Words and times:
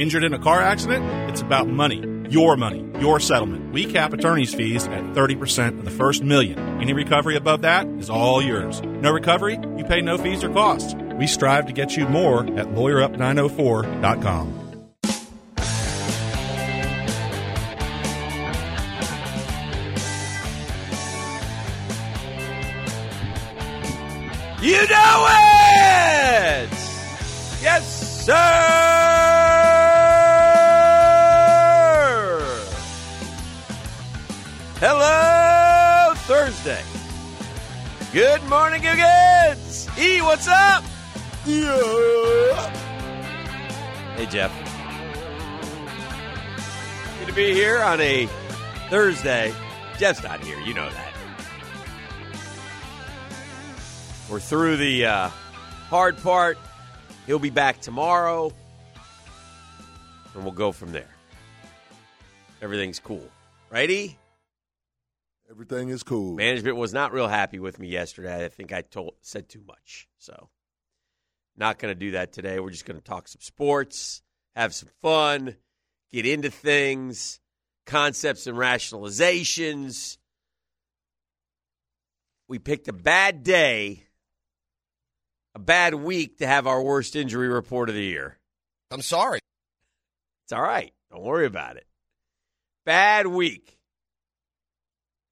Injured 0.00 0.24
in 0.24 0.32
a 0.32 0.38
car 0.38 0.62
accident? 0.62 1.04
It's 1.30 1.42
about 1.42 1.68
money. 1.68 2.02
Your 2.30 2.56
money. 2.56 2.90
Your 3.00 3.20
settlement. 3.20 3.70
We 3.74 3.84
cap 3.84 4.14
attorney's 4.14 4.54
fees 4.54 4.86
at 4.86 5.04
30% 5.12 5.78
of 5.78 5.84
the 5.84 5.90
first 5.90 6.24
million. 6.24 6.58
Any 6.80 6.94
recovery 6.94 7.36
above 7.36 7.60
that 7.62 7.86
is 7.86 8.08
all 8.08 8.40
yours. 8.40 8.80
No 8.80 9.10
recovery? 9.10 9.58
You 9.76 9.84
pay 9.84 10.00
no 10.00 10.16
fees 10.16 10.42
or 10.42 10.48
costs. 10.54 10.94
We 11.18 11.26
strive 11.26 11.66
to 11.66 11.74
get 11.74 11.98
you 11.98 12.08
more 12.08 12.44
at 12.44 12.68
lawyerup904.com. 12.68 14.56
You 24.62 24.76
know 24.76 25.26
it! 25.28 26.70
Yes, 27.60 28.24
sir! 28.24 28.79
Hello, 34.82 36.14
Thursday. 36.20 36.82
Good 38.14 38.42
morning, 38.48 38.80
Googans! 38.80 39.90
E, 39.98 40.22
what's 40.22 40.48
up? 40.48 40.82
Yeah. 41.44 42.70
Hey, 44.16 44.24
Jeff. 44.24 44.50
Good 47.18 47.28
to 47.28 47.34
be 47.34 47.52
here 47.52 47.82
on 47.82 48.00
a 48.00 48.24
Thursday. 48.88 49.52
Jeff's 49.98 50.22
not 50.22 50.42
here, 50.42 50.58
you 50.60 50.72
know 50.72 50.88
that. 50.88 51.12
We're 54.30 54.40
through 54.40 54.78
the 54.78 55.04
uh, 55.04 55.28
hard 55.90 56.16
part. 56.22 56.56
He'll 57.26 57.38
be 57.38 57.50
back 57.50 57.82
tomorrow, 57.82 58.50
and 60.34 60.42
we'll 60.42 60.54
go 60.54 60.72
from 60.72 60.92
there. 60.92 61.14
Everything's 62.62 62.98
cool. 62.98 63.28
Righty? 63.68 64.16
Everything 65.60 65.90
is 65.90 66.02
cool. 66.02 66.36
Management 66.36 66.78
was 66.78 66.94
not 66.94 67.12
real 67.12 67.28
happy 67.28 67.58
with 67.58 67.78
me 67.78 67.86
yesterday. 67.86 68.46
I 68.46 68.48
think 68.48 68.72
I 68.72 68.80
told 68.80 69.16
said 69.20 69.50
too 69.50 69.60
much. 69.68 70.08
So, 70.16 70.48
not 71.54 71.78
going 71.78 71.92
to 71.92 71.98
do 71.98 72.12
that 72.12 72.32
today. 72.32 72.58
We're 72.58 72.70
just 72.70 72.86
going 72.86 72.98
to 72.98 73.04
talk 73.04 73.28
some 73.28 73.42
sports, 73.42 74.22
have 74.56 74.72
some 74.74 74.88
fun, 75.02 75.56
get 76.12 76.24
into 76.24 76.50
things, 76.50 77.40
concepts 77.84 78.46
and 78.46 78.56
rationalizations. 78.56 80.16
We 82.48 82.58
picked 82.58 82.88
a 82.88 82.94
bad 82.94 83.42
day 83.42 84.06
a 85.54 85.58
bad 85.58 85.94
week 85.94 86.38
to 86.38 86.46
have 86.46 86.66
our 86.66 86.82
worst 86.82 87.14
injury 87.16 87.48
report 87.48 87.90
of 87.90 87.94
the 87.94 88.02
year. 88.02 88.38
I'm 88.90 89.02
sorry. 89.02 89.40
It's 90.46 90.52
all 90.52 90.62
right. 90.62 90.94
Don't 91.12 91.22
worry 91.22 91.44
about 91.44 91.76
it. 91.76 91.86
Bad 92.86 93.26
week 93.26 93.79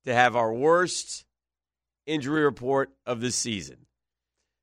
to 0.08 0.14
have 0.14 0.36
our 0.36 0.52
worst 0.52 1.24
injury 2.06 2.42
report 2.42 2.90
of 3.06 3.20
the 3.20 3.30
season. 3.30 3.86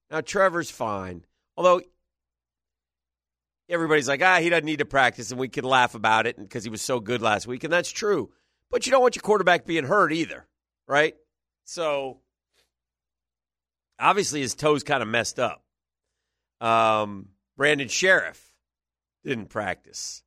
Now, 0.10 0.22
Trevor's 0.22 0.72
fine, 0.72 1.24
although 1.56 1.82
everybody's 3.70 4.08
like, 4.08 4.22
ah, 4.22 4.40
he 4.40 4.50
doesn't 4.50 4.66
need 4.66 4.80
to 4.80 4.86
practice, 4.86 5.32
and 5.32 5.40
we 5.40 5.48
can 5.48 5.64
laugh 5.64 5.96
about 5.96 6.28
it 6.28 6.38
because 6.38 6.64
he 6.64 6.70
was 6.70 6.82
so 6.82 7.00
good 7.00 7.22
last 7.22 7.48
week, 7.48 7.64
and 7.64 7.72
that's 7.72 7.92
true. 7.92 8.32
But 8.72 8.86
you 8.86 8.92
don't 8.92 9.02
want 9.02 9.16
your 9.16 9.22
quarterback 9.22 9.66
being 9.66 9.86
hurt 9.86 10.12
either, 10.12 10.48
right? 10.88 11.16
So 11.64 12.20
obviously 14.00 14.42
his 14.42 14.56
toes 14.56 14.84
kind 14.84 15.02
of 15.02 15.08
messed 15.08 15.40
up. 15.40 15.64
Um, 16.62 17.30
Brandon 17.58 17.88
Scherff 17.88 18.40
didn't 19.24 19.50
practice. 19.50 20.24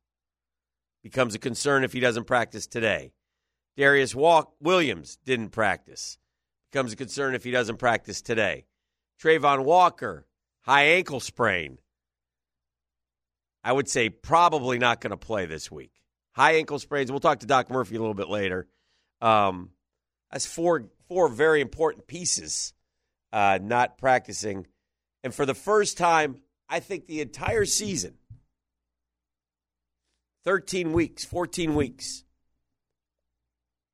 Becomes 1.03 1.35
a 1.35 1.39
concern 1.39 1.83
if 1.83 1.93
he 1.93 1.99
doesn't 1.99 2.25
practice 2.25 2.67
today. 2.67 3.13
Darius 3.79 4.13
Walk 4.13 4.55
Williams 4.59 5.17
didn't 5.23 5.51
practice. 5.51 6.17
Becomes 6.69 6.91
a 6.91 6.97
concern 6.97 7.33
if 7.33 7.45
he 7.45 7.51
doesn't 7.51 7.77
practice 7.77 8.21
today. 8.21 8.65
Travon 9.23 9.63
Walker, 9.63 10.27
high 10.63 10.83
ankle 10.83 11.21
sprain. 11.21 11.77
I 13.63 13.71
would 13.71 13.87
say 13.87 14.09
probably 14.09 14.79
not 14.79 14.99
going 14.99 15.11
to 15.11 15.17
play 15.17 15.45
this 15.45 15.71
week. 15.71 15.93
High 16.33 16.55
ankle 16.55 16.77
sprains. 16.77 17.09
We'll 17.09 17.21
talk 17.21 17.39
to 17.39 17.45
Doc 17.45 17.69
Murphy 17.69 17.95
a 17.95 17.99
little 17.99 18.13
bit 18.13 18.27
later. 18.27 18.67
Um, 19.21 19.69
that's 20.29 20.45
four 20.45 20.89
four 21.07 21.29
very 21.29 21.61
important 21.61 22.05
pieces 22.05 22.73
uh, 23.31 23.59
not 23.61 23.97
practicing. 23.97 24.67
And 25.23 25.33
for 25.33 25.45
the 25.45 25.55
first 25.55 25.97
time, 25.97 26.41
I 26.67 26.81
think 26.81 27.07
the 27.07 27.21
entire 27.21 27.63
season 27.63 28.15
13 30.43 30.91
weeks, 30.91 31.23
14 31.23 31.75
weeks 31.75 32.25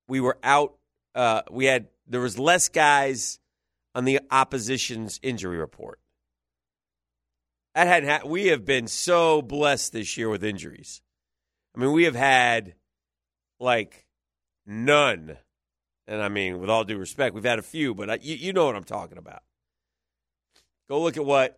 we 0.08 0.20
were 0.20 0.38
out. 0.44 0.76
Uh, 1.14 1.42
we 1.52 1.66
had, 1.66 1.88
there 2.08 2.22
was 2.22 2.38
less 2.38 2.70
guys 2.70 3.40
on 3.94 4.06
the 4.06 4.20
opposition's 4.32 5.20
injury 5.24 5.58
report. 5.58 6.00
That 7.74 7.88
hadn't 7.88 8.10
ha- 8.10 8.28
we 8.28 8.48
have 8.48 8.66
been 8.66 8.88
so 8.88 9.42
blessed 9.42 9.94
this 9.94 10.18
year 10.18 10.30
with 10.30 10.44
injuries. 10.44 11.02
I 11.76 11.80
mean, 11.80 11.92
we 11.92 12.06
have 12.06 12.16
had 12.16 12.76
like 13.60 14.06
none 14.66 15.38
and 16.08 16.22
I 16.22 16.30
mean, 16.30 16.60
with 16.60 16.70
all 16.70 16.84
due 16.84 16.98
respect, 16.98 17.34
we've 17.34 17.44
had 17.44 17.60
a 17.60 17.64
few, 17.64 17.96
but 17.96 18.10
I, 18.10 18.20
you, 18.22 18.36
you 18.36 18.54
know 18.54 18.66
what 18.66 18.76
I'm 18.76 18.84
talking 18.84 19.18
about. 19.18 19.42
Go 20.88 21.02
look 21.02 21.18
at 21.18 21.26
what's 21.26 21.56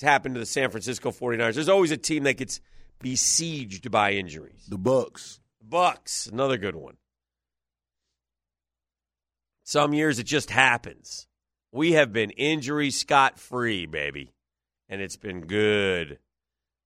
happened 0.00 0.36
to 0.36 0.38
the 0.40 0.46
San 0.46 0.70
Francisco 0.70 1.10
49ers. 1.10 1.54
There's 1.54 1.68
always 1.68 1.90
a 1.90 1.96
team 1.96 2.22
that 2.24 2.34
gets 2.34 2.60
besieged 3.00 3.90
by 3.90 4.12
injuries. 4.12 4.66
The 4.68 4.78
Bucks. 4.78 5.40
Bucks, 5.60 6.26
another 6.26 6.56
good 6.56 6.76
one. 6.76 6.96
Some 9.68 9.92
years 9.92 10.18
it 10.18 10.24
just 10.24 10.48
happens. 10.48 11.26
We 11.72 11.92
have 11.92 12.10
been 12.10 12.30
injury 12.30 12.90
scot 12.90 13.38
free, 13.38 13.84
baby, 13.84 14.32
and 14.88 15.02
it's 15.02 15.18
been 15.18 15.42
good. 15.42 16.20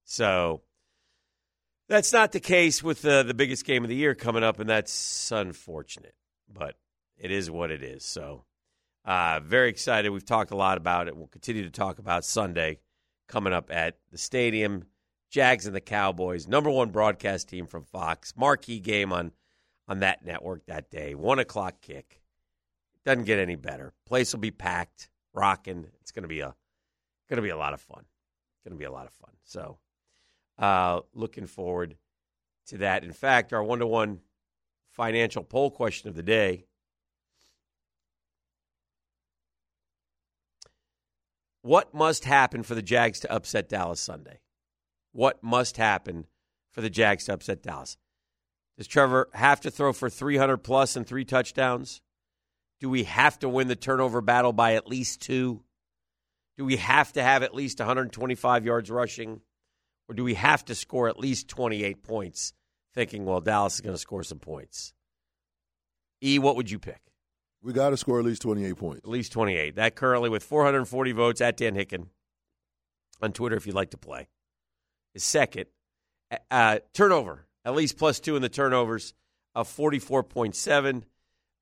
So 0.03 0.63
that's 1.87 2.11
not 2.11 2.33
the 2.33 2.41
case 2.41 2.83
with 2.83 3.05
uh, 3.05 3.23
the 3.23 3.33
biggest 3.33 3.63
game 3.63 3.83
of 3.83 3.89
the 3.89 3.95
year 3.95 4.15
coming 4.15 4.43
up, 4.43 4.59
and 4.59 4.69
that's 4.69 5.31
unfortunate. 5.31 6.13
But 6.53 6.75
it 7.17 7.31
is 7.31 7.49
what 7.49 7.71
it 7.71 7.83
is. 7.83 8.03
So, 8.03 8.43
uh, 9.05 9.39
very 9.39 9.69
excited. 9.69 10.09
We've 10.09 10.25
talked 10.25 10.51
a 10.51 10.57
lot 10.57 10.77
about 10.77 11.07
it. 11.07 11.15
We'll 11.15 11.27
continue 11.27 11.63
to 11.63 11.71
talk 11.71 11.99
about 11.99 12.25
Sunday 12.25 12.79
coming 13.29 13.53
up 13.53 13.71
at 13.71 13.95
the 14.11 14.17
stadium. 14.17 14.87
Jags 15.29 15.65
and 15.65 15.73
the 15.73 15.79
Cowboys, 15.79 16.49
number 16.49 16.69
one 16.69 16.89
broadcast 16.89 17.47
team 17.47 17.65
from 17.65 17.85
Fox. 17.85 18.33
Marquee 18.35 18.81
game 18.81 19.13
on 19.13 19.31
on 19.87 19.99
that 19.99 20.25
network 20.25 20.65
that 20.65 20.91
day. 20.91 21.15
One 21.15 21.39
o'clock 21.39 21.75
kick. 21.81 22.19
Doesn't 23.05 23.25
get 23.25 23.39
any 23.39 23.55
better. 23.55 23.93
Place 24.05 24.33
will 24.33 24.39
be 24.39 24.51
packed, 24.51 25.09
rocking. 25.33 25.87
It's 26.01 26.11
gonna 26.11 26.27
be 26.27 26.39
a 26.39 26.55
gonna 27.29 27.41
be 27.41 27.49
a 27.49 27.57
lot 27.57 27.73
of 27.73 27.81
fun. 27.81 28.05
Gonna 28.63 28.77
be 28.77 28.85
a 28.85 28.91
lot 28.91 29.05
of 29.05 29.13
fun. 29.13 29.31
So, 29.43 29.77
uh, 30.57 31.01
looking 31.13 31.47
forward 31.47 31.97
to 32.67 32.77
that. 32.79 33.03
In 33.03 33.11
fact, 33.11 33.51
our 33.51 33.63
one 33.63 33.79
to 33.79 33.87
one 33.87 34.21
financial 34.89 35.43
poll 35.43 35.71
question 35.71 36.09
of 36.09 36.15
the 36.15 36.23
day 36.23 36.65
What 41.63 41.93
must 41.93 42.25
happen 42.25 42.61
for 42.61 42.75
the 42.75 42.81
Jags 42.81 43.21
to 43.21 43.31
upset 43.31 43.69
Dallas 43.69 44.01
Sunday? 44.01 44.41
What 45.13 45.41
must 45.41 45.77
happen 45.77 46.27
for 46.69 46.81
the 46.81 46.89
Jags 46.89 47.23
to 47.25 47.33
upset 47.33 47.63
Dallas? 47.63 47.95
Does 48.77 48.87
Trevor 48.87 49.29
have 49.33 49.61
to 49.61 49.71
throw 49.71 49.93
for 49.93 50.09
300 50.09 50.57
plus 50.57 50.97
and 50.97 51.07
three 51.07 51.23
touchdowns? 51.23 52.01
Do 52.83 52.89
we 52.89 53.05
have 53.05 53.39
to 53.39 53.47
win 53.47 53.69
the 53.69 53.77
turnover 53.77 54.19
battle 54.19 54.51
by 54.51 54.73
at 54.73 54.89
least 54.89 55.21
two? 55.21 55.63
Do 56.57 56.65
we 56.65 56.75
have 56.75 57.13
to 57.13 57.23
have 57.23 57.41
at 57.41 57.55
least 57.55 57.79
125 57.79 58.65
yards 58.65 58.91
rushing? 58.91 59.39
Or 60.09 60.15
do 60.15 60.25
we 60.25 60.33
have 60.33 60.65
to 60.65 60.75
score 60.75 61.07
at 61.07 61.17
least 61.17 61.47
28 61.47 62.03
points, 62.03 62.51
thinking, 62.93 63.23
well, 63.23 63.39
Dallas 63.39 63.75
is 63.75 63.81
going 63.81 63.95
to 63.95 63.97
score 63.97 64.21
some 64.21 64.39
points? 64.39 64.93
E, 66.21 66.39
what 66.39 66.57
would 66.57 66.69
you 66.69 66.77
pick? 66.77 66.99
We 67.61 67.71
got 67.71 67.91
to 67.91 67.97
score 67.97 68.19
at 68.19 68.25
least 68.25 68.41
28 68.41 68.73
points. 68.73 69.01
At 69.05 69.09
least 69.09 69.31
28. 69.31 69.77
That 69.77 69.95
currently 69.95 70.29
with 70.29 70.43
440 70.43 71.13
votes 71.13 71.39
at 71.39 71.55
Dan 71.55 71.75
Hicken 71.75 72.07
on 73.21 73.31
Twitter 73.31 73.55
if 73.55 73.65
you'd 73.65 73.77
like 73.77 73.91
to 73.91 73.97
play. 73.97 74.27
Is 75.15 75.23
second. 75.23 75.67
Uh, 76.51 76.79
turnover, 76.93 77.47
at 77.63 77.75
least 77.75 77.97
plus 77.97 78.19
two 78.19 78.35
in 78.35 78.41
the 78.41 78.49
turnovers 78.49 79.13
of 79.55 79.69
44.7. 79.69 81.03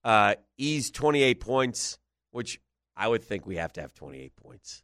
Uh, 0.04 0.36
E's 0.58 0.92
28 0.92 1.40
points, 1.40 1.98
which 2.32 2.60
I 2.96 3.08
would 3.08 3.24
think 3.24 3.46
we 3.46 3.58
have 3.58 3.74
to 3.74 3.82
have 3.82 3.94
28 3.94 4.36
points, 4.36 4.84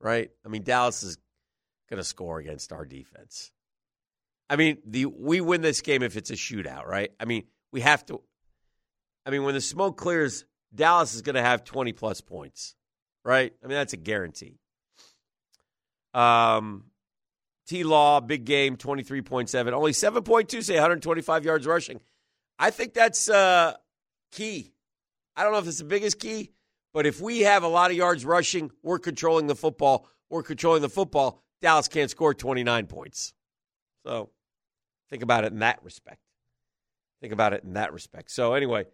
right? 0.00 0.30
I 0.44 0.48
mean, 0.48 0.62
Dallas 0.62 1.02
is 1.02 1.18
going 1.88 1.98
to 1.98 2.04
score 2.04 2.38
against 2.38 2.72
our 2.72 2.84
defense. 2.84 3.52
I 4.48 4.56
mean, 4.56 4.78
the 4.86 5.06
we 5.06 5.40
win 5.40 5.62
this 5.62 5.80
game 5.80 6.02
if 6.02 6.16
it's 6.16 6.30
a 6.30 6.34
shootout, 6.34 6.86
right? 6.86 7.10
I 7.18 7.24
mean, 7.24 7.44
we 7.72 7.80
have 7.80 8.04
to. 8.06 8.20
I 9.26 9.30
mean, 9.30 9.44
when 9.44 9.54
the 9.54 9.60
smoke 9.60 9.96
clears, 9.96 10.44
Dallas 10.74 11.14
is 11.14 11.22
going 11.22 11.36
to 11.36 11.42
have 11.42 11.64
20 11.64 11.92
plus 11.92 12.20
points, 12.20 12.74
right? 13.24 13.52
I 13.62 13.66
mean, 13.66 13.76
that's 13.76 13.94
a 13.94 13.98
guarantee. 13.98 14.58
Um, 16.12 16.84
T 17.66 17.84
Law, 17.84 18.20
big 18.20 18.44
game, 18.44 18.76
23.7. 18.76 19.72
Only 19.72 19.92
7.2 19.92 20.62
say 20.62 20.74
125 20.74 21.44
yards 21.44 21.66
rushing. 21.66 22.00
I 22.58 22.70
think 22.70 22.94
that's 22.94 23.28
uh, 23.28 23.74
key. 24.34 24.72
I 25.36 25.42
don't 25.42 25.52
know 25.52 25.58
if 25.58 25.66
it's 25.66 25.78
the 25.78 25.84
biggest 25.84 26.20
key, 26.20 26.52
but 26.92 27.06
if 27.06 27.20
we 27.20 27.40
have 27.40 27.62
a 27.62 27.68
lot 27.68 27.90
of 27.90 27.96
yards 27.96 28.24
rushing, 28.24 28.70
we're 28.82 28.98
controlling 28.98 29.46
the 29.46 29.56
football. 29.56 30.06
We're 30.28 30.42
controlling 30.42 30.82
the 30.82 30.88
football. 30.88 31.42
Dallas 31.60 31.88
can't 31.88 32.10
score 32.10 32.34
29 32.34 32.86
points. 32.86 33.32
So 34.04 34.30
think 35.10 35.22
about 35.22 35.44
it 35.44 35.52
in 35.52 35.60
that 35.60 35.82
respect. 35.82 36.20
Think 37.20 37.32
about 37.32 37.54
it 37.54 37.64
in 37.64 37.74
that 37.74 37.92
respect. 37.92 38.30
So 38.30 38.52
anyway, 38.54 38.84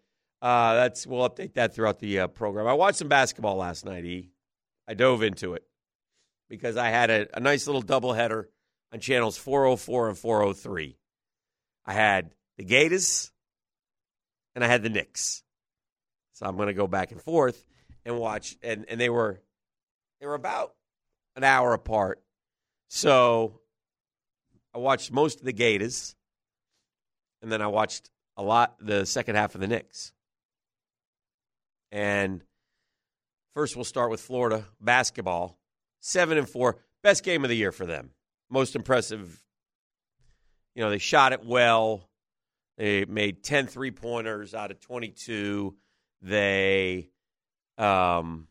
uh, 0.40 0.74
that's 0.74 1.06
we'll 1.06 1.28
update 1.28 1.54
that 1.54 1.74
throughout 1.74 1.98
the 1.98 2.20
uh, 2.20 2.26
program. 2.28 2.66
I 2.66 2.74
watched 2.74 2.98
some 2.98 3.08
basketball 3.08 3.56
last 3.56 3.84
night. 3.84 4.04
E, 4.04 4.30
I 4.86 4.94
dove 4.94 5.22
into 5.22 5.54
it 5.54 5.64
because 6.48 6.76
I 6.76 6.88
had 6.88 7.10
a, 7.10 7.26
a 7.36 7.40
nice 7.40 7.66
little 7.66 7.82
doubleheader 7.82 8.44
on 8.92 9.00
channels 9.00 9.36
404 9.36 10.10
and 10.10 10.18
403. 10.18 10.96
I 11.86 11.92
had 11.92 12.34
the 12.56 12.64
Gators 12.64 13.29
and 14.54 14.64
I 14.64 14.66
had 14.66 14.82
the 14.82 14.88
Knicks. 14.88 15.42
So 16.32 16.46
I'm 16.46 16.56
going 16.56 16.68
to 16.68 16.74
go 16.74 16.86
back 16.86 17.12
and 17.12 17.20
forth 17.20 17.64
and 18.04 18.18
watch, 18.18 18.56
and, 18.62 18.86
and 18.88 19.00
they 19.00 19.10
were 19.10 19.40
they 20.20 20.26
were 20.26 20.34
about 20.34 20.74
an 21.36 21.44
hour 21.44 21.72
apart. 21.72 22.22
So 22.88 23.60
I 24.74 24.78
watched 24.78 25.12
most 25.12 25.40
of 25.40 25.44
the 25.44 25.52
Gators, 25.52 26.14
and 27.42 27.50
then 27.50 27.62
I 27.62 27.66
watched 27.66 28.10
a 28.36 28.42
lot 28.42 28.76
the 28.80 29.04
second 29.06 29.36
half 29.36 29.54
of 29.54 29.60
the 29.60 29.66
Knicks. 29.66 30.12
And 31.92 32.42
first, 33.54 33.76
we'll 33.76 33.84
start 33.84 34.10
with 34.10 34.20
Florida 34.20 34.64
basketball, 34.80 35.58
seven 36.00 36.38
and 36.38 36.48
four, 36.48 36.78
best 37.02 37.24
game 37.24 37.44
of 37.44 37.50
the 37.50 37.56
year 37.56 37.72
for 37.72 37.86
them. 37.86 38.10
Most 38.48 38.76
impressive. 38.76 39.42
You 40.74 40.82
know, 40.82 40.90
they 40.90 40.98
shot 40.98 41.32
it 41.32 41.44
well. 41.44 42.09
They 42.80 43.04
made 43.04 43.42
10 43.42 43.66
three 43.66 43.90
pointers 43.90 44.54
out 44.54 44.70
of 44.70 44.80
22. 44.80 45.76
They 46.22 47.10
um, 47.76 48.48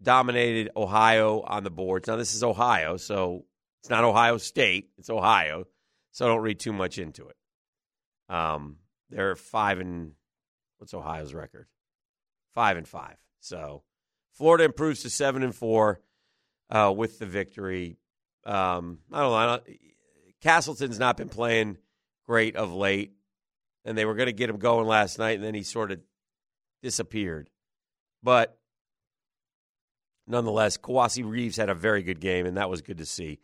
dominated 0.00 0.70
Ohio 0.76 1.40
on 1.40 1.64
the 1.64 1.70
boards. 1.70 2.06
Now, 2.06 2.14
this 2.14 2.36
is 2.36 2.44
Ohio, 2.44 2.98
so 2.98 3.46
it's 3.80 3.90
not 3.90 4.04
Ohio 4.04 4.36
State, 4.36 4.90
it's 4.96 5.10
Ohio. 5.10 5.64
So 6.12 6.28
don't 6.28 6.40
read 6.40 6.60
too 6.60 6.72
much 6.72 6.98
into 6.98 7.26
it. 7.26 7.36
Um, 8.32 8.76
they're 9.10 9.34
five 9.34 9.80
and 9.80 10.12
what's 10.78 10.94
Ohio's 10.94 11.34
record? 11.34 11.66
Five 12.54 12.76
and 12.76 12.86
five. 12.86 13.16
So 13.40 13.82
Florida 14.34 14.62
improves 14.62 15.02
to 15.02 15.10
seven 15.10 15.42
and 15.42 15.52
four 15.54 16.00
uh, 16.70 16.94
with 16.96 17.18
the 17.18 17.26
victory. 17.26 17.98
Um, 18.44 19.00
I 19.12 19.22
don't 19.22 19.30
know. 19.32 19.34
I 19.34 19.46
don't, 19.46 19.62
Castleton's 20.46 21.00
not 21.00 21.16
been 21.16 21.28
playing 21.28 21.76
great 22.24 22.54
of 22.54 22.72
late, 22.72 23.10
and 23.84 23.98
they 23.98 24.04
were 24.04 24.14
going 24.14 24.28
to 24.28 24.32
get 24.32 24.48
him 24.48 24.58
going 24.58 24.86
last 24.86 25.18
night, 25.18 25.34
and 25.34 25.42
then 25.42 25.54
he 25.54 25.64
sort 25.64 25.90
of 25.90 25.98
disappeared. 26.84 27.50
But 28.22 28.56
nonetheless, 30.24 30.76
Kowacie 30.76 31.28
Reeves 31.28 31.56
had 31.56 31.68
a 31.68 31.74
very 31.74 32.04
good 32.04 32.20
game, 32.20 32.46
and 32.46 32.58
that 32.58 32.70
was 32.70 32.80
good 32.80 32.98
to 32.98 33.06
see. 33.06 33.40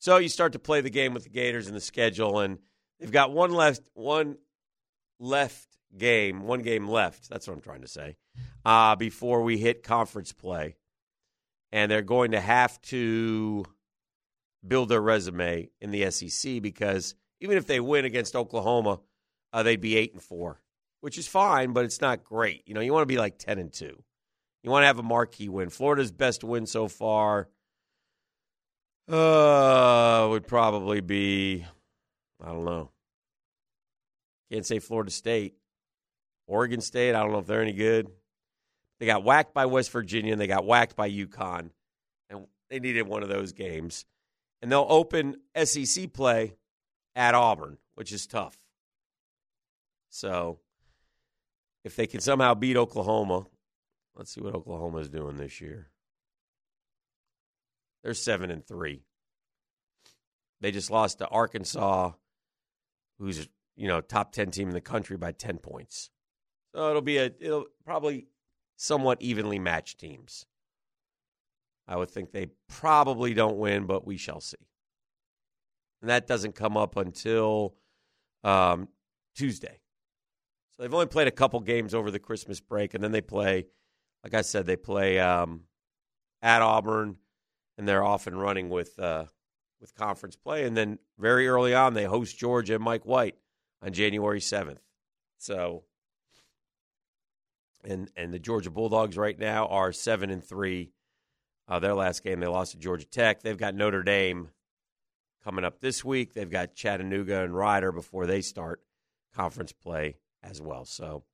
So 0.00 0.16
you 0.16 0.28
start 0.28 0.54
to 0.54 0.58
play 0.58 0.80
the 0.80 0.90
game 0.90 1.14
with 1.14 1.22
the 1.22 1.30
Gators 1.30 1.68
in 1.68 1.74
the 1.74 1.80
schedule, 1.80 2.40
and 2.40 2.58
they've 2.98 3.12
got 3.12 3.30
one 3.30 3.52
left, 3.52 3.88
one 3.94 4.36
left 5.20 5.68
game, 5.96 6.42
one 6.42 6.62
game 6.62 6.88
left. 6.88 7.28
That's 7.30 7.46
what 7.46 7.54
I'm 7.54 7.62
trying 7.62 7.82
to 7.82 7.88
say. 7.88 8.16
Uh, 8.64 8.96
before 8.96 9.42
we 9.42 9.58
hit 9.58 9.84
conference 9.84 10.32
play, 10.32 10.74
and 11.70 11.88
they're 11.88 12.02
going 12.02 12.32
to 12.32 12.40
have 12.40 12.82
to 12.82 13.64
build 14.66 14.88
their 14.88 15.00
resume 15.00 15.68
in 15.80 15.90
the 15.90 16.10
SEC 16.10 16.62
because 16.62 17.14
even 17.40 17.56
if 17.56 17.66
they 17.66 17.80
win 17.80 18.04
against 18.04 18.36
Oklahoma, 18.36 19.00
uh, 19.52 19.62
they'd 19.62 19.80
be 19.80 19.96
eight 19.96 20.12
and 20.12 20.22
four, 20.22 20.60
which 21.00 21.18
is 21.18 21.28
fine, 21.28 21.72
but 21.72 21.84
it's 21.84 22.00
not 22.00 22.24
great. 22.24 22.62
You 22.66 22.74
know, 22.74 22.80
you 22.80 22.92
want 22.92 23.02
to 23.02 23.06
be 23.06 23.18
like 23.18 23.38
ten 23.38 23.58
and 23.58 23.72
two. 23.72 24.02
You 24.62 24.70
want 24.70 24.82
to 24.82 24.86
have 24.86 24.98
a 24.98 25.02
marquee 25.02 25.48
win. 25.48 25.70
Florida's 25.70 26.12
best 26.12 26.44
win 26.44 26.66
so 26.66 26.86
far 26.86 27.48
uh, 29.08 30.26
would 30.30 30.46
probably 30.46 31.00
be, 31.00 31.66
I 32.40 32.46
don't 32.46 32.64
know. 32.64 32.90
Can't 34.52 34.66
say 34.66 34.78
Florida 34.78 35.10
State. 35.10 35.54
Oregon 36.46 36.80
State, 36.80 37.14
I 37.14 37.22
don't 37.22 37.32
know 37.32 37.38
if 37.38 37.46
they're 37.46 37.62
any 37.62 37.72
good. 37.72 38.08
They 39.00 39.06
got 39.06 39.24
whacked 39.24 39.54
by 39.54 39.66
West 39.66 39.90
Virginia 39.90 40.32
and 40.32 40.40
they 40.40 40.46
got 40.46 40.66
whacked 40.66 40.94
by 40.94 41.10
UConn. 41.10 41.70
And 42.30 42.46
they 42.70 42.78
needed 42.78 43.06
one 43.06 43.22
of 43.22 43.28
those 43.28 43.52
games. 43.52 44.04
And 44.62 44.70
they'll 44.70 44.86
open 44.88 45.36
SEC 45.62 46.12
play 46.12 46.54
at 47.14 47.34
Auburn, 47.34 47.78
which 47.96 48.12
is 48.12 48.26
tough. 48.26 48.56
So 50.08 50.60
if 51.84 51.96
they 51.96 52.06
can 52.06 52.20
somehow 52.20 52.54
beat 52.54 52.76
Oklahoma, 52.76 53.46
let's 54.14 54.32
see 54.32 54.40
what 54.40 54.54
Oklahoma 54.54 54.98
is 54.98 55.08
doing 55.08 55.36
this 55.36 55.60
year. 55.60 55.88
They're 58.02 58.14
seven 58.14 58.50
and 58.50 58.66
three. 58.66 59.02
They 60.60 60.70
just 60.70 60.90
lost 60.90 61.18
to 61.18 61.28
Arkansas, 61.28 62.12
who's 63.18 63.48
you 63.76 63.88
know 63.88 64.00
top 64.00 64.32
ten 64.32 64.50
team 64.50 64.68
in 64.68 64.74
the 64.74 64.80
country 64.80 65.16
by 65.16 65.32
ten 65.32 65.58
points. 65.58 66.10
So 66.74 66.88
it'll 66.88 67.02
be 67.02 67.18
a 67.18 67.32
it'll 67.40 67.66
probably 67.84 68.26
somewhat 68.76 69.20
evenly 69.20 69.58
matched 69.58 69.98
teams. 69.98 70.46
I 71.86 71.96
would 71.96 72.10
think 72.10 72.30
they 72.30 72.48
probably 72.68 73.34
don't 73.34 73.58
win, 73.58 73.86
but 73.86 74.06
we 74.06 74.16
shall 74.16 74.40
see. 74.40 74.56
And 76.00 76.10
that 76.10 76.26
doesn't 76.26 76.54
come 76.54 76.76
up 76.76 76.96
until 76.96 77.74
um, 78.44 78.88
Tuesday. 79.34 79.80
So 80.70 80.82
they've 80.82 80.94
only 80.94 81.06
played 81.06 81.28
a 81.28 81.32
couple 81.32 81.60
games 81.60 81.94
over 81.94 82.10
the 82.10 82.18
Christmas 82.18 82.60
break, 82.60 82.94
and 82.94 83.02
then 83.02 83.12
they 83.12 83.20
play, 83.20 83.66
like 84.24 84.34
I 84.34 84.42
said, 84.42 84.66
they 84.66 84.76
play 84.76 85.18
um, 85.18 85.62
at 86.40 86.62
Auburn, 86.62 87.16
and 87.78 87.86
they're 87.86 88.04
off 88.04 88.26
and 88.26 88.40
running 88.40 88.68
with 88.68 88.98
uh, 88.98 89.26
with 89.80 89.94
conference 89.94 90.36
play. 90.36 90.64
And 90.64 90.76
then 90.76 90.98
very 91.18 91.48
early 91.48 91.74
on, 91.74 91.94
they 91.94 92.04
host 92.04 92.38
Georgia 92.38 92.76
and 92.76 92.84
Mike 92.84 93.04
White 93.04 93.36
on 93.82 93.92
January 93.92 94.40
seventh. 94.40 94.80
So, 95.38 95.84
and 97.84 98.10
and 98.16 98.32
the 98.32 98.38
Georgia 98.38 98.70
Bulldogs 98.70 99.16
right 99.16 99.38
now 99.38 99.66
are 99.66 99.92
seven 99.92 100.30
and 100.30 100.42
three. 100.42 100.90
Uh, 101.72 101.78
their 101.78 101.94
last 101.94 102.22
game 102.22 102.38
they 102.38 102.46
lost 102.46 102.72
to 102.72 102.78
Georgia 102.78 103.06
Tech. 103.06 103.40
They've 103.40 103.56
got 103.56 103.74
Notre 103.74 104.02
Dame 104.02 104.50
coming 105.42 105.64
up 105.64 105.80
this 105.80 106.04
week. 106.04 106.34
They've 106.34 106.50
got 106.50 106.74
Chattanooga 106.74 107.42
and 107.42 107.56
Rider 107.56 107.92
before 107.92 108.26
they 108.26 108.42
start 108.42 108.82
conference 109.34 109.72
play 109.72 110.16
as 110.42 110.60
well. 110.60 110.84
So 110.84 111.24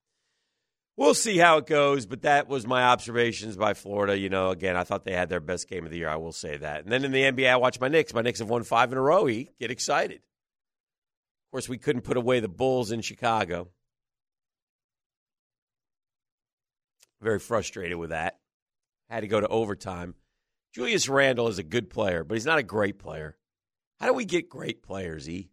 we'll 0.96 1.14
see 1.14 1.38
how 1.38 1.58
it 1.58 1.66
goes. 1.66 2.06
But 2.06 2.22
that 2.22 2.46
was 2.46 2.68
my 2.68 2.84
observations 2.84 3.56
by 3.56 3.74
Florida. 3.74 4.16
You 4.16 4.28
know, 4.28 4.50
again, 4.50 4.76
I 4.76 4.84
thought 4.84 5.04
they 5.04 5.12
had 5.12 5.28
their 5.28 5.40
best 5.40 5.68
game 5.68 5.84
of 5.84 5.90
the 5.90 5.98
year. 5.98 6.08
I 6.08 6.14
will 6.14 6.30
say 6.30 6.56
that. 6.56 6.84
And 6.84 6.92
then 6.92 7.04
in 7.04 7.10
the 7.10 7.22
NBA, 7.22 7.50
I 7.50 7.56
watched 7.56 7.80
my 7.80 7.88
Knicks. 7.88 8.14
My 8.14 8.22
Knicks 8.22 8.38
have 8.38 8.48
won 8.48 8.62
five 8.62 8.92
in 8.92 8.98
a 8.98 9.02
row. 9.02 9.26
He 9.26 9.50
get 9.58 9.72
excited. 9.72 10.18
Of 10.18 11.50
course, 11.50 11.68
we 11.68 11.78
couldn't 11.78 12.02
put 12.02 12.16
away 12.16 12.38
the 12.38 12.46
Bulls 12.46 12.92
in 12.92 13.00
Chicago. 13.00 13.70
Very 17.20 17.40
frustrated 17.40 17.98
with 17.98 18.10
that. 18.10 18.38
Had 19.10 19.22
to 19.22 19.26
go 19.26 19.40
to 19.40 19.48
overtime. 19.48 20.14
Julius 20.78 21.08
Randle 21.08 21.48
is 21.48 21.58
a 21.58 21.64
good 21.64 21.90
player, 21.90 22.22
but 22.22 22.34
he's 22.34 22.46
not 22.46 22.60
a 22.60 22.62
great 22.62 23.00
player. 23.00 23.36
How 23.98 24.06
do 24.06 24.12
we 24.12 24.24
get 24.24 24.48
great 24.48 24.80
players, 24.80 25.28
E? 25.28 25.50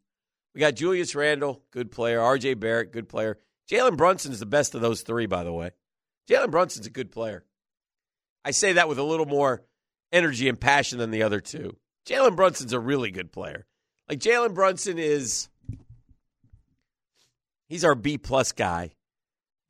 We 0.53 0.59
got 0.59 0.75
Julius 0.75 1.15
Randle, 1.15 1.63
good 1.71 1.91
player. 1.91 2.19
RJ 2.19 2.59
Barrett, 2.59 2.91
good 2.91 3.09
player. 3.09 3.39
Jalen 3.67 3.97
Brunson's 3.97 4.39
the 4.39 4.45
best 4.45 4.75
of 4.75 4.81
those 4.81 5.01
three, 5.01 5.25
by 5.25 5.43
the 5.43 5.51
way. 5.51 5.71
Jalen 6.29 6.51
Brunson's 6.51 6.85
a 6.85 6.91
good 6.91 7.11
player. 7.11 7.43
I 8.45 8.51
say 8.51 8.73
that 8.73 8.87
with 8.87 8.99
a 8.99 9.03
little 9.03 9.25
more 9.25 9.63
energy 10.11 10.47
and 10.47 10.61
passion 10.61 10.99
than 10.99 11.09
the 11.09 11.23
other 11.23 11.39
two. 11.39 11.75
Jalen 12.07 12.35
Brunson's 12.35 12.73
a 12.73 12.79
really 12.79 13.09
good 13.09 13.31
player. 13.31 13.65
Like 14.07 14.19
Jalen 14.19 14.53
Brunson 14.53 14.99
is 14.99 15.49
he's 17.67 17.83
our 17.83 17.95
B 17.95 18.19
plus 18.19 18.51
guy. 18.51 18.93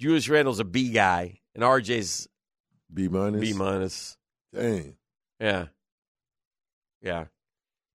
Julius 0.01 0.27
Randle's 0.27 0.59
a 0.59 0.65
B 0.65 0.89
guy, 0.89 1.39
and 1.53 1.63
RJ's 1.63 2.27
B 2.93 3.07
minus. 3.07 3.39
B 3.39 3.53
minus. 3.53 4.17
Dang. 4.53 4.97
Yeah. 5.39 5.65
Yeah. 7.01 7.25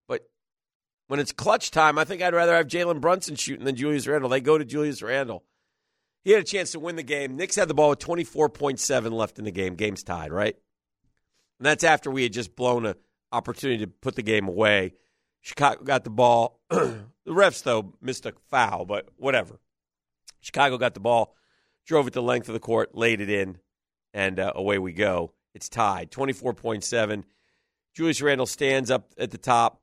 But 0.07 0.23
when 1.07 1.19
it's 1.19 1.31
clutch 1.31 1.71
time, 1.71 1.97
I 1.97 2.03
think 2.03 2.21
I'd 2.21 2.33
rather 2.33 2.55
have 2.55 2.67
Jalen 2.67 3.01
Brunson 3.01 3.35
shooting 3.35 3.65
than 3.65 3.75
Julius 3.75 4.07
Randle. 4.07 4.29
They 4.29 4.41
go 4.41 4.57
to 4.57 4.65
Julius 4.65 5.01
Randle. 5.01 5.43
He 6.23 6.31
had 6.31 6.41
a 6.41 6.45
chance 6.45 6.71
to 6.73 6.79
win 6.79 6.95
the 6.95 7.03
game. 7.03 7.37
Knicks 7.37 7.55
had 7.55 7.67
the 7.67 7.73
ball 7.73 7.89
with 7.89 7.99
24.7 7.99 9.11
left 9.11 9.39
in 9.39 9.45
the 9.45 9.51
game. 9.51 9.75
Game's 9.75 10.03
tied, 10.03 10.31
right? 10.31 10.55
And 11.59 11.65
that's 11.65 11.83
after 11.83 12.11
we 12.11 12.23
had 12.23 12.33
just 12.33 12.55
blown 12.55 12.85
an 12.85 12.95
opportunity 13.31 13.85
to 13.85 13.91
put 13.91 14.15
the 14.15 14.21
game 14.21 14.47
away. 14.47 14.93
Chicago 15.41 15.83
got 15.83 16.03
the 16.03 16.09
ball. 16.09 16.59
the 16.69 17.05
refs, 17.27 17.63
though, 17.63 17.93
missed 18.01 18.25
a 18.25 18.33
foul, 18.49 18.85
but 18.85 19.07
whatever. 19.17 19.59
Chicago 20.41 20.77
got 20.77 20.93
the 20.93 20.99
ball, 20.99 21.35
drove 21.85 22.07
it 22.07 22.13
the 22.13 22.21
length 22.21 22.47
of 22.47 22.53
the 22.53 22.59
court, 22.59 22.95
laid 22.95 23.21
it 23.21 23.29
in, 23.29 23.57
and 24.13 24.39
uh, 24.39 24.51
away 24.55 24.77
we 24.77 24.93
go. 24.93 25.33
It's 25.53 25.69
tied 25.69 26.11
24.7. 26.11 27.23
Julius 27.95 28.21
Randle 28.21 28.45
stands 28.45 28.91
up 28.91 29.11
at 29.17 29.31
the 29.31 29.37
top 29.37 29.81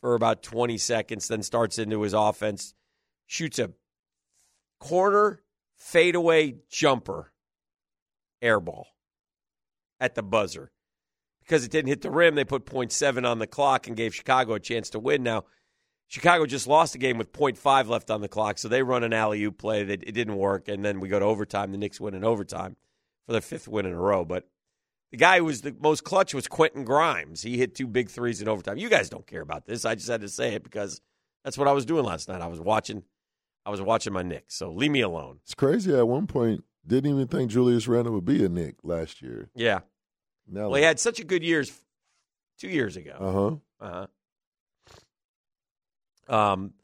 for 0.00 0.14
about 0.14 0.42
20 0.42 0.78
seconds, 0.78 1.28
then 1.28 1.42
starts 1.42 1.78
into 1.78 2.02
his 2.02 2.12
offense, 2.12 2.74
shoots 3.26 3.58
a 3.58 3.72
corner 4.78 5.42
fadeaway 5.74 6.56
jumper 6.70 7.32
air 8.42 8.60
ball 8.60 8.88
at 9.98 10.14
the 10.14 10.22
buzzer. 10.22 10.70
Because 11.40 11.64
it 11.64 11.70
didn't 11.70 11.88
hit 11.88 12.02
the 12.02 12.10
rim, 12.10 12.34
they 12.34 12.44
put 12.44 12.66
0.7 12.66 13.26
on 13.26 13.38
the 13.38 13.46
clock 13.46 13.86
and 13.86 13.96
gave 13.96 14.14
Chicago 14.14 14.54
a 14.54 14.60
chance 14.60 14.90
to 14.90 14.98
win. 14.98 15.22
Now, 15.22 15.44
Chicago 16.08 16.46
just 16.46 16.66
lost 16.66 16.94
a 16.94 16.98
game 16.98 17.18
with 17.18 17.32
0.5 17.32 17.88
left 17.88 18.10
on 18.10 18.20
the 18.20 18.28
clock, 18.28 18.58
so 18.58 18.68
they 18.68 18.82
run 18.82 19.04
an 19.04 19.12
alley 19.12 19.42
oop 19.44 19.58
play 19.58 19.84
that 19.84 20.02
it 20.04 20.12
didn't 20.12 20.36
work, 20.36 20.68
and 20.68 20.84
then 20.84 21.00
we 21.00 21.08
go 21.08 21.18
to 21.18 21.24
overtime. 21.24 21.72
The 21.72 21.78
Knicks 21.78 22.00
win 22.00 22.14
in 22.14 22.24
overtime 22.24 22.76
for 23.26 23.32
their 23.32 23.40
fifth 23.40 23.68
win 23.68 23.86
in 23.86 23.92
a 23.92 24.00
row. 24.00 24.24
But 24.24 24.48
the 25.16 25.24
guy 25.24 25.38
who 25.38 25.44
was 25.46 25.62
the 25.62 25.74
most 25.80 26.04
clutch 26.04 26.34
was 26.34 26.46
Quentin 26.46 26.84
Grimes. 26.84 27.40
He 27.40 27.56
hit 27.56 27.74
two 27.74 27.86
big 27.86 28.10
threes 28.10 28.42
in 28.42 28.48
overtime. 28.48 28.76
You 28.76 28.90
guys 28.90 29.08
don't 29.08 29.26
care 29.26 29.40
about 29.40 29.64
this. 29.64 29.86
I 29.86 29.94
just 29.94 30.08
had 30.08 30.20
to 30.20 30.28
say 30.28 30.52
it 30.54 30.62
because 30.62 31.00
that's 31.42 31.56
what 31.56 31.68
I 31.68 31.72
was 31.72 31.86
doing 31.86 32.04
last 32.04 32.28
night. 32.28 32.42
I 32.42 32.48
was 32.48 32.60
watching, 32.60 33.02
I 33.64 33.70
was 33.70 33.80
watching 33.80 34.12
my 34.12 34.22
Knicks. 34.22 34.54
So 34.54 34.70
leave 34.70 34.90
me 34.90 35.00
alone. 35.00 35.38
It's 35.44 35.54
crazy. 35.54 35.96
At 35.96 36.06
one 36.06 36.26
point, 36.26 36.64
didn't 36.86 37.10
even 37.10 37.28
think 37.28 37.50
Julius 37.50 37.88
Randle 37.88 38.12
would 38.12 38.26
be 38.26 38.44
a 38.44 38.48
Knick 38.50 38.74
last 38.82 39.22
year. 39.22 39.48
Yeah. 39.54 39.80
Now, 40.46 40.68
Well, 40.68 40.74
he 40.76 40.82
had 40.84 41.00
such 41.00 41.18
a 41.18 41.24
good 41.24 41.42
years 41.42 41.72
two 42.58 42.68
years 42.68 42.98
ago. 42.98 43.16
uh 43.18 43.32
huh. 43.32 43.56
Uh 43.80 44.06
huh. 46.28 46.52
Um, 46.52 46.74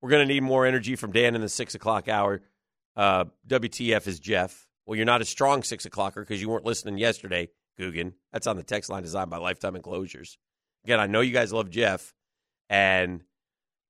we're 0.00 0.10
going 0.10 0.26
to 0.28 0.32
need 0.32 0.42
more 0.44 0.64
energy 0.64 0.94
from 0.94 1.10
Dan 1.10 1.34
in 1.34 1.40
the 1.40 1.48
six 1.48 1.74
o'clock 1.74 2.06
hour. 2.08 2.40
Uh, 2.94 3.24
WTF 3.48 4.06
is 4.06 4.20
Jeff. 4.20 4.68
Well, 4.86 4.96
you're 4.96 5.06
not 5.06 5.20
a 5.22 5.24
strong 5.24 5.64
six 5.64 5.86
o'clocker 5.86 6.16
because 6.16 6.40
you 6.40 6.48
weren't 6.48 6.64
listening 6.64 6.98
yesterday, 6.98 7.48
Guggen. 7.78 8.14
That's 8.32 8.46
on 8.46 8.56
the 8.56 8.62
text 8.62 8.90
line 8.90 9.02
designed 9.02 9.30
by 9.30 9.38
Lifetime 9.38 9.76
Enclosures. 9.76 10.38
Again, 10.84 11.00
I 11.00 11.06
know 11.06 11.20
you 11.20 11.32
guys 11.32 11.52
love 11.52 11.70
Jeff, 11.70 12.14
and 12.68 13.22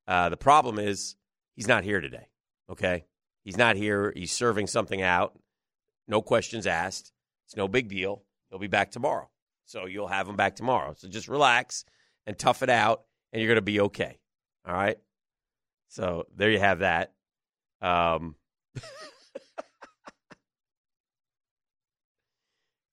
uh, 0.07 0.29
the 0.29 0.37
problem 0.37 0.79
is 0.79 1.17
he's 1.55 1.69
not 1.69 1.85
here 1.85 2.01
today. 2.01 2.29
Okay, 2.69 3.05
he's 3.45 3.57
not 3.57 3.77
here. 3.77 4.13
He's 4.15 4.33
serving 4.33 4.67
something 4.67 5.03
out. 5.03 5.39
No 6.09 6.23
questions 6.23 6.67
asked. 6.67 7.13
It's 7.47 7.57
no 7.57 7.69
big 7.69 7.89
deal. 7.89 8.25
He'll 8.49 8.59
be 8.59 8.67
back 8.67 8.91
tomorrow. 8.91 9.31
So 9.65 9.87
you'll 9.87 10.09
have 10.09 10.29
him 10.29 10.37
back 10.37 10.57
tomorrow. 10.57 10.95
So 10.97 11.09
just 11.09 11.29
relax 11.29 11.85
and 12.27 12.37
tough 12.39 12.63
it 12.63 12.71
out, 12.71 13.03
and 13.33 13.41
you're 13.41 13.49
going 13.49 13.57
to 13.57 13.63
be 13.63 13.81
okay. 13.81 14.19
All 14.67 14.75
right. 14.75 14.99
So 15.89 16.27
there 16.37 16.51
you 16.51 16.59
have 16.59 16.81
that. 16.81 17.13
Um, 17.81 18.35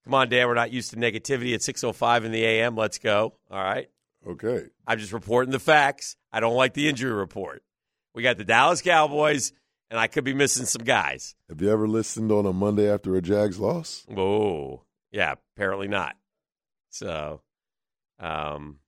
come 0.08 0.14
on, 0.14 0.30
Dan. 0.30 0.48
We're 0.48 0.54
not 0.54 0.72
used 0.72 0.92
to 0.92 0.96
negativity 0.96 1.54
at 1.54 1.62
6:05 1.62 2.24
in 2.24 2.32
the 2.32 2.44
AM. 2.46 2.78
Let's 2.78 2.98
go. 2.98 3.34
All 3.52 3.62
right. 3.62 3.90
Okay. 4.26 4.68
I'm 4.88 5.00
just 5.00 5.12
reporting 5.12 5.52
the 5.52 5.60
facts. 5.60 6.16
I 6.32 6.40
don't 6.40 6.56
like 6.56 6.74
the 6.74 6.88
injury 6.88 7.12
report. 7.12 7.62
We 8.16 8.24
got 8.24 8.38
the 8.38 8.46
Dallas 8.46 8.82
Cowboys, 8.82 9.52
and 9.90 10.00
I 10.00 10.08
could 10.08 10.24
be 10.24 10.34
missing 10.34 10.66
some 10.66 10.86
guys. 10.86 11.36
Have 11.50 11.62
you 11.62 11.70
ever 11.70 11.90
listened 11.90 12.32
on 12.32 12.46
a 12.46 12.54
Monday 12.54 12.90
after 12.90 13.18
a 13.18 13.22
Jags 13.22 13.60
loss? 13.60 14.06
Oh, 14.16 14.84
yeah, 15.12 15.36
apparently 15.56 15.90
not. 15.90 16.16
So, 16.90 17.42
um, 18.18 18.80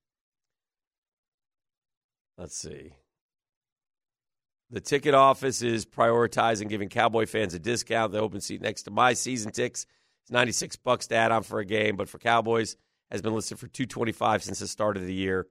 let's 2.37 2.57
see. 2.57 2.93
The 4.71 4.81
ticket 4.81 5.13
office 5.13 5.61
is 5.61 5.85
prioritizing 5.85 6.69
giving 6.69 6.89
Cowboy 6.89 7.25
fans 7.25 7.53
a 7.53 7.59
discount. 7.59 8.13
The 8.13 8.19
open 8.19 8.39
seat 8.39 8.61
next 8.61 8.83
to 8.83 8.91
my 8.91 9.13
season 9.13 9.51
ticks 9.51 9.85
is 10.29 10.33
96 10.33 10.75
bucks 10.77 11.07
to 11.07 11.15
add 11.15 11.31
on 11.31 11.43
for 11.43 11.59
a 11.59 11.65
game, 11.65 11.95
but 11.95 12.07
for 12.09 12.19
Cowboys 12.19 12.75
has 13.11 13.21
been 13.21 13.33
listed 13.33 13.59
for 13.59 13.67
225 13.67 14.43
since 14.43 14.59
the 14.59 14.67
start 14.67 14.97
of 14.97 15.05
the 15.05 15.13
year. 15.13 15.47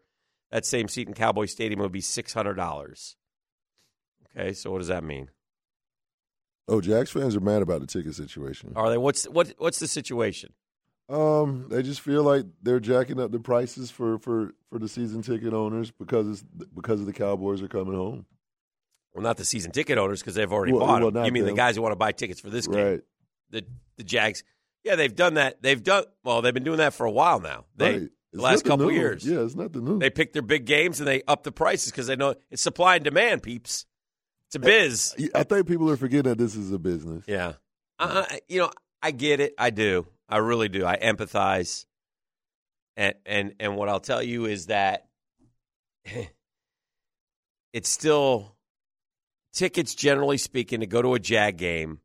That 0.51 0.65
same 0.65 0.89
seat 0.89 1.09
in 1.09 1.15
Cowboy 1.15 1.47
Stadium 1.47 1.81
would 1.81 1.93
be 1.93 2.01
$600. 2.01 3.15
Okay, 4.37 4.53
so 4.53 4.71
what 4.71 4.79
does 4.79 4.89
that 4.89 5.05
mean? 5.05 5.31
Oh, 6.69 6.81
Jags 6.81 7.11
fans 7.11 7.35
are 7.35 7.41
mad 7.41 7.63
about 7.63 7.81
the 7.81 7.87
ticket 7.87 8.15
situation. 8.15 8.73
Are 8.77 8.91
they 8.91 8.99
what's 8.99 9.25
what 9.25 9.55
what's 9.57 9.79
the 9.79 9.89
situation? 9.89 10.53
Um, 11.09 11.67
they 11.71 11.83
just 11.83 12.03
feel 12.03 12.23
like 12.23 12.45
they're 12.63 12.79
jacking 12.81 13.19
up 13.19 13.33
the 13.33 13.41
prices 13.41 13.91
for 13.91 14.19
for 14.19 14.53
for 14.71 14.79
the 14.79 14.89
season 14.89 15.23
ticket 15.23 15.55
owners 15.55 15.91
because 15.91 16.29
it's 16.29 16.43
because 16.75 17.01
of 17.01 17.07
the 17.07 17.15
Cowboys 17.15 17.63
are 17.63 17.69
coming 17.69 17.95
home. 17.95 18.27
Well, 19.15 19.23
not 19.23 19.39
the 19.39 19.47
season 19.47 19.71
ticket 19.71 19.97
owners 19.97 20.21
because 20.21 20.35
they've 20.35 20.53
already 20.53 20.75
Well, 20.75 20.87
bought 20.87 21.01
well, 21.01 21.11
them. 21.11 21.25
You 21.25 21.33
mean 21.33 21.47
the 21.47 21.55
guys 21.55 21.77
who 21.77 21.83
want 21.83 21.93
to 21.93 21.97
buy 21.97 22.13
tickets 22.13 22.41
for 22.41 22.51
this 22.51 22.67
game? 22.67 22.85
Right. 22.85 23.01
The 23.49 23.65
the 23.97 24.05
Jags. 24.05 24.45
Yeah, 24.85 24.97
they've 24.97 25.15
done 25.15 25.35
that. 25.35 25.61
They've 25.63 25.83
done 25.83 26.05
well. 26.25 26.43
They've 26.43 26.55
been 26.55 26.65
doing 26.65 26.79
that 26.79 26.95
for 26.95 27.05
a 27.07 27.11
while 27.11 27.41
now. 27.41 27.65
They 27.77 27.93
right. 27.93 28.09
the 28.33 28.43
last 28.43 28.65
couple 28.65 28.91
years. 28.91 29.27
Yeah, 29.27 29.41
it's 29.41 29.55
nothing 29.55 29.85
new. 29.85 29.99
They 29.99 30.11
pick 30.11 30.33
their 30.33 30.43
big 30.43 30.65
games 30.65 31.01
and 31.01 31.07
they 31.09 31.23
up 31.29 31.43
the 31.43 31.53
prices 31.53 31.91
because 31.91 32.07
they 32.07 32.17
know 32.17 32.35
it's 32.51 32.63
supply 32.63 32.97
and 32.97 33.05
demand. 33.05 33.43
Peeps, 33.43 33.87
it's 34.47 34.57
a 34.57 34.61
biz. 34.61 35.15
I 35.35 35.43
think 35.43 35.67
people 35.67 35.91
are 35.91 35.97
forgetting 35.97 36.31
that 36.31 36.39
this 36.39 36.55
is 36.55 36.73
a 36.73 36.79
business. 36.79 37.25
Yeah, 37.27 37.55
uh, 37.99 38.25
you 38.49 38.61
know, 38.61 38.71
I 39.03 39.11
get 39.11 39.41
it. 39.41 39.55
I 39.59 39.71
do. 39.71 40.07
I 40.29 40.39
really 40.39 40.69
do. 40.69 40.85
I 40.87 40.97
empathize. 40.97 41.87
And 42.97 43.15
and 43.27 43.55
and 43.61 43.77
what 43.77 43.89
I'll 43.89 44.01
tell 44.01 44.23
you 44.23 44.47
is 44.47 44.67
that 44.67 45.07
it's 47.73 47.89
still 47.89 48.57
tickets 49.53 49.95
generally 49.95 50.39
speaking 50.39 50.81
to 50.81 50.87
go 50.87 51.03
to 51.03 51.15
a 51.15 51.19
Jag 51.19 51.57
game 51.57 52.01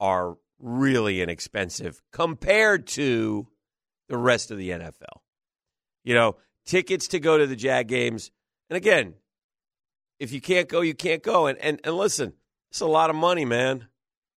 are 0.00 0.36
really 0.64 1.20
inexpensive 1.20 2.02
compared 2.10 2.86
to 2.86 3.46
the 4.08 4.16
rest 4.16 4.50
of 4.50 4.58
the 4.58 4.70
NFL. 4.70 5.20
You 6.02 6.14
know, 6.14 6.36
tickets 6.64 7.08
to 7.08 7.20
go 7.20 7.38
to 7.38 7.46
the 7.46 7.56
Jag 7.56 7.86
games, 7.86 8.30
and 8.70 8.76
again, 8.76 9.14
if 10.18 10.32
you 10.32 10.40
can't 10.40 10.68
go, 10.68 10.80
you 10.80 10.94
can't 10.94 11.22
go. 11.22 11.46
And 11.46 11.58
and, 11.58 11.80
and 11.84 11.96
listen, 11.96 12.32
it's 12.70 12.80
a 12.80 12.86
lot 12.86 13.10
of 13.10 13.16
money, 13.16 13.44
man. 13.44 13.88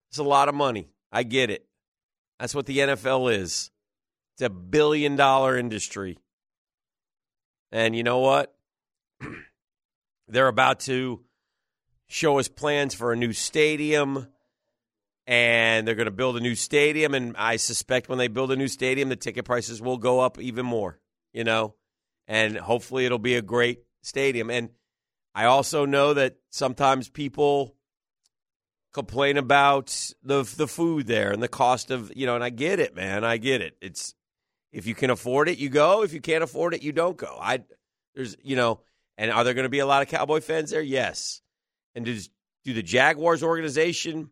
It's 0.10 0.20
a 0.20 0.24
lot 0.24 0.50
of 0.50 0.56
money. 0.56 0.90
I 1.12 1.24
get 1.24 1.50
it. 1.50 1.66
That's 2.40 2.54
what 2.54 2.66
the 2.66 2.78
NFL 2.80 3.34
is. 3.34 3.72
It's 4.36 4.42
a 4.44 4.50
billion 4.50 5.16
dollar 5.16 5.58
industry. 5.58 6.18
And 7.72 7.96
you 7.96 8.04
know 8.04 8.20
what? 8.20 8.54
They're 10.28 10.48
about 10.48 10.82
to 10.82 11.22
show 12.08 12.40
us 12.40 12.48
plans 12.48 12.94
for 12.94 13.12
a 13.12 13.16
new 13.16 13.34
stadium 13.34 14.28
and 15.28 15.86
they're 15.86 15.96
going 15.96 16.06
to 16.06 16.12
build 16.12 16.38
a 16.38 16.40
new 16.40 16.56
stadium 16.56 17.14
and 17.14 17.36
I 17.38 17.58
suspect 17.58 18.08
when 18.08 18.18
they 18.18 18.30
build 18.30 18.52
a 18.52 18.56
new 18.56 18.70
stadium 18.70 19.10
the 19.10 19.18
ticket 19.18 19.44
prices 19.44 19.82
will 19.82 19.98
go 19.98 20.22
up 20.22 20.40
even 20.40 20.66
more, 20.66 21.00
you 21.34 21.44
know. 21.44 21.76
And 22.30 22.58
hopefully 22.58 23.06
it'll 23.06 23.20
be 23.20 23.36
a 23.36 23.42
great 23.42 23.84
stadium. 24.02 24.50
And 24.50 24.70
I 25.36 25.46
also 25.46 25.86
know 25.86 26.14
that 26.14 26.38
sometimes 26.50 27.10
people 27.10 27.76
complain 28.94 29.38
about 29.38 29.88
the 30.24 30.44
the 30.58 30.68
food 30.68 31.06
there 31.06 31.32
and 31.32 31.44
the 31.44 31.48
cost 31.48 31.92
of 31.92 32.12
you 32.16 32.26
know 32.26 32.34
and 32.34 32.44
I 32.44 32.50
get 32.50 32.80
it 32.80 32.96
man. 32.96 33.24
I 33.24 33.38
get 33.38 33.62
it. 33.62 33.78
It's 33.82 34.16
if 34.72 34.88
you 34.88 34.96
can 34.96 35.10
afford 35.10 35.50
it 35.50 35.60
you 35.60 35.70
go. 35.70 36.04
If 36.04 36.14
you 36.14 36.22
can't 36.22 36.44
afford 36.44 36.74
it 36.74 36.82
you 36.82 36.94
don't 36.94 37.18
go. 37.18 37.38
I 37.40 37.64
there's 38.16 38.38
you 38.42 38.56
know 38.56 38.80
and 39.18 39.30
are 39.30 39.44
there 39.44 39.54
going 39.54 39.64
to 39.64 39.70
be 39.70 39.80
a 39.80 39.86
lot 39.86 40.02
of 40.02 40.08
cowboy 40.08 40.40
fans 40.40 40.72
there? 40.72 40.82
Yes. 40.82 41.42
And 41.96 42.06
does 42.06 42.30
do 42.64 42.74
the 42.74 42.84
Jaguars 42.84 43.44
organization 43.44 44.32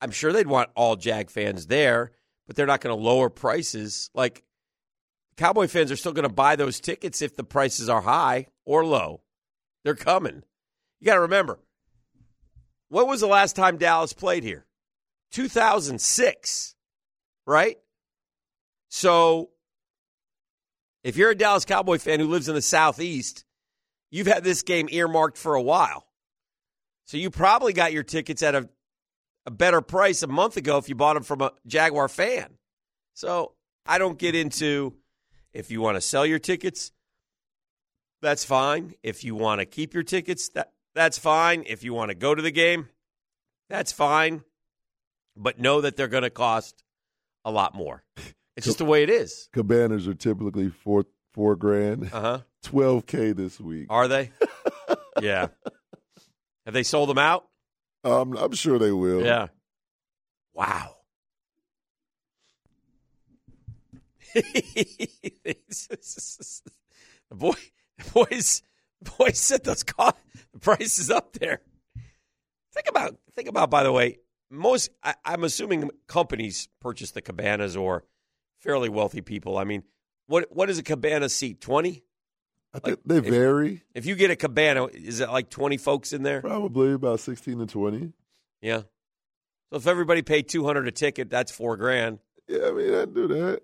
I'm 0.00 0.10
sure 0.10 0.32
they'd 0.32 0.46
want 0.46 0.70
all 0.74 0.96
Jag 0.96 1.30
fans 1.30 1.66
there 1.66 2.12
but 2.46 2.56
they're 2.56 2.66
not 2.66 2.80
going 2.80 2.96
to 2.96 3.02
lower 3.02 3.30
prices 3.30 4.10
like 4.14 4.44
cowboy 5.36 5.68
fans 5.68 5.92
are 5.92 5.96
still 5.96 6.12
going 6.12 6.28
to 6.28 6.34
buy 6.34 6.56
those 6.56 6.80
tickets 6.80 7.22
if 7.22 7.36
the 7.36 7.44
prices 7.44 7.88
are 7.88 8.02
high 8.02 8.46
or 8.64 8.84
low 8.84 9.22
they're 9.84 9.94
coming 9.94 10.42
you 11.00 11.06
got 11.06 11.14
to 11.14 11.20
remember 11.20 11.58
when 12.90 13.06
was 13.06 13.20
the 13.20 13.28
last 13.28 13.56
time 13.56 13.78
Dallas 13.78 14.12
played 14.12 14.42
here? 14.42 14.66
2006, 15.30 16.74
right? 17.46 17.78
So 18.88 19.50
if 21.04 21.16
you're 21.16 21.30
a 21.30 21.36
Dallas 21.36 21.64
Cowboy 21.64 21.98
fan 21.98 22.18
who 22.18 22.26
lives 22.26 22.48
in 22.48 22.56
the 22.56 22.62
Southeast, 22.62 23.44
you've 24.10 24.26
had 24.26 24.42
this 24.42 24.62
game 24.62 24.88
earmarked 24.90 25.38
for 25.38 25.54
a 25.54 25.62
while. 25.62 26.04
So 27.06 27.16
you 27.16 27.30
probably 27.30 27.72
got 27.72 27.92
your 27.92 28.02
tickets 28.02 28.42
at 28.42 28.56
a, 28.56 28.68
a 29.46 29.50
better 29.50 29.80
price 29.80 30.22
a 30.22 30.26
month 30.26 30.56
ago 30.56 30.76
if 30.78 30.88
you 30.88 30.94
bought 30.94 31.14
them 31.14 31.22
from 31.22 31.40
a 31.40 31.52
Jaguar 31.66 32.08
fan. 32.08 32.58
So 33.14 33.52
I 33.86 33.98
don't 33.98 34.18
get 34.18 34.34
into 34.34 34.94
if 35.52 35.70
you 35.70 35.80
want 35.80 35.96
to 35.96 36.00
sell 36.00 36.24
your 36.26 36.38
tickets, 36.38 36.92
that's 38.22 38.44
fine. 38.44 38.94
If 39.02 39.24
you 39.24 39.34
want 39.34 39.60
to 39.60 39.66
keep 39.66 39.94
your 39.94 40.02
tickets, 40.02 40.48
that 40.50 40.72
that's 40.94 41.18
fine. 41.18 41.64
If 41.66 41.82
you 41.84 41.94
want 41.94 42.10
to 42.10 42.14
go 42.14 42.34
to 42.34 42.42
the 42.42 42.50
game, 42.50 42.88
that's 43.68 43.92
fine. 43.92 44.42
But 45.36 45.58
know 45.58 45.80
that 45.80 45.96
they're 45.96 46.08
going 46.08 46.24
to 46.24 46.30
cost 46.30 46.82
a 47.44 47.50
lot 47.50 47.74
more. 47.74 48.04
It's 48.56 48.66
just 48.66 48.78
the 48.78 48.84
way 48.84 49.02
it 49.02 49.08
is. 49.10 49.48
Cabanas 49.52 50.06
are 50.06 50.14
typically 50.14 50.68
four 50.68 51.06
four 51.32 51.56
grand, 51.56 52.10
Uh 52.12 52.20
huh. 52.20 52.38
twelve 52.62 53.06
k 53.06 53.32
this 53.32 53.58
week. 53.60 53.86
Are 53.88 54.06
they? 54.08 54.32
yeah. 55.22 55.46
Have 56.66 56.74
they 56.74 56.82
sold 56.82 57.08
them 57.08 57.18
out? 57.18 57.46
Um, 58.04 58.36
I'm 58.36 58.52
sure 58.52 58.78
they 58.78 58.92
will. 58.92 59.24
Yeah. 59.24 59.48
Wow. 60.54 60.96
the 64.34 65.56
boy, 67.32 67.52
the 67.98 68.10
boys, 68.12 68.62
the 69.02 69.10
boys 69.18 69.38
set 69.38 69.64
those 69.64 69.82
cost, 69.82 70.16
the 70.52 70.58
prices 70.60 71.10
up 71.10 71.32
there. 71.34 71.60
Think 72.72 72.88
about, 72.88 73.16
think 73.34 73.48
about. 73.48 73.70
By 73.70 73.82
the 73.82 73.90
way, 73.90 74.18
most 74.50 74.90
I, 75.02 75.14
I'm 75.24 75.42
assuming 75.44 75.90
companies 76.06 76.68
purchase 76.80 77.10
the 77.10 77.22
cabanas 77.22 77.76
or 77.76 78.04
fairly 78.60 78.88
wealthy 78.88 79.20
people. 79.20 79.58
I 79.58 79.64
mean, 79.64 79.82
what 80.26 80.46
what 80.54 80.70
is 80.70 80.78
a 80.78 80.82
cabana 80.82 81.28
seat? 81.28 81.60
Twenty. 81.60 82.04
I 82.72 82.78
think 82.78 83.00
they 83.04 83.18
vary. 83.20 83.82
If 83.94 84.06
you 84.06 84.14
get 84.14 84.30
a 84.30 84.36
cabana, 84.36 84.86
is 84.86 85.20
it 85.20 85.28
like 85.28 85.50
twenty 85.50 85.76
folks 85.76 86.12
in 86.12 86.22
there? 86.22 86.40
Probably 86.40 86.92
about 86.92 87.20
sixteen 87.20 87.58
to 87.58 87.66
twenty. 87.66 88.12
Yeah. 88.62 88.82
So 89.70 89.76
if 89.76 89.86
everybody 89.86 90.22
paid 90.22 90.48
two 90.48 90.64
hundred 90.64 90.86
a 90.88 90.92
ticket, 90.92 91.30
that's 91.30 91.50
four 91.52 91.76
grand. 91.76 92.18
Yeah, 92.48 92.66
I 92.68 92.72
mean 92.72 92.94
I 92.94 93.04
do 93.06 93.26
that. 93.28 93.62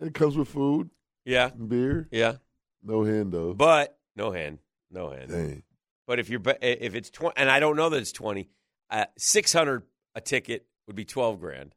It 0.00 0.14
comes 0.14 0.36
with 0.36 0.48
food, 0.48 0.90
Yeah. 1.24 1.48
beer. 1.50 2.08
Yeah. 2.10 2.36
No 2.82 3.04
hand 3.04 3.32
though. 3.32 3.54
But 3.54 3.96
no 4.16 4.30
hand, 4.32 4.58
no 4.90 5.10
hand. 5.10 5.30
Dang. 5.30 5.62
But 6.06 6.18
if 6.20 6.28
you're 6.30 6.40
if 6.62 6.94
it's 6.94 7.10
twenty, 7.10 7.34
and 7.36 7.50
I 7.50 7.60
don't 7.60 7.76
know 7.76 7.88
that 7.90 7.96
it's 7.98 8.12
twenty, 8.12 8.48
uh, 8.90 9.06
six 9.18 9.52
hundred 9.52 9.82
a 10.14 10.20
ticket 10.20 10.66
would 10.86 10.96
be 10.96 11.04
twelve 11.04 11.38
grand, 11.40 11.74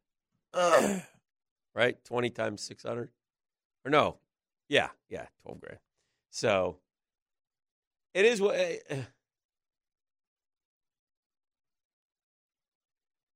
right? 1.74 2.02
Twenty 2.04 2.30
times 2.30 2.62
six 2.62 2.82
hundred, 2.82 3.10
or 3.84 3.90
no? 3.90 4.16
Yeah, 4.68 4.88
yeah, 5.08 5.26
twelve 5.42 5.60
grand. 5.60 5.78
So 6.32 6.78
it 8.14 8.24
is 8.24 8.40
what. 8.40 8.56
Uh, 8.56 8.96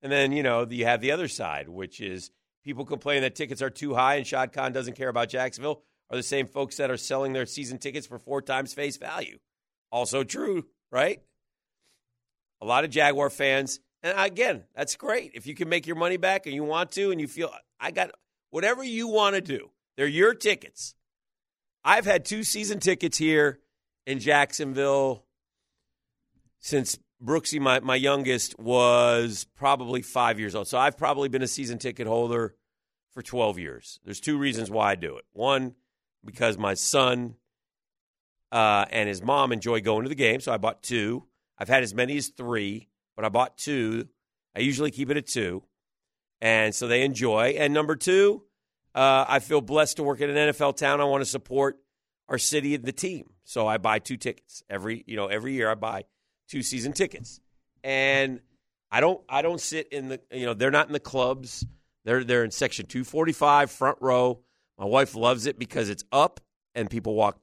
and 0.03 0.11
then 0.11 0.33
you 0.33 0.43
know 0.43 0.67
you 0.69 0.87
have 0.87 1.01
the 1.01 1.13
other 1.13 1.29
side, 1.29 1.69
which 1.69 2.01
is 2.01 2.31
people 2.65 2.87
complain 2.87 3.21
that 3.21 3.35
tickets 3.37 3.61
are 3.63 3.71
too 3.71 3.95
high, 3.95 4.17
and 4.17 4.27
Shad 4.27 4.53
Khan 4.53 4.73
doesn't 4.73 4.97
care 4.97 5.11
about 5.11 5.29
Jacksonville. 5.29 5.83
Are 6.11 6.17
the 6.17 6.23
same 6.23 6.47
folks 6.47 6.77
that 6.77 6.91
are 6.91 6.97
selling 6.97 7.33
their 7.33 7.47
season 7.47 7.79
tickets 7.79 8.07
for 8.07 8.19
four 8.19 8.41
times 8.41 8.73
face 8.73 8.97
value. 8.97 9.39
Also 9.93 10.25
true, 10.25 10.67
right? 10.91 11.21
A 12.63 12.67
lot 12.67 12.85
of 12.85 12.91
Jaguar 12.91 13.29
fans, 13.29 13.81
and 14.03 14.19
again, 14.19 14.65
that's 14.75 14.97
great. 14.97 15.33
If 15.35 15.47
you 15.47 15.55
can 15.55 15.69
make 15.69 15.87
your 15.87 15.97
money 15.97 16.17
back 16.17 16.47
and 16.47 16.55
you 16.55 16.65
want 16.65 16.93
to, 16.93 17.11
and 17.11 17.21
you 17.21 17.29
feel, 17.29 17.53
I 17.79 17.91
got 17.91 18.13
whatever 18.51 18.83
you 18.83 19.09
want 19.09 19.35
to 19.35 19.43
do, 19.43 19.71
they're 19.97 20.07
your 20.07 20.33
tickets. 20.33 20.95
I've 21.87 22.05
had 22.05 22.25
two 22.25 22.43
season 22.43 22.81
tickets 22.81 23.17
here 23.17 23.61
in 24.09 24.19
Jacksonville 24.19 25.25
since 26.59 26.99
Brooksy, 27.25 27.61
my, 27.61 27.79
my 27.79 27.95
youngest, 27.95 28.59
was 28.59 29.47
probably 29.55 30.03
five 30.03 30.41
years 30.41 30.57
old. 30.57 30.67
So 30.67 30.79
I've 30.79 30.99
probably 30.99 31.29
been 31.29 31.43
a 31.43 31.47
season 31.47 31.79
ticket 31.79 32.09
holder 32.09 32.57
for 33.13 33.23
12 33.23 33.61
years. 33.61 34.01
There's 34.05 34.19
two 34.19 34.37
reasons 34.37 34.69
why 34.69 34.91
I 34.91 34.95
do 34.97 35.17
it. 35.17 35.27
One, 35.33 35.77
because 36.25 36.59
my 36.59 36.75
son 36.75 37.37
uh, 38.51 38.87
and 38.91 39.09
his 39.09 39.23
mom 39.23 39.53
enjoy 39.53 39.81
going 39.81 40.03
to 40.03 40.09
the 40.09 40.17
game, 40.17 40.41
so 40.41 40.53
I 40.53 40.57
bought 40.57 40.83
two. 40.83 41.23
I've 41.57 41.69
had 41.69 41.85
as 41.85 41.95
many 41.95 42.17
as 42.17 42.29
three, 42.29 42.89
but 43.15 43.25
I 43.25 43.29
bought 43.29 43.59
two. 43.59 44.09
I 44.57 44.59
usually 44.59 44.91
keep 44.91 45.09
it 45.09 45.17
at 45.17 45.29
two, 45.29 45.63
and 46.41 46.75
so 46.75 46.89
they 46.89 47.03
enjoy. 47.03 47.55
And 47.59 47.73
number 47.73 47.95
two, 47.95 48.43
uh, 48.97 49.27
I 49.29 49.41
feel 49.41 49.61
blessed 49.61 49.99
to 49.99 50.03
work 50.03 50.23
in 50.23 50.31
an 50.31 50.53
NFL 50.53 50.77
town. 50.79 51.03
I 51.03 51.05
want 51.05 51.21
to 51.21 51.27
support 51.27 51.79
our 52.31 52.39
city 52.39 52.75
and 52.75 52.83
the 52.83 52.93
team, 52.93 53.31
so 53.45 53.67
I 53.67 53.77
buy 53.77 53.99
two 53.99 54.17
tickets 54.17 54.63
every. 54.71 55.05
You 55.07 55.17
know, 55.17 55.27
every 55.27 55.53
year 55.53 55.71
I 55.71 55.75
buy 55.75 56.05
two 56.49 56.63
season 56.63 56.95
tickets, 56.95 57.41
and 57.85 58.41
I 58.91 59.01
don't. 59.01 59.21
I 59.29 59.43
don't 59.43 59.61
sit 59.61 59.89
in 59.93 60.09
the. 60.09 60.21
You 60.33 60.47
know, 60.47 60.55
they're 60.55 60.71
not 60.71 60.87
in 60.87 60.95
the 60.95 61.01
clubs. 61.01 61.67
They're 62.05 62.25
they're 62.25 62.43
in 62.43 62.51
section 62.51 62.87
two 62.87 63.05
forty 63.05 63.33
five, 63.33 63.71
front 63.71 63.99
row. 64.01 64.41
My 64.79 64.87
wife 64.87 65.15
loves 65.15 65.45
it 65.47 65.59
because 65.59 65.91
it's 65.91 66.05
up 66.11 66.41
and 66.75 66.89
people 66.89 67.15
walk 67.15 67.39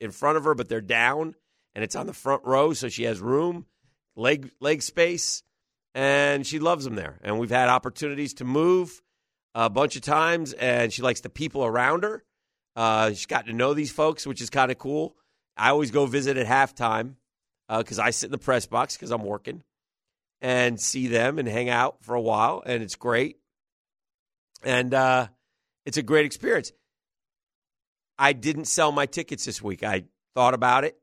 in 0.00 0.10
front 0.10 0.38
of 0.38 0.44
her, 0.44 0.54
but 0.54 0.68
they're 0.68 0.80
down 0.80 1.34
and 1.74 1.84
it's 1.84 1.94
on 1.96 2.06
the 2.06 2.12
front 2.12 2.44
row, 2.44 2.72
so 2.72 2.88
she 2.88 3.04
has 3.04 3.20
room, 3.20 3.64
leg 4.16 4.50
leg 4.60 4.82
space, 4.82 5.44
and 5.94 6.44
she 6.44 6.58
loves 6.58 6.84
them 6.84 6.96
there. 6.96 7.20
And 7.22 7.38
we've 7.38 7.50
had 7.50 7.68
opportunities 7.68 8.34
to 8.34 8.44
move 8.44 9.00
a 9.54 9.70
bunch 9.70 9.96
of 9.96 10.02
times, 10.02 10.52
and 10.52 10.92
she 10.92 11.02
likes 11.02 11.20
the 11.20 11.30
people 11.30 11.64
around 11.64 12.04
her. 12.04 12.24
Uh, 12.76 13.10
she's 13.10 13.26
got 13.26 13.46
to 13.46 13.52
know 13.52 13.74
these 13.74 13.90
folks, 13.90 14.26
which 14.26 14.40
is 14.40 14.50
kind 14.50 14.70
of 14.70 14.78
cool. 14.78 15.16
I 15.56 15.70
always 15.70 15.90
go 15.90 16.06
visit 16.06 16.36
at 16.36 16.46
halftime 16.46 17.14
because 17.68 17.98
I 17.98 18.10
sit 18.10 18.26
in 18.26 18.32
the 18.32 18.38
press 18.38 18.66
box 18.66 18.96
because 18.96 19.10
I'm 19.10 19.24
working 19.24 19.62
and 20.40 20.80
see 20.80 21.06
them 21.06 21.38
and 21.38 21.46
hang 21.46 21.68
out 21.68 22.02
for 22.02 22.14
a 22.14 22.20
while, 22.20 22.62
and 22.64 22.82
it's 22.82 22.96
great. 22.96 23.36
And 24.62 24.92
uh, 24.94 25.28
it's 25.84 25.96
a 25.96 26.02
great 26.02 26.26
experience. 26.26 26.72
I 28.18 28.32
didn't 28.32 28.66
sell 28.66 28.92
my 28.92 29.06
tickets 29.06 29.44
this 29.44 29.62
week. 29.62 29.82
I 29.82 30.04
thought 30.34 30.54
about 30.54 30.84
it. 30.84 30.98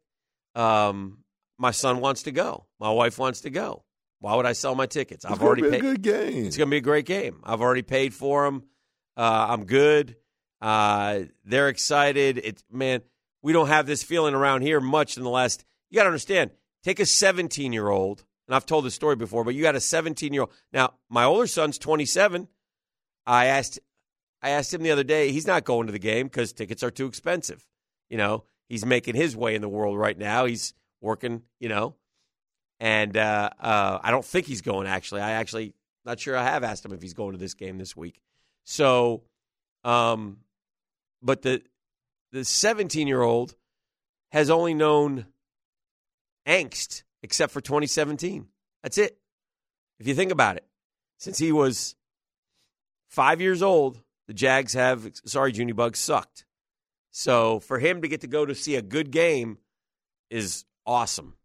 Um, 0.55 1.19
my 1.57 1.71
son 1.71 1.99
wants 1.99 2.23
to 2.23 2.31
go. 2.31 2.65
My 2.79 2.91
wife 2.91 3.17
wants 3.17 3.41
to 3.41 3.49
go. 3.49 3.83
Why 4.19 4.35
would 4.35 4.45
I 4.45 4.53
sell 4.53 4.73
my 4.75 4.87
tickets? 4.87 5.25
I've 5.25 5.41
already 5.41 5.69
paid. 5.69 5.81
good 5.81 6.01
game. 6.01 6.45
It's 6.45 6.57
going 6.57 6.69
to 6.69 6.71
be 6.71 6.77
a 6.77 6.81
great 6.81 7.05
game. 7.05 7.39
I've 7.43 7.61
already 7.61 7.83
paid 7.83 8.13
for 8.13 8.45
them. 8.45 8.63
Uh, 9.15 9.47
I'm 9.49 9.65
good. 9.65 10.15
Uh, 10.59 11.21
they're 11.45 11.69
excited. 11.69 12.37
It 12.39 12.63
man, 12.71 13.01
we 13.41 13.53
don't 13.53 13.67
have 13.67 13.85
this 13.85 14.03
feeling 14.03 14.33
around 14.33 14.61
here 14.61 14.79
much 14.79 15.17
in 15.17 15.23
the 15.23 15.29
last. 15.29 15.63
You 15.89 15.95
got 15.97 16.03
to 16.03 16.09
understand. 16.09 16.51
Take 16.83 16.99
a 16.99 17.05
17 17.05 17.73
year 17.73 17.89
old, 17.89 18.23
and 18.47 18.55
I've 18.55 18.65
told 18.65 18.85
this 18.85 18.95
story 18.95 19.15
before, 19.15 19.43
but 19.43 19.53
you 19.55 19.61
got 19.61 19.75
a 19.75 19.79
17 19.79 20.33
year 20.33 20.43
old. 20.43 20.51
Now, 20.73 20.93
my 21.09 21.23
older 21.23 21.47
son's 21.47 21.77
27. 21.77 22.47
I 23.25 23.45
asked, 23.45 23.79
I 24.41 24.51
asked 24.51 24.73
him 24.73 24.83
the 24.83 24.91
other 24.91 25.03
day. 25.03 25.31
He's 25.31 25.47
not 25.47 25.65
going 25.65 25.87
to 25.87 25.91
the 25.91 25.99
game 25.99 26.27
because 26.27 26.53
tickets 26.53 26.81
are 26.81 26.91
too 26.91 27.07
expensive. 27.07 27.65
You 28.09 28.17
know, 28.17 28.45
he's 28.69 28.85
making 28.85 29.15
his 29.15 29.35
way 29.35 29.53
in 29.53 29.61
the 29.61 29.69
world 29.69 29.97
right 29.97 30.17
now. 30.17 30.45
He's 30.45 30.73
working. 31.01 31.43
You 31.59 31.69
know, 31.69 31.95
and 32.79 33.15
uh, 33.17 33.49
uh, 33.59 33.99
I 34.01 34.11
don't 34.11 34.25
think 34.25 34.45
he's 34.45 34.61
going. 34.61 34.87
Actually, 34.87 35.21
I 35.21 35.31
actually 35.31 35.73
not 36.05 36.19
sure. 36.19 36.37
I 36.37 36.43
have 36.43 36.63
asked 36.63 36.85
him 36.85 36.93
if 36.93 37.01
he's 37.01 37.13
going 37.13 37.33
to 37.33 37.37
this 37.37 37.53
game 37.53 37.77
this 37.77 37.95
week. 37.95 38.21
So, 38.63 39.23
um, 39.83 40.37
but 41.21 41.41
the 41.41 41.61
the 42.31 42.45
17 42.45 43.07
year 43.07 43.21
old 43.21 43.55
has 44.31 44.49
only 44.49 44.73
known 44.73 45.25
angst 46.45 47.03
except 47.23 47.51
for 47.51 47.61
2017. 47.61 48.47
That's 48.83 48.97
it. 48.97 49.17
If 49.99 50.07
you 50.07 50.13
think 50.13 50.31
about 50.31 50.57
it, 50.57 50.65
since 51.17 51.37
he 51.37 51.51
was 51.51 51.95
five 53.07 53.41
years 53.41 53.63
old, 53.63 54.01
the 54.27 54.33
Jags 54.33 54.73
have 54.73 55.09
sorry, 55.25 55.51
Junie 55.53 55.71
Bug 55.71 55.95
sucked. 55.95 56.45
So 57.11 57.59
for 57.59 57.79
him 57.79 58.01
to 58.01 58.07
get 58.07 58.21
to 58.21 58.27
go 58.27 58.45
to 58.45 58.53
see 58.53 58.75
a 58.75 58.81
good 58.81 59.09
game 59.09 59.57
is 60.29 60.65
awesome, 60.85 61.35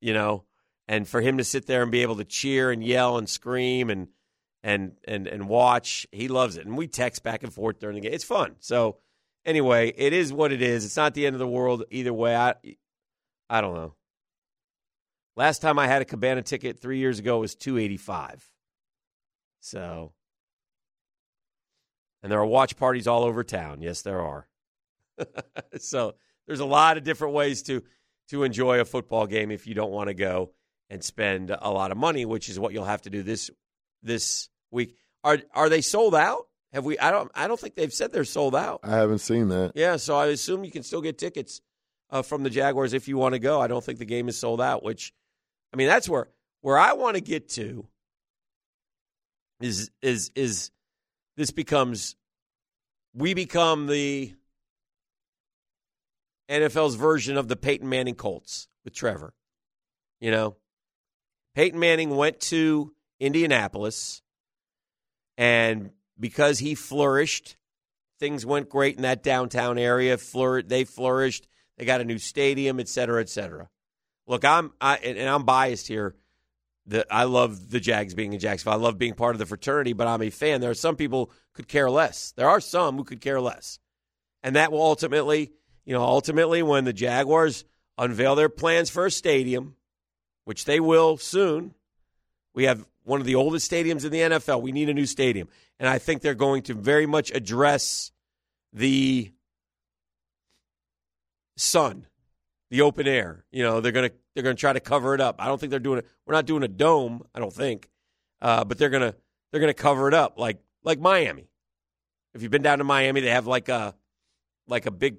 you 0.00 0.14
know, 0.14 0.44
and 0.88 1.06
for 1.06 1.20
him 1.20 1.38
to 1.38 1.44
sit 1.44 1.66
there 1.66 1.82
and 1.82 1.92
be 1.92 2.02
able 2.02 2.16
to 2.16 2.24
cheer 2.24 2.70
and 2.72 2.82
yell 2.82 3.18
and 3.18 3.28
scream 3.28 3.90
and 3.90 4.08
and 4.62 4.92
and 5.04 5.28
and 5.28 5.48
watch, 5.48 6.06
he 6.10 6.26
loves 6.26 6.56
it. 6.56 6.66
And 6.66 6.76
we 6.76 6.88
text 6.88 7.22
back 7.22 7.44
and 7.44 7.52
forth 7.52 7.78
during 7.78 7.96
the 7.96 8.00
game. 8.00 8.12
It's 8.12 8.24
fun. 8.24 8.56
So 8.58 8.96
anyway, 9.44 9.92
it 9.96 10.12
is 10.12 10.32
what 10.32 10.50
it 10.50 10.62
is. 10.62 10.84
It's 10.84 10.96
not 10.96 11.14
the 11.14 11.26
end 11.26 11.34
of 11.34 11.40
the 11.40 11.46
world 11.46 11.84
either 11.90 12.12
way. 12.12 12.34
I 12.34 12.54
I 13.48 13.60
don't 13.60 13.74
know. 13.74 13.94
Last 15.36 15.60
time 15.60 15.78
I 15.78 15.86
had 15.86 16.02
a 16.02 16.04
cabana 16.04 16.42
ticket 16.42 16.80
three 16.80 16.98
years 16.98 17.18
ago 17.18 17.38
was 17.38 17.54
two 17.54 17.78
eighty 17.78 17.98
five. 17.98 18.44
So 19.60 20.12
and 22.22 22.32
there 22.32 22.40
are 22.40 22.46
watch 22.46 22.76
parties 22.76 23.06
all 23.06 23.24
over 23.24 23.44
town. 23.44 23.82
Yes, 23.82 24.02
there 24.02 24.20
are. 24.20 24.48
so 25.78 26.14
there's 26.46 26.60
a 26.60 26.64
lot 26.64 26.96
of 26.96 27.04
different 27.04 27.34
ways 27.34 27.62
to 27.64 27.84
to 28.30 28.42
enjoy 28.42 28.80
a 28.80 28.84
football 28.84 29.26
game 29.26 29.50
if 29.50 29.66
you 29.66 29.74
don't 29.74 29.92
want 29.92 30.08
to 30.08 30.14
go 30.14 30.50
and 30.90 31.02
spend 31.02 31.50
a 31.50 31.70
lot 31.70 31.90
of 31.90 31.98
money, 31.98 32.24
which 32.24 32.48
is 32.48 32.58
what 32.58 32.72
you'll 32.72 32.84
have 32.84 33.02
to 33.02 33.10
do 33.10 33.22
this 33.22 33.50
this 34.02 34.48
week. 34.70 34.96
Are 35.24 35.38
are 35.54 35.68
they 35.68 35.80
sold 35.80 36.14
out? 36.14 36.46
Have 36.72 36.84
we? 36.84 36.98
I 36.98 37.10
don't. 37.10 37.30
I 37.34 37.48
don't 37.48 37.58
think 37.58 37.74
they've 37.74 37.92
said 37.92 38.12
they're 38.12 38.24
sold 38.24 38.54
out. 38.54 38.80
I 38.82 38.96
haven't 38.96 39.18
seen 39.18 39.48
that. 39.48 39.72
Yeah, 39.74 39.96
so 39.96 40.16
I 40.16 40.26
assume 40.26 40.64
you 40.64 40.70
can 40.70 40.82
still 40.82 41.00
get 41.00 41.18
tickets 41.18 41.60
uh, 42.10 42.22
from 42.22 42.42
the 42.42 42.50
Jaguars 42.50 42.92
if 42.92 43.08
you 43.08 43.16
want 43.16 43.34
to 43.34 43.38
go. 43.38 43.60
I 43.60 43.66
don't 43.66 43.82
think 43.82 43.98
the 43.98 44.04
game 44.04 44.28
is 44.28 44.38
sold 44.38 44.60
out. 44.60 44.82
Which, 44.82 45.12
I 45.72 45.76
mean, 45.76 45.88
that's 45.88 46.08
where 46.08 46.28
where 46.60 46.78
I 46.78 46.92
want 46.92 47.16
to 47.16 47.22
get 47.22 47.48
to. 47.50 47.86
Is 49.60 49.90
is 50.02 50.30
is 50.34 50.70
this 51.36 51.50
becomes 51.50 52.16
we 53.14 53.34
become 53.34 53.86
the 53.86 54.34
NFL's 56.50 56.94
version 56.94 57.36
of 57.36 57.48
the 57.48 57.56
Peyton 57.56 57.88
Manning 57.88 58.14
Colts 58.14 58.68
with 58.84 58.94
Trevor. 58.94 59.34
You 60.20 60.30
know, 60.30 60.56
Peyton 61.58 61.80
Manning 61.80 62.10
went 62.10 62.38
to 62.38 62.94
Indianapolis, 63.18 64.22
and 65.36 65.90
because 66.16 66.60
he 66.60 66.76
flourished, 66.76 67.56
things 68.20 68.46
went 68.46 68.68
great 68.68 68.94
in 68.94 69.02
that 69.02 69.24
downtown 69.24 69.76
area. 69.76 70.16
Flour- 70.18 70.62
they 70.62 70.84
flourished. 70.84 71.48
They 71.76 71.84
got 71.84 72.00
a 72.00 72.04
new 72.04 72.18
stadium, 72.18 72.78
et 72.78 72.86
cetera, 72.86 73.20
et 73.20 73.28
cetera. 73.28 73.68
Look, 74.28 74.44
I'm 74.44 74.72
I, 74.80 74.98
and 74.98 75.28
I'm 75.28 75.42
biased 75.42 75.88
here. 75.88 76.14
That 76.86 77.08
I 77.10 77.24
love 77.24 77.70
the 77.70 77.80
Jags 77.80 78.14
being 78.14 78.34
in 78.34 78.38
Jacksonville. 78.38 78.74
I 78.74 78.76
love 78.76 78.96
being 78.96 79.14
part 79.14 79.34
of 79.34 79.40
the 79.40 79.46
fraternity, 79.46 79.94
but 79.94 80.06
I'm 80.06 80.22
a 80.22 80.30
fan. 80.30 80.60
There 80.60 80.70
are 80.70 80.74
some 80.74 80.94
people 80.94 81.32
could 81.54 81.66
care 81.66 81.90
less. 81.90 82.30
There 82.36 82.48
are 82.48 82.60
some 82.60 82.96
who 82.96 83.02
could 83.02 83.20
care 83.20 83.40
less. 83.40 83.80
And 84.44 84.54
that 84.54 84.70
will 84.70 84.82
ultimately, 84.82 85.50
you 85.84 85.92
know, 85.92 86.04
ultimately 86.04 86.62
when 86.62 86.84
the 86.84 86.92
Jaguars 86.92 87.64
unveil 87.98 88.36
their 88.36 88.48
plans 88.48 88.90
for 88.90 89.06
a 89.06 89.10
stadium, 89.10 89.74
which 90.48 90.64
they 90.64 90.80
will 90.80 91.18
soon, 91.18 91.74
we 92.54 92.64
have 92.64 92.86
one 93.04 93.20
of 93.20 93.26
the 93.26 93.34
oldest 93.34 93.70
stadiums 93.70 94.02
in 94.02 94.10
the 94.10 94.20
NFL. 94.20 94.62
We 94.62 94.72
need 94.72 94.88
a 94.88 94.94
new 94.94 95.04
stadium. 95.04 95.46
And 95.78 95.86
I 95.86 95.98
think 95.98 96.22
they're 96.22 96.34
going 96.34 96.62
to 96.62 96.74
very 96.74 97.04
much 97.04 97.30
address 97.30 98.12
the 98.72 99.30
sun, 101.58 102.06
the 102.70 102.80
open 102.80 103.06
air. 103.06 103.44
You 103.50 103.62
know, 103.62 103.82
they're 103.82 103.92
gonna 103.92 104.10
they're 104.34 104.42
gonna 104.42 104.54
try 104.54 104.72
to 104.72 104.80
cover 104.80 105.14
it 105.14 105.20
up. 105.20 105.36
I 105.38 105.48
don't 105.48 105.58
think 105.60 105.68
they're 105.68 105.78
doing 105.80 105.98
it. 105.98 106.06
We're 106.24 106.32
not 106.34 106.46
doing 106.46 106.62
a 106.62 106.68
dome. 106.68 107.24
I 107.34 107.40
don't 107.40 107.52
think, 107.52 107.90
uh, 108.40 108.64
but 108.64 108.78
they're 108.78 108.88
gonna 108.88 109.14
they're 109.52 109.60
gonna 109.60 109.74
cover 109.74 110.08
it 110.08 110.14
up 110.14 110.38
like 110.38 110.58
like 110.82 110.98
Miami. 110.98 111.46
If 112.32 112.40
you've 112.42 112.50
been 112.50 112.62
down 112.62 112.78
to 112.78 112.84
Miami, 112.84 113.20
they 113.20 113.30
have 113.30 113.46
like 113.46 113.68
a 113.68 113.94
like 114.66 114.86
a 114.86 114.90
big 114.90 115.18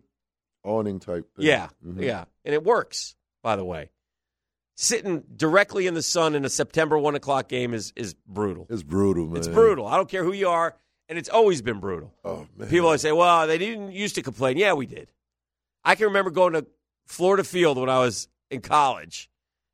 awning 0.63 0.99
type. 0.99 1.27
Thing. 1.35 1.45
Yeah, 1.45 1.69
Mhm. 1.85 2.01
yeah, 2.01 2.25
and 2.45 2.55
it 2.55 2.63
works. 2.63 3.15
By 3.43 3.55
the 3.55 3.63
way, 3.63 3.91
sitting 4.81 5.21
directly 5.35 5.87
in 5.87 5.93
the 5.93 6.01
sun 6.01 6.35
in 6.35 6.45
a 6.45 6.49
September 6.49 6.97
one 6.97 7.13
o'clock 7.13 7.49
game 7.49 7.73
is 7.73 7.91
is 7.97 8.13
brutal. 8.25 8.65
It's 8.69 8.81
brutal, 8.81 9.27
man. 9.27 9.37
It's 9.37 9.47
brutal. 9.47 9.85
I 9.85 9.97
don't 9.97 10.09
care 10.09 10.23
who 10.23 10.31
you 10.31 10.47
are, 10.47 10.75
and 11.09 11.19
it's 11.19 11.27
always 11.27 11.61
been 11.61 11.79
brutal. 11.79 12.13
Oh 12.23 12.47
man, 12.55 12.69
People 12.69 12.87
always 12.87 13.01
say, 13.01 13.11
"Well, 13.11 13.45
they 13.45 13.57
didn't 13.57 13.91
used 13.91 14.15
to 14.15 14.21
complain." 14.21 14.57
Yeah, 14.57 14.73
we 14.73 14.85
did. 14.85 15.11
I 15.83 15.95
can 15.95 16.05
remember 16.05 16.31
going 16.31 16.53
to 16.53 16.65
Florida 17.05 17.43
Field 17.43 17.77
when 17.77 17.89
I 17.89 17.99
was 17.99 18.29
in 18.49 18.61
college 18.61 19.29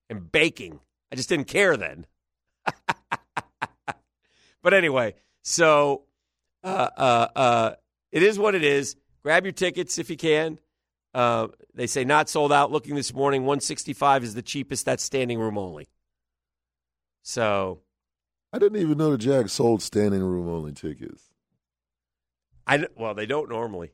and 0.10 0.32
baking. 0.32 0.80
I 1.12 1.16
just 1.16 1.30
didn't 1.30 1.48
care 1.48 1.78
then. 1.78 2.08
but 4.64 4.74
anyway, 4.74 5.14
so 5.44 6.04
uh, 6.64 6.90
uh, 6.98 7.28
uh, 7.36 7.72
it 8.12 8.24
is 8.24 8.40
what 8.40 8.56
it 8.56 8.64
is. 8.64 8.96
Grab 9.22 9.46
your 9.46 9.54
tickets 9.54 10.00
if 10.00 10.10
you 10.10 10.18
can. 10.18 10.60
Uh, 11.16 11.48
they 11.74 11.88
say 11.88 12.04
not 12.04 12.28
sold 12.28 12.52
out. 12.52 12.72
Looking 12.74 12.96
this 12.96 13.14
morning, 13.14 13.44
165 13.44 14.24
is 14.26 14.34
the 14.36 14.42
cheapest. 14.42 14.86
That's 14.86 15.02
standing 15.02 15.40
room 15.40 15.58
only. 15.58 15.88
So 17.24 17.80
I 18.54 18.60
didn't 18.60 18.82
even 18.82 18.98
know 18.98 19.12
the 19.12 19.18
Jags 19.18 19.54
sold 19.54 19.82
standing 19.82 20.22
room 20.22 20.48
only 20.50 20.74
tickets. 20.74 21.24
I 22.68 22.86
well, 22.98 23.14
they 23.14 23.26
don't 23.26 23.50
normally. 23.50 23.92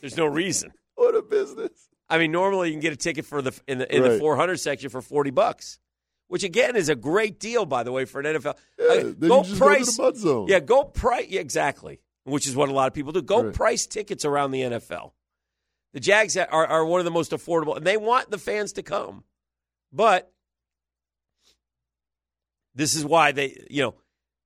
There's 0.00 0.16
no 0.16 0.26
reason. 0.26 0.72
what 0.94 1.14
a 1.14 1.22
business! 1.22 1.88
I 2.08 2.18
mean, 2.18 2.32
normally 2.32 2.68
you 2.68 2.74
can 2.74 2.80
get 2.80 2.92
a 2.92 2.96
ticket 2.96 3.24
for 3.24 3.40
the 3.40 3.58
in 3.68 3.78
the 3.78 3.94
in 3.94 4.02
the 4.02 4.18
400 4.18 4.58
section 4.58 4.90
for 4.90 5.00
40 5.02 5.30
bucks, 5.30 5.78
which 6.28 6.42
again 6.44 6.76
is 6.76 6.88
a 6.88 6.94
great 6.96 7.38
deal, 7.38 7.64
by 7.64 7.82
the 7.82 7.92
way, 7.92 8.04
for 8.06 8.20
an 8.20 8.26
NFL. 8.36 8.56
Yeah, 8.78 8.86
Uh, 8.86 9.02
go 9.12 9.42
price, 9.44 9.58
go 9.58 9.68
to 9.78 9.84
the 9.84 10.02
mud 10.02 10.16
zone. 10.16 10.46
yeah, 10.48 10.60
go 10.60 10.84
price, 10.84 11.26
yeah, 11.28 11.40
exactly, 11.40 12.00
which 12.24 12.46
is 12.48 12.56
what 12.56 12.68
a 12.68 12.72
lot 12.72 12.88
of 12.88 12.94
people 12.94 13.12
do. 13.12 13.22
Go 13.22 13.44
Right. 13.44 13.54
price 13.54 13.86
tickets 13.86 14.24
around 14.24 14.50
the 14.50 14.62
NFL. 14.62 15.12
The 15.92 16.00
Jags 16.00 16.36
are, 16.36 16.48
are 16.48 16.84
one 16.84 17.00
of 17.00 17.04
the 17.04 17.10
most 17.10 17.32
affordable, 17.32 17.76
and 17.76 17.86
they 17.86 17.96
want 17.96 18.30
the 18.30 18.38
fans 18.38 18.72
to 18.74 18.82
come, 18.82 19.24
but 19.92 20.32
this 22.74 22.94
is 22.94 23.04
why 23.04 23.32
they, 23.32 23.64
you 23.70 23.82
know, 23.82 23.94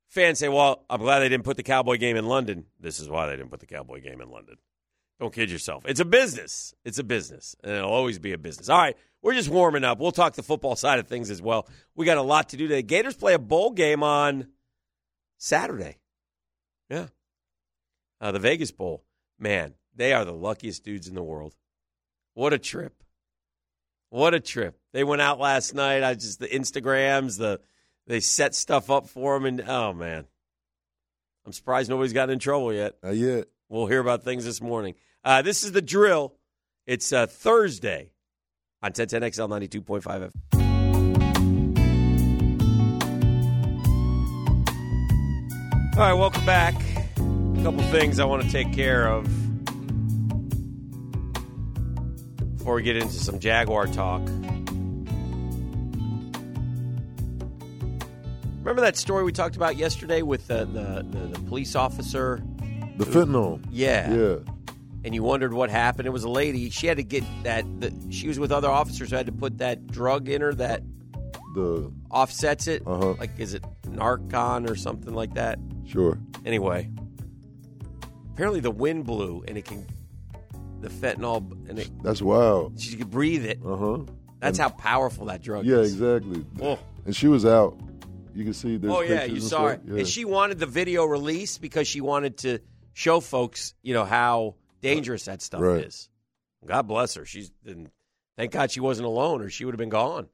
fans 0.09 0.39
say, 0.39 0.49
"Well, 0.49 0.85
I'm 0.91 1.01
glad 1.01 1.21
they 1.21 1.29
didn't 1.29 1.45
put 1.45 1.57
the 1.57 1.63
Cowboy 1.63 1.99
game 1.99 2.17
in 2.17 2.27
London." 2.27 2.67
This 2.81 2.99
is 2.99 3.09
why 3.09 3.27
they 3.27 3.37
didn't 3.37 3.51
put 3.51 3.61
the 3.61 3.67
Cowboy 3.67 4.01
game 4.01 4.21
in 4.21 4.31
London. 4.31 4.57
Don't 5.21 5.33
kid 5.33 5.51
yourself. 5.51 5.85
It's 5.87 6.01
a 6.01 6.05
business. 6.05 6.75
It's 6.85 6.99
a 6.99 7.05
business, 7.05 7.55
and 7.63 7.73
it'll 7.73 7.93
always 7.93 8.19
be 8.19 8.33
a 8.33 8.39
business. 8.39 8.69
All 8.69 8.79
right, 8.79 8.97
we're 9.23 9.35
just 9.35 9.49
warming 9.49 9.85
up. 9.85 9.99
We'll 9.99 10.13
talk 10.13 10.35
the 10.35 10.43
football 10.43 10.77
side 10.77 10.99
of 10.99 11.07
things 11.07 11.31
as 11.31 11.41
well. 11.41 11.69
We 11.95 12.07
got 12.07 12.19
a 12.19 12.23
lot 12.23 12.51
to 12.51 12.57
do 12.57 12.67
today. 12.67 12.83
Gators 12.83 13.15
play 13.15 13.35
a 13.35 13.39
bowl 13.39 13.71
game 13.71 14.03
on 14.03 14.49
Saturday. 15.39 15.99
Yeah, 16.91 17.07
uh, 18.21 18.33
the 18.33 18.41
Vegas 18.41 18.73
Bowl. 18.73 19.05
Man, 19.39 19.75
they 19.97 20.13
are 20.13 20.25
the 20.25 20.33
luckiest 20.33 20.85
dudes 20.85 21.09
in 21.09 21.15
the 21.15 21.23
world. 21.23 21.55
What 22.35 22.53
a 22.53 22.59
trip! 22.59 23.03
What 24.11 24.35
a 24.35 24.41
trip! 24.41 24.79
They 24.93 25.05
went 25.05 25.23
out 25.23 25.41
last 25.41 25.75
night. 25.75 26.05
I 26.05 26.15
just 26.15 26.39
the 26.39 26.47
Instagrams, 26.47 27.39
the 27.39 27.61
they 28.07 28.21
set 28.21 28.55
stuff 28.55 28.91
up 28.91 29.09
for 29.09 29.35
them, 29.35 29.47
and 29.47 29.69
oh 29.69 29.93
man, 29.93 30.27
I'm 31.45 31.53
surprised 31.53 31.91
nobody's 31.91 32.13
gotten 32.13 32.35
in 32.35 32.39
trouble 32.39 32.73
yet. 32.73 32.97
Not 33.03 33.17
yet. 33.17 33.47
We'll 33.69 33.87
hear 33.87 34.01
about 34.01 34.23
things 34.23 34.45
this 34.45 34.61
morning. 34.61 34.95
Uh, 35.25 35.43
this 35.43 35.65
is 35.65 35.73
the 35.73 35.83
drill. 35.83 36.35
It's 36.87 37.13
uh, 37.13 37.27
Thursday 37.27 38.13
on 38.81 38.93
1010XL 38.93 39.49
92.5 39.49 40.03
FM. 40.03 40.31
All 45.97 46.03
right, 46.03 46.13
welcome 46.13 46.45
back. 46.47 46.75
A 47.17 47.63
couple 47.63 47.83
things 47.91 48.21
I 48.21 48.25
want 48.25 48.43
to 48.45 48.51
take 48.51 48.73
care 48.73 49.09
of 49.09 49.46
before 52.67 52.75
we 52.75 52.83
get 52.83 52.97
into 52.97 53.13
some 53.15 53.39
Jaguar 53.39 53.87
talk. 53.87 54.23
Remember 58.59 58.81
that 58.81 58.97
story 58.97 59.23
we 59.23 59.31
talked 59.31 59.55
about 59.55 59.77
yesterday 59.77 60.23
with 60.23 60.49
the, 60.49 60.65
the, 60.65 61.07
the, 61.09 61.27
the 61.29 61.39
police 61.47 61.77
officer? 61.77 62.43
The 62.97 63.05
fentanyl. 63.05 63.65
Yeah. 63.71 64.13
Yeah. 64.13 64.37
and 65.05 65.15
you 65.15 65.23
wondered 65.23 65.53
what 65.55 65.71
happened. 65.71 66.09
It 66.09 66.11
was 66.11 66.25
a 66.25 66.29
lady. 66.29 66.69
She 66.71 66.89
had 66.89 66.97
to 66.97 67.05
get 67.05 67.23
that. 67.45 67.65
The, 67.81 67.95
she 68.11 68.27
was 68.27 68.41
with 68.41 68.51
other 68.51 68.69
officers 68.69 69.11
who 69.11 69.17
had 69.17 69.27
to 69.27 69.33
put 69.33 69.59
that 69.59 69.87
drug 69.87 70.29
in 70.29 70.41
her 70.41 70.53
that 70.55 70.83
The 71.55 71.93
offsets 72.11 72.67
it. 72.67 72.83
Uh-huh. 72.85 73.13
Like, 73.13 73.39
is 73.39 73.55
it 73.55 73.65
Narcan 73.83 74.69
or 74.69 74.75
something 74.75 75.15
like 75.15 75.35
that? 75.35 75.61
sure. 75.87 76.19
Anyway, 76.45 76.91
apparently 78.33 78.59
the 78.59 78.73
wind 78.73 79.05
blew 79.05 79.45
and 79.47 79.57
it 79.57 79.67
can 79.67 79.87
the 80.81 80.89
fentanyl 80.89 81.51
and 81.69 81.79
it, 81.79 81.91
That's 82.03 82.21
wild. 82.23 82.81
she 82.81 82.97
could 82.97 83.11
breathe 83.11 83.45
it. 83.45 83.61
Uh 83.65 83.77
huh. 83.77 83.99
That's 84.41 84.59
how 84.59 84.69
powerful 84.69 85.27
that 85.27 85.43
drug 85.43 85.65
Yeah, 85.65 85.77
is. 85.79 85.99
Yeah, 85.99 86.15
exactly. 86.17 86.45
Oh. 86.63 86.79
And 87.05 87.15
she 87.17 87.27
was 87.29 87.45
out. 87.47 87.79
You 88.35 88.45
can 88.45 88.53
see. 88.53 88.77
There's 88.77 88.93
Oh 88.93 89.01
yeah, 89.01 89.25
you 89.25 89.41
saw 89.41 89.69
it. 89.69 89.81
Yeah. 89.87 89.99
And 89.99 90.07
she 90.09 90.25
wanted 90.27 90.59
the 90.59 90.67
video 90.67 91.05
released 91.05 91.61
because 91.63 91.89
she 91.89 92.01
wanted 92.03 92.39
to 92.39 92.59
show 92.93 93.21
folks, 93.21 93.75
you 93.83 93.95
know, 93.95 94.05
how 94.05 94.57
dangerous 94.83 95.25
that 95.25 95.41
stuff 95.43 95.61
Right. 95.63 95.85
is. 95.85 96.09
God 96.67 96.83
bless 96.83 97.15
her. 97.15 97.25
She's 97.25 97.51
and 97.65 97.91
thank 98.37 98.53
God 98.53 98.71
she 98.71 98.81
wasn't 98.81 99.07
alone, 99.07 99.41
or 99.41 99.49
she 99.49 99.65
would 99.65 99.73
have 99.75 99.79
been 99.79 99.89
gone. 99.89 100.29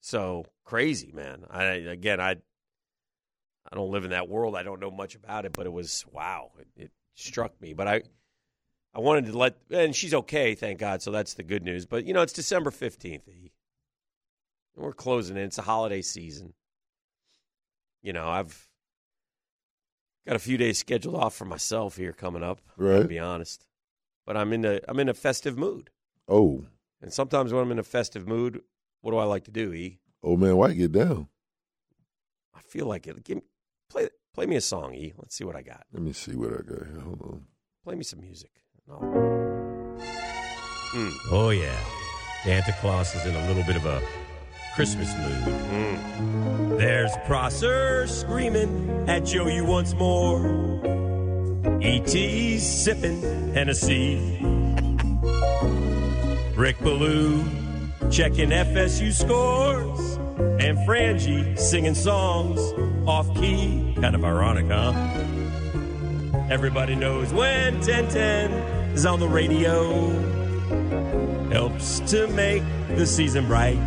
So 0.00 0.46
crazy, 0.64 1.12
man. 1.12 1.44
I 1.50 1.64
again, 1.64 2.20
I 2.20 2.36
I 3.70 3.74
don't 3.76 3.90
live 3.90 4.04
in 4.04 4.10
that 4.10 4.28
world. 4.28 4.56
I 4.56 4.62
don't 4.62 4.80
know 4.80 4.90
much 4.90 5.14
about 5.14 5.44
it, 5.44 5.52
but 5.52 5.66
it 5.66 5.72
was 5.72 6.04
wow. 6.10 6.52
It, 6.58 6.84
it 6.84 6.90
struck 7.14 7.60
me. 7.60 7.72
But 7.74 7.88
I 7.88 8.02
I 8.94 9.00
wanted 9.00 9.26
to 9.26 9.38
let, 9.38 9.56
and 9.70 9.96
she's 9.96 10.12
okay, 10.12 10.54
thank 10.54 10.78
God. 10.78 11.00
So 11.00 11.10
that's 11.10 11.34
the 11.34 11.42
good 11.42 11.64
news. 11.64 11.86
But 11.86 12.04
you 12.04 12.12
know, 12.12 12.22
it's 12.22 12.32
December 12.32 12.70
fifteenth. 12.70 13.28
We're 14.76 14.92
closing 14.92 15.36
in. 15.36 15.44
It's 15.44 15.58
a 15.58 15.62
holiday 15.62 16.02
season. 16.02 16.54
You 18.02 18.12
know, 18.12 18.28
I've 18.28 18.68
got 20.26 20.36
a 20.36 20.40
few 20.40 20.56
days 20.56 20.78
scheduled 20.78 21.14
off 21.14 21.34
for 21.34 21.44
myself 21.44 21.96
here 21.96 22.12
coming 22.12 22.42
up. 22.42 22.60
To 22.76 22.82
right. 22.82 23.08
be 23.08 23.18
honest, 23.18 23.66
but 24.26 24.36
I'm 24.36 24.52
in 24.52 24.64
a 24.64 24.80
I'm 24.88 24.98
in 24.98 25.08
a 25.08 25.14
festive 25.14 25.56
mood, 25.56 25.90
Oh, 26.28 26.64
and 27.00 27.12
sometimes 27.12 27.52
when 27.52 27.62
I'm 27.62 27.72
in 27.72 27.78
a 27.78 27.84
festive 27.84 28.26
mood, 28.28 28.60
what 29.00 29.12
do 29.12 29.18
I 29.18 29.24
like 29.24 29.44
to 29.44 29.50
do? 29.50 29.72
E, 29.72 30.00
oh 30.22 30.36
man, 30.36 30.56
why 30.56 30.72
get 30.72 30.92
down. 30.92 31.28
I 32.54 32.60
feel 32.60 32.86
like 32.86 33.06
it. 33.06 33.24
Give 33.24 33.36
me, 33.38 33.42
play 33.88 34.08
play 34.34 34.46
me 34.46 34.56
a 34.56 34.60
song, 34.60 34.94
E. 34.94 35.14
Let's 35.16 35.34
see 35.34 35.44
what 35.44 35.56
I 35.56 35.62
got. 35.62 35.84
Let 35.92 36.02
me 36.02 36.12
see 36.12 36.34
what 36.34 36.52
I 36.52 36.62
got. 36.62 36.86
Hold 37.02 37.22
on. 37.22 37.44
Play 37.84 37.94
me 37.94 38.04
some 38.04 38.20
music. 38.20 38.61
No. 38.88 38.98
Oh, 41.30 41.50
yeah. 41.50 41.78
Santa 42.42 42.74
Claus 42.80 43.14
is 43.14 43.24
in 43.26 43.36
a 43.36 43.46
little 43.46 43.62
bit 43.62 43.76
of 43.76 43.86
a 43.86 44.02
Christmas 44.74 45.14
mood. 45.16 45.54
Mm. 45.70 46.78
There's 46.78 47.12
Prosser 47.24 48.08
screaming 48.08 49.08
at 49.08 49.24
Joe 49.24 49.46
you 49.46 49.64
once 49.64 49.94
more. 49.94 50.40
E.T.'s 51.80 52.66
sipping 52.66 53.22
Hennessy. 53.54 54.16
Rick 56.56 56.80
Ballou 56.80 57.44
checking 58.10 58.50
FSU 58.50 59.12
scores. 59.12 60.18
And 60.60 60.76
Frangie 60.88 61.56
singing 61.56 61.94
songs 61.94 62.60
off 63.06 63.32
key. 63.36 63.94
Kind 64.00 64.16
of 64.16 64.24
ironic, 64.24 64.66
huh? 64.66 64.92
Everybody 66.52 66.94
knows 66.94 67.32
when 67.32 67.76
1010 67.76 68.52
is 68.92 69.06
on 69.06 69.20
the 69.20 69.26
radio. 69.26 70.10
Helps 71.48 72.00
to 72.10 72.26
make 72.26 72.62
the 72.88 73.06
season 73.06 73.46
bright. 73.46 73.78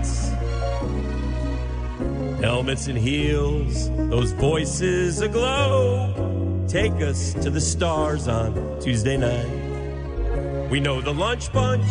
Helmets 2.41 2.88
and 2.88 2.97
heels, 2.97 3.91
those 4.10 4.32
voices 4.32 5.21
aglow. 5.21 6.65
Take 6.67 6.93
us 6.93 7.36
to 7.36 7.51
the 7.51 7.62
stars 7.62 8.28
on 8.28 8.80
Tuesday 8.82 9.15
night. 9.15 10.67
We 10.71 10.80
know 10.80 11.01
the 11.01 11.13
lunch 11.13 11.54
bunch 11.54 11.86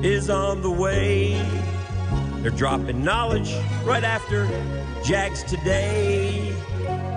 is 0.00 0.30
on 0.30 0.62
the 0.62 0.70
way. 0.70 1.44
They're 2.36 2.52
dropping 2.52 3.02
knowledge 3.02 3.52
right 3.82 4.04
after 4.04 4.46
Jags 5.02 5.42
today. 5.42 6.54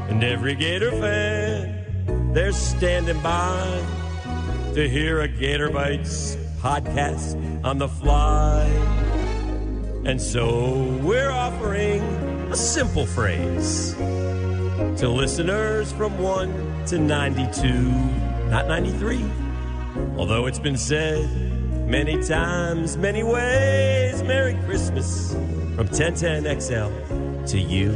And 0.09 0.23
every 0.23 0.55
Gator 0.55 0.89
fan, 0.89 1.78
they're 2.33 2.51
standing 2.51 3.19
by 3.21 3.83
to 4.73 4.87
hear 4.87 5.21
a 5.21 5.27
Gator 5.27 5.69
Bites 5.69 6.35
podcast 6.59 7.35
on 7.63 7.79
the 7.79 7.87
fly. 7.87 8.65
And 10.05 10.21
so 10.21 10.73
we're 11.01 11.31
offering 11.31 12.01
a 12.51 12.55
simple 12.55 13.05
phrase 13.05 13.93
to 13.95 15.09
listeners 15.09 15.91
from 15.91 16.17
1 16.19 16.85
to 16.87 16.99
92, 16.99 17.73
not 18.49 18.67
93. 18.67 19.25
Although 20.17 20.45
it's 20.45 20.59
been 20.59 20.77
said 20.77 21.27
many 21.87 22.21
times, 22.23 22.95
many 22.95 23.23
ways, 23.23 24.21
Merry 24.23 24.53
Christmas 24.65 25.33
from 25.75 25.87
1010XL 25.87 27.47
to 27.47 27.59
you. 27.59 27.91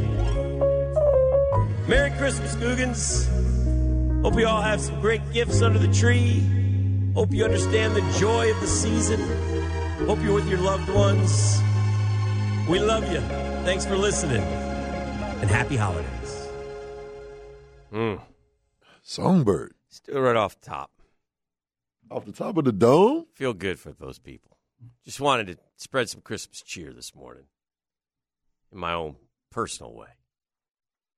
Merry 1.86 2.10
Christmas, 2.12 2.56
Googans. 2.56 3.28
Hope 4.24 4.38
you 4.38 4.46
all 4.46 4.62
have 4.62 4.80
some 4.80 4.98
great 5.02 5.20
gifts 5.34 5.60
under 5.60 5.78
the 5.78 5.92
tree. 5.92 6.42
Hope 7.12 7.30
you 7.30 7.44
understand 7.44 7.94
the 7.94 8.00
joy 8.18 8.50
of 8.50 8.58
the 8.62 8.66
season. 8.66 9.20
Hope 10.06 10.18
you're 10.22 10.32
with 10.32 10.48
your 10.48 10.60
loved 10.60 10.88
ones. 10.88 11.60
We 12.66 12.78
love 12.78 13.12
you. 13.12 13.20
Thanks 13.66 13.84
for 13.84 13.98
listening. 13.98 14.40
And 14.40 15.50
happy 15.50 15.76
holidays. 15.76 16.48
Hmm. 17.90 18.14
Songbird 19.02 19.74
Let's 19.90 20.00
do 20.00 20.12
it 20.12 20.20
right 20.20 20.36
off 20.36 20.58
the 20.58 20.70
top. 20.70 20.90
off 22.10 22.24
the 22.24 22.32
top 22.32 22.56
of 22.56 22.64
the 22.64 22.72
dome. 22.72 23.26
Feel 23.34 23.52
good 23.52 23.78
for 23.78 23.92
those 23.92 24.18
people. 24.18 24.56
Just 25.04 25.20
wanted 25.20 25.48
to 25.48 25.58
spread 25.76 26.08
some 26.08 26.22
Christmas 26.22 26.62
cheer 26.62 26.94
this 26.94 27.14
morning 27.14 27.44
in 28.72 28.78
my 28.78 28.94
own 28.94 29.16
personal 29.50 29.94
way. 29.94 30.16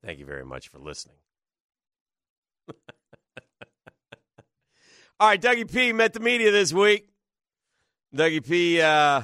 Thank 0.05 0.19
you 0.19 0.27
very 0.27 0.45
much 0.45 0.67
for 0.67 0.81
listening. 0.81 1.19
All 5.19 5.27
right, 5.29 5.41
Dougie 5.41 5.73
P 5.73 5.95
met 5.95 6.13
the 6.13 6.21
media 6.21 6.51
this 6.51 6.75
week. 6.75 7.09
Dougie 8.15 8.47
P 8.47 8.83
uh, 8.83 9.23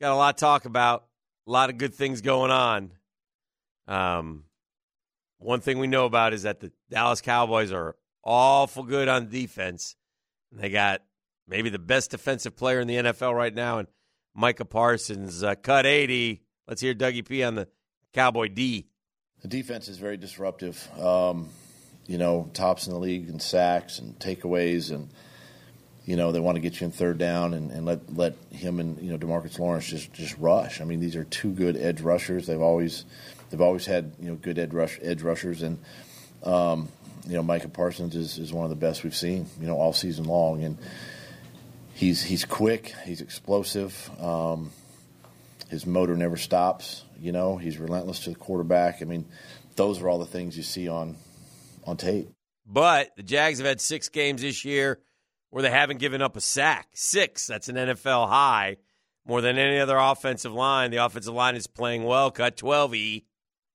got 0.00 0.12
a 0.12 0.14
lot 0.14 0.38
to 0.38 0.40
talk 0.40 0.66
about, 0.66 1.06
a 1.48 1.50
lot 1.50 1.68
of 1.68 1.78
good 1.78 1.92
things 1.92 2.20
going 2.20 2.52
on. 2.52 2.92
Um, 3.88 4.44
one 5.38 5.60
thing 5.60 5.80
we 5.80 5.88
know 5.88 6.04
about 6.04 6.32
is 6.32 6.44
that 6.44 6.60
the 6.60 6.70
Dallas 6.90 7.20
Cowboys 7.20 7.72
are 7.72 7.96
awful 8.22 8.84
good 8.84 9.08
on 9.08 9.28
defense. 9.30 9.96
And 10.52 10.60
they 10.60 10.70
got 10.70 11.02
maybe 11.48 11.70
the 11.70 11.80
best 11.80 12.12
defensive 12.12 12.54
player 12.54 12.78
in 12.78 12.86
the 12.86 12.94
NFL 12.94 13.34
right 13.34 13.52
now, 13.52 13.78
and 13.78 13.88
Micah 14.32 14.64
Parsons 14.64 15.42
uh, 15.42 15.56
cut 15.56 15.86
80. 15.86 16.40
Let's 16.68 16.80
hear 16.80 16.94
Dougie 16.94 17.26
P 17.26 17.42
on 17.42 17.56
the 17.56 17.66
Cowboy 18.12 18.46
D. 18.46 18.86
The 19.42 19.48
defense 19.48 19.88
is 19.88 19.98
very 19.98 20.16
disruptive. 20.18 20.88
Um, 21.00 21.48
you 22.06 22.18
know, 22.18 22.50
tops 22.52 22.86
in 22.86 22.92
the 22.92 22.98
league 22.98 23.28
in 23.28 23.40
sacks 23.40 23.98
and 23.98 24.18
takeaways, 24.18 24.90
and 24.90 25.08
you 26.04 26.16
know 26.16 26.32
they 26.32 26.40
want 26.40 26.56
to 26.56 26.60
get 26.60 26.80
you 26.80 26.86
in 26.86 26.90
third 26.90 27.18
down 27.18 27.54
and, 27.54 27.70
and 27.70 27.86
let 27.86 28.14
let 28.14 28.36
him 28.50 28.80
and 28.80 29.00
you 29.00 29.10
know 29.10 29.18
Demarcus 29.18 29.58
Lawrence 29.58 29.86
just 29.86 30.12
just 30.12 30.36
rush. 30.38 30.80
I 30.80 30.84
mean, 30.84 31.00
these 31.00 31.16
are 31.16 31.24
two 31.24 31.52
good 31.52 31.76
edge 31.76 32.00
rushers. 32.00 32.46
They've 32.46 32.60
always 32.60 33.04
they've 33.50 33.60
always 33.60 33.86
had 33.86 34.12
you 34.20 34.30
know 34.30 34.34
good 34.34 34.58
edge 34.58 34.72
rush 34.72 34.98
edge 35.02 35.22
rushers, 35.22 35.62
and 35.62 35.78
um, 36.42 36.88
you 37.26 37.34
know 37.34 37.42
Micah 37.42 37.68
Parsons 37.68 38.14
is, 38.16 38.38
is 38.38 38.52
one 38.52 38.64
of 38.64 38.70
the 38.70 38.76
best 38.76 39.02
we've 39.02 39.16
seen 39.16 39.46
you 39.60 39.66
know 39.66 39.76
all 39.76 39.92
season 39.92 40.24
long, 40.24 40.62
and 40.62 40.78
he's 41.94 42.22
he's 42.22 42.44
quick, 42.44 42.94
he's 43.04 43.22
explosive. 43.22 44.10
Um, 44.20 44.70
his 45.70 45.86
motor 45.86 46.16
never 46.16 46.36
stops. 46.36 47.02
You 47.18 47.32
know, 47.32 47.56
he's 47.56 47.78
relentless 47.78 48.20
to 48.20 48.30
the 48.30 48.36
quarterback. 48.36 49.00
I 49.00 49.06
mean, 49.06 49.24
those 49.76 50.02
are 50.02 50.08
all 50.08 50.18
the 50.18 50.26
things 50.26 50.56
you 50.56 50.62
see 50.62 50.88
on 50.88 51.16
on 51.86 51.96
tape. 51.96 52.28
But 52.66 53.10
the 53.16 53.22
Jags 53.22 53.58
have 53.58 53.66
had 53.66 53.80
six 53.80 54.08
games 54.08 54.42
this 54.42 54.64
year 54.64 55.00
where 55.50 55.62
they 55.62 55.70
haven't 55.70 55.98
given 55.98 56.22
up 56.22 56.36
a 56.36 56.40
sack. 56.40 56.88
Six. 56.94 57.46
That's 57.46 57.68
an 57.68 57.76
NFL 57.76 58.28
high. 58.28 58.78
More 59.26 59.40
than 59.40 59.56
any 59.56 59.78
other 59.78 59.96
offensive 59.96 60.52
line. 60.52 60.90
The 60.90 61.04
offensive 61.04 61.34
line 61.34 61.56
is 61.56 61.66
playing 61.66 62.04
well. 62.04 62.30
Cut 62.30 62.56
12 62.56 62.94
E. 62.94 63.24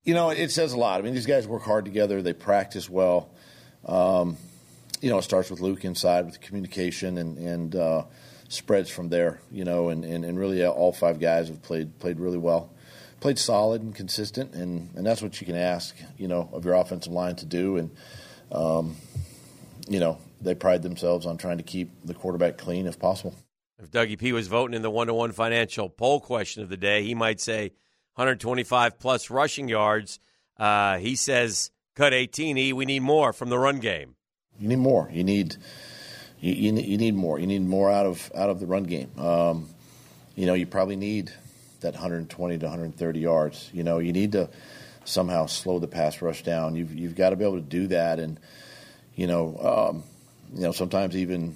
You 0.03 0.13
know, 0.13 0.29
it 0.29 0.51
says 0.51 0.73
a 0.73 0.77
lot. 0.77 0.99
I 0.99 1.03
mean, 1.03 1.13
these 1.13 1.25
guys 1.25 1.47
work 1.47 1.63
hard 1.63 1.85
together. 1.85 2.21
They 2.21 2.33
practice 2.33 2.89
well. 2.89 3.29
Um, 3.85 4.37
you 5.01 5.09
know, 5.09 5.19
it 5.19 5.23
starts 5.23 5.49
with 5.49 5.59
Luke 5.59 5.85
inside 5.85 6.25
with 6.25 6.41
communication 6.41 7.17
and 7.17 7.37
and 7.37 7.75
uh, 7.75 8.03
spreads 8.49 8.89
from 8.89 9.09
there. 9.09 9.39
You 9.51 9.63
know, 9.63 9.89
and, 9.89 10.03
and, 10.03 10.25
and 10.25 10.37
really 10.37 10.65
all 10.65 10.91
five 10.91 11.19
guys 11.19 11.47
have 11.47 11.61
played 11.61 11.97
played 11.99 12.19
really 12.19 12.37
well, 12.37 12.69
played 13.19 13.39
solid 13.39 13.81
and 13.81 13.93
consistent, 13.95 14.53
and, 14.53 14.89
and 14.95 15.05
that's 15.05 15.21
what 15.21 15.39
you 15.41 15.47
can 15.47 15.55
ask. 15.55 15.95
You 16.17 16.27
know, 16.27 16.49
of 16.53 16.65
your 16.65 16.75
offensive 16.75 17.11
line 17.13 17.35
to 17.37 17.45
do, 17.45 17.77
and 17.77 17.91
um, 18.51 18.95
you 19.87 19.99
know 19.99 20.17
they 20.41 20.55
pride 20.55 20.81
themselves 20.83 21.25
on 21.25 21.37
trying 21.37 21.57
to 21.57 21.63
keep 21.63 21.91
the 22.05 22.13
quarterback 22.13 22.57
clean 22.57 22.87
if 22.87 22.99
possible. 22.99 23.35
If 23.81 23.91
Dougie 23.91 24.17
P 24.19 24.33
was 24.33 24.47
voting 24.47 24.75
in 24.75 24.81
the 24.81 24.89
one 24.89 25.07
to 25.07 25.13
one 25.13 25.31
financial 25.31 25.89
poll 25.89 26.19
question 26.19 26.63
of 26.63 26.69
the 26.69 26.77
day, 26.77 27.03
he 27.03 27.15
might 27.15 27.39
say 27.39 27.71
125 28.15 28.99
plus 28.99 29.29
rushing 29.29 29.69
yards. 29.69 30.19
Uh, 30.57 30.97
he 30.97 31.15
says, 31.15 31.71
cut 31.95 32.13
18 32.13 32.57
E. 32.57 32.73
We 32.73 32.85
need 32.85 32.99
more 33.01 33.31
from 33.31 33.49
the 33.49 33.57
run 33.57 33.79
game. 33.79 34.15
You 34.59 34.67
need 34.67 34.79
more. 34.79 35.09
You 35.11 35.23
need 35.23 35.55
you, 36.41 36.53
you, 36.53 36.71
need- 36.73 36.85
you 36.85 36.97
need 36.97 37.15
more. 37.15 37.39
You 37.39 37.47
need 37.47 37.61
more 37.61 37.89
out 37.89 38.05
of 38.05 38.29
out 38.35 38.49
of 38.49 38.59
the 38.59 38.65
run 38.65 38.83
game. 38.83 39.11
Um, 39.17 39.69
you 40.35 40.45
know, 40.45 40.53
you 40.53 40.65
probably 40.65 40.97
need 40.97 41.31
that 41.81 41.93
120 41.93 42.57
to 42.57 42.65
130 42.65 43.19
yards. 43.19 43.69
You 43.73 43.83
know, 43.83 43.99
you 43.99 44.11
need 44.11 44.33
to 44.33 44.49
somehow 45.05 45.45
slow 45.45 45.79
the 45.79 45.87
pass 45.87 46.21
rush 46.21 46.43
down. 46.43 46.75
You've 46.75 46.93
you've 46.93 47.15
got 47.15 47.31
to 47.31 47.35
be 47.35 47.43
able 47.43 47.55
to 47.55 47.61
do 47.61 47.87
that, 47.87 48.19
and 48.19 48.39
you 49.15 49.27
know, 49.27 49.57
um, 49.91 50.03
you 50.53 50.61
know, 50.61 50.71
sometimes 50.71 51.15
even 51.15 51.55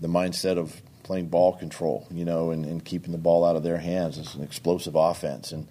the 0.00 0.08
mindset 0.08 0.58
of 0.58 0.80
playing 1.02 1.28
ball 1.28 1.56
control, 1.56 2.06
you 2.10 2.24
know, 2.24 2.50
and, 2.50 2.64
and 2.64 2.84
keeping 2.84 3.12
the 3.12 3.18
ball 3.18 3.44
out 3.44 3.56
of 3.56 3.62
their 3.62 3.78
hands 3.78 4.18
is 4.18 4.34
an 4.34 4.42
explosive 4.42 4.94
offense, 4.94 5.52
and 5.52 5.66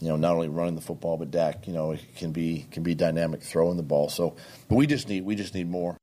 you 0.00 0.08
know, 0.08 0.16
not 0.16 0.34
only 0.34 0.48
running 0.48 0.74
the 0.74 0.80
football, 0.80 1.16
but 1.16 1.30
Dak, 1.30 1.66
you 1.66 1.72
know, 1.72 1.92
it 1.92 2.00
can 2.16 2.32
be 2.32 2.66
can 2.70 2.82
be 2.82 2.94
dynamic 2.94 3.42
throwing 3.42 3.76
the 3.76 3.82
ball. 3.82 4.08
So, 4.08 4.36
but 4.68 4.76
we 4.76 4.86
just 4.86 5.08
need 5.08 5.24
we 5.24 5.34
just 5.34 5.54
need 5.54 5.68
more. 5.68 5.96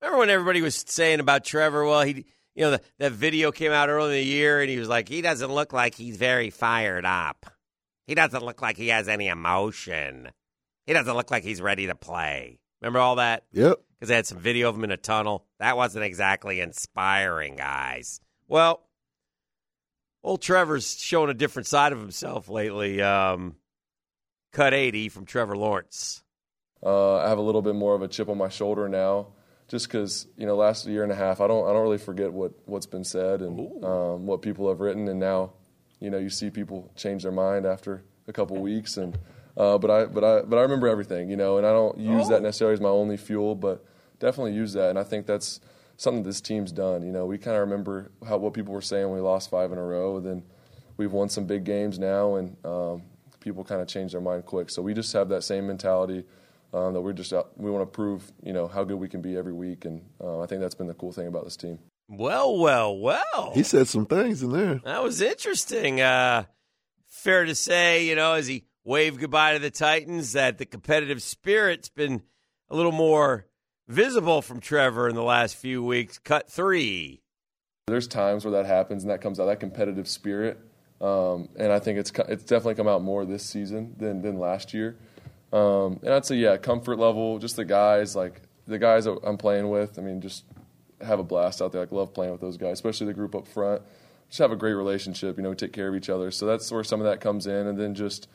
Remember 0.00 0.18
when 0.20 0.30
everybody 0.30 0.62
was 0.62 0.84
saying 0.86 1.18
about 1.18 1.44
Trevor? 1.44 1.84
Well, 1.84 2.02
he, 2.02 2.24
you 2.58 2.64
know, 2.64 2.72
the, 2.72 2.80
that 2.98 3.12
video 3.12 3.52
came 3.52 3.70
out 3.70 3.88
early 3.88 4.18
in 4.18 4.24
the 4.26 4.32
year, 4.32 4.60
and 4.60 4.68
he 4.68 4.80
was 4.80 4.88
like, 4.88 5.08
he 5.08 5.22
doesn't 5.22 5.52
look 5.52 5.72
like 5.72 5.94
he's 5.94 6.16
very 6.16 6.50
fired 6.50 7.04
up. 7.04 7.46
He 8.08 8.16
doesn't 8.16 8.44
look 8.44 8.60
like 8.60 8.76
he 8.76 8.88
has 8.88 9.08
any 9.08 9.28
emotion. 9.28 10.32
He 10.84 10.92
doesn't 10.92 11.14
look 11.14 11.30
like 11.30 11.44
he's 11.44 11.62
ready 11.62 11.86
to 11.86 11.94
play. 11.94 12.58
Remember 12.80 12.98
all 12.98 13.16
that? 13.16 13.44
Yep. 13.52 13.76
Because 13.94 14.08
they 14.08 14.16
had 14.16 14.26
some 14.26 14.38
video 14.38 14.68
of 14.68 14.74
him 14.74 14.82
in 14.82 14.90
a 14.90 14.96
tunnel. 14.96 15.46
That 15.60 15.76
wasn't 15.76 16.04
exactly 16.04 16.60
inspiring, 16.60 17.54
guys. 17.54 18.20
Well, 18.48 18.82
old 20.24 20.42
Trevor's 20.42 20.98
showing 20.98 21.30
a 21.30 21.34
different 21.34 21.68
side 21.68 21.92
of 21.92 22.00
himself 22.00 22.48
lately. 22.48 23.00
Um, 23.00 23.54
cut 24.52 24.74
80 24.74 25.10
from 25.10 25.26
Trevor 25.26 25.56
Lawrence. 25.56 26.24
Uh, 26.82 27.18
I 27.18 27.28
have 27.28 27.38
a 27.38 27.42
little 27.42 27.62
bit 27.62 27.76
more 27.76 27.94
of 27.94 28.02
a 28.02 28.08
chip 28.08 28.28
on 28.28 28.38
my 28.38 28.48
shoulder 28.48 28.88
now, 28.88 29.28
just 29.68 29.86
because 29.86 30.26
you 30.36 30.46
know, 30.46 30.56
last 30.56 30.86
year 30.86 31.02
and 31.02 31.12
a 31.12 31.14
half, 31.14 31.40
I 31.40 31.46
don't 31.46 31.68
I 31.68 31.72
don't 31.72 31.82
really 31.82 31.98
forget 31.98 32.32
what 32.32 32.52
what's 32.64 32.86
been 32.86 33.04
said 33.04 33.42
and 33.42 33.84
um, 33.84 34.26
what 34.26 34.42
people 34.42 34.68
have 34.68 34.80
written, 34.80 35.06
and 35.08 35.20
now, 35.20 35.52
you 36.00 36.10
know, 36.10 36.18
you 36.18 36.30
see 36.30 36.50
people 36.50 36.90
change 36.96 37.22
their 37.22 37.32
mind 37.32 37.66
after 37.66 38.02
a 38.26 38.32
couple 38.32 38.56
weeks, 38.58 38.96
and 38.96 39.18
uh, 39.56 39.78
but 39.78 39.90
I 39.90 40.06
but 40.06 40.24
I 40.24 40.42
but 40.42 40.58
I 40.58 40.62
remember 40.62 40.88
everything, 40.88 41.28
you 41.30 41.36
know, 41.36 41.58
and 41.58 41.66
I 41.66 41.72
don't 41.72 41.98
use 41.98 42.28
that 42.28 42.42
necessarily 42.42 42.74
as 42.74 42.80
my 42.80 42.88
only 42.88 43.16
fuel, 43.16 43.54
but 43.54 43.84
definitely 44.18 44.54
use 44.54 44.72
that, 44.72 44.90
and 44.90 44.98
I 44.98 45.04
think 45.04 45.26
that's 45.26 45.60
something 45.98 46.22
this 46.22 46.40
team's 46.40 46.72
done. 46.72 47.02
You 47.02 47.12
know, 47.12 47.26
we 47.26 47.36
kind 47.36 47.56
of 47.56 47.60
remember 47.60 48.10
how 48.26 48.38
what 48.38 48.54
people 48.54 48.72
were 48.72 48.80
saying 48.80 49.04
when 49.06 49.16
we 49.16 49.20
lost 49.20 49.50
five 49.50 49.70
in 49.70 49.78
a 49.78 49.84
row, 49.84 50.16
and 50.16 50.24
then 50.24 50.42
we've 50.96 51.12
won 51.12 51.28
some 51.28 51.44
big 51.44 51.64
games 51.64 51.98
now, 51.98 52.36
and 52.36 52.56
um, 52.64 53.02
people 53.40 53.64
kind 53.64 53.82
of 53.82 53.88
change 53.88 54.12
their 54.12 54.20
mind 54.20 54.46
quick. 54.46 54.70
So 54.70 54.80
we 54.80 54.94
just 54.94 55.12
have 55.12 55.28
that 55.28 55.44
same 55.44 55.66
mentality 55.66 56.24
um, 56.72 56.92
that 56.94 57.00
we're 57.00 57.12
just 57.12 57.32
out, 57.32 57.58
we 57.58 57.70
want 57.70 57.82
to 57.82 57.94
prove 57.94 58.30
you 58.42 58.52
know 58.52 58.68
how 58.68 58.84
good 58.84 58.98
we 58.98 59.08
can 59.08 59.22
be 59.22 59.36
every 59.36 59.52
week, 59.52 59.84
and 59.84 60.02
uh, 60.22 60.40
I 60.40 60.46
think 60.46 60.60
that's 60.60 60.74
been 60.74 60.86
the 60.86 60.94
cool 60.94 61.12
thing 61.12 61.26
about 61.26 61.44
this 61.44 61.56
team. 61.56 61.78
Well, 62.08 62.56
well, 62.58 62.98
well. 62.98 63.52
He 63.54 63.62
said 63.62 63.86
some 63.86 64.06
things 64.06 64.42
in 64.42 64.52
there. 64.52 64.80
That 64.84 65.02
was 65.02 65.20
interesting. 65.20 66.00
Uh, 66.00 66.44
fair 67.06 67.44
to 67.44 67.54
say, 67.54 68.06
you 68.06 68.14
know, 68.14 68.34
as 68.34 68.46
he 68.46 68.64
waved 68.84 69.20
goodbye 69.20 69.52
to 69.54 69.58
the 69.58 69.70
Titans, 69.70 70.32
that 70.32 70.58
the 70.58 70.64
competitive 70.64 71.22
spirit's 71.22 71.90
been 71.90 72.22
a 72.70 72.76
little 72.76 72.92
more 72.92 73.46
visible 73.86 74.40
from 74.40 74.60
Trevor 74.60 75.08
in 75.08 75.14
the 75.14 75.22
last 75.22 75.56
few 75.56 75.82
weeks. 75.82 76.18
Cut 76.18 76.50
three. 76.50 77.22
There's 77.88 78.08
times 78.08 78.44
where 78.44 78.52
that 78.52 78.66
happens 78.66 79.02
and 79.02 79.10
that 79.10 79.20
comes 79.20 79.40
out 79.40 79.46
that 79.46 79.60
competitive 79.60 80.08
spirit, 80.08 80.58
um, 81.00 81.48
and 81.56 81.72
I 81.72 81.78
think 81.78 81.98
it's 81.98 82.12
it's 82.28 82.44
definitely 82.44 82.74
come 82.74 82.88
out 82.88 83.02
more 83.02 83.24
this 83.24 83.42
season 83.42 83.94
than 83.98 84.22
than 84.22 84.38
last 84.38 84.74
year. 84.74 84.98
Um, 85.52 86.00
and 86.02 86.12
I'd 86.12 86.26
say 86.26 86.36
yeah, 86.36 86.56
comfort 86.56 86.98
level, 86.98 87.38
just 87.38 87.56
the 87.56 87.64
guys 87.64 88.14
like 88.14 88.42
the 88.66 88.78
guys 88.78 89.06
I'm 89.06 89.38
playing 89.38 89.70
with. 89.70 89.98
I 89.98 90.02
mean, 90.02 90.20
just 90.20 90.44
have 91.00 91.18
a 91.18 91.24
blast 91.24 91.62
out 91.62 91.72
there. 91.72 91.80
Like 91.80 91.92
love 91.92 92.12
playing 92.12 92.32
with 92.32 92.40
those 92.40 92.56
guys, 92.56 92.72
especially 92.72 93.06
the 93.06 93.14
group 93.14 93.34
up 93.34 93.48
front. 93.48 93.82
Just 94.28 94.40
have 94.40 94.52
a 94.52 94.56
great 94.56 94.74
relationship. 94.74 95.38
You 95.38 95.42
know, 95.42 95.50
we 95.50 95.56
take 95.56 95.72
care 95.72 95.88
of 95.88 95.94
each 95.94 96.10
other. 96.10 96.30
So 96.30 96.44
that's 96.44 96.70
where 96.70 96.84
some 96.84 97.00
of 97.00 97.06
that 97.06 97.20
comes 97.20 97.46
in, 97.46 97.66
and 97.66 97.78
then 97.78 97.94
just 97.94 98.28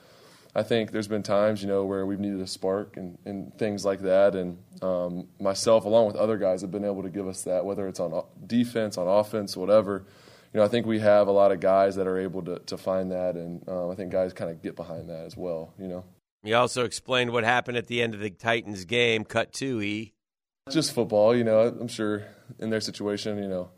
I 0.55 0.61
think 0.61 0.91
there's 0.91 1.07
been 1.07 1.23
times, 1.23 1.61
you 1.63 1.67
know, 1.67 1.83
where 1.85 2.05
we've 2.05 2.19
needed 2.19 2.39
a 2.39 2.47
spark 2.47 2.97
and, 2.97 3.17
and 3.25 3.57
things 3.57 3.83
like 3.83 4.01
that. 4.01 4.35
And 4.35 4.57
um, 4.83 5.27
myself, 5.39 5.85
along 5.85 6.07
with 6.07 6.15
other 6.15 6.37
guys, 6.37 6.61
have 6.61 6.71
been 6.71 6.85
able 6.85 7.01
to 7.03 7.09
give 7.09 7.27
us 7.27 7.43
that, 7.43 7.65
whether 7.65 7.87
it's 7.87 7.99
on 7.99 8.23
defense, 8.45 8.97
on 8.97 9.07
offense, 9.07 9.57
whatever. 9.57 10.05
You 10.53 10.59
know, 10.59 10.65
I 10.65 10.67
think 10.67 10.85
we 10.85 10.99
have 10.99 11.27
a 11.27 11.31
lot 11.31 11.51
of 11.51 11.59
guys 11.59 11.95
that 11.95 12.05
are 12.05 12.19
able 12.19 12.43
to, 12.43 12.59
to 12.59 12.77
find 12.77 13.11
that, 13.11 13.35
and 13.35 13.67
um, 13.67 13.89
I 13.89 13.95
think 13.95 14.11
guys 14.11 14.33
kind 14.33 14.51
of 14.51 14.61
get 14.61 14.75
behind 14.75 15.09
that 15.09 15.25
as 15.25 15.35
well. 15.35 15.73
You 15.79 15.87
know. 15.87 16.03
He 16.43 16.53
also 16.53 16.83
explained 16.83 17.31
what 17.31 17.43
happened 17.43 17.77
at 17.77 17.87
the 17.87 18.01
end 18.01 18.13
of 18.13 18.19
the 18.19 18.29
Titans 18.29 18.85
game. 18.85 19.23
Cut 19.23 19.53
two, 19.53 19.81
e. 19.81 20.13
Just 20.69 20.93
football, 20.93 21.35
you 21.35 21.43
know. 21.43 21.59
I'm 21.59 21.87
sure 21.87 22.25
in 22.59 22.69
their 22.69 22.81
situation, 22.81 23.41
you 23.41 23.47
know, 23.47 23.69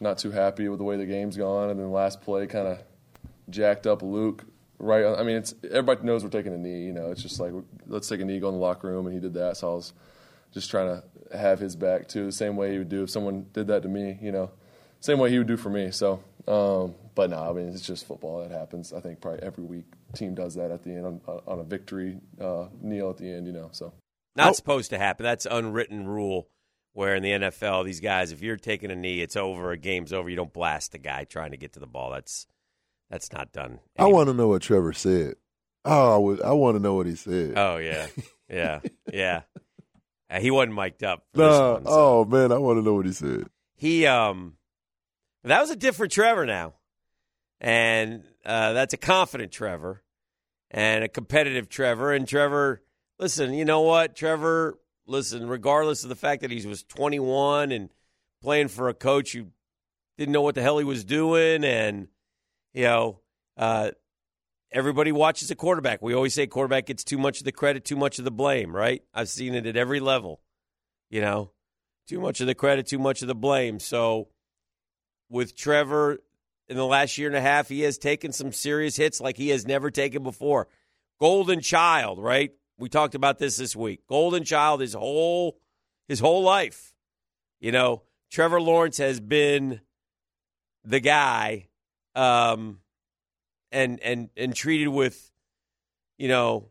not 0.00 0.18
too 0.18 0.30
happy 0.30 0.68
with 0.68 0.78
the 0.78 0.84
way 0.84 0.96
the 0.96 1.06
game's 1.06 1.36
gone, 1.36 1.70
and 1.70 1.80
then 1.80 1.90
last 1.90 2.20
play 2.20 2.46
kind 2.46 2.68
of 2.68 2.78
jacked 3.50 3.86
up 3.86 4.02
Luke 4.02 4.44
right. 4.78 5.04
I 5.18 5.22
mean, 5.22 5.36
it's 5.36 5.54
everybody 5.64 6.02
knows 6.02 6.22
we're 6.22 6.30
taking 6.30 6.54
a 6.54 6.58
knee. 6.58 6.84
You 6.84 6.92
know, 6.92 7.10
it's 7.10 7.22
just 7.22 7.40
like 7.40 7.52
let's 7.86 8.08
take 8.08 8.20
a 8.20 8.24
knee, 8.24 8.40
go 8.40 8.48
in 8.48 8.54
the 8.54 8.60
locker 8.60 8.88
room, 8.88 9.06
and 9.06 9.14
he 9.14 9.20
did 9.20 9.34
that. 9.34 9.56
So 9.56 9.72
I 9.72 9.74
was 9.74 9.92
just 10.52 10.70
trying 10.70 11.00
to 11.00 11.36
have 11.36 11.58
his 11.58 11.76
back 11.76 12.08
too, 12.08 12.26
the 12.26 12.32
same 12.32 12.56
way 12.56 12.72
he 12.72 12.78
would 12.78 12.88
do 12.88 13.02
if 13.02 13.10
someone 13.10 13.46
did 13.52 13.66
that 13.68 13.82
to 13.82 13.88
me. 13.88 14.18
You 14.20 14.32
know, 14.32 14.50
same 15.00 15.18
way 15.18 15.30
he 15.30 15.38
would 15.38 15.48
do 15.48 15.56
for 15.56 15.70
me. 15.70 15.90
So, 15.90 16.22
um, 16.46 16.94
but 17.14 17.30
no, 17.30 17.38
I 17.38 17.52
mean, 17.52 17.68
it's 17.68 17.86
just 17.86 18.06
football. 18.06 18.40
That 18.40 18.50
happens. 18.50 18.92
I 18.92 19.00
think 19.00 19.20
probably 19.20 19.42
every 19.42 19.64
week 19.64 19.86
team 20.14 20.34
does 20.34 20.54
that 20.54 20.70
at 20.70 20.82
the 20.82 20.90
end 20.90 21.06
on, 21.06 21.20
on 21.46 21.58
a 21.60 21.64
victory 21.64 22.18
uh, 22.40 22.66
kneel 22.80 23.10
at 23.10 23.18
the 23.18 23.30
end. 23.30 23.46
You 23.46 23.52
know, 23.52 23.68
so 23.72 23.92
not 24.34 24.50
oh. 24.50 24.52
supposed 24.52 24.90
to 24.90 24.98
happen. 24.98 25.24
That's 25.24 25.46
unwritten 25.46 26.06
rule. 26.06 26.48
Where 26.92 27.14
in 27.14 27.22
the 27.22 27.32
NFL, 27.32 27.84
these 27.84 28.00
guys, 28.00 28.32
if 28.32 28.40
you're 28.40 28.56
taking 28.56 28.90
a 28.90 28.96
knee, 28.96 29.20
it's 29.20 29.36
over. 29.36 29.70
A 29.70 29.76
game's 29.76 30.14
over. 30.14 30.30
You 30.30 30.36
don't 30.36 30.52
blast 30.52 30.92
the 30.92 30.98
guy 30.98 31.24
trying 31.24 31.50
to 31.50 31.58
get 31.58 31.74
to 31.74 31.80
the 31.80 31.86
ball. 31.86 32.10
That's 32.10 32.46
that's 33.10 33.32
not 33.32 33.52
done. 33.52 33.80
Anymore. 33.98 33.98
I 33.98 34.06
want 34.06 34.28
to 34.28 34.34
know 34.34 34.48
what 34.48 34.62
Trevor 34.62 34.94
said. 34.94 35.34
Oh, 35.84 36.14
I, 36.14 36.18
would, 36.18 36.42
I 36.42 36.52
want 36.52 36.76
to 36.76 36.82
know 36.82 36.94
what 36.94 37.06
he 37.06 37.14
said. 37.14 37.52
Oh 37.56 37.76
yeah, 37.76 38.06
yeah, 38.48 38.80
yeah. 39.12 39.42
Uh, 40.28 40.40
he 40.40 40.50
wasn't 40.50 40.74
mic'd 40.74 41.04
up. 41.04 41.24
No. 41.34 41.74
One, 41.74 41.84
so. 41.84 41.90
Oh 41.90 42.24
man, 42.24 42.50
I 42.50 42.58
want 42.58 42.78
to 42.78 42.82
know 42.82 42.94
what 42.94 43.06
he 43.06 43.12
said. 43.12 43.46
He 43.76 44.06
um, 44.06 44.54
that 45.44 45.60
was 45.60 45.70
a 45.70 45.76
different 45.76 46.12
Trevor 46.12 46.46
now, 46.46 46.74
and 47.60 48.24
uh, 48.46 48.72
that's 48.72 48.94
a 48.94 48.96
confident 48.96 49.50
Trevor, 49.50 50.02
and 50.70 51.02
a 51.02 51.08
competitive 51.08 51.68
Trevor. 51.68 52.12
And 52.12 52.28
Trevor, 52.28 52.80
listen, 53.18 53.52
you 53.52 53.64
know 53.64 53.80
what, 53.80 54.14
Trevor, 54.14 54.78
listen. 55.06 55.48
Regardless 55.48 56.04
of 56.04 56.08
the 56.08 56.14
fact 56.14 56.42
that 56.42 56.52
he 56.52 56.64
was 56.66 56.84
21 56.84 57.72
and 57.72 57.90
playing 58.40 58.68
for 58.68 58.88
a 58.88 58.94
coach 58.94 59.32
who 59.32 59.46
didn't 60.16 60.32
know 60.32 60.42
what 60.42 60.54
the 60.54 60.62
hell 60.62 60.78
he 60.78 60.84
was 60.84 61.04
doing, 61.04 61.64
and 61.64 62.06
you 62.72 62.84
know, 62.84 63.20
uh, 63.56 63.90
everybody 64.70 65.10
watches 65.10 65.50
a 65.50 65.56
quarterback. 65.56 66.00
We 66.00 66.14
always 66.14 66.34
say 66.34 66.46
quarterback 66.46 66.86
gets 66.86 67.02
too 67.02 67.18
much 67.18 67.38
of 67.38 67.44
the 67.44 67.52
credit, 67.52 67.84
too 67.84 67.96
much 67.96 68.20
of 68.20 68.24
the 68.24 68.30
blame, 68.30 68.74
right? 68.74 69.02
I've 69.12 69.28
seen 69.28 69.54
it 69.54 69.66
at 69.66 69.76
every 69.76 69.98
level. 69.98 70.40
You 71.10 71.20
know, 71.20 71.50
too 72.06 72.20
much 72.20 72.40
of 72.40 72.46
the 72.46 72.54
credit, 72.54 72.86
too 72.86 72.98
much 72.98 73.22
of 73.22 73.28
the 73.28 73.34
blame. 73.34 73.80
So 73.80 74.28
with 75.28 75.56
Trevor 75.56 76.18
in 76.68 76.76
the 76.76 76.86
last 76.86 77.16
year 77.18 77.28
and 77.28 77.36
a 77.36 77.40
half, 77.40 77.68
he 77.68 77.82
has 77.82 77.98
taken 77.98 78.32
some 78.32 78.52
serious 78.52 78.96
hits 78.96 79.20
like 79.20 79.36
he 79.36 79.50
has 79.50 79.66
never 79.66 79.90
taken 79.90 80.22
before. 80.22 80.68
Golden 81.20 81.60
child, 81.60 82.18
right? 82.18 82.52
We 82.78 82.88
talked 82.88 83.14
about 83.14 83.38
this 83.38 83.56
this 83.56 83.74
week. 83.74 84.06
Golden 84.06 84.44
child 84.44 84.80
his 84.80 84.94
whole 84.94 85.58
his 86.08 86.20
whole 86.20 86.42
life. 86.42 86.94
You 87.60 87.72
know, 87.72 88.02
Trevor 88.30 88.60
Lawrence 88.60 88.98
has 88.98 89.18
been 89.18 89.80
the 90.84 91.00
guy 91.00 91.68
um, 92.14 92.80
and 93.72 94.00
and 94.00 94.28
and 94.36 94.54
treated 94.54 94.88
with, 94.88 95.30
you 96.18 96.28
know, 96.28 96.68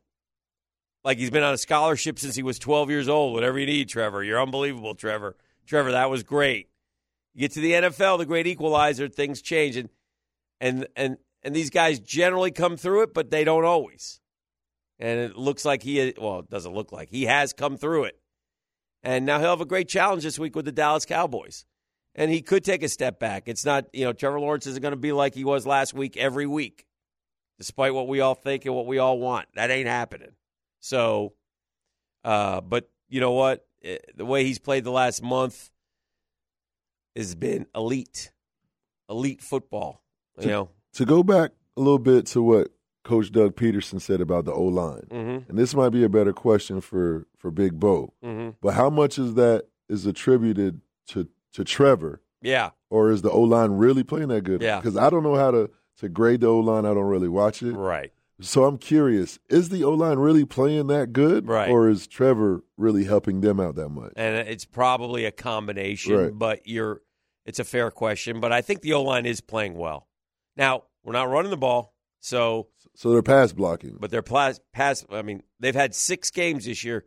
like 1.03 1.17
he's 1.17 1.31
been 1.31 1.43
on 1.43 1.53
a 1.53 1.57
scholarship 1.57 2.19
since 2.19 2.35
he 2.35 2.43
was 2.43 2.59
12 2.59 2.89
years 2.89 3.07
old. 3.07 3.33
Whatever 3.33 3.59
you 3.59 3.65
need, 3.65 3.89
Trevor. 3.89 4.23
You're 4.23 4.41
unbelievable, 4.41 4.95
Trevor. 4.95 5.35
Trevor, 5.65 5.91
that 5.91 6.09
was 6.09 6.23
great. 6.23 6.69
You 7.35 7.41
get 7.41 7.51
to 7.51 7.59
the 7.59 7.73
NFL, 7.73 8.17
the 8.17 8.25
great 8.25 8.47
equalizer, 8.47 9.07
things 9.07 9.43
change, 9.43 9.75
and 9.75 9.89
and 10.59 10.87
and 10.95 11.17
and 11.43 11.55
these 11.55 11.69
guys 11.69 11.99
generally 11.99 12.49
come 12.49 12.77
through 12.77 13.03
it, 13.03 13.13
but 13.13 13.29
they 13.29 13.43
don't 13.43 13.65
always. 13.65 14.19
And 14.97 15.19
it 15.19 15.37
looks 15.37 15.65
like 15.65 15.83
he, 15.83 16.13
well, 16.17 16.39
it 16.39 16.49
doesn't 16.49 16.73
look 16.73 16.91
like 16.91 17.09
he 17.09 17.25
has 17.25 17.53
come 17.53 17.77
through 17.77 18.05
it. 18.05 18.17
And 19.03 19.25
now 19.25 19.39
he'll 19.39 19.49
have 19.49 19.61
a 19.61 19.65
great 19.65 19.89
challenge 19.89 20.23
this 20.23 20.39
week 20.39 20.55
with 20.55 20.65
the 20.65 20.71
Dallas 20.71 21.05
Cowboys 21.05 21.65
and 22.15 22.31
he 22.31 22.41
could 22.41 22.63
take 22.63 22.81
a 22.81 22.89
step 22.89 23.19
back. 23.19 23.43
It's 23.47 23.65
not, 23.65 23.85
you 23.93 24.05
know, 24.05 24.13
Trevor 24.13 24.39
Lawrence 24.39 24.65
isn't 24.65 24.81
going 24.81 24.93
to 24.93 24.99
be 24.99 25.11
like 25.11 25.35
he 25.35 25.43
was 25.43 25.67
last 25.67 25.93
week 25.93 26.15
every 26.15 26.47
week, 26.47 26.85
despite 27.59 27.93
what 27.93 28.07
we 28.07 28.21
all 28.21 28.35
think 28.35 28.65
and 28.65 28.73
what 28.73 28.87
we 28.87 28.97
all 28.97 29.19
want. 29.19 29.47
That 29.55 29.69
ain't 29.69 29.87
happening. 29.87 30.31
So, 30.79 31.33
uh, 32.23 32.61
but 32.61 32.89
you 33.09 33.19
know 33.19 33.31
what? 33.31 33.65
Eh, 33.83 33.97
the 34.15 34.25
way 34.25 34.45
he's 34.45 34.59
played 34.59 34.85
the 34.85 34.91
last 34.91 35.21
month 35.21 35.69
has 37.15 37.35
been 37.35 37.67
elite, 37.75 38.31
elite 39.09 39.41
football. 39.41 40.01
You 40.37 40.43
to, 40.43 40.49
know, 40.49 40.69
to 40.93 41.05
go 41.05 41.23
back 41.23 41.51
a 41.77 41.81
little 41.81 41.99
bit 41.99 42.25
to 42.27 42.41
what 42.41 42.69
Coach 43.03 43.31
Doug 43.31 43.55
Pederson 43.55 44.01
said 44.01 44.21
about 44.21 44.45
the 44.45 44.53
O 44.53 44.63
line, 44.63 45.07
mm-hmm. 45.09 45.49
and 45.49 45.57
this 45.57 45.73
might 45.75 45.89
be 45.89 46.03
a 46.03 46.09
better 46.09 46.33
question 46.33 46.81
for 46.81 47.25
for 47.37 47.51
Big 47.51 47.79
Bo, 47.79 48.13
mm-hmm. 48.23 48.51
but 48.61 48.73
how 48.73 48.89
much 48.89 49.17
is 49.17 49.35
that 49.35 49.65
is 49.89 50.05
attributed 50.05 50.81
to 51.07 51.27
to 51.53 51.63
Trevor? 51.63 52.21
Yeah. 52.45 52.71
Or 52.89 53.11
is 53.11 53.21
the 53.23 53.31
O 53.31 53.41
line 53.41 53.71
really 53.71 54.03
playing 54.03 54.27
that 54.29 54.43
good? 54.43 54.61
Yeah. 54.61 54.77
Because 54.77 54.95
I 54.95 55.09
don't 55.09 55.23
know 55.23 55.35
how 55.35 55.51
to, 55.51 55.69
to 55.97 56.09
grade 56.09 56.41
the 56.41 56.47
O 56.47 56.59
line. 56.59 56.85
I 56.85 56.93
don't 56.93 57.05
really 57.05 57.27
watch 57.27 57.63
it. 57.63 57.73
Right. 57.73 58.13
So 58.41 58.65
I'm 58.65 58.77
curious: 58.77 59.39
is 59.49 59.69
the 59.69 59.83
O 59.83 59.91
line 59.91 60.19
really 60.19 60.45
playing 60.45 60.87
that 60.87 61.13
good, 61.13 61.47
right. 61.47 61.69
or 61.69 61.89
is 61.89 62.05
Trevor 62.05 62.63
really 62.77 63.05
helping 63.05 63.41
them 63.41 63.59
out 63.59 63.75
that 63.75 63.89
much? 63.89 64.11
And 64.15 64.35
it's 64.47 64.65
probably 64.65 65.25
a 65.25 65.31
combination. 65.31 66.17
Right. 66.17 66.31
But 66.33 66.67
you're, 66.67 67.01
it's 67.45 67.59
a 67.59 67.63
fair 67.63 67.91
question. 67.91 68.41
But 68.41 68.51
I 68.51 68.61
think 68.61 68.81
the 68.81 68.93
O 68.93 69.03
line 69.03 69.25
is 69.25 69.39
playing 69.39 69.75
well. 69.75 70.07
Now 70.57 70.83
we're 71.03 71.13
not 71.13 71.29
running 71.29 71.51
the 71.51 71.57
ball, 71.57 71.93
so 72.19 72.67
so 72.93 73.11
they're 73.11 73.23
pass 73.23 73.53
blocking. 73.53 73.97
But 73.99 74.11
they're 74.11 74.21
pass. 74.21 74.59
pass 74.73 75.05
I 75.09 75.21
mean, 75.21 75.43
they've 75.59 75.75
had 75.75 75.95
six 75.95 76.29
games 76.29 76.65
this 76.65 76.83
year. 76.83 77.05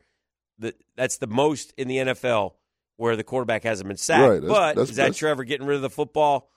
That 0.60 0.76
that's 0.96 1.18
the 1.18 1.26
most 1.26 1.74
in 1.76 1.88
the 1.88 1.98
NFL 1.98 2.54
where 2.96 3.16
the 3.16 3.24
quarterback 3.24 3.64
hasn't 3.64 3.86
been 3.86 3.96
sacked. 3.96 4.22
Right, 4.22 4.40
that's, 4.40 4.52
but 4.52 4.76
that's, 4.76 4.90
is 4.90 4.96
that 4.96 5.14
Trevor 5.14 5.44
getting 5.44 5.66
rid 5.66 5.76
of 5.76 5.82
the 5.82 5.90
football? 5.90 6.50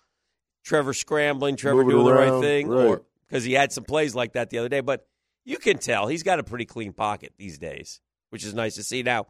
Trevor 0.64 0.94
scrambling, 0.94 1.56
Trevor 1.56 1.84
doing 1.84 2.08
around, 2.08 2.28
the 2.28 2.32
right 2.34 2.42
thing, 2.42 2.68
right. 2.68 3.00
Because 3.32 3.46
he 3.46 3.54
had 3.54 3.72
some 3.72 3.86
plays 3.86 4.14
like 4.14 4.34
that 4.34 4.50
the 4.50 4.58
other 4.58 4.70
day. 4.70 4.82
But 4.82 5.08
you 5.46 5.58
can 5.58 5.78
tell 5.78 6.08
he's 6.08 6.24
got 6.24 6.40
a 6.40 6.44
pretty 6.44 6.66
clean 6.66 6.92
pocket 6.92 7.34
these 7.38 7.58
days, 7.58 8.02
which 8.30 8.44
is 8.44 8.54
nice 8.54 8.76
to 8.76 8.84
see. 8.84 9.04
Now, 9.04 9.28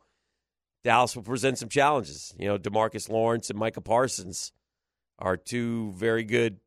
Dallas 0.83 1.15
will 1.15 1.23
present 1.23 1.59
some 1.59 1.69
challenges. 1.69 2.33
You 2.37 2.47
know, 2.47 2.57
Demarcus 2.57 3.09
Lawrence 3.09 3.49
and 3.49 3.59
Micah 3.59 3.81
Parsons 3.81 4.51
are 5.19 5.37
two 5.37 5.91
very 5.91 6.23
good 6.23 6.59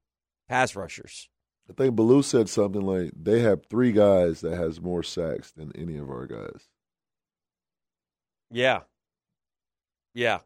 pass 0.48 0.76
rushers. 0.76 1.28
I 1.68 1.72
think 1.72 1.96
Baloo 1.96 2.22
said 2.22 2.48
something 2.48 2.82
like 2.82 3.10
they 3.20 3.40
have 3.40 3.66
three 3.66 3.90
guys 3.90 4.42
that 4.42 4.56
has 4.56 4.80
more 4.80 5.02
sacks 5.02 5.50
than 5.50 5.72
any 5.74 5.96
of 5.96 6.10
our 6.10 6.26
guys. 6.26 6.68
Yeah, 8.50 8.80
yeah. 10.14 10.40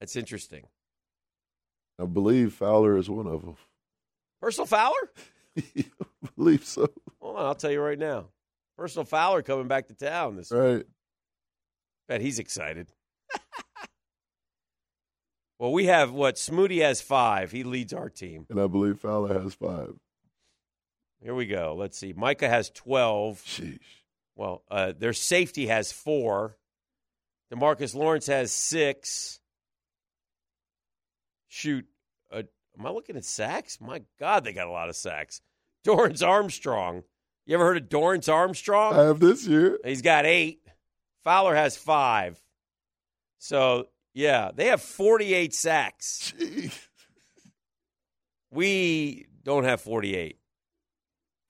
That's 0.00 0.16
interesting. 0.16 0.64
I 2.00 2.06
believe 2.06 2.54
Fowler 2.54 2.96
is 2.96 3.08
one 3.08 3.28
of 3.28 3.42
them. 3.42 3.56
Personal 4.40 4.66
Fowler? 4.66 5.12
I 5.58 5.84
believe 6.36 6.64
so. 6.64 6.88
Hold 7.20 7.36
on, 7.36 7.46
I'll 7.46 7.54
tell 7.54 7.70
you 7.70 7.80
right 7.80 7.98
now. 7.98 8.26
Personal 8.76 9.04
Fowler 9.04 9.42
coming 9.42 9.68
back 9.68 9.88
to 9.88 9.94
town 9.94 10.36
this 10.36 10.50
right. 10.50 10.78
Week. 10.78 10.86
Bet 12.08 12.20
he's 12.20 12.38
excited. 12.38 12.88
well, 15.58 15.72
we 15.72 15.86
have 15.86 16.12
what? 16.12 16.36
Smoody 16.36 16.82
has 16.82 17.00
five. 17.00 17.52
He 17.52 17.64
leads 17.64 17.92
our 17.92 18.08
team. 18.08 18.46
And 18.50 18.60
I 18.60 18.66
believe 18.66 19.00
Fowler 19.00 19.40
has 19.40 19.54
five. 19.54 19.94
Here 21.22 21.34
we 21.34 21.46
go. 21.46 21.76
Let's 21.78 21.96
see. 21.96 22.12
Micah 22.12 22.48
has 22.48 22.70
12. 22.70 23.42
Sheesh. 23.44 23.78
Well, 24.34 24.64
uh, 24.70 24.92
their 24.98 25.12
safety 25.12 25.66
has 25.68 25.92
four. 25.92 26.56
Demarcus 27.52 27.94
Lawrence 27.94 28.26
has 28.26 28.50
six. 28.50 29.38
Shoot, 31.48 31.86
am 32.78 32.86
I 32.86 32.90
looking 32.90 33.16
at 33.16 33.24
sacks? 33.24 33.78
My 33.80 34.02
God, 34.18 34.44
they 34.44 34.52
got 34.52 34.66
a 34.66 34.70
lot 34.72 34.88
of 34.88 34.96
sacks. 34.96 35.40
Dorance 35.84 36.26
Armstrong. 36.26 37.02
You 37.46 37.54
ever 37.54 37.64
heard 37.64 37.76
of 37.76 37.88
Dorance 37.88 38.32
Armstrong? 38.32 38.94
I 38.94 39.04
have 39.04 39.20
this 39.20 39.46
year. 39.46 39.78
He's 39.84 40.02
got 40.02 40.26
eight. 40.26 40.60
Fowler 41.24 41.54
has 41.54 41.76
five. 41.76 42.40
So, 43.38 43.88
yeah, 44.14 44.50
they 44.54 44.66
have 44.66 44.80
48 44.80 45.52
sacks. 45.54 46.32
Jeez. 46.38 46.88
We 48.50 49.26
don't 49.42 49.64
have 49.64 49.80
48. 49.80 50.38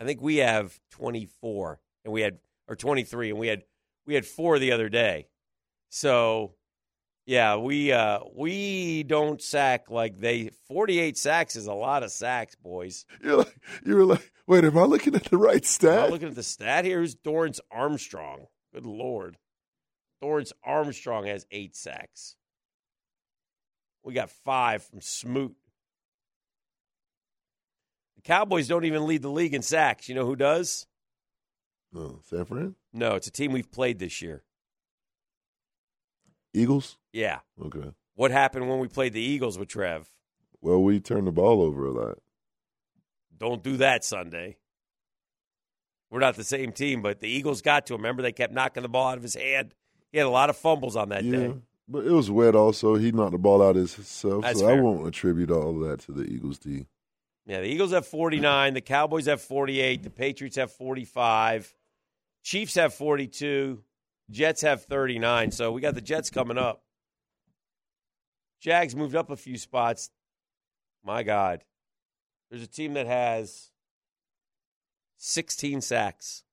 I 0.01 0.05
think 0.05 0.23
we 0.23 0.37
have 0.37 0.79
24 0.93 1.81
and 2.05 2.12
we 2.12 2.23
had 2.23 2.39
or 2.68 2.77
23 2.77 3.31
and 3.31 3.39
we 3.39 3.49
had 3.49 3.64
we 4.07 4.14
had 4.14 4.25
four 4.25 4.59
the 4.59 4.73
other 4.73 4.89
day. 4.89 5.27
So, 5.91 6.55
Yeah, 7.25 7.57
we 7.57 7.93
uh, 7.93 8.18
we 8.35 9.05
don't 9.05 9.41
sack 9.41 9.91
like 9.91 10.18
they. 10.18 10.51
Forty-eight 10.66 11.16
sacks 11.16 11.55
is 11.55 11.66
a 11.66 11.73
lot 11.73 12.03
of 12.03 12.11
sacks, 12.11 12.57
boys. 12.57 13.07
You're 13.23 13.37
like, 13.37 13.57
you 13.87 13.95
were 13.95 14.05
like, 14.05 14.33
wait, 14.49 14.64
am 14.64 14.77
I 14.77 14.83
looking 14.83 15.14
at 15.14 15.25
the 15.25 15.37
right 15.37 15.64
stat? 15.64 15.91
I'm 15.91 15.99
stat? 15.99 16.11
looking 16.11 16.29
at 16.29 16.35
the 16.35 16.43
stat 16.43 16.85
here. 16.85 16.99
Who's 16.99 17.14
Dorance 17.14 17.61
Armstrong? 17.70 18.47
Good 18.75 18.87
lord, 18.87 19.39
Dorance 20.23 20.53
Armstrong 20.64 21.27
has 21.27 21.47
eight 21.53 21.77
sacks. 21.77 22.35
We 24.03 24.14
got 24.14 24.31
five 24.31 24.83
from 24.83 25.01
Smoot. 25.01 25.55
The 28.16 28.23
Cowboys 28.23 28.66
don't 28.66 28.85
even 28.85 29.07
lead 29.07 29.23
the 29.23 29.31
league 29.31 29.55
in 29.55 29.62
sacks. 29.62 30.09
You 30.09 30.16
know 30.16 30.27
who 30.27 30.35
does? 30.35 30.89
No, 31.93 32.18
San 32.25 32.47
Fran? 32.47 32.75
No, 32.93 33.14
it's 33.14 33.29
a 33.29 33.31
team 33.31 33.53
we've 33.53 33.70
played 33.70 34.01
this 34.01 34.20
year. 34.20 34.43
Eagles? 36.55 36.98
Yeah. 37.12 37.40
Okay. 37.62 37.92
What 38.14 38.30
happened 38.30 38.68
when 38.68 38.78
we 38.78 38.88
played 38.88 39.12
the 39.12 39.20
Eagles 39.20 39.59
with 39.59 39.68
Trev? 39.68 40.09
Well, 40.61 40.82
we 40.82 41.00
turned 41.00 41.26
the 41.26 41.32
ball 41.32 41.62
over 41.62 41.86
a 41.86 41.90
lot. 41.90 42.18
Don't 43.36 43.62
do 43.62 43.78
that 43.78 44.05
Sunday. 44.05 44.57
We're 46.11 46.20
not 46.20 46.36
the 46.36 46.44
same 46.44 46.72
team, 46.72 47.00
but 47.00 47.20
the 47.20 47.28
Eagles 47.28 47.62
got 47.62 47.86
to 47.86 47.94
him. 47.94 48.03
Remember, 48.03 48.22
they 48.22 48.32
kept 48.32 48.53
knocking 48.53 48.82
the 48.82 48.88
ball 48.88 49.09
out 49.09 49.16
of 49.16 49.22
his 49.22 49.34
hand. 49.34 49.74
He 50.12 50.18
had 50.18 50.26
a 50.26 50.30
lot 50.30 50.50
of 50.50 50.57
fumbles 50.57 50.94
on 50.94 51.09
that 51.09 51.24
yeah, 51.24 51.36
day. 51.38 51.55
but 51.88 52.07
it 52.07 52.12
was 52.12 52.30
wet 52.30 52.55
also. 52.55 52.96
He 52.96 53.12
knocked 53.12 53.32
the 53.32 53.38
ball 53.38 53.62
out 53.62 53.76
himself, 53.76 54.42
That's 54.42 54.61
so 54.61 54.68
I 54.68 54.78
won't 54.78 55.07
attribute 55.07 55.50
all 55.50 55.82
of 55.82 55.88
that 55.88 56.00
to 56.00 56.12
the 56.12 56.24
Eagles 56.24 56.59
D. 56.59 56.86
Yeah, 57.46 57.61
the 57.62 57.66
Eagles 57.66 57.92
have 57.92 58.07
49, 58.07 58.74
the 58.74 58.80
Cowboys 58.82 59.26
have 59.26 59.40
48, 59.40 60.03
the 60.03 60.11
Patriots 60.11 60.57
have 60.57 60.70
45, 60.70 61.74
Chiefs 62.44 62.74
have 62.74 62.94
42, 62.94 63.82
Jets 64.33 64.62
have 64.62 64.85
39. 64.85 65.53
So 65.53 65.70
we 65.70 65.80
got 65.80 65.95
the 65.95 66.01
Jets 66.01 66.30
coming 66.30 66.59
up. 66.59 66.83
Jags 68.61 68.97
moved 68.97 69.14
up 69.14 69.30
a 69.30 69.37
few 69.37 69.59
spots. 69.59 70.11
My 71.05 71.22
God. 71.22 71.64
There's 72.51 72.62
a 72.62 72.68
team 72.68 72.95
that 72.95 73.07
has 73.07 73.70
16 75.18 75.80
sacks. 75.80 76.45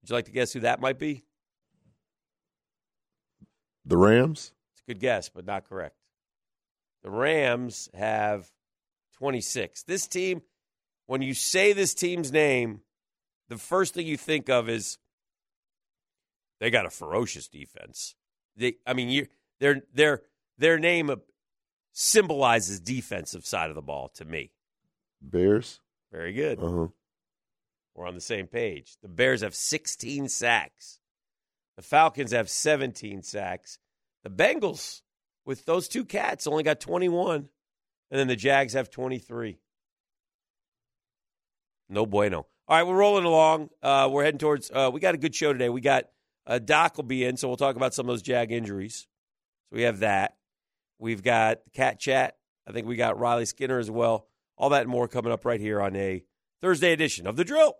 Would 0.00 0.10
you 0.10 0.16
like 0.16 0.24
to 0.26 0.32
guess 0.32 0.52
who 0.52 0.60
that 0.60 0.80
might 0.80 0.98
be? 0.98 1.24
The 3.84 3.96
Rams? 3.96 4.52
It's 4.72 4.82
a 4.82 4.92
good 4.92 5.00
guess, 5.00 5.28
but 5.28 5.46
not 5.46 5.68
correct. 5.68 5.96
The 7.02 7.10
Rams 7.10 7.88
have 7.94 8.50
26. 9.18 9.82
This 9.84 10.06
team, 10.06 10.42
when 11.06 11.22
you 11.22 11.34
say 11.34 11.72
this 11.72 11.94
team's 11.94 12.30
name, 12.30 12.80
the 13.48 13.58
first 13.58 13.94
thing 13.94 14.06
you 14.06 14.16
think 14.16 14.48
of 14.48 14.68
is 14.68 14.98
they 16.60 16.70
got 16.70 16.86
a 16.86 16.90
ferocious 16.90 17.48
defense. 17.48 18.14
They, 18.56 18.76
I 18.86 18.94
mean, 18.94 19.08
you, 19.08 19.26
their 19.60 19.82
their 19.94 20.22
their 20.58 20.78
name 20.78 21.14
symbolizes 21.92 22.80
defensive 22.80 23.46
side 23.46 23.70
of 23.70 23.76
the 23.76 23.82
ball 23.82 24.10
to 24.14 24.24
me. 24.24 24.52
Bears? 25.20 25.80
Very 26.12 26.32
good. 26.32 26.58
Uh 26.60 26.70
huh. 26.70 26.86
We're 27.94 28.06
on 28.06 28.14
the 28.14 28.20
same 28.20 28.46
page. 28.46 28.96
The 29.02 29.08
Bears 29.08 29.40
have 29.40 29.56
16 29.56 30.28
sacks. 30.28 31.00
The 31.76 31.82
Falcons 31.82 32.30
have 32.30 32.48
17 32.48 33.22
sacks. 33.24 33.78
The 34.22 34.30
Bengals, 34.30 35.02
with 35.44 35.64
those 35.64 35.88
two 35.88 36.04
cats, 36.04 36.46
only 36.46 36.62
got 36.62 36.78
21. 36.78 37.48
And 38.10 38.20
then 38.20 38.28
the 38.28 38.36
Jags 38.36 38.74
have 38.74 38.90
23. 38.90 39.58
No 41.88 42.06
bueno. 42.06 42.46
All 42.68 42.76
right, 42.76 42.86
we're 42.86 42.96
rolling 42.96 43.24
along. 43.24 43.70
Uh, 43.82 44.08
we're 44.12 44.24
heading 44.24 44.38
towards, 44.38 44.70
uh, 44.70 44.90
we 44.92 45.00
got 45.00 45.14
a 45.14 45.18
good 45.18 45.34
show 45.34 45.52
today. 45.52 45.68
We 45.68 45.80
got, 45.80 46.04
uh, 46.48 46.58
Doc 46.58 46.96
will 46.96 47.04
be 47.04 47.24
in, 47.24 47.36
so 47.36 47.46
we'll 47.46 47.58
talk 47.58 47.76
about 47.76 47.94
some 47.94 48.08
of 48.08 48.12
those 48.12 48.22
Jag 48.22 48.50
injuries. 48.50 49.06
So 49.70 49.76
we 49.76 49.82
have 49.82 50.00
that. 50.00 50.36
We've 50.98 51.22
got 51.22 51.58
Cat 51.74 52.00
Chat. 52.00 52.36
I 52.66 52.72
think 52.72 52.86
we 52.86 52.96
got 52.96 53.18
Riley 53.18 53.44
Skinner 53.44 53.78
as 53.78 53.90
well. 53.90 54.26
All 54.56 54.70
that 54.70 54.82
and 54.82 54.90
more 54.90 55.06
coming 55.06 55.30
up 55.30 55.44
right 55.44 55.60
here 55.60 55.80
on 55.80 55.94
a 55.94 56.24
Thursday 56.60 56.92
edition 56.92 57.26
of 57.26 57.36
The 57.36 57.44
Drill. 57.44 57.76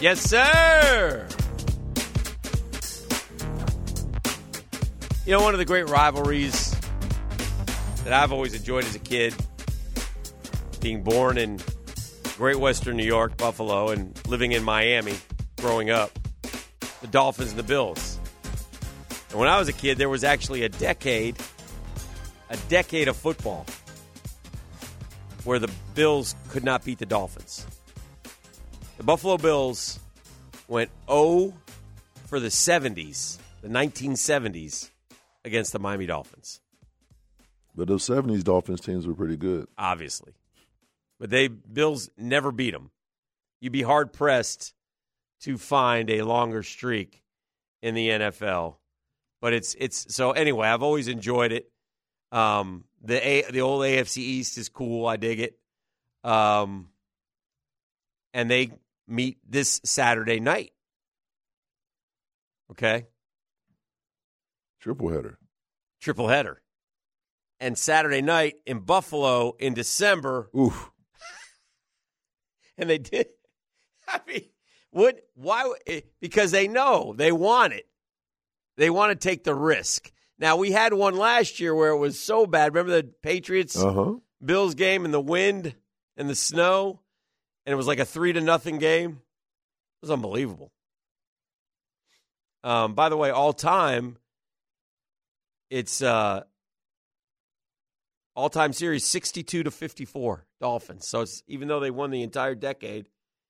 Yes, 0.00 0.20
sir. 0.20 1.26
You 5.26 5.32
know, 5.32 5.42
one 5.42 5.54
of 5.54 5.58
the 5.58 5.64
great 5.66 5.88
rivalries 5.88 6.70
that 8.04 8.12
I've 8.12 8.32
always 8.32 8.54
enjoyed 8.54 8.84
as 8.84 8.94
a 8.94 9.00
kid, 9.00 9.34
being 10.80 11.02
born 11.02 11.36
in 11.36 11.58
Great 12.38 12.56
Western 12.56 12.96
New 12.96 13.04
York, 13.04 13.36
Buffalo, 13.36 13.88
and 13.88 14.16
living 14.28 14.52
in 14.52 14.62
Miami 14.62 15.14
growing 15.60 15.90
up, 15.90 16.16
the 17.00 17.08
Dolphins 17.08 17.50
and 17.50 17.58
the 17.58 17.64
Bills. 17.64 18.18
And 19.30 19.40
when 19.40 19.48
I 19.48 19.58
was 19.58 19.68
a 19.68 19.72
kid, 19.72 19.98
there 19.98 20.08
was 20.08 20.22
actually 20.22 20.62
a 20.62 20.68
decade, 20.68 21.36
a 22.48 22.56
decade 22.68 23.08
of 23.08 23.16
football 23.16 23.66
where 25.42 25.58
the 25.58 25.70
Bills 25.96 26.36
could 26.48 26.62
not 26.62 26.84
beat 26.84 26.98
the 27.00 27.06
Dolphins. 27.06 27.66
The 28.98 29.02
Buffalo 29.02 29.36
Bills 29.36 29.98
went 30.68 30.90
0 31.08 31.54
for 32.26 32.38
the 32.38 32.48
70s, 32.48 33.38
the 33.62 33.68
1970s, 33.68 34.90
against 35.44 35.72
the 35.72 35.78
Miami 35.80 36.06
Dolphins, 36.06 36.60
But 37.74 37.88
those 37.88 38.06
70s 38.06 38.44
Dolphins 38.44 38.80
teams 38.80 39.06
were 39.08 39.14
pretty 39.14 39.36
good. 39.36 39.66
obviously. 39.76 40.32
But 41.18 41.30
they 41.30 41.48
Bills 41.48 42.10
never 42.16 42.52
beat 42.52 42.72
them. 42.72 42.90
You'd 43.60 43.72
be 43.72 43.82
hard 43.82 44.12
pressed 44.12 44.72
to 45.40 45.58
find 45.58 46.10
a 46.10 46.22
longer 46.22 46.62
streak 46.62 47.22
in 47.82 47.94
the 47.94 48.08
NFL. 48.08 48.76
But 49.40 49.52
it's 49.52 49.74
it's 49.78 50.14
so 50.14 50.32
anyway, 50.32 50.68
I've 50.68 50.82
always 50.82 51.08
enjoyed 51.08 51.52
it. 51.52 51.70
Um, 52.30 52.84
the 53.02 53.26
a, 53.26 53.50
the 53.50 53.60
old 53.60 53.82
AFC 53.82 54.18
East 54.18 54.58
is 54.58 54.68
cool. 54.68 55.06
I 55.06 55.16
dig 55.16 55.40
it. 55.40 55.58
Um, 56.24 56.88
and 58.34 58.50
they 58.50 58.72
meet 59.06 59.38
this 59.48 59.80
Saturday 59.84 60.40
night. 60.40 60.72
Okay, 62.70 63.06
Triple 64.80 65.08
header. 65.10 65.38
triple 66.00 66.28
header. 66.28 66.62
And 67.60 67.76
Saturday 67.76 68.22
night 68.22 68.56
in 68.66 68.80
Buffalo 68.80 69.56
in 69.58 69.74
December, 69.74 70.48
Oof. 70.56 70.90
and 72.78 72.88
they 72.88 72.98
did. 72.98 73.26
I 74.08 74.20
mean, 74.26 74.44
what? 74.90 75.20
Why? 75.34 75.72
eh, 75.86 76.00
Because 76.20 76.50
they 76.50 76.68
know 76.68 77.14
they 77.16 77.32
want 77.32 77.72
it. 77.74 77.86
They 78.76 78.90
want 78.90 79.10
to 79.18 79.28
take 79.28 79.44
the 79.44 79.54
risk. 79.54 80.10
Now 80.38 80.56
we 80.56 80.70
had 80.70 80.94
one 80.94 81.16
last 81.16 81.58
year 81.60 81.74
where 81.74 81.90
it 81.90 81.98
was 81.98 82.18
so 82.18 82.46
bad. 82.46 82.72
Remember 82.74 82.92
the 83.02 83.12
Patriots 83.22 83.76
Uh 83.76 83.92
huh. 83.92 84.12
Bills 84.44 84.74
game 84.76 85.04
and 85.04 85.12
the 85.12 85.20
wind 85.20 85.74
and 86.16 86.30
the 86.30 86.34
snow, 86.36 87.00
and 87.66 87.72
it 87.72 87.76
was 87.76 87.88
like 87.88 87.98
a 87.98 88.04
three 88.04 88.32
to 88.32 88.40
nothing 88.40 88.78
game. 88.78 89.10
It 89.10 90.02
was 90.02 90.10
unbelievable. 90.12 90.70
Um, 92.62 92.94
by 92.94 93.08
the 93.08 93.16
way, 93.16 93.30
all 93.30 93.52
time, 93.52 94.16
it's 95.70 96.02
uh, 96.02 96.44
all 98.38 98.48
time 98.48 98.72
series 98.72 99.04
sixty 99.04 99.42
two 99.42 99.64
to 99.64 99.70
fifty 99.70 100.04
four 100.04 100.46
Dolphins. 100.60 101.08
So 101.08 101.22
it's 101.22 101.42
even 101.48 101.66
though 101.66 101.80
they 101.80 101.90
won 101.90 102.12
the 102.12 102.22
entire 102.22 102.54
decade, 102.54 103.08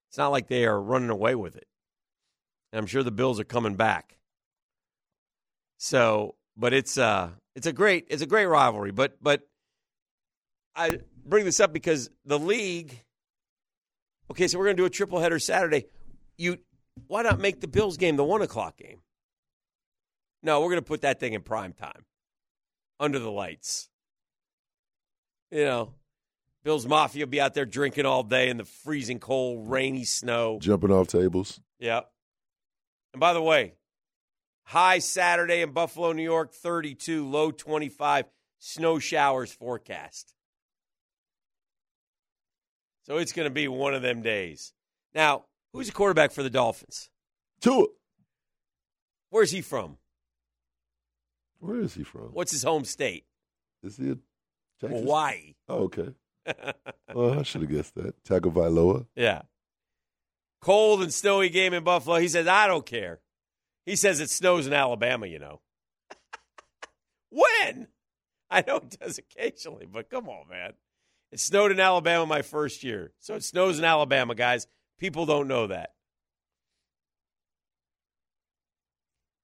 it's 0.08 0.16
not 0.16 0.28
like 0.28 0.48
they 0.48 0.64
are 0.64 0.80
running 0.80 1.10
away 1.10 1.34
with 1.34 1.56
it. 1.56 1.66
And 2.72 2.80
I'm 2.80 2.86
sure 2.86 3.02
the 3.02 3.10
Bills 3.10 3.38
are 3.38 3.44
coming 3.44 3.76
back. 3.76 4.16
So, 5.76 6.36
but 6.56 6.72
it's 6.72 6.96
uh, 6.96 7.28
it's 7.54 7.66
a 7.66 7.72
great 7.72 8.06
it's 8.08 8.22
a 8.22 8.26
great 8.26 8.46
rivalry. 8.46 8.90
But 8.90 9.22
but 9.22 9.42
I 10.74 11.00
bring 11.22 11.44
this 11.44 11.60
up 11.60 11.70
because 11.70 12.08
the 12.24 12.38
league. 12.38 13.04
Okay, 14.30 14.48
so 14.48 14.58
we're 14.58 14.66
going 14.66 14.76
to 14.76 14.82
do 14.82 14.86
a 14.86 14.90
triple 14.90 15.20
header 15.20 15.38
Saturday. 15.38 15.84
You, 16.38 16.58
why 17.06 17.22
not 17.22 17.38
make 17.38 17.60
the 17.60 17.68
Bills 17.68 17.98
game 17.98 18.16
the 18.16 18.24
one 18.24 18.40
o'clock 18.40 18.78
game? 18.78 19.00
No, 20.42 20.60
we're 20.60 20.70
going 20.70 20.82
to 20.82 20.82
put 20.82 21.02
that 21.02 21.20
thing 21.20 21.34
in 21.34 21.42
prime 21.42 21.72
time, 21.72 22.04
under 23.00 23.18
the 23.18 23.30
lights. 23.30 23.88
You 25.50 25.64
know, 25.64 25.94
Bills 26.64 26.86
Mafia 26.86 27.24
will 27.24 27.30
be 27.30 27.40
out 27.40 27.54
there 27.54 27.64
drinking 27.64 28.06
all 28.06 28.22
day 28.22 28.50
in 28.50 28.56
the 28.56 28.64
freezing 28.64 29.18
cold, 29.18 29.70
rainy 29.70 30.04
snow. 30.04 30.58
Jumping 30.60 30.90
off 30.90 31.08
tables. 31.08 31.60
Yeah. 31.78 32.00
And 33.14 33.20
by 33.20 33.32
the 33.32 33.42
way, 33.42 33.74
high 34.64 34.98
Saturday 34.98 35.62
in 35.62 35.72
Buffalo, 35.72 36.12
New 36.12 36.22
York, 36.22 36.52
32, 36.52 37.26
low 37.26 37.50
25, 37.50 38.26
snow 38.58 38.98
showers 38.98 39.52
forecast. 39.52 40.34
So 43.04 43.16
it's 43.16 43.32
going 43.32 43.48
to 43.48 43.54
be 43.54 43.68
one 43.68 43.94
of 43.94 44.02
them 44.02 44.20
days. 44.20 44.74
Now, 45.14 45.46
who's 45.72 45.86
the 45.86 45.92
quarterback 45.94 46.32
for 46.32 46.42
the 46.42 46.50
Dolphins? 46.50 47.08
Tua. 47.62 47.86
Where's 49.30 49.50
he 49.50 49.62
from? 49.62 49.96
Where 51.60 51.80
is 51.80 51.94
he 51.94 52.02
from? 52.02 52.30
What's 52.32 52.52
his 52.52 52.62
home 52.62 52.84
state? 52.84 53.24
Is 53.82 53.96
he 53.96 54.10
a 54.10 54.18
Texas? 54.80 55.00
Hawaii. 55.00 55.54
Oh, 55.68 55.84
okay. 55.84 56.08
Well, 57.14 57.38
I 57.38 57.42
should 57.42 57.62
have 57.62 57.70
guessed 57.70 57.94
that. 57.94 58.22
Tagovailoa. 58.24 59.06
yeah. 59.16 59.42
cold 60.60 61.02
and 61.02 61.12
snowy 61.12 61.48
game 61.48 61.72
in 61.72 61.84
Buffalo. 61.84 62.16
He 62.18 62.28
says, 62.28 62.46
I 62.46 62.66
don't 62.66 62.84
care. 62.84 63.20
He 63.86 63.96
says 63.96 64.20
it 64.20 64.28
snows 64.30 64.66
in 64.66 64.72
Alabama, 64.74 65.26
you 65.26 65.38
know. 65.38 65.60
when? 67.30 67.88
I 68.50 68.62
know 68.66 68.76
it 68.76 68.98
does 69.00 69.18
occasionally, 69.18 69.86
but 69.90 70.10
come 70.10 70.28
on, 70.28 70.48
man. 70.48 70.72
It 71.32 71.40
snowed 71.40 71.72
in 71.72 71.80
Alabama 71.80 72.26
my 72.26 72.42
first 72.42 72.84
year. 72.84 73.12
So 73.20 73.34
it 73.34 73.44
snows 73.44 73.78
in 73.78 73.84
Alabama, 73.84 74.34
guys. 74.34 74.66
People 74.98 75.26
don't 75.26 75.48
know 75.48 75.66
that. 75.68 75.94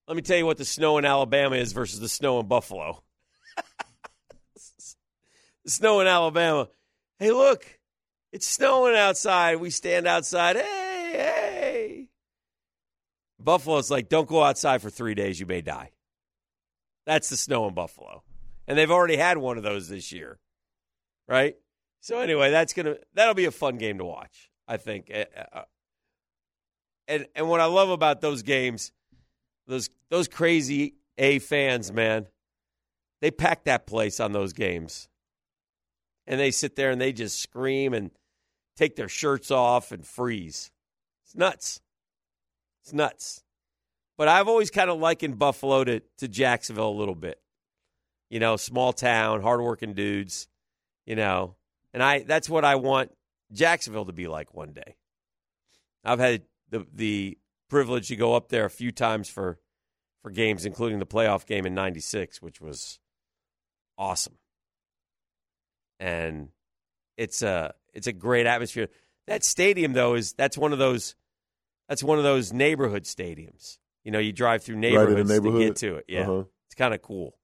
Let 0.07 0.17
me 0.17 0.23
tell 0.23 0.37
you 0.37 0.47
what 0.47 0.59
the 0.59 0.65
snow 0.67 0.99
in 0.99 1.05
Alabama 1.07 1.57
is 1.57 1.73
versus 1.73 2.01
the 2.01 2.09
snow 2.09 2.41
in 2.41 2.47
Buffalo. 2.47 3.03
Snow 5.67 6.01
in 6.01 6.07
Alabama. 6.07 6.69
Hey, 7.19 7.31
look, 7.31 7.67
it's 8.33 8.47
snowing 8.47 8.97
outside. 8.97 9.57
We 9.57 9.71
stand 9.71 10.07
outside. 10.07 10.57
Hey, 10.57 11.11
hey. 11.13 12.09
Buffalo's 13.39 13.91
like, 13.91 14.09
don't 14.09 14.29
go 14.29 14.43
outside 14.43 14.83
for 14.83 14.91
three 14.91 15.15
days. 15.15 15.39
You 15.39 15.47
may 15.47 15.61
die. 15.61 15.91
That's 17.07 17.29
the 17.29 17.37
snow 17.37 17.69
in 17.69 17.75
Buffalo. 17.75 18.23
And 18.67 18.79
they've 18.79 18.91
already 18.91 19.17
had 19.17 19.37
one 19.39 19.59
of 19.59 19.63
those 19.63 19.89
this 19.89 20.11
year, 20.11 20.39
right? 21.29 21.57
So 22.01 22.21
anyway, 22.21 22.51
that's 22.51 22.73
gonna 22.73 22.97
that'll 23.15 23.35
be 23.35 23.45
a 23.45 23.51
fun 23.51 23.77
game 23.77 23.99
to 23.99 24.05
watch. 24.05 24.51
I 24.67 24.79
think. 24.79 25.11
Uh, 25.15 25.63
and 27.07 27.27
and 27.35 27.49
what 27.49 27.61
I 27.61 27.67
love 27.67 27.91
about 27.91 28.21
those 28.21 28.43
games, 28.43 28.93
those 29.67 29.91
those 30.11 30.29
crazy 30.29 30.95
A 31.19 31.39
fans, 31.39 31.93
man, 31.93 32.27
they 33.21 33.31
pack 33.31 33.65
that 33.65 33.87
place 33.87 34.21
on 34.21 34.33
those 34.33 34.53
games, 34.53 35.09
and 36.27 36.41
they 36.41 36.51
sit 36.51 36.77
there 36.77 36.91
and 36.91 37.01
they 37.01 37.13
just 37.13 37.41
scream 37.41 37.95
and 37.95 38.11
take 38.77 38.97
their 38.97 39.09
shirts 39.09 39.51
off 39.51 39.93
and 39.93 40.07
freeze. 40.07 40.71
It's 41.25 41.35
nuts. 41.35 41.81
It's 42.83 42.93
nuts. 42.93 43.43
But 44.17 44.29
I've 44.29 44.49
always 44.49 44.71
kind 44.71 44.91
of 44.91 44.99
likened 44.99 45.39
Buffalo 45.39 45.85
to, 45.85 46.01
to 46.19 46.29
Jacksonville 46.29 46.91
a 46.91 46.99
little 46.99 47.15
bit. 47.15 47.41
You 48.31 48.41
know, 48.41 48.57
small 48.57 48.93
town, 48.93 49.43
hardworking 49.43 49.95
dudes, 49.95 50.49
you 51.07 51.17
know. 51.17 51.57
And 51.93 52.03
I 52.03 52.21
that's 52.21 52.49
what 52.49 52.65
I 52.65 52.77
want 52.77 53.13
Jacksonville 53.53 54.07
to 54.07 54.13
be 54.13 54.27
like 54.27 54.55
one 54.55 54.73
day. 54.73 54.97
I've 56.05 56.19
had 56.19 56.43
the 56.71 56.87
the 56.93 57.39
privilege 57.69 58.09
to 58.09 58.17
go 58.17 58.35
up 58.35 58.49
there 58.49 58.65
a 58.65 58.71
few 58.71 58.93
times 58.93 59.29
for 59.29 59.59
for 60.23 60.31
games, 60.31 60.65
including 60.65 60.99
the 60.99 61.07
playoff 61.07 61.47
game 61.47 61.67
in 61.67 61.75
'96, 61.75 62.43
which 62.43 62.61
was 62.61 62.99
awesome. 63.99 64.39
And 66.05 66.49
it's 67.17 67.41
a 67.41 67.73
it's 67.95 68.07
a 68.07 68.13
great 68.13 68.45
atmosphere. 68.47 68.89
That 69.27 69.43
stadium, 69.43 69.95
though, 69.95 70.15
is 70.15 70.35
that's 70.35 70.59
one 70.59 70.73
of 70.75 70.79
those 70.79 71.15
that's 71.89 72.03
one 72.03 72.19
of 72.19 72.25
those 72.25 72.53
neighborhood 72.53 73.05
stadiums. 73.05 73.79
You 74.05 74.11
know, 74.13 74.19
you 74.19 74.33
drive 74.33 74.63
through 74.63 74.77
neighborhoods 74.77 75.17
right 75.17 75.27
neighborhood. 75.43 75.61
to 75.61 75.67
get 75.67 75.77
to 75.77 75.95
it. 75.97 76.05
Yeah, 76.09 76.23
Uh-huh. 76.29 76.45
it's 76.67 76.75
kind 76.75 76.93
of 76.93 77.01
cool. 77.01 77.39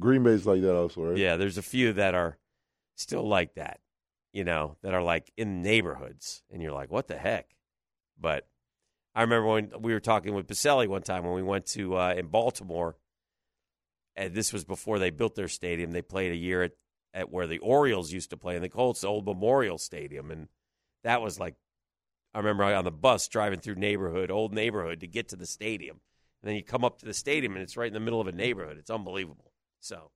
Green 0.00 0.24
Bay's 0.24 0.46
like 0.46 0.62
that 0.62 0.74
also, 0.74 1.02
right? 1.02 1.16
Yeah, 1.16 1.36
there's 1.36 1.58
a 1.58 1.62
few 1.62 1.92
that 1.92 2.14
are 2.16 2.38
still 2.96 3.22
like 3.28 3.54
that, 3.54 3.78
you 4.32 4.42
know, 4.42 4.76
that 4.82 4.94
are 4.94 5.02
like 5.02 5.30
in 5.36 5.62
neighborhoods, 5.62 6.42
and 6.50 6.60
you're 6.60 6.72
like, 6.72 6.90
what 6.90 7.06
the 7.06 7.16
heck? 7.16 7.54
But 8.20 8.48
I 9.14 9.20
remember 9.22 9.46
when 9.48 9.70
we 9.80 9.92
were 9.92 10.00
talking 10.00 10.34
with 10.34 10.48
Boselli 10.48 10.88
one 10.88 11.02
time 11.02 11.22
when 11.22 11.34
we 11.34 11.42
went 11.44 11.66
to 11.66 11.96
uh, 11.96 12.14
in 12.16 12.26
Baltimore, 12.26 12.96
and 14.16 14.34
this 14.34 14.52
was 14.52 14.64
before 14.64 14.98
they 14.98 15.10
built 15.10 15.36
their 15.36 15.48
stadium. 15.48 15.92
They 15.92 16.02
played 16.02 16.32
a 16.32 16.36
year 16.36 16.62
at, 16.64 16.72
at 17.14 17.30
where 17.30 17.46
the 17.46 17.58
Orioles 17.58 18.12
used 18.12 18.30
to 18.30 18.36
play 18.36 18.56
in 18.56 18.62
the 18.62 18.68
Colts 18.68 19.04
old 19.04 19.26
Memorial 19.26 19.78
Stadium, 19.78 20.30
and 20.30 20.48
that 21.04 21.20
was 21.20 21.38
like 21.38 21.54
I 22.34 22.38
remember 22.38 22.64
on 22.64 22.84
the 22.84 22.90
bus 22.90 23.28
driving 23.28 23.60
through 23.60 23.74
neighborhood, 23.74 24.30
old 24.30 24.54
neighborhood, 24.54 25.00
to 25.00 25.06
get 25.06 25.28
to 25.28 25.36
the 25.36 25.46
stadium, 25.46 26.00
and 26.42 26.48
then 26.48 26.56
you 26.56 26.62
come 26.62 26.84
up 26.84 26.98
to 26.98 27.04
the 27.04 27.14
stadium 27.14 27.54
and 27.54 27.62
it's 27.62 27.76
right 27.76 27.88
in 27.88 27.92
the 27.92 28.00
middle 28.00 28.20
of 28.20 28.26
a 28.26 28.32
neighborhood. 28.32 28.78
It's 28.78 28.90
unbelievable. 28.90 29.52
So, 29.80 30.10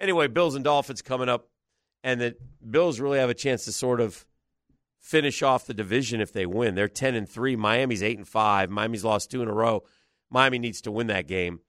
anyway, 0.00 0.26
Bills 0.26 0.54
and 0.54 0.64
Dolphins 0.64 1.02
coming 1.02 1.28
up, 1.28 1.48
and 2.02 2.20
the 2.20 2.36
Bills 2.68 2.98
really 3.00 3.18
have 3.18 3.30
a 3.30 3.34
chance 3.34 3.64
to 3.66 3.72
sort 3.72 4.00
of 4.00 4.26
finish 4.98 5.42
off 5.42 5.66
the 5.66 5.74
division 5.74 6.20
if 6.20 6.32
they 6.32 6.46
win. 6.46 6.74
They're 6.74 6.88
ten 6.88 7.14
and 7.14 7.28
three. 7.28 7.54
Miami's 7.54 8.02
eight 8.02 8.18
and 8.18 8.26
five. 8.26 8.70
Miami's 8.70 9.04
lost 9.04 9.30
two 9.30 9.42
in 9.42 9.48
a 9.48 9.52
row. 9.52 9.84
Miami 10.30 10.58
needs 10.58 10.80
to 10.82 10.90
win 10.90 11.06
that 11.08 11.28
game. 11.28 11.60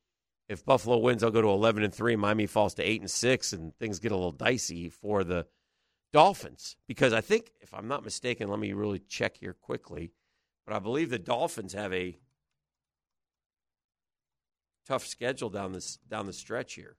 If 0.48 0.64
Buffalo 0.64 0.98
wins, 0.98 1.22
they'll 1.22 1.32
go 1.32 1.42
to 1.42 1.48
eleven 1.48 1.84
and 1.84 1.94
three. 1.94 2.16
Miami 2.16 2.46
falls 2.46 2.76
to 2.76 2.84
eight 2.84 3.02
and 3.02 3.10
six, 3.10 3.52
and 3.54 3.76
things 3.78 4.00
get 4.00 4.12
a 4.12 4.16
little 4.16 4.32
dicey 4.32 4.90
for 4.90 5.24
the 5.24 5.48
Dolphins 6.14 6.78
because 6.88 7.14
I 7.14 7.22
think, 7.22 7.52
if 7.62 7.74
I'm 7.74 7.88
not 7.88 8.04
mistaken, 8.04 8.48
let 8.50 8.60
me 8.60 8.74
really 8.74 9.00
check 9.00 9.38
here 9.38 9.54
quickly, 9.54 10.12
but 10.66 10.76
I 10.76 10.80
believe 10.80 11.10
the 11.10 11.20
Dolphins 11.20 11.74
have 11.74 11.92
a 11.94 12.18
tough 14.88 15.06
schedule 15.06 15.50
down 15.50 15.74
this 15.74 15.98
down 16.08 16.26
the 16.28 16.34
stretch 16.34 16.76
here. 16.76 16.96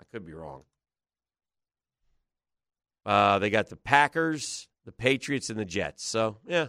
I 0.00 0.04
could 0.10 0.26
be 0.26 0.32
wrong. 0.32 0.64
Uh, 3.06 3.38
they 3.38 3.50
got 3.50 3.68
the 3.68 3.76
Packers, 3.76 4.68
the 4.84 4.92
Patriots, 4.92 5.48
and 5.48 5.58
the 5.58 5.64
Jets. 5.64 6.04
So 6.04 6.38
yeah, 6.46 6.68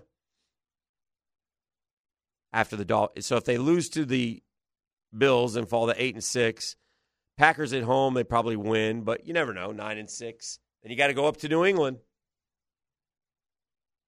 after 2.53 2.76
the 2.76 2.86
Dol- 2.86 3.11
so 3.19 3.38
if 3.38 3.43
they 3.43 3.57
lose 3.57 3.89
to 3.89 4.05
the 4.05 4.43
Bills 5.18 5.55
and 5.55 5.68
fall 5.68 5.88
to 5.88 6.01
eight 6.01 6.16
and 6.16 6.24
six, 6.24 6.76
Packers 7.38 7.74
at 7.74 7.84
home 7.84 8.14
they 8.14 8.24
probably 8.24 8.55
win, 8.55 9.01
but 9.01 9.26
you 9.26 9.34
never 9.34 9.53
know. 9.53 9.72
Nine 9.72 9.97
and 9.97 10.09
six, 10.09 10.59
then 10.84 10.91
you 10.91 10.97
got 10.97 11.07
to 11.07 11.14
go 11.14 11.26
up 11.26 11.38
to 11.38 11.49
New 11.49 11.66
England. 11.66 11.97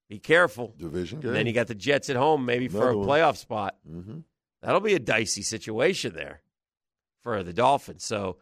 Be 0.10 0.20
careful. 0.20 0.74
Division 0.78 1.20
game. 1.22 1.30
And 1.30 1.38
then 1.38 1.48
you 1.48 1.54
got 1.54 1.68
the 1.68 1.76
Jets 1.76 2.10
at 2.10 2.16
home, 2.16 2.46
maybe 2.46 2.68
for 2.68 2.78
a 2.78 2.82
Another 2.82 2.98
one. 2.98 3.08
playoff 3.08 3.38
spot. 3.38 3.76
mm-hmm. 3.90 4.20
That'll 4.62 4.80
be 4.82 4.94
a 4.94 5.00
dicey 5.00 5.42
situation 5.42 6.14
there 6.14 6.42
for 7.24 7.44
the 7.44 7.52
Dolphins. 7.54 8.04
So 8.06 8.38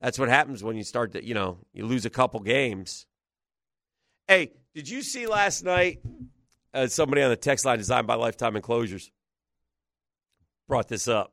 that's 0.00 0.18
what 0.18 0.28
happens 0.28 0.62
when 0.62 0.76
you 0.76 0.82
start 0.82 1.12
to, 1.12 1.24
you 1.24 1.32
know, 1.34 1.58
you 1.72 1.86
lose 1.86 2.04
a 2.04 2.10
couple 2.10 2.40
games. 2.40 3.06
Hey, 4.26 4.52
did 4.74 4.88
you 4.88 5.02
see 5.02 5.26
last 5.26 5.64
night 5.64 6.00
uh, 6.74 6.88
somebody 6.88 7.22
on 7.22 7.30
the 7.30 7.36
text 7.36 7.64
line 7.64 7.78
designed 7.78 8.06
by 8.06 8.14
Lifetime 8.14 8.56
Enclosures 8.56 9.10
brought 10.68 10.88
this 10.88 11.08
up? 11.08 11.32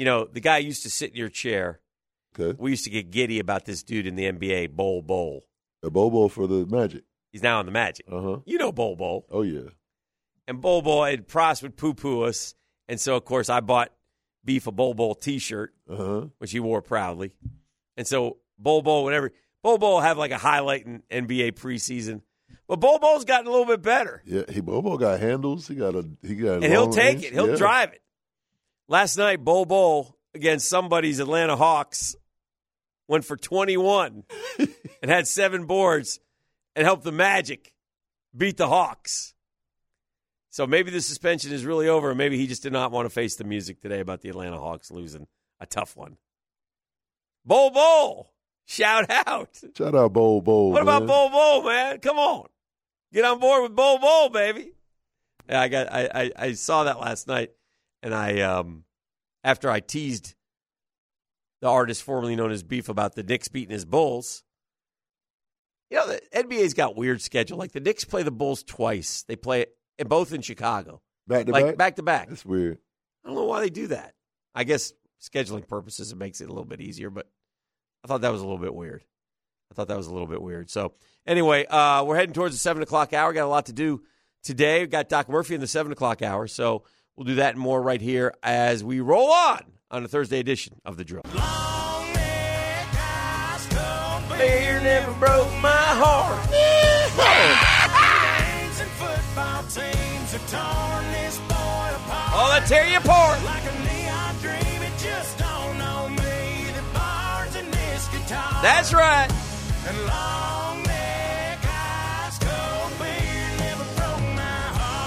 You 0.00 0.06
know, 0.06 0.24
the 0.24 0.40
guy 0.40 0.56
used 0.58 0.82
to 0.84 0.90
sit 0.90 1.10
in 1.10 1.16
your 1.16 1.28
chair. 1.28 1.78
Okay. 2.38 2.56
We 2.58 2.70
used 2.70 2.84
to 2.84 2.90
get 2.90 3.10
giddy 3.10 3.38
about 3.38 3.66
this 3.66 3.82
dude 3.82 4.06
in 4.06 4.16
the 4.16 4.32
NBA, 4.32 4.70
Bol 4.70 5.02
Bol. 5.02 5.44
A 5.82 5.90
Bobo 5.90 6.28
for 6.28 6.46
the 6.46 6.64
Magic. 6.64 7.04
He's 7.32 7.42
now 7.42 7.58
on 7.58 7.66
the 7.66 7.72
Magic. 7.72 8.06
Uh 8.10 8.20
huh. 8.22 8.36
You 8.46 8.56
know 8.56 8.72
Bol 8.72 8.96
Bol. 8.96 9.26
Oh 9.30 9.42
yeah. 9.42 9.68
and 10.48 10.58
Bol 10.62 10.80
Bol 10.80 11.04
and 11.04 11.26
Pross 11.28 11.60
would 11.62 11.76
poo 11.76 11.92
poo 11.92 12.22
us. 12.22 12.54
And 12.88 12.98
so, 12.98 13.14
of 13.14 13.26
course, 13.26 13.50
I 13.50 13.60
bought 13.60 13.92
Beef 14.42 14.66
a 14.66 14.72
Bol 14.72 14.94
Bol 14.94 15.14
t 15.14 15.38
shirt, 15.38 15.74
Uh 15.86 15.96
huh. 15.96 16.26
which 16.38 16.52
he 16.52 16.60
wore 16.60 16.80
proudly. 16.80 17.32
And 17.98 18.06
so, 18.06 18.38
Bol 18.58 18.80
Bol, 18.80 19.04
whenever 19.04 19.32
Bol 19.62 19.76
Bol 19.76 20.00
have 20.00 20.16
like 20.16 20.30
a 20.30 20.38
highlight 20.38 20.86
in 20.86 21.02
NBA 21.10 21.52
preseason. 21.52 22.22
But 22.66 22.76
Bol 22.80 22.98
Bol's 23.00 23.26
gotten 23.26 23.48
a 23.48 23.50
little 23.50 23.66
bit 23.66 23.82
better. 23.82 24.22
Yeah. 24.24 24.44
He 24.48 24.60
Bobo 24.62 24.96
got 24.96 25.20
handles. 25.20 25.68
He 25.68 25.74
got 25.74 25.94
a. 25.94 26.08
He 26.22 26.36
got. 26.36 26.54
And 26.62 26.72
he'll 26.72 26.88
take 26.90 27.16
range. 27.18 27.24
it, 27.26 27.32
he'll 27.34 27.50
Yeah. 27.50 27.56
drive 27.56 27.92
it. 27.92 28.00
Last 28.90 29.16
night, 29.16 29.44
Bol 29.44 29.66
Bol 29.66 30.16
against 30.34 30.68
somebody's 30.68 31.20
Atlanta 31.20 31.54
Hawks 31.54 32.16
went 33.06 33.24
for 33.24 33.36
21 33.36 34.24
and 34.58 35.08
had 35.08 35.28
seven 35.28 35.66
boards 35.66 36.18
and 36.74 36.84
helped 36.84 37.04
the 37.04 37.12
Magic 37.12 37.72
beat 38.36 38.56
the 38.56 38.66
Hawks. 38.66 39.32
So 40.48 40.66
maybe 40.66 40.90
the 40.90 41.00
suspension 41.00 41.52
is 41.52 41.64
really 41.64 41.86
over. 41.86 42.08
and 42.08 42.18
Maybe 42.18 42.36
he 42.36 42.48
just 42.48 42.64
did 42.64 42.72
not 42.72 42.90
want 42.90 43.06
to 43.06 43.10
face 43.10 43.36
the 43.36 43.44
music 43.44 43.80
today 43.80 44.00
about 44.00 44.22
the 44.22 44.28
Atlanta 44.28 44.58
Hawks 44.58 44.90
losing 44.90 45.28
a 45.60 45.66
tough 45.66 45.96
one. 45.96 46.16
Bo 47.44 47.70
Bo, 47.70 48.26
shout 48.64 49.08
out. 49.08 49.56
Shout 49.78 49.94
out 49.94 50.12
Bo 50.12 50.40
Bo. 50.40 50.66
What 50.70 50.82
about 50.82 51.06
Bo 51.06 51.28
Bol, 51.28 51.62
man? 51.62 52.00
Come 52.00 52.18
on, 52.18 52.48
get 53.12 53.24
on 53.24 53.38
board 53.38 53.62
with 53.62 53.76
Bo 53.76 53.98
Bo, 53.98 54.30
baby. 54.30 54.72
Yeah, 55.48 55.60
I 55.60 55.68
got. 55.68 55.92
I, 55.92 56.10
I 56.12 56.30
I 56.36 56.52
saw 56.54 56.84
that 56.84 56.98
last 56.98 57.28
night, 57.28 57.52
and 58.02 58.14
I 58.14 58.40
um 58.40 58.84
after 59.44 59.70
I 59.70 59.80
teased 59.80 60.34
the 61.60 61.68
artist 61.68 62.02
formerly 62.02 62.36
known 62.36 62.50
as 62.50 62.62
Beef 62.62 62.88
about 62.88 63.14
the 63.14 63.22
Knicks 63.22 63.48
beating 63.48 63.72
his 63.72 63.84
Bulls. 63.84 64.42
You 65.90 65.98
know, 65.98 66.06
the 66.06 66.20
NBA's 66.34 66.72
got 66.74 66.96
weird 66.96 67.20
schedule. 67.20 67.58
Like 67.58 67.72
the 67.72 67.80
Knicks 67.80 68.04
play 68.04 68.22
the 68.22 68.30
Bulls 68.30 68.62
twice. 68.62 69.24
They 69.26 69.36
play 69.36 69.66
it 69.98 70.08
both 70.08 70.32
in 70.32 70.40
Chicago, 70.40 71.02
Back 71.26 71.46
to 71.46 71.52
like 71.52 71.66
back. 71.66 71.76
back 71.76 71.96
to 71.96 72.02
back. 72.02 72.28
That's 72.28 72.44
weird. 72.46 72.78
I 73.24 73.28
don't 73.28 73.36
know 73.36 73.44
why 73.44 73.60
they 73.60 73.70
do 73.70 73.88
that. 73.88 74.14
I 74.54 74.64
guess 74.64 74.92
scheduling 75.20 75.66
purposes 75.68 76.12
it 76.12 76.16
makes 76.16 76.40
it 76.40 76.44
a 76.44 76.48
little 76.48 76.64
bit 76.64 76.80
easier, 76.80 77.10
but 77.10 77.26
I 78.04 78.08
thought 78.08 78.22
that 78.22 78.32
was 78.32 78.40
a 78.40 78.44
little 78.44 78.58
bit 78.58 78.74
weird. 78.74 79.04
I 79.70 79.74
thought 79.74 79.88
that 79.88 79.96
was 79.96 80.06
a 80.06 80.12
little 80.12 80.26
bit 80.26 80.40
weird. 80.40 80.70
So 80.70 80.94
anyway, 81.26 81.66
uh, 81.66 82.04
we're 82.04 82.16
heading 82.16 82.32
towards 82.32 82.54
the 82.54 82.58
seven 82.58 82.82
o'clock 82.82 83.12
hour. 83.12 83.32
Got 83.32 83.44
a 83.44 83.48
lot 83.48 83.66
to 83.66 83.72
do 83.72 84.02
today. 84.42 84.80
We've 84.80 84.90
got 84.90 85.08
Doc 85.08 85.28
Murphy 85.28 85.54
in 85.54 85.60
the 85.60 85.66
seven 85.66 85.92
o'clock 85.92 86.22
hour, 86.22 86.46
so 86.46 86.84
we'll 87.20 87.26
do 87.26 87.34
that 87.34 87.52
and 87.52 87.62
more 87.62 87.82
right 87.82 88.00
here 88.00 88.32
as 88.42 88.82
we 88.82 88.98
roll 88.98 89.30
on 89.30 89.60
on 89.90 90.02
a 90.02 90.08
Thursday 90.08 90.38
edition 90.38 90.80
of 90.86 90.96
the 90.96 91.04
Drill. 91.04 91.22
Fear 94.38 94.80
never 94.80 95.12
broke 95.20 95.52
my 95.60 95.68
heart. 96.00 96.46
Torn 100.48 101.04
I'll 102.32 102.66
tear 102.66 102.86
you 102.86 102.96
apart. 102.96 103.44
Like 103.44 103.62
dream, 104.40 104.82
it 104.82 104.98
just 104.98 105.40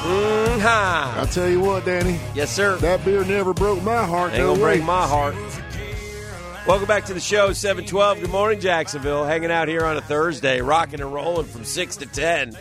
Mm-ha. 0.03 1.15
I'll 1.17 1.27
tell 1.27 1.49
you 1.49 1.61
what, 1.61 1.85
Danny. 1.85 2.19
Yes, 2.35 2.53
sir. 2.53 2.75
That 2.77 3.05
beer 3.05 3.23
never 3.23 3.53
broke 3.53 3.81
my 3.83 4.03
heart. 4.05 4.33
Ain't 4.33 4.41
no 4.41 4.53
gonna 4.53 4.59
break 4.59 4.83
my 4.83 5.07
heart. 5.07 5.33
Welcome 6.67 6.87
back 6.87 7.05
to 7.05 7.13
the 7.13 7.21
show, 7.21 7.53
712. 7.53 8.19
Good 8.21 8.29
morning, 8.29 8.59
Jacksonville. 8.59 9.23
Hanging 9.25 9.51
out 9.51 9.69
here 9.69 9.85
on 9.85 9.95
a 9.95 10.01
Thursday, 10.01 10.59
rocking 10.61 10.99
and 10.99 11.13
rolling 11.13 11.45
from 11.45 11.63
6 11.63 11.95
to 11.97 12.05
10. 12.05 12.57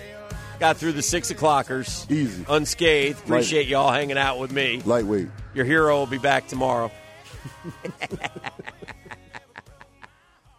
Got 0.61 0.77
through 0.77 0.93
the 0.93 1.03
6 1.03 1.31
o'clockers. 1.33 2.09
Easy. 2.09 2.45
Unscathed. 2.49 3.19
Appreciate 3.25 3.67
y'all 3.67 3.91
hanging 3.91 4.19
out 4.19 4.39
with 4.39 4.53
me. 4.53 4.81
Lightweight. 4.85 5.29
Your 5.55 5.65
hero 5.65 5.99
will 5.99 6.07
be 6.07 6.19
back 6.19 6.47
tomorrow. 6.47 6.93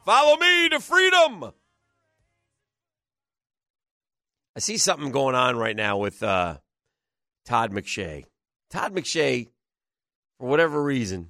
Follow 0.06 0.36
me 0.38 0.70
to 0.70 0.82
freedom. 0.82 1.52
I 4.56 4.60
see 4.60 4.78
something 4.78 5.12
going 5.12 5.36
on 5.36 5.56
right 5.56 5.76
now 5.76 5.98
with 5.98 6.22
uh, 6.22 6.58
Todd 7.46 7.72
McShay. 7.72 8.26
Todd 8.70 8.94
McShay, 8.96 9.50
for 10.40 10.48
whatever 10.48 10.82
reason, 10.82 11.30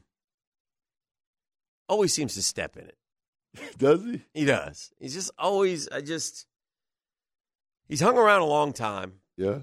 always 1.89 2.13
seems 2.13 2.33
to 2.35 2.41
step 2.43 2.77
in 2.77 2.85
it. 2.85 2.97
Does 3.77 4.03
he? 4.03 4.21
He 4.33 4.45
does. 4.45 4.91
He's 4.99 5.13
just 5.13 5.31
always, 5.37 5.87
I 5.89 6.01
just, 6.01 6.47
he's 7.87 7.99
hung 8.01 8.17
around 8.17 8.41
a 8.41 8.45
long 8.45 8.73
time 8.73 9.13
Yeah. 9.37 9.59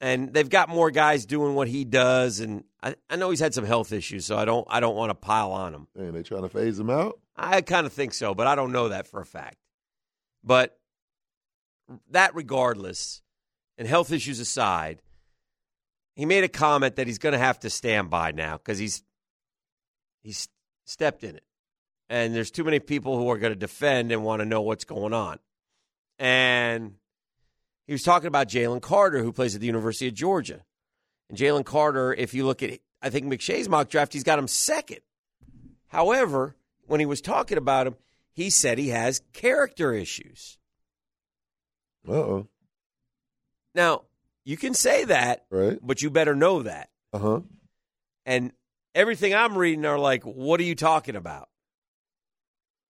and 0.00 0.32
they've 0.32 0.48
got 0.48 0.68
more 0.68 0.90
guys 0.92 1.26
doing 1.26 1.54
what 1.56 1.66
he 1.66 1.84
does. 1.84 2.38
And 2.40 2.62
I, 2.82 2.94
I 3.10 3.16
know 3.16 3.30
he's 3.30 3.40
had 3.40 3.54
some 3.54 3.64
health 3.64 3.92
issues, 3.92 4.24
so 4.26 4.36
I 4.36 4.44
don't, 4.44 4.66
I 4.70 4.78
don't 4.80 4.94
want 4.94 5.10
to 5.10 5.14
pile 5.14 5.50
on 5.50 5.74
him. 5.74 5.88
And 5.96 6.14
they 6.14 6.22
trying 6.22 6.42
to 6.42 6.48
phase 6.48 6.78
him 6.78 6.90
out. 6.90 7.18
I 7.36 7.60
kind 7.62 7.86
of 7.86 7.92
think 7.92 8.14
so, 8.14 8.34
but 8.34 8.46
I 8.46 8.54
don't 8.54 8.70
know 8.70 8.90
that 8.90 9.08
for 9.08 9.20
a 9.20 9.26
fact. 9.26 9.56
But 10.44 10.78
that 12.10 12.34
regardless, 12.36 13.20
and 13.76 13.88
health 13.88 14.12
issues 14.12 14.38
aside, 14.38 15.02
he 16.14 16.26
made 16.26 16.44
a 16.44 16.48
comment 16.48 16.96
that 16.96 17.06
he's 17.06 17.18
going 17.18 17.32
to 17.32 17.38
have 17.38 17.58
to 17.60 17.70
stand 17.70 18.10
by 18.10 18.32
now 18.32 18.56
because 18.56 18.78
he's 18.78 19.02
he's 20.22 20.48
stepped 20.84 21.24
in 21.24 21.36
it, 21.36 21.44
and 22.08 22.34
there's 22.34 22.50
too 22.50 22.64
many 22.64 22.78
people 22.78 23.18
who 23.18 23.30
are 23.30 23.38
going 23.38 23.52
to 23.52 23.58
defend 23.58 24.12
and 24.12 24.24
want 24.24 24.40
to 24.40 24.46
know 24.46 24.62
what's 24.62 24.84
going 24.84 25.12
on. 25.12 25.38
And 26.18 26.94
he 27.86 27.92
was 27.92 28.02
talking 28.02 28.28
about 28.28 28.48
Jalen 28.48 28.80
Carter, 28.80 29.22
who 29.22 29.32
plays 29.32 29.54
at 29.54 29.60
the 29.60 29.66
University 29.66 30.08
of 30.08 30.14
Georgia, 30.14 30.64
and 31.28 31.36
Jalen 31.38 31.64
Carter. 31.64 32.14
If 32.14 32.32
you 32.34 32.46
look 32.46 32.62
at, 32.62 32.78
I 33.02 33.10
think 33.10 33.26
McShay's 33.26 33.68
mock 33.68 33.88
draft, 33.88 34.12
he's 34.12 34.24
got 34.24 34.38
him 34.38 34.48
second. 34.48 35.00
However, 35.88 36.56
when 36.86 37.00
he 37.00 37.06
was 37.06 37.20
talking 37.20 37.58
about 37.58 37.86
him, 37.86 37.96
he 38.32 38.50
said 38.50 38.78
he 38.78 38.88
has 38.88 39.22
character 39.32 39.92
issues. 39.92 40.58
Uh 42.08 42.12
oh. 42.12 42.48
Now, 43.74 44.02
you 44.44 44.56
can 44.56 44.74
say 44.74 45.04
that, 45.04 45.44
Right. 45.50 45.78
but 45.82 46.02
you 46.02 46.10
better 46.10 46.34
know 46.34 46.62
that. 46.62 46.90
Uh 47.12 47.18
huh. 47.18 47.40
And 48.26 48.52
everything 48.94 49.34
I'm 49.34 49.56
reading 49.56 49.84
are 49.86 49.98
like, 49.98 50.22
what 50.24 50.60
are 50.60 50.64
you 50.64 50.74
talking 50.74 51.16
about? 51.16 51.48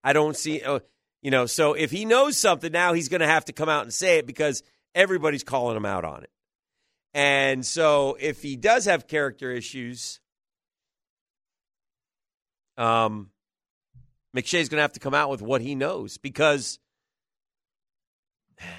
I 0.02 0.12
don't 0.12 0.36
see, 0.36 0.61
uh, 0.62 0.80
you 1.22 1.30
know, 1.30 1.46
so 1.46 1.72
if 1.74 1.90
he 1.90 2.05
knows 2.05 2.36
something 2.36 2.70
now, 2.72 2.92
he's 2.92 3.09
going 3.09 3.20
to 3.22 3.26
have 3.26 3.46
to 3.46 3.52
come 3.52 3.68
out 3.68 3.82
and 3.84 3.92
say 3.92 4.18
it 4.18 4.26
because 4.26 4.62
everybody's 4.94 5.42
calling 5.44 5.76
him 5.76 5.86
out 5.86 6.05
on 6.05 6.22
it. 6.24 6.30
And 7.14 7.64
so 7.64 8.16
if 8.20 8.42
he 8.42 8.57
does 8.57 8.84
have 8.86 9.07
character 9.07 9.50
issues, 9.50 10.20
um, 12.76 13.30
McShay's 14.36 14.68
going 14.68 14.78
to 14.78 14.82
have 14.82 14.92
to 14.94 15.00
come 15.00 15.14
out 15.14 15.30
with 15.30 15.40
what 15.42 15.61
he 15.61 15.74
knows 15.74 16.18
because 16.18 16.78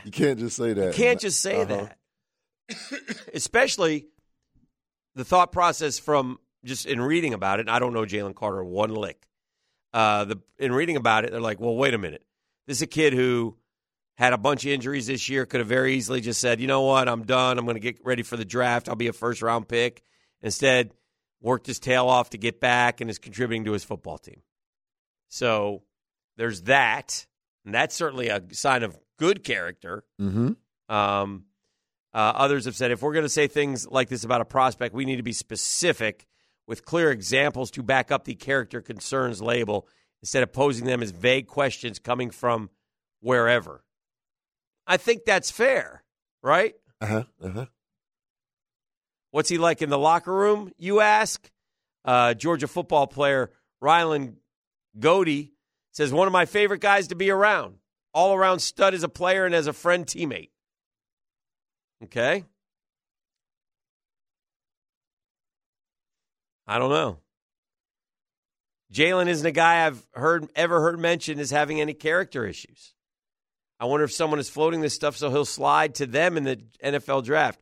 You 0.03 0.11
can't 0.11 0.37
just 0.39 0.57
say 0.57 0.73
that. 0.73 0.87
You 0.87 0.93
can't 1.03 1.19
just 1.19 1.41
say 1.41 1.61
Uh-huh. 1.61 1.65
that. 1.75 1.97
Especially 3.33 4.07
the 5.15 5.23
thought 5.25 5.51
process 5.51 5.99
from 5.99 6.39
just 6.63 6.85
in 6.85 7.01
reading 7.01 7.33
about 7.33 7.59
it. 7.59 7.61
And 7.61 7.69
I 7.69 7.79
don't 7.79 7.93
know 7.93 8.01
Jalen 8.01 8.35
Carter 8.35 8.63
one 8.63 8.93
lick. 8.93 9.27
Uh, 9.93 10.25
the 10.25 10.41
in 10.57 10.73
reading 10.73 10.97
about 10.97 11.23
it, 11.25 11.31
they're 11.31 11.39
like, 11.39 11.59
well, 11.59 11.75
wait 11.75 11.93
a 11.93 11.97
minute. 11.97 12.23
This 12.67 12.77
is 12.77 12.81
a 12.81 12.87
kid 12.87 13.13
who 13.13 13.55
had 14.17 14.33
a 14.33 14.37
bunch 14.37 14.65
of 14.65 14.71
injuries 14.71 15.07
this 15.07 15.29
year. 15.29 15.45
Could 15.45 15.59
have 15.59 15.67
very 15.67 15.95
easily 15.95 16.21
just 16.21 16.41
said, 16.41 16.59
you 16.59 16.67
know 16.67 16.81
what, 16.81 17.07
I'm 17.07 17.23
done. 17.23 17.57
I'm 17.57 17.65
going 17.65 17.75
to 17.75 17.81
get 17.81 18.03
ready 18.03 18.23
for 18.23 18.37
the 18.37 18.45
draft. 18.45 18.89
I'll 18.89 18.95
be 18.95 19.07
a 19.07 19.13
first 19.13 19.41
round 19.41 19.67
pick. 19.67 20.03
Instead, 20.41 20.91
worked 21.41 21.67
his 21.67 21.79
tail 21.79 22.07
off 22.07 22.31
to 22.31 22.37
get 22.37 22.59
back 22.59 23.01
and 23.01 23.09
is 23.09 23.19
contributing 23.19 23.65
to 23.65 23.71
his 23.71 23.83
football 23.83 24.17
team. 24.17 24.41
So 25.27 25.83
there's 26.37 26.63
that, 26.63 27.25
and 27.63 27.73
that's 27.73 27.95
certainly 27.95 28.29
a 28.29 28.41
sign 28.51 28.83
of 28.83 28.97
good 29.17 29.43
character. 29.43 30.03
Mm-hmm. 30.19 30.93
Um, 30.93 31.45
uh, 32.15 32.31
others 32.33 32.63
have 32.63 32.77
said 32.77 32.91
if 32.91 33.01
we're 33.01 33.11
going 33.11 33.25
to 33.25 33.29
say 33.29 33.45
things 33.45 33.85
like 33.91 34.07
this 34.07 34.23
about 34.23 34.39
a 34.39 34.45
prospect, 34.45 34.95
we 34.95 35.03
need 35.03 35.17
to 35.17 35.23
be 35.23 35.33
specific 35.33 36.25
with 36.65 36.85
clear 36.85 37.11
examples 37.11 37.69
to 37.71 37.83
back 37.83 38.09
up 38.09 38.23
the 38.23 38.35
character 38.35 38.81
concerns 38.81 39.41
label 39.41 39.85
instead 40.21 40.41
of 40.41 40.53
posing 40.53 40.85
them 40.85 41.03
as 41.03 41.11
vague 41.11 41.45
questions 41.45 41.99
coming 41.99 42.31
from 42.31 42.69
wherever. 43.19 43.83
I 44.87 44.95
think 44.95 45.25
that's 45.25 45.51
fair, 45.51 46.05
right? 46.41 46.73
Uh 47.01 47.05
huh. 47.05 47.23
Uh 47.43 47.49
huh. 47.49 47.65
What's 49.31 49.49
he 49.49 49.57
like 49.57 49.81
in 49.81 49.89
the 49.89 49.99
locker 49.99 50.33
room, 50.33 50.71
you 50.77 51.01
ask? 51.01 51.51
Uh, 52.05 52.33
Georgia 52.33 52.67
football 52.67 53.07
player 53.07 53.51
Rylan 53.83 54.35
Godey 54.97 55.51
says, 55.91 56.13
one 56.13 56.27
of 56.27 56.33
my 56.33 56.45
favorite 56.45 56.79
guys 56.79 57.07
to 57.07 57.15
be 57.15 57.29
around. 57.29 57.79
All 58.13 58.33
around 58.33 58.59
stud 58.59 58.93
as 58.93 59.03
a 59.03 59.09
player 59.09 59.45
and 59.45 59.53
as 59.53 59.67
a 59.67 59.73
friend 59.73 60.05
teammate. 60.05 60.51
Okay? 62.03 62.43
I 66.67 66.79
don't 66.79 66.89
know. 66.89 67.19
Jalen 68.91 69.27
isn't 69.27 69.45
a 69.45 69.51
guy 69.51 69.85
I've 69.85 70.05
heard 70.13 70.47
ever 70.55 70.81
heard 70.81 70.99
mentioned 70.99 71.39
as 71.39 71.51
having 71.51 71.81
any 71.81 71.93
character 71.93 72.45
issues. 72.45 72.93
I 73.79 73.85
wonder 73.85 74.05
if 74.05 74.13
someone 74.13 74.39
is 74.39 74.49
floating 74.49 74.81
this 74.81 74.93
stuff 74.93 75.17
so 75.17 75.29
he'll 75.29 75.45
slide 75.45 75.95
to 75.95 76.05
them 76.05 76.37
in 76.37 76.43
the 76.43 76.61
NFL 76.83 77.25
draft. 77.25 77.59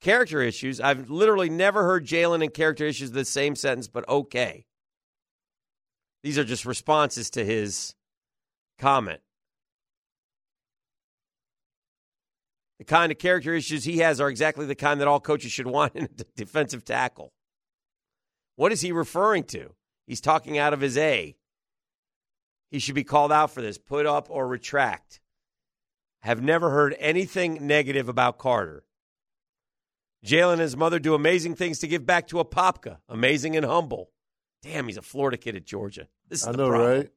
Character 0.00 0.40
issues. 0.40 0.80
I've 0.80 1.10
literally 1.10 1.50
never 1.50 1.84
heard 1.84 2.06
Jalen 2.06 2.42
and 2.42 2.54
character 2.54 2.86
issues 2.86 3.10
the 3.10 3.26
same 3.26 3.54
sentence, 3.54 3.88
but 3.88 4.08
okay. 4.08 4.64
These 6.22 6.38
are 6.38 6.44
just 6.44 6.64
responses 6.64 7.30
to 7.30 7.44
his 7.44 7.94
comment. 8.78 9.20
The 12.80 12.84
kind 12.86 13.12
of 13.12 13.18
character 13.18 13.52
issues 13.52 13.84
he 13.84 13.98
has 13.98 14.22
are 14.22 14.30
exactly 14.30 14.64
the 14.64 14.74
kind 14.74 15.02
that 15.02 15.06
all 15.06 15.20
coaches 15.20 15.52
should 15.52 15.66
want 15.66 15.94
in 15.94 16.04
a 16.04 16.24
defensive 16.34 16.82
tackle. 16.82 17.30
What 18.56 18.72
is 18.72 18.80
he 18.80 18.90
referring 18.90 19.44
to? 19.44 19.74
He's 20.06 20.22
talking 20.22 20.56
out 20.56 20.72
of 20.72 20.80
his 20.80 20.96
A. 20.96 21.36
He 22.70 22.78
should 22.78 22.94
be 22.94 23.04
called 23.04 23.32
out 23.32 23.50
for 23.50 23.60
this. 23.60 23.76
Put 23.76 24.06
up 24.06 24.28
or 24.30 24.48
retract. 24.48 25.20
Have 26.20 26.42
never 26.42 26.70
heard 26.70 26.96
anything 26.98 27.66
negative 27.66 28.08
about 28.08 28.38
Carter. 28.38 28.84
Jalen 30.24 30.54
and 30.54 30.62
his 30.62 30.76
mother 30.76 30.98
do 30.98 31.12
amazing 31.12 31.56
things 31.56 31.80
to 31.80 31.86
give 31.86 32.06
back 32.06 32.28
to 32.28 32.36
Apopka. 32.36 32.96
Amazing 33.10 33.56
and 33.56 33.66
humble. 33.66 34.10
Damn, 34.62 34.86
he's 34.86 34.96
a 34.96 35.02
Florida 35.02 35.36
kid 35.36 35.54
at 35.54 35.66
Georgia. 35.66 36.08
This 36.30 36.40
is 36.40 36.48
I 36.48 36.52
the 36.52 36.56
know, 36.56 36.68
problem. 36.70 36.90
right? 36.90 37.10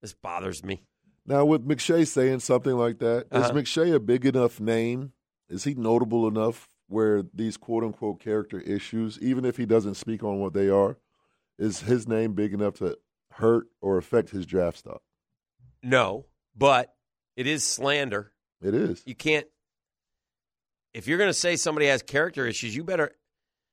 This 0.00 0.14
bothers 0.14 0.64
me. 0.64 0.82
Now, 1.26 1.44
with 1.44 1.66
McShay 1.66 2.06
saying 2.06 2.40
something 2.40 2.74
like 2.76 2.98
that, 2.98 3.26
is 3.32 3.44
Uh-huh. 3.44 3.52
McShay 3.52 3.94
a 3.94 4.00
big 4.00 4.24
enough 4.26 4.60
name? 4.60 5.12
Is 5.48 5.64
he 5.64 5.74
notable 5.74 6.26
enough 6.26 6.68
where 6.88 7.22
these 7.34 7.56
quote 7.56 7.84
unquote 7.84 8.20
character 8.20 8.58
issues, 8.60 9.18
even 9.20 9.44
if 9.44 9.56
he 9.56 9.66
doesn't 9.66 9.94
speak 9.94 10.22
on 10.24 10.38
what 10.40 10.54
they 10.54 10.68
are, 10.68 10.96
is 11.58 11.80
his 11.80 12.08
name 12.08 12.32
big 12.34 12.52
enough 12.52 12.74
to 12.74 12.98
hurt 13.32 13.66
or 13.80 13.96
affect 13.98 14.30
his 14.30 14.46
draft 14.46 14.78
stock? 14.78 15.02
No, 15.82 16.26
but 16.56 16.94
it 17.36 17.46
is 17.46 17.64
slander. 17.64 18.32
It 18.62 18.74
is. 18.74 19.02
You 19.06 19.14
can't. 19.14 19.46
If 20.92 21.06
you're 21.06 21.18
going 21.18 21.30
to 21.30 21.34
say 21.34 21.56
somebody 21.56 21.86
has 21.86 22.02
character 22.02 22.46
issues, 22.46 22.74
you 22.74 22.82
better, 22.82 23.12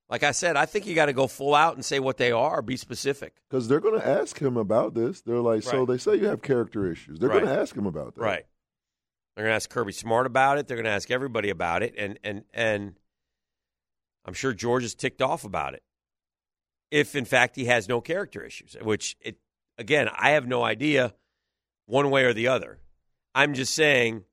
like 0.10 0.24
I 0.24 0.32
said, 0.32 0.56
I 0.56 0.66
think 0.66 0.86
you 0.86 0.96
got 0.96 1.08
to 1.08 1.14
go 1.14 1.28
full 1.28 1.54
out 1.54 1.76
and 1.76 1.84
say 1.84 2.00
what 2.00 2.18
they 2.18 2.32
are. 2.32 2.62
Be 2.62 2.78
specific. 2.78 3.36
Because 3.50 3.68
they're 3.68 3.80
going 3.82 4.00
to 4.00 4.08
ask 4.08 4.40
him 4.40 4.56
about 4.58 4.94
this. 4.94 5.22
They're 5.22 5.40
like, 5.40 5.64
so 5.64 5.86
they 5.86 5.98
say 5.98 6.16
you 6.16 6.28
have 6.28 6.42
character 6.42 6.90
issues. 6.90 7.20
They're 7.20 7.30
Right. 7.30 7.44
going 7.44 7.54
to 7.54 7.60
ask 7.62 7.76
him 7.76 7.86
about 7.86 8.16
that. 8.16 8.22
Right. 8.22 8.46
They're 9.36 9.44
going 9.46 9.52
to 9.52 9.56
ask 9.58 9.70
Kirby 9.70 9.92
Smart 9.92 10.26
about 10.26 10.58
it. 10.58 10.68
They're 10.68 10.78
going 10.78 10.86
to 10.86 10.92
ask 10.92 11.12
everybody 11.12 11.50
about 11.50 11.84
it, 11.84 11.94
and 11.98 12.18
and 12.24 12.44
and 12.54 12.96
I'm 14.26 14.34
sure 14.34 14.52
George 14.54 14.84
is 14.84 14.96
ticked 14.96 15.22
off 15.22 15.44
about 15.44 15.74
it. 15.76 15.84
If 16.90 17.16
in 17.16 17.26
fact 17.26 17.56
he 17.56 17.66
has 17.66 17.88
no 17.88 18.02
character 18.02 18.42
issues, 18.44 18.76
which 18.82 19.16
it 19.22 19.38
again 19.78 20.10
I 20.18 20.32
have 20.32 20.48
no 20.48 20.64
idea 20.64 21.14
one 21.86 22.10
way 22.10 22.24
or 22.24 22.34
the 22.34 22.48
other. 22.48 22.80
I'm 23.36 23.54
just 23.54 23.76
saying 23.76 24.24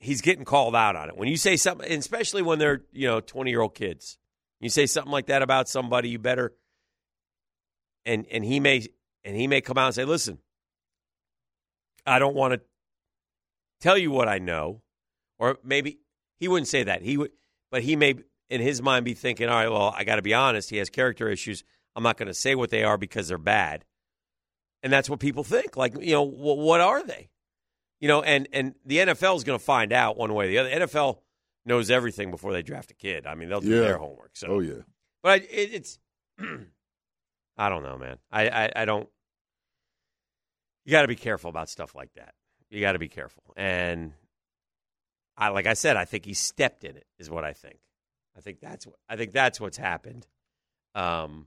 he's 0.00 0.20
getting 0.20 0.44
called 0.44 0.74
out 0.74 0.96
on 0.96 1.08
it. 1.08 1.16
When 1.16 1.28
you 1.28 1.36
say 1.36 1.56
something, 1.56 1.90
especially 1.92 2.42
when 2.42 2.58
they're 2.58 2.82
you 2.90 3.06
know 3.06 3.20
twenty 3.20 3.50
year 3.52 3.60
old 3.60 3.74
kids, 3.76 4.18
you 4.62 4.70
say 4.70 4.86
something 4.86 5.12
like 5.12 5.26
that 5.26 5.42
about 5.42 5.68
somebody, 5.68 6.08
you 6.08 6.18
better. 6.18 6.52
And 8.06 8.26
and 8.30 8.44
he 8.44 8.60
may 8.60 8.86
and 9.24 9.36
he 9.36 9.46
may 9.46 9.60
come 9.60 9.76
out 9.76 9.86
and 9.86 9.94
say, 9.94 10.04
"Listen, 10.04 10.38
I 12.06 12.18
don't 12.18 12.34
want 12.34 12.54
to 12.54 12.60
tell 13.80 13.98
you 13.98 14.10
what 14.10 14.28
I 14.28 14.38
know," 14.38 14.82
or 15.38 15.58
maybe 15.64 15.98
he 16.38 16.48
wouldn't 16.48 16.68
say 16.68 16.84
that. 16.84 17.02
He 17.02 17.16
would, 17.16 17.32
but 17.70 17.82
he 17.82 17.96
may 17.96 18.14
in 18.48 18.60
his 18.60 18.80
mind 18.80 19.04
be 19.04 19.14
thinking, 19.14 19.48
"All 19.48 19.54
right, 19.56 19.70
well, 19.70 19.94
I 19.96 20.04
got 20.04 20.16
to 20.16 20.22
be 20.22 20.34
honest. 20.34 20.70
He 20.70 20.76
has 20.78 20.88
character 20.88 21.28
issues. 21.28 21.64
I'm 21.94 22.02
not 22.04 22.16
going 22.16 22.28
to 22.28 22.34
say 22.34 22.54
what 22.54 22.70
they 22.70 22.84
are 22.84 22.96
because 22.96 23.28
they're 23.28 23.38
bad." 23.38 23.84
And 24.84 24.92
that's 24.92 25.10
what 25.10 25.20
people 25.20 25.44
think. 25.44 25.76
Like, 25.76 25.94
you 26.00 26.12
know, 26.12 26.26
wh- 26.26 26.58
what 26.58 26.80
are 26.80 27.04
they? 27.04 27.30
You 28.00 28.08
know, 28.08 28.22
and 28.22 28.48
and 28.52 28.74
the 28.84 28.98
NFL 28.98 29.36
is 29.36 29.44
going 29.44 29.58
to 29.58 29.64
find 29.64 29.92
out 29.92 30.16
one 30.16 30.32
way 30.34 30.46
or 30.46 30.48
the 30.48 30.58
other. 30.58 30.86
NFL 30.86 31.21
knows 31.64 31.90
everything 31.90 32.30
before 32.30 32.52
they 32.52 32.62
draft 32.62 32.90
a 32.90 32.94
kid. 32.94 33.26
I 33.26 33.34
mean, 33.34 33.48
they'll 33.48 33.60
do 33.60 33.68
Yeah. 33.70 33.80
their 33.82 33.98
homework. 33.98 34.32
So, 34.36 34.46
Oh 34.48 34.60
yeah. 34.60 34.82
but 35.22 35.30
I, 35.32 35.34
it, 35.36 35.74
it's, 35.74 35.98
I 37.56 37.68
don't 37.68 37.82
know, 37.82 37.98
man. 37.98 38.18
I, 38.30 38.48
I, 38.48 38.72
I 38.76 38.84
don't. 38.84 39.08
You 40.84 40.90
got 40.92 41.02
to 41.02 41.08
be 41.08 41.16
careful 41.16 41.48
about 41.50 41.68
stuff 41.68 41.94
like 41.94 42.12
that. 42.14 42.34
You 42.70 42.80
got 42.80 42.92
to 42.92 42.98
be 42.98 43.08
careful. 43.08 43.44
And 43.56 44.12
I, 45.36 45.50
like 45.50 45.66
I 45.66 45.74
said, 45.74 45.96
I 45.96 46.04
think 46.04 46.24
he 46.24 46.34
stepped 46.34 46.82
in 46.84 46.96
it. 46.96 47.06
Is 47.18 47.30
what 47.30 47.44
I 47.44 47.52
think. 47.52 47.78
I 48.36 48.40
think 48.40 48.60
that's 48.60 48.86
what 48.86 48.96
I 49.08 49.16
think 49.16 49.32
that's 49.32 49.60
what's 49.60 49.76
happened. 49.76 50.26
Um, 50.94 51.46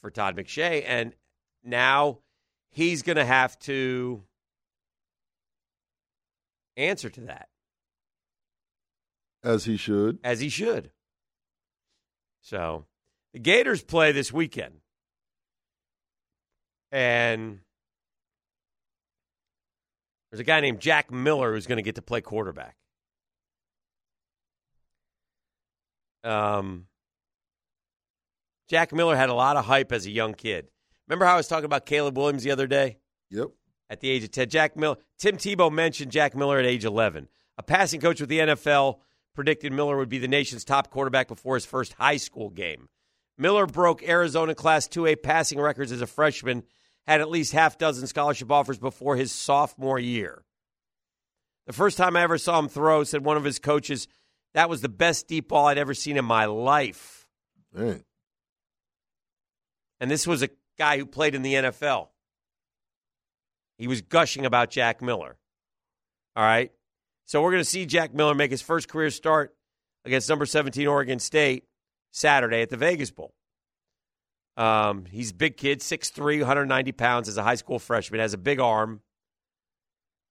for 0.00 0.10
Todd 0.10 0.36
McShay, 0.36 0.84
and 0.86 1.14
now 1.64 2.18
he's 2.70 3.02
going 3.02 3.16
to 3.16 3.24
have 3.24 3.58
to 3.60 4.22
answer 6.76 7.08
to 7.10 7.20
that 7.22 7.48
As 9.44 9.64
he 9.64 9.76
should. 9.76 10.18
as 10.22 10.40
he 10.40 10.48
should. 10.48 10.90
So 12.40 12.86
the 13.32 13.38
Gators 13.38 13.82
play 13.82 14.12
this 14.12 14.32
weekend. 14.32 14.74
And 16.90 17.60
there's 20.30 20.40
a 20.40 20.44
guy 20.44 20.60
named 20.60 20.80
Jack 20.80 21.10
Miller 21.10 21.52
who's 21.54 21.66
going 21.66 21.76
to 21.76 21.82
get 21.82 21.94
to 21.94 22.02
play 22.02 22.20
quarterback. 22.20 22.76
Um, 26.24 26.86
Jack 28.68 28.92
Miller 28.92 29.16
had 29.16 29.28
a 29.28 29.34
lot 29.34 29.56
of 29.56 29.64
hype 29.64 29.92
as 29.92 30.06
a 30.06 30.10
young 30.10 30.34
kid. 30.34 30.68
Remember 31.08 31.24
how 31.24 31.34
I 31.34 31.36
was 31.36 31.48
talking 31.48 31.64
about 31.64 31.84
Caleb 31.86 32.16
Williams 32.16 32.42
the 32.44 32.50
other 32.52 32.66
day? 32.66 32.98
Yep. 33.30 33.48
at 33.90 34.00
the 34.00 34.10
age 34.10 34.24
of 34.24 34.30
10. 34.30 34.48
Jack 34.50 34.76
Miller, 34.76 34.96
Tim 35.18 35.36
Tebow 35.36 35.72
mentioned 35.72 36.12
Jack 36.12 36.36
Miller 36.36 36.58
at 36.58 36.66
age 36.66 36.84
11. 36.84 37.28
A 37.58 37.62
passing 37.62 38.00
coach 38.00 38.20
with 38.20 38.28
the 38.28 38.38
NFL 38.40 38.98
predicted 39.34 39.72
Miller 39.72 39.96
would 39.96 40.08
be 40.08 40.18
the 40.18 40.28
nation's 40.28 40.64
top 40.64 40.90
quarterback 40.90 41.28
before 41.28 41.54
his 41.54 41.66
first 41.66 41.94
high 41.94 42.16
school 42.16 42.50
game. 42.50 42.88
Miller 43.38 43.66
broke 43.66 44.02
Arizona 44.06 44.54
Class 44.54 44.88
2A 44.88 45.22
passing 45.22 45.58
records 45.60 45.92
as 45.92 46.00
a 46.00 46.06
freshman, 46.06 46.62
had 47.06 47.20
at 47.20 47.30
least 47.30 47.52
half 47.52 47.78
dozen 47.78 48.06
scholarship 48.06 48.50
offers 48.50 48.78
before 48.78 49.16
his 49.16 49.32
sophomore 49.32 49.98
year. 49.98 50.44
The 51.66 51.72
first 51.72 51.96
time 51.96 52.16
I 52.16 52.22
ever 52.22 52.38
saw 52.38 52.58
him 52.58 52.68
throw, 52.68 53.04
said 53.04 53.24
one 53.24 53.36
of 53.36 53.44
his 53.44 53.58
coaches, 53.58 54.08
that 54.54 54.68
was 54.68 54.80
the 54.80 54.88
best 54.88 55.28
deep 55.28 55.48
ball 55.48 55.66
I'd 55.66 55.78
ever 55.78 55.94
seen 55.94 56.16
in 56.16 56.24
my 56.24 56.44
life. 56.44 57.26
Man. 57.72 58.04
And 60.00 60.10
this 60.10 60.26
was 60.26 60.42
a 60.42 60.50
guy 60.78 60.98
who 60.98 61.06
played 61.06 61.34
in 61.34 61.42
the 61.42 61.54
NFL. 61.54 62.08
He 63.78 63.86
was 63.86 64.02
gushing 64.02 64.44
about 64.44 64.70
Jack 64.70 65.00
Miller. 65.00 65.36
All 66.36 66.44
right. 66.44 66.72
So 67.32 67.40
we're 67.40 67.52
going 67.52 67.62
to 67.62 67.70
see 67.70 67.86
Jack 67.86 68.12
Miller 68.12 68.34
make 68.34 68.50
his 68.50 68.60
first 68.60 68.90
career 68.90 69.08
start 69.08 69.56
against 70.04 70.28
number 70.28 70.44
17 70.44 70.86
Oregon 70.86 71.18
State 71.18 71.64
Saturday 72.10 72.60
at 72.60 72.68
the 72.68 72.76
Vegas 72.76 73.10
Bowl. 73.10 73.32
Um, 74.58 75.06
he's 75.06 75.30
a 75.30 75.34
big 75.34 75.56
kid, 75.56 75.80
6'3, 75.80 76.40
190 76.40 76.92
pounds 76.92 77.30
as 77.30 77.38
a 77.38 77.42
high 77.42 77.54
school 77.54 77.78
freshman, 77.78 78.20
has 78.20 78.34
a 78.34 78.38
big 78.38 78.60
arm. 78.60 79.00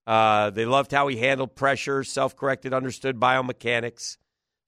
Uh, 0.06 0.50
they 0.50 0.64
loved 0.64 0.92
how 0.92 1.08
he 1.08 1.16
handled 1.16 1.56
pressure, 1.56 2.04
self 2.04 2.36
corrected, 2.36 2.72
understood 2.72 3.18
biomechanics. 3.18 4.16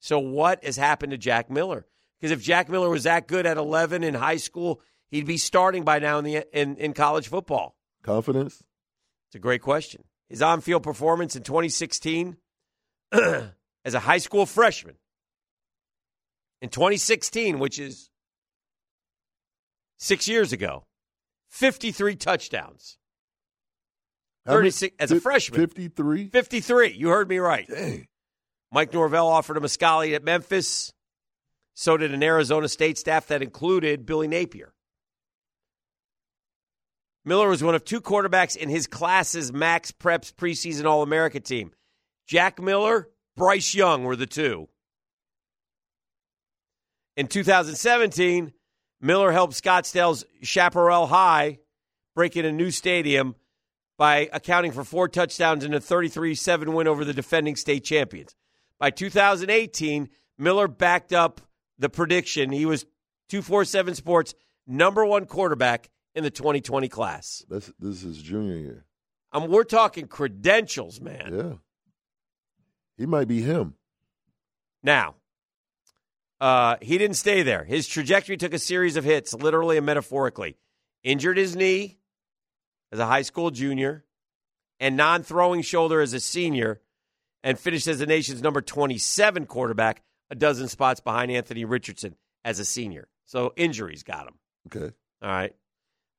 So, 0.01 0.19
what 0.19 0.61
has 0.61 0.75
happened 0.75 1.11
to 1.11 1.17
Jack 1.17 1.49
Miller? 1.49 1.85
Because 2.19 2.31
if 2.31 2.43
Jack 2.43 2.67
Miller 2.67 2.89
was 2.89 3.03
that 3.03 3.29
good 3.29 3.45
at 3.45 3.55
11 3.55 4.03
in 4.03 4.13
high 4.13 4.35
school, 4.35 4.81
he'd 5.07 5.25
be 5.25 5.37
starting 5.37 5.85
by 5.85 5.99
now 5.99 6.17
in, 6.17 6.25
the, 6.25 6.45
in, 6.51 6.75
in 6.75 6.91
college 6.91 7.29
football. 7.29 7.77
Confidence? 8.03 8.61
It's 9.29 9.35
a 9.35 9.39
great 9.39 9.61
question. 9.61 10.03
His 10.29 10.41
on 10.41 10.61
field 10.61 10.83
performance 10.83 11.35
in 11.35 11.43
2016 11.43 12.37
as 13.11 13.93
a 13.93 13.99
high 13.99 14.17
school 14.17 14.45
freshman. 14.45 14.95
In 16.61 16.69
2016, 16.69 17.59
which 17.59 17.77
is 17.79 18.09
six 19.97 20.27
years 20.27 20.51
ago, 20.51 20.85
53 21.49 22.15
touchdowns. 22.15 22.97
36 24.45 24.95
as 24.99 25.11
a 25.11 25.19
freshman. 25.19 25.59
53? 25.59 26.29
53. 26.29 26.93
You 26.93 27.09
heard 27.09 27.27
me 27.27 27.39
right. 27.39 27.67
Dang. 27.67 28.07
Mike 28.71 28.93
Norvell 28.93 29.27
offered 29.27 29.57
him 29.57 29.63
a 29.63 29.69
scholarship 29.69 30.15
at 30.15 30.23
Memphis. 30.23 30.91
So 31.75 31.97
did 31.97 32.13
an 32.13 32.23
Arizona 32.23 32.67
State 32.67 32.97
staff 32.97 33.27
that 33.27 33.41
included 33.41 34.05
Billy 34.05 34.27
Napier. 34.27 34.74
Miller 37.25 37.49
was 37.49 37.63
one 37.63 37.73
of 37.73 37.83
two 37.83 37.99
quarterbacks 37.99 38.55
in 38.55 38.69
his 38.69 38.85
class's 38.85 39.51
Max 39.51 39.91
Preps 39.91 40.31
preseason 40.31 40.85
All 40.85 41.01
America 41.01 41.39
team. 41.39 41.71
Jack 42.27 42.61
Miller, 42.61 43.09
Bryce 43.35 43.73
Young 43.73 44.03
were 44.03 44.15
the 44.15 44.27
two. 44.27 44.69
In 47.17 47.27
2017, 47.27 48.53
Miller 49.01 49.31
helped 49.31 49.53
Scottsdale's 49.53 50.25
Chaparral 50.43 51.07
High 51.07 51.59
break 52.13 52.37
in 52.37 52.45
a 52.45 52.51
new 52.51 52.71
stadium 52.71 53.35
by 53.97 54.29
accounting 54.31 54.71
for 54.71 54.83
four 54.83 55.07
touchdowns 55.07 55.63
in 55.63 55.73
a 55.73 55.79
33 55.79 56.35
7 56.35 56.73
win 56.73 56.87
over 56.87 57.03
the 57.03 57.13
defending 57.13 57.55
state 57.55 57.83
champions. 57.83 58.35
By 58.79 58.91
2018, 58.91 60.09
Miller 60.37 60.67
backed 60.67 61.13
up 61.13 61.41
the 61.79 61.89
prediction. 61.89 62.51
He 62.51 62.65
was 62.65 62.83
247 63.29 63.95
Sports 63.95 64.35
number 64.67 65.05
one 65.05 65.25
quarterback 65.25 65.89
in 66.15 66.23
the 66.23 66.31
2020 66.31 66.87
class. 66.87 67.45
That's, 67.49 67.71
this 67.79 68.03
is 68.03 68.21
junior 68.21 68.55
year. 68.55 68.85
Um, 69.31 69.49
we're 69.49 69.63
talking 69.65 70.07
credentials, 70.07 71.01
man. 71.01 71.33
Yeah. 71.33 71.53
He 72.97 73.05
might 73.05 73.27
be 73.27 73.41
him. 73.41 73.75
Now, 74.81 75.15
uh, 76.39 76.77
he 76.81 76.97
didn't 76.97 77.17
stay 77.17 77.43
there. 77.43 77.63
His 77.63 77.87
trajectory 77.87 78.37
took 78.37 78.53
a 78.53 78.59
series 78.59 78.95
of 78.95 79.03
hits, 79.03 79.33
literally 79.33 79.77
and 79.77 79.85
metaphorically. 79.85 80.57
Injured 81.03 81.37
his 81.37 81.55
knee 81.55 81.97
as 82.91 82.99
a 82.99 83.05
high 83.05 83.21
school 83.21 83.51
junior, 83.51 84.05
and 84.79 84.95
non 84.95 85.23
throwing 85.23 85.61
shoulder 85.61 86.01
as 86.01 86.13
a 86.13 86.19
senior, 86.19 86.81
and 87.43 87.59
finished 87.59 87.87
as 87.87 87.99
the 87.99 88.05
nation's 88.05 88.41
number 88.41 88.61
27 88.61 89.45
quarterback, 89.45 90.01
a 90.29 90.35
dozen 90.35 90.67
spots 90.67 90.99
behind 90.99 91.31
Anthony 91.31 91.65
Richardson 91.65 92.15
as 92.43 92.59
a 92.59 92.65
senior. 92.65 93.07
So 93.25 93.53
injuries 93.55 94.03
got 94.03 94.27
him. 94.27 94.33
Okay. 94.67 94.93
All 95.21 95.29
right. 95.29 95.53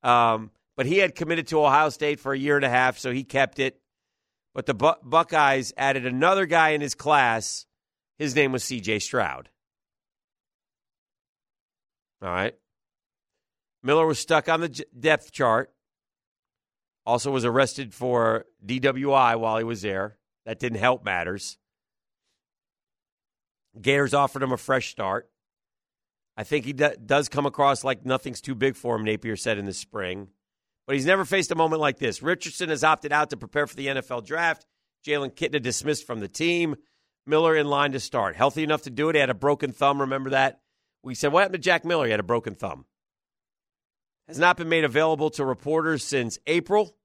Um, 0.03 0.51
but 0.77 0.87
he 0.87 0.99
had 0.99 1.15
committed 1.15 1.49
to 1.49 1.65
Ohio 1.65 1.89
State 1.89 2.21
for 2.21 2.33
a 2.33 2.39
year 2.39 2.57
and 2.57 2.65
a 2.65 2.69
half, 2.69 2.99
so 2.99 3.13
he 3.13 3.25
kept 3.25 3.59
it. 3.59 3.81
But 4.55 4.67
the 4.67 4.75
Bu- 4.75 5.03
Buckeyes 5.03 5.73
added 5.77 6.07
another 6.07 6.47
guy 6.47 6.71
in 6.71 6.81
his 6.81 6.95
class. 6.95 7.67
His 8.19 8.35
name 8.35 8.53
was 8.53 8.65
C.J. 8.65 9.01
Stroud. 9.01 9.51
All 12.23 12.29
right. 12.29 12.55
Miller 13.83 14.07
was 14.07 14.19
stuck 14.19 14.49
on 14.49 14.61
the 14.61 14.69
j- 14.71 14.85
depth 14.99 15.33
chart. 15.33 15.73
Also 17.05 17.31
was 17.31 17.45
arrested 17.45 17.95
for 17.95 18.47
DWI 18.65 19.39
while 19.39 19.59
he 19.59 19.65
was 19.65 19.83
there. 19.83 20.19
That 20.45 20.59
didn't 20.59 20.79
help 20.79 21.05
matters. 21.05 21.59
Gators 23.81 24.15
offered 24.15 24.43
him 24.43 24.53
a 24.53 24.57
fresh 24.57 24.91
start. 24.91 25.29
I 26.37 26.45
think 26.45 26.65
he 26.65 26.73
do- 26.73 26.95
does 27.05 27.29
come 27.29 27.47
across 27.47 27.85
like 27.85 28.05
nothing's 28.05 28.41
too 28.41 28.55
big 28.55 28.77
for 28.77 28.97
him, 28.97 29.05
Napier 29.05 29.37
said 29.37 29.59
in 29.59 29.65
the 29.65 29.73
spring. 29.73 30.29
But 30.87 30.97
he's 30.97 31.07
never 31.07 31.25
faced 31.25 31.51
a 31.51 31.57
moment 31.57 31.81
like 31.81 31.99
this. 31.99 32.23
Richardson 32.23 32.69
has 32.69 32.85
opted 32.85 33.13
out 33.13 33.31
to 33.31 33.37
prepare 33.37 33.67
for 33.67 33.75
the 33.75 33.89
NFL 33.89 34.25
draft. 34.25 34.67
Jalen 35.05 35.35
Kitna 35.35 35.61
dismissed 35.61 36.07
from 36.07 36.21
the 36.21 36.29
team. 36.29 36.77
Miller 37.27 37.57
in 37.57 37.67
line 37.67 37.93
to 37.93 38.01
start. 38.01 38.37
Healthy 38.37 38.63
enough 38.63 38.83
to 38.83 38.91
do 38.91 39.09
it. 39.09 39.17
He 39.17 39.21
had 39.21 39.31
a 39.31 39.35
broken 39.35 39.73
thumb. 39.73 40.01
Remember 40.01 40.31
that? 40.31 40.61
We 41.03 41.15
said, 41.15 41.33
What 41.33 41.41
happened 41.41 41.55
to 41.63 41.67
Jack 41.67 41.85
Miller? 41.85 42.05
He 42.05 42.11
had 42.13 42.21
a 42.21 42.25
broken 42.25 42.55
thumb. 42.55 42.85
Has 44.29 44.39
not 44.39 44.57
been 44.57 44.69
made 44.69 44.85
available 44.85 45.31
to 45.31 45.45
reporters 45.45 46.05
since 46.05 46.39
April. 46.47 46.97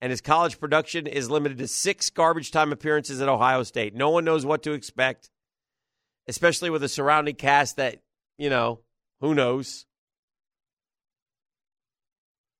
And 0.00 0.10
his 0.10 0.20
college 0.20 0.58
production 0.58 1.06
is 1.06 1.30
limited 1.30 1.58
to 1.58 1.68
six 1.68 2.10
garbage 2.10 2.50
time 2.50 2.72
appearances 2.72 3.20
at 3.20 3.28
Ohio 3.28 3.62
State. 3.62 3.94
No 3.94 4.10
one 4.10 4.24
knows 4.24 4.44
what 4.44 4.62
to 4.64 4.72
expect, 4.72 5.30
especially 6.26 6.70
with 6.70 6.82
a 6.82 6.88
surrounding 6.88 7.36
cast 7.36 7.76
that, 7.76 8.00
you 8.42 8.50
know, 8.50 8.80
who 9.20 9.36
knows? 9.36 9.86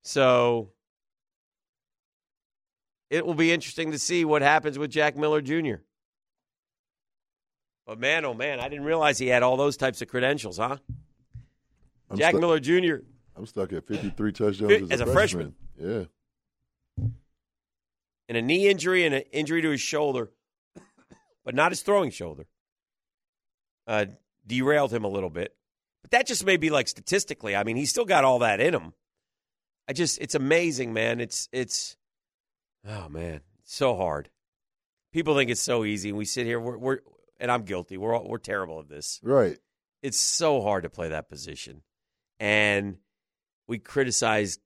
So 0.04 0.70
it 3.10 3.26
will 3.26 3.34
be 3.34 3.50
interesting 3.50 3.90
to 3.90 3.98
see 3.98 4.24
what 4.24 4.42
happens 4.42 4.78
with 4.78 4.92
Jack 4.92 5.16
Miller 5.16 5.40
Jr. 5.40 5.82
But 7.84 7.98
man, 7.98 8.24
oh 8.24 8.32
man, 8.32 8.60
I 8.60 8.68
didn't 8.68 8.84
realize 8.84 9.18
he 9.18 9.26
had 9.26 9.42
all 9.42 9.56
those 9.56 9.76
types 9.76 10.00
of 10.00 10.06
credentials, 10.06 10.58
huh? 10.58 10.76
I'm 12.08 12.16
Jack 12.16 12.30
stuck- 12.30 12.40
Miller 12.42 12.60
Jr. 12.60 13.02
I'm 13.34 13.46
stuck 13.46 13.72
at 13.72 13.84
53 13.84 14.32
touchdowns 14.32 14.82
as, 14.84 14.90
As 14.92 15.00
a, 15.00 15.06
a 15.06 15.12
freshman. 15.12 15.56
Yeah. 15.76 16.04
and 18.28 18.36
a 18.38 18.42
knee 18.42 18.68
injury 18.68 19.04
and 19.04 19.16
an 19.16 19.22
injury 19.32 19.62
to 19.62 19.70
his 19.70 19.80
shoulder, 19.80 20.30
but 21.44 21.56
not 21.56 21.72
his 21.72 21.82
throwing 21.82 22.12
shoulder, 22.12 22.46
uh, 23.88 24.06
derailed 24.46 24.92
him 24.92 25.02
a 25.02 25.08
little 25.08 25.30
bit. 25.30 25.56
But 26.02 26.10
that 26.10 26.26
just 26.26 26.44
may 26.44 26.56
be 26.56 26.70
like 26.70 26.88
statistically. 26.88 27.56
I 27.56 27.64
mean, 27.64 27.76
he's 27.76 27.90
still 27.90 28.04
got 28.04 28.24
all 28.24 28.40
that 28.40 28.60
in 28.60 28.74
him. 28.74 28.92
I 29.88 29.92
just, 29.92 30.20
it's 30.20 30.34
amazing, 30.34 30.92
man. 30.92 31.20
It's, 31.20 31.48
it's, 31.52 31.96
oh 32.86 33.08
man, 33.08 33.40
it's 33.60 33.74
so 33.74 33.96
hard. 33.96 34.30
People 35.12 35.36
think 35.36 35.50
it's 35.50 35.60
so 35.60 35.84
easy, 35.84 36.08
and 36.08 36.18
we 36.18 36.24
sit 36.24 36.46
here. 36.46 36.58
We're, 36.58 36.78
we're 36.78 36.98
and 37.38 37.50
I'm 37.50 37.62
guilty. 37.64 37.98
We're 37.98 38.14
all, 38.14 38.26
we're 38.26 38.38
terrible 38.38 38.80
at 38.80 38.88
this. 38.88 39.20
Right. 39.22 39.58
It's 40.02 40.18
so 40.18 40.62
hard 40.62 40.84
to 40.84 40.90
play 40.90 41.08
that 41.08 41.28
position, 41.28 41.82
and 42.40 42.96
we 43.68 43.78
criticize 43.78 44.58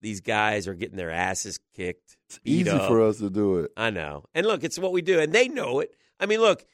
these 0.00 0.20
guys 0.20 0.68
are 0.68 0.74
getting 0.74 0.96
their 0.96 1.10
asses 1.10 1.58
kicked. 1.74 2.16
It's 2.28 2.40
easy 2.44 2.70
up. 2.70 2.88
for 2.88 3.02
us 3.02 3.18
to 3.18 3.30
do 3.30 3.58
it. 3.58 3.72
I 3.76 3.90
know. 3.90 4.24
And 4.34 4.46
look, 4.46 4.64
it's 4.64 4.78
what 4.78 4.92
we 4.92 5.02
do, 5.02 5.18
and 5.18 5.32
they 5.32 5.48
know 5.48 5.80
it. 5.80 5.94
I 6.18 6.26
mean, 6.26 6.40
look, 6.40 6.64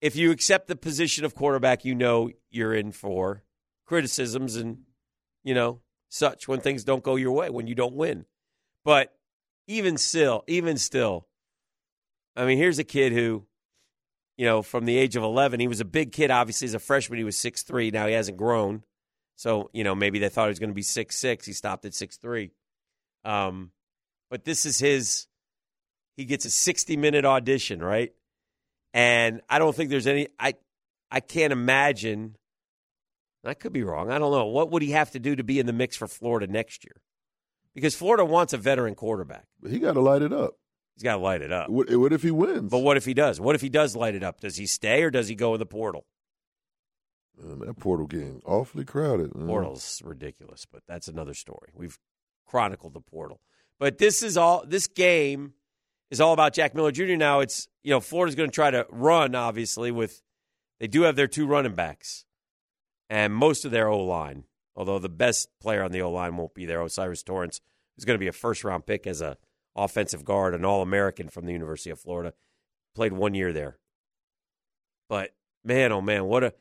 if 0.00 0.16
you 0.16 0.30
accept 0.30 0.66
the 0.66 0.76
position 0.76 1.24
of 1.24 1.34
quarterback, 1.34 1.84
you 1.84 1.94
know 1.94 2.30
you're 2.50 2.74
in 2.74 2.92
for 2.92 3.42
criticisms 3.86 4.56
and, 4.56 4.78
you 5.44 5.54
know, 5.54 5.80
such 6.08 6.46
when 6.46 6.60
things 6.60 6.84
don't 6.84 7.02
go 7.02 7.16
your 7.16 7.32
way, 7.32 7.50
when 7.50 7.66
you 7.66 7.74
don't 7.74 7.94
win. 7.94 8.26
But 8.84 9.14
even 9.66 9.96
still, 9.96 10.44
even 10.46 10.76
still, 10.76 11.26
I 12.36 12.44
mean, 12.44 12.58
here's 12.58 12.78
a 12.78 12.84
kid 12.84 13.12
who, 13.12 13.46
you 14.36 14.46
know, 14.46 14.62
from 14.62 14.84
the 14.84 14.96
age 14.96 15.16
of 15.16 15.22
11, 15.22 15.60
he 15.60 15.68
was 15.68 15.80
a 15.80 15.84
big 15.84 16.12
kid. 16.12 16.30
Obviously, 16.30 16.66
as 16.66 16.74
a 16.74 16.78
freshman, 16.78 17.18
he 17.18 17.24
was 17.24 17.36
six 17.36 17.62
three. 17.62 17.90
Now 17.90 18.06
he 18.06 18.14
hasn't 18.14 18.38
grown. 18.38 18.82
So, 19.36 19.70
you 19.72 19.84
know, 19.84 19.94
maybe 19.94 20.18
they 20.18 20.28
thought 20.28 20.46
he 20.46 20.50
was 20.50 20.58
going 20.58 20.70
to 20.70 20.74
be 20.74 20.82
six 20.82 21.16
six. 21.16 21.46
He 21.46 21.52
stopped 21.52 21.84
at 21.84 21.92
6'3. 21.92 22.50
Um, 23.24 23.72
but 24.30 24.44
this 24.44 24.66
is 24.66 24.78
his 24.78 25.26
he 26.16 26.24
gets 26.24 26.44
a 26.44 26.50
60 26.50 26.96
minute 26.96 27.24
audition, 27.24 27.82
right? 27.82 28.12
And 28.94 29.40
I 29.48 29.58
don't 29.58 29.74
think 29.74 29.90
there's 29.90 30.06
any 30.06 30.28
I 30.38 30.54
I 31.10 31.20
can't 31.20 31.52
imagine 31.52 32.36
I 33.44 33.54
could 33.54 33.72
be 33.72 33.82
wrong. 33.82 34.10
I 34.10 34.18
don't 34.18 34.30
know. 34.32 34.46
What 34.46 34.70
would 34.70 34.82
he 34.82 34.92
have 34.92 35.10
to 35.12 35.18
do 35.18 35.34
to 35.34 35.42
be 35.42 35.58
in 35.58 35.66
the 35.66 35.72
mix 35.72 35.96
for 35.96 36.06
Florida 36.06 36.46
next 36.46 36.84
year? 36.84 37.00
Because 37.74 37.94
Florida 37.94 38.24
wants 38.24 38.52
a 38.52 38.58
veteran 38.58 38.94
quarterback. 38.94 39.46
He 39.68 39.78
got 39.78 39.94
to 39.94 40.00
light 40.00 40.22
it 40.22 40.32
up. 40.32 40.54
He's 40.94 41.02
got 41.02 41.16
to 41.16 41.22
light 41.22 41.42
it 41.42 41.50
up. 41.52 41.70
What, 41.70 41.90
what 41.96 42.12
if 42.12 42.22
he 42.22 42.30
wins? 42.30 42.70
But 42.70 42.80
what 42.80 42.96
if 42.96 43.04
he 43.04 43.14
does? 43.14 43.40
What 43.40 43.54
if 43.54 43.60
he 43.62 43.68
does 43.68 43.96
light 43.96 44.14
it 44.14 44.22
up? 44.22 44.40
Does 44.40 44.56
he 44.56 44.66
stay 44.66 45.02
or 45.02 45.10
does 45.10 45.28
he 45.28 45.34
go 45.34 45.54
in 45.54 45.58
the 45.58 45.66
portal? 45.66 46.06
Man, 47.42 47.60
that 47.60 47.78
portal 47.78 48.06
getting 48.06 48.42
awfully 48.44 48.84
crowded. 48.84 49.34
man. 49.34 49.46
Portal's 49.46 50.02
ridiculous, 50.04 50.66
but 50.70 50.82
that's 50.86 51.08
another 51.08 51.34
story. 51.34 51.70
We've 51.74 51.98
chronicled 52.46 52.92
the 52.92 53.00
portal. 53.00 53.40
But 53.78 53.98
this 53.98 54.22
is 54.22 54.36
all 54.36 54.64
this 54.66 54.86
game 54.86 55.54
is 56.10 56.20
all 56.20 56.34
about 56.34 56.52
Jack 56.52 56.74
Miller 56.74 56.92
Jr. 56.92 57.16
Now 57.16 57.40
it's 57.40 57.68
you 57.82 57.90
know, 57.90 58.00
Florida's 58.00 58.34
gonna 58.34 58.50
try 58.50 58.70
to 58.70 58.86
run, 58.90 59.34
obviously, 59.34 59.90
with 59.90 60.22
they 60.78 60.86
do 60.86 61.02
have 61.02 61.16
their 61.16 61.26
two 61.26 61.46
running 61.46 61.74
backs 61.74 62.26
and 63.12 63.34
most 63.34 63.66
of 63.66 63.70
their 63.70 63.88
O 63.88 63.98
line. 63.98 64.44
Although 64.74 64.98
the 64.98 65.10
best 65.10 65.50
player 65.60 65.84
on 65.84 65.92
the 65.92 66.00
O 66.00 66.10
line 66.10 66.34
won't 66.38 66.54
be 66.54 66.64
there, 66.64 66.80
O'Cyrus 66.80 67.22
Torrence, 67.22 67.60
is 67.98 68.06
going 68.06 68.14
to 68.14 68.20
be 68.20 68.26
a 68.26 68.32
first 68.32 68.64
round 68.64 68.86
pick 68.86 69.06
as 69.06 69.20
a 69.20 69.36
offensive 69.76 70.24
guard, 70.24 70.54
an 70.54 70.64
All 70.64 70.80
American 70.80 71.28
from 71.28 71.44
the 71.44 71.52
University 71.52 71.90
of 71.90 72.00
Florida, 72.00 72.32
played 72.94 73.12
one 73.12 73.34
year 73.34 73.52
there. 73.52 73.76
But 75.10 75.34
man, 75.62 75.92
oh 75.92 76.00
man, 76.00 76.24
what 76.24 76.42
a 76.42 76.54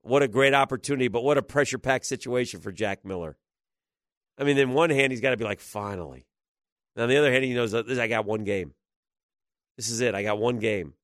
what 0.00 0.22
a 0.22 0.28
great 0.28 0.54
opportunity, 0.54 1.08
but 1.08 1.22
what 1.22 1.36
a 1.36 1.42
pressure 1.42 1.76
packed 1.76 2.06
situation 2.06 2.60
for 2.60 2.72
Jack 2.72 3.04
Miller. 3.04 3.36
I 4.38 4.44
mean, 4.44 4.56
in 4.56 4.72
one 4.72 4.88
hand, 4.88 5.12
he's 5.12 5.20
got 5.20 5.30
to 5.30 5.36
be 5.36 5.44
like, 5.44 5.60
finally. 5.60 6.26
Now, 6.96 7.02
on 7.02 7.10
the 7.10 7.18
other 7.18 7.30
hand, 7.30 7.44
he 7.44 7.52
knows 7.52 7.74
I 7.74 8.08
got 8.08 8.24
one 8.24 8.44
game. 8.44 8.72
This 9.76 9.90
is 9.90 10.00
it. 10.00 10.14
I 10.14 10.22
got 10.22 10.38
one 10.38 10.58
game. 10.58 10.94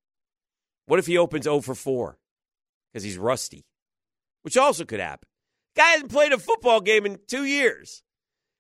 What 0.87 0.99
if 0.99 1.07
he 1.07 1.19
opens 1.19 1.45
0 1.45 1.61
for 1.61 1.75
4 1.75 2.17
because 2.91 3.05
he's 3.05 3.19
rusty? 3.19 3.67
Which 4.45 4.57
also 4.57 4.85
could 4.85 5.01
happen. 5.01 5.27
Guy 5.75 5.89
hasn't 5.93 6.13
played 6.13 6.33
a 6.33 6.39
football 6.39 6.81
game 6.81 7.07
in 7.07 7.19
two 7.27 7.45
years. 7.45 8.03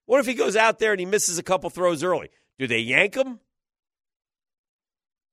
What 0.07 0.18
if 0.18 0.26
he 0.26 0.35
goes 0.35 0.57
out 0.57 0.78
there 0.78 0.93
and 0.93 0.99
he 0.99 1.07
misses 1.07 1.39
a 1.39 1.43
couple 1.43 1.70
throws 1.70 2.03
early? 2.03 2.30
Do 2.59 2.66
they 2.66 2.78
yank 2.78 3.14
him? 3.14 3.39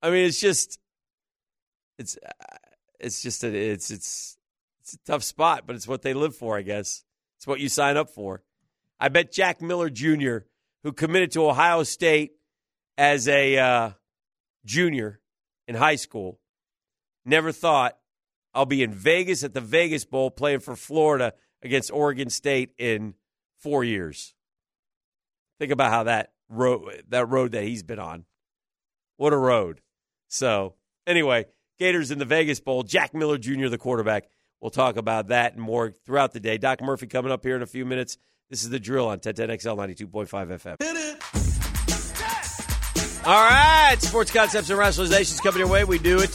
I 0.01 0.09
mean, 0.09 0.25
it's 0.25 0.39
just, 0.39 0.77
it's, 1.97 2.17
uh, 2.17 2.57
it's 2.99 3.21
just, 3.21 3.43
a, 3.43 3.55
it's, 3.55 3.91
it's, 3.91 4.37
it's 4.81 4.93
a 4.93 4.97
tough 5.05 5.23
spot, 5.23 5.63
but 5.65 5.75
it's 5.75 5.87
what 5.87 6.01
they 6.01 6.13
live 6.13 6.35
for, 6.35 6.57
I 6.57 6.63
guess. 6.63 7.03
It's 7.37 7.47
what 7.47 7.59
you 7.59 7.69
sign 7.69 7.97
up 7.97 8.09
for. 8.09 8.43
I 8.99 9.09
bet 9.09 9.31
Jack 9.31 9.61
Miller 9.61 9.89
Jr., 9.89 10.39
who 10.83 10.91
committed 10.91 11.31
to 11.31 11.47
Ohio 11.47 11.83
State 11.83 12.33
as 12.97 13.27
a 13.27 13.57
uh, 13.57 13.91
junior 14.65 15.21
in 15.67 15.75
high 15.75 15.95
school, 15.95 16.39
never 17.25 17.51
thought 17.51 17.97
I'll 18.53 18.65
be 18.65 18.83
in 18.83 18.93
Vegas 18.93 19.43
at 19.43 19.53
the 19.53 19.61
Vegas 19.61 20.05
Bowl 20.05 20.29
playing 20.29 20.59
for 20.59 20.75
Florida 20.75 21.33
against 21.61 21.91
Oregon 21.91 22.29
State 22.29 22.73
in 22.77 23.13
four 23.59 23.83
years. 23.83 24.33
Think 25.59 25.71
about 25.71 25.91
how 25.91 26.03
that 26.03 26.33
road 26.49 27.03
that 27.09 27.29
road 27.29 27.51
that 27.53 27.63
he's 27.63 27.83
been 27.83 27.99
on. 27.99 28.25
What 29.17 29.33
a 29.33 29.37
road. 29.37 29.81
So 30.27 30.73
anyway, 31.05 31.45
Gators 31.77 32.11
in 32.11 32.19
the 32.19 32.25
Vegas 32.25 32.59
Bowl. 32.59 32.83
Jack 32.83 33.13
Miller 33.13 33.37
Jr., 33.37 33.67
the 33.67 33.77
quarterback. 33.77 34.29
We'll 34.59 34.71
talk 34.71 34.97
about 34.97 35.29
that 35.29 35.53
and 35.53 35.61
more 35.61 35.91
throughout 35.91 36.33
the 36.33 36.39
day. 36.39 36.57
Doc 36.57 36.81
Murphy 36.81 37.07
coming 37.07 37.31
up 37.31 37.43
here 37.43 37.55
in 37.55 37.63
a 37.63 37.67
few 37.67 37.85
minutes. 37.85 38.17
This 38.49 38.63
is 38.63 38.69
the 38.69 38.79
drill 38.79 39.07
on 39.07 39.19
1010XL 39.19 39.97
92.5 40.09 40.27
FM. 40.29 40.75
Hit 40.79 40.95
it. 40.95 41.17
All 43.25 43.33
right, 43.33 43.95
sports 43.99 44.31
concepts 44.31 44.69
and 44.69 44.79
rationalizations 44.79 45.41
coming 45.41 45.59
your 45.59 45.69
way. 45.69 45.83
We 45.83 45.99
do 45.99 46.19
it 46.19 46.29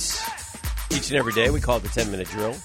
each 0.96 1.10
and 1.10 1.18
every 1.18 1.32
day. 1.32 1.50
We 1.50 1.60
call 1.60 1.76
it 1.76 1.82
the 1.82 1.88
10 1.88 2.10
minute 2.10 2.28
drill. 2.28 2.56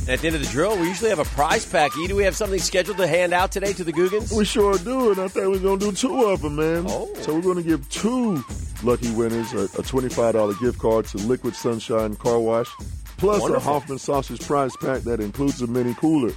And 0.00 0.10
at 0.10 0.20
the 0.20 0.28
end 0.28 0.36
of 0.36 0.42
the 0.42 0.48
drill, 0.48 0.78
we 0.78 0.86
usually 0.86 1.10
have 1.10 1.18
a 1.18 1.24
prize 1.24 1.64
pack. 1.70 1.96
E, 1.96 2.06
do 2.06 2.16
we 2.16 2.24
have 2.24 2.36
something 2.36 2.60
scheduled 2.60 2.96
to 2.98 3.06
hand 3.06 3.32
out 3.32 3.52
today 3.52 3.72
to 3.72 3.84
the 3.84 3.92
Googans? 3.92 4.32
We 4.32 4.44
sure 4.44 4.78
do, 4.78 5.12
and 5.12 5.20
I 5.20 5.28
think 5.28 5.46
we're 5.46 5.58
going 5.58 5.78
to 5.78 5.86
do 5.86 5.92
two 5.92 6.24
of 6.24 6.42
them, 6.42 6.56
man. 6.56 6.84
Oh. 6.88 7.12
So 7.22 7.34
we're 7.34 7.42
going 7.42 7.56
to 7.56 7.62
give 7.62 7.88
two 7.88 8.42
lucky 8.82 9.10
winners 9.12 9.52
a, 9.52 9.64
a 9.64 9.82
$25 9.82 10.60
gift 10.60 10.78
card 10.78 11.06
to 11.06 11.18
Liquid 11.18 11.54
Sunshine 11.54 12.14
Car 12.16 12.38
Wash, 12.38 12.68
plus 13.16 13.40
Wonderful. 13.40 13.56
a 13.56 13.60
Hoffman 13.60 13.98
Sausage 13.98 14.44
Prize 14.46 14.76
Pack 14.80 15.02
that 15.02 15.20
includes 15.20 15.60
a 15.62 15.66
mini 15.66 15.94
cooler. 15.94 16.32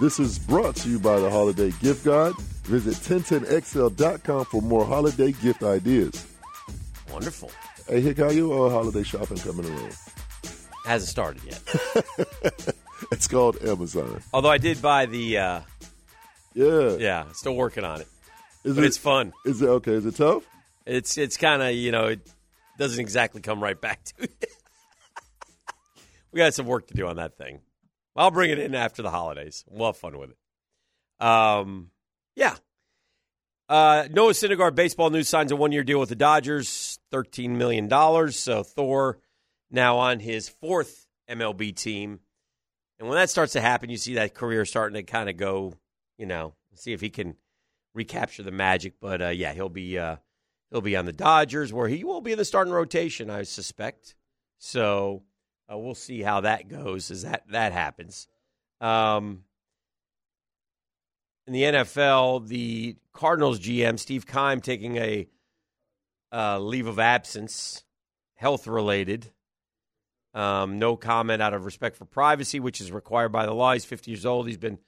This 0.00 0.18
is 0.18 0.38
brought 0.38 0.76
to 0.76 0.88
you 0.88 0.98
by 0.98 1.20
the 1.20 1.28
Holiday 1.28 1.72
Gift 1.82 2.04
Guide. 2.04 2.34
Visit 2.64 2.94
1010XL.com 2.94 4.44
for 4.46 4.62
more 4.62 4.84
holiday 4.84 5.32
gift 5.32 5.62
ideas. 5.62 6.26
Wonderful. 7.10 7.50
Hey, 7.88 8.00
Hick, 8.00 8.18
how 8.18 8.30
your 8.30 8.68
uh, 8.68 8.70
holiday 8.70 9.02
shopping 9.02 9.38
coming 9.38 9.66
along? 9.66 9.90
Hasn't 10.84 11.08
started 11.10 11.42
yet. 11.44 12.74
It's 13.12 13.26
called 13.26 13.56
Amazon. 13.62 14.22
Although 14.32 14.50
I 14.50 14.58
did 14.58 14.80
buy 14.82 15.06
the, 15.06 15.38
uh, 15.38 15.60
Yeah. 16.52 16.96
yeah, 16.98 17.24
still 17.32 17.54
working 17.56 17.82
on 17.82 18.02
it. 18.02 18.08
Is 18.62 18.74
But 18.76 18.84
it, 18.84 18.88
it's 18.88 18.98
fun. 18.98 19.32
Is 19.46 19.62
it 19.62 19.66
okay? 19.68 19.92
Is 19.92 20.04
it 20.04 20.16
tough? 20.16 20.44
It's 20.84 21.16
it's 21.16 21.38
kind 21.38 21.62
of 21.62 21.72
you 21.74 21.92
know 21.92 22.06
it 22.08 22.20
doesn't 22.78 23.00
exactly 23.00 23.40
come 23.40 23.62
right 23.62 23.80
back 23.80 24.04
to 24.18 24.24
it. 24.24 24.44
we 26.30 26.38
got 26.38 26.52
some 26.54 26.66
work 26.66 26.86
to 26.88 26.94
do 26.94 27.06
on 27.08 27.16
that 27.16 27.36
thing. 27.38 27.60
I'll 28.14 28.30
bring 28.30 28.50
it 28.50 28.58
in 28.58 28.74
after 28.74 29.00
the 29.02 29.10
holidays. 29.10 29.64
We'll 29.68 29.86
have 29.88 29.96
fun 29.96 30.18
with 30.18 30.30
it. 30.30 31.26
Um, 31.26 31.90
yeah. 32.36 32.56
Uh, 33.68 34.08
Noah 34.10 34.32
Syndergaard, 34.32 34.74
baseball 34.74 35.08
news 35.10 35.28
signs 35.28 35.52
a 35.52 35.56
one-year 35.56 35.84
deal 35.84 35.98
with 36.00 36.10
the 36.10 36.16
Dodgers, 36.16 36.98
thirteen 37.10 37.56
million 37.56 37.88
dollars. 37.88 38.38
So 38.38 38.62
Thor 38.62 39.18
now 39.70 39.98
on 39.98 40.20
his 40.20 40.48
fourth 40.48 41.06
MLB 41.28 41.74
team, 41.74 42.20
and 42.98 43.08
when 43.08 43.16
that 43.16 43.30
starts 43.30 43.54
to 43.54 43.60
happen, 43.60 43.90
you 43.90 43.96
see 43.96 44.14
that 44.14 44.34
career 44.34 44.64
starting 44.64 44.94
to 44.94 45.02
kind 45.02 45.30
of 45.30 45.36
go. 45.36 45.74
You 46.18 46.26
know, 46.26 46.54
see 46.74 46.92
if 46.92 47.00
he 47.00 47.10
can 47.10 47.36
recapture 47.94 48.42
the 48.42 48.50
magic. 48.50 48.94
But 49.00 49.22
uh, 49.22 49.28
yeah, 49.28 49.52
he'll 49.52 49.68
be 49.68 49.98
uh, 49.98 50.16
he'll 50.70 50.80
be 50.80 50.96
on 50.96 51.06
the 51.06 51.12
Dodgers, 51.12 51.72
where 51.72 51.88
he 51.88 52.04
will 52.04 52.20
be 52.20 52.32
in 52.32 52.38
the 52.38 52.44
starting 52.44 52.72
rotation, 52.72 53.30
I 53.30 53.42
suspect. 53.42 54.14
So 54.58 55.22
uh, 55.72 55.78
we'll 55.78 55.94
see 55.94 56.22
how 56.22 56.42
that 56.42 56.68
goes 56.68 57.10
as 57.10 57.22
that 57.22 57.44
that 57.50 57.72
happens. 57.72 58.26
Um, 58.80 59.44
in 61.46 61.52
the 61.52 61.62
NFL, 61.62 62.48
the 62.48 62.96
Cardinals 63.12 63.60
GM 63.60 63.98
Steve 63.98 64.26
Keim 64.26 64.60
taking 64.60 64.96
a 64.96 65.26
uh, 66.32 66.58
leave 66.58 66.86
of 66.86 66.98
absence, 66.98 67.84
health 68.34 68.66
related. 68.66 69.32
Um, 70.32 70.78
no 70.78 70.96
comment 70.96 71.42
out 71.42 71.54
of 71.54 71.64
respect 71.64 71.96
for 71.96 72.04
privacy, 72.04 72.60
which 72.60 72.80
is 72.80 72.92
required 72.92 73.30
by 73.30 73.46
the 73.46 73.52
law. 73.52 73.72
He's 73.72 73.84
50 73.84 74.10
years 74.10 74.26
old. 74.26 74.46
He's 74.46 74.56
been 74.56 74.78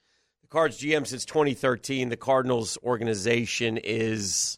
the 0.41 0.47
Cards 0.47 0.79
GM 0.79 1.05
since 1.05 1.25
2013. 1.25 2.09
The 2.09 2.17
Cardinals 2.17 2.77
organization 2.83 3.77
is 3.77 4.57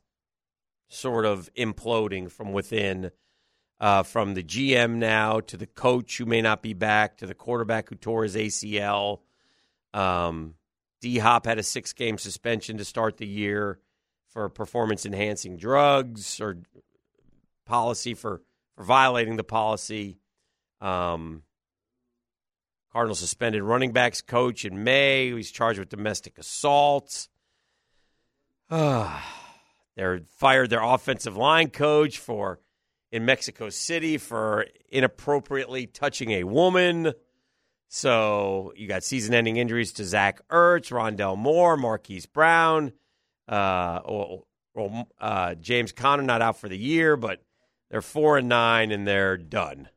sort 0.90 1.26
of 1.26 1.50
imploding 1.56 2.32
from 2.32 2.54
within, 2.54 3.12
uh, 3.80 4.04
from 4.04 4.36
the 4.36 4.44
GM 4.44 4.96
now 4.96 5.40
to 5.42 5.58
the 5.58 5.66
coach 5.66 6.18
who 6.18 6.26
may 6.26 6.42
not 6.42 6.62
be 6.62 6.74
back 6.74 7.18
to 7.18 7.26
the 7.26 7.34
quarterback 7.34 7.90
who 7.90 7.96
tore 7.96 8.24
his 8.24 8.36
ACL. 8.36 9.22
Um, 9.94 10.54
D 11.02 11.18
Hop 11.18 11.46
had 11.46 11.58
a 11.58 11.64
six 11.64 11.94
game 11.94 12.18
suspension 12.18 12.78
to 12.78 12.86
start 12.86 13.18
the 13.18 13.28
year 13.28 13.80
for 14.30 14.50
performance 14.50 15.06
enhancing 15.06 15.58
drugs 15.58 16.40
or 16.40 16.58
policy 17.66 18.14
for, 18.14 18.42
for 18.76 18.84
violating 18.84 19.38
the 19.38 19.44
policy. 19.44 20.20
Um, 20.82 21.44
Cardinals 22.92 23.20
suspended 23.20 23.62
running 23.64 23.92
backs 23.92 24.22
coach 24.22 24.64
in 24.64 24.84
May. 24.84 25.32
He's 25.32 25.52
charged 25.52 25.80
with 25.80 25.90
domestic 25.90 26.38
assault. 26.38 27.28
They're 28.70 30.22
fired 30.38 30.70
their 30.70 30.82
offensive 30.84 31.36
line 31.38 31.70
coach 31.70 32.20
for 32.20 32.60
in 33.12 33.26
Mexico 33.26 33.70
City 33.70 34.18
for 34.18 34.66
inappropriately 34.90 35.88
touching 35.88 36.32
a 36.32 36.44
woman. 36.44 37.14
So 37.88 38.74
you 38.76 38.88
got 38.88 39.04
season-ending 39.04 39.58
injuries 39.58 39.94
to 39.94 40.06
Zach 40.06 40.42
Ertz, 40.50 40.92
Rondale 40.92 41.38
Moore, 41.38 41.78
Marquise 41.78 42.26
Brown, 42.26 42.92
uh, 43.48 44.00
or, 44.04 44.44
uh, 45.22 45.56
James 45.56 45.92
Conner 45.92 46.24
not 46.24 46.42
out 46.42 46.58
for 46.58 46.68
the 46.68 46.78
year, 46.78 47.16
but 47.16 47.42
they're 47.90 48.02
four 48.02 48.38
and 48.38 48.50
nine 48.50 48.92
and 48.92 49.08
they're 49.08 49.38
done. 49.38 49.90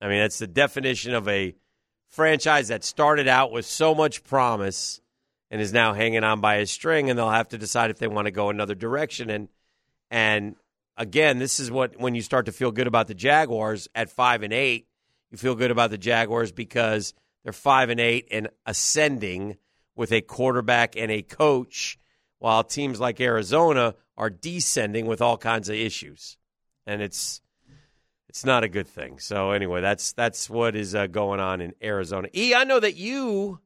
I 0.00 0.08
mean, 0.08 0.18
that's 0.18 0.38
the 0.38 0.46
definition 0.46 1.14
of 1.14 1.28
a 1.28 1.54
franchise 2.08 2.68
that 2.68 2.84
started 2.84 3.28
out 3.28 3.52
with 3.52 3.66
so 3.66 3.94
much 3.94 4.24
promise 4.24 5.00
and 5.50 5.60
is 5.60 5.72
now 5.72 5.92
hanging 5.92 6.24
on 6.24 6.40
by 6.40 6.56
a 6.56 6.66
string, 6.66 7.08
and 7.08 7.18
they'll 7.18 7.30
have 7.30 7.48
to 7.48 7.58
decide 7.58 7.90
if 7.90 7.98
they 7.98 8.08
want 8.08 8.26
to 8.26 8.32
go 8.32 8.50
another 8.50 8.74
direction. 8.74 9.30
And 9.30 9.48
and 10.10 10.56
again, 10.96 11.38
this 11.38 11.60
is 11.60 11.70
what 11.70 11.98
when 11.98 12.14
you 12.14 12.22
start 12.22 12.46
to 12.46 12.52
feel 12.52 12.72
good 12.72 12.86
about 12.86 13.06
the 13.06 13.14
Jaguars 13.14 13.88
at 13.94 14.10
five 14.10 14.42
and 14.42 14.52
eight, 14.52 14.86
you 15.30 15.38
feel 15.38 15.54
good 15.54 15.70
about 15.70 15.90
the 15.90 15.98
Jaguars 15.98 16.52
because 16.52 17.14
they're 17.44 17.52
five 17.52 17.90
and 17.90 18.00
eight 18.00 18.28
and 18.30 18.48
ascending 18.66 19.56
with 19.94 20.12
a 20.12 20.20
quarterback 20.20 20.96
and 20.96 21.10
a 21.10 21.22
coach, 21.22 21.98
while 22.38 22.62
teams 22.62 23.00
like 23.00 23.20
Arizona 23.20 23.94
are 24.16 24.30
descending 24.30 25.06
with 25.06 25.22
all 25.22 25.38
kinds 25.38 25.68
of 25.68 25.76
issues, 25.76 26.36
and 26.86 27.00
it's 27.02 27.40
it's 28.36 28.44
not 28.44 28.64
a 28.64 28.68
good 28.68 28.86
thing. 28.86 29.18
So 29.18 29.52
anyway, 29.52 29.80
that's 29.80 30.12
that's 30.12 30.50
what 30.50 30.76
is 30.76 30.94
uh, 30.94 31.06
going 31.06 31.40
on 31.40 31.62
in 31.62 31.72
Arizona. 31.82 32.28
E, 32.36 32.54
I 32.54 32.64
know 32.64 32.78
that 32.78 32.94
you. 32.94 33.60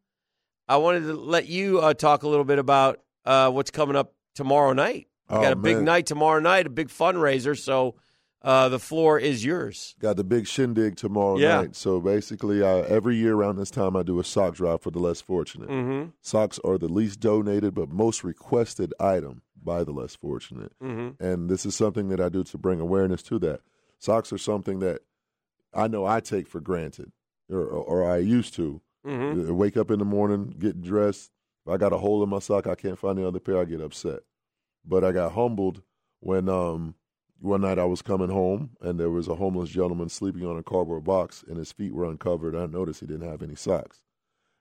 I 0.69 0.77
wanted 0.77 1.01
to 1.09 1.15
let 1.15 1.49
you 1.49 1.81
uh, 1.81 1.93
talk 1.93 2.23
a 2.23 2.29
little 2.29 2.45
bit 2.45 2.61
about 2.61 3.01
uh, 3.25 3.51
what's 3.51 3.73
coming 3.73 3.97
up 3.97 4.15
tomorrow 4.37 4.73
night. 4.73 5.09
We 5.29 5.39
Oh, 5.39 5.43
got 5.43 5.53
a 5.53 5.57
big 5.57 5.79
night 5.83 6.07
tomorrow 6.07 6.39
night, 6.39 6.69
a 6.69 6.71
big 6.71 6.87
fundraiser. 6.87 7.59
So 7.59 7.97
uh, 8.43 8.69
the 8.69 8.79
floor 8.79 9.19
is 9.19 9.45
yours. 9.45 9.97
Got 9.99 10.17
the 10.19 10.23
big 10.23 10.47
shindig 10.47 10.95
tomorrow 10.95 11.37
Yeah. 11.37 11.63
night. 11.63 11.75
So 11.75 12.01
basically, 12.01 12.63
uh, 12.63 12.83
every 12.85 13.17
year 13.17 13.35
around 13.35 13.57
this 13.57 13.73
time, 13.73 13.97
I 13.97 14.05
do 14.05 14.21
a 14.21 14.25
sock 14.25 14.55
drive 14.55 14.83
for 14.83 14.93
the 14.93 15.01
less 15.01 15.21
fortunate. 15.21 15.69
Mm-hmm. 15.69 16.11
Socks 16.21 16.61
are 16.63 16.79
the 16.79 16.87
least 16.89 17.19
donated 17.19 17.75
but 17.75 17.89
most 17.91 18.23
requested 18.23 18.95
item 19.01 19.43
by 19.61 19.83
the 19.83 19.91
less 19.93 20.15
fortunate. 20.15 20.71
Mm-hmm. 20.81 21.21
And 21.23 21.51
this 21.51 21.67
is 21.67 21.75
something 21.75 22.09
that 22.11 22.21
I 22.21 22.29
do 22.29 22.45
to 22.45 22.57
bring 22.59 22.79
awareness 22.79 23.25
to 23.25 23.41
that. 23.41 23.63
Socks 24.01 24.33
are 24.33 24.39
something 24.39 24.81
that 24.81 25.03
I 25.73 25.87
know 25.87 26.05
I 26.05 26.21
take 26.21 26.49
for 26.49 26.61
granted, 26.61 27.13
or, 27.49 27.65
or, 27.65 28.11
I 28.11 28.17
used 28.19 28.55
to. 28.55 28.81
Mm-hmm. 29.07 29.55
Wake 29.55 29.77
up 29.77 29.91
in 29.91 29.99
the 29.99 30.05
morning, 30.05 30.55
get 30.59 30.83
dressed. 30.83 31.31
If 31.65 31.73
I 31.73 31.77
got 31.77 31.93
a 31.93 31.99
hole 31.99 32.23
in 32.23 32.29
my 32.29 32.39
sock, 32.41 32.67
I 32.67 32.75
can't 32.75 32.99
find 32.99 33.17
the 33.17 33.27
other 33.27 33.39
pair, 33.39 33.59
I 33.59 33.65
get 33.65 33.81
upset. 33.81 34.21
But 34.85 35.05
I 35.05 35.13
got 35.13 35.33
humbled 35.33 35.83
when 36.21 36.49
um, 36.49 36.95
one 37.39 37.63
night 37.63 37.79
I 37.79 37.85
was 37.85 38.03
coming 38.03 38.31
home 38.31 38.71
and 38.81 38.99
there 38.99 39.11
was 39.11 39.29
a 39.29 39.35
homeless 39.35 39.71
gentleman 39.71 40.09
sleeping 40.09 40.47
on 40.47 40.59
a 40.59 40.63
cardboard 40.63 41.05
box 41.05 41.45
and 41.49 41.57
his 41.57 41.73
feet 41.73 41.95
were 41.95 42.05
uncovered. 42.05 42.55
I 42.55 42.67
noticed 42.67 43.01
he 43.01 43.07
didn't 43.07 43.29
have 43.29 43.43
any 43.43 43.55
socks. 43.55 44.03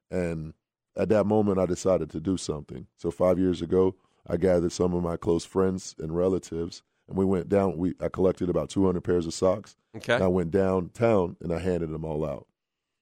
And 0.09 0.53
at 0.95 1.09
that 1.09 1.25
moment, 1.25 1.59
I 1.59 1.65
decided 1.65 2.09
to 2.11 2.19
do 2.19 2.37
something. 2.37 2.87
So 2.97 3.11
five 3.11 3.37
years 3.37 3.61
ago, 3.61 3.95
I 4.27 4.37
gathered 4.37 4.71
some 4.71 4.93
of 4.93 5.03
my 5.03 5.17
close 5.17 5.45
friends 5.45 5.95
and 5.99 6.15
relatives, 6.15 6.83
and 7.09 7.17
we 7.17 7.25
went 7.25 7.49
down. 7.49 7.77
We 7.77 7.95
I 7.99 8.07
collected 8.07 8.49
about 8.49 8.69
200 8.69 9.01
pairs 9.01 9.25
of 9.25 9.33
socks. 9.33 9.75
Okay. 9.97 10.13
And 10.15 10.23
I 10.23 10.27
went 10.27 10.51
downtown 10.51 11.35
and 11.41 11.51
I 11.51 11.59
handed 11.59 11.89
them 11.91 12.05
all 12.05 12.25
out. 12.25 12.47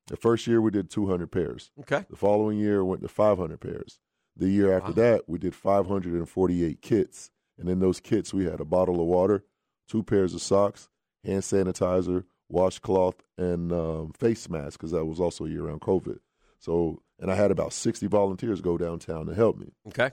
The 0.07 0.17
first 0.17 0.47
year 0.47 0.61
we 0.61 0.71
did 0.71 0.89
200 0.89 1.29
pairs. 1.31 1.69
Okay. 1.81 2.05
The 2.09 2.15
following 2.15 2.57
year 2.57 2.83
went 2.83 3.01
to 3.01 3.09
500 3.09 3.59
pairs. 3.59 3.99
The 4.37 4.47
year 4.49 4.71
after 4.71 4.89
Wow. 4.91 4.95
that, 4.95 5.23
we 5.29 5.37
did 5.37 5.53
548 5.53 6.81
kits. 6.81 7.29
And 7.59 7.67
in 7.69 7.79
those 7.79 7.99
kits, 7.99 8.33
we 8.33 8.45
had 8.45 8.59
a 8.61 8.65
bottle 8.65 9.01
of 9.01 9.07
water, 9.07 9.43
two 9.89 10.03
pairs 10.03 10.33
of 10.33 10.41
socks, 10.41 10.89
hand 11.25 11.41
sanitizer, 11.41 12.23
washcloth, 12.49 13.23
and 13.37 13.73
um, 13.73 14.13
face 14.13 14.47
mask 14.49 14.79
because 14.79 14.91
that 14.91 15.05
was 15.05 15.19
also 15.19 15.45
a 15.45 15.49
year 15.49 15.65
around 15.65 15.81
COVID. 15.81 16.19
So, 16.59 17.01
and 17.19 17.29
I 17.31 17.35
had 17.35 17.51
about 17.51 17.73
60 17.73 18.07
volunteers 18.07 18.61
go 18.61 18.77
downtown 18.77 19.25
to 19.25 19.33
help 19.33 19.57
me 19.57 19.73
Okay. 19.87 20.11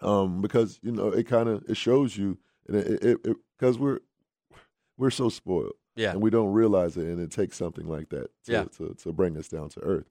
um, 0.00 0.40
because 0.40 0.78
you 0.82 0.92
know 0.92 1.08
it 1.08 1.26
kind 1.26 1.48
of 1.48 1.64
it 1.68 1.76
shows 1.76 2.16
you 2.16 2.38
because 2.68 3.78
we're 3.78 3.98
we're 4.96 5.10
so 5.10 5.28
spoiled 5.28 5.72
Yeah. 5.96 6.12
and 6.12 6.20
we 6.20 6.30
don't 6.30 6.52
realize 6.52 6.96
it 6.96 7.04
and 7.06 7.20
it 7.20 7.30
takes 7.30 7.56
something 7.56 7.86
like 7.86 8.08
that 8.10 8.30
to, 8.46 8.52
Yeah. 8.52 8.64
to, 8.78 8.94
to 9.02 9.12
bring 9.12 9.36
us 9.36 9.48
down 9.48 9.68
to 9.70 9.80
earth 9.80 10.06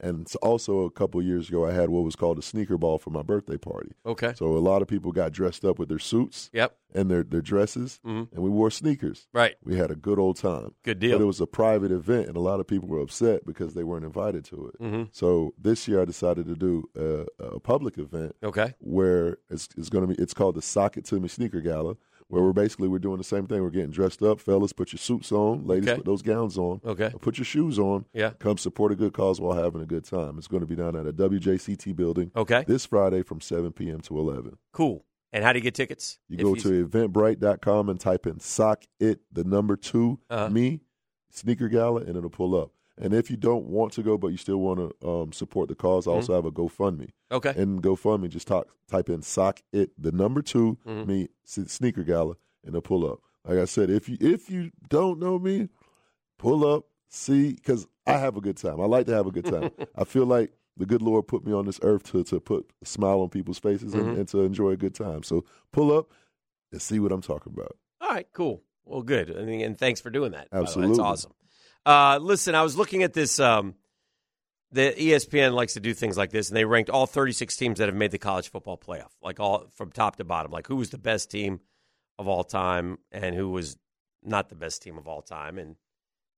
and 0.00 0.28
so 0.28 0.38
also 0.42 0.80
a 0.80 0.90
couple 0.90 1.20
years 1.22 1.48
ago 1.48 1.66
i 1.66 1.72
had 1.72 1.90
what 1.90 2.04
was 2.04 2.16
called 2.16 2.38
a 2.38 2.42
sneaker 2.42 2.76
ball 2.78 2.98
for 2.98 3.10
my 3.10 3.22
birthday 3.22 3.56
party 3.56 3.90
Okay. 4.06 4.32
so 4.36 4.46
a 4.56 4.58
lot 4.58 4.82
of 4.82 4.88
people 4.88 5.12
got 5.12 5.32
dressed 5.32 5.64
up 5.64 5.78
with 5.78 5.88
their 5.88 5.98
suits 5.98 6.50
Yep. 6.52 6.76
and 6.94 7.10
their, 7.10 7.22
their 7.22 7.40
dresses 7.42 8.00
Mhm. 8.04 8.32
and 8.32 8.42
we 8.42 8.50
wore 8.50 8.70
sneakers 8.70 9.28
Right. 9.32 9.56
we 9.64 9.76
had 9.76 9.90
a 9.90 9.96
good 9.96 10.18
old 10.18 10.36
time 10.36 10.74
Good 10.82 10.98
deal. 10.98 11.18
but 11.18 11.22
it 11.22 11.26
was 11.26 11.40
a 11.40 11.46
private 11.46 11.92
event 11.92 12.28
and 12.28 12.36
a 12.36 12.40
lot 12.40 12.60
of 12.60 12.66
people 12.66 12.88
were 12.88 13.00
upset 13.00 13.44
because 13.46 13.74
they 13.74 13.84
weren't 13.84 14.04
invited 14.04 14.44
to 14.46 14.68
it 14.68 14.80
Mm-hmm. 14.82 15.02
so 15.12 15.54
this 15.58 15.86
year 15.86 16.00
i 16.00 16.04
decided 16.04 16.46
to 16.46 16.54
do 16.54 16.84
a, 16.96 17.26
a 17.56 17.60
public 17.60 17.98
event 17.98 18.34
Okay. 18.42 18.74
where 18.78 19.38
it's, 19.50 19.68
it's 19.76 19.88
going 19.90 20.06
to 20.08 20.14
be 20.14 20.20
it's 20.22 20.34
called 20.34 20.54
the 20.54 20.62
Sock 20.62 20.96
It 20.96 21.04
To 21.06 21.20
Me 21.20 21.28
Sneaker 21.28 21.60
Gala, 21.60 21.96
where 22.30 22.42
we're 22.42 22.52
basically 22.52 22.88
we're 22.88 22.98
doing 23.00 23.18
the 23.18 23.24
same 23.24 23.46
thing. 23.46 23.62
We're 23.62 23.70
getting 23.70 23.90
dressed 23.90 24.22
up, 24.22 24.40
fellas. 24.40 24.72
Put 24.72 24.92
your 24.92 24.98
suits 24.98 25.30
on, 25.32 25.66
ladies. 25.66 25.88
Okay. 25.88 25.96
Put 25.96 26.06
those 26.06 26.22
gowns 26.22 26.56
on. 26.56 26.80
Okay. 26.84 27.12
Put 27.20 27.38
your 27.38 27.44
shoes 27.44 27.78
on. 27.78 28.06
Yeah. 28.14 28.30
Come 28.38 28.56
support 28.56 28.92
a 28.92 28.96
good 28.96 29.12
cause 29.12 29.40
while 29.40 29.60
having 29.62 29.82
a 29.82 29.86
good 29.86 30.04
time. 30.04 30.38
It's 30.38 30.46
going 30.48 30.60
to 30.60 30.66
be 30.66 30.76
down 30.76 30.96
at 30.96 31.06
a 31.06 31.12
WJCT 31.12 31.94
building 31.94 32.30
Okay. 32.36 32.64
this 32.66 32.86
Friday 32.86 33.22
from 33.22 33.40
7 33.40 33.72
p.m. 33.72 34.00
to 34.02 34.18
11. 34.18 34.56
Cool. 34.72 35.04
And 35.32 35.44
how 35.44 35.52
do 35.52 35.58
you 35.58 35.62
get 35.62 35.74
tickets? 35.74 36.18
You 36.28 36.38
If 36.38 36.44
go 36.44 36.54
to 36.56 36.86
eventbrite.com 36.86 37.88
and 37.88 38.00
type 38.00 38.26
in 38.26 38.40
Sock 38.40 38.84
It, 38.98 39.20
the 39.32 39.44
number 39.44 39.76
2 39.76 40.18
Uh-huh. 40.30 40.48
me, 40.50 40.80
Sneaker 41.30 41.68
Gala, 41.68 42.00
and 42.02 42.16
it'll 42.16 42.30
pull 42.30 42.54
up. 42.60 42.70
And 42.98 43.14
if 43.14 43.30
you 43.30 43.36
don't 43.36 43.66
want 43.66 43.92
to 43.94 44.02
go, 44.02 44.18
but 44.18 44.28
you 44.28 44.36
still 44.36 44.58
want 44.58 44.78
to 45.00 45.08
um, 45.08 45.32
support 45.32 45.68
the 45.68 45.74
cause, 45.74 46.06
I 46.06 46.10
also 46.10 46.34
have 46.34 46.44
a 46.44 46.50
GoFundMe. 46.52 47.10
Okay. 47.32 47.54
And 47.56 47.82
GoFundMe, 47.82 48.28
just 48.28 48.46
talk, 48.46 48.68
type 48.88 49.08
in 49.08 49.22
sock 49.22 49.60
it, 49.72 49.90
the 49.96 50.12
number 50.12 50.42
2 50.42 50.76
Mhm. 50.86 51.06
me, 51.06 51.28
sneaker 51.44 52.02
gala, 52.02 52.34
and 52.64 52.70
it'll 52.70 52.82
pull 52.82 53.10
up. 53.10 53.20
Like 53.46 53.58
I 53.58 53.64
said, 53.64 53.88
if 53.90 54.08
you 54.08 54.18
if 54.20 54.50
you 54.50 54.70
don't 54.88 55.18
know 55.18 55.38
me, 55.38 55.68
pull 56.38 56.66
up, 56.66 56.84
see, 57.08 57.52
because 57.54 57.86
I 58.06 58.18
have 58.18 58.36
a 58.36 58.40
good 58.40 58.56
time. 58.58 58.80
I 58.80 58.84
like 58.86 59.06
to 59.06 59.14
have 59.14 59.26
a 59.26 59.30
good 59.30 59.46
time. 59.46 59.70
I 59.96 60.04
feel 60.04 60.26
like 60.26 60.52
the 60.76 60.84
good 60.86 61.00
Lord 61.02 61.26
put 61.26 61.46
me 61.46 61.52
on 61.52 61.64
this 61.66 61.80
earth 61.82 62.04
to, 62.12 62.22
to 62.24 62.40
put 62.40 62.70
a 62.82 62.86
smile 62.86 63.20
on 63.22 63.28
people's 63.30 63.58
faces 63.58 63.94
and, 63.94 64.04
Mhm. 64.14 64.18
and 64.18 64.28
to 64.28 64.40
enjoy 64.40 64.70
a 64.70 64.76
good 64.76 64.94
time. 64.94 65.22
So 65.22 65.44
pull 65.72 65.96
up 65.96 66.10
and 66.72 66.82
see 66.82 66.98
what 67.00 67.12
I'm 67.12 67.22
talking 67.22 67.52
about. 67.54 67.76
All 68.00 68.08
right, 68.10 68.26
cool. 68.32 68.62
Well, 68.84 69.02
good. 69.02 69.34
Mean, 69.46 69.60
and 69.62 69.78
thanks 69.78 70.00
for 70.00 70.10
doing 70.10 70.32
that. 70.32 70.50
by 70.50 70.58
the 70.58 70.62
way. 70.62 70.66
Absolutely. 70.66 70.96
That's 70.96 71.00
awesome. 71.00 71.32
Uh, 71.84 72.18
listen, 72.20 72.54
I 72.54 72.62
was 72.62 72.76
looking 72.76 73.02
at 73.02 73.12
this. 73.12 73.40
Um, 73.40 73.74
the 74.72 74.94
ESPN 74.96 75.52
likes 75.52 75.74
to 75.74 75.80
do 75.80 75.94
things 75.94 76.16
like 76.16 76.30
this, 76.30 76.48
and 76.48 76.56
they 76.56 76.64
ranked 76.64 76.90
all 76.90 77.06
36 77.06 77.56
teams 77.56 77.78
that 77.78 77.88
have 77.88 77.96
made 77.96 78.12
the 78.12 78.18
college 78.18 78.50
football 78.50 78.78
playoff, 78.78 79.10
like 79.22 79.40
all 79.40 79.66
from 79.74 79.90
top 79.90 80.16
to 80.16 80.24
bottom, 80.24 80.52
like 80.52 80.68
who 80.68 80.76
was 80.76 80.90
the 80.90 80.98
best 80.98 81.30
team 81.30 81.60
of 82.18 82.28
all 82.28 82.44
time 82.44 82.98
and 83.10 83.34
who 83.34 83.48
was 83.48 83.76
not 84.22 84.48
the 84.48 84.54
best 84.54 84.82
team 84.82 84.98
of 84.98 85.08
all 85.08 85.22
time, 85.22 85.58
and 85.58 85.76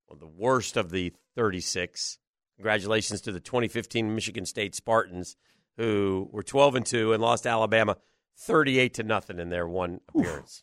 well, 0.09 0.19
the 0.19 0.27
worst 0.27 0.77
of 0.77 0.91
the 0.91 1.13
36. 1.37 2.19
Congratulations 2.57 3.21
to 3.23 3.33
the 3.33 3.41
2015 3.41 4.15
Michigan 4.15 4.47
State 4.47 4.75
Spartans, 4.75 5.37
who 5.77 6.29
were 6.33 6.43
12 6.43 6.77
and 6.77 6.87
two 6.87 7.13
and 7.13 7.23
lost 7.23 7.43
to 7.43 7.49
Alabama 7.49 7.97
38 8.39 8.95
to 8.95 9.03
nothing 9.03 9.39
in 9.39 9.49
their 9.49 9.67
one 9.67 10.01
appearance. 10.09 10.63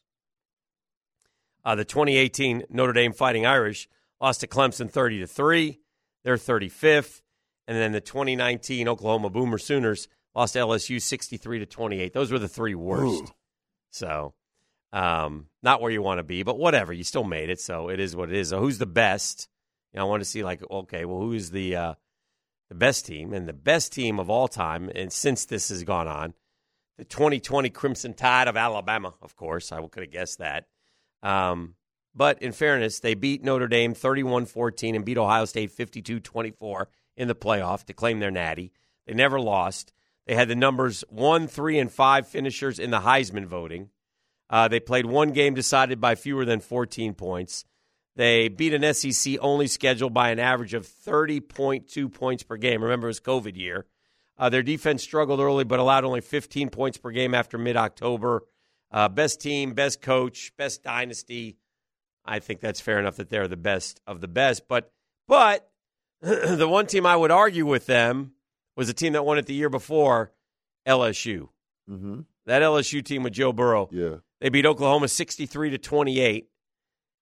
Uh, 1.63 1.75
the 1.75 1.85
2018 1.85 2.63
Notre 2.69 2.93
Dame 2.93 3.13
Fighting 3.13 3.45
Irish 3.45 3.89
lost 4.21 4.41
to 4.41 4.47
Clemson 4.47 4.89
30 4.89 5.19
to 5.19 5.27
3. 5.27 5.79
They're 6.23 6.37
35th. 6.37 7.21
And 7.67 7.77
then 7.77 7.91
the 7.91 8.01
2019 8.01 8.87
Oklahoma 8.87 9.29
Boomer 9.29 9.59
Sooners 9.59 10.07
lost 10.33 10.53
to 10.53 10.59
LSU 10.59 11.01
63 11.01 11.59
to 11.59 11.65
28. 11.65 12.13
Those 12.13 12.31
were 12.31 12.39
the 12.39 12.47
three 12.47 12.75
worst. 12.75 13.23
Ooh. 13.23 13.27
So, 13.91 14.33
um, 14.91 15.47
not 15.61 15.81
where 15.81 15.91
you 15.91 16.01
want 16.01 16.17
to 16.19 16.23
be, 16.23 16.43
but 16.43 16.57
whatever. 16.57 16.93
You 16.93 17.03
still 17.03 17.23
made 17.23 17.49
it, 17.49 17.59
so 17.59 17.89
it 17.89 17.99
is 17.99 18.15
what 18.15 18.29
it 18.29 18.35
is. 18.35 18.49
So, 18.49 18.59
who's 18.59 18.77
the 18.79 18.85
best? 18.85 19.47
You 19.93 19.99
know, 19.99 20.05
I 20.05 20.09
want 20.09 20.21
to 20.21 20.29
see 20.29 20.43
like, 20.43 20.61
okay, 20.69 21.05
well, 21.05 21.19
who 21.19 21.33
is 21.33 21.51
the 21.51 21.75
uh, 21.75 21.93
the 22.69 22.75
best 22.75 23.05
team 23.05 23.33
and 23.33 23.47
the 23.47 23.53
best 23.53 23.93
team 23.93 24.19
of 24.19 24.29
all 24.29 24.47
time? 24.47 24.91
And 24.93 25.11
since 25.11 25.45
this 25.45 25.69
has 25.69 25.83
gone 25.83 26.07
on, 26.07 26.33
the 26.97 27.05
2020 27.05 27.69
Crimson 27.69 28.13
Tide 28.13 28.47
of 28.47 28.57
Alabama, 28.57 29.13
of 29.21 29.35
course. 29.35 29.71
I 29.71 29.81
could 29.87 30.03
have 30.03 30.11
guessed 30.11 30.39
that. 30.39 30.65
Um, 31.21 31.75
but 32.19 32.41
in 32.41 32.51
fairness, 32.51 32.99
they 32.99 33.13
beat 33.13 33.45
Notre 33.45 33.69
Dame 33.69 33.93
31 33.93 34.45
14 34.45 34.93
and 34.93 35.05
beat 35.05 35.17
Ohio 35.17 35.45
State 35.45 35.71
52 35.71 36.19
24 36.19 36.89
in 37.15 37.29
the 37.29 37.33
playoff 37.33 37.85
to 37.85 37.93
claim 37.93 38.19
their 38.19 38.29
natty. 38.29 38.73
They 39.07 39.13
never 39.13 39.39
lost. 39.39 39.93
They 40.27 40.35
had 40.35 40.49
the 40.49 40.55
numbers 40.55 41.05
one, 41.07 41.47
three, 41.47 41.79
and 41.79 41.89
five 41.89 42.27
finishers 42.27 42.77
in 42.77 42.91
the 42.91 42.99
Heisman 42.99 43.45
voting. 43.45 43.89
Uh, 44.49 44.67
they 44.67 44.81
played 44.81 45.05
one 45.05 45.31
game 45.31 45.53
decided 45.53 46.01
by 46.01 46.15
fewer 46.15 46.43
than 46.43 46.59
14 46.59 47.13
points. 47.13 47.63
They 48.17 48.49
beat 48.49 48.73
an 48.73 48.93
SEC 48.93 49.37
only 49.39 49.67
schedule 49.67 50.09
by 50.09 50.31
an 50.31 50.39
average 50.39 50.73
of 50.73 50.85
30.2 50.85 52.13
points 52.13 52.43
per 52.43 52.57
game. 52.57 52.83
Remember, 52.83 53.07
it 53.07 53.11
was 53.11 53.21
COVID 53.21 53.55
year. 53.55 53.85
Uh, 54.37 54.49
their 54.49 54.61
defense 54.61 55.03
struggled 55.03 55.39
early, 55.39 55.63
but 55.63 55.79
allowed 55.79 56.03
only 56.03 56.19
15 56.19 56.69
points 56.69 56.97
per 56.97 57.11
game 57.11 57.33
after 57.33 57.57
mid 57.57 57.77
October. 57.77 58.43
Uh, 58.91 59.07
best 59.07 59.39
team, 59.39 59.73
best 59.73 60.01
coach, 60.01 60.51
best 60.57 60.83
dynasty. 60.83 61.55
I 62.29 62.39
think 62.39 62.59
that's 62.59 62.79
fair 62.79 62.99
enough 62.99 63.15
that 63.15 63.29
they're 63.29 63.47
the 63.47 63.57
best 63.57 63.99
of 64.05 64.21
the 64.21 64.27
best. 64.27 64.67
But 64.67 64.91
but 65.27 65.69
the 66.21 66.67
one 66.69 66.85
team 66.85 67.05
I 67.05 67.15
would 67.15 67.31
argue 67.31 67.65
with 67.65 67.87
them 67.87 68.33
was 68.77 68.87
a 68.87 68.93
team 68.93 69.13
that 69.13 69.25
won 69.25 69.39
it 69.39 69.47
the 69.47 69.53
year 69.55 69.69
before, 69.69 70.31
LSU. 70.87 71.49
Mm-hmm. 71.89 72.21
That 72.45 72.61
LSU 72.61 73.03
team 73.03 73.23
with 73.23 73.33
Joe 73.33 73.51
Burrow. 73.51 73.89
Yeah. 73.91 74.17
They 74.41 74.49
beat 74.49 74.65
Oklahoma 74.65 75.07
63 75.07 75.71
to 75.71 75.77
28 75.79 76.47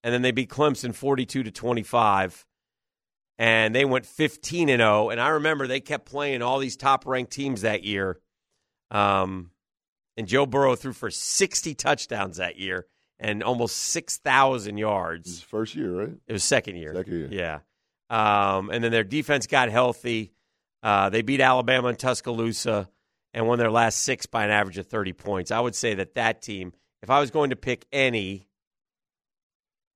and 0.03 0.13
then 0.13 0.21
they 0.21 0.31
beat 0.31 0.49
Clemson 0.49 0.93
42 0.93 1.43
to 1.43 1.51
25 1.51 2.45
and 3.39 3.73
they 3.73 3.85
went 3.85 4.05
15 4.05 4.69
and 4.69 4.79
0 4.79 5.09
and 5.09 5.21
I 5.21 5.29
remember 5.29 5.67
they 5.67 5.79
kept 5.79 6.05
playing 6.05 6.41
all 6.41 6.59
these 6.59 6.77
top 6.77 7.05
ranked 7.05 7.31
teams 7.31 7.61
that 7.61 7.83
year. 7.83 8.19
Um 8.91 9.51
and 10.17 10.27
Joe 10.27 10.45
Burrow 10.45 10.75
threw 10.75 10.93
for 10.93 11.09
60 11.09 11.75
touchdowns 11.75 12.37
that 12.37 12.57
year 12.57 12.87
and 13.19 13.43
almost 13.43 13.75
6,000 13.77 14.75
His 14.75 14.79
yards. 14.79 15.41
first 15.41 15.75
year, 15.75 15.91
right? 15.91 16.11
It 16.27 16.33
was 16.33 16.43
second 16.43 16.75
year. 16.75 16.93
Second 16.93 17.13
year. 17.13 17.29
Yeah. 17.31 17.59
Um, 18.09 18.69
and 18.69 18.83
then 18.83 18.91
their 18.91 19.03
defense 19.03 19.47
got 19.47 19.69
healthy. 19.69 20.31
Uh, 20.83 21.09
they 21.09 21.21
beat 21.21 21.41
Alabama 21.41 21.89
and 21.89 21.99
Tuscaloosa 21.99 22.89
and 23.33 23.47
won 23.47 23.59
their 23.59 23.71
last 23.71 24.03
six 24.03 24.25
by 24.25 24.45
an 24.45 24.51
average 24.51 24.77
of 24.77 24.87
30 24.87 25.13
points. 25.13 25.51
I 25.51 25.59
would 25.59 25.75
say 25.75 25.95
that 25.95 26.13
that 26.13 26.41
team, 26.41 26.73
if 27.01 27.09
I 27.09 27.19
was 27.19 27.31
going 27.31 27.49
to 27.49 27.55
pick 27.55 27.85
any, 27.91 28.47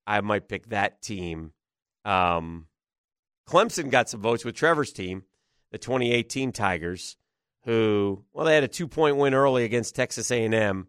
I 0.06 0.22
might 0.22 0.48
pick 0.48 0.70
that 0.70 1.02
team. 1.02 1.54
Um, 2.04 2.68
Clemson 3.48 3.90
got 3.90 4.10
some 4.10 4.22
votes 4.22 4.44
with 4.44 4.56
Trevor's 4.56 4.92
team, 4.92 5.24
the 5.72 5.78
2018 5.78 6.52
Tigers, 6.52 7.18
who 7.66 8.24
well 8.34 8.46
they 8.46 8.56
had 8.56 8.64
a 8.64 8.68
two 8.68 8.88
point 8.88 9.18
win 9.18 9.34
early 9.34 9.64
against 9.64 9.96
Texas 9.96 10.32
A&M, 10.32 10.88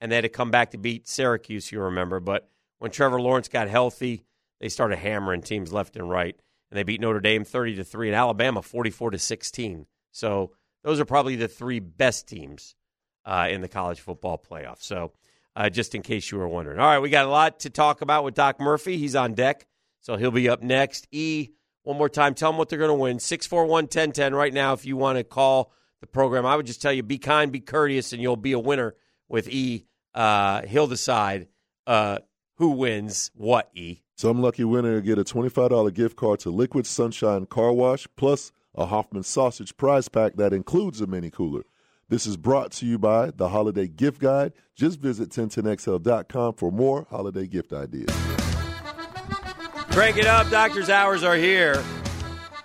and 0.00 0.10
they 0.10 0.16
had 0.16 0.22
to 0.22 0.28
come 0.28 0.50
back 0.50 0.70
to 0.72 0.78
beat 0.78 1.08
Syracuse. 1.08 1.70
You 1.72 1.80
remember, 1.82 2.20
but 2.20 2.48
when 2.78 2.90
Trevor 2.90 3.20
Lawrence 3.20 3.48
got 3.48 3.68
healthy, 3.68 4.24
they 4.60 4.68
started 4.68 4.98
hammering 4.98 5.42
teams 5.42 5.72
left 5.72 5.96
and 5.96 6.08
right, 6.08 6.36
and 6.70 6.78
they 6.78 6.82
beat 6.82 7.00
Notre 7.00 7.20
Dame 7.20 7.44
30 7.44 7.76
to 7.76 7.84
three, 7.84 8.08
and 8.08 8.16
Alabama 8.16 8.62
44 8.62 9.12
to 9.12 9.18
16. 9.18 9.86
So 10.12 10.52
those 10.82 11.00
are 11.00 11.04
probably 11.04 11.36
the 11.36 11.48
three 11.48 11.80
best 11.80 12.28
teams 12.28 12.74
uh, 13.24 13.48
in 13.50 13.60
the 13.60 13.68
college 13.68 14.00
football 14.00 14.38
playoff. 14.38 14.82
So 14.82 15.12
uh, 15.56 15.70
just 15.70 15.94
in 15.94 16.02
case 16.02 16.30
you 16.30 16.38
were 16.38 16.48
wondering. 16.48 16.78
All 16.78 16.86
right, 16.86 16.98
we 16.98 17.10
got 17.10 17.26
a 17.26 17.30
lot 17.30 17.60
to 17.60 17.70
talk 17.70 18.02
about 18.02 18.24
with 18.24 18.34
Doc 18.34 18.60
Murphy. 18.60 18.98
He's 18.98 19.16
on 19.16 19.34
deck, 19.34 19.66
so 20.00 20.16
he'll 20.16 20.30
be 20.30 20.48
up 20.48 20.62
next. 20.62 21.08
E, 21.10 21.48
one 21.82 21.96
more 21.96 22.08
time, 22.08 22.34
tell 22.34 22.50
them 22.50 22.58
what 22.58 22.68
they're 22.68 22.78
going 22.78 22.90
to 22.90 22.94
win. 22.94 23.18
641 23.18 23.84
1010 23.84 24.34
right 24.34 24.52
now 24.52 24.74
if 24.74 24.84
you 24.84 24.96
want 24.96 25.18
to 25.18 25.24
call 25.24 25.72
the 26.00 26.06
program. 26.06 26.44
I 26.44 26.56
would 26.56 26.66
just 26.66 26.82
tell 26.82 26.92
you 26.92 27.02
be 27.02 27.18
kind, 27.18 27.50
be 27.50 27.60
courteous, 27.60 28.12
and 28.12 28.20
you'll 28.20 28.36
be 28.36 28.52
a 28.52 28.58
winner 28.58 28.94
with 29.28 29.48
E. 29.48 29.86
Uh, 30.14 30.62
he'll 30.62 30.86
decide 30.86 31.48
uh, 31.86 32.18
who 32.56 32.70
wins 32.70 33.30
what, 33.34 33.70
E. 33.74 34.02
Some 34.16 34.40
lucky 34.40 34.64
winner 34.64 34.94
will 34.94 35.00
get 35.02 35.18
a 35.18 35.24
$25 35.24 35.92
gift 35.92 36.16
card 36.16 36.40
to 36.40 36.50
Liquid 36.50 36.86
Sunshine 36.86 37.46
Car 37.46 37.72
Wash 37.72 38.08
plus 38.16 38.50
a 38.74 38.86
Hoffman 38.86 39.22
Sausage 39.22 39.76
prize 39.76 40.08
pack 40.08 40.36
that 40.36 40.52
includes 40.52 41.00
a 41.00 41.06
mini 41.06 41.30
cooler. 41.30 41.64
This 42.08 42.26
is 42.26 42.36
brought 42.36 42.70
to 42.72 42.86
you 42.86 42.98
by 42.98 43.30
the 43.30 43.48
Holiday 43.48 43.88
Gift 43.88 44.20
Guide. 44.20 44.52
Just 44.74 45.00
visit 45.00 45.30
1010XL.com 45.30 46.54
for 46.54 46.70
more 46.70 47.06
holiday 47.10 47.46
gift 47.46 47.72
ideas. 47.72 48.08
Crank 49.90 50.16
it 50.16 50.26
up. 50.26 50.48
Doctor's 50.50 50.88
hours 50.88 51.24
are 51.24 51.36
here. 51.36 51.82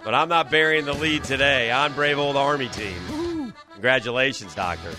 But 0.03 0.13
I'm 0.13 0.29
not 0.29 0.51
burying 0.51 0.85
the 0.85 0.93
lead 0.93 1.23
today 1.23 1.71
on 1.71 1.93
Brave 1.93 2.19
Old 2.19 2.35
Army 2.35 2.69
team. 2.69 3.53
Congratulations, 3.73 4.53
Doctor. 4.53 4.91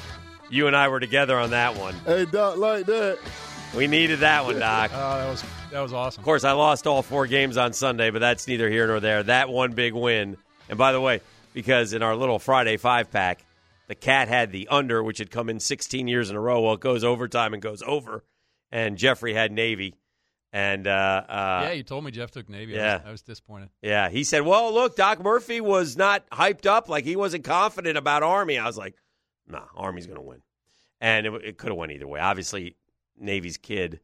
You 0.53 0.67
and 0.67 0.77
I 0.77 0.89
were 0.89 1.01
together 1.01 1.39
on 1.39 1.51
that 1.51 1.79
one. 1.79 1.95
Hey, 2.05 2.27
Doc, 2.27 2.59
like 2.59 2.85
that. 2.85 3.19
We 3.75 3.87
needed 3.87 4.19
that 4.19 4.45
one, 4.45 4.59
Doc. 4.59 4.91
Oh, 4.93 5.17
that 5.17 5.31
was 5.31 5.45
that 5.71 5.81
was 5.81 5.95
awesome. 5.95 6.21
Of 6.21 6.27
course, 6.27 6.45
I 6.45 6.53
lost 6.53 6.87
all 6.87 7.01
four 7.01 7.27
games 7.27 7.57
on 7.57 7.73
Sunday, 7.73 8.11
but 8.11 8.19
that's 8.19 8.47
neither 8.47 8.69
here 8.69 8.87
nor 8.87 9.01
there. 9.01 9.23
That 9.23 9.49
one 9.49 9.73
big 9.73 9.95
win. 9.95 10.37
And 10.69 10.77
by 10.77 10.93
the 10.93 11.01
way, 11.01 11.23
because 11.55 11.95
in 11.95 12.03
our 12.03 12.15
little 12.15 12.39
Friday 12.39 12.77
five 12.77 13.11
pack, 13.11 13.43
the 13.89 13.95
cat 13.95 14.29
had 14.29 14.53
the 14.53 14.69
under, 14.69 15.03
which 15.03 15.17
had 15.17 15.31
come 15.31 15.49
in 15.49 15.59
16 15.59 16.07
years 16.07 16.29
in 16.29 16.37
a 16.37 16.41
row. 16.41 16.61
Well, 16.61 16.75
it 16.75 16.81
goes 16.81 17.03
overtime 17.03 17.55
and 17.55 17.63
goes 17.63 17.83
over. 17.87 18.23
And 18.71 18.99
Jeffrey 18.99 19.33
had 19.33 19.53
Navy. 19.53 19.95
And 20.53 20.87
uh, 20.87 20.91
uh, 21.31 21.61
yeah, 21.65 21.73
you 21.73 21.83
told 21.83 22.05
me 22.05 22.11
Jeff 22.11 22.31
took 22.31 22.51
Navy. 22.51 22.79
I 22.79 22.83
yeah. 22.83 22.97
was, 22.97 23.07
I 23.07 23.11
was 23.13 23.23
disappointed. 23.23 23.71
Yeah, 23.81 24.11
he 24.11 24.23
said, 24.23 24.43
"Well, 24.43 24.75
look, 24.75 24.97
Doc 24.97 25.25
Murphy 25.25 25.63
was 25.63 25.97
not 25.97 26.29
hyped 26.29 26.67
up, 26.67 26.91
like 26.91 27.05
he 27.05 27.17
wasn't 27.17 27.45
confident 27.45 27.97
about 27.97 28.23
Army." 28.23 28.59
I 28.59 28.67
was 28.67 28.77
like, 28.77 28.95
"Nah, 29.53 29.67
Army's 29.77 30.07
going 30.07 30.19
to 30.19 30.23
win," 30.23 30.43
and 31.01 31.27
it, 31.27 31.33
it 31.45 31.59
could 31.59 31.71
have 31.71 31.79
went 31.79 31.93
either 31.93 32.09
way. 32.09 32.21
Obviously, 32.21 32.77
Navy's 33.19 33.57
kid. 33.57 34.01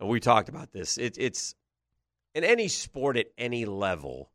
We 0.00 0.20
talked 0.20 0.48
about 0.48 0.72
this. 0.72 0.98
It, 0.98 1.16
it's 1.18 1.54
in 2.34 2.44
any 2.44 2.68
sport 2.68 3.16
at 3.16 3.26
any 3.38 3.64
level. 3.64 4.30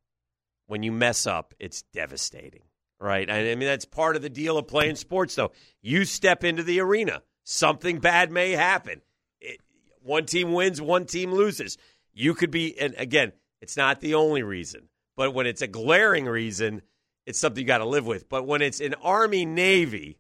When 0.68 0.84
you 0.84 0.92
mess 0.92 1.26
up, 1.26 1.54
it's 1.60 1.84
devastating, 1.94 2.64
right? 3.00 3.32
I 3.32 3.56
mean, 3.56 3.60
that's 3.60 3.86
part 3.86 4.18
of 4.18 4.22
the 4.22 4.30
deal 4.30 4.58
of 4.58 4.68
playing 4.68 4.98
sports. 4.98 5.34
Though 5.36 5.54
you 5.82 6.04
step 6.04 6.44
into 6.44 6.62
the 6.62 6.82
arena, 6.82 7.22
something 7.46 8.00
bad 8.00 8.32
may 8.32 8.52
happen. 8.52 9.02
It, 9.40 9.62
one 10.02 10.26
team 10.26 10.52
wins, 10.52 10.82
one 10.82 11.06
team 11.06 11.32
loses. 11.32 11.78
You 12.14 12.34
could 12.34 12.52
be, 12.52 12.78
and 12.78 12.96
again, 12.98 13.32
it's 13.62 13.78
not 13.78 14.02
the 14.02 14.16
only 14.16 14.44
reason, 14.44 14.90
but 15.16 15.34
when 15.34 15.48
it's 15.48 15.62
a 15.62 15.68
glaring 15.68 16.26
reason, 16.26 16.82
it's 17.26 17.40
something 17.40 17.62
you 17.62 17.68
got 17.68 17.78
to 17.78 17.86
live 17.86 18.06
with. 18.06 18.28
But 18.28 18.46
when 18.46 18.62
it's 18.62 18.80
an 18.80 18.96
Army 18.96 19.46
Navy, 19.46 20.18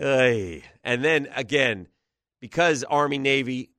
ay, 0.00 0.62
and 0.84 1.04
then 1.04 1.28
again, 1.34 1.88
because 2.40 2.84
Army 2.84 3.18
Navy, 3.18 3.70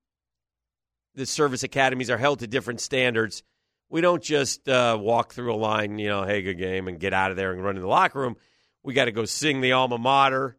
the 1.15 1.26
service 1.26 1.63
academies 1.63 2.09
are 2.09 2.17
held 2.17 2.39
to 2.39 2.47
different 2.47 2.82
standards, 2.82 3.43
we 3.89 4.01
don't 4.01 4.22
just 4.22 4.70
uh, 4.70 4.97
walk 4.99 5.34
through 5.34 5.53
a 5.53 5.57
line, 5.57 5.97
you 5.97 6.07
know, 6.07 6.24
hey, 6.24 6.41
good 6.41 6.57
game, 6.57 6.88
and 6.88 6.99
get 6.99 7.13
out 7.13 7.32
of 7.32 7.38
there 7.38 7.51
and 7.51 7.63
run 7.63 7.76
in 7.76 7.82
the 7.82 7.88
locker 7.88 8.20
room. 8.20 8.36
We 8.84 8.93
got 8.93 9.05
to 9.05 9.11
go 9.11 9.26
sing 9.26 9.61
the 9.61 9.74
alma 9.74 9.97
mater, 9.97 10.57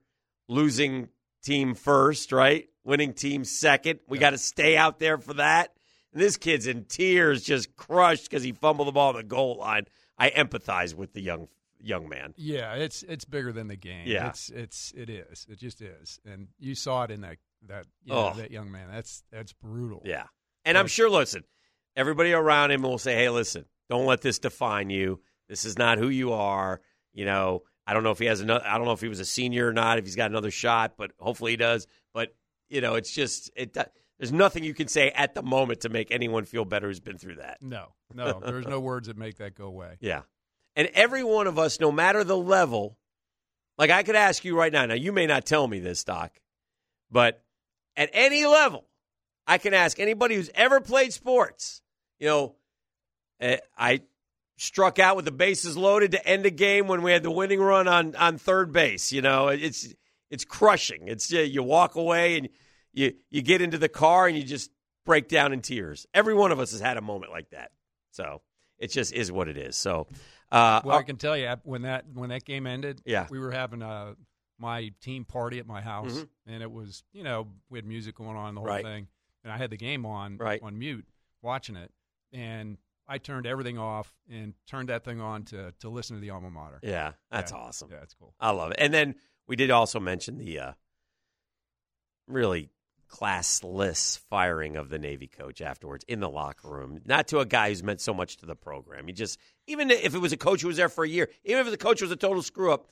losing 0.49 1.09
team 1.43 1.75
first, 1.75 2.33
right? 2.33 2.69
Winning 2.85 3.13
team 3.13 3.45
second. 3.45 4.01
We 4.09 4.19
got 4.19 4.31
to 4.31 4.39
stay 4.39 4.77
out 4.77 4.99
there 4.99 5.19
for 5.19 5.35
that. 5.35 5.75
And 6.13 6.21
this 6.21 6.37
kid's 6.37 6.67
in 6.67 6.85
tears, 6.85 7.43
just 7.43 7.77
crushed 7.77 8.25
because 8.25 8.43
he 8.43 8.53
fumbled 8.53 8.89
the 8.89 8.93
ball 8.93 9.11
on 9.11 9.17
the 9.17 9.23
goal 9.23 9.59
line. 9.59 9.85
I 10.19 10.31
empathize 10.31 10.95
with 10.95 11.13
the 11.13 11.23
young 11.23 11.49
young 11.83 12.09
man. 12.09 12.35
Yeah, 12.37 12.75
it's 12.75 13.03
it's 13.03 13.25
bigger 13.25 13.53
than 13.53 13.69
the 13.69 13.77
game. 13.77 14.07
Yeah. 14.07 14.29
it's 14.29 14.51
it's 14.51 14.93
it 14.97 15.09
is. 15.11 15.47
It 15.49 15.59
just 15.59 15.81
is, 15.83 16.19
and 16.25 16.49
you 16.59 16.75
saw 16.75 17.05
it 17.05 17.11
in 17.11 17.21
that 17.23 17.39
that 17.69 17.87
you 18.05 18.13
know, 18.13 18.31
Oh. 18.33 18.35
that 18.37 18.51
young 18.51 18.71
man. 18.71 18.89
That's 18.91 19.23
that's 19.31 19.53
brutal. 19.53 20.03
Yeah. 20.05 20.25
And 20.65 20.77
I'm 20.77 20.87
sure, 20.87 21.09
listen, 21.09 21.45
everybody 21.97 22.33
around 22.33 22.71
him 22.71 22.83
will 22.83 22.99
say, 22.99 23.15
hey, 23.15 23.31
listen, 23.31 23.65
don't 23.89 24.05
let 24.07 24.21
this 24.21 24.39
define 24.39 24.91
you. 24.91 25.21
This 25.49 25.65
is 25.65 25.79
not 25.79 25.99
who 25.99 26.09
you 26.09 26.33
are. 26.33 26.81
You 27.15 27.25
know, 27.25 27.63
I 27.87 27.95
don't 27.95 28.03
know 28.05 28.11
if 28.11 28.19
he 28.19 28.27
has 28.27 28.41
another, 28.41 28.65
I 28.67 28.77
don't 28.77 28.87
know 28.87 28.93
if 28.93 29.01
he 29.01 29.09
was 29.09 29.21
a 29.21 29.25
senior 29.25 29.69
or 29.69 29.73
not, 29.73 29.99
if 29.99 30.05
he's 30.05 30.17
got 30.17 30.31
another 30.31 30.51
shot, 30.51 30.93
but 30.99 31.13
hopefully 31.19 31.53
he 31.53 31.57
does. 31.57 31.87
But, 32.13 32.35
you 32.69 32.81
know, 32.83 32.95
it's 32.95 33.11
just, 33.13 33.51
it, 33.57 33.73
there's 34.19 34.33
nothing 34.33 34.65
you 34.65 34.75
can 34.75 34.87
say 34.87 35.11
at 35.11 35.35
the 35.35 35.43
moment 35.43 35.81
to 35.81 35.89
make 35.89 36.11
anyone 36.11 36.45
feel 36.45 36.65
better 36.67 36.87
who's 36.89 37.01
been 37.01 37.19
through 37.19 37.37
that. 37.37 37.57
No, 37.63 37.87
no, 38.15 38.39
there's 38.45 38.67
no 38.67 38.81
words 38.81 39.09
that 39.09 39.17
make 39.17 39.39
that 39.39 39.55
go 39.55 39.65
away. 39.65 39.97
Yeah. 40.01 40.23
And 40.81 40.89
every 40.95 41.23
one 41.23 41.47
of 41.47 41.59
us, 41.59 41.79
no 41.79 41.93
matter 41.93 42.25
the 42.25 42.39
level, 42.39 42.97
like 43.77 43.91
I 43.91 44.03
could 44.03 44.17
ask 44.17 44.47
you 44.47 44.57
right 44.57 44.73
now, 44.73 44.87
now 44.87 44.95
you 44.95 45.13
may 45.13 45.27
not 45.27 45.45
tell 45.45 45.69
me 45.69 45.79
this, 45.79 46.05
Doc, 46.05 46.33
but 47.11 47.45
at 47.99 48.09
any 48.15 48.47
level, 48.47 48.87
I 49.47 49.59
can 49.59 49.75
ask 49.75 50.01
anybody 50.01 50.37
who's 50.37 50.49
ever 50.55 50.81
played 50.81 51.13
sports, 51.13 51.83
you 52.19 52.29
know, 52.29 52.55
eh, 53.41 53.59
I 53.77 54.01
struck 54.57 54.99
out 54.99 55.17
with 55.17 55.27
the 55.27 55.33
bases 55.33 55.77
loaded 55.77 56.13
to 56.13 56.27
end 56.27 56.47
a 56.47 56.51
game 56.51 56.89
when 56.89 57.03
we 57.03 57.13
had 57.13 57.23
the 57.23 57.31
winning 57.31 57.61
run 57.61 57.87
on, 57.87 58.17
on 58.17 58.39
third 58.39 58.73
base. 58.73 59.13
You 59.13 59.21
know, 59.21 59.49
it's 59.49 59.87
it's 60.31 60.47
crushing. 60.47 61.09
It's 61.09 61.31
you 61.31 61.63
walk 61.63 61.95
away 61.95 62.39
and 62.39 62.49
you 62.95 63.13
you 63.29 63.43
get 63.43 63.61
into 63.61 63.77
the 63.77 63.91
car 63.91 64.27
and 64.27 64.35
you 64.35 64.45
just 64.45 64.71
break 65.05 65.29
down 65.29 65.53
in 65.53 65.61
tears. 65.61 66.07
Every 66.15 66.33
one 66.33 66.53
of 66.53 66.59
us 66.59 66.71
has 66.71 66.81
had 66.81 66.97
a 66.97 67.03
moment 67.03 67.33
like 67.33 67.51
that. 67.51 67.71
So 68.13 68.41
it 68.81 68.91
just 68.91 69.13
is 69.13 69.31
what 69.31 69.47
it 69.47 69.59
is. 69.59 69.77
So, 69.77 70.09
uh, 70.53 70.81
Well, 70.85 70.99
I 70.99 71.03
can 71.03 71.17
tell 71.17 71.37
you 71.37 71.55
when 71.65 71.83
that 71.83 72.05
when 72.13 72.31
that 72.31 72.45
game 72.45 72.67
ended, 72.67 73.03
Yeah. 73.05 73.27
we 73.31 73.39
were 73.39 73.51
having 73.53 73.83
uh, 73.83 74.15
my 74.59 74.93
team 75.01 75.25
party 75.25 75.59
at 75.59 75.67
my 75.67 75.81
house, 75.81 76.19
Mhm. 76.19 76.29
and 76.47 76.63
it 76.63 76.71
was 76.71 77.03
you 77.13 77.23
know 77.23 77.49
we 77.69 77.79
had 77.79 77.87
music 77.87 78.15
going 78.17 78.37
on 78.37 78.55
the 78.55 78.61
whole 78.61 78.69
Right. 78.69 78.85
thing, 78.85 79.09
and 79.45 79.53
I 79.53 79.57
had 79.57 79.71
the 79.71 79.77
game 79.77 80.05
on 80.05 80.37
Right. 80.39 80.61
on 80.63 80.79
mute 80.79 81.07
watching 81.43 81.77
it, 81.77 81.93
and 82.33 82.79
I 83.09 83.19
turned 83.19 83.47
everything 83.47 83.77
off 83.79 84.15
and 84.29 84.55
turned 84.67 84.89
that 84.89 85.05
thing 85.05 85.21
on 85.21 85.45
to 85.47 85.73
to 85.81 85.89
listen 85.89 86.17
to 86.17 86.21
the 86.21 86.31
alma 86.31 86.51
mater. 86.51 86.79
Yeah, 86.83 87.13
that's 87.31 87.53
Yeah. 87.53 87.59
awesome. 87.59 87.91
Yeah, 87.91 87.99
that's 88.01 88.15
cool. 88.15 88.35
I 88.39 88.51
love 88.51 88.71
it. 88.73 88.77
And 88.79 88.93
then 88.95 89.15
we 89.47 89.57
did 89.57 89.71
also 89.71 89.99
mention 89.99 90.39
the 90.39 90.59
uh, 90.59 90.73
really 92.27 92.71
classless 93.11 94.19
firing 94.19 94.77
of 94.77 94.89
the 94.89 94.99
Navy 94.99 95.27
coach 95.27 95.61
afterwards 95.61 96.05
in 96.07 96.21
the 96.21 96.29
locker 96.29 96.69
room. 96.69 97.01
Not 97.05 97.29
to 97.29 97.41
a 97.41 97.47
guy 97.47 97.69
who's 97.69 97.83
meant 97.83 98.01
so 98.01 98.15
much 98.15 98.39
to 98.39 98.47
the 98.47 98.55
program. 98.55 99.07
He 99.07 99.13
just, 99.13 99.39
even 99.67 99.91
if 99.91 100.15
it 100.15 100.19
was 100.19 100.33
a 100.33 100.37
coach 100.37 100.63
who 100.63 100.69
was 100.69 100.77
there 100.77 100.89
for 100.89 101.05
a 101.05 101.09
year, 101.09 101.29
even 101.45 101.65
if 101.67 101.71
the 101.71 101.77
coach 101.77 102.01
was 102.01 102.11
a 102.11 102.17
total 102.17 102.43
screw 102.43 102.73
up, 102.73 102.87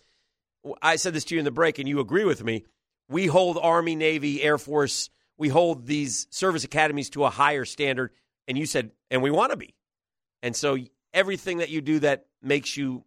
I 0.82 0.96
said 0.96 1.14
this 1.14 1.24
to 1.26 1.34
you 1.34 1.38
in 1.38 1.44
the 1.44 1.50
break, 1.50 1.78
and 1.78 1.88
you 1.88 2.00
agree 2.00 2.24
with 2.24 2.42
me. 2.42 2.64
We 3.08 3.26
hold 3.26 3.58
Army, 3.60 3.94
Navy, 3.94 4.42
Air 4.42 4.58
Force, 4.58 5.08
we 5.38 5.48
hold 5.48 5.86
these 5.86 6.26
service 6.30 6.64
academies 6.64 7.10
to 7.10 7.24
a 7.24 7.30
higher 7.30 7.64
standard. 7.64 8.10
And 8.48 8.58
you 8.58 8.66
said, 8.66 8.90
and 9.10 9.22
we 9.22 9.30
want 9.30 9.52
to 9.52 9.56
be. 9.56 9.74
And 10.42 10.54
so 10.56 10.76
everything 11.14 11.58
that 11.58 11.70
you 11.70 11.80
do 11.80 12.00
that 12.00 12.26
makes 12.42 12.76
you 12.76 13.04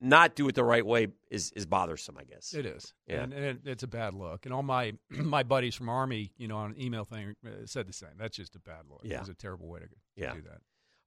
not 0.00 0.36
do 0.36 0.46
it 0.48 0.54
the 0.54 0.62
right 0.64 0.84
way 0.86 1.08
is 1.30 1.50
is 1.56 1.66
bothersome, 1.66 2.16
I 2.18 2.24
guess. 2.24 2.54
It 2.54 2.66
is, 2.66 2.94
Yeah. 3.06 3.22
and, 3.22 3.32
and 3.32 3.58
it's 3.66 3.82
a 3.82 3.88
bad 3.88 4.14
look. 4.14 4.44
And 4.46 4.54
all 4.54 4.62
my 4.62 4.94
my 5.10 5.42
buddies 5.42 5.74
from 5.74 5.88
Army, 5.88 6.32
you 6.36 6.46
know, 6.48 6.56
on 6.58 6.70
an 6.72 6.80
email 6.80 7.04
thing 7.04 7.34
uh, 7.46 7.50
said 7.66 7.88
the 7.88 7.92
same. 7.92 8.10
That's 8.18 8.36
just 8.36 8.54
a 8.56 8.60
bad 8.60 8.82
look. 8.88 9.00
Yeah. 9.02 9.20
It's 9.20 9.28
a 9.28 9.34
terrible 9.34 9.68
way 9.68 9.80
to, 9.80 9.86
to 9.86 9.94
Yeah. 10.16 10.34
do 10.34 10.42
that. 10.42 10.58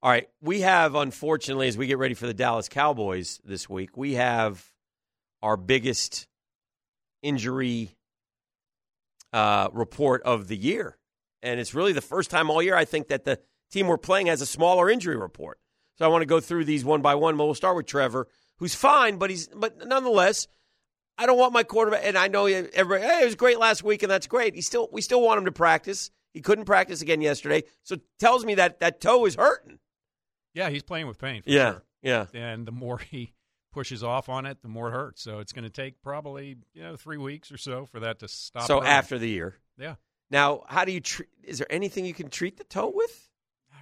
All 0.04 0.10
right, 0.10 0.28
we 0.42 0.62
have 0.62 0.96
unfortunately 0.96 1.68
as 1.68 1.78
we 1.78 1.86
get 1.88 2.00
ready 2.00 2.16
for 2.16 2.26
the 2.26 2.34
Dallas 2.34 2.68
Cowboys 2.68 3.40
this 3.44 3.70
week, 3.70 3.96
we 3.96 4.14
have 4.16 4.66
our 5.44 5.56
biggest 5.58 6.28
injury 7.22 7.92
uh, 9.34 9.70
report 9.72 10.22
of 10.24 10.48
the 10.48 10.58
year, 10.58 10.98
and 11.42 11.60
it's 11.60 11.74
really 11.74 11.94
the 11.94 12.02
first 12.02 12.30
time 12.30 12.50
all 12.50 12.62
year 12.62 12.76
I 12.76 12.86
think 12.86 13.08
that 13.10 13.24
the 13.26 13.40
team 13.72 13.88
we're 13.88 13.98
playing 13.98 14.28
has 14.28 14.42
a 14.42 14.46
smaller 14.46 14.90
injury 14.90 15.16
report. 15.16 15.60
So 15.98 16.06
I 16.06 16.08
want 16.10 16.24
to 16.24 16.26
go 16.26 16.40
through 16.40 16.66
these 16.66 16.84
one 16.84 17.02
by 17.02 17.16
one. 17.16 17.38
But 17.38 17.46
we'll 17.46 17.54
start 17.54 17.76
with 17.76 17.86
Trevor, 17.86 18.28
who's 18.62 18.74
fine, 18.76 19.18
but 19.18 19.30
he's 19.30 19.48
but 19.50 19.86
nonetheless, 19.86 20.48
I 21.18 21.26
don't 21.26 21.38
want 21.38 21.52
my 21.52 21.64
quarterback. 21.64 22.04
And 22.06 22.18
I 22.18 22.30
know 22.30 22.46
everybody, 22.46 23.02
hey, 23.04 23.24
it 23.24 23.26
was 23.26 23.36
great 23.36 23.60
last 23.60 23.84
week, 23.84 24.04
and 24.04 24.10
that's 24.12 24.28
great. 24.28 24.56
He 24.56 24.62
still 24.62 24.88
we 24.94 25.02
still 25.02 25.22
want 25.22 25.40
him 25.40 25.46
to 25.46 25.52
practice. 25.52 26.12
He 26.34 26.40
couldn't 26.40 26.64
practice 26.66 27.02
again 27.02 27.20
yesterday, 27.22 27.64
so 27.84 27.98
tells 28.20 28.46
me 28.46 28.56
that 28.56 28.80
that 28.80 29.02
toe 29.02 29.26
is 29.26 29.36
hurting. 29.36 29.80
Yeah, 30.54 30.70
he's 30.70 30.84
playing 30.84 31.08
with 31.08 31.18
pain. 31.20 31.42
For 31.42 31.50
Yeah, 31.50 31.72
sure. 31.72 31.84
yeah. 32.02 32.26
and 32.34 32.66
the 32.66 32.72
more 32.72 32.98
he 33.12 33.34
pushes 33.74 34.04
off 34.04 34.30
on 34.30 34.46
it, 34.46 34.62
the 34.62 34.68
more 34.70 34.90
it 34.90 34.92
hurts. 34.92 35.22
So 35.24 35.40
it's 35.40 35.52
going 35.54 35.64
to 35.64 35.70
take 35.70 36.02
probably 36.02 36.58
you 36.74 36.84
know 36.84 36.96
three 36.96 37.18
weeks 37.18 37.52
or 37.52 37.58
so 37.58 37.86
for 37.88 38.00
that 38.02 38.20
to 38.20 38.28
stop. 38.28 38.68
So 38.68 38.76
hurting. 38.76 38.90
after 38.92 39.18
the 39.20 39.28
year, 39.28 39.58
yeah, 39.78 39.96
now 40.30 40.64
how 40.68 40.86
do 40.86 40.92
you 40.92 41.00
treat? 41.02 41.30
Is 41.44 41.58
there 41.58 41.68
anything 41.72 42.06
you 42.06 42.14
can 42.14 42.30
treat 42.30 42.58
the 42.58 42.64
toe 42.66 42.92
with? 42.94 43.28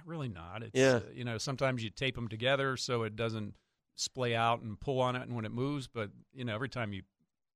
really 0.06 0.28
not. 0.30 0.62
It's, 0.62 0.70
Yeah. 0.74 0.94
uh, 0.94 1.00
you 1.12 1.24
know, 1.24 1.36
sometimes 1.36 1.84
you 1.84 1.90
tape 1.90 2.14
them 2.16 2.26
together 2.26 2.76
so 2.78 3.02
it 3.02 3.14
doesn't 3.16 3.54
splay 4.00 4.34
out 4.34 4.62
and 4.62 4.80
pull 4.80 5.00
on 5.00 5.16
it, 5.16 5.22
and 5.22 5.34
when 5.34 5.44
it 5.44 5.52
moves, 5.52 5.86
but 5.88 6.10
you 6.32 6.44
know, 6.44 6.54
every 6.54 6.68
time 6.68 6.92
you 6.92 7.02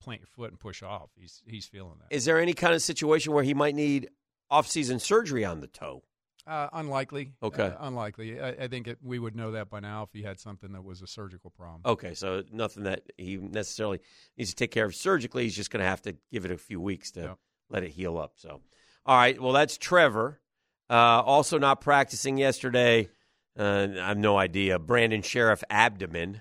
plant 0.01 0.21
your 0.21 0.27
foot 0.27 0.51
and 0.51 0.61
push 0.61 0.83
off, 0.83 1.11
he's 1.17 1.43
he's 1.47 1.67
feeling 1.67 1.95
that. 2.01 2.15
Is 2.15 2.25
there 2.25 2.39
any 2.39 2.53
kind 2.55 2.75
of 2.75 2.83
situation 2.83 3.33
where 3.33 3.43
he 3.45 3.55
might 3.55 3.75
need 3.75 4.11
off-season 4.51 4.99
surgery 5.01 5.45
on 5.45 5.61
the 5.61 5.67
toe? 5.67 6.03
Uh, 6.47 6.69
unlikely. 6.75 7.33
Okay. 7.43 7.63
Uh, 7.69 7.77
unlikely. 7.81 8.39
I, 8.39 8.49
I 8.51 8.69
think 8.69 8.87
it, 8.87 8.99
we 9.03 9.19
would 9.19 9.35
know 9.35 9.53
that 9.53 9.71
by 9.71 9.81
now 9.81 10.03
if 10.03 10.11
he 10.13 10.23
had 10.23 10.39
something 10.39 10.73
that 10.73 10.85
was 10.85 11.01
a 11.01 11.07
surgical 11.07 11.49
problem. 11.49 11.81
Okay, 11.87 12.13
so 12.13 12.43
nothing 12.53 12.83
that 12.83 13.01
he 13.17 13.39
necessarily 13.39 14.01
needs 14.37 14.51
to 14.51 14.57
take 14.57 14.71
care 14.71 14.85
of 14.85 14.95
surgically. 14.95 15.45
He's 15.45 15.57
just 15.57 15.71
going 15.71 15.83
to 15.83 15.89
have 15.89 16.03
to 16.03 16.15
give 16.31 16.45
it 16.45 16.51
a 16.51 16.59
few 16.59 16.79
weeks 16.83 17.11
to 17.13 17.21
Yeah. 17.21 17.35
let 17.71 17.83
it 17.83 17.93
heal 17.93 18.19
up. 18.19 18.33
So, 18.37 18.61
all 19.07 19.17
right. 19.17 19.41
Well, 19.41 19.53
that's 19.53 19.79
Trevor. 19.79 20.39
Uh, 20.91 21.23
also 21.25 21.57
not 21.57 21.81
practicing 21.81 22.37
yesterday. 22.37 23.09
Uh, 23.59 23.89
I 24.01 24.09
have 24.09 24.19
no 24.19 24.37
idea. 24.37 24.79
Brandon 24.79 25.23
Scherff 25.23 25.63
abdomen, 25.71 26.41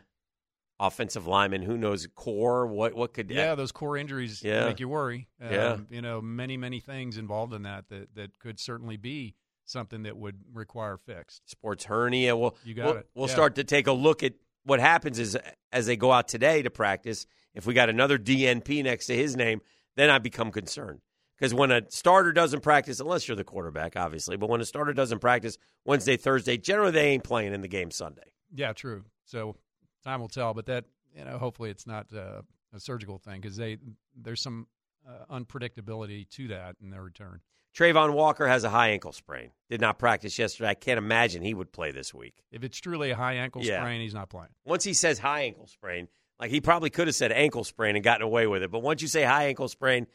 offensive 0.79 1.27
lineman. 1.27 1.61
Who 1.61 1.77
knows? 1.77 2.07
Core. 2.15 2.65
What? 2.67 2.93
What 2.95 3.13
could? 3.13 3.29
Yeah, 3.29 3.55
those 3.55 3.71
core 3.71 3.97
injuries 3.97 4.41
Yeah. 4.43 4.65
make 4.65 4.79
you 4.79 4.89
worry. 4.89 5.27
Um, 5.41 5.51
Yeah. 5.51 5.77
You 5.89 6.01
know, 6.01 6.21
many, 6.21 6.57
many 6.57 6.79
things 6.79 7.17
involved 7.17 7.53
in 7.53 7.63
that 7.63 7.89
that, 7.89 8.15
that 8.15 8.39
could 8.39 8.59
certainly 8.59 8.97
be 8.97 9.35
something 9.65 10.03
that 10.03 10.17
would 10.17 10.39
require 10.53 10.97
fixed. 10.97 11.49
sports 11.49 11.85
hernia. 11.85 12.35
We'll, 12.35 12.57
You 12.63 12.73
got 12.73 12.85
we'll, 12.85 12.95
it. 12.97 13.09
We'll 13.15 13.27
Yeah. 13.27 13.33
start 13.33 13.55
to 13.55 13.63
take 13.63 13.87
a 13.87 13.93
look 13.93 14.23
at 14.23 14.33
what 14.65 14.79
happens 14.79 15.19
is 15.19 15.37
as 15.71 15.85
they 15.85 15.95
go 15.95 16.11
out 16.11 16.27
today 16.27 16.61
to 16.63 16.69
practice. 16.69 17.25
If 17.53 17.65
we 17.65 17.73
got 17.73 17.89
another 17.89 18.17
DNP 18.17 18.81
next 18.83 19.05
to 19.07 19.15
his 19.15 19.35
name, 19.35 19.61
then 19.95 20.09
I 20.09 20.17
become 20.17 20.51
concerned. 20.51 20.99
Because 21.37 21.53
when 21.53 21.71
a 21.71 21.81
starter 21.89 22.31
doesn't 22.31 22.61
practice, 22.61 22.99
unless 22.99 23.27
you're 23.27 23.35
the 23.37 23.43
quarterback, 23.43 23.95
obviously, 23.95 24.37
but 24.37 24.49
when 24.49 24.61
a 24.61 24.65
starter 24.65 24.93
doesn't 24.93 25.19
practice 25.19 25.57
Wednesday, 25.85 26.15
Thursday, 26.15 26.57
generally 26.57 26.91
they 26.91 27.07
ain't 27.09 27.23
playing 27.23 27.53
in 27.53 27.61
the 27.61 27.67
game 27.67 27.91
Sunday. 27.91 28.31
Yeah, 28.53 28.73
true. 28.73 29.03
So 29.25 29.55
time 30.03 30.21
will 30.21 30.27
tell, 30.29 30.53
but 30.53 30.67
that, 30.67 30.85
you 31.17 31.25
know, 31.25 31.37
hopefully 31.37 31.69
it's 31.71 31.87
not 31.87 32.07
uh, 32.15 32.41
a 32.73 32.79
surgical 32.79 33.17
thing 33.17 33.41
because 33.41 33.57
they 33.57 33.77
there's 34.15 34.41
some 34.41 34.67
uh, 35.07 35.25
unpredictability 35.35 36.29
to 36.29 36.49
that 36.49 36.75
in 36.81 36.89
their 36.91 37.03
return. 37.03 37.41
Travon 37.75 38.13
Walker 38.13 38.47
has 38.47 38.63
a 38.63 38.69
high 38.69 38.89
ankle 38.89 39.11
sprain. 39.11 39.49
Did 39.69 39.81
not 39.81 39.97
practice 39.97 40.37
yesterday. 40.37 40.69
I 40.69 40.73
can't 40.75 40.99
imagine 40.99 41.41
he 41.41 41.55
would 41.55 41.71
play 41.71 41.91
this 41.91 42.13
week. 42.13 42.35
If 42.51 42.63
it's 42.63 42.77
truly 42.79 43.09
a 43.09 43.15
high 43.15 43.33
ankle 43.33 43.63
Yeah. 43.63 43.81
sprain, 43.81 43.99
he's 44.01 44.13
not 44.13 44.29
playing. 44.29 44.49
Once 44.63 44.83
he 44.83 44.93
says 44.93 45.17
high 45.17 45.41
ankle 45.41 45.65
sprain, 45.65 46.07
like 46.39 46.51
he 46.51 46.61
probably 46.61 46.91
could 46.91 47.07
have 47.07 47.15
said 47.15 47.31
ankle 47.31 47.63
sprain 47.63 47.95
and 47.95 48.03
gotten 48.03 48.21
away 48.23 48.45
with 48.45 48.61
it. 48.61 48.69
But 48.69 48.83
once 48.83 49.01
you 49.01 49.07
say 49.07 49.23
high 49.23 49.45
ankle 49.45 49.67
sprain, 49.67 50.05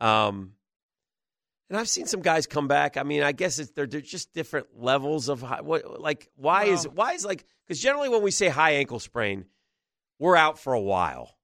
um, 0.00 0.52
and 1.70 1.78
I've 1.78 1.88
seen 1.88 2.06
some 2.06 2.22
guys 2.22 2.46
come 2.46 2.68
back. 2.68 2.96
I 2.96 3.02
mean, 3.02 3.22
I 3.22 3.32
guess 3.32 3.58
it's, 3.58 3.70
they're, 3.72 3.86
they're 3.86 4.00
just 4.00 4.32
different 4.32 4.66
levels 4.74 5.28
of 5.28 5.40
high, 5.42 5.60
what, 5.60 6.00
like 6.00 6.28
why 6.36 6.64
is 6.64 6.86
Well- 6.86 6.94
why 6.96 7.12
is 7.12 7.24
like 7.24 7.44
because 7.66 7.80
generally 7.80 8.08
when 8.08 8.22
we 8.22 8.30
say 8.30 8.48
high 8.48 8.72
ankle 8.72 8.98
sprain, 9.00 9.44
we're 10.18 10.36
out 10.36 10.58
for 10.58 10.72
a 10.72 10.80
while, 10.80 11.36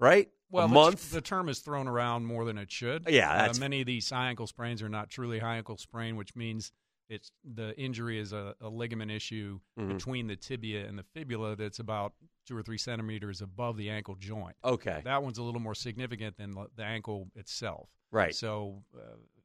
right? 0.00 0.28
Well, 0.50 0.64
a 0.64 0.68
the, 0.68 0.74
month. 0.74 1.10
The 1.10 1.20
term 1.20 1.48
is 1.50 1.58
thrown 1.58 1.88
around 1.88 2.24
more 2.24 2.44
than 2.46 2.56
it 2.56 2.72
should. 2.72 3.04
Yeah, 3.08 3.30
Uh, 3.50 3.54
many 3.60 3.80
of 3.82 3.86
these 3.86 4.08
high 4.08 4.28
ankle 4.30 4.46
sprains 4.46 4.82
are 4.82 4.88
not 4.88 5.10
truly 5.10 5.38
high 5.38 5.56
ankle 5.58 5.76
sprain, 5.76 6.16
which 6.16 6.34
means 6.34 6.72
it's 7.10 7.30
the 7.44 7.78
injury 7.78 8.18
is 8.18 8.32
a, 8.32 8.54
a 8.60 8.68
ligament 8.68 9.10
issue 9.10 9.60
Mhm. 9.78 9.88
between 9.88 10.26
the 10.26 10.36
tibia 10.36 10.86
and 10.86 10.98
the 10.98 11.02
fibula 11.14 11.54
that's 11.56 11.78
about 11.78 12.12
two 12.46 12.56
or 12.56 12.62
three 12.62 12.78
centimeters 12.78 13.42
above 13.42 13.76
the 13.76 13.90
ankle 13.90 14.14
joint. 14.14 14.56
okay, 14.64 15.02
That 15.04 15.22
one's 15.22 15.36
a 15.38 15.42
little 15.42 15.60
more 15.60 15.74
significant 15.74 16.38
than 16.38 16.54
the 16.76 16.82
ankle 16.84 17.28
itself. 17.34 17.90
right. 18.10 18.34
So 18.34 18.82
uh, 18.96 19.00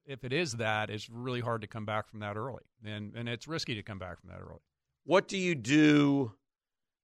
if 0.06 0.24
it 0.24 0.34
is 0.34 0.54
that, 0.54 0.90
it's 0.90 1.10
really 1.10 1.40
hard 1.40 1.62
to 1.62 1.68
come 1.68 1.86
back 1.86 2.08
from 2.08 2.20
that 2.20 2.38
early, 2.38 2.64
and 2.84 3.14
and 3.16 3.30
it's 3.30 3.48
risky 3.48 3.76
to 3.76 3.84
come 3.84 4.00
back 4.00 4.20
from 4.20 4.30
that 4.30 4.40
early. 4.40 4.62
What 5.06 5.28
do 5.28 5.38
you 5.38 5.56
do 5.56 6.34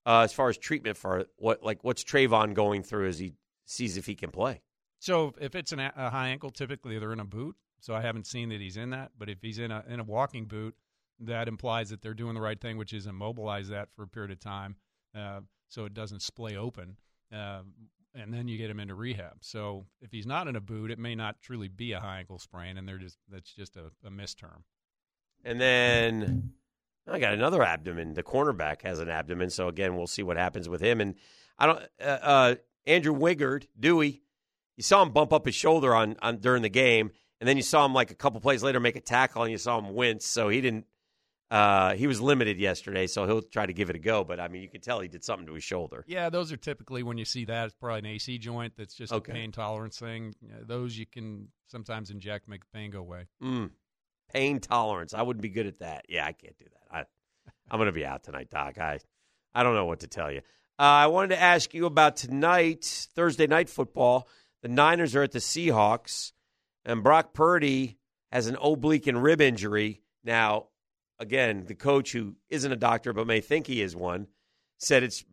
uh, 0.05 0.21
as 0.21 0.33
far 0.33 0.49
as 0.49 0.57
treatment 0.57 0.97
for 0.97 1.19
it? 1.19 1.29
What 1.37 1.63
like 1.63 1.83
what's 1.83 2.03
Travon 2.03 2.53
going 2.53 2.83
through 2.83 3.07
as 3.07 3.19
he 3.19 3.33
sees 3.65 3.97
if 3.97 4.05
he 4.05 4.15
can 4.15 4.31
play? 4.31 4.61
So 4.99 5.33
if 5.39 5.55
it's 5.55 5.71
an, 5.71 5.79
a 5.79 5.93
a 5.95 6.09
high 6.09 6.29
ankle, 6.29 6.49
typically 6.49 6.99
they're 6.99 7.13
in 7.13 7.19
a 7.19 7.25
boot. 7.25 7.55
So 7.81 7.95
I 7.95 8.01
haven't 8.01 8.27
seen 8.27 8.49
that 8.49 8.59
he's 8.59 8.75
in 8.77 8.89
that. 8.89 9.11
But 9.17 9.29
if 9.29 9.41
he's 9.41 9.59
in 9.59 9.71
a 9.71 9.83
in 9.87 9.99
a 9.99 10.03
walking 10.03 10.45
boot, 10.45 10.75
that 11.19 11.47
implies 11.47 11.89
that 11.89 12.01
they're 12.01 12.13
doing 12.13 12.33
the 12.33 12.41
right 12.41 12.59
thing, 12.59 12.77
which 12.77 12.93
is 12.93 13.07
immobilize 13.07 13.69
that 13.69 13.89
for 13.95 14.03
a 14.03 14.07
period 14.07 14.31
of 14.31 14.39
time, 14.39 14.75
uh, 15.15 15.41
so 15.67 15.85
it 15.85 15.93
doesn't 15.93 16.21
splay 16.21 16.55
open, 16.55 16.97
uh, 17.33 17.61
and 18.15 18.33
then 18.33 18.47
you 18.47 18.57
get 18.57 18.69
him 18.69 18.79
into 18.79 18.95
rehab. 18.95 19.37
So 19.41 19.85
if 20.01 20.11
he's 20.11 20.25
not 20.25 20.47
in 20.47 20.55
a 20.55 20.61
boot, 20.61 20.91
it 20.91 20.99
may 20.99 21.15
not 21.15 21.41
truly 21.41 21.67
be 21.67 21.91
a 21.93 21.99
high 21.99 22.19
ankle 22.19 22.39
sprain, 22.39 22.77
and 22.77 22.87
they're 22.87 22.97
just 22.97 23.17
that's 23.31 23.53
just 23.53 23.75
a, 23.75 23.91
a 24.05 24.09
misterm. 24.09 24.63
And 25.43 25.59
then 25.59 26.51
I 27.07 27.19
got 27.19 27.33
another 27.33 27.63
abdomen. 27.63 28.13
The 28.13 28.23
cornerback 28.23 28.81
has 28.81 28.99
an 28.99 29.09
abdomen, 29.09 29.49
so 29.49 29.67
again, 29.67 29.95
we'll 29.95 30.07
see 30.07 30.23
what 30.23 30.37
happens 30.37 30.67
with 30.67 30.81
him. 30.81 31.01
And 31.01 31.15
I 31.57 31.65
don't. 31.65 31.79
Uh, 32.01 32.19
uh, 32.21 32.55
Andrew 32.85 33.13
Wingard, 33.13 33.67
Dewey, 33.79 34.23
you 34.75 34.83
saw 34.83 35.03
him 35.03 35.11
bump 35.11 35.31
up 35.31 35.45
his 35.45 35.55
shoulder 35.55 35.93
on, 35.93 36.15
on 36.21 36.37
during 36.37 36.63
the 36.63 36.69
game, 36.69 37.11
and 37.39 37.47
then 37.47 37.57
you 37.57 37.63
saw 37.63 37.85
him 37.85 37.93
like 37.93 38.11
a 38.11 38.15
couple 38.15 38.39
plays 38.39 38.63
later 38.63 38.79
make 38.79 38.95
a 38.95 39.01
tackle, 39.01 39.43
and 39.43 39.51
you 39.51 39.57
saw 39.57 39.77
him 39.77 39.93
wince. 39.93 40.25
So 40.25 40.49
he 40.49 40.61
didn't. 40.61 40.85
Uh, 41.51 41.95
he 41.95 42.05
was 42.05 42.21
limited 42.21 42.59
yesterday, 42.59 43.07
so 43.07 43.25
he'll 43.25 43.41
try 43.41 43.65
to 43.65 43.73
give 43.73 43.89
it 43.89 43.95
a 43.95 43.99
go. 43.99 44.23
But 44.23 44.39
I 44.39 44.47
mean, 44.49 44.61
you 44.61 44.69
can 44.69 44.81
tell 44.81 44.99
he 44.99 45.07
did 45.07 45.23
something 45.23 45.47
to 45.47 45.53
his 45.55 45.63
shoulder. 45.63 46.05
Yeah, 46.07 46.29
those 46.29 46.51
are 46.51 46.57
typically 46.57 47.01
when 47.01 47.17
you 47.17 47.25
see 47.25 47.45
that 47.45 47.65
it's 47.65 47.73
probably 47.73 47.99
an 47.99 48.05
AC 48.05 48.37
joint 48.37 48.73
that's 48.77 48.93
just 48.93 49.11
Okay. 49.11 49.31
a 49.31 49.35
pain 49.35 49.51
tolerance 49.51 49.97
thing. 49.97 50.35
Those 50.61 50.95
you 50.97 51.07
can 51.07 51.47
sometimes 51.67 52.11
inject, 52.11 52.47
make 52.47 52.61
the 52.61 52.77
pain 52.77 52.91
go 52.91 52.99
away. 52.99 53.25
Mm. 53.43 53.71
Pain 54.31 54.59
tolerance. 54.59 55.15
I 55.15 55.23
wouldn't 55.23 55.41
be 55.41 55.49
good 55.49 55.65
at 55.65 55.79
that. 55.79 56.05
Yeah, 56.07 56.23
I 56.25 56.33
can't 56.33 56.55
do 56.57 56.65
that. 56.65 56.95
I, 56.95 57.51
I'm 57.71 57.79
going 57.79 57.87
to 57.87 57.91
be 57.91 58.05
out 58.05 58.23
tonight, 58.23 58.49
Doc. 58.51 58.77
I, 58.77 58.99
I 59.55 59.63
don't 59.63 59.73
know 59.73 59.85
what 59.85 60.01
to 60.01 60.07
tell 60.07 60.31
you. 60.31 60.41
Uh, 60.77 60.83
I 60.83 61.07
wanted 61.07 61.29
to 61.29 61.41
ask 61.41 61.73
you 61.73 61.87
about 61.87 62.15
tonight, 62.15 63.07
Thursday 63.15 63.47
night 63.47 63.69
football. 63.69 64.27
The 64.61 64.67
Niners 64.69 65.15
are 65.15 65.23
at 65.23 65.31
the 65.31 65.39
Seahawks, 65.39 66.31
and 66.85 67.01
Brock 67.03 67.33
Purdy 67.33 67.97
has 68.31 68.45
an 68.47 68.55
oblique 68.61 69.07
and 69.07 69.21
rib 69.23 69.41
injury. 69.41 70.03
Now, 70.23 70.67
again, 71.19 71.65
the 71.67 71.75
coach 71.75 72.11
who 72.11 72.35
isn't 72.49 72.71
a 72.71 72.75
doctor 72.75 73.13
but 73.13 73.27
may 73.27 73.41
think 73.41 73.67
he 73.67 73.81
is 73.81 73.95
one 73.95 74.27
said 74.77 75.03
it's 75.03 75.23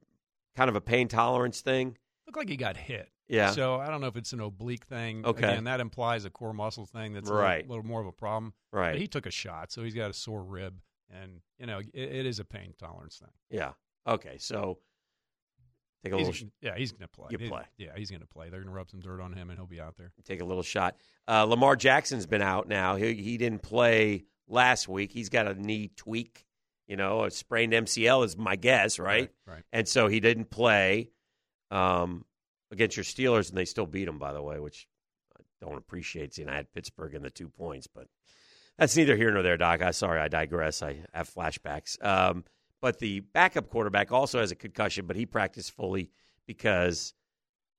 kind 0.56 0.68
of 0.68 0.76
a 0.76 0.80
pain 0.80 1.08
tolerance 1.08 1.60
thing. 1.60 1.96
Looked 2.26 2.38
like 2.38 2.48
he 2.48 2.56
got 2.56 2.76
hit. 2.76 3.08
Yeah. 3.28 3.50
So 3.50 3.76
I 3.80 3.88
don't 3.88 4.00
know 4.00 4.06
if 4.06 4.16
it's 4.16 4.32
an 4.32 4.40
oblique 4.40 4.84
thing. 4.86 5.24
Okay. 5.26 5.56
And 5.56 5.66
that 5.66 5.80
implies 5.80 6.24
a 6.24 6.30
core 6.30 6.52
muscle 6.52 6.86
thing 6.86 7.12
that's 7.12 7.28
a 7.30 7.32
Right. 7.34 7.62
little, 7.68 7.76
little 7.76 7.88
more 7.88 8.00
of 8.00 8.06
a 8.06 8.12
problem. 8.12 8.52
Right. 8.72 8.92
But 8.92 9.00
he 9.00 9.06
took 9.08 9.26
a 9.26 9.30
shot, 9.30 9.70
so 9.72 9.82
he's 9.82 9.94
got 9.94 10.10
a 10.10 10.14
sore 10.14 10.42
rib, 10.44 10.80
and 11.10 11.40
you 11.58 11.66
know 11.66 11.78
it, 11.78 11.88
it 11.94 12.26
is 12.26 12.38
a 12.40 12.44
pain 12.44 12.74
tolerance 12.78 13.18
thing. 13.18 13.30
Yeah. 13.50 13.72
Okay. 14.06 14.38
So 14.38 14.78
take 16.04 16.12
a 16.12 16.16
He's- 16.16 16.26
little 16.28 16.48
sh- 16.48 16.52
yeah, 16.60 16.76
he's 16.76 16.92
going 16.92 17.02
to 17.02 17.08
play. 17.08 17.28
You 17.30 17.38
He- 17.38 17.48
play. 17.48 17.64
yeah, 17.78 17.92
he's 17.96 18.10
going 18.10 18.20
to 18.22 18.26
play. 18.28 18.48
They're 18.48 18.60
going 18.60 18.72
to 18.72 18.76
rub 18.76 18.90
some 18.90 19.00
dirt 19.00 19.20
on 19.20 19.32
him, 19.32 19.50
and 19.50 19.58
he'll 19.58 19.66
be 19.66 19.80
out 19.80 19.96
there. 19.96 20.12
take 20.24 20.40
a 20.40 20.44
little 20.44 20.62
shot. 20.62 20.96
Uh, 21.28 21.44
Lamar 21.44 21.74
Jackson's 21.76 22.26
been 22.26 22.42
out 22.42 22.68
now. 22.68 22.94
He 22.96 23.14
he 23.14 23.36
didn't 23.38 23.62
play 23.62 24.24
last 24.48 24.88
week. 24.88 25.12
He's 25.12 25.28
got 25.28 25.46
a 25.46 25.54
knee 25.54 25.90
tweak. 25.96 26.44
You 26.86 26.96
know, 26.96 27.24
a 27.24 27.30
sprained 27.30 27.72
MCL 27.72 28.24
is 28.24 28.36
my 28.36 28.54
guess, 28.54 28.98
right? 28.98 29.30
Right. 29.46 29.62
And 29.72 29.88
so 29.88 30.06
he 30.06 30.20
didn't 30.20 30.50
play 30.50 31.10
um, 31.70 32.24
against 32.70 32.96
your 32.96 33.04
Steelers, 33.04 33.48
and 33.48 33.58
they 33.58 33.64
still 33.64 33.86
beat 33.86 34.06
him, 34.06 34.18
by 34.18 34.32
the 34.32 34.42
way, 34.42 34.60
which 34.60 34.86
I 35.36 35.42
don't 35.60 35.78
appreciate. 35.78 36.34
Seeing 36.34 36.48
I 36.48 36.54
had 36.54 36.72
Pittsburgh 36.72 37.14
in 37.14 37.22
the 37.22 37.30
two 37.30 37.48
points, 37.48 37.88
but 37.88 38.06
that's 38.78 38.96
neither 38.96 39.16
here 39.16 39.32
nor 39.32 39.42
there, 39.42 39.56
Doc. 39.56 39.82
I 39.82 39.90
sorry, 39.90 40.20
I 40.20 40.28
digress. 40.28 40.82
I 40.82 41.00
have 41.12 41.28
flashbacks. 41.32 42.02
Um, 42.04 42.44
but 42.80 42.98
the 42.98 43.20
backup 43.20 43.68
quarterback 43.68 44.12
also 44.12 44.38
has 44.38 44.52
a 44.52 44.56
concussion, 44.56 45.06
but 45.06 45.16
he 45.16 45.26
practiced 45.26 45.72
fully 45.72 46.10
because 46.46 47.14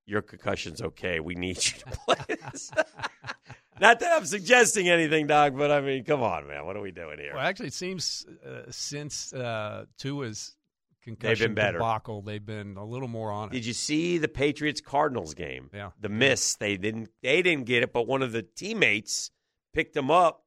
your 0.06 0.22
concussion's 0.22 0.82
okay. 0.82 1.20
We 1.20 1.36
need 1.36 1.58
you 1.58 1.80
to 1.80 1.86
play 2.06 2.36
this. 2.42 2.72
Not 3.80 4.00
that 4.00 4.12
I'm 4.18 4.26
suggesting 4.26 4.90
anything, 4.90 5.28
Doc, 5.28 5.54
but 5.56 5.72
I 5.72 5.82
mean, 5.82 6.04
come 6.04 6.22
on, 6.22 6.48
man. 6.48 6.66
What 6.66 6.76
are 6.76 6.82
we 6.82 6.92
doing 6.92 7.20
here? 7.20 7.32
Well, 7.36 7.44
actually, 7.44 7.68
it 7.68 7.74
seems 7.74 8.26
uh, 8.46 8.64
since 8.70 9.34
uh, 9.34 9.86
Tua's 9.98 10.56
concussion 11.04 11.30
They've 11.30 11.48
been 11.48 11.56
better. 11.56 11.78
debacle, 11.78 12.22
they've 12.22 12.46
been 12.46 12.76
a 12.78 12.84
little 12.86 13.08
more 13.08 13.32
on 13.32 13.50
it. 13.50 13.52
Did 13.54 13.66
you 13.66 13.74
see 13.74 14.18
the 14.18 14.28
Patriots 14.28 14.82
Cardinals 14.82 15.34
game? 15.34 15.70
Yeah. 15.74 15.92
The 16.02 16.10
miss. 16.10 16.56
They 16.56 16.78
didn't 16.78 17.10
they 17.22 17.42
didn't 17.42 17.66
get 17.66 17.84
it, 17.84 17.94
but 17.94 18.08
one 18.08 18.22
of 18.22 18.32
the 18.32 18.42
teammates 18.44 19.32
picked 19.74 19.96
him 19.96 20.12
up, 20.12 20.44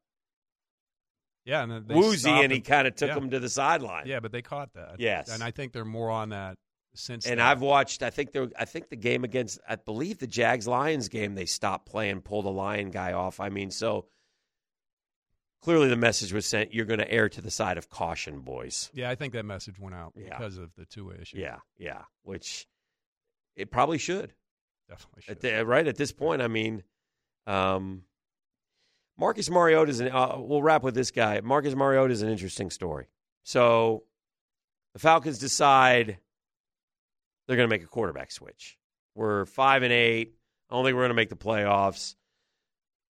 yeah, 1.45 1.63
and 1.63 1.89
woozy, 1.89 2.31
and 2.31 2.53
he 2.53 2.61
kind 2.61 2.87
of 2.87 2.95
took 2.95 3.09
Yeah. 3.09 3.17
him 3.17 3.31
to 3.31 3.41
the 3.41 3.49
sideline. 3.49 4.07
Yeah, 4.07 4.21
but 4.21 4.33
they 4.33 4.43
caught 4.43 4.75
that. 4.75 4.97
Yes. 4.99 5.31
and 5.33 5.43
I 5.43 5.51
think 5.51 5.73
they're 5.73 5.85
more 5.85 6.11
on 6.11 6.31
that 6.31 6.59
since. 7.01 7.27
And 7.27 7.39
then. 7.41 7.47
I've 7.47 7.61
watched. 7.61 8.03
I 8.03 8.11
think 8.11 8.33
there. 8.33 8.49
I 8.59 8.65
think 8.65 8.89
the 8.89 8.97
game 8.97 9.25
against. 9.25 9.59
I 9.69 9.77
believe 9.77 10.19
the 10.19 10.27
Jags 10.27 10.67
Lions 10.69 11.09
game. 11.09 11.35
They 11.35 11.47
stopped 11.47 11.87
playing, 11.87 12.21
pulled 12.23 12.47
a 12.47 12.51
Lion 12.51 12.91
guy 12.91 13.13
off. 13.13 13.41
I 13.41 13.49
mean, 13.49 13.71
so 13.71 14.07
clearly 15.63 15.89
the 15.89 15.97
message 15.97 16.33
was 16.33 16.47
sent. 16.47 16.73
You're 16.73 16.87
going 16.87 17.01
to 17.01 17.11
err 17.11 17.29
to 17.29 17.41
the 17.41 17.51
side 17.51 17.79
of 17.79 17.89
caution, 17.91 18.41
boys. 18.41 18.91
yeah, 18.95 19.11
I 19.11 19.15
think 19.15 19.33
that 19.35 19.45
message 19.45 19.79
went 19.79 19.95
out 19.95 20.13
Yeah. 20.17 20.31
because 20.39 20.57
of 20.59 20.75
the 20.77 20.85
Tua 20.87 21.15
issue. 21.21 21.39
Yeah, 21.39 21.59
yeah. 21.79 22.03
Which 22.23 22.67
it 23.57 23.71
probably 23.71 23.99
should. 23.99 24.33
definitely. 24.89 25.23
Should. 25.23 25.33
At 25.33 25.41
the, 25.41 25.67
right 25.67 25.87
at 25.87 25.97
this 25.97 26.13
point, 26.13 26.41
I 26.43 26.49
mean, 26.49 26.83
um, 27.47 28.03
Marcus 29.19 29.51
Mariota 29.51 29.91
is 29.91 30.01
an. 30.01 30.09
Uh, 30.09 30.37
we'll 30.39 30.63
wrap 30.63 30.83
with 30.83 30.95
this 30.95 31.11
guy. 31.11 31.41
Marcus 31.43 31.75
Mariota 31.75 32.13
is 32.13 32.23
an 32.23 32.31
interesting 32.31 32.71
story. 32.71 33.07
So 33.43 34.05
the 34.95 34.99
Falcons 34.99 35.39
decide 35.39 36.19
they're 37.51 37.57
going 37.57 37.69
to 37.69 37.75
make 37.75 37.83
a 37.83 37.89
quarterback 37.89 38.31
switch. 38.31 38.79
We're 39.17 39.45
five 39.45 39.83
and 39.83 39.93
eight. 39.93 40.37
I 40.71 40.75
don't 40.77 40.85
think 40.85 40.95
we're 40.95 41.03
going 41.03 41.11
to 41.11 41.15
make 41.15 41.31
the 41.31 41.35
playoffs. 41.35 42.15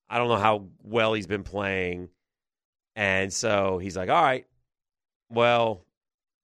I 0.08 0.16
don't 0.16 0.28
know 0.28 0.36
how 0.36 0.68
well 0.82 1.12
he's 1.12 1.26
been 1.26 1.42
playing, 1.42 2.08
and 2.96 3.30
so 3.30 3.76
he's 3.76 3.98
like, 3.98 4.08
"All 4.08 4.22
right, 4.22 4.46
well, 5.28 5.84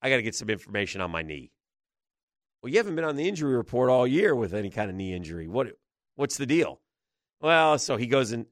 I 0.02 0.10
got 0.10 0.16
to 0.16 0.22
get 0.22 0.34
some 0.34 0.50
information 0.50 1.00
on 1.00 1.10
my 1.10 1.22
knee." 1.22 1.52
Well, 2.62 2.70
you 2.70 2.76
haven't 2.76 2.96
been 2.96 3.04
on 3.06 3.16
the 3.16 3.26
injury 3.26 3.56
report 3.56 3.88
all 3.88 4.06
year 4.06 4.34
with 4.34 4.52
any 4.52 4.68
kind 4.68 4.90
of 4.90 4.94
knee 4.94 5.14
injury. 5.14 5.48
What 5.48 5.68
what's 6.16 6.36
the 6.36 6.44
deal? 6.44 6.82
Well, 7.40 7.78
so 7.78 7.96
he 7.96 8.06
goes 8.06 8.32
in 8.32 8.44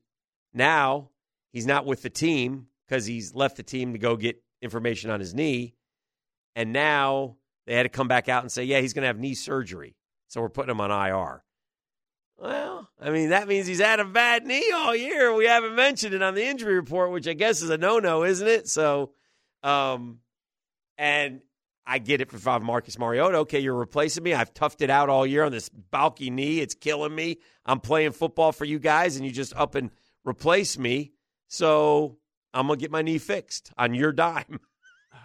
now 0.55 1.11
he's 1.53 1.67
not 1.67 1.85
with 1.85 2.01
the 2.01 2.09
team 2.09 2.69
because 2.89 3.05
he's 3.05 3.35
left 3.35 3.59
the 3.59 3.63
team 3.63 3.93
to 3.93 3.99
go 3.99 4.17
get 4.17 4.43
information 4.63 5.11
on 5.11 5.21
his 5.21 5.35
knee. 5.35 5.75
And 6.57 6.73
now 6.73 7.37
they 7.67 7.75
had 7.75 7.85
to 7.85 7.89
come 7.89 8.09
back 8.09 8.29
out 8.29 8.43
and 8.43 8.53
say, 8.53 8.65
yeah, 8.65 8.81
he's 8.81 8.93
going 8.93 9.03
to 9.03 9.09
have 9.09 9.19
knee 9.19 9.35
surgery. 9.35 9.97
So 10.29 10.41
we're 10.41 10.49
putting 10.49 10.71
him 10.71 10.81
on 10.81 10.91
IR. 10.91 11.45
Well, 12.37 12.89
I 13.01 13.11
mean, 13.11 13.31
that 13.31 13.47
means 13.47 13.67
he's 13.67 13.81
had 13.81 14.01
a 14.01 14.05
bad 14.05 14.45
knee 14.45 14.71
all 14.75 14.95
year. 14.95 15.33
We 15.33 15.47
haven't 15.47 15.75
mentioned 15.75 16.15
it 16.15 16.23
on 16.23 16.35
the 16.35 16.45
injury 16.45 16.75
report, 16.75 17.13
which 17.13 17.29
I 17.29 17.33
guess 17.33 17.63
is 17.63 17.71
a 17.71 17.79
no 17.79 18.01
no, 18.01 18.25
isn't 18.25 18.47
it? 18.47 18.69
So, 18.69 19.13
um, 19.63 20.19
and 20.99 21.41
I 21.87 21.99
get 21.99 22.21
it 22.21 22.31
for 22.31 22.39
five 22.39 22.63
Marcus 22.63 22.99
Mariota. 22.99 23.39
Okay, 23.39 23.61
you're 23.61 23.75
replacing 23.75 24.25
me. 24.25 24.35
I've 24.35 24.53
toughed 24.55 24.81
it 24.81 24.91
out 24.91 25.09
all 25.09 25.27
year 25.27 25.45
on 25.45 25.53
this 25.53 25.69
bulky 25.69 26.31
knee. 26.31 26.61
It's 26.61 26.75
killing 26.75 27.15
me. 27.15 27.39
I'm 27.65 27.81
playing 27.81 28.13
football 28.13 28.53
for 28.53 28.65
you 28.65 28.79
guys, 28.79 29.17
and 29.17 29.25
you 29.25 29.31
just 29.31 29.55
up 29.55 29.75
and 29.75 29.91
replace 30.25 30.79
me. 30.79 31.13
So 31.49 32.19
I'm 32.53 32.67
gonna 32.67 32.79
get 32.79 32.91
my 32.91 33.03
knee 33.03 33.19
fixed 33.19 33.71
on 33.77 33.95
your 33.95 34.13
dime. 34.13 34.61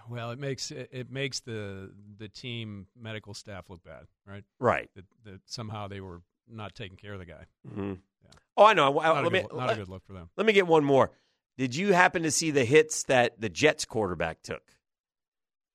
Well, 0.09 0.31
it 0.31 0.39
makes 0.39 0.71
it, 0.71 0.89
it 0.91 1.11
makes 1.11 1.39
the 1.41 1.91
the 2.17 2.27
team 2.29 2.87
medical 2.99 3.33
staff 3.33 3.69
look 3.69 3.83
bad, 3.83 4.05
right? 4.25 4.43
Right. 4.59 4.89
That, 4.95 5.05
that 5.25 5.39
somehow 5.45 5.87
they 5.87 6.01
were 6.01 6.21
not 6.47 6.73
taking 6.75 6.97
care 6.97 7.13
of 7.13 7.19
the 7.19 7.25
guy. 7.25 7.45
hmm 7.73 7.93
Yeah. 8.23 8.31
Oh, 8.57 8.65
I 8.65 8.73
know. 8.73 8.99
I- 8.99 9.07
Not, 9.07 9.17
a 9.17 9.21
let, 9.23 9.31
me, 9.31 9.41
good, 9.41 9.55
not 9.57 9.71
a 9.71 9.75
good 9.75 9.89
look 9.89 10.03
for 10.05 10.13
them. 10.13 10.29
let 10.35 10.45
me 10.47 10.53
get 10.53 10.65
one 10.67 10.83
more. 10.83 11.11
Did 11.57 11.75
you 11.75 11.93
happen 11.93 12.23
to 12.23 12.31
see 12.31 12.51
the 12.51 12.65
hits 12.65 13.03
that 13.03 13.39
the 13.39 13.49
Jets 13.49 13.85
quarterback 13.85 14.41
took 14.41 14.63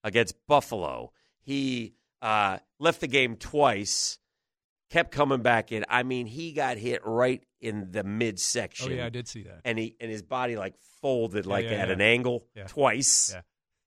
against 0.02 0.34
Buffalo? 0.46 1.12
He 1.42 1.94
uh, 2.22 2.58
left 2.78 3.00
the 3.00 3.06
game 3.06 3.36
twice, 3.36 4.18
kept 4.90 5.10
coming 5.12 5.42
back 5.42 5.72
in. 5.72 5.84
I 5.88 6.02
mean, 6.02 6.26
he 6.26 6.52
got 6.52 6.78
hit 6.78 7.02
right 7.04 7.42
in 7.60 7.90
the 7.92 8.02
midsection. 8.04 8.92
Oh 8.92 8.94
yeah, 8.94 9.06
I 9.06 9.10
did 9.10 9.28
see 9.28 9.42
that. 9.42 9.60
and 9.64 9.78
he 9.78 9.96
and 10.00 10.10
his 10.10 10.22
body 10.22 10.56
like 10.56 10.74
folded 11.02 11.44
like 11.46 11.66
yeah, 11.66 11.72
at 11.72 11.90
an 11.90 12.00
angle 12.00 12.46
Yeah. 12.56 12.64
twice. 12.66 13.34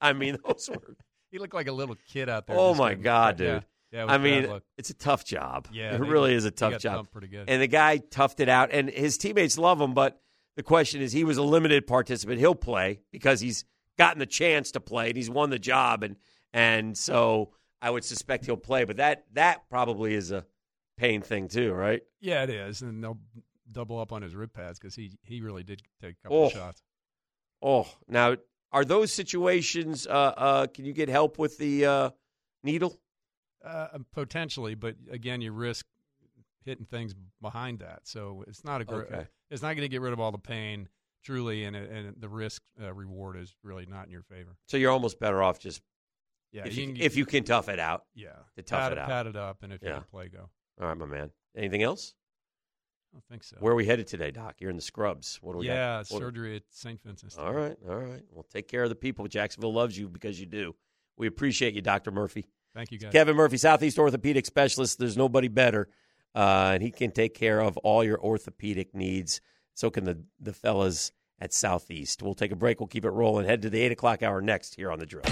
Yeah. 0.02 0.08
I 0.10 0.14
mean, 0.14 0.38
those 0.46 0.70
were. 0.70 0.96
He 1.30 1.40
looked 1.40 1.54
like 1.54 1.68
a 1.68 1.74
little 1.74 1.98
kid 2.08 2.30
out 2.30 2.48
there. 2.48 2.56
Oh 2.58 2.74
my 2.74 2.92
getting- 2.92 3.04
God, 3.04 3.40
yeah, 3.42 3.54
dude! 3.56 3.66
Yeah, 3.92 4.04
was 4.06 4.14
I 4.14 4.18
mean, 4.18 4.62
it's 4.78 4.90
a 4.92 4.94
tough 4.94 5.26
job. 5.26 5.68
yeah, 5.74 5.94
it 5.94 6.00
really 6.00 6.32
got- 6.32 6.38
is 6.38 6.46
a 6.46 6.52
tough 6.52 6.80
job. 6.80 7.12
Pretty 7.12 7.28
good. 7.28 7.50
And 7.50 7.62
the 7.62 7.68
guy 7.68 7.98
toughed 7.98 8.40
it 8.40 8.48
out, 8.48 8.70
and 8.72 8.90
his 8.90 9.18
teammates 9.18 9.58
love 9.58 9.82
him. 9.82 9.94
But 9.94 10.22
the 10.56 10.64
question 10.64 11.02
is, 11.02 11.12
he 11.12 11.26
was 11.26 11.36
a 11.38 11.44
limited 11.44 11.86
participant. 11.86 12.40
He'll 12.40 12.56
play 12.56 13.02
because 13.12 13.42
he's 13.42 13.66
gotten 13.98 14.20
the 14.20 14.26
chance 14.26 14.72
to 14.72 14.80
play, 14.80 15.10
and 15.10 15.18
he's 15.18 15.30
won 15.30 15.50
the 15.50 15.60
job, 15.60 16.02
and 16.04 16.16
and 16.54 16.98
so 16.98 17.52
I 17.82 17.90
would 17.90 18.06
suspect 18.06 18.46
he'll 18.46 18.56
play. 18.56 18.86
But 18.86 18.96
that 18.96 19.26
that 19.34 19.70
probably 19.70 20.14
is 20.14 20.32
a 20.32 20.46
pain 20.98 21.22
thing 21.22 21.50
too, 21.50 21.74
right? 21.74 22.02
yeah, 22.22 22.44
it 22.44 22.50
is, 22.50 22.82
and 22.82 23.04
they'll 23.04 23.20
double 23.70 24.00
up 24.00 24.14
on 24.14 24.22
his 24.22 24.34
rib 24.34 24.54
pads 24.54 24.80
because 24.80 24.96
he 24.96 25.12
he 25.24 25.42
really 25.42 25.64
did 25.64 25.82
take 26.02 26.14
a 26.14 26.24
couple 26.24 26.38
Oh. 26.38 26.46
of 26.46 26.52
shots. 26.54 26.82
Oh, 27.62 27.88
now 28.08 28.38
are 28.72 28.86
those 28.86 29.12
situations? 29.14 30.06
Uh, 30.08 30.12
uh, 30.12 30.68
can 30.68 30.86
you 30.86 30.94
get 30.94 31.10
help 31.10 31.38
with 31.40 31.58
the 31.58 31.86
uh, 31.86 32.10
needle? 32.64 33.00
Uh, 33.66 33.88
potentially, 34.14 34.76
but 34.76 34.96
again, 35.12 35.42
you 35.42 35.52
risk 35.52 35.86
hitting 36.64 36.86
things 36.86 37.14
behind 37.42 37.80
that. 37.80 38.02
So 38.04 38.44
it's 38.48 38.64
not 38.64 38.82
a 38.82 38.86
gr- 38.86 38.96
Okay. 39.04 39.28
it's 39.50 39.62
not 39.62 39.70
going 39.70 39.82
to 39.82 39.88
get 39.90 40.02
rid 40.02 40.14
of 40.14 40.20
all 40.20 40.32
the 40.32 40.38
pain 40.38 40.88
truly, 41.24 41.64
and 41.66 41.76
and 41.76 42.14
the 42.20 42.30
risk 42.30 42.62
uh, 42.82 42.94
reward 42.94 43.36
is 43.38 43.56
really 43.64 43.86
not 43.86 44.06
in 44.06 44.12
your 44.12 44.22
favor. 44.22 44.56
So 44.68 44.78
you're 44.78 44.92
almost 44.92 45.20
better 45.20 45.42
off 45.44 45.60
just 45.60 45.82
Yeah, 46.52 46.66
if 46.66 46.78
you 46.78 46.84
you, 46.88 46.94
can- 46.94 47.02
if 47.02 47.16
you 47.18 47.26
can 47.26 47.44
tough 47.44 47.68
it 47.68 47.80
out. 47.80 48.06
yeah 48.16 48.30
to 48.56 48.62
tough 48.62 48.80
pat, 48.82 48.92
it 48.94 48.98
out. 49.00 49.08
pat 49.08 49.28
it 49.28 49.36
up, 49.36 49.64
and 49.64 49.74
if 49.74 49.82
you 49.82 49.90
can 49.90 50.04
play, 50.12 50.28
go. 50.30 50.50
All 50.80 50.88
right, 50.88 50.98
my 50.98 51.06
man. 51.06 51.32
Anything 51.56 51.84
else? 51.84 52.14
I 53.12 53.16
don't 53.16 53.26
think 53.30 53.44
so. 53.44 53.58
Where 53.60 53.74
are 53.74 53.76
we 53.76 53.86
headed 53.86 54.08
today, 54.08 54.32
Doc? 54.32 54.56
You're 54.60 54.70
in 54.70 54.76
the 54.76 54.82
scrubs. 54.82 55.40
What 55.42 55.54
do 55.54 55.60
we 55.60 55.68
yeah, 55.68 55.98
got? 56.00 56.10
What- 56.10 56.20
surgery 56.20 56.58
at 56.58 56.64
St. 56.70 57.02
Vincent's. 57.04 57.38
All 57.38 57.54
right, 57.54 57.78
all 57.88 57.98
right. 57.98 58.22
Well, 58.32 58.46
take 58.52 58.68
care 58.68 58.84
of 58.84 58.90
the 58.90 58.96
people. 58.96 59.28
Jacksonville 59.28 59.74
loves 59.74 59.98
you 59.98 60.08
because 60.08 60.40
you 60.40 60.46
do. 60.46 60.76
We 61.18 61.28
appreciate 61.28 61.74
you, 61.74 61.82
Dr. 61.82 62.12
Murphy. 62.12 62.46
Thank 62.76 62.92
you, 62.92 63.00
guys. 63.00 63.12
Kevin 63.12 63.36
Murphy, 63.36 63.58
Southeast 63.58 63.98
Orthopedic 63.98 64.46
Specialist. 64.46 65.00
There's 65.00 65.18
nobody 65.18 65.48
better, 65.48 65.90
uh, 66.36 66.72
and 66.74 66.84
he 66.84 66.92
can 66.92 67.12
take 67.12 67.34
care 67.34 67.60
of 67.60 67.78
all 67.78 68.04
your 68.04 68.20
orthopedic 68.20 68.94
needs. 68.94 69.42
So 69.74 69.90
can 69.90 70.04
the 70.04 70.24
the 70.40 70.54
fellas 70.54 71.12
at 71.40 71.54
Southeast. 71.54 72.22
We'll 72.22 72.34
take 72.34 72.52
a 72.52 72.56
break. 72.56 72.80
We'll 72.80 72.88
keep 72.88 73.06
it 73.06 73.10
rolling. 73.10 73.46
Head 73.46 73.62
to 73.64 73.70
the 73.70 73.80
eight 73.82 73.92
o'clock 73.92 74.24
hour 74.24 74.42
next 74.42 74.76
here 74.76 74.92
on 74.92 75.00
the 75.00 75.06
drill. 75.06 75.24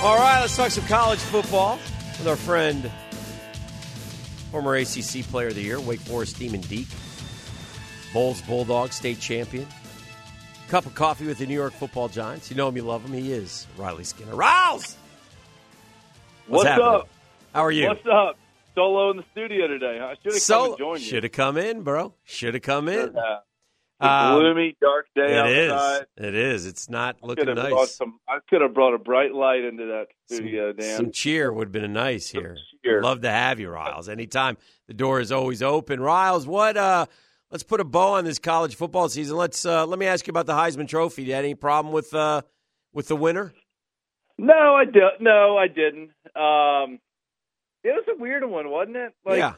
All 0.00 0.16
right, 0.16 0.40
let's 0.40 0.56
talk 0.56 0.70
some 0.70 0.86
college 0.86 1.18
football 1.18 1.78
with 2.18 2.28
our 2.28 2.36
friend, 2.36 2.90
former 4.50 4.74
ACC 4.76 5.22
Player 5.30 5.48
of 5.48 5.54
the 5.54 5.62
Year, 5.62 5.80
Wake 5.80 6.00
Forest 6.00 6.38
Demon 6.38 6.60
Deac, 6.62 6.86
Bolles 8.12 8.40
Bulldog 8.42 8.92
state 8.92 9.20
champion. 9.20 9.66
Cup 10.68 10.84
of 10.84 10.94
coffee 10.94 11.26
with 11.26 11.38
the 11.38 11.46
New 11.46 11.54
York 11.54 11.72
Football 11.72 12.08
Giants. 12.08 12.50
You 12.50 12.56
know 12.56 12.68
him, 12.68 12.76
you 12.76 12.82
love 12.82 13.04
him. 13.04 13.12
He 13.14 13.32
is 13.32 13.66
Riley 13.78 14.04
Skinner. 14.04 14.34
Riles, 14.34 14.96
What's, 16.46 16.66
happening? 16.66 16.88
up? 16.88 17.08
How 17.54 17.62
are 17.64 17.70
you? 17.72 17.88
What's 17.88 18.06
up? 18.10 18.36
Solo 18.74 19.10
in 19.10 19.16
the 19.16 19.24
studio 19.32 19.66
today. 19.66 19.98
I 19.98 20.14
should 20.16 20.24
have 20.24 20.32
come 20.34 20.40
So 20.40 20.64
and 20.70 20.78
joined 20.78 21.00
you. 21.00 21.06
should 21.08 21.22
have 21.24 21.32
come 21.32 21.56
in, 21.56 21.82
bro. 21.82 22.12
Should 22.24 22.54
have 22.54 22.62
come 22.62 22.88
in. 22.88 23.14
Have. 23.14 23.42
Um, 24.00 24.38
gloomy, 24.40 24.76
dark 24.80 25.06
day 25.16 25.22
It 25.38 25.56
is. 25.58 25.72
outside. 25.72 26.06
It 26.18 26.34
is. 26.34 26.66
It's 26.66 26.88
not 26.88 27.20
Could 27.20 27.28
looking 27.38 27.54
nice. 27.54 27.96
some. 27.96 28.20
I 28.28 28.38
could 28.48 28.60
have 28.60 28.72
brought 28.72 28.94
a 28.94 28.98
bright 28.98 29.34
light 29.34 29.64
into 29.64 29.86
that 29.86 30.06
studio, 30.26 30.68
some, 30.70 30.76
Dan. 30.76 30.96
some 30.96 31.10
cheer 31.10 31.52
would 31.52 31.66
have 31.68 31.72
been 31.72 31.92
nice 31.92 32.28
here. 32.28 32.56
Love 32.84 33.22
to 33.22 33.30
have 33.30 33.58
you, 33.58 33.68
Riles. 33.70 34.08
Anytime 34.08 34.56
the 34.86 34.94
door 34.94 35.20
is 35.20 35.32
always 35.32 35.62
open. 35.62 36.00
Riles, 36.00 36.46
what? 36.46 36.76
Uh, 36.76 37.06
let's 37.50 37.64
put 37.64 37.80
a 37.80 37.84
bow 37.84 38.14
on 38.14 38.24
this 38.24 38.38
college 38.38 38.76
football 38.76 39.08
season. 39.08 39.36
Let's 39.36 39.66
uh, 39.66 39.84
let 39.84 39.98
me 39.98 40.06
ask 40.06 40.26
you 40.28 40.30
about 40.30 40.46
the 40.46 40.52
Heisman 40.54 40.86
Trophy. 40.88 41.24
You 41.24 41.34
had 41.34 41.44
any 41.44 41.54
problem 41.56 41.92
with 41.92 42.14
uh, 42.14 42.42
with 42.92 43.08
the 43.08 43.16
winner? 43.16 43.52
No, 44.38 44.54
I 44.76 44.84
don't. 44.84 45.20
No, 45.20 45.56
I 45.56 45.66
didn't. 45.66 46.10
Um, 46.36 47.00
it 47.82 47.88
was 47.90 48.04
a 48.08 48.16
weird 48.20 48.44
one, 48.48 48.70
wasn't 48.70 48.96
it? 48.96 49.12
Like, 49.26 49.38
Yeah. 49.38 49.54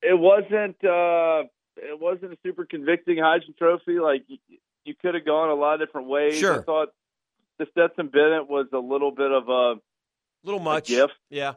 It 0.00 0.18
wasn't. 0.18 0.82
Uh, 0.82 1.48
it 1.76 1.98
wasn't 2.00 2.32
a 2.32 2.36
super 2.44 2.64
convicting 2.64 3.16
Heisman 3.16 3.56
Trophy. 3.58 3.98
Like 3.98 4.24
you, 4.28 4.38
you 4.84 4.94
could 5.00 5.14
have 5.14 5.24
gone 5.24 5.50
a 5.50 5.54
lot 5.54 5.74
of 5.80 5.86
different 5.86 6.08
ways. 6.08 6.38
Sure. 6.38 6.60
I 6.60 6.62
thought 6.62 6.88
the 7.58 7.66
Stetson 7.70 8.08
Bennett 8.08 8.48
was 8.48 8.66
a 8.72 8.78
little 8.78 9.10
bit 9.10 9.30
of 9.30 9.48
a 9.48 9.74
little 10.44 10.60
much. 10.60 10.88
gift. 10.88 11.12
Yeah. 11.30 11.54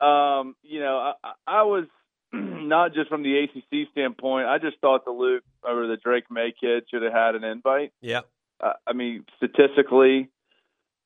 Um, 0.00 0.56
you 0.62 0.80
know, 0.80 1.14
I, 1.24 1.32
I- 1.46 1.62
was 1.62 1.84
not 2.32 2.94
just 2.94 3.08
from 3.08 3.22
the 3.22 3.38
ACC 3.44 3.88
standpoint. 3.92 4.46
I 4.46 4.58
just 4.58 4.78
thought 4.80 5.04
the 5.04 5.10
Luke 5.12 5.44
or 5.62 5.86
the 5.86 5.96
Drake 5.96 6.24
Maye 6.30 6.52
kid 6.58 6.84
should 6.90 7.02
have 7.02 7.12
had 7.12 7.34
an 7.36 7.44
invite. 7.44 7.92
Yeah. 8.00 8.20
Uh, 8.60 8.72
I 8.86 8.92
mean, 8.92 9.24
statistically, 9.36 10.28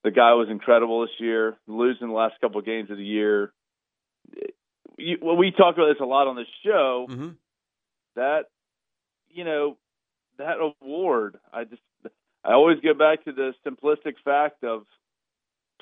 the 0.04 0.10
guy 0.10 0.32
was 0.34 0.48
incredible 0.50 1.02
this 1.02 1.10
year. 1.18 1.56
Losing 1.66 2.08
the 2.08 2.14
last 2.14 2.34
couple 2.40 2.60
of 2.60 2.66
games 2.66 2.90
of 2.90 2.96
the 2.96 3.04
year. 3.04 3.52
You, 4.96 5.18
well, 5.22 5.36
we 5.36 5.50
talk 5.52 5.74
about 5.76 5.88
this 5.92 6.00
a 6.00 6.04
lot 6.06 6.26
on 6.26 6.36
the 6.36 6.44
show. 6.64 7.06
hmm 7.08 7.28
That 8.18 8.46
you 9.30 9.44
know, 9.44 9.76
that 10.38 10.56
award. 10.58 11.38
I 11.52 11.64
just, 11.64 11.82
I 12.44 12.52
always 12.52 12.80
go 12.80 12.94
back 12.94 13.24
to 13.24 13.32
the 13.32 13.54
simplistic 13.66 14.14
fact 14.24 14.64
of 14.64 14.84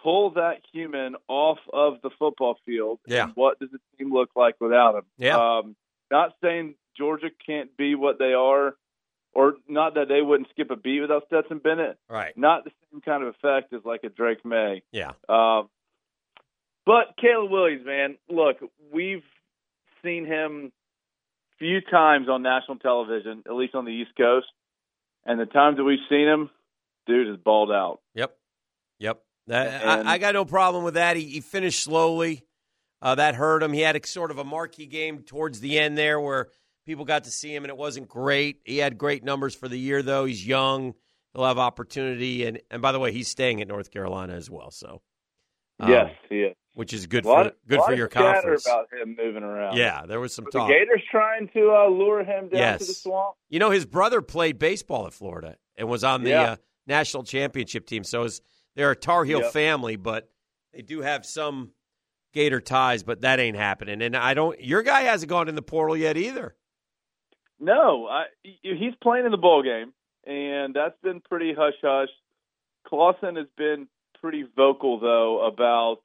pull 0.02 0.30
that 0.32 0.58
human 0.72 1.16
off 1.28 1.58
of 1.72 1.94
the 2.02 2.10
football 2.18 2.58
field. 2.66 3.00
Yeah. 3.06 3.24
And 3.24 3.32
what 3.34 3.58
does 3.58 3.70
the 3.70 3.78
team 3.98 4.12
look 4.12 4.30
like 4.36 4.56
without 4.60 4.94
him? 4.94 5.04
Yeah. 5.18 5.36
Um, 5.36 5.76
not 6.10 6.34
saying 6.42 6.74
Georgia 6.96 7.30
can't 7.44 7.76
be 7.76 7.94
what 7.94 8.18
they 8.18 8.32
are, 8.32 8.76
or 9.32 9.54
not 9.68 9.94
that 9.94 10.08
they 10.08 10.22
wouldn't 10.22 10.50
skip 10.50 10.70
a 10.70 10.76
beat 10.76 11.00
without 11.00 11.24
Stetson 11.26 11.58
Bennett. 11.58 11.98
Right. 12.08 12.36
Not 12.36 12.64
the 12.64 12.70
same 12.92 13.00
kind 13.00 13.22
of 13.22 13.30
effect 13.30 13.72
as 13.72 13.84
like 13.84 14.04
a 14.04 14.08
Drake 14.08 14.44
Maye. 14.44 14.82
Yeah. 14.92 15.12
Um, 15.28 15.68
but 16.84 17.16
Caleb 17.20 17.50
Williams, 17.50 17.84
man, 17.84 18.16
look, 18.28 18.58
we've 18.92 19.24
seen 20.04 20.24
him 20.24 20.72
few 21.59 21.81
times 21.81 22.28
on 22.28 22.43
national 22.43 22.78
television, 22.78 23.43
at 23.47 23.55
least 23.55 23.74
on 23.74 23.85
the 23.85 23.93
East 23.93 24.11
Coast, 24.16 24.47
and 25.24 25.41
the 25.41 25.47
times 25.47 25.77
that 25.77 25.85
we've 25.85 25.99
seen 26.09 26.27
him, 26.27 26.51
dude 27.07 27.28
is 27.28 27.37
balled 27.43 27.70
out. 27.70 28.01
Yep. 28.15 28.37
Yep. 28.99 29.23
That, 29.49 29.83
And- 29.83 30.09
I, 30.09 30.15
I 30.15 30.19
got 30.19 30.35
no 30.35 30.45
problem 30.45 30.85
with 30.85 30.95
that. 30.95 31.16
He, 31.16 31.24
he 31.24 31.41
finished 31.41 31.83
slowly. 31.83 32.43
Uh, 33.03 33.15
that 33.15 33.35
hurt 33.35 33.62
him. 33.62 33.73
He 33.73 33.81
had 33.81 33.95
a 33.95 34.07
sort 34.07 34.31
of 34.31 34.39
a 34.39 34.45
marquee 34.45 34.87
game 34.87 35.23
towards 35.23 35.61
the 35.61 35.78
end 35.78 35.99
there 35.99 36.19
where 36.19 36.49
people 36.87 37.05
got 37.05 37.24
to 37.24 37.31
see 37.31 37.55
him, 37.55 37.62
and 37.62 37.70
it 37.70 37.77
wasn't 37.77 38.09
great. 38.09 38.61
He 38.65 38.78
had 38.78 38.97
great 38.97 39.23
numbers 39.23 39.55
for 39.55 39.69
the 39.69 39.78
year, 39.78 40.03
though. 40.03 40.24
He's 40.24 40.45
young. 40.47 40.95
He'll 41.35 41.45
have 41.45 41.59
opportunity. 41.59 42.47
And, 42.47 42.59
and 42.70 42.81
by 42.81 42.93
the 42.93 42.99
way, 42.99 43.12
he's 43.12 43.28
staying 43.28 43.61
at 43.61 43.69
North 43.69 43.91
Carolina 43.91 44.33
as 44.33 44.51
well. 44.51 44.70
So, 44.70 45.03
um, 45.78 45.91
yes, 45.91 46.11
he 46.31 46.37
is. 46.37 46.57
Which 46.77 46.93
is 46.93 47.07
good 47.07 47.24
lot, 47.24 47.47
for 47.47 47.53
good 47.69 47.81
for 47.86 47.94
your 47.94 48.07
conference. 48.07 48.66
about 48.66 48.93
him 48.93 49.16
moving 49.19 49.43
around. 49.43 49.78
Yeah, 49.78 50.05
there 50.07 50.20
was 50.20 50.35
some 50.35 50.44
Were 50.44 50.51
talk. 50.51 50.69
the 50.69 50.74
Gators 50.74 51.03
trying 51.11 51.48
to 51.55 51.70
uh, 51.74 51.89
lure 51.89 52.20
him 52.23 52.48
down 52.51 52.59
Yes. 52.61 52.81
to 52.82 52.86
the 52.86 52.93
swamp. 52.93 53.35
You 53.48 53.59
know, 53.59 53.70
his 53.70 53.86
brother 53.86 54.20
played 54.20 54.59
baseball 54.59 55.07
at 55.07 55.15
Florida 55.15 55.57
and 55.77 55.89
was 55.89 56.05
on 56.05 56.23
the 56.23 56.31
Yeah. 56.31 56.43
uh, 56.53 56.57
national 56.86 57.23
championship 57.24 57.86
team. 57.86 58.05
So 58.05 58.24
it's, 58.24 58.43
they're 58.74 58.90
a 58.90 58.97
Tar 58.97 59.24
Heel 59.24 59.40
Yep. 59.40 59.53
family, 59.55 59.97
but 59.97 60.28
they 60.74 60.82
do 60.82 61.01
have 61.01 61.24
some 61.24 61.70
Gator 62.35 62.61
ties. 62.61 63.03
But 63.03 63.23
that 63.23 63.40
ain't 63.40 63.57
happening. 63.57 64.03
And 64.03 64.15
I 64.15 64.35
don't. 64.35 64.61
Your 64.62 64.82
guy 64.82 65.01
hasn't 65.01 65.31
gone 65.31 65.48
in 65.48 65.55
the 65.55 65.62
portal 65.62 65.97
yet 65.97 66.19
either. 66.19 66.57
No, 67.59 68.07
I, 68.07 68.24
he's 68.43 68.94
playing 69.03 69.24
in 69.24 69.31
the 69.31 69.39
bowl 69.39 69.62
game, 69.62 69.94
and 70.27 70.74
that's 70.74 70.98
been 71.03 71.20
pretty 71.23 71.55
hush 71.57 71.73
hush. 71.82 72.11
Clawson 72.86 73.36
has 73.36 73.47
been 73.57 73.89
pretty 74.20 74.44
vocal 74.55 75.01
though 75.01 75.47
about 75.47 75.98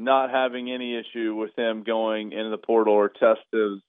not 0.00 0.30
having 0.30 0.70
any 0.70 0.96
issue 0.96 1.34
with 1.34 1.50
him 1.56 1.82
going 1.84 2.32
into 2.32 2.50
the 2.50 2.58
portal 2.58 2.94
or 2.94 3.08
test 3.08 3.40
his 3.52 3.80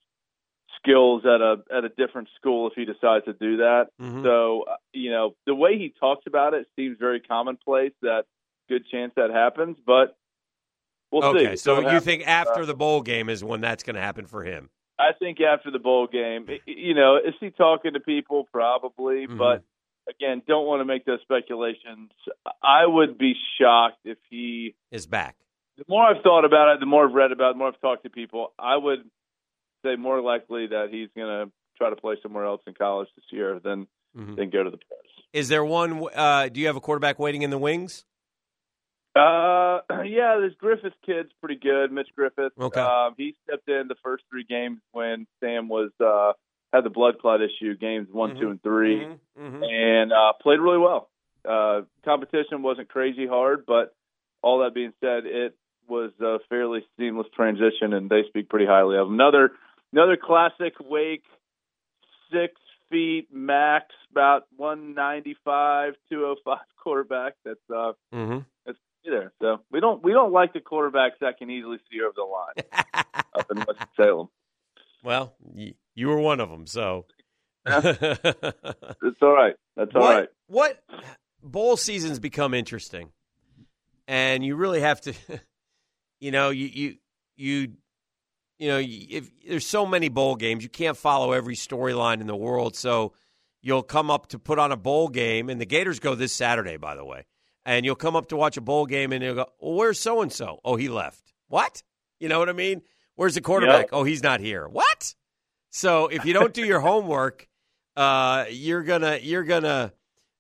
skills 0.78 1.24
at 1.26 1.42
a 1.42 1.58
at 1.76 1.84
a 1.86 1.90
different 1.90 2.28
school 2.38 2.68
if 2.68 2.74
he 2.76 2.86
decides 2.86 3.26
to 3.26 3.34
do 3.34 3.58
that. 3.58 3.88
Mhm. 4.02 4.24
So 4.24 4.64
uh, 4.70 4.76
you 4.94 5.12
know 5.12 5.36
the 5.46 5.56
way 5.56 5.78
he 5.78 5.94
talks 6.00 6.26
about 6.28 6.54
it 6.54 6.68
seems 6.76 6.98
very 7.00 7.20
commonplace. 7.20 7.94
That 8.02 8.26
good 8.70 8.86
chance 8.90 9.14
that 9.16 9.30
happens, 9.32 9.78
but 9.86 10.16
we'll 11.12 11.22
see. 11.34 11.46
okay, 11.46 11.56
so 11.56 11.80
you 11.80 11.86
happens. 11.88 12.04
think 12.06 12.28
after 12.28 12.66
the 12.66 12.74
bowl 12.76 13.02
game 13.02 13.30
is 13.30 13.44
when 13.44 13.62
that's 13.62 13.84
going 13.84 13.96
to 13.96 14.02
happen 14.02 14.26
for 14.26 14.44
him? 14.44 14.70
I 14.98 15.12
think 15.18 15.40
after 15.42 15.72
the 15.72 15.80
bowl 15.80 16.08
game, 16.08 16.48
you 16.66 16.94
know, 16.94 17.18
is 17.18 17.34
he 17.40 17.50
talking 17.50 17.94
to 17.94 18.00
people? 18.00 18.48
Probably, 18.52 19.26
Mhm. 19.28 19.38
but 19.38 19.64
again, 20.10 20.42
don't 20.48 20.66
want 20.68 20.80
to 20.82 20.86
make 20.86 21.06
those 21.06 21.22
speculations. 21.22 22.12
I 22.64 22.86
would 22.86 23.18
be 23.18 23.36
shocked 23.60 24.00
if 24.06 24.18
he. 24.30 24.74
Is 24.92 25.06
back. 25.08 25.36
The 25.82 25.86
more 25.90 26.04
I've 26.06 26.22
thought 26.22 26.46
about 26.46 26.76
it, 26.76 26.80
the 26.80 26.86
more 26.86 27.08
I've 27.08 27.14
read 27.14 27.32
about 27.32 27.50
it, 27.52 27.54
the 27.54 27.58
more 27.58 27.68
I've 27.70 27.82
talked 27.82 28.04
to 28.04 28.10
people, 28.12 28.54
I 28.60 28.78
would 28.78 29.00
say 29.84 29.96
more 29.96 30.22
likely 30.22 30.68
that 30.68 30.90
he's 30.92 31.10
going 31.16 31.48
to 31.48 31.52
try 31.78 31.90
to 31.90 31.96
play 31.96 32.16
somewhere 32.22 32.46
else 32.46 32.62
in 32.68 32.76
college 32.76 33.08
this 33.16 33.26
year 33.32 33.60
than 33.60 33.88
Mhm. 34.16 34.36
than 34.36 34.50
go 34.52 34.62
to 34.64 34.70
the 34.70 34.78
pros. 34.78 35.26
Is 35.34 35.48
there 35.50 35.64
one? 35.66 36.06
Uh, 36.14 36.50
do 36.50 36.60
you 36.60 36.68
have 36.68 36.76
a 36.76 36.82
quarterback 36.82 37.18
waiting 37.18 37.42
in 37.42 37.50
the 37.50 37.58
wings? 37.58 38.06
Uh, 39.16 39.80
yeah, 40.06 40.38
this 40.40 40.54
Griffis 40.62 40.94
kid's 41.06 41.32
pretty 41.40 41.56
good, 41.60 41.92
Mitch 41.92 42.10
Griffis. 42.18 42.52
Okay. 42.60 42.80
Um, 42.82 43.16
he 43.18 43.36
stepped 43.44 43.68
in 43.70 43.88
the 43.88 43.96
first 44.04 44.24
three 44.30 44.44
games 44.44 44.82
when 44.92 45.26
Sam 45.40 45.68
was 45.70 45.92
uh, 46.00 46.34
had 46.74 46.84
the 46.84 46.90
blood 46.90 47.20
clot 47.20 47.40
issue, 47.42 47.76
games 47.76 48.10
one, 48.12 48.36
Mhm. 48.36 48.40
two, 48.40 48.50
and 48.52 48.62
3 48.62 49.06
Mhm, 49.06 49.20
mhm. 49.40 49.64
and 49.72 50.14
uh, 50.14 50.34
played 50.42 50.60
really 50.60 50.78
well. 50.78 51.10
Uh, 51.44 51.82
competition 52.06 52.62
wasn't 52.62 52.90
crazy 52.90 53.26
hard, 53.26 53.66
but 53.66 53.96
all 54.44 54.60
that 54.60 54.74
being 54.74 54.94
said, 55.00 55.26
it 55.26 55.56
was 55.92 56.12
a 56.22 56.38
fairly 56.50 56.80
seamless 56.98 57.28
transition, 57.36 57.94
and 57.94 58.10
they 58.10 58.22
speak 58.30 58.50
pretty 58.50 58.66
highly 58.66 58.98
of 58.98 59.08
him. 59.08 59.14
Another 59.14 59.52
another 59.94 60.18
classic 60.18 60.74
Wake, 60.80 61.24
six 62.32 62.54
feet 62.90 63.28
max, 63.32 63.86
about 64.12 64.44
195, 64.58 65.94
205 66.10 66.58
quarterback. 66.84 67.34
That's 67.46 67.60
uh, 67.70 67.94
Mhm. 68.14 68.46
that's 68.66 68.78
there. 69.06 69.34
So 69.42 69.60
we 69.72 69.80
don't 69.82 70.02
we 70.04 70.14
don't 70.14 70.32
like 70.32 70.54
the 70.54 70.60
quarterbacks 70.62 71.20
that 71.22 71.38
can 71.38 71.50
easily 71.50 71.78
see 71.92 72.00
over 72.02 72.14
the 72.16 72.24
line 72.24 72.84
up 73.36 73.46
in 73.52 73.58
West 73.60 73.80
Salem. 73.98 74.30
Well, 75.04 75.36
y- 75.42 75.74
you 75.96 76.08
were 76.08 76.20
one 76.20 76.40
of 76.40 76.50
them, 76.50 76.66
so. 76.68 77.06
It's 77.66 79.22
all 79.22 79.34
right. 79.34 79.56
That's 79.76 79.92
all 79.96 80.02
what, 80.02 80.16
right. 80.16 80.30
What 80.48 80.84
bowl 81.44 81.78
seasons 81.78 82.20
become 82.20 82.54
interesting, 82.54 83.12
and 84.08 84.44
you 84.44 84.56
really 84.56 84.82
have 84.82 85.00
to, 85.02 85.14
you 86.22 86.32
know, 86.32 86.50
you 86.52 86.68
you 86.68 86.96
you 87.36 87.72
you 88.60 88.68
know, 88.70 88.80
if 88.80 89.30
there's 89.46 89.66
so 89.66 89.86
many 89.86 90.08
bowl 90.08 90.36
games, 90.36 90.64
you 90.64 90.70
can't 90.70 90.96
follow 90.96 91.32
every 91.34 91.56
storyline 91.56 92.22
in 92.22 92.28
the 92.28 92.36
world. 92.36 92.76
So 92.76 93.14
you'll 93.62 93.82
come 93.84 94.12
up 94.12 94.28
to 94.28 94.40
put 94.40 94.60
on 94.60 94.72
a 94.72 94.78
bowl 94.78 95.10
game, 95.10 95.50
and 95.50 95.60
the 95.60 95.66
Gators 95.66 96.00
go 96.00 96.14
this 96.16 96.32
Saturday, 96.32 96.78
by 96.78 96.96
the 96.96 97.04
way. 97.04 97.26
And 97.66 97.86
you'll 97.86 97.96
come 97.96 98.16
up 98.16 98.30
to 98.30 98.38
watch 98.38 98.58
a 98.58 98.62
bowl 98.62 98.86
game, 98.86 99.12
and 99.12 99.24
you'll 99.24 99.36
go, 99.36 99.48
"Well, 99.60 99.74
where's 99.74 100.00
so 100.00 100.22
and 100.22 100.32
so? 100.32 100.60
Oh, 100.64 100.76
he 100.76 100.90
left. 100.90 101.34
What? 101.48 101.84
You 102.20 102.30
know 102.30 102.40
what 102.40 102.50
I 102.50 102.54
mean? 102.54 102.84
Where's 103.16 103.36
the 103.36 103.42
quarterback? 103.42 103.86
Yep. 103.86 103.90
Oh, 103.94 104.04
he's 104.04 104.24
not 104.24 104.40
here. 104.40 104.68
What? 104.68 105.16
So 105.72 106.08
if 106.08 106.26
you 106.26 106.34
don't 106.34 106.54
do 106.54 106.64
your 106.66 106.80
homework, 106.80 107.48
uh, 107.96 108.46
you're 108.50 108.84
gonna 108.84 109.18
you're 109.22 109.44
gonna 109.44 109.94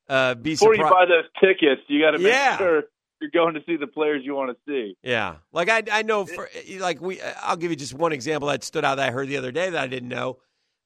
uh, 0.07 0.35
be 0.35 0.51
Before 0.51 0.75
you 0.75 0.83
buy 0.83 1.05
those 1.05 1.25
tickets, 1.39 1.81
you 1.87 2.01
got 2.01 2.11
to 2.11 2.19
make 2.19 2.27
Yeah. 2.27 2.57
sure 2.57 2.83
you're 3.21 3.31
going 3.31 3.53
to 3.53 3.61
see 3.65 3.77
the 3.77 3.87
players 3.87 4.23
you 4.25 4.33
want 4.35 4.49
to 4.51 4.57
see. 4.67 4.97
Yeah, 5.03 5.35
like 5.53 5.69
I 5.69 5.83
I 5.91 6.01
know 6.01 6.25
for 6.25 6.49
like 6.79 6.99
we 7.01 7.21
I'll 7.41 7.55
give 7.57 7.69
you 7.71 7.77
just 7.77 7.93
one 7.93 8.11
example 8.11 8.49
that 8.49 8.63
stood 8.63 8.83
out 8.83 8.95
that 8.95 9.09
I 9.09 9.11
heard 9.11 9.27
the 9.27 9.37
other 9.37 9.51
day 9.51 9.69
that 9.69 9.81
I 9.81 9.87
didn't 9.87 10.09
know. 10.09 10.37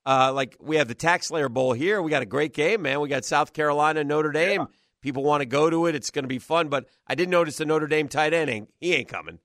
Uh, 0.06 0.32
like 0.34 0.56
we 0.60 0.76
have 0.76 0.88
the 0.88 0.94
TaxSlayer 0.96 1.50
Bowl 1.52 1.74
here. 1.74 2.02
We 2.02 2.12
got 2.12 2.22
a 2.22 2.28
great 2.28 2.54
game, 2.54 2.84
man. 2.84 3.00
We 3.00 3.10
got 3.10 3.26
South 3.26 3.54
Carolina 3.54 4.04
Notre 4.04 4.32
Dame. 4.32 4.68
People 5.02 5.24
want 5.24 5.42
to 5.42 5.46
go 5.46 5.70
to 5.70 5.88
it. 5.88 5.96
It's 5.96 6.12
going 6.12 6.24
to 6.24 6.30
be 6.30 6.38
fun. 6.40 6.68
But 6.68 6.86
I 7.08 7.16
did 7.16 7.30
notice 7.30 7.58
the 7.58 7.66
Notre 7.66 7.88
Dame 7.88 8.08
tight 8.08 8.34
end. 8.34 8.50
Ain't, 8.50 8.70
he 8.80 8.94
ain't 8.94 9.08
coming. 9.08 9.40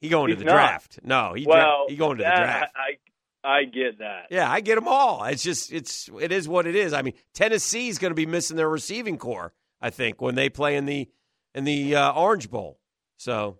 He 0.00 0.08
going 0.08 0.28
He's 0.28 0.38
to 0.38 0.44
the 0.44 0.50
not. 0.50 0.52
draft. 0.56 1.00
No, 1.04 1.32
he 1.34 1.44
dra- 1.44 1.52
well, 1.54 1.84
he 1.88 1.96
going 1.96 2.16
to 2.18 2.22
the 2.24 2.28
that- 2.28 2.36
draft. 2.36 2.72
I 2.76 2.96
I 3.42 3.64
get 3.64 4.00
that. 4.00 4.26
Yeah, 4.30 4.50
I 4.50 4.60
get 4.60 4.74
them 4.74 4.88
all. 4.88 5.24
It's 5.24 5.42
just 5.42 5.72
it's 5.72 6.10
it 6.20 6.32
is 6.32 6.46
what 6.48 6.66
it 6.66 6.74
is. 6.76 6.92
I 6.92 7.00
mean, 7.02 7.14
Tennessee's 7.32 7.98
going 7.98 8.10
to 8.10 8.14
be 8.14 8.26
missing 8.26 8.56
their 8.58 8.68
receiving 8.68 9.16
core. 9.16 9.52
I 9.80 9.88
think 9.88 10.20
when 10.20 10.34
they 10.34 10.50
play 10.50 10.76
in 10.76 10.84
the 10.84 11.08
in 11.54 11.64
the 11.64 11.96
uh, 11.96 12.12
Orange 12.12 12.50
Bowl. 12.50 12.78
So 13.16 13.58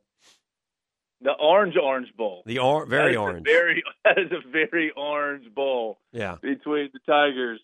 The 1.21 1.33
orange 1.33 1.75
orange 1.83 2.09
bowl. 2.17 2.43
the 2.47 2.59
or- 2.59 2.87
very 2.87 3.17
orange. 3.17 3.45
very 3.47 3.83
that 4.05 4.19
is 4.19 4.33
a 4.33 4.49
very 4.51 4.91
orange 4.97 5.53
bowl 5.55 5.99
yeah. 6.13 6.37
between 6.41 6.91
the 6.93 7.01
Tigers 7.07 7.61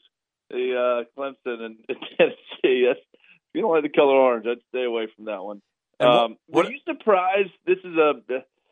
the 0.51 1.05
uh, 1.17 1.21
Clemson 1.21 1.61
and 1.61 1.77
Tennessee. 1.89 2.85
That's, 2.87 3.01
if 3.01 3.55
you 3.55 3.63
don't 3.63 3.73
like 3.73 3.83
the 3.83 3.89
color 3.89 4.15
orange, 4.15 4.47
I'd 4.47 4.59
stay 4.69 4.85
away 4.85 5.09
from 5.17 5.25
that 5.25 5.43
one. 5.43 5.61
Um, 5.99 6.37
what- 6.47 6.67
were 6.67 6.71
you 6.73 6.79
surprised? 6.87 7.51
This 7.67 7.79
is 7.79 7.97
a. 7.97 8.13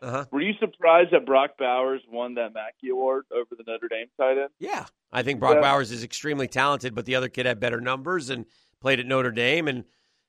Uh-huh. 0.02 0.24
Were 0.30 0.42
you 0.42 0.52
surprised 0.60 1.12
that 1.12 1.24
Brock 1.24 1.52
Bowers 1.58 2.02
won 2.10 2.34
that 2.34 2.52
Mackey 2.52 2.90
Award 2.90 3.24
over 3.32 3.54
the 3.56 3.64
Notre 3.66 3.88
Dame 3.88 4.06
tight 4.18 4.36
end? 4.36 4.50
Yeah, 4.60 4.84
I 5.10 5.22
think 5.22 5.40
Brock 5.40 5.54
Yeah. 5.54 5.62
Bowers 5.62 5.90
is 5.90 6.04
extremely 6.04 6.46
talented, 6.46 6.94
but 6.94 7.06
the 7.06 7.14
other 7.14 7.30
kid 7.30 7.46
had 7.46 7.58
better 7.58 7.80
numbers 7.80 8.28
and 8.28 8.44
played 8.82 9.00
at 9.00 9.06
Notre 9.06 9.30
Dame, 9.32 9.66
and 9.66 9.84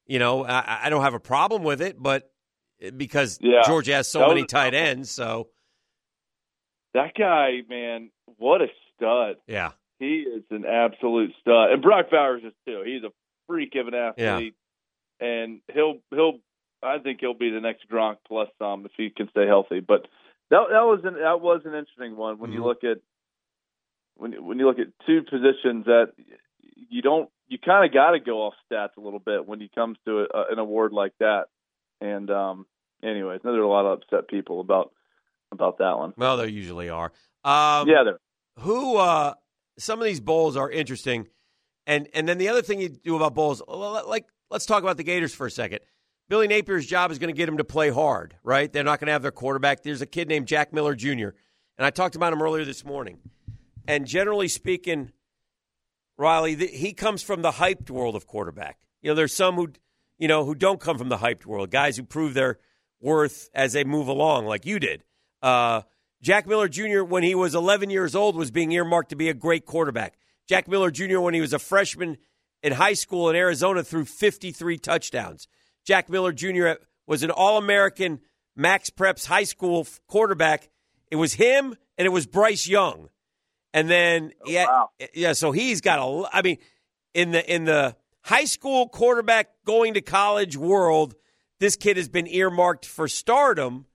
you 0.07 0.19
know 0.19 0.45
I, 0.45 0.81
I 0.85 0.89
don't 0.89 1.01
have 1.03 1.13
a 1.13 1.19
problem 1.19 1.63
with 1.63 1.81
it, 1.81 2.01
but 2.01 2.29
eh, 2.81 2.91
because 2.95 3.39
Yeah. 3.41 3.61
Georgia 3.65 3.93
has 3.95 4.07
so 4.07 4.27
many 4.27 4.45
tight 4.45 4.73
ends, 4.73 5.09
so 5.11 5.49
That 6.93 7.13
guy, 7.17 7.61
man, 7.69 8.11
what 8.37 8.61
a 8.61 8.67
stud! 8.95 9.35
yeah, 9.47 9.71
He 9.99 10.19
is 10.21 10.43
an 10.51 10.65
absolute 10.65 11.33
stud, 11.41 11.71
and 11.71 11.81
Brock 11.81 12.05
Bowers 12.09 12.43
is 12.43 12.53
too. 12.65 12.83
He's 12.85 13.03
a 13.03 13.11
freak 13.47 13.75
of 13.75 13.87
an 13.87 13.93
athlete, 13.93 14.55
and 15.19 15.61
he'll 15.73 15.99
he'll. 16.11 16.39
I 16.83 16.99
think 16.99 17.19
he'll 17.19 17.33
be 17.33 17.49
the 17.49 17.61
next 17.61 17.89
Gronk 17.89 18.17
plus 18.27 18.47
some 18.59 18.85
if 18.85 18.91
he 18.95 19.09
can 19.09 19.27
stay 19.29 19.47
healthy. 19.47 19.79
But 19.79 20.07
that 20.51 20.67
that 20.69 20.83
was 20.85 21.01
an 21.03 21.15
that 21.15 21.41
was 21.41 21.61
an 21.65 21.73
interesting 21.73 22.15
one 22.15 22.37
when 22.39 22.51
you 22.51 22.61
Mhm. 22.61 22.65
look 22.65 22.83
at 22.83 22.97
when 24.15 24.45
when 24.45 24.59
you 24.59 24.67
look 24.67 24.79
at 24.79 24.87
two 25.05 25.23
positions 25.23 25.85
that 25.85 26.13
you 26.75 27.01
don't 27.01 27.29
you 27.47 27.57
kind 27.59 27.85
of 27.85 27.93
got 27.93 28.11
to 28.11 28.19
go 28.19 28.43
off 28.47 28.53
stats 28.71 28.97
a 28.97 29.01
little 29.01 29.19
bit 29.19 29.47
when 29.47 29.61
it 29.61 29.73
comes 29.73 29.97
to 30.05 30.25
a, 30.33 30.51
an 30.51 30.59
award 30.59 30.91
like 30.91 31.13
that. 31.19 31.45
And 32.01 32.29
um, 32.31 32.65
anyways, 33.03 33.41
there 33.43 33.53
are 33.53 33.61
a 33.61 33.67
lot 33.69 33.85
of 33.85 33.99
upset 34.01 34.27
people 34.27 34.59
about 34.61 34.91
about 35.51 35.77
that 35.77 35.97
one. 35.97 36.13
well, 36.17 36.37
there 36.37 36.47
usually 36.47 36.89
are. 36.89 37.11
Um, 37.43 37.87
yeah, 37.87 38.03
there. 38.03 38.19
who 38.59 38.97
uh 38.97 39.35
some 39.77 39.99
of 39.99 40.05
these 40.05 40.19
bowls 40.19 40.57
are 40.57 40.69
interesting 40.69 41.27
and 41.85 42.07
and 42.13 42.27
then 42.27 42.37
the 42.37 42.47
other 42.49 42.61
thing 42.61 42.79
you 42.79 42.89
do 42.89 43.15
about 43.15 43.35
bowls 43.35 43.61
like 43.67 44.25
let's 44.49 44.65
talk 44.65 44.81
about 44.81 44.97
the 44.97 45.03
gators 45.03 45.33
for 45.33 45.45
a 45.45 45.51
second 45.51 45.79
billy 46.29 46.47
napier's 46.47 46.85
job 46.87 47.11
is 47.11 47.19
going 47.19 47.33
to 47.33 47.37
get 47.37 47.47
him 47.47 47.57
to 47.57 47.63
play 47.63 47.89
hard 47.89 48.35
right 48.43 48.71
they're 48.71 48.83
not 48.83 48.99
going 48.99 49.07
to 49.07 49.11
have 49.11 49.21
their 49.21 49.31
quarterback 49.31 49.83
there's 49.83 50.01
a 50.01 50.05
kid 50.05 50.27
named 50.27 50.47
jack 50.47 50.73
miller 50.73 50.95
jr 50.95 51.09
and 51.77 51.85
i 51.85 51.89
talked 51.89 52.15
about 52.15 52.31
him 52.33 52.41
earlier 52.41 52.65
this 52.65 52.85
morning 52.85 53.19
and 53.87 54.07
generally 54.07 54.47
speaking 54.47 55.11
riley 56.17 56.55
th- 56.55 56.71
he 56.71 56.93
comes 56.93 57.21
from 57.21 57.41
the 57.41 57.51
hyped 57.51 57.89
world 57.89 58.15
of 58.15 58.27
quarterback 58.27 58.77
you 59.01 59.09
know 59.09 59.15
there's 59.15 59.33
some 59.33 59.55
who 59.55 59.69
you 60.17 60.27
know 60.27 60.45
who 60.45 60.55
don't 60.55 60.79
come 60.79 60.97
from 60.97 61.09
the 61.09 61.17
hyped 61.17 61.45
world 61.45 61.69
guys 61.69 61.97
who 61.97 62.03
prove 62.03 62.33
their 62.33 62.59
worth 63.01 63.49
as 63.53 63.73
they 63.73 63.83
move 63.83 64.07
along 64.07 64.45
like 64.45 64.65
you 64.65 64.79
did 64.79 65.03
uh 65.41 65.81
Jack 66.25 66.47
Miller 66.47 66.67
Jr., 66.67 67.03
when 67.03 67.21
he 67.21 67.35
was 67.35 67.53
11 67.53 67.91
years 67.91 68.15
old, 68.15 68.35
was 68.35 68.49
being 68.49 68.71
earmarked 68.71 69.09
to 69.09 69.15
be 69.15 69.29
a 69.29 69.33
great 69.35 69.63
quarterback. 69.63 70.17
Jack 70.47 70.67
Miller 70.67 70.89
Jr., 70.89 71.19
when 71.19 71.35
he 71.35 71.41
was 71.41 71.53
a 71.53 71.59
freshman 71.59 72.17
in 72.63 72.73
high 72.73 72.93
school 72.93 73.29
in 73.29 73.35
Arizona, 73.35 73.83
threw 73.83 74.05
53 74.05 74.79
touchdowns. 74.79 75.47
Jack 75.85 76.09
Miller 76.09 76.33
Jr. 76.33 76.83
was 77.05 77.21
an 77.21 77.29
All 77.29 77.59
American 77.59 78.21
MaxPreps 78.57 79.27
high 79.27 79.43
school 79.43 79.85
quarterback. 80.07 80.69
It 81.11 81.17
was 81.17 81.33
him 81.33 81.75
and 81.95 82.07
it 82.07 82.11
was 82.11 82.25
Bryce 82.25 82.67
Young. 82.67 83.09
And 83.75 83.89
then, 83.89 84.31
oh, 84.45 84.49
yeah, 84.49 84.65
wow. 84.65 84.89
yeah, 85.13 85.33
so 85.33 85.51
he's 85.51 85.81
got 85.81 85.99
a. 85.99 86.29
I 86.35 86.41
mean, 86.41 86.57
in 87.13 87.31
the, 87.31 87.53
in 87.53 87.65
the 87.65 87.95
high 88.21 88.45
school 88.45 88.87
quarterback 88.87 89.49
going 89.65 89.95
to 89.95 90.01
college 90.01 90.57
world, 90.57 91.15
this 91.59 91.75
kid 91.75 91.97
has 91.97 92.09
been 92.09 92.27
earmarked 92.27 92.85
for 92.85 93.07
stardom 93.07 93.85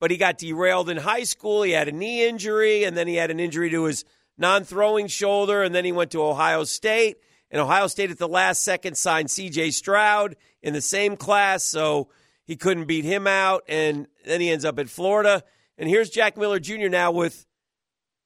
but 0.00 0.10
he 0.10 0.16
got 0.16 0.38
derailed 0.38 0.88
in 0.88 0.96
high 0.96 1.24
school. 1.24 1.62
He 1.62 1.72
had 1.72 1.88
a 1.88 1.92
knee 1.92 2.26
injury, 2.26 2.84
and 2.84 2.96
then 2.96 3.08
he 3.08 3.16
had 3.16 3.30
an 3.30 3.40
injury 3.40 3.70
to 3.70 3.84
his 3.84 4.04
non 4.36 4.64
throwing 4.64 5.08
shoulder, 5.08 5.62
and 5.62 5.74
then 5.74 5.84
he 5.84 5.92
went 5.92 6.12
to 6.12 6.22
Ohio 6.22 6.64
State. 6.64 7.18
And 7.50 7.60
Ohio 7.60 7.86
State 7.86 8.10
at 8.10 8.18
the 8.18 8.28
last 8.28 8.62
second 8.62 8.96
signed 8.96 9.28
CJ 9.28 9.72
Stroud 9.72 10.36
in 10.62 10.74
the 10.74 10.80
same 10.80 11.16
class, 11.16 11.64
so 11.64 12.08
he 12.44 12.56
couldn't 12.56 12.84
beat 12.84 13.04
him 13.04 13.26
out. 13.26 13.64
And 13.68 14.06
then 14.24 14.40
he 14.40 14.50
ends 14.50 14.64
up 14.64 14.78
at 14.78 14.88
Florida. 14.88 15.42
And 15.78 15.88
here's 15.88 16.10
Jack 16.10 16.36
Miller 16.36 16.60
Jr. 16.60 16.88
now 16.88 17.10
with, 17.10 17.46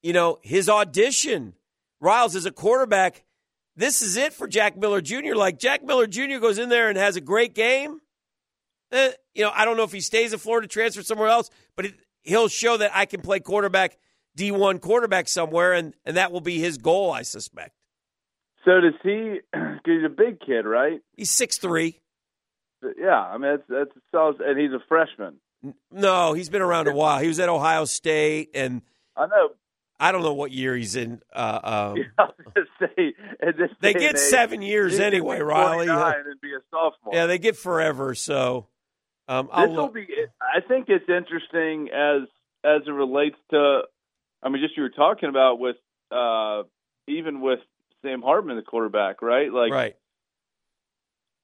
you 0.03 0.13
know, 0.13 0.39
his 0.43 0.69
audition. 0.69 1.53
Riles 1.99 2.35
is 2.35 2.45
a 2.45 2.51
quarterback. 2.51 3.23
This 3.75 4.01
is 4.01 4.17
it 4.17 4.33
for 4.33 4.47
Jack 4.47 4.77
Miller 4.77 5.01
Jr. 5.01 5.33
Like 5.33 5.57
Jack 5.57 5.83
Miller 5.83 6.05
Jr. 6.05 6.37
goes 6.39 6.59
in 6.59 6.69
there 6.69 6.89
and 6.89 6.97
has 6.97 7.15
a 7.15 7.21
great 7.21 7.55
game. 7.55 7.99
Eh, 8.91 9.11
you 9.33 9.43
know, 9.43 9.51
I 9.55 9.65
don't 9.65 9.77
know 9.77 9.83
if 9.83 9.91
he 9.91 10.01
stays 10.01 10.33
at 10.33 10.39
Florida, 10.39 10.67
transfer 10.67 11.01
somewhere 11.01 11.29
else, 11.29 11.49
but 11.75 11.85
it, 11.85 11.95
he'll 12.21 12.49
show 12.49 12.77
that 12.77 12.91
I 12.93 13.05
can 13.05 13.21
play 13.21 13.39
quarterback, 13.39 13.97
D1 14.37 14.81
quarterback 14.81 15.27
somewhere, 15.27 15.73
and, 15.73 15.95
and 16.05 16.17
that 16.17 16.31
will 16.31 16.41
be 16.41 16.59
his 16.59 16.77
goal, 16.77 17.11
I 17.11 17.23
suspect. 17.23 17.71
So 18.65 18.79
does 18.79 18.93
he? 19.01 19.39
Cause 19.53 19.79
he's 19.85 20.05
a 20.05 20.09
big 20.09 20.39
kid, 20.39 20.65
right? 20.65 21.01
He's 21.17 21.31
six 21.31 21.57
three. 21.57 21.99
Yeah, 22.97 23.19
I 23.19 23.37
mean 23.37 23.57
that's 23.57 23.63
that's 23.67 24.05
solid, 24.11 24.41
and 24.41 24.59
he's 24.59 24.71
a 24.71 24.83
freshman. 24.87 25.35
No, 25.91 26.33
he's 26.33 26.49
been 26.49 26.61
around 26.61 26.87
a 26.87 26.93
while. 26.93 27.19
He 27.19 27.27
was 27.27 27.39
at 27.39 27.49
Ohio 27.49 27.85
State, 27.85 28.51
and 28.53 28.81
I 29.15 29.27
know. 29.27 29.49
I 30.03 30.11
don't 30.11 30.21
know 30.21 30.33
what 30.33 30.51
year 30.51 30.75
he's 30.75 30.97
in. 30.97 31.21
Uh, 31.33 31.93
um, 31.95 32.27
say, 32.79 33.13
they 33.79 33.93
get 33.93 34.15
age, 34.15 34.17
seven 34.17 34.61
years 34.61 34.99
anyway, 34.99 35.39
Riley. 35.39 35.85
29 35.85 36.13
and 36.25 36.41
be 36.41 36.49
a 36.49 36.59
sophomore. 36.69 37.15
Yeah, 37.15 37.25
they 37.25 37.37
get 37.37 37.55
forever. 37.55 38.13
So 38.13 38.67
um, 39.29 39.45
this 39.47 39.53
I'll 39.55 39.87
be. 39.87 40.05
I 40.41 40.59
think 40.59 40.89
it's 40.89 41.07
interesting 41.07 41.87
as 41.93 42.27
as 42.65 42.81
it 42.85 42.91
relates 42.91 43.37
to. 43.51 43.83
I 44.43 44.49
mean, 44.49 44.61
just 44.61 44.75
you 44.75 44.83
were 44.83 44.89
talking 44.89 45.29
about 45.29 45.59
with 45.59 45.77
uh, 46.11 46.63
even 47.07 47.39
with 47.39 47.59
Sam 48.01 48.21
Hartman, 48.21 48.57
the 48.57 48.61
quarterback, 48.61 49.21
right? 49.21 49.53
Like, 49.53 49.71
right. 49.71 49.95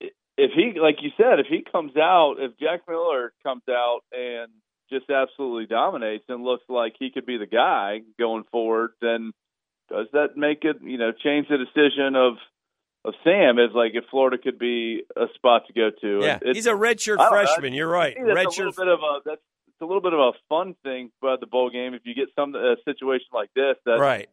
if 0.02 0.52
he, 0.54 0.78
like 0.78 0.98
you 1.02 1.12
said, 1.16 1.40
if 1.40 1.48
he 1.48 1.64
comes 1.72 1.96
out, 1.96 2.36
if 2.40 2.58
Jack 2.60 2.82
Miller 2.90 3.32
comes 3.42 3.64
out 3.70 4.02
and 4.12 4.52
just 4.90 5.10
absolutely 5.10 5.66
dominates 5.66 6.26
and 6.30 6.44
looks 6.44 6.64
like 6.70 6.94
he 7.00 7.10
could 7.12 7.26
be 7.26 7.38
the 7.38 7.46
guy 7.46 8.02
going 8.20 8.44
forward, 8.52 8.92
then 9.02 9.32
does 9.90 10.08
that 10.14 10.38
make 10.38 10.60
it, 10.64 10.78
you 10.84 10.98
know, 10.98 11.12
change 11.12 11.48
the 11.50 11.58
decision 11.58 12.16
of 12.16 12.34
of 13.06 13.14
Sam 13.24 13.58
as 13.60 13.72
like 13.74 13.92
if 13.96 14.04
Florida 14.12 14.38
could 14.38 14.60
be 14.60 15.04
a 15.16 15.26
spot 15.36 15.64
to 15.68 15.74
go 15.74 15.90
to? 16.02 16.20
Yeah, 16.26 16.36
It's- 16.38 16.56
he's 16.58 16.68
a 16.68 16.74
redshirt 16.74 17.18
know. 17.18 17.30
freshman. 17.30 17.74
You're 17.74 17.88
right. 17.88 18.16
A 18.18 18.20
Redshirt. 18.20 18.58
little 18.58 18.72
bit 18.78 18.88
of 18.90 19.00
a 19.00 19.20
that's 19.26 19.42
it's 19.70 19.82
a 19.82 19.86
little 19.86 20.02
bit 20.02 20.12
of 20.14 20.20
a 20.20 20.32
fun 20.50 20.76
thing 20.84 21.10
about 21.24 21.40
the 21.40 21.48
bowl 21.48 21.70
game 21.70 21.94
if 21.94 22.02
you 22.06 22.14
get 22.14 22.28
some 22.36 22.54
a 22.56 22.76
situation 22.84 23.28
like 23.34 23.50
this 23.56 23.78
that 23.86 24.00
Right. 24.00 24.28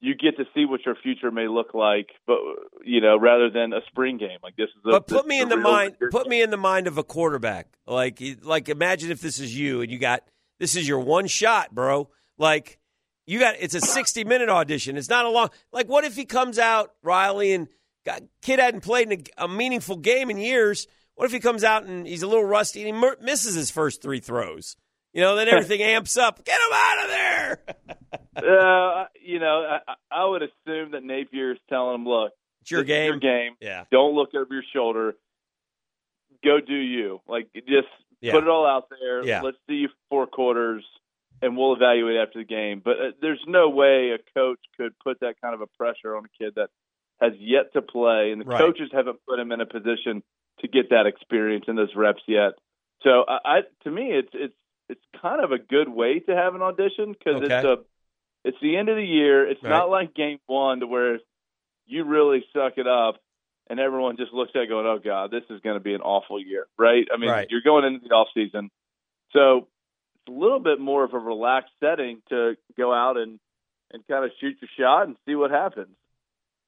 You 0.00 0.14
get 0.14 0.36
to 0.36 0.44
see 0.54 0.64
what 0.64 0.86
your 0.86 0.94
future 0.94 1.30
may 1.30 1.48
look 1.48 1.74
like, 1.74 2.08
but 2.26 2.38
you 2.84 3.00
know, 3.00 3.18
rather 3.18 3.50
than 3.50 3.72
a 3.72 3.80
spring 3.88 4.16
game 4.16 4.38
like 4.42 4.56
this 4.56 4.68
is. 4.68 4.82
A, 4.84 4.90
But 4.90 5.06
put 5.06 5.26
me 5.26 5.40
in 5.40 5.48
the 5.48 5.56
mind. 5.56 5.96
Put 6.10 6.28
me 6.28 6.40
in 6.40 6.50
the 6.50 6.56
mind 6.56 6.86
of 6.86 6.98
a 6.98 7.04
quarterback. 7.04 7.66
Like, 7.86 8.22
like 8.42 8.68
imagine 8.68 9.10
if 9.10 9.20
this 9.20 9.40
is 9.40 9.56
you 9.56 9.80
and 9.80 9.90
you 9.90 9.98
got 9.98 10.22
this 10.60 10.76
is 10.76 10.86
your 10.86 11.00
one 11.00 11.26
shot, 11.26 11.74
bro. 11.74 12.10
Like, 12.36 12.78
you 13.26 13.40
got 13.40 13.56
it's 13.58 13.74
a 13.74 13.80
sixty 13.80 14.24
minute 14.24 14.48
audition. 14.48 14.96
It's 14.96 15.08
not 15.08 15.24
a 15.24 15.30
long. 15.30 15.50
Like, 15.72 15.88
what 15.88 16.04
if 16.04 16.14
he 16.14 16.24
comes 16.24 16.58
out 16.58 16.94
Riley 17.02 17.52
and 17.52 17.68
got, 18.06 18.22
kid 18.42 18.60
hadn't 18.60 18.82
played 18.82 19.10
in 19.10 19.24
a, 19.38 19.44
a 19.44 19.48
meaningful 19.48 19.96
game 19.96 20.30
in 20.30 20.38
years? 20.38 20.86
What 21.14 21.24
if 21.24 21.32
he 21.32 21.40
comes 21.40 21.64
out 21.64 21.84
and 21.84 22.06
he's 22.06 22.22
a 22.22 22.28
little 22.28 22.44
rusty 22.44 22.88
and 22.88 22.94
he 22.94 23.24
misses 23.24 23.56
his 23.56 23.72
first 23.72 24.00
three 24.00 24.20
throws? 24.20 24.76
You 25.18 25.24
know, 25.24 25.34
then 25.34 25.48
everything 25.52 25.82
amps 25.82 26.16
up. 26.16 26.44
Get 26.44 26.54
him 26.54 26.72
out 26.72 27.04
of 27.04 27.10
there. 27.10 27.58
Uh, 28.38 29.06
you 29.20 29.40
know, 29.40 29.66
I, 29.88 29.94
I 30.12 30.24
would 30.24 30.42
assume 30.44 30.92
that 30.92 31.02
Napier 31.02 31.50
is 31.50 31.58
telling 31.68 31.96
him, 31.96 32.06
"Look, 32.06 32.30
It's 32.60 32.70
your 32.70 32.84
game. 32.84 33.08
your 33.10 33.18
game. 33.18 33.54
Yeah. 33.60 33.82
Don't 33.90 34.14
look 34.14 34.28
over 34.32 34.54
your 34.54 34.62
shoulder. 34.72 35.16
Go 36.44 36.58
do 36.64 36.72
you. 36.76 37.20
Like 37.26 37.48
just 37.52 37.88
Yeah. 38.20 38.32
put 38.34 38.44
it 38.44 38.48
all 38.48 38.64
out 38.64 38.84
there. 38.90 39.24
Yeah. 39.24 39.42
Let's 39.42 39.56
see 39.68 39.74
you 39.74 39.88
four 40.08 40.28
quarters, 40.28 40.84
and 41.42 41.56
we'll 41.56 41.74
evaluate 41.74 42.16
after 42.16 42.38
the 42.38 42.44
game. 42.44 42.80
But 42.84 42.92
uh, 42.92 43.10
there's 43.20 43.42
no 43.48 43.70
way 43.70 44.12
a 44.12 44.18
coach 44.38 44.60
could 44.76 44.92
put 45.02 45.18
that 45.20 45.34
kind 45.42 45.52
of 45.54 45.60
a 45.60 45.66
pressure 45.76 46.16
on 46.16 46.24
a 46.24 46.44
kid 46.44 46.52
that 46.54 46.70
has 47.20 47.32
yet 47.40 47.72
to 47.72 47.82
play, 47.82 48.30
and 48.30 48.40
the 48.40 48.44
Right. 48.44 48.60
coaches 48.60 48.90
haven't 48.92 49.18
put 49.28 49.40
him 49.40 49.50
in 49.50 49.60
a 49.60 49.66
position 49.66 50.22
to 50.60 50.68
get 50.68 50.90
that 50.90 51.06
experience 51.06 51.64
and 51.66 51.76
those 51.76 51.94
reps 51.96 52.22
yet. 52.28 52.52
So 53.02 53.24
I, 53.26 53.38
I 53.44 53.60
to 53.82 53.90
me, 53.90 54.12
it's 54.12 54.30
it's 54.32 54.54
it's 54.88 55.00
kind 55.20 55.42
of 55.42 55.52
a 55.52 55.58
good 55.58 55.88
way 55.88 56.20
to 56.20 56.34
have 56.34 56.54
an 56.54 56.62
audition 56.62 57.12
because 57.12 57.42
it's 57.42 57.50
a 57.64 57.76
it's 58.44 58.56
the 58.62 58.76
end 58.76 58.88
of 58.88 58.96
the 58.96 59.04
year. 59.04 59.48
It's 59.48 59.62
Right. 59.62 59.70
not 59.70 59.90
like 59.90 60.14
game 60.14 60.38
one 60.46 60.80
to 60.80 60.86
where 60.86 61.18
you 61.86 62.04
really 62.04 62.44
suck 62.52 62.74
it 62.78 62.86
up 62.86 63.16
and 63.68 63.78
everyone 63.80 64.16
just 64.16 64.32
looks 64.32 64.52
at 64.54 64.62
it 64.62 64.68
going, 64.68 64.86
"Oh 64.86 64.98
God, 64.98 65.30
this 65.30 65.44
is 65.50 65.60
going 65.60 65.76
to 65.76 65.82
be 65.82 65.94
an 65.94 66.00
awful 66.00 66.40
year." 66.40 66.66
Right? 66.78 67.06
I 67.12 67.16
mean, 67.18 67.30
Right. 67.30 67.46
you're 67.50 67.62
going 67.62 67.84
into 67.84 68.08
the 68.08 68.14
off 68.14 68.28
season, 68.34 68.70
so 69.32 69.68
it's 70.16 70.28
a 70.28 70.38
little 70.38 70.60
bit 70.60 70.80
more 70.80 71.04
of 71.04 71.12
a 71.14 71.18
relaxed 71.18 71.72
setting 71.80 72.22
to 72.30 72.56
go 72.76 72.92
out 72.92 73.16
and 73.16 73.38
and 73.90 74.06
kind 74.06 74.24
of 74.24 74.30
shoot 74.40 74.56
your 74.60 74.68
shot 74.78 75.06
and 75.06 75.16
see 75.26 75.34
what 75.34 75.50
happens. 75.50 75.96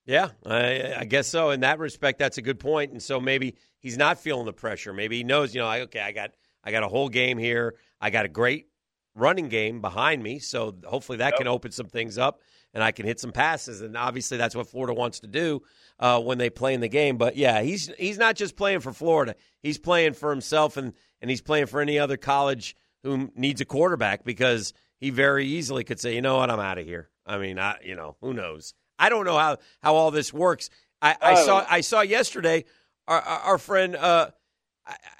Yeah, 0.07 0.31
I, 0.45 0.95
I 1.01 1.05
guess 1.05 1.27
so. 1.29 1.51
In 1.51 1.61
that 1.61 1.79
respect, 1.79 2.19
that's 2.19 2.39
a 2.39 2.43
good 2.43 2.59
point. 2.59 2.93
And 2.93 3.03
so 3.03 3.21
maybe 3.21 3.57
he's 3.79 3.99
not 3.99 4.19
feeling 4.19 4.47
the 4.47 4.53
pressure. 4.53 4.93
Maybe 4.95 5.19
he 5.19 5.25
knows, 5.25 5.55
you 5.55 5.61
know, 5.61 5.67
I, 5.69 5.81
okay, 5.83 6.01
I 6.01 6.13
got 6.13 6.31
I 6.65 6.71
got 6.71 6.83
a 6.83 6.89
whole 6.89 7.09
game 7.09 7.39
here. 7.39 7.75
I 8.01 8.11
got 8.11 8.25
a 8.25 8.29
great 8.29 8.67
running 9.15 9.49
game 9.49 9.81
behind 9.81 10.23
me, 10.23 10.39
so 10.39 10.75
hopefully 10.85 11.19
that 11.19 11.37
can 11.37 11.47
open 11.47 11.73
some 11.73 11.87
things 11.87 12.19
up 12.19 12.41
and 12.73 12.83
I 12.83 12.93
can 12.93 13.07
hit 13.07 13.21
some 13.21 13.33
passes. 13.33 13.81
And 13.81 13.97
obviously, 13.97 14.37
that's 14.37 14.55
what 14.55 14.69
Florida 14.69 14.95
wants 14.95 15.21
to 15.21 15.27
do 15.27 15.63
uh, 15.99 16.21
when 16.21 16.39
they 16.39 16.51
play 16.51 16.75
in 16.75 16.81
the 16.81 16.89
game. 16.89 17.17
But 17.17 17.37
yeah, 17.37 17.63
he's 17.63 17.91
he's 17.99 18.19
not 18.19 18.37
just 18.37 18.57
playing 18.57 18.81
for 18.81 18.93
Florida; 18.93 19.35
he's 19.63 19.79
playing 19.79 20.15
for 20.15 20.31
himself, 20.31 20.77
and 20.77 20.93
and 21.21 21.31
he's 21.31 21.43
playing 21.43 21.67
for 21.67 21.81
any 21.81 21.99
other 21.99 22.17
college 22.17 22.77
who 23.03 23.31
needs 23.35 23.61
a 23.61 23.65
quarterback 23.65 24.25
because 24.25 24.73
he 24.99 25.11
very 25.11 25.47
easily 25.47 25.85
could 25.85 25.99
say, 25.99 26.15
you 26.15 26.21
know 26.21 26.37
what, 26.37 26.51
I'm 26.51 26.61
out 26.61 26.79
of 26.79 26.85
here. 26.85 27.09
I 27.27 27.39
mean, 27.39 27.59
I 27.59 27.77
you 27.85 27.97
know 27.97 28.17
who 28.21 28.33
knows. 28.33 28.75
I 28.99 29.09
don't 29.09 29.25
know 29.25 29.39
how 29.39 29.57
how 29.83 29.95
all 29.95 30.11
this 30.11 30.33
works. 30.33 30.71
I, 31.03 31.17
I 31.21 31.35
saw 31.45 31.67
I 31.69 31.81
saw 31.81 32.03
yesterday 32.03 32.65
our 33.09 33.21
our, 33.21 33.39
our 33.41 33.59
friend. 33.59 33.97
Uh, 33.97 34.31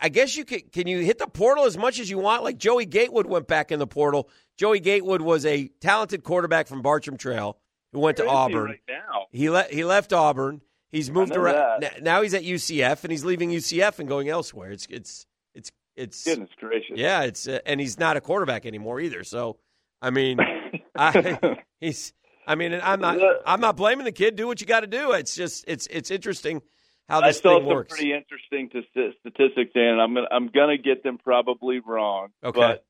I- 0.03 0.09
guess 0.09 0.37
you 0.37 0.45
can. 0.45 0.61
Can 0.73 0.87
you 0.87 0.99
hit 1.01 1.19
the 1.19 1.27
portal 1.27 1.65
as 1.65 1.77
much 1.79 1.99
as 2.01 2.09
you 2.11 2.19
want? 2.19 2.43
Like 2.45 2.59
Joey 2.59 2.87
Gatewood 2.87 3.27
went 3.27 3.47
back 3.49 3.71
in 3.73 3.79
the 3.79 3.87
portal. 3.87 4.29
Joey 4.57 4.81
Gatewood 4.81 5.23
was 5.23 5.45
a 5.47 5.69
talented 5.81 6.23
quarterback 6.25 6.67
from 6.67 6.83
Bartram 6.83 7.17
Trail 7.17 7.59
who 7.93 8.01
went 8.01 8.17
to 8.19 8.25
Where 8.25 8.31
he 8.33 8.37
Auburn. 8.37 8.65
right 8.65 8.81
now. 8.89 9.27
He 9.31 9.49
le- 9.51 9.65
he 9.71 9.85
left 9.85 10.13
Auburn. 10.13 10.61
He's 10.91 11.11
moved 11.11 11.37
around. 11.37 11.83
that. 11.83 12.03
Now 12.03 12.23
he's 12.23 12.35
at 12.35 12.43
UCF 12.43 13.05
and 13.05 13.11
he's 13.13 13.25
leaving 13.25 13.51
UCF 13.51 13.99
and 14.01 14.09
going 14.09 14.29
elsewhere. 14.29 14.71
It's 14.73 14.87
it's 14.91 15.27
it's 15.55 15.71
it's 15.97 16.25
Goodness 16.25 16.51
gracious. 16.59 16.97
yeah. 16.97 17.23
It's 17.23 17.47
uh, 17.47 17.61
and 17.67 17.81
he's 17.81 17.99
not 17.99 18.17
a 18.17 18.21
quarterback 18.21 18.67
anymore 18.67 19.01
either. 19.01 19.23
So 19.25 19.59
I 20.03 20.11
mean, 20.11 20.39
I 20.97 21.59
he's. 21.81 22.13
I 22.47 22.57
mean, 22.57 22.73
I'm 22.83 23.01
not. 23.01 23.19
I'm 23.47 23.61
not 23.61 23.77
blaming 23.77 24.05
the 24.05 24.13
kid. 24.13 24.35
Do 24.35 24.47
what 24.49 24.61
you 24.61 24.67
got 24.67 24.81
to 24.81 24.89
do. 24.89 25.13
It's 25.13 25.35
just 25.37 25.65
it's 25.69 25.87
it's 25.89 26.11
interesting 26.11 26.63
how 27.11 27.21
I 27.21 27.31
saw 27.33 27.55
thing 27.57 27.59
some 27.61 27.67
works. 27.67 27.93
pretty 27.95 28.13
interesting 28.13 28.69
statistics, 28.71 29.73
Dan. 29.75 29.99
I'm 30.01 30.15
gonna 30.15 30.29
I'm 30.31 30.49
gonna 30.49 30.79
get 30.79 31.03
them 31.03 31.19
probably 31.19 31.81
wrong. 31.81 32.29
Okay. 32.45 32.59
But 32.61 32.85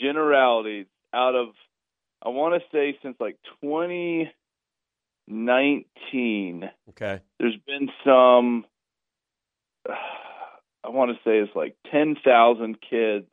generalities 0.00 0.86
out 1.14 1.34
of 1.34 1.48
I 2.24 2.28
want 2.30 2.54
to 2.60 2.68
say 2.72 2.98
since 3.02 3.16
like 3.20 3.36
2019, 5.28 6.70
Okay. 6.90 7.20
there's 7.38 7.56
been 7.66 7.88
some. 8.04 8.64
I 9.88 10.88
want 10.90 11.10
to 11.10 11.16
say 11.24 11.38
it's 11.38 11.54
like 11.56 11.76
10,000 11.90 12.76
kids 12.80 13.26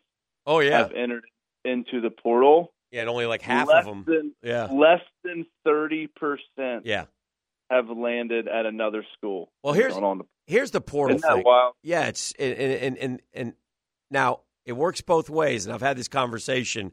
Oh 0.45 0.59
yeah. 0.59 0.79
have 0.79 0.91
entered 0.93 1.23
into 1.63 2.01
the 2.01 2.09
portal. 2.09 2.73
Yeah, 2.91 3.01
and 3.01 3.09
only 3.09 3.25
like 3.25 3.41
half 3.41 3.67
less 3.67 3.85
of 3.85 3.85
them. 3.85 4.03
Than, 4.07 4.33
Yeah. 4.43 4.65
Less 4.71 5.01
than 5.23 5.45
30 5.65 6.07
percent 6.07 6.85
Yeah. 6.85 7.05
Have 7.75 7.89
landed 7.89 8.47
at 8.47 8.65
another 8.65 9.05
school. 9.17 9.51
Well, 9.63 9.73
here's 9.73 9.95
on 9.95 10.19
the, 10.19 10.23
here's 10.47 10.71
the 10.71 10.81
portal 10.81 11.17
thing. 11.17 11.43
wild? 11.45 11.73
Yeah, 11.83 12.07
it's 12.07 12.33
and 12.39 12.53
and 12.53 12.97
and 12.97 13.21
and 13.33 13.53
now 14.11 14.41
it 14.65 14.73
works 14.73 15.01
both 15.01 15.29
ways, 15.29 15.65
and 15.65 15.73
I've 15.73 15.81
had 15.81 15.97
this 15.97 16.07
conversation 16.07 16.91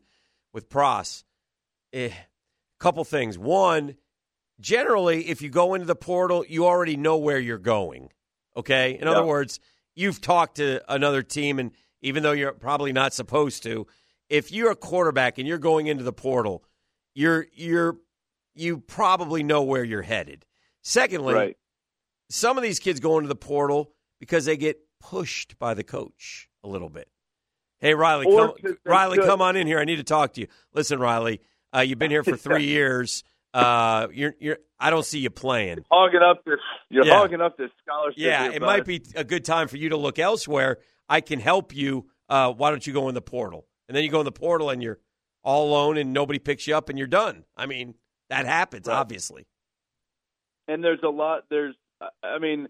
with 0.52 0.68
Pros. 0.68 1.24
Eh, 1.92 2.10
couple 2.78 3.04
things. 3.04 3.38
One, 3.38 3.96
generally, 4.60 5.28
if 5.28 5.42
you 5.42 5.50
go 5.50 5.74
into 5.74 5.86
the 5.86 5.96
portal, 5.96 6.44
you 6.48 6.66
already 6.66 6.96
know 6.96 7.18
where 7.18 7.38
you're 7.38 7.58
going. 7.58 8.10
Okay, 8.56 8.98
in 9.00 9.06
other 9.06 9.24
words, 9.24 9.60
you've 9.94 10.20
talked 10.20 10.56
to 10.56 10.80
another 10.92 11.22
team, 11.22 11.58
and 11.58 11.72
even 12.02 12.22
though 12.22 12.32
you're 12.32 12.52
probably 12.52 12.92
not 12.92 13.12
supposed 13.12 13.62
to, 13.62 13.86
if 14.28 14.50
you're 14.52 14.70
a 14.70 14.76
quarterback 14.76 15.38
and 15.38 15.46
you're 15.46 15.58
going 15.58 15.86
into 15.86 16.02
the 16.02 16.12
portal, 16.12 16.64
you're 17.14 17.46
you're 17.52 17.98
you 18.54 18.78
probably 18.78 19.42
know 19.42 19.62
where 19.62 19.84
you're 19.84 20.02
headed. 20.02 20.44
Secondly, 20.90 21.34
Right. 21.34 21.56
some 22.30 22.56
of 22.58 22.64
these 22.64 22.80
kids 22.80 22.98
go 22.98 23.16
into 23.18 23.28
the 23.28 23.36
portal 23.36 23.92
because 24.18 24.44
they 24.44 24.56
get 24.56 24.80
pushed 24.98 25.56
by 25.60 25.72
the 25.74 25.84
coach 25.84 26.48
a 26.64 26.68
little 26.68 26.88
bit. 26.88 27.08
Hey, 27.78 27.94
Riley, 27.94 28.26
Or 28.26 28.54
come, 28.56 28.76
Riley, 28.84 29.18
come 29.18 29.40
on 29.40 29.54
in 29.54 29.68
here. 29.68 29.78
I 29.78 29.84
need 29.84 29.96
to 29.96 30.02
talk 30.02 30.32
to 30.34 30.40
you. 30.40 30.48
Listen, 30.74 30.98
Riley, 30.98 31.40
uh, 31.74 31.80
you've 31.80 32.00
been 32.00 32.10
here 32.10 32.24
for 32.24 32.36
three 32.36 32.64
years. 32.66 33.22
Uh, 33.54 34.08
you're, 34.12 34.34
you're. 34.40 34.58
I 34.80 34.90
don't 34.90 35.04
see 35.04 35.20
you 35.20 35.30
playing. 35.30 35.84
hogging 35.92 36.22
up 36.22 36.44
this. 36.44 36.58
You're 36.88 37.06
Yeah. 37.06 37.18
hogging 37.18 37.40
up 37.40 37.56
this 37.56 37.70
scholarship. 37.84 38.18
Yeah, 38.18 38.42
here, 38.44 38.52
it 38.54 38.62
might 38.62 38.84
be 38.84 39.00
a 39.14 39.22
good 39.24 39.44
time 39.44 39.68
for 39.68 39.76
you 39.76 39.90
to 39.90 39.96
look 39.96 40.18
elsewhere. 40.18 40.78
I 41.08 41.20
can 41.20 41.38
help 41.38 41.72
you. 41.74 42.08
Uh, 42.28 42.52
why 42.52 42.70
don't 42.70 42.84
you 42.84 42.92
go 42.92 43.08
in 43.08 43.14
the 43.14 43.22
portal? 43.22 43.66
And 43.88 43.96
then 43.96 44.02
you 44.02 44.10
go 44.10 44.20
in 44.20 44.24
the 44.24 44.32
portal 44.32 44.70
and 44.70 44.82
you're 44.82 44.98
all 45.44 45.68
alone 45.70 45.96
and 45.98 46.12
nobody 46.12 46.38
picks 46.40 46.66
you 46.66 46.74
up 46.76 46.88
and 46.88 46.98
you're 46.98 47.06
done. 47.08 47.44
I 47.56 47.66
mean, 47.66 47.94
that 48.28 48.44
happens, 48.46 48.86
Right. 48.88 48.96
obviously. 48.96 49.46
And 50.70 50.84
there's 50.84 51.02
a 51.02 51.08
lot. 51.08 51.44
There's. 51.50 51.74
I 52.22 52.38
mean, 52.38 52.68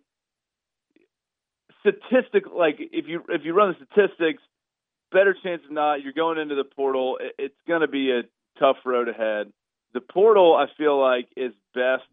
statistic. 1.80 2.44
Like 2.52 2.76
if 2.78 3.06
you 3.06 3.22
if 3.28 3.42
you 3.44 3.52
run 3.52 3.74
the 3.78 3.86
statistics, 3.86 4.42
better 5.12 5.36
chance 5.42 5.62
than 5.66 5.74
not, 5.74 6.02
you're 6.02 6.12
going 6.12 6.38
into 6.38 6.54
the 6.54 6.64
portal. 6.64 7.18
It's 7.38 7.54
going 7.68 7.82
to 7.82 7.88
be 7.88 8.10
a 8.10 8.22
tough 8.58 8.76
road 8.84 9.08
ahead. 9.08 9.52
The 9.92 10.00
portal, 10.00 10.56
I 10.56 10.66
feel 10.78 11.00
like, 11.00 11.28
is 11.36 11.52
best 11.74 12.04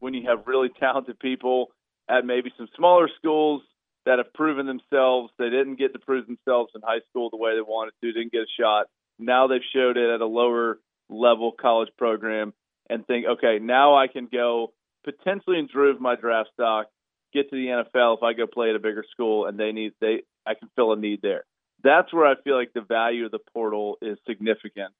when 0.00 0.14
you 0.14 0.28
have 0.28 0.46
really 0.46 0.70
talented 0.80 1.18
people 1.18 1.68
at 2.08 2.24
maybe 2.24 2.52
some 2.56 2.68
smaller 2.76 3.08
schools 3.18 3.62
that 4.06 4.18
have 4.18 4.32
proven 4.32 4.66
themselves. 4.66 5.30
They 5.38 5.50
didn't 5.50 5.76
get 5.76 5.92
to 5.92 5.98
prove 5.98 6.26
themselves 6.26 6.72
in 6.74 6.80
high 6.82 7.00
school 7.10 7.30
the 7.30 7.36
way 7.36 7.54
they 7.54 7.60
wanted 7.60 7.92
to, 8.00 8.12
didn't 8.12 8.32
get 8.32 8.42
a 8.42 8.60
shot. 8.60 8.86
Now 9.18 9.46
they've 9.46 9.60
showed 9.72 9.96
it 9.96 10.08
at 10.08 10.20
a 10.20 10.26
lower 10.26 10.78
level 11.10 11.52
college 11.52 11.90
program 11.98 12.54
and 12.88 13.06
think, 13.06 13.26
okay, 13.26 13.58
now 13.60 13.96
I 13.96 14.06
can 14.06 14.28
go 14.32 14.72
potentially 15.04 15.58
improve 15.58 16.00
my 16.00 16.16
draft 16.16 16.50
stock, 16.54 16.86
get 17.32 17.50
to 17.50 17.56
the 17.56 17.66
NFL 17.66 18.18
if 18.18 18.22
I 18.22 18.32
go 18.32 18.46
play 18.46 18.70
at 18.70 18.76
a 18.76 18.80
bigger 18.80 19.04
school 19.10 19.46
and 19.46 19.58
they 19.58 19.72
need 19.72 19.92
they 20.00 20.22
I 20.46 20.54
can 20.54 20.68
fill 20.76 20.92
a 20.92 20.96
need 20.96 21.20
there. 21.22 21.44
That's 21.82 22.12
where 22.12 22.26
I 22.26 22.34
feel 22.42 22.56
like 22.56 22.72
the 22.74 22.80
value 22.80 23.26
of 23.26 23.30
the 23.30 23.38
portal 23.52 23.98
is 24.02 24.18
significant. 24.26 24.92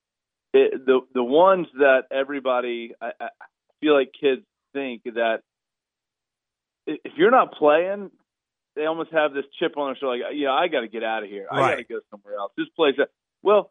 It, 0.53 0.85
the 0.87 1.01
the 1.15 1.25
ones 1.25 1.67
that 1.79 2.05
everybody 2.11 2.93
I, 3.01 3.13
I 3.21 3.29
feel 3.81 3.95
like 3.95 4.13
kids 4.19 4.43
think 4.73 5.03
that 5.05 5.39
if 6.87 7.13
you're 7.17 7.31
not 7.31 7.53
playing, 7.53 8.11
they 8.77 8.87
almost 8.87 9.13
have 9.13 9.35
this 9.35 9.45
chip 9.59 9.77
on 9.77 9.89
their 9.89 9.97
shoulder, 9.97 10.25
like, 10.25 10.35
yeah, 10.35 10.53
I 10.53 10.69
got 10.69 10.81
to 10.81 10.89
get 10.89 11.03
out 11.03 11.23
of 11.23 11.29
here. 11.29 11.47
I 11.51 11.71
got 11.71 11.77
to 11.77 11.85
go 11.85 12.01
somewhere 12.11 12.37
else. 12.37 12.53
This 12.57 12.69
place, 12.77 12.95
uh, 12.99 13.05
well, 13.43 13.71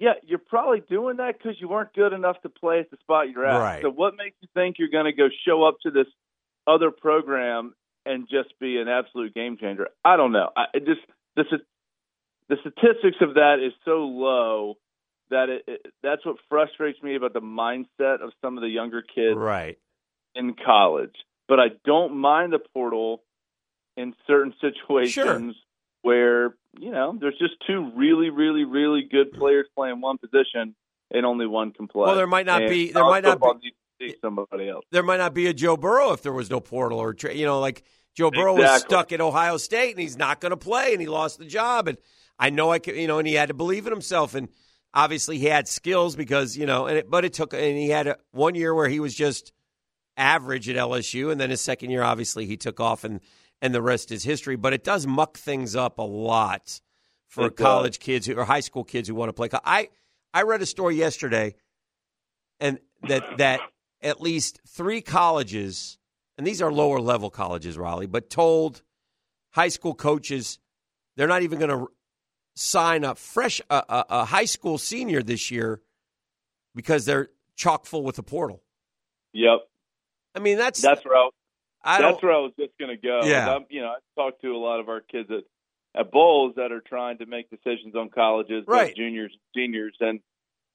yeah, 0.00 0.14
you're 0.26 0.38
probably 0.38 0.80
doing 0.80 1.18
that 1.18 1.36
because 1.38 1.60
you 1.60 1.68
weren't 1.68 1.92
good 1.92 2.12
enough 2.14 2.40
to 2.42 2.48
play 2.48 2.80
at 2.80 2.90
the 2.90 2.96
spot 3.02 3.30
you're 3.30 3.46
at. 3.46 3.58
Right. 3.60 3.82
So 3.82 3.90
what 3.90 4.14
makes 4.16 4.36
you 4.40 4.48
think 4.54 4.76
you're 4.78 4.88
going 4.88 5.04
to 5.04 5.12
go 5.12 5.28
show 5.46 5.62
up 5.62 5.76
to 5.82 5.90
this 5.90 6.06
other 6.66 6.90
program 6.90 7.74
and 8.06 8.26
just 8.28 8.58
be 8.58 8.78
an 8.78 8.88
absolute 8.88 9.34
game 9.34 9.58
changer? 9.60 9.88
I 10.04 10.16
don't 10.16 10.32
know. 10.32 10.48
I 10.56 10.64
it 10.74 10.86
just 10.86 11.00
the 11.36 11.44
the 12.48 12.56
statistics 12.60 13.18
of 13.20 13.34
that 13.34 13.56
is 13.64 13.72
so 13.84 13.98
low 14.06 14.74
that 15.28 15.48
it, 15.50 15.64
it 15.68 15.86
that's 16.02 16.24
what 16.24 16.36
frustrates 16.48 17.00
me 17.02 17.14
about 17.14 17.34
the 17.34 17.40
mindset 17.40 18.22
of 18.22 18.32
some 18.42 18.56
of 18.56 18.62
the 18.62 18.68
younger 18.70 19.02
kids 19.02 19.36
Right. 19.36 19.78
in 20.34 20.54
college. 20.54 21.14
But 21.46 21.60
I 21.60 21.66
don't 21.84 22.16
mind 22.16 22.52
the 22.52 22.58
portal 22.72 23.22
in 23.96 24.14
certain 24.26 24.54
situations 24.60 25.56
where, 26.02 26.54
you 26.78 26.90
know, 26.90 27.16
there's 27.20 27.38
just 27.38 27.54
two 27.66 27.90
really, 27.96 28.30
really, 28.30 28.64
really 28.64 29.02
good 29.10 29.32
players 29.32 29.66
playing 29.76 30.00
one 30.00 30.18
position 30.18 30.74
and 31.10 31.26
only 31.26 31.46
one 31.46 31.72
can 31.72 31.88
play. 31.88 32.06
Well, 32.06 32.16
there 32.16 32.26
might 32.26 32.46
not 32.46 32.62
And 32.62 32.70
be- 32.70 32.92
there 32.92 33.04
might 33.04 33.24
not 33.24 33.40
be- 33.60 34.14
somebody 34.22 34.68
else. 34.68 34.84
there 34.92 35.02
might 35.02 35.18
not 35.18 35.34
be 35.34 35.46
a 35.46 35.52
Joe 35.52 35.76
Burrow 35.76 36.12
if 36.12 36.22
there 36.22 36.32
was 36.32 36.48
no 36.48 36.58
portal 36.58 36.98
or 36.98 37.12
tra- 37.12 37.34
you 37.34 37.44
know 37.44 37.60
like 37.60 37.82
Joe 38.16 38.30
Burrow 38.30 38.56
was 38.56 38.80
stuck 38.80 39.12
at 39.12 39.20
Ohio 39.20 39.58
State 39.58 39.90
and 39.90 40.00
he's 40.00 40.16
not 40.16 40.40
going 40.40 40.50
to 40.50 40.56
play 40.56 40.92
and 40.92 41.02
he 41.02 41.06
lost 41.06 41.38
the 41.38 41.44
job 41.44 41.86
and 41.86 41.98
I 42.38 42.48
know 42.48 42.70
I 42.72 42.78
could 42.78 42.96
you 42.96 43.06
know 43.06 43.18
and 43.18 43.28
he 43.28 43.34
had 43.34 43.48
to 43.48 43.54
believe 43.54 43.86
in 43.86 43.92
himself 43.92 44.34
and 44.34 44.48
obviously 44.94 45.36
he 45.38 45.44
had 45.46 45.68
skills 45.68 46.16
because 46.16 46.56
you 46.56 46.64
know 46.64 46.86
and 46.86 46.96
it, 46.96 47.10
but 47.10 47.26
it 47.26 47.34
took 47.34 47.52
and 47.52 47.76
he 47.76 47.90
had 47.90 48.06
a, 48.06 48.16
one 48.30 48.54
year 48.54 48.74
where 48.74 48.88
he 48.88 49.00
was 49.00 49.14
just 49.14 49.52
average 50.16 50.66
at 50.70 50.76
LSU 50.76 51.30
and 51.30 51.38
then 51.38 51.50
his 51.50 51.60
second 51.60 51.90
year 51.90 52.02
obviously 52.02 52.46
he 52.46 52.56
took 52.56 52.80
off 52.80 53.04
and 53.04 53.20
and 53.62 53.74
the 53.74 53.82
rest 53.82 54.10
is 54.10 54.22
history 54.22 54.56
but 54.56 54.72
it 54.72 54.84
does 54.84 55.06
muck 55.06 55.36
things 55.38 55.76
up 55.76 55.98
a 55.98 56.02
lot 56.02 56.80
for 57.28 57.46
It 57.46 57.56
does. 57.56 57.64
college 57.64 57.98
kids 57.98 58.26
who, 58.26 58.34
or 58.34 58.44
high 58.44 58.60
school 58.60 58.84
kids 58.84 59.08
who 59.08 59.14
want 59.14 59.28
to 59.28 59.32
play 59.32 59.48
I 59.64 59.88
I 60.32 60.42
read 60.42 60.62
a 60.62 60.66
story 60.66 60.96
yesterday 60.96 61.54
and 62.60 62.78
that 63.08 63.38
that 63.38 63.60
at 64.02 64.20
least 64.20 64.60
three 64.66 65.00
colleges, 65.00 65.98
and 66.38 66.46
these 66.46 66.62
are 66.62 66.72
lower 66.72 67.00
level 67.00 67.30
colleges, 67.30 67.76
Raleigh, 67.76 68.06
but 68.06 68.30
told 68.30 68.82
high 69.50 69.68
school 69.68 69.94
coaches 69.94 70.58
they're 71.16 71.26
not 71.26 71.42
even 71.42 71.58
going 71.58 71.70
to 71.70 71.88
sign 72.54 73.04
a 73.04 73.14
fresh 73.14 73.60
a, 73.70 73.82
a, 73.88 74.04
a 74.10 74.24
high 74.24 74.44
school 74.44 74.78
senior 74.78 75.22
this 75.22 75.50
year 75.50 75.80
because 76.74 77.04
they're 77.04 77.28
chock 77.56 77.86
full 77.86 78.04
with 78.04 78.16
the 78.16 78.22
portal. 78.22 78.62
Yep. 79.32 79.60
I 80.34 80.38
mean, 80.38 80.58
that's 80.58 80.80
That's 80.80 81.04
where 81.04 81.16
I, 81.82 82.00
that's 82.00 82.22
where 82.22 82.32
I 82.32 82.38
was 82.38 82.52
just 82.58 82.72
going 82.78 82.90
to 82.90 82.96
go. 83.00 83.20
Yeah. 83.24 83.54
I'm, 83.54 83.64
you 83.70 83.80
know, 83.80 83.88
I 83.88 83.96
talked 84.20 84.42
to 84.42 84.48
a 84.54 84.58
lot 84.58 84.80
of 84.80 84.88
our 84.88 85.00
kids 85.00 85.30
at 85.30 85.44
at 85.98 86.12
Bolles 86.12 86.54
that 86.56 86.70
are 86.70 86.80
trying 86.80 87.18
to 87.18 87.26
make 87.26 87.50
decisions 87.50 87.96
on 87.96 88.10
colleges, 88.10 88.62
Right. 88.68 88.94
juniors 88.94 89.32
and 89.32 89.40
seniors, 89.62 89.96
and 90.00 90.20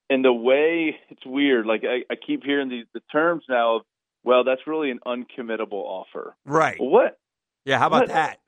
and 0.09 0.25
the 0.25 0.33
way 0.33 0.97
it's 1.09 1.25
weird. 1.25 1.65
Like 1.65 1.83
I, 1.85 2.03
I 2.11 2.15
keep 2.15 2.43
hearing 2.43 2.69
these 2.69 2.85
the 2.93 2.99
terms 3.11 3.43
now 3.47 3.77
of, 3.77 3.81
well, 4.23 4.43
that's 4.43 4.61
really 4.67 4.91
an 4.91 4.99
uncommittable 5.05 5.71
offer. 5.83 6.35
Right. 6.45 6.77
Well, 6.79 6.89
what 6.89 7.17
Yeah. 7.65 7.79
How 7.79 7.87
about 7.87 8.01
what- 8.01 8.09
that? 8.09 8.39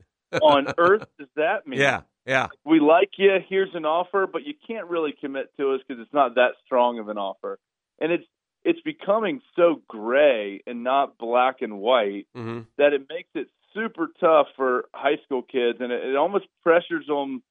on 0.41 0.67
earth 0.77 1.05
does 1.19 1.29
that 1.37 1.65
mean? 1.67 1.79
Yeah. 1.79 2.01
Yeah. 2.25 2.47
we 2.65 2.81
like 2.81 3.11
you. 3.17 3.37
Here's 3.47 3.73
an 3.73 3.85
offer, 3.85 4.27
but 4.27 4.43
you 4.45 4.53
can't 4.67 4.87
really 4.87 5.13
commit 5.21 5.49
to 5.57 5.71
us 5.71 5.81
because 5.87 6.01
it's 6.01 6.13
not 6.13 6.35
that 6.35 6.55
strong 6.65 6.99
of 6.99 7.07
an 7.07 7.17
offer. 7.17 7.57
And 8.01 8.11
it's 8.11 8.25
it's 8.67 8.81
becoming 8.81 9.41
so 9.55 9.81
gray 9.87 10.61
and 10.67 10.83
not 10.83 11.17
black 11.17 11.61
and 11.61 11.79
white 11.79 12.27
hmm 12.35 12.59
that 12.77 12.91
it 12.91 13.07
makes 13.09 13.29
it 13.33 13.47
super 13.73 14.09
tough 14.19 14.47
for 14.57 14.85
high 14.93 15.17
school 15.23 15.41
kids, 15.41 15.77
and 15.79 15.91
it, 15.91 16.03
it 16.03 16.15
almost 16.15 16.45
pressures 16.63 17.05
them 17.07 17.41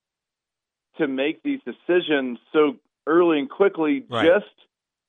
to 0.98 1.08
make 1.08 1.42
these 1.42 1.60
decisions 1.64 2.38
so 2.52 2.76
early 3.06 3.38
and 3.38 3.48
quickly. 3.48 4.04
Right. 4.10 4.26
Just 4.26 4.54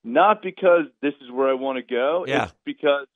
not 0.04 0.42
because 0.42 0.86
this 1.02 1.14
is 1.22 1.30
where 1.32 1.50
I 1.50 1.54
want 1.54 1.78
to 1.78 1.84
go. 1.84 2.26
Yeah. 2.28 2.46
It's 2.46 2.54
because 2.66 3.08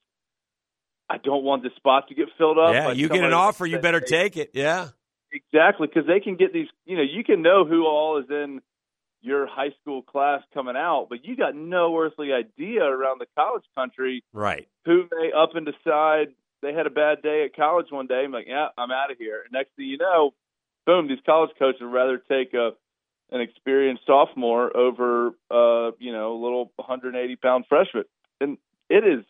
I 1.10 1.18
don't 1.18 1.44
want 1.44 1.64
the 1.64 1.70
spot 1.78 2.10
to 2.10 2.16
get 2.16 2.28
filled 2.38 2.58
up. 2.58 2.74
Yeah, 2.74 2.92
you 2.92 3.08
get 3.08 3.24
an 3.24 3.34
offer, 3.34 3.66
you 3.66 3.80
better 3.80 4.02
take 4.02 4.36
it. 4.36 4.52
Yeah. 4.54 4.90
Exactly, 5.32 5.88
because 5.88 6.08
they 6.08 6.20
can 6.20 6.36
get 6.36 6.52
these. 6.52 6.68
You 6.86 6.98
know, 6.98 7.04
you 7.04 7.24
can 7.24 7.42
know 7.42 7.64
who 7.64 7.86
all 7.86 8.18
is 8.18 8.26
in 8.30 8.62
your 9.22 9.46
high 9.48 9.72
school 9.82 10.02
class 10.02 10.42
coming 10.54 10.76
out, 10.76 11.08
but 11.10 11.24
you 11.26 11.36
got 11.36 11.56
no 11.56 11.98
earthly 11.98 12.34
idea 12.34 12.84
around 12.84 13.20
the 13.20 13.28
college 13.38 13.64
country 13.76 14.24
Right. 14.34 14.68
who 14.86 15.04
may 15.12 15.32
up 15.32 15.56
and 15.56 15.66
decide 15.66 16.34
they 16.62 16.74
had 16.74 16.86
a 16.88 16.92
bad 16.92 17.22
day 17.22 17.46
at 17.46 17.56
college 17.56 17.88
one 17.90 18.08
day. 18.08 18.24
I'm 18.24 18.32
like, 18.32 18.48
yeah, 18.48 18.68
I'm 18.78 18.92
out 18.92 19.12
of 19.12 19.18
here. 19.18 19.42
And 19.44 19.52
next 19.52 19.72
thing 19.76 19.86
you 19.88 19.98
know, 19.98 20.34
boom, 20.86 21.08
these 21.08 21.20
college 21.26 21.52
coaches 21.58 21.82
would 21.82 21.92
rather 21.92 22.18
take 22.18 22.54
a 22.54 22.72
an 23.34 23.40
experienced 23.40 24.06
sophomore 24.06 24.76
over, 24.76 25.28
uh, 25.50 25.92
you 26.00 26.12
know, 26.12 26.34
a 26.34 26.40
little 26.42 26.72
180 26.76 27.36
pound 27.38 27.66
freshman. 27.70 28.04
And 28.42 28.58
it 28.90 29.06
is, 29.06 29.24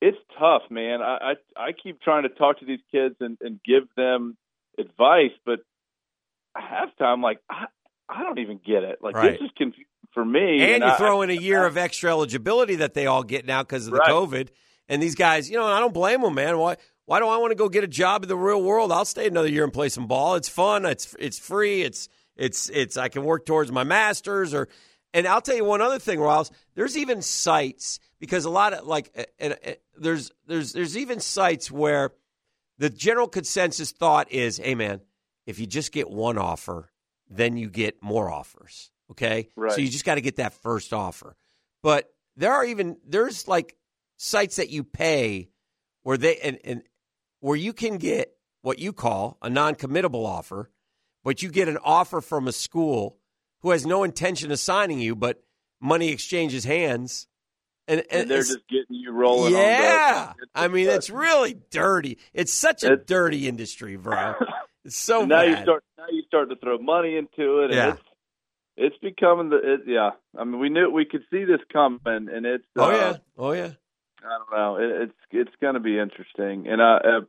it's 0.00 0.18
tough, 0.38 0.62
man. 0.68 1.00
I 1.00 1.34
I, 1.56 1.68
I 1.68 1.72
keep 1.72 2.00
trying 2.02 2.24
to 2.24 2.28
talk 2.28 2.58
to 2.58 2.64
these 2.66 2.80
kids 2.90 3.14
and, 3.20 3.38
and 3.40 3.60
give 3.64 3.84
them 3.96 4.36
advice, 4.78 5.30
but 5.46 5.60
half 6.56 6.88
time, 6.98 7.22
like, 7.22 7.38
I, 7.48 7.66
I 8.08 8.22
don't 8.22 8.38
even 8.38 8.60
get 8.64 8.82
it. 8.84 8.98
Like, 9.00 9.14
Right. 9.16 9.32
this 9.32 9.40
is 9.46 9.50
confusing 9.56 9.84
for 10.12 10.24
me. 10.24 10.60
And 10.74 10.82
you 10.82 10.88
I- 10.90 10.96
throw 10.96 11.22
in 11.22 11.30
a 11.30 11.34
year 11.34 11.64
of 11.66 11.76
extra 11.76 12.10
eligibility 12.10 12.76
that 12.76 12.94
they 12.94 13.06
all 13.06 13.22
get 13.22 13.46
now 13.46 13.62
because 13.62 13.86
of 13.86 13.92
the 13.92 13.98
Right. 13.98 14.10
COVID. 14.10 14.48
And 14.88 15.02
these 15.02 15.14
guys, 15.14 15.50
you 15.50 15.56
know, 15.56 15.64
I 15.66 15.80
don't 15.80 15.94
blame 15.94 16.20
them, 16.20 16.34
man. 16.34 16.58
Why? 16.58 16.76
Why 17.06 17.18
do 17.18 17.26
I 17.26 17.36
want 17.36 17.50
to 17.50 17.54
go 17.54 17.68
get 17.68 17.84
a 17.84 17.88
job 17.88 18.22
in 18.22 18.28
the 18.28 18.36
real 18.36 18.62
world? 18.62 18.90
I'll 18.92 19.04
stay 19.04 19.26
another 19.26 19.48
year 19.48 19.64
and 19.64 19.72
play 19.72 19.88
some 19.90 20.06
ball. 20.06 20.36
It's 20.36 20.48
fun. 20.48 20.84
It's 20.86 21.14
it's 21.18 21.38
free. 21.38 21.82
It's 21.82 22.08
it's 22.36 22.68
it's. 22.70 22.96
I 22.96 23.08
can 23.08 23.24
work 23.24 23.44
towards 23.46 23.70
my 23.72 23.84
masters. 23.84 24.52
Or, 24.54 24.68
and 25.12 25.26
I'll 25.26 25.40
tell 25.42 25.56
you 25.56 25.64
one 25.64 25.80
other 25.82 25.98
thing, 25.98 26.18
Ross. 26.20 26.50
There's 26.74 26.96
even 26.96 27.20
sites 27.22 27.98
because 28.20 28.44
a 28.46 28.50
lot 28.50 28.72
of 28.72 28.86
like, 28.86 29.10
and, 29.38 29.52
uh, 29.66 29.72
there's 29.98 30.30
there's 30.46 30.72
there's 30.72 30.96
even 30.96 31.20
sites 31.20 31.70
where 31.70 32.12
the 32.78 32.88
general 32.90 33.28
consensus 33.28 33.90
thought 33.92 34.32
is, 34.32 34.56
hey, 34.58 34.74
man, 34.74 35.00
if 35.46 35.58
you 35.58 35.66
just 35.66 35.92
get 35.92 36.08
one 36.10 36.38
offer, 36.38 36.90
then 37.28 37.56
you 37.56 37.68
get 37.70 38.02
more 38.02 38.30
offers. 38.30 38.90
Okay, 39.10 39.48
Right. 39.56 39.72
so 39.72 39.80
you 39.80 39.88
just 39.88 40.04
got 40.04 40.14
to 40.14 40.20
get 40.22 40.36
that 40.36 40.54
first 40.54 40.92
offer. 40.92 41.36
But 41.82 42.12
there 42.36 42.52
are 42.52 42.64
even 42.64 42.96
there's 43.06 43.46
like 43.46 43.76
sites 44.16 44.56
that 44.56 44.70
you 44.70 44.82
pay 44.82 45.50
where 46.02 46.16
they 46.16 46.36
and, 46.38 46.58
and 46.64 46.82
where 47.40 47.56
you 47.56 47.72
can 47.74 47.98
get 47.98 48.34
what 48.62 48.78
you 48.78 48.92
call 48.94 49.36
a 49.42 49.50
non-committable 49.50 50.24
offer, 50.26 50.70
but 51.22 51.42
you 51.42 51.50
get 51.50 51.68
an 51.68 51.76
offer 51.84 52.20
from 52.22 52.48
a 52.48 52.52
school 52.52 53.18
who 53.60 53.70
has 53.70 53.84
no 53.84 54.04
intention 54.04 54.50
of 54.50 54.58
signing 54.58 54.98
you, 55.00 55.14
but 55.14 55.42
money 55.80 56.08
exchanges 56.08 56.64
hands, 56.64 57.26
and, 57.86 58.00
and, 58.10 58.22
and 58.22 58.30
they're 58.30 58.38
just 58.38 58.66
getting 58.68 58.96
you 58.96 59.12
rolling. 59.12 59.52
yeah. 59.52 60.32
I 60.54 60.68
mean, 60.68 60.88
it's 60.88 61.10
really 61.10 61.56
dirty. 61.70 62.16
It's 62.32 62.52
such 62.54 62.82
a 62.84 62.92
It's- 62.92 63.06
dirty 63.06 63.46
industry, 63.48 63.96
bro. 63.96 64.34
It's 64.86 64.96
so 64.98 65.24
now 65.24 65.40
you 65.42 65.54
bad. 65.54 65.62
start 65.64 65.83
now 66.06 66.12
you 66.14 66.22
start 66.26 66.50
to 66.50 66.56
throw 66.56 66.78
money 66.78 67.16
into 67.16 67.60
it, 67.60 67.64
and 67.70 67.74
Yeah. 67.74 67.88
it's 67.90 68.02
it's 68.76 68.98
becoming 68.98 69.50
the 69.50 69.74
it, 69.74 69.80
yeah. 69.86 70.10
I 70.36 70.44
mean, 70.44 70.58
we 70.60 70.68
knew 70.68 70.90
we 70.90 71.04
could 71.04 71.22
see 71.30 71.44
this 71.44 71.60
coming, 71.72 72.00
and 72.06 72.44
it's 72.46 72.64
oh 72.76 72.90
uh, 72.90 72.96
yeah, 72.96 73.16
oh 73.38 73.52
yeah. 73.52 73.70
I 74.24 74.38
don't 74.38 74.50
know. 74.52 74.76
It, 74.76 75.02
it's 75.02 75.18
it's 75.30 75.56
going 75.60 75.74
to 75.74 75.80
be 75.80 75.98
interesting, 75.98 76.66
and 76.68 76.80
uh, 76.80 76.98
uh, 77.04 77.20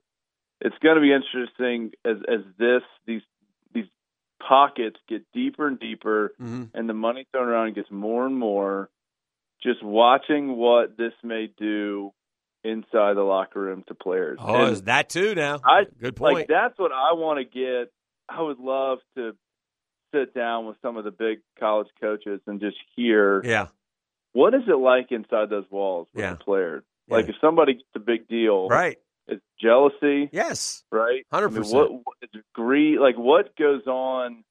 it's 0.61 0.77
going 0.81 0.95
to 0.95 1.02
be 1.02 1.14
interesting 1.14 1.91
as 2.03 2.18
as 2.27 2.41
this 2.57 2.81
these 3.06 3.22
these 3.73 3.85
pockets 4.47 4.97
get 5.07 5.23
deeper 5.34 5.68
and 5.68 5.80
deeper, 5.80 6.34
hmm 6.38 6.64
and 6.73 6.89
the 6.89 6.93
money 6.93 7.27
thrown 7.31 7.47
around 7.47 7.76
gets 7.76 7.91
more 7.91 8.26
and 8.26 8.38
more. 8.38 8.89
Just 9.64 9.84
watching 9.84 10.57
what 10.57 10.97
this 10.97 11.14
may 11.23 11.47
do 11.57 12.11
inside 12.64 13.15
the 13.15 13.22
locker 13.23 13.60
room 13.61 13.84
to 13.88 13.95
players. 13.95 14.38
Oh, 14.41 14.64
And 14.65 14.73
is 14.73 14.81
that 14.84 15.10
too 15.10 15.34
now? 15.35 15.60
I- 15.64 15.85
Good 15.99 16.15
point. 16.15 16.35
like 16.35 16.47
that's 16.47 16.77
what 16.77 16.91
I 16.91 17.14
want 17.14 17.39
to 17.39 17.45
get. 17.45 17.91
I 18.30 18.41
would 18.41 18.60
love 18.60 18.99
to 19.18 19.35
sit 20.14 20.34
down 20.34 20.65
with 20.68 20.77
some 20.81 20.97
of 20.97 21.03
the 21.03 21.11
big 21.11 21.39
college 21.60 21.88
coaches 22.02 22.39
and 22.47 22.60
just 22.60 22.77
hear 22.95 23.41
yeah, 23.43 23.68
what 24.34 24.53
is 24.53 24.61
it 24.68 24.77
like 24.77 25.11
inside 25.11 25.49
those 25.49 25.65
walls 25.69 26.07
with 26.14 26.23
Yeah. 26.23 26.31
the 26.34 26.38
players. 26.43 26.84
Yeah. 27.07 27.15
Like 27.18 27.30
if 27.30 27.35
somebody 27.41 27.73
gets 27.73 27.85
a 27.95 27.99
big 27.99 28.27
deal, 28.27 28.68
right. 28.68 28.97
It's 29.27 29.41
jealousy, 29.60 30.30
Yes, 30.31 30.84
right? 30.91 31.26
I 31.31 31.35
hundred 31.35 31.49
mean, 31.53 31.64
percent. 31.64 31.91
what, 31.91 31.91
what 32.03 32.18
is 32.22 32.41
greed? 32.53 32.99
Like 32.99 33.18
what 33.18 33.56
goes 33.57 33.85
on? 33.88 34.43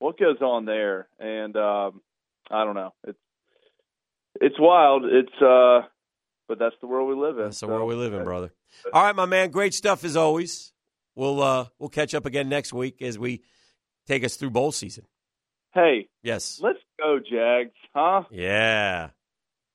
What 0.00 0.18
goes 0.18 0.40
on 0.40 0.64
there? 0.64 1.08
And 1.20 1.56
um, 1.56 2.00
I 2.50 2.64
don't 2.64 2.74
know. 2.74 2.92
It's 3.06 3.18
it's 4.40 4.56
wild. 4.58 5.04
It's 5.04 5.42
uh, 5.42 5.86
but 6.48 6.58
that's 6.58 6.74
the 6.80 6.86
world 6.88 7.08
we 7.08 7.14
live 7.14 7.38
in. 7.38 7.44
That's 7.44 7.60
the 7.60 7.66
so- 7.66 7.68
world 7.68 7.88
we 7.88 7.94
live 7.94 8.12
in, 8.14 8.24
brother. 8.24 8.52
All 8.92 9.02
right, 9.04 9.14
my 9.14 9.26
man. 9.26 9.50
Great 9.50 9.74
stuff 9.74 10.04
as 10.04 10.16
always. 10.16 10.72
We'll 11.14 11.42
uh 11.42 11.66
we'll 11.78 11.88
catch 11.90 12.14
up 12.14 12.26
again 12.26 12.48
next 12.48 12.72
week 12.72 13.02
as 13.02 13.18
we 13.18 13.42
take 14.06 14.24
us 14.24 14.36
through 14.36 14.50
bowl 14.50 14.72
season. 14.72 15.04
Hey, 15.74 16.08
Yes. 16.22 16.58
let's 16.62 16.78
go, 16.98 17.18
Jags, 17.18 17.70
huh? 17.94 18.24
Yeah. 18.30 19.10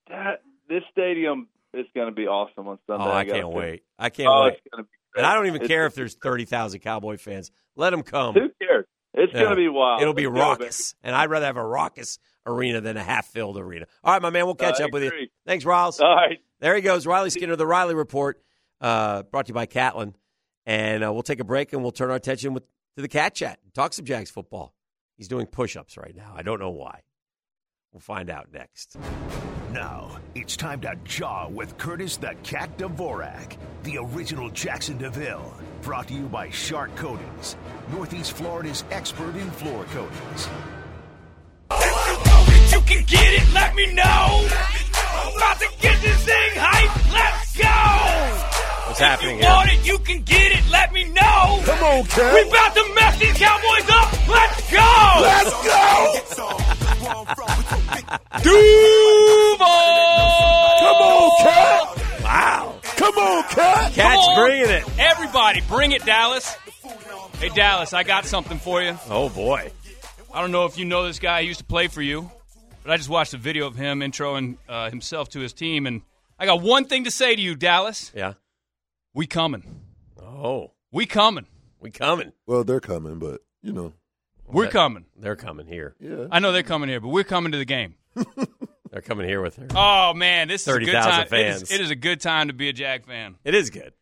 That 0.10 0.42
this 0.68 0.84
stadium 0.92 1.48
is 1.74 1.86
going 1.96 2.08
to 2.10 2.14
be 2.16 2.28
awesome 2.28 2.68
on 2.68 2.80
Sunday. 2.88 3.04
Oh, 3.06 3.12
I 3.12 3.24
gotta 3.26 3.40
can't 3.42 3.54
wait. 3.54 3.84
I 3.98 4.10
can't 4.10 4.28
Oh, 4.30 4.44
wait. 4.46 4.54
it's 4.54 4.62
going 4.72 4.84
to 4.84 4.90
be. 4.90 4.90
And 5.18 5.26
I 5.26 5.36
don't 5.36 5.48
even 5.48 5.62
It's- 5.62 5.68
care 5.70 5.86
if 5.86 5.96
there's 5.96 6.16
thirty 6.16 6.46
thousand 6.46 6.82
Cowboy 6.82 7.18
fans. 7.18 7.52
Let 7.76 7.92
them 7.92 8.04
come. 8.04 8.34
Who 8.34 8.50
cares? 8.62 8.86
It's 9.14 9.32
going 9.32 9.50
to 9.50 9.56
be 9.56 9.70
wild. 9.70 10.02
It'll 10.02 10.14
be 10.14 10.28
Let's 10.28 10.36
go, 10.36 10.42
raucous, 10.42 10.96
and 11.02 11.16
I'd 11.16 11.30
rather 11.30 11.46
have 11.46 11.56
a 11.56 11.64
raucous 11.66 12.20
arena 12.46 12.82
than 12.82 12.98
a 12.98 13.04
half-filled 13.04 13.58
arena. 13.58 13.86
All 14.04 14.12
right, 14.12 14.22
my 14.22 14.30
man. 14.30 14.46
We'll 14.46 14.56
catch 14.56 14.82
I 14.82 14.86
up 14.86 14.92
with 14.92 15.04
you. 15.04 15.12
Thanks, 15.46 15.64
Riles. 15.64 16.02
All 16.02 16.14
right. 16.14 16.40
There 16.60 16.76
he 16.76 16.82
goes, 16.82 17.08
Riley 17.08 17.30
Skinner, 17.30 17.56
the 17.56 17.66
Riley 17.66 17.96
Report, 17.96 18.42
uh, 18.82 19.24
brought 19.24 19.46
to 19.46 19.52
you 19.52 19.54
by 19.54 19.68
Catlin. 19.68 20.16
And 20.66 21.04
uh, 21.04 21.14
we'll 21.14 21.24
take 21.24 21.40
a 21.40 21.44
break 21.44 21.74
and 21.74 21.82
we'll 21.82 21.92
turn 21.92 22.10
our 22.10 22.16
attention 22.16 22.54
with, 22.54 22.64
to 22.96 23.02
the 23.02 23.08
Cat 23.08 23.36
Chat. 23.36 23.60
Talk 23.74 23.94
some 23.94 24.06
Jags 24.06 24.32
football. 24.32 24.74
He's 25.18 25.28
doing 25.28 25.46
push-ups 25.46 25.98
right 25.98 26.16
now. 26.16 26.34
I 26.36 26.42
don't 26.42 26.60
know 26.60 26.72
why. 26.72 27.02
We'll 27.94 28.02
find 28.02 28.30
out 28.30 28.52
next. 28.52 28.98
Now, 29.72 30.18
it's 30.36 30.58
time 30.58 30.82
to 30.82 30.98
jaw 31.06 31.48
with 31.48 31.78
Curtis 31.78 32.18
the 32.18 32.36
Cat 32.44 32.78
Dvorak, 32.78 33.56
the 33.84 34.00
original 34.00 34.50
Jaxson 34.50 34.98
de 34.98 35.10
Ville. 35.10 35.54
Brought 35.82 36.10
to 36.10 36.14
you 36.14 36.24
by 36.24 36.50
Shark 36.50 36.94
Coatings, 36.98 37.56
Northeast 37.92 38.34
Florida's 38.34 38.84
expert 38.92 39.36
in 39.36 39.50
floor 39.52 39.86
coatings. 39.86 40.50
You 42.72 42.82
can 42.82 43.06
get 43.06 43.34
it, 43.34 43.54
let 43.54 43.76
me 43.76 43.94
know. 43.94 44.48
I'm 44.94 45.38
about 45.38 45.60
to 45.60 45.68
get 45.80 46.02
this 46.02 46.26
thing 46.26 46.52
hype. 46.56 47.14
Let's 47.14 47.58
go. 47.58 48.05
What's 48.96 49.04
happening 49.04 49.40
You 49.40 49.44
here? 49.44 49.52
want 49.52 49.70
it, 49.74 49.86
you 49.86 49.98
can 50.00 50.22
get 50.22 50.54
it, 50.54 50.64
let 50.72 50.94
me 50.94 51.04
know. 51.04 51.60
Come 51.66 51.84
on, 51.84 52.06
Cat. 52.06 52.34
We 52.34 52.50
about 52.50 52.76
to 52.76 52.94
mess 52.96 53.20
these 53.20 53.34
Cowboys 53.34 53.90
up. 53.90 54.28
Let's 54.30 54.72
go. 54.72 55.12
Let's 55.20 55.68
go. 55.68 56.56
Duval. 58.42 59.68
Come 60.80 61.02
on, 61.02 61.44
Cat. 61.44 62.24
Wow. 62.24 62.76
Come 62.96 63.18
on, 63.18 63.44
Cat. 63.50 63.92
Cat's 63.92 64.28
on. 64.30 64.36
bringing 64.40 64.70
it. 64.70 64.84
Everybody, 64.98 65.60
bring 65.68 65.92
it, 65.92 66.06
Dallas. 66.06 66.56
Hey, 67.40 67.50
Dallas, 67.50 67.92
I 67.92 68.04
got 68.04 68.24
something 68.24 68.60
for 68.60 68.82
you. 68.82 68.98
Oh, 69.10 69.28
boy. 69.28 69.74
I 70.34 70.40
don't 70.40 70.54
know 70.54 70.64
if 70.68 70.78
you 70.78 70.86
know 70.86 71.06
this 71.06 71.20
guy. 71.20 71.42
He 71.42 71.50
used 71.50 71.60
to 71.60 71.66
play 71.66 71.88
for 71.90 72.02
you, 72.02 72.32
but 72.84 72.94
I 72.94 72.96
just 72.96 73.10
watched 73.10 73.34
a 73.34 73.38
video 73.38 73.68
of 73.68 73.76
him 73.76 74.00
introing 74.00 74.56
uh, 74.70 74.90
himself 74.90 75.28
to 75.32 75.42
his 75.42 75.52
team, 75.52 75.86
and 75.86 76.02
I 76.40 76.46
got 76.46 76.62
one 76.62 76.86
thing 76.86 77.04
to 77.04 77.12
say 77.12 77.36
to 77.36 77.42
you, 77.42 77.56
Dallas. 77.56 78.14
Yeah. 78.16 78.36
We 79.16 79.26
coming. 79.28 79.82
Oh, 80.22 80.74
We 80.92 81.06
coming. 81.06 81.48
we 81.80 81.90
coming. 81.90 82.34
Well, 82.46 82.64
they're 82.64 82.80
coming, 82.82 83.18
but 83.18 83.42
you 83.64 83.72
know, 83.72 83.94
We're 84.46 84.66
That- 84.66 84.74
coming. 84.74 85.06
They're 85.18 85.36
coming 85.38 85.66
here. 85.68 85.96
yeah. 86.00 86.28
I 86.32 86.38
know 86.40 86.52
they're 86.52 86.62
coming 86.64 86.90
here, 86.90 87.00
but 87.00 87.08
we're 87.08 87.24
coming 87.24 87.52
to 87.54 87.58
the 87.58 87.66
game. 87.66 87.96
They're 88.92 89.02
coming 89.02 89.28
here 89.28 89.42
with 89.42 89.56
her. 89.58 89.68
Oh 89.76 90.14
man, 90.14 90.48
this 90.48 90.62
is 90.62 90.68
a 90.74 90.80
good 90.80 90.86
30,000 90.88 91.12
time. 91.12 91.22
It 91.22 91.48
is, 91.48 91.58
fans. 91.60 91.72
it 91.72 91.82
is 91.82 91.90
a 91.92 91.96
good 91.96 92.22
time 92.22 92.48
to 92.48 92.54
be 92.54 92.70
a 92.70 92.74
Jag 92.74 93.06
fan. 93.06 93.36
It 93.44 93.54
is 93.56 93.70
good. 93.70 93.94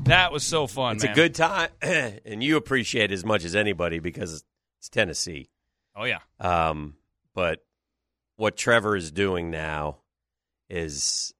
That 0.00 0.32
was 0.32 0.42
so 0.42 0.66
fun. 0.66 0.96
It's 0.96 1.04
man. 1.04 1.12
a 1.12 1.14
good 1.14 1.34
time, 1.34 1.70
and 1.82 2.42
you 2.42 2.56
appreciate 2.56 3.10
it 3.10 3.14
as 3.14 3.24
much 3.24 3.44
as 3.44 3.54
anybody 3.54 4.00
because 4.00 4.44
it's 4.80 4.88
Tennessee. 4.88 5.48
Oh 5.96 6.04
yeah. 6.04 6.18
Um, 6.40 6.96
but 7.34 7.64
what 8.36 8.56
Trevor 8.56 8.96
is 8.96 9.10
doing 9.12 9.50
now 9.50 9.98
is 10.70 11.33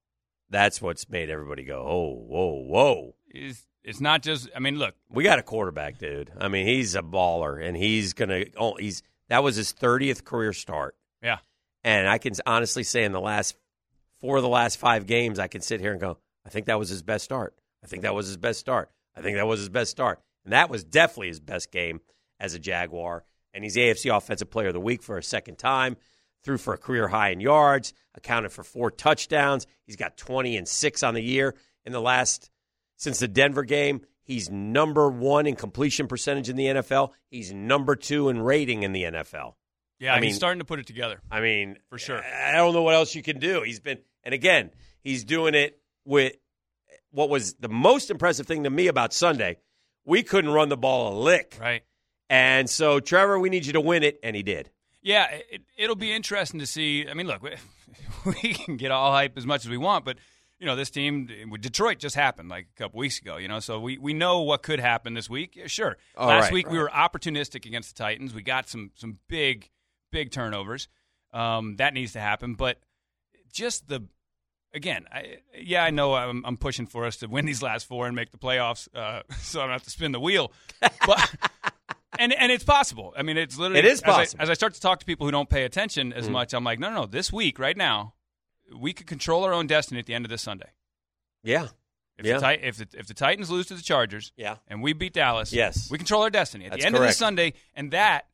that's 0.55 0.81
what's 0.81 1.09
made 1.11 1.31
everybody 1.31 1.65
go, 1.65 1.85
oh, 1.85 2.15
whoa, 2.15 2.63
whoa. 2.65 3.15
Is 3.29 3.67
It's 3.83 4.01
not 4.01 4.23
just. 4.23 4.49
I 4.55 4.61
mean, 4.61 4.79
look, 4.79 4.95
We 5.11 5.25
got 5.25 5.41
a 5.41 5.43
quarterback, 5.43 5.99
dude. 5.99 6.31
I 6.39 6.47
mean, 6.49 6.67
he's 6.67 6.95
a 6.95 7.03
baller, 7.03 7.63
and 7.63 7.77
he's 7.77 8.13
gonna. 8.13 8.45
Oh, 8.57 8.77
he's 8.77 9.03
that 9.29 9.43
was 9.43 9.57
his 9.57 9.73
thirtieth 9.73 10.25
career 10.25 10.53
start, 10.53 10.97
yeah, 11.23 11.39
and 11.83 12.09
I 12.09 12.19
can 12.19 12.35
honestly 12.47 12.85
say 12.85 13.03
in 13.03 13.11
the 13.11 13.21
last 13.21 13.57
four 14.21 14.37
of 14.37 14.43
the 14.43 14.49
last 14.49 14.79
five 14.79 15.07
games, 15.07 15.41
I 15.41 15.49
can 15.49 15.61
sit 15.61 15.81
here 15.81 15.91
and 15.91 16.01
go, 16.01 16.19
I 16.47 16.51
think 16.51 16.67
that 16.67 16.79
was 16.79 16.89
his 16.89 17.03
best 17.03 17.25
start. 17.25 17.55
I 17.83 17.89
think 17.89 18.03
that 18.03 18.15
was 18.15 18.29
his 18.29 18.37
best 18.37 18.61
start. 18.61 18.91
I 19.17 19.21
think 19.21 19.37
that 19.37 19.47
was 19.47 19.59
his 19.59 19.69
best 19.69 19.91
start, 19.91 20.21
and 20.45 20.53
that 20.53 20.71
was 20.71 20.85
definitely 20.85 21.29
his 21.29 21.41
best 21.41 21.73
game 21.73 22.01
as 22.39 22.55
a 22.55 22.61
Jaguar. 22.61 23.25
And 23.53 23.63
he's 23.63 23.77
AFC 23.77 24.17
Offensive 24.17 24.51
Player 24.51 24.69
of 24.69 24.75
the 24.75 24.81
Week 24.81 25.03
for 25.03 25.19
a 25.19 25.23
second 25.23 25.59
time. 25.59 25.97
Threw 26.45 26.59
for 26.59 26.75
a 26.75 26.79
career 26.79 27.09
high 27.09 27.31
in 27.31 27.41
yards, 27.41 27.95
accounted 28.15 28.53
for 28.53 28.63
four 28.63 28.91
touchdowns. 28.91 29.67
He's 29.87 29.97
got 29.97 30.17
twenty 30.17 30.57
and 30.57 30.69
six 30.69 31.03
on 31.03 31.15
the 31.15 31.23
year 31.23 31.55
in 31.85 31.93
the 31.93 32.01
last 32.01 32.51
since 32.97 33.19
the 33.19 33.29
Denver 33.29 33.65
game. 33.65 34.03
He's 34.23 34.49
number 34.51 35.11
one 35.11 35.47
in 35.47 35.55
completion 35.57 36.07
percentage 36.07 36.49
in 36.49 36.57
the 36.57 36.67
NFL. 36.67 37.11
He's 37.29 37.53
number 37.53 37.95
two 37.97 38.29
in 38.31 38.41
rating 38.41 38.83
in 38.83 38.93
the 38.93 39.05
NFL. 39.05 39.55
yeah. 39.99 40.15
I 40.15 40.21
mean- 40.21 40.29
he's 40.31 40.37
starting 40.37 40.61
to 40.61 40.65
put 40.65 40.79
it 40.79 40.87
together. 40.87 41.21
I 41.31 41.41
mean, 41.41 41.77
For 41.91 41.99
sure. 41.99 42.23
I 42.25 42.53
don't 42.53 42.73
know 42.73 42.83
what 42.83 42.95
else 42.95 43.15
you 43.15 43.23
can 43.23 43.39
do. 43.39 43.61
He's 43.63 43.81
been, 43.81 43.99
and 44.23 44.33
again, 44.35 44.71
he's 45.03 45.25
doing 45.25 45.55
it 45.55 45.79
with 46.07 46.37
what 47.11 47.29
was 47.29 47.55
the 47.55 47.69
most 47.69 48.11
impressive 48.11 48.47
thing 48.47 48.65
to 48.65 48.71
me 48.71 48.87
about 48.87 49.13
Sunday. 49.13 49.59
We 50.07 50.23
couldn't 50.23 50.51
run 50.53 50.69
the 50.71 50.77
ball 50.79 51.13
a 51.13 51.21
lick. 51.21 51.59
Right. 51.61 51.83
And 52.31 52.69
so, 52.69 53.01
Trevor, 53.01 53.39
we 53.39 53.51
need 53.51 53.67
you 53.67 53.75
to 53.75 53.81
win 53.81 54.03
it. 54.03 54.19
And 54.23 54.35
he 54.35 54.43
did. 54.43 54.71
Yeah, 55.05 55.27
it, 55.31 55.63
it'll 55.77 55.97
be 55.97 56.13
interesting 56.13 56.59
to 56.61 56.67
see. 56.67 57.07
I 57.09 57.15
mean, 57.15 57.27
look, 57.27 57.43
we, 57.43 57.55
we 58.25 58.55
can 58.55 58.77
get 58.77 58.91
all 58.91 59.13
hype 59.13 59.37
as 59.39 59.47
much 59.47 59.65
as 59.65 59.71
we 59.71 59.77
want, 59.77 60.05
but 60.05 60.17
you 60.59 60.67
know, 60.67 60.77
this 60.77 60.91
team, 60.91 61.29
Detroit 61.61 61.99
just 61.99 62.17
happened 62.17 62.49
like 62.49 62.69
a 62.75 62.83
couple 62.83 62.99
weeks 62.99 63.21
ago. 63.21 63.37
You 63.37 63.47
know, 63.47 63.61
so 63.61 63.79
we, 63.79 63.99
we 63.99 64.15
know 64.15 64.41
what 64.41 64.63
could 64.63 64.81
happen 64.81 65.13
this 65.13 65.29
week. 65.29 65.57
Yeah, 65.57 65.67
sure. 65.67 65.99
Oh, 66.17 66.27
Last 66.27 66.45
right, 66.45 66.53
week 66.53 66.71
we 66.71 66.79
were 66.79 66.89
opportunistic 66.89 67.67
against 67.67 67.95
the 67.95 68.03
Titans. 68.03 68.35
We 68.35 68.43
got 68.43 68.69
some 68.69 68.91
some 68.95 69.19
big 69.29 69.71
big 70.11 70.31
turnovers. 70.31 70.89
Um, 71.33 71.77
that 71.77 71.93
needs 71.93 72.13
to 72.13 72.21
happen, 72.21 72.55
but 72.55 72.79
just 73.53 73.89
the 73.89 74.07
again, 74.73 75.05
I, 75.13 75.39
yeah, 75.59 75.85
I 75.85 75.91
know 75.91 76.15
I'm, 76.15 76.45
I'm 76.45 76.57
pushing 76.57 76.87
for 76.87 77.05
us 77.05 77.19
to 77.19 77.27
win 77.27 77.45
these 77.47 77.63
last 77.63 77.87
four 77.87 78.07
and 78.07 78.17
make 78.17 78.31
the 78.31 78.39
playoffs, 78.39 78.89
uh, 78.95 79.23
so 79.39 79.61
I 79.61 79.65
don't 79.65 79.73
have 79.73 79.83
to 79.85 79.91
spin 79.91 80.13
the 80.13 80.21
wheel. 80.21 80.53
But 80.81 81.35
and 82.19 82.33
and 82.33 82.51
it's 82.53 82.65
possible. 82.65 83.13
I 83.17 83.23
mean, 83.23 83.37
it's 83.37 83.57
literally 83.59 83.81
It 83.81 83.85
is 83.87 84.01
as 84.01 84.03
I- 84.03 84.07
possible. 84.07 84.43
As 84.43 84.51
I, 84.51 84.55
start 84.55 84.75
to 84.75 84.81
talk 84.81 85.01
to 85.01 85.07
people 85.07 85.27
who 85.27 85.31
don't 85.33 85.49
pay 85.49 85.65
attention 85.65 86.13
as 86.13 86.29
Mhm. 86.29 86.33
much, 86.33 86.53
I'm 86.55 86.65
like, 86.65 86.79
no, 86.79 86.89
no, 86.91 87.03
no. 87.03 87.07
This 87.07 87.33
week, 87.33 87.59
right 87.59 87.77
now, 87.77 88.15
we 88.75 88.93
could 88.93 89.07
control 89.07 89.45
our 89.45 89.53
own 89.53 89.67
destiny 89.67 90.01
at 90.01 90.07
the 90.07 90.15
end 90.15 90.25
of 90.25 90.31
this 90.31 90.43
Sunday. 90.43 90.71
Yeah. 91.43 91.69
If, 92.17 92.25
Yeah. 92.27 92.39
the, 92.39 92.67
if, 92.69 92.77
the, 92.77 92.89
if 92.95 93.07
the 93.09 93.15
Titans 93.15 93.51
lose 93.51 93.67
to 93.67 93.75
the 93.75 93.83
Chargers, 93.83 94.33
Yeah. 94.37 94.57
and 94.69 94.83
we 94.83 94.93
beat 94.93 95.13
Dallas, 95.15 95.53
Yes. 95.53 95.91
we 95.91 95.99
control 95.99 96.23
our 96.23 96.31
destiny 96.31 96.67
at 96.67 96.71
That's 96.71 96.83
the 96.83 96.87
end 96.87 96.95
of 96.95 97.01
correct. 97.01 97.11
this 97.11 97.19
Sunday, 97.19 97.55
and 97.75 97.91
that 97.91 98.29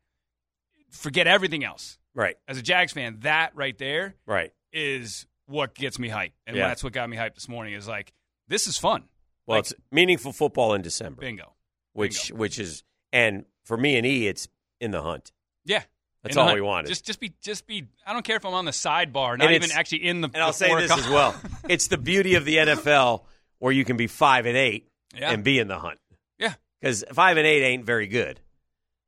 forget 0.91 1.27
everything 1.27 1.65
else. 1.65 1.99
Right. 2.15 2.37
As 2.49 2.59
a 2.59 2.63
Jags 2.63 2.93
fan, 2.93 3.21
that 3.21 3.55
right 3.55 3.77
there 3.79 4.17
Right. 4.27 4.53
is 4.73 5.27
what 5.47 5.75
gets 5.75 5.99
me 5.99 6.09
hyped, 6.09 6.33
and 6.47 6.57
Yeah. 6.57 6.69
that's 6.69 6.83
what 6.85 6.93
got 6.93 7.09
me 7.09 7.17
hyped 7.17 7.35
this 7.35 7.49
morning. 7.49 7.75
Is 7.75 7.89
like 7.89 8.13
this 8.49 8.67
is 8.67 8.77
fun. 8.77 9.09
Well, 9.47 9.59
Like- 9.59 9.65
it's 9.71 9.75
meaningful 9.91 10.33
football 10.33 10.75
in 10.75 10.83
December, 10.83 11.21
Bingo. 11.21 11.55
which 11.93 12.31
which 12.33 12.59
is, 12.59 12.83
and 13.13 13.45
for 13.65 13.77
me 13.77 13.97
and 13.97 14.07
E, 14.07 14.27
it's 14.27 14.49
in 14.81 14.91
the 14.91 15.03
hunt. 15.03 15.33
Yeah. 15.65 15.83
That's 16.23 16.37
all 16.37 16.45
hunt. 16.45 16.57
we 16.57 16.61
wanted. 16.61 16.89
Just, 16.89 17.07
just 17.07 17.19
be, 17.21 17.33
just 17.41 17.67
be. 17.67 17.87
I 18.07 18.13
don't 18.13 18.25
care 18.25 18.37
if 18.37 18.45
I'm 18.45 18.53
on 18.53 18.67
the 18.67 18.73
sidebar, 18.73 19.39
not 19.39 19.53
even 19.53 19.71
actually 19.73 20.07
in 20.07 20.21
the. 20.21 20.31
And 20.35 20.43
I'll 20.43 20.53
say 20.53 20.75
this 20.75 20.91
as 20.91 21.09
well: 21.09 21.35
it's 21.69 21.89
the 21.89 21.97
beauty 21.97 22.35
of 22.35 22.45
the 22.45 22.57
NFL 22.57 23.25
where 23.59 23.73
you 23.73 23.85
can 23.87 23.97
be 23.97 24.07
five 24.07 24.45
and 24.45 24.57
eight 24.57 24.89
Yeah. 25.17 25.31
and 25.31 25.43
be 25.43 25.59
in 25.59 25.69
the 25.69 25.79
hunt. 25.79 25.99
Yeah. 26.39 26.55
Because 26.81 27.05
five 27.13 27.39
and 27.39 27.47
eight 27.47 27.63
ain't 27.63 27.87
very 27.87 28.07
good. 28.07 28.41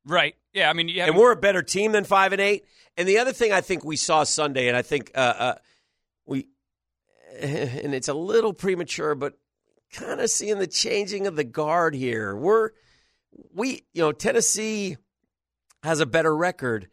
Right. 0.07 0.35
Yeah. 0.55 0.70
I 0.70 0.73
mean, 0.73 0.89
yeah. 0.89 1.07
and 1.07 1.16
we're 1.16 1.33
a 1.33 1.37
better 1.37 1.62
team 1.62 1.93
than 1.93 2.05
five 2.05 2.33
and 2.33 2.41
eight. 2.41 2.65
And 2.97 3.07
the 3.09 3.19
other 3.19 3.33
thing 3.33 3.53
I 3.53 3.61
think 3.61 3.85
we 3.85 3.97
saw 3.97 4.24
Sunday, 4.24 4.69
and 4.69 4.77
I 4.77 4.83
think 4.83 5.11
uh, 5.15 5.19
uh, 5.19 5.55
we, 6.27 6.47
and 7.41 7.95
it's 7.95 8.09
a 8.09 8.15
little 8.15 8.53
premature, 8.53 9.15
but 9.15 9.35
kind 9.93 10.20
of 10.20 10.31
seeing 10.31 10.59
the 10.59 10.66
changing 10.66 11.27
of 11.27 11.37
the 11.37 11.45
guard 11.45 11.95
here. 11.95 12.35
We're 12.35 12.70
we, 13.55 13.83
you 13.93 14.03
know, 14.03 14.13
Tennessee 14.13 14.97
has 15.83 16.01
a 16.01 16.07
better 16.07 16.35
record, 16.35 16.89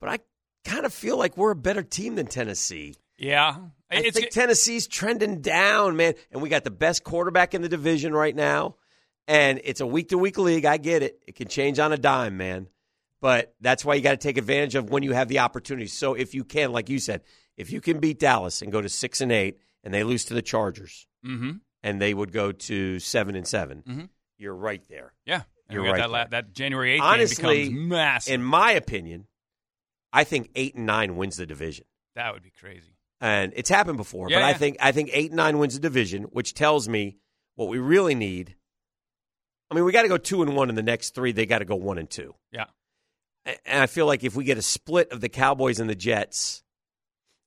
but 0.00 0.08
I 0.10 0.18
kind 0.64 0.84
of 0.86 0.92
feel 0.92 1.16
like 1.16 1.36
we're 1.36 1.52
a 1.52 1.56
better 1.56 1.82
team 1.82 2.14
than 2.16 2.26
Tennessee. 2.26 2.94
yeah. 3.16 3.56
I 3.90 3.96
It's 4.00 4.18
think 4.18 4.30
Tennessee's 4.32 4.86
trending 4.86 5.40
down, 5.40 5.96
man. 5.96 6.12
And 6.30 6.42
we 6.42 6.50
got 6.50 6.62
the 6.62 6.70
best 6.70 7.04
quarterback 7.04 7.54
in 7.54 7.62
the 7.62 7.70
division 7.70 8.12
right 8.12 8.36
now. 8.36 8.76
And 9.26 9.62
it's 9.64 9.80
a 9.80 9.86
week 9.86 10.10
to 10.10 10.18
week 10.18 10.36
league. 10.36 10.66
I 10.66 10.76
get 10.76 11.02
it. 11.02 11.18
It 11.26 11.36
can 11.36 11.48
change 11.48 11.78
on 11.78 11.90
a 11.90 11.96
dime, 11.96 12.36
man. 12.36 12.68
But 13.22 13.54
that's 13.62 13.86
why 13.86 13.94
you 13.94 14.02
got 14.02 14.10
to 14.10 14.16
take 14.18 14.36
advantage 14.36 14.74
of 14.74 14.90
when 14.90 15.02
you 15.02 15.14
have 15.14 15.28
the 15.28 15.38
opportunity. 15.38 15.86
So 15.86 16.12
if 16.12 16.34
you 16.34 16.44
can, 16.44 16.70
like 16.70 16.90
you 16.90 16.98
said, 16.98 17.22
if 17.56 17.72
you 17.72 17.80
can 17.80 17.98
beat 17.98 18.18
Dallas 18.18 18.60
and 18.60 18.70
go 18.70 18.82
to 18.82 18.90
six 18.90 19.22
and 19.22 19.32
eight, 19.32 19.58
and 19.82 19.94
they 19.94 20.04
lose 20.04 20.26
to 20.26 20.34
the 20.34 20.42
Chargers, 20.42 21.06
Mm-hmm. 21.26 21.52
and 21.82 22.00
they 22.00 22.12
would 22.12 22.30
go 22.30 22.52
to 22.52 22.98
seven 23.00 23.34
and 23.36 23.48
7 23.48 23.82
Mhm. 23.88 24.08
you're 24.36 24.54
right 24.54 24.82
there. 24.90 25.14
Yeah. 25.24 25.44
You're 25.70 25.84
got 25.84 25.90
right 25.92 25.98
That, 26.00 26.10
la- 26.10 26.26
that 26.28 26.52
January 26.52 26.94
eighth 26.94 27.02
Honestly, 27.02 27.64
game 27.64 27.72
becomes 27.72 27.88
massive. 27.88 28.34
In 28.34 28.42
my 28.42 28.72
opinion, 28.72 29.26
I 30.12 30.24
think 30.24 30.50
eight 30.54 30.74
and 30.74 30.86
nine 30.86 31.16
wins 31.16 31.36
the 31.36 31.46
division. 31.46 31.84
that 32.14 32.32
would 32.32 32.42
be 32.42 32.52
crazy. 32.58 32.96
and 33.20 33.52
it's 33.56 33.68
happened 33.68 33.96
before. 33.98 34.30
Yeah, 34.30 34.38
but 34.38 34.44
I 34.44 34.54
think 34.54 34.76
I 34.80 34.92
think 34.92 35.10
eight 35.12 35.30
and 35.30 35.36
nine 35.36 35.58
wins 35.58 35.74
the 35.74 35.80
division, 35.80 36.24
which 36.24 36.54
tells 36.54 36.88
me 36.88 37.18
what 37.56 37.68
we 37.68 37.78
really 37.78 38.14
need. 38.14 38.56
I 39.70 39.74
mean, 39.74 39.84
we 39.84 39.92
got 39.92 40.02
to 40.02 40.08
go 40.08 40.16
two 40.16 40.40
and 40.42 40.56
one 40.56 40.70
in 40.70 40.76
the 40.76 40.82
next 40.82 41.14
three. 41.14 41.32
They 41.32 41.44
got 41.44 41.58
to 41.58 41.64
go 41.66 41.76
one 41.76 41.98
and 41.98 42.08
two. 42.08 42.34
Yeah. 42.52 42.64
And 43.44 43.82
I 43.82 43.86
feel 43.86 44.06
like 44.06 44.24
if 44.24 44.34
we 44.34 44.44
get 44.44 44.56
a 44.58 44.62
split 44.62 45.10
of 45.12 45.20
the 45.20 45.28
Cowboys 45.28 45.78
and 45.80 45.88
the 45.90 45.94
Jets, 45.94 46.62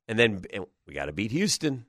and 0.07 0.17
then 0.19 0.43
and 0.53 0.65
we 0.87 0.93
got 0.93 1.05
to 1.05 1.11
beat 1.13 1.31
Houston. 1.31 1.85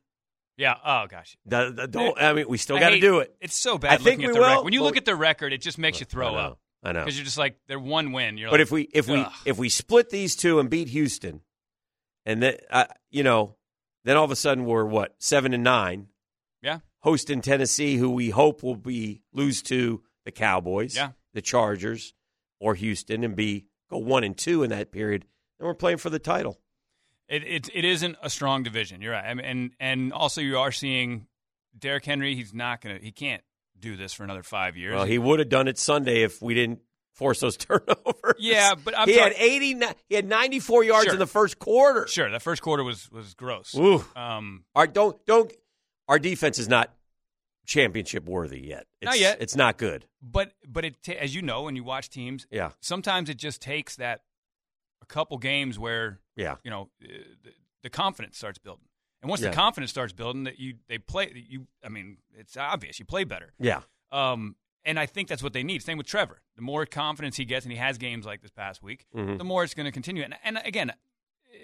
Yeah. 0.62 0.76
Oh 0.84 1.06
gosh. 1.09 1.36
The- 1.44 1.72
the- 1.74 1.89
don't, 1.89 2.20
I 2.22 2.32
mean, 2.32 2.47
we 2.48 2.56
still 2.59 2.78
got 2.78 2.90
to 2.90 3.01
do 3.01 3.18
it. 3.18 3.34
It's 3.40 3.59
so 3.59 3.78
bad. 3.78 3.93
I 3.93 3.97
think 3.97 4.20
we 4.20 4.26
at 4.26 4.32
the 4.32 4.39
will. 4.40 4.47
record. 4.47 4.64
When 4.64 4.72
you 4.72 4.80
Well- 4.80 4.89
look 4.90 4.97
at 4.97 5.05
the 5.05 5.16
record, 5.16 5.52
it 5.52 5.60
just 5.60 5.76
makes 5.78 5.98
you 6.01 6.06
throw 6.06 6.28
I 6.28 6.32
know. 6.32 6.39
up 6.39 6.59
I 6.84 6.93
know. 6.93 7.01
because 7.01 7.16
you're 7.18 7.24
just 7.24 7.39
like 7.39 7.56
they're 7.66 7.78
one 7.80 8.12
win. 8.12 8.39
You're 8.39 8.48
But 8.51 8.60
like, 8.60 8.62
if 8.62 8.70
we 8.70 8.82
if 8.94 9.09
we 9.09 9.26
if 9.44 9.59
we 9.59 9.68
split 9.68 10.10
these 10.10 10.36
two 10.36 10.60
and 10.60 10.70
beat 10.70 10.89
Houston, 10.89 11.40
and 12.24 12.43
then 12.43 12.56
uh, 12.70 12.84
you 13.10 13.22
know, 13.24 13.56
then 14.05 14.16
all 14.16 14.24
of 14.24 14.30
a 14.30 14.36
sudden 14.36 14.64
we're 14.64 14.84
what 14.84 15.14
seven 15.18 15.52
and 15.55 15.64
nine. 15.64 16.09
Yeah. 16.62 16.78
hosting 17.01 17.40
Tennessee, 17.40 17.97
who 17.97 18.10
we 18.10 18.30
hope 18.30 18.62
will 18.62 18.76
be 18.76 19.22
lose 19.32 19.62
to 19.62 20.05
the 20.24 20.30
Cowboys, 20.30 20.94
Yeah. 20.94 21.10
the 21.34 21.43
Chargers, 21.43 22.14
or 22.60 22.76
Houston, 22.76 23.24
and 23.24 23.34
be 23.34 23.66
go 23.90 23.98
one 23.98 24.22
and 24.22 24.39
two 24.39 24.62
in 24.62 24.70
that 24.70 24.93
period. 24.93 25.26
Then 25.59 25.66
we're 25.66 25.74
playing 25.74 25.98
for 25.98 26.09
the 26.10 26.20
title. 26.20 26.60
It, 27.28 27.44
it 27.44 27.69
it 27.74 27.85
isn't 27.85 28.16
a 28.23 28.28
strong 28.28 28.62
division. 28.62 29.01
You're 29.01 29.12
right. 29.12 29.24
I 29.24 29.35
mean, 29.35 29.47
and 29.47 29.70
and 29.81 30.12
also 30.12 30.40
you 30.40 30.59
are 30.59 30.73
seeing 30.73 31.27
Derrick 31.78 32.05
Henry. 32.05 32.35
He's 32.35 32.53
not 32.53 32.81
gonna. 32.81 32.99
He 33.01 33.12
can't 33.12 33.43
do 33.78 33.97
this 33.97 34.12
for 34.12 34.24
another 34.24 34.43
five 34.43 34.77
years. 34.77 34.94
Well, 34.94 35.05
he 35.05 35.19
would 35.19 35.39
have 35.39 35.49
done 35.49 35.69
it 35.69 35.78
Sunday 35.78 36.23
if 36.23 36.43
we 36.43 36.53
didn't 36.55 36.81
force 37.15 37.40
those 37.40 37.57
turnovers. 37.59 38.36
Yeah, 38.39 38.74
but 38.74 38.99
I'm 38.99 39.09
he 39.09 39.15
sorry- 39.15 39.32
had 39.35 39.43
eighty. 39.43 39.81
He 40.09 40.15
had 40.15 40.27
ninety 40.28 40.61
four 40.61 40.85
yards 40.85 41.05
Sure. 41.07 41.15
in 41.15 41.19
the 41.19 41.27
first 41.27 41.59
quarter. 41.59 42.07
sure 42.07 42.31
that 42.31 42.43
first 42.43 42.61
quarter 42.61 42.85
was 42.85 43.11
was 43.11 43.35
gross. 43.35 43.74
Ooh. 43.77 44.05
Um, 44.15 44.65
Our 44.74 44.86
don't 44.86 45.24
don't. 45.24 45.51
Our 46.09 46.19
defense 46.19 46.59
is 46.59 46.69
not 46.69 46.93
championship 47.65 48.24
worthy 48.27 48.61
yet. 48.61 48.86
It's, 49.01 49.07
Not 49.07 49.19
yet. 49.20 49.39
It's 49.40 49.57
not 49.57 49.78
good. 49.78 50.05
but 50.20 50.53
but 50.69 50.85
it 50.85 51.09
as 51.09 51.35
you 51.35 51.43
know 51.43 51.62
when 51.62 51.77
you 51.77 51.85
watch 51.85 52.11
teams, 52.11 52.47
Yeah. 52.51 52.70
sometimes 52.81 53.31
it 53.31 53.36
just 53.36 53.62
takes 53.62 53.97
that 53.97 54.23
a 55.01 55.07
couple 55.07 55.39
games 55.39 55.78
where 55.78 56.19
Yeah. 56.36 56.56
you 56.64 56.70
know 56.70 56.90
uh, 57.02 57.06
the, 57.44 57.52
the 57.82 57.90
confidence 57.90 58.36
starts 58.38 58.59
building. 58.59 58.86
And 59.22 59.28
once 59.28 59.40
Yeah. 59.40 59.50
the 59.50 59.56
confidence 59.56 59.90
starts 59.90 60.12
building, 60.12 60.44
that 60.44 60.59
you 60.59 60.74
they 60.88 60.98
play 60.98 61.32
you. 61.48 61.66
I 61.84 61.88
mean, 61.88 62.18
it's 62.36 62.56
obvious 62.56 62.98
you 62.98 63.04
play 63.04 63.24
better. 63.24 63.52
Yeah. 63.60 63.82
Um, 64.10 64.56
and 64.84 64.98
I 64.98 65.06
think 65.06 65.28
that's 65.28 65.42
what 65.44 65.52
they 65.52 65.62
need. 65.62 65.82
Same 65.82 65.96
with 65.96 66.09
Trevor. 66.09 66.42
The 66.56 66.62
more 66.62 66.84
confidence 66.86 67.36
he 67.36 67.44
gets, 67.44 67.64
and 67.64 67.70
he 67.72 67.78
has 67.78 67.98
games 67.98 68.26
like 68.26 68.40
this 68.42 68.50
past 68.50 68.82
week, 68.82 69.06
Mhm. 69.14 69.38
the 69.38 69.44
more 69.44 69.62
it's 69.62 69.74
going 69.74 69.84
to 69.86 69.92
continue. 69.92 70.24
And, 70.24 70.34
and 70.42 70.59
again, 70.64 70.92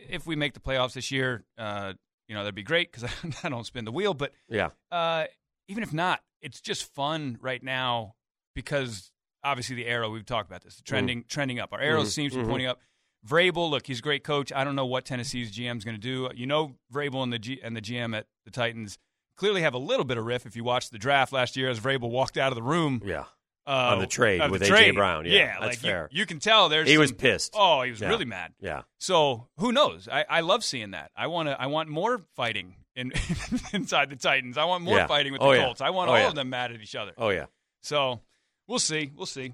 if 0.09 0.25
we 0.25 0.37
make 0.37 0.55
the 0.55 0.61
playoffs 0.61 0.93
this 0.93 1.11
year, 1.11 1.45
uh, 1.59 1.95
you 2.29 2.35
know 2.37 2.43
that'd 2.45 2.55
be 2.55 2.63
great 2.63 2.93
because 2.93 3.05
I 3.45 3.49
don't 3.49 3.65
spin 3.67 3.85
the 3.85 3.93
wheel. 3.93 4.15
But 4.15 4.33
Yeah. 4.49 4.71
uh, 4.93 5.25
even 5.67 5.83
if 5.83 5.93
not, 5.93 6.23
it's 6.41 6.61
just 6.61 6.85
fun 6.95 7.39
right 7.41 7.63
now 7.63 8.15
because 8.55 9.11
obviously 9.43 9.77
the 9.77 9.87
arrow 9.87 10.11
we've 10.11 10.27
talked 10.27 10.49
about 10.49 10.63
this 10.63 10.77
the 10.77 10.83
trending 10.83 11.25
trending 11.29 11.59
up. 11.59 11.73
Our 11.73 11.81
arrows 11.81 12.09
Mhm. 12.11 12.13
seems 12.13 12.33
to 12.35 12.39
be 12.41 12.45
Mhm. 12.45 12.49
pointing 12.49 12.67
up. 12.69 12.81
Vrabel, 13.27 13.71
look, 13.71 13.87
he's 13.87 13.99
a 13.99 14.03
great 14.03 14.25
coach. 14.25 14.53
I 14.53 14.65
don't 14.65 14.77
know 14.77 14.87
what 14.87 15.05
Tennessee's 15.05 15.51
GM 15.51 15.77
is 15.79 15.85
going 15.85 15.97
to 15.97 16.01
do. 16.01 16.29
You 16.35 16.47
know, 16.47 16.77
Vrabel 16.93 17.23
and 17.23 17.33
the 17.33 17.39
G- 17.39 17.61
and 17.63 17.77
the 17.77 17.81
GM 17.81 18.17
at 18.17 18.27
the 18.45 18.51
Titans 18.51 18.99
clearly 19.37 19.63
have 19.63 19.75
a 19.75 19.79
little 19.79 20.05
bit 20.05 20.19
of 20.19 20.25
riff. 20.25 20.47
If 20.47 20.57
you 20.57 20.65
watched 20.65 20.93
the 20.93 20.99
draft 20.99 21.33
last 21.33 21.57
year, 21.57 21.69
as 21.69 21.81
Vrabel 21.81 22.11
walked 22.11 22.37
out 22.37 22.53
of 22.53 22.57
the 22.57 22.63
room 22.63 23.03
Yeah. 23.05 23.25
uh, 23.67 23.71
On 23.93 23.99
the 23.99 24.07
trade 24.07 24.41
with 24.51 24.61
the 24.61 24.67
A.J. 24.67 24.75
trade. 24.75 24.95
Brown. 24.95 25.27
Yeah, 25.27 25.55
that's 25.61 25.63
like 25.63 25.83
you- 25.83 25.89
fair. 25.91 26.09
You, 26.13 26.27
can 26.27 26.39
tell 26.39 26.69
there's 26.69 26.89
He 26.89 26.97
was 26.99 27.13
pissed. 27.13 27.55
Oh, 27.57 27.83
he 27.83 27.91
was 27.91 28.01
Yeah. 28.01 28.09
really 28.09 28.25
mad. 28.25 28.53
Yeah. 28.61 28.83
So 28.99 29.49
who 29.59 29.73
knows? 29.73 30.09
I, 30.11 30.25
I 30.29 30.41
love 30.41 30.63
seeing 30.65 30.93
that. 30.93 31.11
I 31.17 31.27
want 31.27 31.49
to. 31.49 31.61
I 31.61 31.67
want 31.67 31.89
more 31.89 32.23
fighting 32.37 32.77
in 32.95 33.13
inside 33.73 34.11
the 34.11 34.17
Titans. 34.17 34.57
I 34.57 34.65
want 34.65 34.85
more 34.85 34.97
Yeah. 34.97 35.07
fighting 35.07 35.33
with 35.33 35.43
Oh, 35.43 35.51
the 35.51 35.59
yeah. 35.59 35.65
Colts. 35.65 35.81
I 35.81 35.91
want 35.91 36.09
Oh, 36.09 36.13
all 36.15 36.19
yeah. 36.21 36.29
of 36.29 36.35
them 36.35 36.51
mad 36.51 36.73
at 36.73 36.81
each 36.81 36.95
other. 36.97 37.13
Oh 37.19 37.29
yeah. 37.31 37.47
So 37.83 38.21
we'll 38.67 38.79
see. 38.79 39.11
We'll 39.15 39.27
see. 39.27 39.53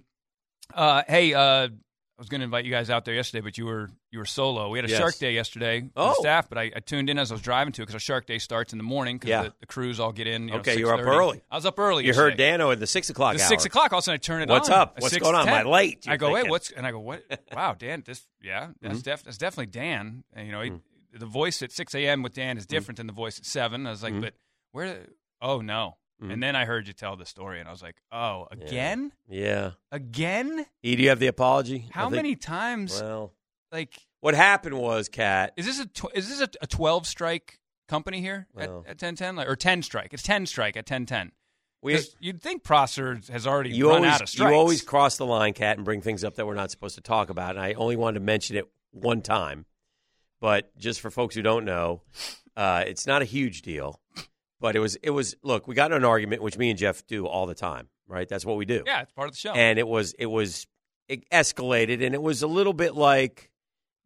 Uh, 0.72 1.02
hey, 1.06 1.34
uh, 1.34 1.68
I 2.16 2.20
was 2.22 2.28
going 2.28 2.42
to 2.42 2.44
invite 2.44 2.64
you 2.64 2.70
guys 2.70 2.90
out 2.90 3.04
there 3.04 3.14
yesterday, 3.14 3.40
but 3.40 3.58
you 3.58 3.66
were 3.66 3.90
you 4.12 4.20
were 4.20 4.24
solo. 4.24 4.68
We 4.70 4.78
had 4.78 4.84
a 4.84 4.88
Yes. 4.88 5.00
Shark 5.00 5.16
Day 5.18 5.32
yesterday. 5.32 5.80
with 5.82 5.90
Oh. 5.96 6.10
the 6.10 6.14
staff, 6.14 6.48
but 6.48 6.58
I, 6.58 6.70
I 6.76 6.78
tuned 6.78 7.10
in 7.10 7.18
as 7.18 7.32
I 7.32 7.34
was 7.34 7.42
driving 7.42 7.72
to 7.72 7.82
it 7.82 7.86
because 7.86 7.94
our 7.96 8.00
Shark 8.00 8.26
Day 8.26 8.38
starts 8.38 8.72
in 8.72 8.78
the 8.78 8.84
morning 8.84 9.16
because 9.16 9.30
Yeah. 9.30 9.42
the, 9.42 9.52
the 9.60 9.66
crews 9.66 9.98
all 9.98 10.12
get 10.12 10.28
in. 10.28 10.44
You 10.46 10.54
know, 10.54 10.60
Okay, 10.60 10.78
you 10.78 10.86
were 10.86 10.94
up 10.94 11.00
early. 11.00 11.42
I 11.50 11.56
was 11.56 11.66
up 11.66 11.76
early. 11.76 12.06
You 12.06 12.14
heard 12.14 12.34
yesterday. 12.38 12.50
Dano 12.52 12.70
at 12.70 12.78
the 12.78 12.86
six 12.86 13.10
o'clock 13.10 13.34
The 13.36 13.42
hour. 13.42 13.48
six 13.48 13.64
o'clock. 13.64 13.92
All 13.92 13.98
of 13.98 14.02
a 14.02 14.04
sudden, 14.04 14.14
I 14.14 14.18
turn 14.18 14.42
it 14.42 14.48
What's 14.48 14.68
on. 14.68 14.78
up? 14.78 15.00
What's 15.00 15.16
going 15.18 15.34
on? 15.34 15.48
Am 15.48 15.54
I 15.54 15.62
late? 15.68 16.06
You're 16.06 16.14
I 16.14 16.16
go, 16.16 16.28
wait, 16.28 16.34
thinking. 16.42 16.50
what's? 16.50 16.70
And 16.70 16.86
I 16.86 16.92
go, 16.92 17.00
what? 17.00 17.22
Wow, 17.52 17.74
Dan. 17.76 18.04
This, 18.06 18.24
yeah, 18.40 18.68
that's 18.80 18.98
Mm-hmm. 18.98 19.02
def, 19.02 19.22
that's 19.24 19.38
definitely 19.38 19.72
Dan. 19.72 20.22
And, 20.32 20.46
you 20.46 20.52
know, 20.52 20.60
he, 20.62 20.70
Mm. 20.70 20.80
the 21.18 21.26
voice 21.26 21.62
at 21.62 21.72
six 21.72 21.94
a.m. 21.96 22.22
with 22.22 22.34
Dan 22.34 22.50
Mm-hmm. 22.52 22.58
is 22.58 22.66
different 22.66 22.98
than 22.98 23.08
the 23.08 23.12
voice 23.12 23.38
at 23.40 23.44
seven. 23.44 23.86
I 23.88 23.90
was 23.90 24.02
like, 24.04 24.20
but 24.20 24.34
where? 24.70 24.98
Oh 25.42 25.60
no. 25.60 25.96
And 26.30 26.42
then 26.42 26.56
I 26.56 26.64
heard 26.64 26.86
you 26.86 26.92
tell 26.92 27.16
the 27.16 27.26
story, 27.26 27.60
and 27.60 27.68
I 27.68 27.72
was 27.72 27.82
like, 27.82 27.96
oh, 28.12 28.46
again, 28.50 29.12
Yeah. 29.28 29.72
again. 29.92 30.66
E, 30.82 30.96
do 30.96 31.02
you 31.02 31.08
have 31.10 31.18
the 31.20 31.26
apology? 31.26 31.86
How 31.90 32.04
think- 32.06 32.16
many 32.16 32.36
times? 32.36 33.00
Well, 33.00 33.32
like, 33.72 33.92
what 34.20 34.34
happened 34.34 34.78
was, 34.78 35.08
Cat. 35.08 35.52
is 35.56 35.66
this 35.66 35.80
a 35.80 35.86
tw- 35.86 36.14
is 36.14 36.28
this 36.28 36.40
a, 36.40 36.48
a 36.62 36.66
twelve 36.66 37.06
strike 37.06 37.58
company 37.88 38.20
here 38.20 38.46
Well. 38.54 38.84
at, 38.86 38.92
at 38.92 38.98
ten 38.98 39.16
ten 39.16 39.36
like, 39.36 39.48
or 39.48 39.56
ten 39.56 39.82
strike? 39.82 40.12
It's 40.14 40.22
ten 40.22 40.46
strike 40.46 40.76
at 40.76 40.86
ten 40.86 41.06
ten. 41.06 41.32
We, 41.82 41.98
You'd 42.18 42.40
think 42.40 42.64
Prosser 42.64 43.20
has 43.30 43.46
already 43.46 43.70
you 43.70 43.88
run 43.88 43.96
always 43.98 44.12
out 44.12 44.22
of 44.22 44.28
strikes. 44.30 44.50
you 44.50 44.56
always 44.56 44.80
cross 44.80 45.18
the 45.18 45.26
line, 45.26 45.52
Cat, 45.52 45.76
and 45.76 45.84
bring 45.84 46.00
things 46.00 46.24
up 46.24 46.36
that 46.36 46.46
we're 46.46 46.54
not 46.54 46.70
supposed 46.70 46.94
to 46.94 47.02
talk 47.02 47.28
about. 47.28 47.50
And 47.56 47.60
I 47.60 47.74
only 47.74 47.96
wanted 47.96 48.20
to 48.20 48.24
mention 48.24 48.56
it 48.56 48.66
one 48.92 49.20
time, 49.20 49.66
but 50.40 50.74
just 50.78 51.02
for 51.02 51.10
folks 51.10 51.34
who 51.34 51.42
don't 51.42 51.66
know, 51.66 52.00
uh, 52.56 52.84
it's 52.86 53.06
not 53.06 53.20
a 53.20 53.26
huge 53.26 53.60
deal. 53.60 54.00
But 54.60 54.76
it 54.76 54.80
was 54.80 54.96
it 54.96 55.10
was 55.10 55.36
look, 55.42 55.66
we 55.68 55.74
got 55.74 55.90
in 55.90 55.96
an 55.98 56.04
argument, 56.04 56.42
which 56.42 56.56
me 56.56 56.70
and 56.70 56.78
Jeff 56.78 57.06
do 57.06 57.26
all 57.26 57.46
the 57.46 57.54
time, 57.54 57.88
right? 58.06 58.28
That's 58.28 58.44
what 58.46 58.56
we 58.56 58.64
do. 58.64 58.82
yeah, 58.86 59.02
it's 59.02 59.12
part 59.12 59.28
of 59.28 59.34
the 59.34 59.38
show. 59.38 59.52
and 59.52 59.78
it 59.78 59.86
was 59.86 60.14
it 60.18 60.26
was 60.26 60.66
it 61.08 61.28
escalated 61.30 62.04
and 62.04 62.14
it 62.14 62.22
was 62.22 62.42
a 62.42 62.46
little 62.46 62.72
bit 62.72 62.94
like 62.94 63.50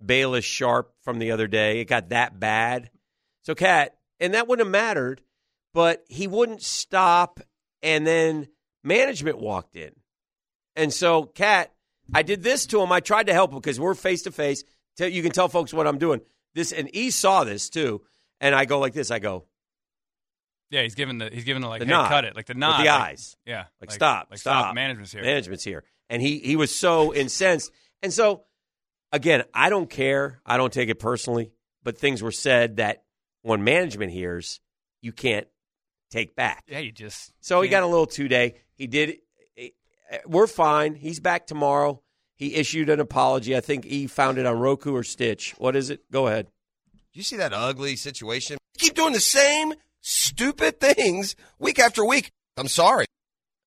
Bayless 0.04 0.44
Sharpe 0.44 0.92
from 1.02 1.18
the 1.18 1.30
other 1.30 1.46
day. 1.46 1.80
It 1.80 1.84
got 1.84 2.08
that 2.10 2.38
bad. 2.40 2.90
So 3.42 3.54
Cat, 3.54 3.96
and 4.20 4.34
that 4.34 4.48
wouldn't 4.48 4.66
have 4.66 4.72
mattered, 4.72 5.22
but 5.74 6.04
he 6.08 6.26
wouldn't 6.26 6.62
stop 6.62 7.40
and 7.82 8.06
then 8.06 8.48
management 8.82 9.38
walked 9.38 9.76
in. 9.76 9.92
And 10.76 10.92
so 10.92 11.24
Cat, 11.24 11.72
I 12.12 12.22
did 12.22 12.42
this 12.42 12.66
to 12.66 12.80
him. 12.80 12.90
I 12.90 13.00
tried 13.00 13.26
to 13.26 13.32
help 13.32 13.52
him 13.52 13.58
because 13.58 13.78
we're 13.78 13.94
face 13.94 14.22
to 14.22 14.32
face. 14.32 14.64
You 14.98 15.22
can 15.22 15.30
tell 15.32 15.48
folks 15.48 15.72
what 15.72 15.86
I'm 15.86 15.98
doing. 15.98 16.20
This 16.54 16.72
and 16.72 16.88
E 16.94 17.10
saw 17.10 17.44
this 17.44 17.68
too. 17.70 18.02
And 18.40 18.54
I 18.54 18.64
go 18.64 18.78
like 18.78 18.92
this. 18.94 19.10
I 19.10 19.18
go, 19.18 19.44
yeah, 20.70 20.82
he's 20.82 20.94
giving 20.94 21.18
the 21.18 21.30
he's 21.32 21.44
giving 21.44 21.62
the 21.62 21.68
like 21.68 21.80
The 21.80 21.86
hey, 21.86 21.92
nod. 21.92 22.08
cut 22.08 22.24
it 22.24 22.36
like 22.36 22.46
the 22.46 22.54
With 22.54 22.60
the 22.60 22.66
like- 22.68 22.88
eyes. 22.88 23.36
yeah, 23.46 23.64
like, 23.80 23.90
stop, 23.90 24.28
like 24.30 24.38
stop. 24.40 24.74
Management's 24.74 25.12
here. 25.12 25.22
Management's 25.22 25.64
here. 25.64 25.84
And 26.10 26.20
he 26.22 26.38
he 26.38 26.56
was 26.56 26.74
so 26.74 27.14
incensed. 27.22 27.70
And 28.02 28.12
so 28.12 28.44
again, 29.12 29.44
I 29.54 29.70
don't 29.70 29.88
care. 29.90 30.40
I 30.46 30.56
don't 30.56 30.72
take 30.72 30.88
it 30.88 30.98
personally, 30.98 31.50
but 31.82 31.98
things 31.98 32.22
were 32.22 32.32
said 32.32 32.76
that 32.76 33.02
when 33.42 33.64
management 33.64 34.12
hears, 34.12 34.60
you 35.02 35.12
can't 35.12 35.46
take 36.10 36.34
back. 36.36 36.64
Yeah, 36.68 36.78
you 36.80 36.92
just 36.92 37.32
So 37.40 37.60
he 37.60 37.68
can't- 37.68 37.82
got 37.82 37.86
a 37.86 37.90
little 37.90 38.06
two 38.06 38.28
day. 38.28 38.54
He 38.74 38.86
did. 38.86 39.18
We're 40.26 40.46
fine. 40.46 40.94
He's 40.94 41.20
back 41.20 41.46
tomorrow. 41.46 42.02
He 42.34 42.54
issued 42.54 42.88
an 42.88 42.98
apology. 43.00 43.54
I 43.56 43.60
think 43.60 43.84
he 43.84 44.06
found 44.06 44.38
it 44.38 44.46
on 44.46 44.58
Roku 44.58 44.94
or 44.94 45.02
Stitch. 45.02 45.54
What 45.58 45.76
is 45.76 45.90
it? 45.90 46.10
Go 46.10 46.28
ahead. 46.28 46.46
Do 47.12 47.20
you 47.20 47.22
see 47.24 47.36
that 47.36 47.52
ugly 47.52 47.94
situation? 47.96 48.56
Keep 48.78 48.94
doing 48.94 49.12
the 49.12 49.20
same 49.20 49.74
stupid 50.08 50.80
things 50.80 51.36
week 51.58 51.78
after 51.78 52.04
week. 52.04 52.30
I'm 52.56 52.68
sorry. 52.68 53.04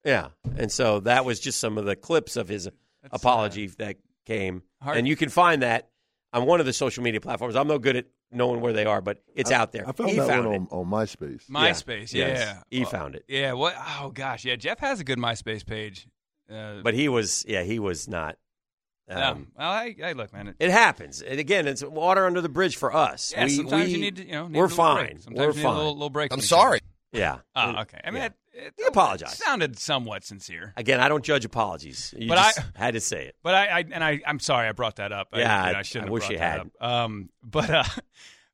Yeah. 0.04 0.30
And 0.58 0.72
so 0.72 1.00
that 1.02 1.24
was 1.26 1.40
just 1.40 1.60
some 1.60 1.78
of 1.78 1.86
the 1.86 1.96
clips 1.96 2.36
of 2.36 2.48
his 2.50 2.68
apology 3.12 3.68
that 3.78 3.98
came. 4.26 4.64
Hard- 4.82 4.98
And 4.98 5.08
you 5.08 5.16
can 5.16 5.30
find 5.30 5.62
that 5.62 5.90
on 6.34 6.46
one 6.46 6.60
of 6.60 6.66
the 6.66 6.74
social 6.74 7.04
media 7.04 7.22
platforms. 7.22 7.56
I'm 7.56 7.68
no 7.68 7.78
good 7.78 7.96
at 7.96 8.06
knowing 8.32 8.62
where 8.62 8.74
they 8.74 8.86
are, 8.86 9.02
but 9.02 9.22
it's 9.36 9.52
I- 9.52 9.56
out 9.56 9.72
there. 9.72 9.88
I 9.88 9.92
found 9.92 10.10
he 10.10 10.16
that 10.18 10.28
found 10.28 10.46
one 10.48 10.56
it. 10.56 10.68
on, 10.72 10.80
on 10.80 10.86
MySpace. 10.88 11.46
MySpace. 11.50 12.14
Yeah. 12.14 12.28
Yeah, 12.28 12.34
Yes. 12.34 12.64
He 12.72 12.86
found 12.86 13.16
it. 13.16 13.26
Yeah. 13.28 13.54
What? 13.54 13.76
Oh 14.00 14.10
gosh. 14.14 14.44
Yeah. 14.46 14.56
Jeff 14.56 14.80
has 14.80 15.00
a 15.00 15.04
good 15.04 15.20
MySpace 15.20 15.66
page. 15.66 16.08
Uh, 16.52 16.82
But 16.82 16.96
he 16.96 17.08
was, 17.08 17.46
yeah, 17.48 17.64
he 17.64 17.78
was 17.80 18.08
not. 18.10 18.38
No. 19.16 19.32
Um, 19.32 19.48
well, 19.58 19.70
I, 19.70 19.96
I 20.04 20.12
look, 20.14 20.34
man. 20.34 20.48
It, 20.50 20.56
It 20.60 20.72
happens. 20.72 21.22
And 21.22 21.40
again, 21.40 21.68
it's 21.68 21.84
water 21.84 22.26
under 22.26 22.42
the 22.42 22.50
bridge 22.50 22.76
for 22.78 22.96
us. 22.96 23.32
yeah, 23.36 23.44
we, 23.46 23.50
sometimes 23.52 23.86
we- 23.86 23.92
you 23.94 23.98
need 24.00 24.16
to, 24.18 24.26
you 24.26 24.32
know, 24.34 24.48
need 24.48 24.58
we're 24.58 24.66
a 24.66 24.68
little 24.68 24.94
break. 24.96 25.08
fine. 25.10 25.20
Sometimes 25.22 25.38
We're 25.40 25.50
you 25.52 25.56
need 25.58 25.64
fine. 25.64 25.74
a 25.74 25.78
little, 25.78 25.94
little 25.94 26.10
break. 26.10 26.32
I'm 26.32 26.38
from 26.40 26.44
each 26.44 26.50
sorry. 26.50 26.80
Yeah. 27.14 27.40
other. 27.56 27.78
Oh, 27.78 27.82
okay. 27.82 28.00
I 28.04 28.12
mean, 28.12 28.22
Yeah. 28.22 28.26
it, 28.28 28.34
it, 28.54 28.74
He 28.78 28.84
apologized. 28.86 29.38
Sounded 29.38 29.78
somewhat 29.80 30.24
sincere. 30.24 30.74
Again, 30.78 31.00
I 31.00 31.10
don't 31.10 31.24
judge 31.24 31.44
apologies. 31.46 32.14
You 32.18 32.28
But 32.30 32.36
just 32.36 32.60
I- 32.60 32.86
had 32.86 32.94
to 32.94 33.02
say 33.02 33.26
it. 33.26 33.36
But 33.44 33.56
I, 33.56 33.66
I 33.68 33.86
and 33.92 34.04
I, 34.04 34.22
I'm 34.26 34.40
sorry 34.40 34.68
I 34.68 34.72
brought 34.72 34.96
that 34.98 35.12
up. 35.12 35.28
I, 35.34 35.40
Yeah, 35.40 35.66
you 35.68 35.72
know, 35.72 35.78
I- 35.78 35.80
I 35.80 35.82
shouldn't 35.84 36.04
I 36.04 36.06
have 36.08 36.12
wish 36.14 36.22
brought 36.24 36.32
you 36.34 36.40
had. 36.40 36.72
Um, 36.80 37.30
but 37.44 37.70
uh, 37.70 37.84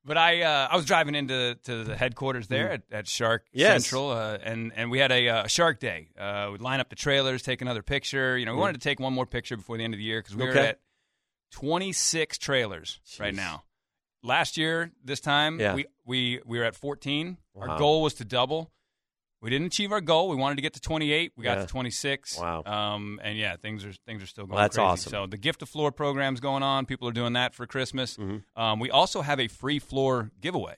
but 0.07 0.17
I, 0.17 0.41
uh, 0.41 0.69
I 0.71 0.75
was 0.75 0.85
driving 0.85 1.13
into 1.13 1.55
to 1.65 1.83
the 1.83 1.95
headquarters 1.95 2.47
there 2.47 2.71
at, 2.71 2.81
at 2.91 3.07
Shark 3.07 3.43
Mm. 3.47 3.49
Yes. 3.53 3.83
Central, 3.83 4.09
uh, 4.11 4.37
and 4.41 4.71
and 4.75 4.89
we 4.89 4.97
had 4.99 5.11
a, 5.11 5.27
uh, 5.29 5.47
Shark 5.47 5.79
Day. 5.79 6.09
Uh, 6.17 6.49
we'd 6.51 6.61
line 6.61 6.79
up 6.79 6.89
the 6.89 6.95
trailers, 6.95 7.41
take 7.43 7.61
another 7.61 7.83
picture. 7.83 8.37
You 8.37 8.45
know, 8.45 8.53
we 8.53 8.59
wanted 8.59 8.73
to 8.73 8.79
take 8.89 8.99
one 8.99 9.13
more 9.13 9.25
picture 9.27 9.55
before 9.57 9.77
the 9.77 9.83
end 9.83 9.93
of 9.93 9.97
the 9.99 10.03
year 10.03 10.19
because 10.21 10.35
we 10.35 10.45
were 10.45 10.53
Mm. 10.53 10.69
At 10.69 10.79
26 11.51 12.37
trailers 12.37 12.99
right 13.19 13.33
now. 13.35 13.63
Last 14.23 14.57
year, 14.57 14.91
this 15.03 15.19
time 15.19 15.59
Yeah. 15.59 15.75
we 15.75 15.85
we 16.05 16.41
we 16.45 16.59
were 16.59 16.65
at 16.65 16.75
14. 16.75 17.37
Wow. 17.53 17.67
Our 17.67 17.77
goal 17.77 18.01
was 18.01 18.15
to 18.15 18.25
double. 18.25 18.71
We 19.41 19.49
didn't 19.51 19.67
achieve 19.67 19.91
our 19.91 20.01
goal. 20.01 20.29
We 20.29 20.35
wanted 20.35 20.55
to 20.55 20.61
get 20.63 20.73
to 20.73 20.81
28. 20.81 21.33
We 21.37 21.43
got 21.43 21.57
Yeah. 21.57 21.61
to 21.65 21.67
26. 21.67 22.39
Wow. 22.39 22.63
Um, 22.63 23.19
and 23.23 23.37
yeah, 23.37 23.55
things 23.55 23.85
are 23.85 23.93
things 24.05 24.23
are 24.23 24.27
still 24.27 24.45
going 24.45 24.55
Well, 24.55 24.63
that's 24.63 24.75
crazy. 24.77 24.85
awesome. 24.87 25.11
So 25.11 25.27
the 25.27 25.37
gift 25.37 25.61
of 25.61 25.69
floor 25.69 25.91
program's 25.91 26.39
going 26.39 26.63
on. 26.63 26.85
People 26.87 27.07
are 27.07 27.11
doing 27.13 27.33
that 27.33 27.53
for 27.53 27.67
Christmas. 27.67 28.17
Mm-hmm. 28.17 28.59
Um, 28.61 28.79
we 28.79 28.89
also 28.89 29.21
have 29.21 29.39
a 29.39 29.47
free 29.47 29.77
floor 29.79 30.31
giveaway. 30.41 30.73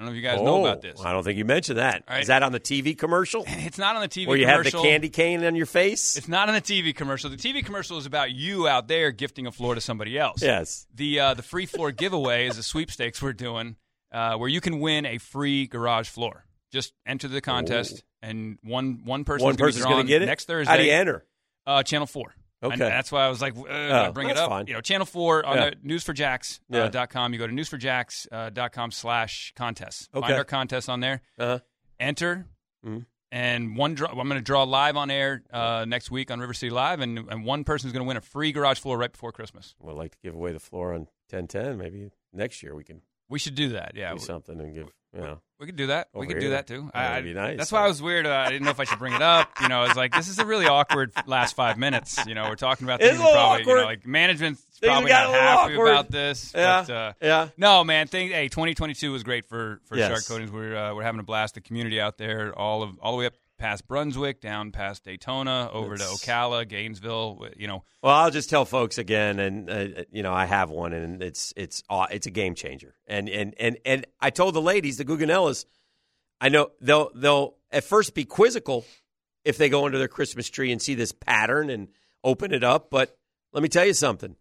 I 0.00 0.02
don't 0.04 0.06
know 0.06 0.12
if 0.12 0.16
you 0.16 0.22
guys 0.22 0.40
know 0.40 0.58
Oh, 0.58 0.64
about 0.64 0.80
this. 0.80 1.00
I 1.04 1.12
don't 1.12 1.24
think 1.24 1.38
you 1.38 1.44
mentioned 1.44 1.78
that. 1.80 2.02
Is 2.02 2.02
right. 2.08 2.26
that 2.28 2.44
on 2.44 2.52
the 2.52 2.60
TV 2.60 2.96
commercial? 2.96 3.44
It's 3.48 3.78
not 3.78 3.96
on 3.96 4.02
the 4.02 4.08
TV 4.08 4.28
Where 4.28 4.36
you 4.36 4.46
have 4.46 4.62
the 4.62 4.70
commercial. 4.70 4.88
candy 4.88 5.08
cane 5.08 5.42
on 5.44 5.56
your 5.56 5.66
face? 5.66 6.16
It's 6.16 6.28
not 6.28 6.48
on 6.48 6.54
the 6.54 6.60
TV 6.60 6.94
commercial. 6.94 7.30
The 7.30 7.36
TV 7.36 7.64
commercial 7.64 7.98
is 7.98 8.06
about 8.06 8.30
you 8.30 8.68
out 8.68 8.86
there 8.86 9.10
gifting 9.10 9.48
a 9.48 9.50
floor 9.50 9.74
to 9.74 9.80
somebody 9.80 10.16
else. 10.16 10.40
Yes. 10.40 10.86
The 10.94 11.18
uh, 11.18 11.34
the 11.34 11.42
free 11.42 11.66
floor 11.66 11.90
giveaway 11.90 12.46
is 12.46 12.58
a 12.58 12.62
sweepstakes 12.62 13.20
we're 13.20 13.32
doing 13.32 13.74
uh, 14.12 14.36
where 14.36 14.48
you 14.48 14.60
can 14.60 14.78
win 14.78 15.04
a 15.04 15.18
free 15.18 15.66
garage 15.66 16.08
floor. 16.08 16.44
Just 16.72 16.92
enter 17.06 17.28
the 17.28 17.40
contest, 17.40 18.02
and 18.22 18.58
one 18.62 19.02
one 19.04 19.24
person 19.24 19.44
One 19.44 19.56
person's 19.56 19.84
going 19.84 20.02
to 20.04 20.08
get 20.08 20.22
it? 20.22 20.26
next 20.26 20.44
Thursday. 20.46 20.70
How 20.70 20.76
do 20.76 20.84
you 20.84 20.92
enter? 20.92 21.24
Uh, 21.66 21.82
Channel 21.82 22.06
Four. 22.06 22.34
Okay. 22.62 22.72
And 22.72 22.80
that's 22.80 23.12
why 23.12 23.24
I 23.24 23.28
was 23.28 23.40
like, 23.40 23.56
uh, 23.56 23.62
I 23.72 24.10
bring 24.10 24.30
it 24.30 24.36
up. 24.36 24.48
fine. 24.50 24.66
You 24.66 24.74
know, 24.74 24.80
Channel 24.80 25.06
Four 25.06 25.46
on 25.46 25.56
Yeah. 25.56 25.70
the 25.70 25.76
newsforjacks 25.88 26.58
uh, 26.72 26.88
dot 26.88 27.08
com. 27.10 27.32
You 27.32 27.38
go 27.38 27.46
to 27.46 27.52
newsforjacks 27.52 28.26
uh, 28.32 28.50
dot 28.50 28.72
com 28.72 28.90
slash 28.90 29.52
contests. 29.56 30.08
Okay. 30.14 30.20
Find 30.26 30.34
our 30.34 30.44
contest 30.44 30.88
on 30.88 31.00
there. 31.00 31.22
Uh-huh. 31.38 31.60
Enter. 32.00 32.46
Mhm. 32.84 33.06
And 33.30 33.76
one 33.76 33.94
draw, 33.94 34.08
I'm 34.08 34.16
going 34.16 34.30
to 34.30 34.40
draw 34.40 34.62
live 34.64 34.96
on 34.96 35.10
air 35.10 35.42
uh, 35.52 35.84
next 35.86 36.10
week 36.10 36.30
on 36.30 36.40
River 36.40 36.54
City 36.54 36.70
Live, 36.70 37.00
and, 37.00 37.18
and 37.18 37.44
one 37.44 37.62
person's 37.62 37.92
going 37.92 38.02
to 38.02 38.08
win 38.08 38.16
a 38.16 38.22
free 38.22 38.52
garage 38.52 38.78
floor 38.80 38.96
right 38.96 39.12
before 39.12 39.32
Christmas. 39.32 39.74
We'd 39.80 39.92
like 39.92 40.12
to 40.12 40.18
give 40.22 40.34
away 40.34 40.52
the 40.52 40.60
floor 40.60 40.94
on 40.94 41.00
1010. 41.30 41.76
Maybe 41.76 42.10
next 42.32 42.62
year 42.62 42.74
we 42.74 42.84
can 42.84 43.02
We 43.28 43.38
should 43.38 43.54
do 43.54 43.68
that. 43.70 43.92
Yeah, 43.94 44.14
do 44.14 44.18
something 44.18 44.58
and 44.58 44.74
give, 44.74 44.88
you 45.18 45.24
know. 45.24 45.40
we 45.58 45.66
could 45.66 45.76
do 45.76 45.88
that. 45.88 46.08
we 46.14 46.20
Over 46.20 46.34
could 46.34 46.40
do 46.40 46.50
that 46.50 46.66
too. 46.66 46.90
That'd 46.94 47.24
be 47.24 47.34
nice. 47.34 47.58
That's 47.58 47.72
why 47.72 47.80
I 47.84 47.88
was 47.88 48.00
weird. 48.00 48.24
Uh, 48.26 48.30
I 48.46 48.48
didn't 48.50 48.64
know 48.64 48.70
if 48.70 48.78
I 48.80 48.84
should 48.84 48.98
bring 49.00 49.12
it 49.12 49.20
up. 49.22 49.50
You 49.60 49.68
know, 49.68 49.80
I 49.82 49.88
was 49.88 49.96
like 49.96 50.12
this 50.14 50.28
is 50.28 50.38
a 50.38 50.46
really 50.46 50.66
awkward 50.66 51.12
last 51.26 51.56
five 51.56 51.76
minutes. 51.76 52.24
You 52.26 52.34
know, 52.34 52.44
we're 52.48 52.54
talking 52.56 52.86
about 52.86 53.00
things 53.00 53.18
a 53.18 53.22
little 53.22 53.32
you 53.32 53.36
know, 53.36 53.72
awkward. 53.72 53.84
like 53.84 54.06
management's 54.06 54.62
Things 54.80 54.92
probably 54.92 55.10
not 55.10 55.30
happy 55.30 55.74
awkward. 55.74 55.90
about 55.90 56.10
this. 56.12 56.52
Yeah, 56.54 56.84
But, 56.86 56.94
uh, 56.94 57.12
yeah. 57.20 57.48
No, 57.56 57.82
man. 57.82 58.06
Thing, 58.06 58.28
hey, 58.28 58.46
2022 58.48 59.10
was 59.10 59.24
great 59.24 59.44
for 59.46 59.80
for 59.86 59.96
Yes. 59.96 60.08
Shark 60.08 60.24
Coatings. 60.28 60.52
We're 60.52 60.76
uh, 60.76 60.94
we're 60.94 61.02
having 61.02 61.18
a 61.18 61.24
blast. 61.24 61.54
The 61.56 61.60
community 61.60 62.00
out 62.00 62.16
there, 62.16 62.56
all 62.56 62.84
of 62.84 62.96
all 63.00 63.10
the 63.12 63.18
way 63.18 63.26
up 63.26 63.34
past 63.58 63.86
Brunswick, 63.86 64.40
down 64.40 64.70
past 64.72 65.04
Daytona, 65.04 65.68
over 65.72 65.94
It's- 65.94 66.20
to 66.20 66.26
Ocala, 66.30 66.66
Gainesville. 66.66 67.46
You 67.56 67.66
know, 67.66 67.84
Well, 68.02 68.14
I'll 68.14 68.30
just 68.30 68.48
tell 68.48 68.64
folks 68.64 68.96
again, 68.98 69.38
and 69.38 69.68
uh, 69.70 70.04
you 70.10 70.22
know, 70.22 70.32
I 70.32 70.46
have 70.46 70.70
one, 70.70 70.92
and 70.92 71.22
it's 71.22 71.52
it's 71.56 71.82
it's 72.10 72.26
a 72.26 72.30
game 72.30 72.54
changer. 72.54 72.94
And 73.06 73.28
and 73.28 73.54
and 73.58 73.76
and 73.84 74.06
I 74.20 74.30
told 74.30 74.54
the 74.54 74.62
ladies, 74.62 74.96
the 74.96 75.04
Guggenellas, 75.04 75.64
I 76.40 76.48
know 76.48 76.70
they'll 76.80 77.10
they'll 77.14 77.56
at 77.70 77.84
first 77.84 78.14
be 78.14 78.24
quizzical 78.24 78.84
if 79.44 79.58
they 79.58 79.68
go 79.68 79.84
under 79.84 79.98
their 79.98 80.08
Christmas 80.08 80.48
tree 80.48 80.72
and 80.72 80.80
see 80.80 80.94
this 80.94 81.12
pattern 81.12 81.68
and 81.70 81.88
open 82.24 82.52
it 82.54 82.64
up. 82.64 82.90
But 82.90 83.16
let 83.52 83.62
me 83.62 83.68
tell 83.68 83.84
you 83.86 83.94
something. 83.94 84.36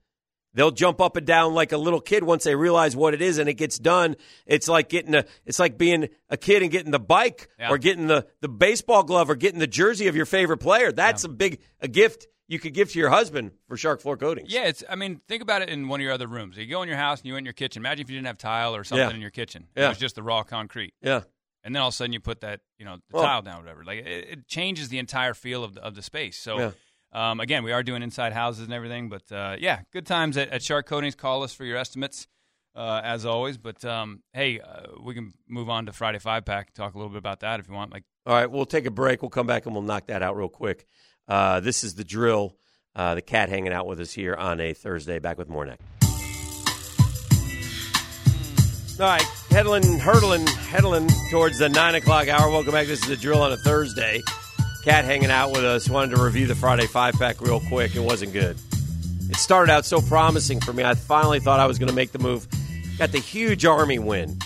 They'll 0.58 0.72
jump 0.72 1.00
up 1.00 1.16
and 1.16 1.26
down 1.26 1.54
like 1.54 1.72
a 1.72 1.78
little 1.78 2.02
kid 2.02 2.24
once 2.24 2.44
they 2.44 2.56
realize 2.56 2.96
what 2.96 3.14
it 3.14 3.22
is 3.22 3.38
and 3.38 3.48
it 3.48 3.54
gets 3.54 3.78
done. 3.78 4.16
It's 4.46 4.68
like 4.68 4.90
getting 4.90 5.14
a 5.16 5.24
it's 5.46 5.60
like 5.60 5.78
being 5.78 6.10
a 6.30 6.36
kid 6.36 6.64
and 6.64 6.72
getting 6.72 6.92
the 6.92 7.00
bike 7.00 7.48
Yeah. 7.60 7.70
or 7.70 7.78
getting 7.78 8.08
the, 8.08 8.26
the 8.42 8.50
baseball 8.50 9.04
glove 9.04 9.30
or 9.30 9.36
getting 9.36 9.60
the 9.60 9.68
jersey 9.68 10.08
of 10.08 10.16
your 10.16 10.26
favorite 10.26 10.58
player. 10.58 10.92
That's 10.92 11.24
a 11.24 11.30
big 11.30 11.60
a 11.80 11.88
gift 11.88 12.28
you 12.48 12.58
could 12.60 12.74
give 12.74 12.92
to 12.94 12.98
your 13.00 13.10
husband 13.10 13.52
for 13.68 13.78
Shark 13.78 14.02
Floor 14.02 14.18
Coatings. 14.18 14.52
Yeah, 14.52 14.64
it's. 14.64 14.84
I 14.90 14.96
mean, 14.96 15.22
think 15.28 15.42
about 15.44 15.62
it 15.62 15.70
in 15.70 15.88
one 15.90 16.00
of 16.00 16.04
your 16.04 16.14
other 16.14 16.28
rooms. 16.28 16.58
You 16.58 16.66
go 16.66 16.82
in 16.82 16.88
your 16.90 16.98
house 16.98 17.20
and 17.20 17.28
you 17.28 17.36
in 17.36 17.44
your 17.46 17.54
kitchen. 17.54 17.82
Imagine 17.82 18.04
if 18.06 18.10
you 18.10 18.16
didn't 18.18 18.28
have 18.28 18.38
tile 18.38 18.76
or 18.76 18.84
something 18.84 19.08
Yeah. 19.10 19.14
in 19.16 19.22
your 19.22 19.30
kitchen. 19.32 19.68
Yeah. 19.76 19.86
It 19.86 19.90
was 19.90 19.98
just 20.00 20.16
the 20.16 20.24
raw 20.24 20.42
concrete. 20.44 20.94
Yeah. 21.02 21.22
and 21.64 21.76
then 21.76 21.82
all 21.82 21.90
of 21.90 21.94
a 21.94 21.98
sudden 21.98 22.14
you 22.14 22.20
put 22.22 22.42
that 22.42 22.62
you 22.80 22.86
know 22.86 22.96
the 22.96 23.18
Well- 23.18 23.24
tile 23.26 23.42
down, 23.44 23.60
whatever. 23.62 23.84
Like 23.84 24.00
it, 24.00 24.28
it 24.30 24.48
changes 24.48 24.90
the 24.90 24.98
entire 24.98 25.34
feel 25.34 25.64
of 25.64 25.76
the, 25.76 25.84
of 25.84 25.94
the 25.94 26.02
space. 26.02 26.38
So. 26.40 26.74
Um, 27.12 27.40
again, 27.40 27.64
we 27.64 27.72
are 27.72 27.84
doing 27.84 28.04
inside 28.04 28.34
houses 28.34 28.64
and 28.66 28.74
everything, 28.74 29.10
but 29.10 29.32
uh, 29.32 29.56
yeah, 29.60 29.82
good 29.94 30.06
times 30.06 30.38
at, 30.38 30.50
at 30.50 30.62
Shark 30.62 30.88
Coatings. 30.88 31.16
Call 31.16 31.44
us 31.44 31.54
for 31.54 31.64
your 31.64 31.78
estimates, 31.78 32.28
uh, 32.76 33.02
as 33.04 33.26
always. 33.26 33.58
But 33.58 33.84
um, 33.86 34.22
hey, 34.34 34.60
uh, 34.60 34.88
we 35.02 35.14
can 35.14 35.34
move 35.48 35.70
on 35.70 35.86
to 35.86 35.94
Friday 35.94 36.20
Five 36.20 36.46
Pack. 36.46 36.74
Talk 36.74 36.94
a 36.94 36.98
little 36.98 37.12
bit 37.12 37.20
about 37.20 37.40
that 37.40 37.60
if 37.60 37.68
you 37.68 37.74
want. 37.74 37.92
Like, 37.92 38.04
All 38.26 38.34
right, 38.34 38.50
we'll 38.50 38.66
take 38.66 38.86
a 38.86 38.92
break. 38.92 39.22
We'll 39.22 39.30
come 39.30 39.48
back 39.48 39.66
and 39.66 39.74
we'll 39.74 39.84
knock 39.84 40.08
that 40.08 40.22
out 40.22 40.36
real 40.36 40.50
quick. 40.50 40.86
Uh, 41.28 41.60
this 41.62 41.84
is 41.84 41.96
the 41.96 42.04
drill. 42.04 42.56
Uh, 42.96 43.16
the 43.16 43.22
cat 43.22 43.50
hanging 43.50 43.74
out 43.74 43.86
with 43.88 44.00
us 44.00 44.12
here 44.12 44.36
on 44.36 44.60
a 44.60 44.74
Thursday. 44.74 45.20
Back 45.20 45.38
with 45.38 45.50
more 45.50 45.66
next. 45.66 45.84
All 49.00 49.06
right, 49.06 49.22
heddling, 49.52 50.00
hurtling, 50.00 50.48
heddling 50.48 51.08
towards 51.30 51.60
the 51.60 51.70
nine 51.70 51.94
o'clock 51.94 52.28
hour. 52.28 52.50
Welcome 52.50 52.72
back. 52.72 52.88
This 52.88 53.04
is 53.04 53.08
the 53.08 53.16
drill 53.16 53.42
on 53.44 53.52
a 53.52 53.58
Thursday. 53.58 54.24
Cat 54.88 55.04
hanging 55.04 55.32
out 55.32 55.52
with 55.52 55.66
us. 55.66 55.90
Wanted 55.90 56.16
to 56.16 56.24
review 56.24 56.48
the 56.48 56.56
Friday 56.56 56.88
five 56.88 57.16
pack 57.16 57.42
real 57.42 57.60
quick. 57.60 57.94
It 57.94 58.00
wasn't 58.00 58.32
good. 58.32 58.56
It 59.30 59.36
started 59.36 59.70
out 59.70 59.84
so 59.84 60.00
promising 60.00 60.62
for 60.62 60.72
me. 60.72 60.82
I 60.82 60.94
finally 60.94 61.42
thought 61.42 61.60
I 61.60 61.66
was 61.66 61.78
going 61.78 61.90
to 61.90 61.94
make 61.94 62.14
the 62.14 62.20
move. 62.20 62.48
Got 62.98 63.12
the 63.12 63.20
huge 63.20 63.66
Army 63.66 64.00
win 64.00 64.40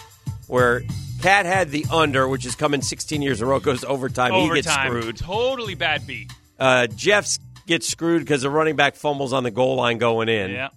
where 0.47 0.81
Cat 1.21 1.45
had 1.45 1.69
the 1.69 1.85
under, 1.91 2.27
which 2.27 2.47
is 2.47 2.55
coming 2.55 2.81
16 2.81 3.21
years 3.21 3.39
in 3.39 3.45
a 3.45 3.51
row, 3.51 3.59
goes 3.59 3.81
to 3.81 3.87
overtime. 3.87 4.33
He 4.33 4.49
gets 4.49 4.73
screwed. 4.73 5.15
totally 5.15 5.75
bad 5.75 6.07
beat. 6.07 6.33
Uh, 6.57 6.87
Jeff's 6.87 7.37
gets 7.67 7.87
screwed 7.87 8.23
because 8.23 8.41
the 8.41 8.49
running 8.49 8.75
back 8.75 8.95
fumbles 8.95 9.33
on 9.33 9.43
the 9.43 9.51
goal 9.51 9.75
line 9.75 9.99
going 9.99 10.27
in. 10.27 10.49
Yeah. 10.49 10.69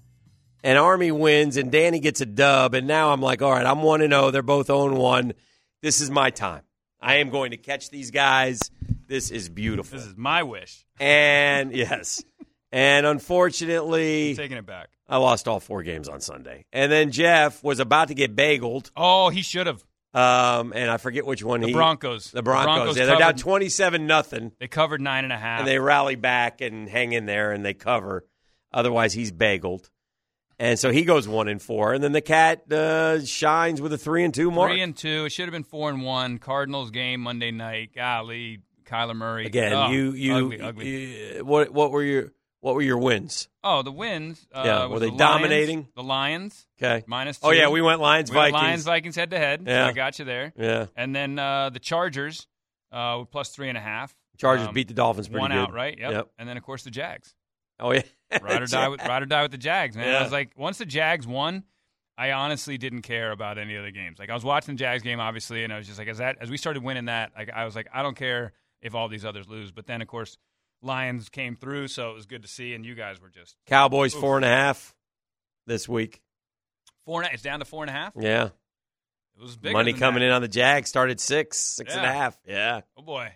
And 0.62 0.77
Army 0.77 1.11
wins, 1.11 1.57
and 1.57 1.73
Danny 1.73 2.01
gets 2.01 2.20
a 2.20 2.27
dub. 2.27 2.74
And 2.74 2.86
now 2.86 3.15
I'm 3.15 3.23
like, 3.23 3.41
all 3.41 3.53
right, 3.53 3.65
I'm 3.65 3.82
1 3.82 4.01
0. 4.01 4.31
They're 4.31 4.43
both 4.43 4.66
0 4.66 4.95
1. 4.95 5.32
This 5.81 6.03
is 6.03 6.11
my 6.11 6.28
time. 6.28 6.65
I 7.01 7.16
am 7.16 7.31
going 7.31 7.53
to 7.53 7.57
catch 7.57 7.89
these 7.89 8.11
guys. 8.11 8.70
This 9.07 9.31
is 9.31 9.49
beautiful. 9.49 9.99
This 9.99 10.07
is 10.07 10.17
my 10.17 10.43
wish. 10.43 10.85
And 10.99 11.73
yes. 11.77 12.23
And 12.73 13.07
unfortunately, 13.07 14.35
Taking 14.35 14.57
it 14.57 14.67
back. 14.67 14.89
I 15.09 15.19
lost 15.19 15.47
all 15.47 15.61
four 15.61 15.83
games 15.83 16.09
on 16.09 16.21
Sunday. 16.21 16.65
And 16.73 16.91
then 16.91 17.11
Jeff 17.13 17.63
was 17.63 17.79
about 17.79 18.09
to 18.09 18.15
get 18.15 18.35
bageled. 18.35 18.91
Oh, 18.97 19.29
he 19.29 19.43
should 19.43 19.67
have. 19.67 19.85
Um, 20.15 20.73
and 20.75 20.91
I 20.91 20.97
forget 20.97 21.27
which 21.27 21.43
one 21.43 21.61
The 21.61 21.69
he 21.69 21.73
Broncos. 21.73 22.31
The 22.31 22.43
Broncos. 22.43 22.97
yeah, 22.97 23.07
they're 23.07 23.19
down 23.19 23.35
twenty 23.35 23.69
seven 23.69 24.07
nothing. 24.07 24.53
They 24.61 24.69
covered 24.69 25.01
nine 25.01 25.25
and 25.25 25.33
a 25.33 25.37
half. 25.37 25.61
And 25.61 25.69
they 25.69 25.79
rally 25.79 26.15
back 26.15 26.61
and 26.61 26.89
hang 26.89 27.13
in 27.13 27.27
there 27.27 27.51
and 27.53 27.65
they 27.65 27.75
cover. 27.75 28.25
Otherwise 28.73 29.13
he's 29.13 29.33
bageled. 29.33 29.91
And 30.57 30.79
so 30.79 30.93
he 30.93 31.05
goes 31.05 31.27
one 31.27 31.49
and 31.49 31.61
four. 31.61 31.93
And 31.95 32.03
then 32.03 32.13
the 32.13 32.21
cat 32.21 32.71
uh, 32.73 33.25
shines 33.25 33.81
with 33.81 33.93
a 33.93 33.99
three 33.99 34.25
and 34.25 34.33
two 34.33 34.53
mark. 34.53 34.71
Three 34.71 34.83
and 34.83 34.97
two. 34.97 35.25
It 35.25 35.31
should 35.31 35.47
have 35.47 35.53
been 35.53 35.65
four 35.65 35.91
and 35.91 36.03
one. 36.03 36.39
Cardinals 36.39 36.93
game 36.93 37.21
Monday 37.21 37.51
night. 37.51 37.91
Golly, 37.95 38.61
Kyler 38.85 39.16
Murray. 39.16 39.47
Again, 39.47 39.73
Oh, 39.73 39.90
you 39.90 40.12
you, 40.12 40.35
ugly, 40.36 40.61
ugly. 40.61 41.36
you- 41.36 41.44
what 41.44 41.70
what 41.70 41.90
were 41.90 42.02
your 42.02 42.32
what 42.61 42.74
were 42.74 42.82
your 42.82 42.98
wins? 42.98 43.48
Oh, 43.62 43.82
the 43.82 43.93
wins. 43.93 44.47
Uh, 44.52 44.62
Yeah, 44.65 44.86
were 44.86 44.98
they 44.98 45.06
the 45.06 45.12
Lions- 45.12 45.19
dominating? 45.19 45.89
the 45.94 46.02
Lions. 46.02 46.66
Okay. 46.82 47.05
Minus 47.06 47.39
two. 47.39 47.48
Oh 47.48 47.51
yeah, 47.51 47.69
we 47.69 47.82
went 47.82 48.01
Lions 48.01 48.31
We 48.31 48.36
went 48.36 48.52
Vikings. 48.52 48.62
Lions 48.69 48.85
Vikings 48.85 49.16
head 49.16 49.31
to 49.31 49.39
head. 49.39 49.65
Yeah. 49.66 49.86
I 49.86 49.93
got 49.93 50.19
you 50.19 50.24
there. 50.24 50.52
Yeah. 50.56 50.86
And 50.97 51.15
then 51.15 51.39
uh, 51.39 51.70
the 51.70 51.78
Chargers 51.78 52.47
uh, 52.93 53.24
plus 53.24 53.51
three 53.51 53.69
and 53.69 53.77
a 53.78 53.81
half. 53.82 54.15
Chargers 54.39 54.66
Um, 54.69 54.74
beat 54.74 54.89
the 54.89 54.94
Dolphins 54.94 55.28
pretty 55.28 55.40
one 55.40 55.51
good. 55.51 55.59
out, 55.59 55.73
right? 55.73 55.97
Yep. 55.98 56.12
Yep. 56.12 56.28
And 56.39 56.48
then 56.48 56.56
of 56.56 56.62
course 56.62 56.82
the 56.85 56.90
Jags. 56.90 57.35
Oh 57.78 57.93
yeah. 57.93 58.02
Ride 58.43 58.62
or 58.62 58.66
die 58.66 58.89
with 58.89 59.01
ride 59.05 59.23
or 59.23 59.27
die 59.27 59.43
with 59.43 59.51
the 59.52 59.59
Jags, 59.59 59.97
man. 59.97 60.09
Yeah. 60.09 60.19
I 60.19 60.23
was 60.23 60.32
like, 60.32 60.52
once 60.56 60.78
the 60.78 60.86
Jags 60.86 61.27
won, 61.27 61.65
I 62.16 62.32
honestly 62.32 62.78
didn't 62.78 63.02
care 63.02 63.31
about 63.31 63.59
any 63.59 63.74
of 63.77 63.85
the 63.85 63.90
games. 63.93 64.19
Like 64.19 64.31
I 64.31 64.35
was 64.35 64.44
watching 64.44 64.74
the 64.74 64.78
Jags 64.78 65.02
game, 65.02 65.20
obviously, 65.20 65.65
and 65.65 65.73
I 65.73 65.77
was 65.78 65.86
just 65.86 65.98
like, 65.98 66.09
as 66.09 66.19
that 66.19 66.39
as 66.40 66.48
we 66.51 66.56
started 66.56 66.82
winning 66.82 67.05
that, 67.06 67.32
like 67.36 67.51
I 67.51 67.65
was 67.65 67.74
like, 67.77 67.89
I 67.93 68.02
don't 68.02 68.16
care 68.16 68.52
if 68.85 68.94
all 68.94 69.09
these 69.09 69.24
others 69.24 69.48
lose. 69.48 69.73
But 69.73 69.86
then 69.89 70.01
of 70.01 70.06
course, 70.06 70.39
Lions 70.82 71.28
came 71.28 71.56
through, 71.56 71.89
so 71.89 72.11
it 72.11 72.15
was 72.15 72.27
good 72.27 72.43
to 72.43 72.48
see. 72.48 72.74
And 72.74 72.85
you 72.86 72.94
guys 72.94 73.20
were 73.20 73.31
just 73.31 73.56
Cowboys 73.66 74.15
Oof. 74.15 74.20
four 74.20 74.36
and 74.36 74.44
a 74.44 74.48
half 74.48 74.94
this 75.66 75.89
week. 75.89 76.20
four. 77.05 77.23
And 77.23 77.31
a, 77.31 77.35
it's 77.35 77.43
down 77.43 77.59
to 77.59 77.65
four 77.65 77.82
and 77.82 77.90
a 77.90 77.94
half. 77.94 78.12
Yeah. 78.16 78.51
It 79.36 79.43
was 79.43 79.56
bigger 79.56 79.73
Money 79.73 79.93
coming 79.94 80.20
that. 80.20 80.27
in 80.27 80.32
on 80.32 80.43
the 80.43 80.48
Jags 80.48 80.89
started 80.89 81.19
six, 81.19 81.59
six 81.59 81.93
and 81.93 82.05
a 82.05 82.06
Yeah. 82.09 82.12
half. 82.12 82.39
Yeah. 82.47 82.81
Oh 82.97 83.02
boy. 83.02 83.32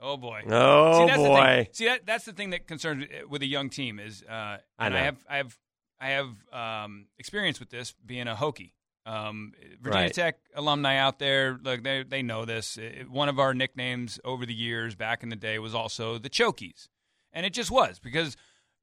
Oh 0.00 0.16
boy. 0.16 0.42
Oh, 0.48 1.06
See, 1.08 1.14
boy. 1.16 1.68
See 1.72 1.84
that 1.84 2.06
that's 2.06 2.24
the 2.24 2.32
thing 2.32 2.50
that 2.50 2.66
concerns 2.66 3.04
with 3.28 3.42
a 3.42 3.46
young 3.46 3.68
team 3.68 3.98
is 3.98 4.22
uh 4.26 4.32
I 4.32 4.60
and 4.78 4.94
I, 4.94 4.98
know. 4.98 5.04
have 5.04 5.24
I 5.28 5.36
have 5.36 5.58
I 6.00 6.08
have 6.10 6.28
um 6.52 7.06
experience 7.18 7.60
with 7.60 7.68
this 7.68 7.92
being 8.06 8.26
a 8.28 8.34
Hokie. 8.34 8.72
Um, 9.10 9.52
Virginia 9.80 10.06
Right. 10.06 10.14
Tech 10.14 10.38
alumni 10.54 10.96
out 10.96 11.18
there, 11.18 11.58
look, 11.62 11.82
they 11.82 12.02
they 12.04 12.22
know 12.22 12.44
this. 12.44 12.76
It- 12.76 13.10
one 13.10 13.28
of 13.28 13.38
our 13.38 13.54
nicknames 13.54 14.20
over 14.24 14.46
the 14.46 14.54
years 14.54 14.94
back 14.94 15.22
in 15.22 15.28
the 15.30 15.36
day 15.36 15.58
was 15.58 15.74
also 15.74 16.18
the 16.18 16.30
Chokies, 16.30 16.88
and 17.32 17.44
it 17.44 17.52
just 17.52 17.70
was 17.70 17.98
because 17.98 18.36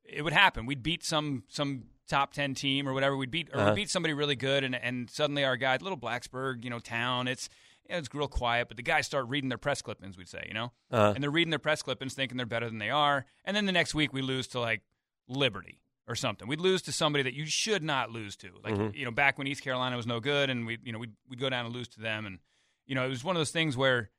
it 0.04 0.22
would 0.24 0.34
happen. 0.34 0.66
We'd 0.66 0.84
beat 0.84 1.04
some 1.04 1.44
some 1.48 1.86
top 2.08 2.34
ten 2.34 2.54
team 2.56 2.88
or 2.88 2.94
whatever. 2.94 3.16
We'd 3.16 3.32
beat 3.32 3.50
or 3.54 3.60
Uh-huh. 3.60 3.70
we'd 3.72 3.76
beat 3.84 3.90
somebody 3.90 4.14
really 4.14 4.36
good, 4.36 4.64
and 4.64 4.76
and 4.76 5.10
suddenly 5.10 5.44
our 5.46 5.56
guy, 5.58 5.78
little 5.78 5.98
Blacksburg, 5.98 6.64
you 6.64 6.70
know, 6.70 6.80
town, 6.80 7.28
it's 7.28 7.48
you 7.88 7.94
know, 7.94 8.00
it's 8.00 8.14
real 8.14 8.28
quiet, 8.28 8.68
but 8.68 8.76
the 8.76 8.84
guys 8.84 9.06
start 9.06 9.28
reading 9.30 9.48
their 9.50 9.58
press 9.58 9.82
clippings. 9.82 10.18
We'd 10.18 10.28
say, 10.28 10.44
you 10.48 10.54
know, 10.54 10.74
Uh-huh. 10.92 11.14
and 11.16 11.24
they're 11.24 11.32
reading 11.32 11.52
their 11.52 11.60
press 11.60 11.82
clippings, 11.82 12.14
thinking 12.16 12.36
they're 12.36 12.46
better 12.46 12.68
than 12.70 12.80
they 12.80 12.90
are, 12.90 13.26
and 13.46 13.56
then 13.56 13.66
the 13.66 13.72
next 13.72 13.96
week 13.96 14.12
we 14.12 14.22
lose 14.22 14.48
to 14.50 14.60
like 14.60 14.82
Liberty 15.30 15.80
or 16.08 16.16
something. 16.16 16.48
We'd 16.48 16.62
lose 16.62 16.82
to 16.84 16.92
somebody 16.92 17.24
that 17.24 17.34
you 17.34 17.46
should 17.46 17.84
not 17.84 18.12
lose 18.12 18.36
to. 18.38 18.50
Like 18.64 18.74
Mhm. 18.76 18.96
you 18.96 19.06
know, 19.06 19.12
back 19.12 19.38
when 19.38 19.48
East 19.48 19.62
Carolina 19.64 19.96
was 19.98 20.08
no 20.08 20.20
good, 20.20 20.50
and 20.50 20.66
we 20.66 20.78
you 20.84 20.92
know 20.92 21.00
we'd 21.00 21.14
we'd 21.28 21.40
go 21.40 21.50
down 21.50 21.66
and 21.66 21.76
lose 21.76 21.88
to 21.90 22.00
them, 22.00 22.26
and 22.26 22.40
you 22.86 22.96
know 22.96 23.06
it 23.06 23.10
was 23.10 23.24
one 23.24 23.36
of 23.36 23.40
those 23.40 23.52
things 23.52 23.76
where. 23.78 24.10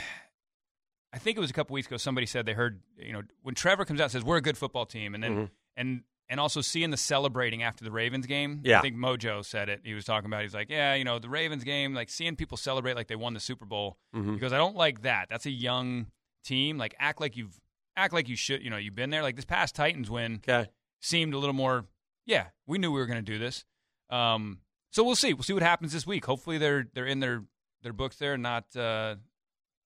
I 1.13 1.19
think 1.19 1.39
it 1.39 1.41
was 1.41 1.49
a 1.51 1.55
couple 1.55 1.73
weeks 1.75 1.87
ago. 1.87 1.97
Somebody 1.97 2.27
said 2.27 2.45
they 2.45 2.53
heard, 2.53 2.83
you 2.99 3.13
know, 3.13 3.23
when 3.43 3.55
Trevor 3.55 3.85
comes 3.87 4.01
out 4.01 4.05
and 4.05 4.13
says 4.13 4.25
we're 4.25 4.37
a 4.37 4.43
good 4.43 4.59
football 4.59 4.85
team, 4.85 5.15
and 5.15 5.23
then 5.25 5.35
Mhm. 5.37 5.51
and 5.77 6.05
and 6.29 6.41
also 6.41 6.61
seeing 6.61 6.91
the 6.91 6.97
celebrating 6.97 7.63
after 7.63 7.85
the 7.85 7.91
Ravens 7.93 8.27
game. 8.27 8.61
Yeah. 8.65 8.81
I 8.81 8.83
think 8.83 8.97
Mojo 8.97 9.45
said 9.45 9.69
it. 9.69 9.83
He 9.85 9.95
was 9.95 10.05
talking 10.05 10.27
about. 10.27 10.43
He's 10.43 10.55
like, 10.55 10.69
yeah, 10.69 10.93
you 10.95 11.05
know, 11.05 11.21
the 11.21 11.29
Ravens 11.29 11.63
game, 11.63 11.95
like 11.95 12.11
seeing 12.11 12.35
people 12.35 12.57
celebrate 12.57 12.97
like 12.97 13.07
they 13.07 13.15
won 13.15 13.33
the 13.33 13.39
Super 13.41 13.65
Bowl. 13.65 13.97
Mhm. 14.13 14.35
Because 14.35 14.53
I 14.53 14.57
don't 14.57 14.75
like 14.75 15.03
that. 15.03 15.29
That's 15.31 15.47
a 15.47 15.53
young 15.53 16.11
team. 16.43 16.79
Like 16.79 16.97
act 16.99 17.21
like 17.21 17.37
you've 17.37 17.61
act 17.97 18.13
like 18.15 18.29
you 18.29 18.37
should. 18.37 18.63
You 18.63 18.71
know, 18.71 18.77
you've 18.77 18.95
been 18.95 19.11
there. 19.11 19.23
Like 19.23 19.37
this 19.37 19.45
past 19.45 19.75
Titans 19.75 20.11
win 20.11 20.41
Okay. 20.47 20.69
seemed 21.01 21.35
a 21.35 21.39
little 21.39 21.55
more. 21.55 21.87
Yeah, 22.27 22.47
we 22.67 22.79
knew 22.79 22.91
we 22.93 23.01
were 23.01 23.07
going 23.07 23.25
to 23.25 23.33
do 23.33 23.39
this. 23.39 23.65
Um, 24.11 24.59
so 24.91 25.03
we'll 25.05 25.15
see. 25.17 25.33
We'll 25.35 25.43
see 25.45 25.53
what 25.53 25.63
happens 25.63 25.93
this 25.93 26.07
week. 26.07 26.25
Hopefully 26.25 26.59
they're 26.59 26.87
they're 26.95 27.07
in 27.07 27.21
their 27.21 27.45
their 27.83 27.93
books 27.93 28.17
there, 28.17 28.37
not 28.37 28.75
uh, 28.77 29.17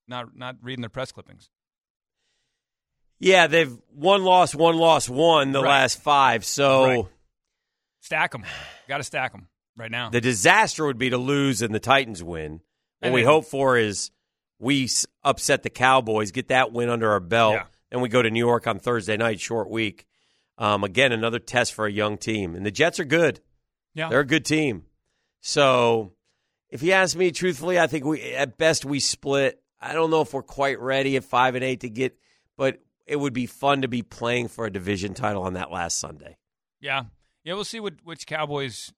not 0.08 0.36
not 0.36 0.56
reading 0.62 0.80
their 0.82 0.88
press 0.90 1.12
clippings. 1.12 1.50
Yeah, 3.18 3.46
they've 3.48 3.76
one 3.94 4.24
loss, 4.24 4.54
one 4.54 4.76
loss, 4.76 5.08
one 5.08 5.52
the 5.52 5.62
Right. 5.62 5.68
last 5.80 6.00
five. 6.00 6.44
So 6.44 6.84
Right. 6.84 7.04
Stack 8.00 8.32
them. 8.32 8.44
Got 8.88 8.98
to 8.98 9.04
stack 9.04 9.32
them 9.32 9.48
right 9.76 9.90
now. 9.90 10.08
the 10.08 10.22
disaster 10.22 10.86
would 10.86 10.96
be 10.98 11.10
to 11.10 11.18
lose 11.18 11.60
and 11.60 11.74
the 11.74 11.80
Titans 11.80 12.22
win. 12.22 12.52
What 12.52 12.62
And 13.02 13.14
we 13.14 13.22
hope 13.22 13.44
for 13.44 13.76
is 13.76 14.10
we 14.58 14.88
upset 15.22 15.62
the 15.62 15.70
Cowboys, 15.70 16.30
get 16.32 16.48
that 16.48 16.72
win 16.72 16.88
under 16.88 17.10
our 17.10 17.20
belt, 17.20 17.54
Yeah. 17.54 17.66
And 17.90 18.02
we 18.02 18.08
go 18.08 18.22
to 18.22 18.30
New 18.30 18.38
York 18.38 18.66
on 18.66 18.78
Thursday 18.78 19.16
night, 19.16 19.40
short 19.40 19.70
week. 19.70 20.06
Um, 20.58 20.84
again, 20.84 21.12
another 21.12 21.38
test 21.38 21.72
for 21.72 21.86
a 21.86 21.92
young 21.92 22.18
team, 22.18 22.54
and 22.54 22.66
the 22.66 22.70
Jets 22.70 23.00
are 23.00 23.04
good. 23.04 23.40
Yeah. 23.94 24.08
They're 24.08 24.20
a 24.20 24.26
good 24.26 24.44
team. 24.44 24.84
So, 25.40 26.12
if 26.68 26.82
you 26.82 26.92
ask 26.92 27.16
me 27.16 27.30
truthfully, 27.30 27.80
I 27.80 27.86
think 27.86 28.04
we 28.04 28.20
at 28.34 28.58
best 28.58 28.84
we 28.84 29.00
split. 29.00 29.62
I 29.80 29.94
don't 29.94 30.10
know 30.10 30.20
if 30.20 30.34
we're 30.34 30.42
quite 30.42 30.78
ready 30.78 31.16
at 31.16 31.24
five 31.24 31.54
and 31.54 31.64
eight 31.64 31.80
to 31.80 31.88
get, 31.88 32.18
but 32.56 32.82
it 33.06 33.16
would 33.16 33.32
be 33.32 33.46
fun 33.46 33.82
to 33.82 33.88
be 33.88 34.02
playing 34.02 34.48
for 34.48 34.66
a 34.66 34.70
division 34.70 35.14
title 35.14 35.42
on 35.42 35.54
that 35.54 35.72
last 35.72 35.98
Sunday. 35.98 36.36
Yeah, 36.78 37.04
yeah. 37.42 37.54
We'll 37.54 37.64
see 37.64 37.80
what 37.80 37.94
which 38.04 38.26
Cowboys 38.26 38.92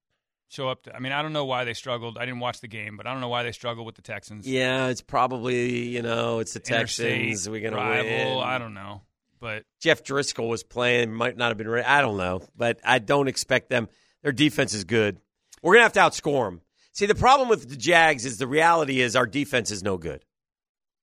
show 0.53 0.69
up. 0.69 0.83
To. 0.85 0.95
I 0.95 0.99
mean, 0.99 1.13
I 1.13 1.23
don't 1.23 1.33
know 1.33 1.45
why 1.45 1.65
they 1.65 1.75
struggled. 1.75 2.19
I 2.19 2.25
didn't 2.25 2.41
watch 2.41 2.61
the 2.61 2.69
game, 2.69 2.97
but 2.97 3.07
I 3.07 3.13
don't 3.13 3.21
know 3.21 3.29
why 3.29 3.43
they 3.43 3.53
struggled 3.53 3.87
with 3.87 3.97
the 3.97 4.03
Texans. 4.03 4.47
Yeah, 4.47 4.89
it's 4.89 5.01
probably 5.01 5.89
you 5.89 6.03
know 6.03 6.39
it's 6.39 6.53
the 6.53 6.61
Texans. 6.61 7.49
We're 7.49 7.63
gonna 7.63 7.77
rival. 7.77 8.37
win. 8.37 8.45
I 8.47 8.59
don't 8.59 8.75
know, 8.75 9.03
but 9.41 9.65
Jeff 9.81 10.05
Driskel 10.05 10.49
was 10.49 10.63
playing, 10.63 11.13
might 11.13 11.37
not 11.37 11.49
have 11.49 11.59
been 11.59 11.69
ready. 11.69 11.87
I 11.87 12.01
don't 12.01 12.17
know, 12.17 12.43
but 12.57 12.81
I 12.85 12.99
don't 12.99 13.29
expect 13.29 13.71
them. 13.71 13.89
Their 14.23 14.33
defense 14.33 14.75
is 14.75 14.85
good. 14.85 15.19
We're 15.63 15.75
gonna 15.75 15.85
have 15.85 15.93
to 15.95 16.01
outscore 16.01 16.47
them. 16.47 16.61
See, 16.93 17.07
the 17.07 17.15
problem 17.15 17.49
with 17.49 17.69
the 17.69 17.77
Jags 17.77 18.27
is 18.27 18.37
the 18.39 18.47
reality 18.47 19.01
is 19.01 19.17
our 19.17 19.27
defense 19.27 19.71
is 19.71 19.83
no 19.83 19.97
good. 19.97 20.25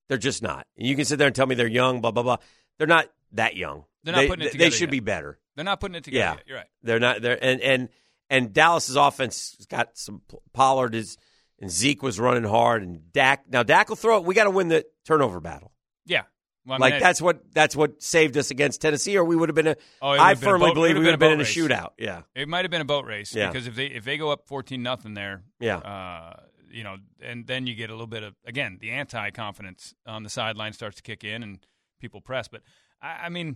They're 0.07 0.17
just 0.17 0.41
not. 0.41 0.67
And 0.77 0.88
you 0.88 0.95
can 0.95 1.05
sit 1.05 1.17
there 1.17 1.27
and 1.27 1.35
tell 1.35 1.47
me 1.47 1.55
they're 1.55 1.67
young, 1.67 2.01
blah 2.01 2.11
blah 2.11 2.23
blah. 2.23 2.38
They're 2.77 2.88
not 2.88 3.07
that 3.34 3.55
young. 3.55 3.85
They're 4.03 4.13
not 4.13 4.21
they, 4.21 4.27
putting 4.27 4.45
it 4.45 4.51
together 4.51 4.69
They 4.69 4.76
should 4.76 4.88
yet. 4.88 4.91
be 4.91 4.99
better. 5.01 5.39
they're 5.55 5.65
not 5.65 5.80
putting 5.80 5.95
it 5.95 6.03
together. 6.03 6.19
Yeah, 6.23 6.34
yet. 6.34 6.43
You're 6.47 6.57
right. 6.57 6.67
They're 6.84 6.99
not. 6.99 7.21
They're 7.21 7.43
and 7.43 7.61
and 7.61 7.89
and 8.30 8.53
Dallas's 8.53 8.95
offense 8.95 9.56
has 9.57 9.65
got 9.65 9.97
some 9.97 10.22
Pollard 10.53 10.95
is 10.95 11.18
and 11.60 11.69
Zeke 11.69 12.01
was 12.03 12.19
running 12.19 12.43
hard 12.45 12.84
and 12.84 13.11
Dak. 13.11 13.45
Now 13.49 13.64
Dak 13.64 13.89
will 13.89 13.95
throw 13.95 14.18
it. 14.18 14.23
We 14.23 14.34
got 14.35 14.45
to 14.45 14.51
win 14.51 14.68
the 14.69 14.85
turnover 15.06 15.39
battle. 15.39 15.72
Yeah. 16.06 16.23
Well, 16.65 16.76
I 16.76 16.85
mean, 16.85 16.91
like 16.93 17.01
that's 17.01 17.22
what 17.22 17.41
that's 17.53 17.76
what 17.76 18.01
saved 18.03 18.38
us 18.38 18.51
against 18.51 18.81
Tennessee, 18.81 19.18
or 19.18 19.23
we 19.23 19.35
would 19.35 19.49
have 19.49 19.56
been 19.56 19.68
a. 19.68 19.76
Oh, 20.01 20.10
I 20.10 20.34
a 20.34 20.35
firmly 20.35 20.68
boat- 20.69 20.76
believe 20.76 20.93
we 20.97 21.01
would 21.01 21.11
have 21.11 21.19
been 21.19 21.31
in 21.31 21.39
a 21.41 21.43
shootout. 21.43 21.91
Yeah, 21.97 22.22
It 22.35 22.47
might 22.47 22.64
have 22.65 22.69
been 22.72 22.81
a 22.81 22.85
boat 22.85 23.06
race 23.06 23.34
Yeah. 23.34 23.47
because 23.49 23.65
if 23.65 23.76
they 23.76 23.88
if 23.88 24.03
they 24.03 24.18
go 24.18 24.30
up 24.30 24.45
fourteen 24.47 24.84
nothing 24.84 25.14
there, 25.15 25.43
Yeah. 25.60 25.77
uh, 25.77 26.43
you 26.69 26.84
know, 26.84 26.97
and 27.22 27.47
then 27.47 27.65
you 27.65 27.73
get 27.76 27.89
a 27.89 27.93
little 27.93 28.07
bit 28.07 28.22
of 28.23 28.35
again 28.45 28.77
the 28.80 28.91
anti 28.91 29.31
confidence 29.31 29.95
on 30.06 30.23
the 30.23 30.30
sideline 30.30 30.73
starts 30.73 30.97
to 30.97 31.01
kick 31.01 31.23
in 31.23 31.41
and 31.43 31.65
people 31.99 32.22
press. 32.22 32.47
But 32.47 32.61
I, 33.01 33.26
I 33.26 33.30
mean, 33.30 33.56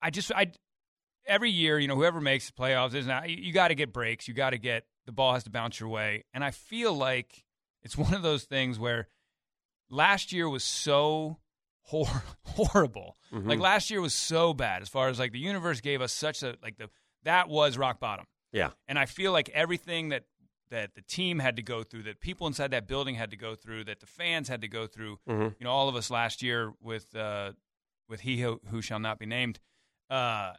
I 0.00 0.10
just 0.10 0.30
I 0.32 0.52
every 1.26 1.50
year, 1.50 1.78
you 1.78 1.88
know, 1.88 1.94
whoever 1.96 2.20
makes 2.20 2.46
the 2.46 2.52
playoffs 2.52 2.94
is 2.94 3.06
now 3.06 3.24
you, 3.24 3.36
you 3.36 3.52
got 3.52 3.68
to 3.68 3.74
get 3.74 3.92
breaks. 3.92 4.26
You 4.28 4.34
got 4.34 4.50
to 4.50 4.58
get 4.58 4.84
the 5.06 5.12
ball 5.12 5.34
has 5.34 5.44
to 5.44 5.50
bounce 5.50 5.80
your 5.80 5.88
way, 5.88 6.24
and 6.34 6.44
I 6.44 6.50
feel 6.50 6.92
like 6.94 7.44
it's 7.82 7.96
one 7.96 8.14
of 8.14 8.22
those 8.22 8.44
things 8.44 8.78
where 8.78 9.08
last 9.90 10.32
year 10.32 10.48
was 10.48 10.64
so 10.64 11.38
hor- 11.82 12.22
horrible. 12.44 13.16
Mhm. 13.32 13.46
Like 13.48 13.58
last 13.60 13.90
year 13.90 14.00
was 14.00 14.14
so 14.14 14.52
bad 14.54 14.82
as 14.82 14.88
far 14.88 15.08
as 15.08 15.18
like 15.18 15.32
the 15.32 15.38
universe 15.38 15.80
gave 15.80 16.00
us 16.00 16.12
such 16.12 16.42
a 16.42 16.56
like 16.62 16.76
the 16.78 16.90
that 17.24 17.48
was 17.48 17.76
rock 17.78 18.00
bottom. 18.00 18.26
Yeah. 18.52 18.70
And 18.88 18.98
I 18.98 19.06
feel 19.06 19.32
like 19.32 19.48
everything 19.50 20.08
that 20.10 20.24
that 20.70 20.94
the 20.94 21.02
team 21.02 21.40
had 21.40 21.56
to 21.56 21.62
go 21.62 21.82
through, 21.82 22.04
that 22.04 22.20
people 22.20 22.46
inside 22.46 22.70
that 22.70 22.86
building 22.86 23.16
had 23.16 23.30
to 23.32 23.36
go 23.36 23.56
through, 23.56 23.82
that 23.84 23.98
the 23.98 24.06
fans 24.06 24.48
had 24.48 24.60
to 24.60 24.68
go 24.68 24.86
through, 24.86 25.18
Mhm. 25.28 25.56
you 25.58 25.64
know, 25.64 25.70
all 25.70 25.88
of 25.88 25.96
us 25.96 26.10
last 26.10 26.42
year 26.42 26.72
with 26.80 27.14
uh, 27.16 27.52
with 28.08 28.20
he 28.20 28.40
who, 28.40 28.60
who 28.68 28.80
shall 28.82 28.98
not 29.00 29.18
be 29.18 29.26
named. 29.26 29.58
Uh, 30.08 30.52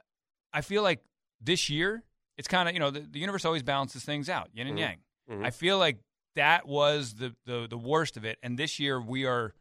I 0.53 0.61
feel 0.61 0.83
like 0.83 1.03
this 1.39 1.69
year 1.69 2.03
it's 2.37 2.47
kind 2.47 2.67
of 2.69 2.73
you 2.73 2.79
know 2.79 2.91
the, 2.91 3.01
the 3.01 3.19
universe 3.19 3.45
always 3.45 3.63
balances 3.63 4.03
things 4.03 4.29
out, 4.29 4.49
yin 4.53 4.67
and 4.67 4.77
Mhm. 4.77 4.79
yang. 4.81 4.97
Mhm. 5.29 5.45
I 5.45 5.49
feel 5.51 5.77
like 5.77 5.97
that 6.35 6.67
was 6.67 7.15
the, 7.15 7.35
the 7.45 7.67
the 7.69 7.77
worst 7.77 8.17
of 8.17 8.25
it, 8.25 8.37
and 8.43 8.57
this 8.57 8.79
year 8.79 8.99
we 9.01 9.25
are 9.25 9.53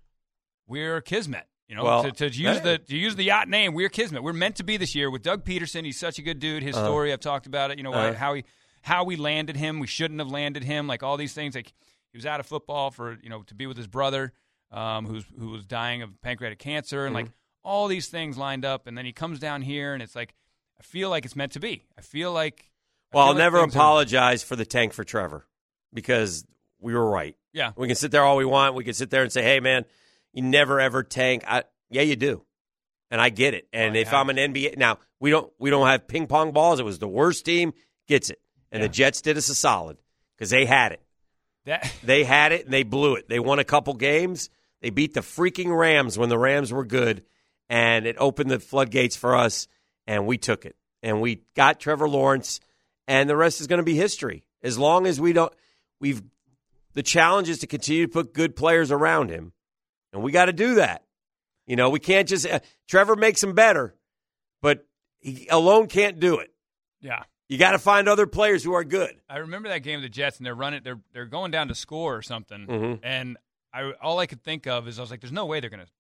we're 0.67 1.01
kismet. 1.01 1.47
You 1.69 1.77
know, 1.77 1.85
Well, 1.85 2.03
to, 2.05 2.11
to 2.13 2.25
use 2.27 2.59
hey. 2.59 2.61
the 2.63 2.79
to 2.79 2.97
use 2.97 3.15
the 3.17 3.23
yacht 3.25 3.49
name, 3.49 3.75
we're 3.75 3.89
kismet. 3.89 4.23
We're 4.23 4.33
meant 4.33 4.57
to 4.57 4.65
be 4.65 4.77
this 4.77 4.95
year 4.95 5.11
with 5.11 5.23
Doug 5.23 5.45
Pederson. 5.45 5.85
He's 5.85 5.99
such 5.99 6.19
a 6.19 6.23
good 6.23 6.39
dude. 6.41 6.63
His 6.63 6.77
Uh-huh. 6.77 6.87
story, 6.87 7.13
I've 7.13 7.21
talked 7.21 7.47
about 7.47 7.71
it. 7.71 7.79
You 7.79 7.85
know 7.85 7.93
Uh-huh. 7.93 8.15
how 8.15 8.35
he 8.35 8.45
how 8.83 9.05
we 9.05 9.17
landed 9.17 9.57
him. 9.57 9.79
We 9.79 9.87
shouldn't 9.87 10.19
have 10.21 10.29
landed 10.31 10.65
him. 10.65 10.87
Like 10.87 11.03
all 11.03 11.17
these 11.17 11.35
things. 11.35 11.55
Like 11.55 11.73
he 12.13 12.19
was 12.19 12.27
out 12.27 12.41
of 12.41 12.47
football 12.47 12.91
for 12.91 13.19
you 13.23 13.29
know 13.31 13.43
to 13.45 13.55
be 13.55 13.67
with 13.67 13.77
his 13.77 13.87
brother, 13.87 14.33
um, 14.73 15.07
who's 15.07 15.25
who 15.39 15.51
was 15.51 15.65
dying 15.65 16.03
of 16.03 16.21
pancreatic 16.23 16.59
cancer, 16.59 17.05
and 17.07 17.15
like 17.15 17.27
Mm-hmm. 17.27 17.35
all 17.69 17.87
these 17.89 18.09
things 18.09 18.37
lined 18.39 18.65
up, 18.65 18.87
and 18.89 18.97
then 18.99 19.05
he 19.05 19.13
comes 19.13 19.39
down 19.39 19.63
here, 19.63 19.93
and 19.95 20.03
it's 20.03 20.17
like 20.17 20.35
I 20.81 20.83
feel 20.83 21.11
like 21.11 21.25
it's 21.27 21.37
meant 21.37 21.53
to 21.53 21.61
be. 21.61 21.85
I 21.97 22.01
feel 22.01 22.33
like 22.33 22.71
I 23.13 23.17
Well, 23.17 23.25
feel 23.25 23.29
I'll 23.29 23.35
like 23.35 23.39
never 23.39 23.59
are- 23.59 23.65
apologize 23.65 24.43
for 24.43 24.57
the 24.57 24.65
tank 24.67 24.93
for 24.95 25.05
Trevor 25.05 25.47
because 25.93 26.45
we 26.81 26.95
were 26.95 27.09
right. 27.09 27.37
Yeah. 27.53 27.73
We 27.77 27.87
can 27.87 27.97
sit 27.97 28.11
there 28.11 28.25
all 28.25 28.37
we 28.37 28.45
want. 28.45 28.75
We 28.75 28.85
can 28.85 28.95
sit 28.95 29.11
there 29.11 29.23
and 29.23 29.31
say, 29.33 29.43
hey, 29.43 29.61
man, 29.61 29.85
you 30.33 30.43
never 30.43 30.81
ever 30.81 31.03
tank. 31.03 31.45
I, 31.47 31.65
yeah, 31.91 32.03
you 32.03 32.17
do. 32.17 32.45
And 33.11 33.21
I 33.21 33.29
get 33.29 33.55
it. 33.55 33.69
And 33.73 33.97
oh, 33.97 34.01
if 34.01 34.13
I'm 34.15 34.31
an 34.31 34.37
NBA 34.37 34.77
now, 34.79 34.99
we 35.19 35.31
don't 35.31 35.53
we 35.59 35.69
don't 35.69 35.87
have 35.89 36.07
ping 36.07 36.27
pong 36.29 36.53
balls. 36.53 36.79
It 36.81 36.85
was 36.85 36.99
the 37.01 37.09
worst 37.09 37.45
team 37.45 37.73
gets 38.07 38.31
it, 38.31 38.41
and 38.71 38.83
the 38.83 38.89
Jets 38.89 39.21
did 39.21 39.37
us 39.37 39.49
a 39.49 39.55
solid 39.55 39.97
because 40.37 40.51
they 40.51 40.65
had 40.65 40.93
it. 40.93 41.03
That 41.67 41.93
They 42.05 42.23
had 42.25 42.53
it 42.53 42.65
and 42.67 42.73
they 42.73 42.85
blew 42.85 43.17
it. 43.17 43.29
They 43.29 43.41
won 43.41 43.59
a 43.59 43.65
couple 43.65 43.95
games. 43.95 44.49
They 44.81 44.91
beat 44.91 45.13
the 45.13 45.21
freaking 45.21 45.77
Rams 45.77 46.17
when 46.19 46.29
the 46.29 46.39
Rams 46.39 46.73
were 46.73 46.85
good, 46.85 47.25
and 47.69 48.07
it 48.07 48.15
opened 48.19 48.51
the 48.51 48.61
floodgates 48.61 49.17
for 49.17 49.35
us, 49.37 49.67
and 50.11 50.27
we 50.27 50.37
took 50.39 50.67
it. 50.67 50.75
And 51.03 51.21
we 51.21 51.43
got 51.55 51.79
Trevor 51.81 52.09
Lawrence, 52.09 52.61
and 53.09 53.31
the 53.31 53.37
rest 53.37 53.61
is 53.61 53.67
going 53.67 53.79
to 53.79 53.85
be 53.85 53.95
history. 53.95 54.45
As 54.63 54.77
long 54.79 55.07
as 55.07 55.21
we 55.21 55.33
don't, 55.33 55.53
we've 56.01 56.21
the 56.93 57.03
challenge 57.03 57.49
is 57.49 57.61
to 57.61 57.67
continue 57.69 58.07
to 58.07 58.13
put 58.13 58.35
good 58.35 58.57
players 58.57 58.91
around 58.91 59.31
him, 59.31 59.53
and 60.13 60.23
we 60.23 60.33
got 60.33 60.47
to 60.47 60.53
do 60.53 60.75
that. 60.75 61.05
You 61.67 61.77
know, 61.77 61.89
we 61.89 62.01
can't 62.01 62.29
just 62.29 62.47
uh, 62.47 62.59
Trevor 62.89 63.15
makes 63.17 63.43
him 63.43 63.55
better, 63.55 63.95
but 64.61 64.87
he 65.21 65.47
alone 65.49 65.87
can't 65.87 66.19
do 66.21 66.39
it. 66.39 66.51
yeah. 67.01 67.23
You 67.49 67.59
got 67.59 67.73
to 67.73 67.79
find 67.81 68.09
other 68.09 68.29
players 68.29 68.63
who 68.63 68.75
are 68.75 68.85
good. 68.85 69.13
I 69.29 69.39
remember 69.39 69.69
that 69.71 69.79
game 69.81 69.97
of 69.97 70.03
the 70.03 70.09
Jets, 70.09 70.37
and 70.37 70.47
they're 70.47 70.55
running. 70.55 70.83
They're 70.85 71.01
they're 71.13 71.27
going 71.27 71.51
down 71.51 71.67
to 71.69 71.75
score 71.75 72.15
or 72.17 72.23
something, 72.23 72.67
Mhm. 72.69 73.01
and 73.03 73.37
I 73.73 73.91
all 74.03 74.19
I 74.21 74.27
could 74.27 74.43
think 74.45 74.67
of 74.69 74.87
is 74.87 74.99
I 74.99 75.03
was 75.03 75.11
like, 75.11 75.21
"There's 75.21 75.33
no 75.33 75.47
way 75.47 75.59
they're 75.61 75.71
going 75.71 75.85
to 75.85 75.91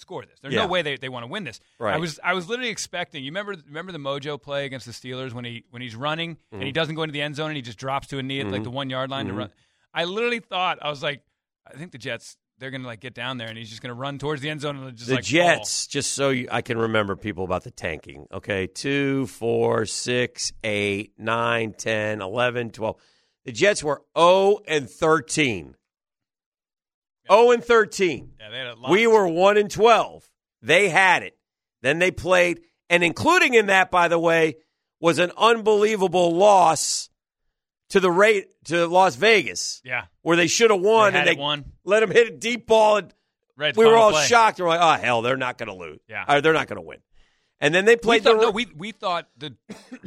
score 0.00 0.24
this. 0.24 0.38
There's 0.40 0.54
Yeah. 0.54 0.62
no 0.62 0.68
way 0.68 0.82
they, 0.82 0.96
they 0.96 1.08
want 1.08 1.24
to 1.24 1.28
win 1.30 1.44
this." 1.44 1.60
Right. 1.78 1.94
I 1.94 1.98
was 1.98 2.18
I 2.24 2.34
was 2.34 2.48
literally 2.48 2.70
expecting. 2.70 3.22
You 3.22 3.30
remember 3.30 3.54
remember 3.66 3.92
the 3.92 3.98
Mojo 3.98 4.40
play 4.40 4.64
against 4.66 4.86
the 4.86 4.92
Steelers 4.92 5.32
when 5.32 5.44
he 5.44 5.64
when 5.70 5.82
he's 5.82 5.94
running 5.96 6.38
and 6.52 6.62
he 6.62 6.70
Mhm. 6.70 6.74
doesn't 6.74 6.94
go 6.94 7.02
into 7.02 7.12
the 7.12 7.22
end 7.22 7.36
zone 7.36 7.48
and 7.50 7.56
he 7.56 7.62
just 7.62 7.78
drops 7.78 8.08
to 8.08 8.18
a 8.18 8.22
knee 8.22 8.40
at 8.40 8.46
like 8.48 8.62
Mhm. 8.62 8.64
the 8.64 8.70
one 8.70 8.90
yard 8.90 9.10
line 9.10 9.26
to 9.26 9.32
Mhm. 9.32 9.38
run. 9.38 9.52
I 9.94 10.04
literally 10.04 10.40
thought 10.40 10.78
I 10.82 10.88
was 10.90 11.02
like, 11.02 11.22
I 11.66 11.76
think 11.76 11.92
the 11.92 11.98
Jets 11.98 12.36
they're 12.58 12.70
going 12.70 12.82
to 12.82 12.86
like 12.86 13.00
get 13.00 13.14
down 13.14 13.38
there 13.38 13.48
and 13.48 13.56
he's 13.56 13.70
just 13.70 13.80
going 13.80 13.88
to 13.88 13.94
run 13.98 14.18
towards 14.18 14.42
the 14.42 14.50
end 14.50 14.60
zone 14.60 14.76
and 14.76 14.94
just 14.94 15.08
the 15.08 15.14
like 15.14 15.24
fall. 15.24 15.30
Jets, 15.30 15.86
just 15.86 16.12
so 16.12 16.28
you, 16.28 16.46
I 16.50 16.60
can 16.60 16.76
remember 16.76 17.16
people 17.16 17.42
about 17.42 17.64
the 17.64 17.70
tanking. 17.70 18.26
Okay, 18.30 18.66
two, 18.66 19.26
four, 19.28 19.86
six, 19.86 20.52
eight, 20.62 21.14
nine, 21.16 21.72
ten, 21.72 22.20
eleven, 22.20 22.70
twelve. 22.70 23.00
The 23.46 23.52
Jets 23.52 23.82
were 23.82 24.02
zero 24.16 24.58
and 24.68 24.90
thirteen. 24.90 25.74
Zero 27.30 27.50
and 27.52 27.64
thirteen. 27.64 28.32
Yeah, 28.40 28.50
they 28.50 28.58
had 28.58 28.66
a 28.68 28.74
lot. 28.76 28.90
We 28.90 29.06
were 29.06 29.26
one 29.28 29.56
and 29.56 29.70
twelve. 29.70 30.28
They 30.62 30.88
had 30.88 31.22
it. 31.22 31.36
Then 31.82 31.98
they 31.98 32.10
played, 32.10 32.60
and 32.90 33.02
including 33.04 33.54
in 33.54 33.66
that, 33.66 33.90
by 33.90 34.08
the 34.08 34.18
way, 34.18 34.56
was 35.00 35.18
an 35.18 35.32
unbelievable 35.38 36.34
loss 36.34 37.08
to 37.90 38.00
the 38.00 38.10
rate 38.10 38.48
to 38.66 38.86
Las 38.86 39.16
Vegas. 39.16 39.80
Yeah. 39.84 40.04
where 40.22 40.36
they 40.36 40.46
should 40.46 40.70
have 40.70 40.80
won, 40.80 41.12
They 41.14 41.18
and 41.20 41.28
they 41.28 41.34
won. 41.34 41.64
let 41.84 42.00
them 42.00 42.10
hit 42.10 42.28
a 42.28 42.36
deep 42.36 42.66
ball 42.66 42.98
and 42.98 43.14
Right, 43.56 43.76
we 43.76 43.84
were 43.84 43.96
all 43.96 44.12
play. 44.12 44.24
shocked. 44.26 44.58
We're 44.60 44.68
like, 44.68 44.80
oh 44.80 45.02
hell, 45.02 45.22
they're 45.22 45.36
not 45.36 45.58
going 45.58 45.68
to 45.68 45.74
lose. 45.74 46.00
Yeah. 46.08 46.24
Or 46.28 46.40
they're 46.40 46.52
not 46.54 46.66
going 46.66 46.76
to 46.80 46.82
win. 46.86 46.98
And 47.62 47.74
then 47.74 47.84
they 47.84 47.92
We 47.92 47.96
played 47.96 48.24
thought, 48.24 48.36
the. 48.38 48.46
no, 48.46 48.50
we 48.52 48.66
we 48.74 48.92
thought 48.92 49.28
the 49.36 49.54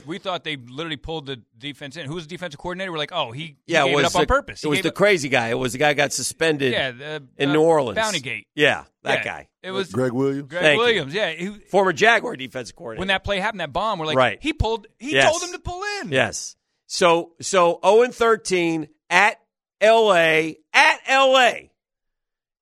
we 0.08 0.18
thought 0.18 0.44
they 0.44 0.56
literally 0.56 0.98
pulled 0.98 1.28
the 1.28 1.42
defense 1.58 1.96
in. 1.98 2.08
Who 2.08 2.16
was 2.16 2.26
the 2.26 2.30
defensive 2.36 2.60
coordinator? 2.60 2.92
We're 2.92 2.98
like, 2.98 3.12
oh, 3.14 3.32
he, 3.32 3.58
he 3.68 3.74
yeah, 3.74 3.84
gave 3.84 3.94
it 3.94 3.96
was 3.98 4.04
it 4.06 4.08
up 4.08 4.16
on 4.16 4.22
the- 4.24 4.28
purpose. 4.28 4.64
It 4.64 4.68
He 4.68 4.70
was 4.72 4.82
the 4.82 4.90
up- 4.90 4.96
crazy 4.96 5.30
guy. 5.30 5.50
It 5.50 5.58
was 5.60 5.72
the 5.74 5.78
guy 5.78 5.90
who 5.90 5.94
got 5.96 6.14
suspended. 6.14 6.72
Yeah, 6.74 6.92
the, 6.92 7.24
in 7.38 7.50
uh, 7.50 7.54
New 7.54 7.62
Orleans. 7.62 7.98
Bountygate. 8.00 8.46
Yeah, 8.56 8.86
that 9.04 9.20
Yeah, 9.20 9.24
guy. 9.24 9.48
It 9.62 9.70
was 9.72 9.92
Gregg 9.92 10.14
Williams. 10.14 10.50
Gregg 10.50 10.62
Thank 10.64 10.78
you. 10.80 10.84
Williams. 10.84 11.14
Yeah, 11.14 11.30
he, 11.32 11.50
Former 11.70 11.94
Jaguar 11.94 12.36
defensive 12.38 12.76
coordinator. 12.76 13.00
when 13.02 13.08
that 13.10 13.24
play 13.24 13.40
happened, 13.40 13.60
that 13.62 13.72
bomb, 13.72 14.00
we're 14.00 14.08
like, 14.08 14.18
Right. 14.18 14.40
he 14.42 14.52
pulled. 14.54 14.88
He 14.98 15.14
Yes. 15.14 15.30
told 15.30 15.44
him 15.44 15.52
to 15.52 15.60
pull 15.60 15.84
in. 16.02 16.12
Yes. 16.12 16.56
So 16.88 17.34
so 17.40 17.80
0 17.86 18.02
and 18.02 18.16
13 18.16 18.88
at 19.12 19.38
LA 19.80 20.54
at 20.74 21.00
LA. 21.08 21.52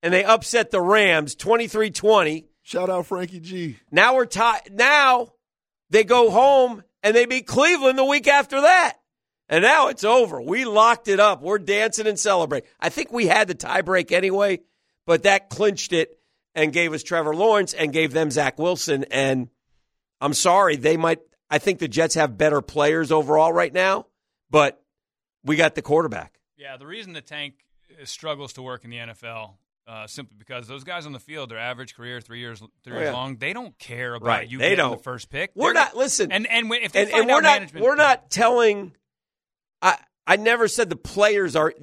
And 0.03 0.11
they 0.13 0.23
upset 0.25 0.71
the 0.71 0.81
Rams 0.81 1.35
23-20. 1.35 2.45
Shout 2.71 2.89
out 2.89 3.05
Frankie 3.05 3.41
G. 3.41 3.75
Now 3.91 4.15
we're 4.15 4.25
tied. 4.25 4.69
Now 4.71 5.33
they 5.89 6.05
go 6.05 6.31
home 6.31 6.85
and 7.03 7.13
they 7.13 7.25
beat 7.25 7.45
Cleveland 7.45 7.97
the 7.97 8.05
week 8.05 8.29
after 8.29 8.61
that. 8.61 8.93
And 9.49 9.61
now 9.61 9.89
it's 9.89 10.05
over. 10.05 10.41
We 10.41 10.63
locked 10.63 11.09
it 11.09 11.19
up. 11.19 11.41
We're 11.41 11.59
dancing 11.59 12.07
and 12.07 12.17
celebrating. 12.17 12.69
I 12.79 12.87
think 12.87 13.11
we 13.11 13.27
had 13.27 13.49
the 13.49 13.55
tiebreak 13.55 14.13
anyway, 14.13 14.61
but 15.05 15.23
that 15.23 15.49
clinched 15.49 15.91
it 15.91 16.17
and 16.55 16.71
gave 16.71 16.93
us 16.93 17.03
Trevor 17.03 17.35
Lawrence 17.35 17.73
and 17.73 17.91
gave 17.91 18.13
them 18.13 18.31
Zach 18.31 18.57
Wilson. 18.57 19.03
And 19.11 19.49
I'm 20.21 20.33
sorry, 20.33 20.77
they 20.77 20.95
might. 20.95 21.19
I 21.49 21.57
think 21.57 21.79
the 21.79 21.89
Jets 21.89 22.15
have 22.15 22.37
better 22.37 22.61
players 22.61 23.11
overall 23.11 23.51
right 23.51 23.73
now, 23.73 24.05
but 24.49 24.81
we 25.43 25.57
got 25.57 25.75
the 25.75 25.81
quarterback. 25.81 26.39
Yeah, 26.55 26.77
the 26.77 26.87
reason 26.87 27.11
the 27.11 27.19
tank 27.19 27.55
uh, 28.01 28.05
struggles 28.05 28.53
to 28.53 28.61
work 28.61 28.85
in 28.85 28.91
the 28.91 28.97
NFL 28.97 29.55
uh, 29.91 30.07
simply 30.07 30.35
because 30.39 30.67
those 30.67 30.83
guys 30.85 31.05
on 31.05 31.11
the 31.11 31.19
field, 31.19 31.49
their 31.51 31.57
average 31.59 31.95
career 31.95 32.21
three 32.21 32.39
years 32.39 32.59
three 32.83 32.95
Oh, 32.95 32.99
years 32.99 33.07
yeah. 33.09 33.13
long, 33.13 33.35
they 33.37 33.51
don't 33.51 33.77
care 33.77 34.13
about 34.15 34.27
Right, 34.27 34.47
you 34.49 34.57
they 34.57 34.69
getting 34.69 34.77
don't. 34.77 34.97
the 34.97 35.03
first 35.03 35.29
pick. 35.29 35.51
We're 35.53 35.73
They're- 35.73 35.83
not 35.83 35.97
listen. 35.97 36.31
And 36.31 36.47
and 36.47 36.71
if 36.73 36.93
they 36.93 37.01
and, 37.01 37.09
find 37.09 37.21
and 37.21 37.29
we're 37.29 37.35
out 37.37 37.43
not 37.43 37.53
management, 37.59 37.85
we're 37.85 37.95
not 37.95 38.29
telling. 38.29 38.93
I 39.81 39.97
I 40.27 40.35
never 40.37 40.67
said 40.67 40.89
the 40.89 40.95
players 40.95 41.55
are. 41.55 41.73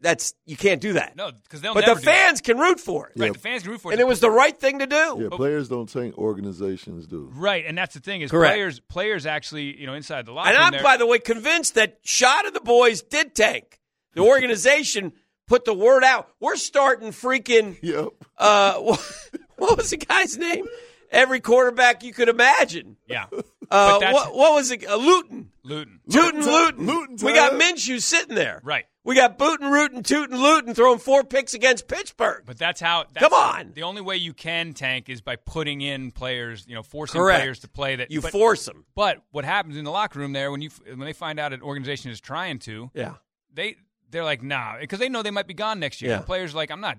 That's 0.00 0.34
you 0.46 0.56
can't 0.56 0.80
do 0.80 0.92
that. 0.92 1.16
No, 1.16 1.32
because 1.32 1.60
they'll 1.60 1.74
but 1.74 1.80
never 1.86 1.94
the 1.94 2.00
do 2.02 2.04
that. 2.04 2.14
fans 2.28 2.40
can 2.40 2.58
root 2.58 2.78
for 2.78 3.08
it. 3.08 3.14
Right, 3.18 3.26
Yeah. 3.28 3.32
the 3.32 3.38
fans 3.38 3.62
can 3.62 3.72
root 3.72 3.80
for 3.80 3.90
it, 3.90 3.94
and 3.94 4.00
it 4.00 4.06
was 4.06 4.20
the 4.20 4.30
right 4.30 4.56
thing 4.56 4.78
to 4.80 4.86
do. 4.86 5.18
Yeah, 5.22 5.28
players 5.32 5.68
don't 5.68 5.88
tank, 5.88 6.16
organizations 6.18 7.06
do. 7.06 7.30
Right, 7.34 7.64
and 7.66 7.76
that's 7.76 7.94
the 7.94 8.00
thing 8.00 8.20
is 8.20 8.30
Correct. 8.30 8.54
players 8.54 8.80
players 8.80 9.26
actually 9.26 9.80
you 9.80 9.86
know 9.86 9.94
inside 9.94 10.26
the 10.26 10.32
locker 10.32 10.50
room. 10.50 10.56
And. 10.56 10.64
I'm, 10.66 10.72
they're- 10.72 10.82
by 10.82 10.96
the 10.98 11.06
way, 11.06 11.18
convinced 11.18 11.74
that 11.74 11.98
Shot 12.04 12.46
of 12.46 12.54
the 12.54 12.60
Boys 12.60 13.02
did 13.02 13.34
tank. 13.34 13.80
The 14.14 14.20
organization 14.34 15.12
put 15.46 15.64
the 15.64 15.74
word 15.74 16.04
out. 16.04 16.28
We're 16.40 16.56
starting 16.56 17.10
freaking. 17.10 17.76
Yep. 17.82 18.08
Uh, 18.38 18.74
what 19.56 19.76
was 19.76 19.90
the 19.90 19.98
guy's 19.98 20.36
name? 20.36 20.66
Every 21.10 21.38
quarterback 21.40 22.02
you 22.02 22.12
could 22.12 22.28
imagine. 22.28 22.96
yeah, 23.06 23.26
Uh, 23.70 24.00
what, 24.12 24.34
what 24.34 24.54
was 24.54 24.70
it? 24.72 24.84
Uh, 24.88 24.96
Luton. 24.96 25.50
Luton. 25.62 26.00
Tootin' 26.10 26.44
Luton. 26.44 26.86
Luton 26.86 27.16
we 27.22 27.32
got 27.34 27.50
time. 27.52 27.60
Minshew 27.60 28.00
sitting 28.02 28.34
there. 28.34 28.60
Right. 28.64 28.84
We 29.04 29.14
got 29.14 29.38
Bootin' 29.38 29.70
Rootin' 29.70 30.02
Tootin' 30.02 30.36
Luton 30.36 30.74
throwing 30.74 30.98
four 30.98 31.22
picks 31.22 31.54
against 31.54 31.86
Pittsburgh. 31.86 32.42
But 32.46 32.58
that's 32.58 32.80
how. 32.80 33.04
That's 33.12 33.22
Come 33.24 33.32
on. 33.32 33.72
The 33.74 33.84
only 33.84 34.00
way 34.02 34.16
you 34.16 34.32
can 34.32 34.72
tank 34.72 35.08
is 35.08 35.20
by 35.20 35.36
putting 35.36 35.82
in 35.82 36.10
players, 36.10 36.64
you 36.66 36.74
know, 36.74 36.82
forcing 36.82 37.20
Correct. 37.20 37.40
players 37.40 37.58
to 37.60 37.68
play 37.68 37.96
that. 37.96 38.10
You 38.10 38.20
but, 38.20 38.32
force 38.32 38.64
them. 38.64 38.84
But 38.96 39.22
what 39.30 39.44
happens 39.44 39.76
in 39.76 39.84
the 39.84 39.90
locker 39.92 40.18
room 40.18 40.32
there 40.32 40.50
when 40.50 40.62
you 40.62 40.70
when 40.88 41.00
they 41.00 41.12
find 41.12 41.38
out 41.38 41.52
an 41.52 41.62
organization 41.62 42.10
is 42.10 42.20
trying 42.20 42.58
to, 42.60 42.90
Yeah. 42.94 43.14
they 43.52 43.76
they're 44.14 44.24
like, 44.24 44.42
nah, 44.42 44.78
because 44.80 44.98
they 44.98 45.08
know 45.08 45.22
they 45.22 45.30
might 45.30 45.46
be 45.46 45.54
gone 45.54 45.80
next 45.80 46.00
year. 46.00 46.12
Yeah. 46.12 46.18
The 46.18 46.24
players 46.24 46.54
are 46.54 46.56
like, 46.56 46.70
I'm 46.70 46.80
not. 46.80 46.98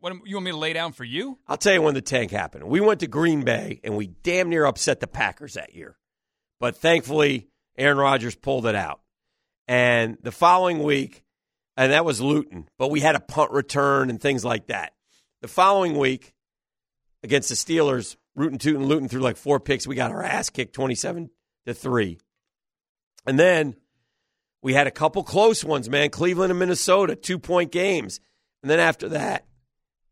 What 0.00 0.14
you 0.26 0.36
want 0.36 0.44
me 0.44 0.50
to 0.50 0.56
lay 0.56 0.72
down 0.72 0.92
for 0.92 1.04
you? 1.04 1.38
I'll 1.46 1.56
tell 1.56 1.72
you 1.72 1.82
when 1.82 1.94
the 1.94 2.02
tank 2.02 2.30
happened. 2.30 2.64
We 2.64 2.80
went 2.80 3.00
to 3.00 3.06
Green 3.06 3.42
Bay 3.42 3.80
and 3.84 3.96
we 3.96 4.06
damn 4.06 4.50
near 4.50 4.64
upset 4.66 5.00
the 5.00 5.06
Packers 5.06 5.54
that 5.54 5.74
year. 5.74 5.96
But 6.60 6.76
thankfully, 6.76 7.48
Aaron 7.78 7.98
Rodgers 7.98 8.34
pulled 8.34 8.66
it 8.66 8.74
out. 8.74 9.00
And 9.66 10.18
the 10.22 10.32
following 10.32 10.82
week, 10.82 11.24
and 11.76 11.92
that 11.92 12.04
was 12.04 12.20
Luton. 12.20 12.68
But 12.78 12.90
we 12.90 13.00
had 13.00 13.16
a 13.16 13.20
punt 13.20 13.50
return 13.50 14.10
and 14.10 14.20
things 14.20 14.44
like 14.44 14.66
that. 14.66 14.92
The 15.40 15.48
following 15.48 15.96
week 15.96 16.34
against 17.22 17.48
the 17.48 17.54
Steelers, 17.54 18.16
rootin' 18.34 18.58
tootin' 18.58 18.86
Luton 18.86 19.08
threw 19.08 19.22
like 19.22 19.36
four 19.36 19.58
picks. 19.58 19.86
We 19.86 19.96
got 19.96 20.10
our 20.10 20.22
ass 20.22 20.50
kicked 20.50 20.74
twenty 20.74 20.94
seven 20.94 21.30
to 21.66 21.74
three, 21.74 22.18
and 23.26 23.38
then 23.38 23.76
we 24.64 24.72
had 24.72 24.86
a 24.86 24.90
couple 24.90 25.22
close 25.22 25.62
ones. 25.62 25.90
Man, 25.90 26.08
Cleveland 26.08 26.50
and 26.50 26.58
Minnesota, 26.58 27.14
two 27.14 27.38
point 27.38 27.70
games, 27.70 28.18
and 28.62 28.70
then 28.70 28.80
after 28.80 29.10
that, 29.10 29.44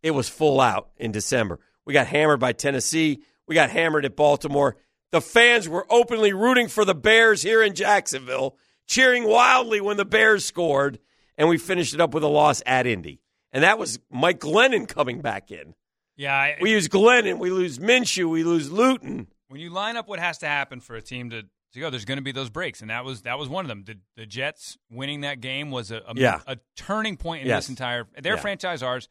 it 0.03 0.11
was 0.11 0.29
full 0.29 0.61
out 0.61 0.91
in 0.99 1.11
December. 1.11 1.59
We 1.87 1.95
got 1.95 2.07
hammered 2.07 2.39
by 2.39 2.53
Tennessee. 2.53 3.23
We 3.49 3.55
got 3.55 3.71
hammered 3.71 4.05
at 4.05 4.15
Baltimore. 4.15 4.77
The 5.11 5.23
fans 5.23 5.71
were 5.71 5.87
openly 5.91 6.35
rooting 6.35 6.69
for 6.69 6.85
the 6.85 6.95
Bears 6.95 7.43
here 7.43 7.63
in 7.63 7.75
Jacksonville, 7.75 8.59
cheering 8.87 9.25
wildly 9.27 9.81
when 9.81 9.97
the 9.97 10.05
Bears 10.05 10.45
scored, 10.45 10.99
and 11.39 11.49
we 11.49 11.57
finished 11.57 11.95
it 11.95 12.01
up 12.01 12.13
with 12.13 12.23
a 12.23 12.29
loss 12.29 12.63
at 12.67 12.87
Indy. 12.87 13.21
And 13.53 13.65
that 13.65 13.79
was 13.79 14.01
Mike 14.11 14.41
Glennon 14.41 14.87
coming 14.87 15.23
back 15.23 15.51
in. 15.51 15.75
Yeah, 16.15 16.35
I, 16.35 16.59
We 16.61 16.73
use 16.73 16.89
Glennon, 16.89 17.39
we 17.39 17.49
lose 17.49 17.79
Minshew, 17.79 18.29
we 18.31 18.45
lose 18.45 18.71
Luton. 18.71 19.29
when 19.49 19.61
you 19.63 19.71
line 19.71 19.97
up 19.97 20.09
what 20.09 20.19
has 20.19 20.39
to 20.39 20.47
happen 20.47 20.81
for 20.81 20.95
a 20.95 21.03
team 21.03 21.31
to, 21.31 21.45
to 21.73 21.81
go, 21.81 21.91
there's 21.91 22.05
going 22.05 22.19
to 22.19 22.23
be 22.23 22.33
those 22.33 22.51
breaks, 22.51 22.81
and 22.81 22.91
that 22.91 23.05
was 23.05 23.23
that 23.23 23.39
was 23.39 23.49
one 23.49 23.65
of 23.65 23.69
them. 23.69 23.85
The, 23.85 23.99
the 24.17 24.27
Jets 24.27 24.77
winning 24.91 25.23
that 25.23 25.41
game 25.41 25.71
was 25.71 25.91
a, 25.91 25.97
a, 26.07 26.13
Yeah. 26.15 26.41
a 26.47 26.59
turning 26.77 27.17
point 27.17 27.43
in 27.43 27.49
Yes. 27.49 27.65
this 27.65 27.71
entire 27.71 28.07
their 28.21 28.35
Yeah. 28.35 28.41
franchise, 28.41 28.83
ours. 28.83 29.09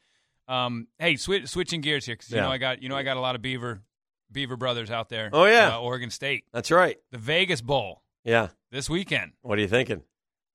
Um, 0.48 0.88
hey, 0.98 1.14
swi- 1.14 1.48
switching 1.48 1.80
gears 1.80 2.04
here 2.06 2.14
because 2.14 2.30
you 2.30 2.36
Yeah. 2.36 2.42
know 2.44 2.50
I 2.50 2.58
got 2.58 2.82
you 2.82 2.88
know 2.88 2.96
I 2.96 3.02
got 3.02 3.16
a 3.16 3.20
lot 3.20 3.34
of 3.36 3.42
Beaver 3.42 3.82
Beaver 4.30 4.56
brothers 4.56 4.90
out 4.90 5.08
there. 5.10 5.28
Oh, 5.32 5.44
yeah. 5.44 5.76
uh, 5.76 5.80
Oregon 5.80 6.10
State, 6.10 6.44
That's 6.52 6.70
right. 6.70 6.96
the 7.10 7.18
Vegas 7.18 7.60
Bowl 7.60 8.02
Yeah. 8.24 8.48
this 8.70 8.88
weekend. 8.88 9.32
What 9.42 9.58
are 9.58 9.62
you 9.62 9.68
thinking? 9.68 10.02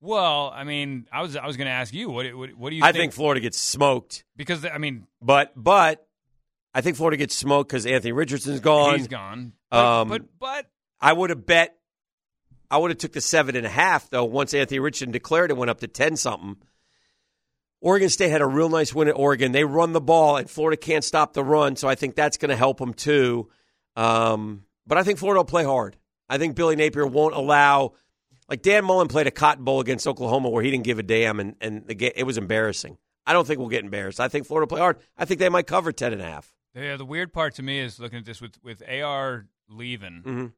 Well, 0.01 0.51
I 0.53 0.63
mean, 0.63 1.07
I 1.11 1.21
was 1.21 1.35
I 1.35 1.45
was 1.47 1.57
going 1.57 1.65
to 1.67 1.71
ask 1.71 1.93
you 1.93 2.09
what 2.09 2.33
what, 2.35 2.53
what 2.53 2.69
do 2.69 2.75
you 2.75 2.83
I 2.83 2.91
think? 2.91 3.01
think 3.03 3.13
Florida 3.13 3.39
gets 3.41 3.57
smoked, 3.59 4.25
because 4.35 4.63
I 4.65 4.77
mean 4.77 5.07
but 5.21 5.53
but 5.55 6.05
I 6.73 6.81
think 6.81 6.97
Florida 6.97 7.17
gets 7.17 7.35
smoked 7.35 7.69
because 7.69 7.85
Anthony 7.85 8.11
Richardson's 8.11 8.59
gone. 8.59 8.97
he's 8.97 9.07
gone, 9.07 9.53
but 9.71 10.01
Um, 10.01 10.09
but, 10.09 10.21
but 10.39 10.69
I 11.01 11.13
would 11.13 11.29
have 11.31 11.45
bet. 11.45 11.76
I 12.69 12.77
would 12.77 12.91
have 12.91 12.97
took 12.97 13.13
the 13.13 13.21
seven 13.21 13.55
and 13.55 13.65
a 13.65 13.69
half 13.69 14.09
though. 14.09 14.25
Once 14.25 14.53
Anthony 14.53 14.79
Richardson 14.79 15.11
declared, 15.11 15.51
it 15.51 15.57
went 15.57 15.69
up 15.71 15.79
to 15.81 15.87
ten 15.87 16.15
something. 16.17 16.57
Oregon 17.79 18.09
State 18.09 18.29
had 18.29 18.41
a 18.41 18.47
real 18.47 18.69
nice 18.69 18.93
win 18.93 19.07
at 19.07 19.15
Oregon. 19.15 19.51
They 19.51 19.63
run 19.63 19.93
the 19.93 20.01
ball, 20.01 20.37
and 20.37 20.49
Florida 20.49 20.77
can't 20.77 21.03
stop 21.03 21.33
the 21.33 21.43
run, 21.43 21.75
so 21.75 21.87
I 21.87 21.95
think 21.95 22.15
that's 22.15 22.37
going 22.37 22.49
to 22.49 22.55
help 22.55 22.79
them 22.79 22.93
too. 22.93 23.49
Um, 23.95 24.63
but 24.87 24.97
I 24.97 25.03
think 25.03 25.19
Florida 25.19 25.39
will 25.39 25.45
play 25.45 25.63
hard. 25.63 25.95
I 26.27 26.37
think 26.39 26.55
Billy 26.55 26.75
Napier 26.75 27.05
won't 27.05 27.35
allow. 27.35 27.93
Like 28.49 28.61
Dan 28.61 28.83
Mullen 28.85 29.07
played 29.09 29.27
a 29.27 29.31
Cotton 29.31 29.63
Bowl 29.63 29.79
against 29.79 30.07
Oklahoma 30.07 30.49
where 30.49 30.63
he 30.63 30.71
didn't 30.71 30.85
give 30.85 30.99
a 30.99 31.03
damn, 31.03 31.39
and 31.39 31.55
and 31.61 31.85
the, 31.85 31.93
ga- 31.95 32.13
it 32.15 32.23
was 32.23 32.37
embarrassing. 32.37 32.97
I 33.25 33.33
don't 33.33 33.45
think 33.45 33.59
we'll 33.59 33.67
get 33.69 33.83
embarrassed. 33.83 34.19
I 34.19 34.27
think 34.29 34.47
Florida 34.47 34.63
will 34.63 34.75
play 34.75 34.81
hard. 34.81 34.97
I 35.17 35.25
think 35.25 35.39
they 35.39 35.49
might 35.49 35.67
cover 35.67 35.91
ten 35.91 36.13
and 36.13 36.21
a 36.21 36.25
half. 36.25 36.51
Yeah, 36.73 36.95
the 36.97 37.05
weird 37.05 37.31
part 37.33 37.55
to 37.55 37.63
me 37.63 37.79
is 37.79 37.99
looking 37.99 38.19
at 38.19 38.25
this 38.25 38.41
with 38.41 38.57
with 38.63 38.81
AR 38.89 39.47
leaving. 39.69 40.23
Mhm. 40.25 40.51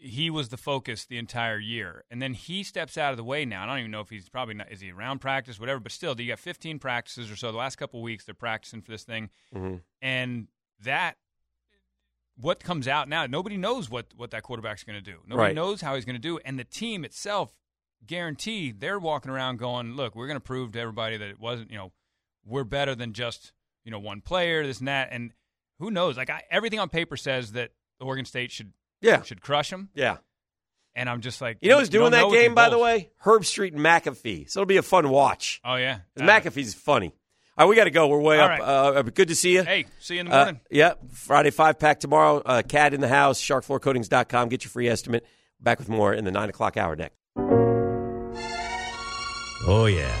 He 0.00 0.30
was 0.30 0.48
the 0.50 0.56
focus 0.56 1.04
the 1.06 1.18
entire 1.18 1.58
year, 1.58 2.04
and 2.10 2.22
then 2.22 2.32
he 2.34 2.62
steps 2.62 2.96
out 2.96 3.10
of 3.10 3.16
the 3.16 3.24
way 3.24 3.44
now. 3.44 3.64
I 3.64 3.66
don't 3.66 3.78
even 3.80 3.90
know 3.90 4.00
if 4.00 4.10
he's 4.10 4.28
probably 4.28 4.54
not. 4.54 4.70
Is 4.70 4.80
he 4.80 4.92
around 4.92 5.18
practice, 5.18 5.58
whatever? 5.58 5.80
But 5.80 5.90
still, 5.92 6.18
you 6.20 6.28
got 6.28 6.38
15 6.38 6.78
practices 6.78 7.30
or 7.30 7.36
so. 7.36 7.50
The 7.50 7.58
last 7.58 7.76
couple 7.76 8.00
weeks, 8.00 8.24
they're 8.24 8.34
practicing 8.34 8.80
for 8.80 8.92
this 8.92 9.02
thing, 9.04 9.30
Mhm. 9.52 9.82
and 10.00 10.48
that 10.80 11.16
what 12.36 12.62
comes 12.62 12.86
out 12.86 13.08
now, 13.08 13.26
nobody 13.26 13.56
knows 13.56 13.90
what 13.90 14.06
what 14.16 14.30
that 14.30 14.42
quarterback's 14.44 14.84
going 14.84 15.02
to 15.02 15.02
do. 15.12 15.18
Nobody 15.26 15.48
Right. 15.48 15.54
knows 15.54 15.80
how 15.80 15.96
he's 15.96 16.04
going 16.04 16.14
to 16.16 16.20
do, 16.22 16.38
and 16.44 16.58
the 16.58 16.64
team 16.64 17.04
itself, 17.04 17.56
guarantee, 18.06 18.70
they're 18.70 18.98
walking 19.00 19.30
around 19.30 19.56
going, 19.58 19.94
"Look, 19.96 20.14
we're 20.14 20.28
going 20.28 20.36
to 20.36 20.40
prove 20.40 20.72
to 20.72 20.80
everybody 20.80 21.16
that 21.16 21.28
it 21.28 21.40
wasn't, 21.40 21.70
you 21.72 21.76
know, 21.76 21.92
we're 22.44 22.64
better 22.64 22.94
than 22.94 23.12
just 23.12 23.52
you 23.84 23.90
know 23.90 23.98
one 23.98 24.20
player, 24.20 24.64
this 24.64 24.78
and 24.78 24.86
that." 24.86 25.08
And 25.10 25.34
who 25.80 25.90
knows? 25.90 26.16
Like 26.16 26.30
I, 26.30 26.44
everything 26.50 26.78
on 26.78 26.88
paper 26.88 27.16
says 27.16 27.52
that 27.52 27.72
Oregon 28.00 28.24
State 28.24 28.52
should 28.52 28.72
Yeah. 29.00 29.22
should 29.22 29.40
crush 29.40 29.72
him. 29.72 29.88
Yeah. 29.94 30.18
and 30.94 31.08
I'm 31.08 31.20
just 31.20 31.40
like, 31.40 31.58
You 31.60 31.70
know 31.70 31.78
who's 31.78 31.88
doing 31.88 32.10
that 32.12 32.22
know 32.22 32.30
game, 32.32 32.54
by 32.54 32.68
the 32.70 32.78
way? 32.78 33.10
Herbstreit 33.24 33.72
and 33.72 33.80
McAfee. 33.80 34.50
So 34.50 34.60
it'll 34.60 34.66
be 34.68 34.76
a 34.78 34.82
fun 34.82 35.08
watch. 35.10 35.60
Oh 35.64 35.76
yeah. 35.76 36.00
Uh, 36.18 36.22
McAfee's 36.24 36.74
funny. 36.74 37.14
All 37.56 37.64
right, 37.66 37.70
we 37.70 37.74
got 37.76 37.84
to 37.84 37.90
go. 37.90 38.06
We're 38.08 38.20
way 38.20 38.38
up. 38.38 38.48
right. 38.50 38.60
Uh, 38.60 39.02
good 39.02 39.28
to 39.28 39.34
see 39.34 39.54
you. 39.54 39.64
Hey, 39.64 39.86
see 39.98 40.14
you 40.14 40.20
in 40.20 40.26
the 40.26 40.32
Uh, 40.32 40.44
morning. 40.44 40.60
yeah, 40.70 40.92
Friday 41.12 41.50
five 41.50 41.78
pack 41.80 41.98
tomorrow. 42.00 42.38
Uh, 42.44 42.62
Cat 42.62 42.94
in 42.94 43.00
the 43.00 43.08
house. 43.08 43.40
Sharkfloorcoatings.com. 43.42 44.48
Get 44.48 44.62
your 44.64 44.70
free 44.70 44.88
estimate. 44.88 45.26
Back 45.60 45.78
with 45.80 45.88
more 45.88 46.14
in 46.14 46.24
the 46.24 46.30
nine 46.30 46.48
o'clock 46.50 46.76
hour 46.76 46.94
next. 46.94 47.16
Oh, 49.66 49.86
yeah. 49.86 50.14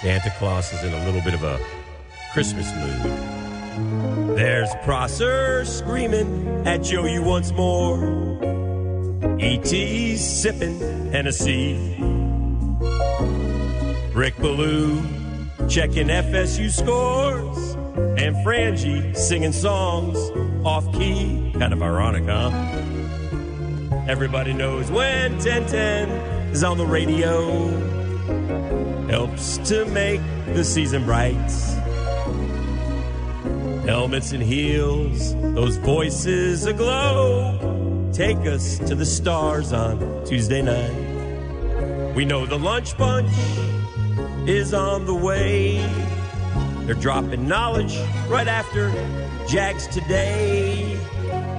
Santa 0.00 0.30
Claus 0.38 0.72
is 0.72 0.82
in 0.82 0.92
a 0.94 1.04
little 1.04 1.20
bit 1.20 1.34
of 1.34 1.42
a 1.44 1.60
Christmas 2.32 2.72
mood. 2.74 3.49
There's 4.36 4.70
Prosser 4.84 5.64
screaming 5.64 6.66
at 6.66 6.82
Joe 6.82 7.06
you 7.06 7.22
once 7.22 7.52
more. 7.52 7.98
E.T.'s 9.38 10.42
sipping 10.42 10.80
Hennessy. 11.12 11.96
Rick 14.14 14.36
Ballou 14.38 15.00
checking 15.68 16.08
FSU 16.08 16.70
scores. 16.70 17.76
And 18.20 18.36
Frangie 18.44 19.16
singing 19.16 19.52
songs 19.52 20.18
off 20.64 20.90
key. 20.92 21.52
Kind 21.58 21.72
of 21.72 21.82
ironic, 21.82 22.24
huh? 22.24 22.50
Everybody 24.08 24.52
knows 24.52 24.90
when 24.90 25.32
1010 25.34 26.08
is 26.50 26.64
on 26.64 26.76
the 26.76 26.86
radio 26.86 27.68
helps 29.08 29.58
to 29.68 29.84
make 29.86 30.20
the 30.54 30.64
season 30.64 31.04
bright. 31.04 31.79
Helmets 33.90 34.30
and 34.30 34.40
heels, 34.40 35.34
those 35.34 35.76
voices 35.78 36.64
aglow, 36.64 38.08
take 38.12 38.36
us 38.46 38.78
to 38.78 38.94
the 38.94 39.04
stars 39.04 39.72
on 39.72 40.24
Tuesday 40.24 40.62
night. 40.62 42.14
We 42.14 42.24
know 42.24 42.46
the 42.46 42.56
lunch 42.56 42.96
bunch 42.96 43.32
is 44.48 44.72
on 44.72 45.06
the 45.06 45.14
way. 45.14 45.84
They're 46.84 46.94
dropping 46.94 47.48
knowledge 47.48 47.98
right 48.28 48.46
after 48.46 48.92
Jags 49.48 49.88
today. 49.88 50.96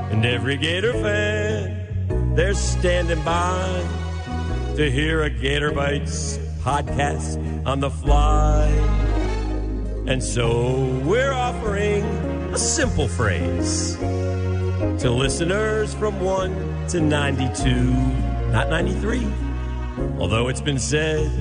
And 0.09 0.25
every 0.25 0.55
Gator 0.55 0.93
fan, 0.93 2.33
they're 2.33 2.53
standing 2.53 3.21
by 3.25 3.85
to 4.77 4.89
hear 4.89 5.23
a 5.23 5.29
Gator 5.29 5.73
Bites 5.73 6.37
podcast 6.63 7.67
on 7.67 7.81
the 7.81 7.89
fly. 7.89 9.10
And 10.07 10.23
so 10.23 10.85
we're 11.03 11.31
offering 11.31 12.03
a 12.53 12.57
simple 12.57 13.07
phrase 13.07 13.95
to 13.97 15.11
listeners 15.11 15.93
from 15.93 16.19
1 16.19 16.87
to 16.89 16.99
92, 16.99 17.75
not 18.51 18.69
93. 18.69 19.27
Although 20.19 20.47
it's 20.47 20.59
been 20.61 20.79
said 20.79 21.31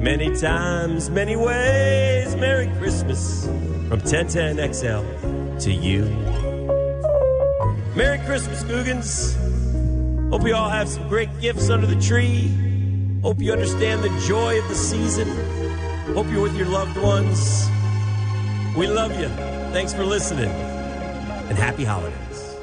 many 0.00 0.34
times, 0.36 1.08
many 1.10 1.36
ways, 1.36 2.36
Merry 2.36 2.68
Christmas 2.78 3.46
from 3.88 4.00
1010XL 4.00 5.60
to 5.62 5.72
you. 5.72 6.04
Merry 7.96 8.18
Christmas, 8.26 8.62
Googans. 8.64 9.36
Hope 10.30 10.46
you 10.46 10.54
all 10.54 10.70
have 10.70 10.88
some 10.88 11.08
great 11.08 11.28
gifts 11.40 11.70
under 11.70 11.86
the 11.86 12.00
tree. 12.00 12.50
Hope 13.22 13.40
you 13.40 13.52
understand 13.52 14.02
the 14.02 14.08
joy 14.26 14.58
of 14.58 14.68
the 14.68 14.74
season. 14.74 15.28
Hope 16.14 16.26
you're 16.30 16.42
with 16.42 16.56
your 16.56 16.68
loved 16.68 16.96
ones. 16.98 17.71
We 18.76 18.86
love 18.86 19.18
you. 19.20 19.28
Thanks 19.72 19.92
for 19.92 20.04
listening. 20.04 20.48
And 20.48 21.58
happy 21.58 21.84
holidays. 21.84 22.56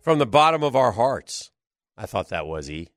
From 0.00 0.18
the 0.18 0.26
bottom 0.26 0.64
of 0.64 0.74
our 0.74 0.90
hearts. 0.90 1.50
I 1.96 2.06
thought 2.06 2.30
that 2.30 2.46
was 2.46 2.68
E. 2.68 2.88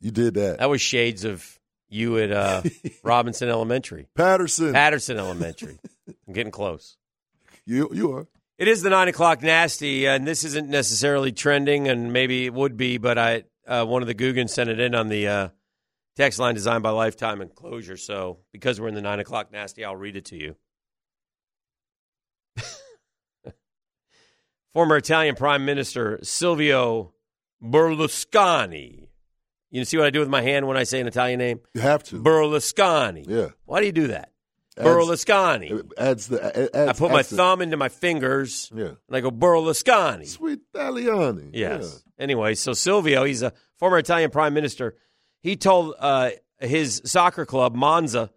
You 0.00 0.10
did 0.10 0.34
that. 0.34 0.58
That 0.58 0.68
was 0.68 0.80
shades 0.80 1.24
of 1.24 1.58
you 1.88 2.18
at 2.18 2.32
uh, 2.32 2.62
Robinson 3.04 3.48
Elementary. 3.48 4.08
Patterson. 4.16 4.72
Patterson 4.72 5.18
Elementary. 5.18 5.78
I'm 6.26 6.34
getting 6.34 6.52
close. 6.52 6.96
You 7.66 7.88
you 7.94 8.12
are. 8.12 8.26
It 8.58 8.68
is 8.68 8.82
the 8.82 8.90
nine 8.90 9.08
o'clock 9.08 9.42
nasty, 9.42 10.06
and 10.06 10.26
this 10.26 10.44
isn't 10.44 10.68
necessarily 10.68 11.32
trending, 11.32 11.88
and 11.88 12.12
maybe 12.12 12.44
it 12.44 12.52
would 12.52 12.76
be, 12.76 12.98
but 12.98 13.16
I 13.16 13.44
uh, 13.66 13.86
one 13.86 14.02
of 14.02 14.06
the 14.06 14.12
Googans 14.12 14.52
sent 14.52 14.68
it 14.68 14.78
in 14.78 14.94
on 14.94 15.08
the 15.08 15.26
uh, 15.26 15.48
text 16.16 16.38
line 16.38 16.54
designed 16.54 16.82
by 16.82 16.90
Lifetime 16.90 17.40
Enclosure. 17.42 17.96
So 17.96 18.38
because 18.52 18.80
we're 18.80 18.88
in 18.88 18.94
the 18.94 19.02
nine 19.02 19.20
o'clock 19.20 19.52
nasty, 19.52 19.84
I'll 19.84 19.96
read 19.96 20.16
it 20.16 20.26
to 20.26 20.36
you. 20.36 20.56
Former 24.72 24.96
Italian 24.96 25.36
Prime 25.36 25.64
Minister 25.64 26.18
Silvio 26.22 27.12
Berlusconi. 27.62 29.08
You 29.70 29.84
see 29.84 29.96
what 29.96 30.06
I 30.06 30.10
do 30.10 30.20
with 30.20 30.28
my 30.28 30.42
hand 30.42 30.66
when 30.68 30.76
I 30.76 30.84
say 30.84 31.00
an 31.00 31.06
Italian 31.06 31.38
name? 31.38 31.60
You 31.74 31.80
have 31.80 32.02
to. 32.04 32.20
Berlusconi. 32.22 33.24
Yeah. 33.28 33.48
Why 33.64 33.80
do 33.80 33.86
you 33.86 33.92
do 33.92 34.06
that? 34.08 34.30
Adds- 34.76 34.88
Berlusconi. 34.88 35.90
Adds 35.96 36.26
the. 36.28 36.70
Adds 36.76 36.88
I 36.88 36.92
put 36.92 37.12
my 37.12 37.20
accent. 37.20 37.36
thumb 37.38 37.62
into 37.62 37.76
my 37.76 37.88
fingers 37.88 38.70
Yeah. 38.74 38.84
and 39.08 39.16
I 39.16 39.20
go 39.20 39.30
Berlusconi. 39.30 40.26
Sweet 40.26 40.60
Italiani. 40.74 41.50
Yes. 41.52 42.02
Anyway, 42.18 42.54
so 42.54 42.72
Silvio, 42.72 43.24
he's 43.24 43.42
a 43.42 43.52
former 43.78 43.98
Italian 43.98 44.30
prime 44.30 44.54
minister. 44.54 44.96
He 45.44 45.56
told 45.56 45.94
uh, 45.98 46.30
his 46.58 47.02
soccer 47.04 47.44
club, 47.44 47.74
Monza, 47.74 48.30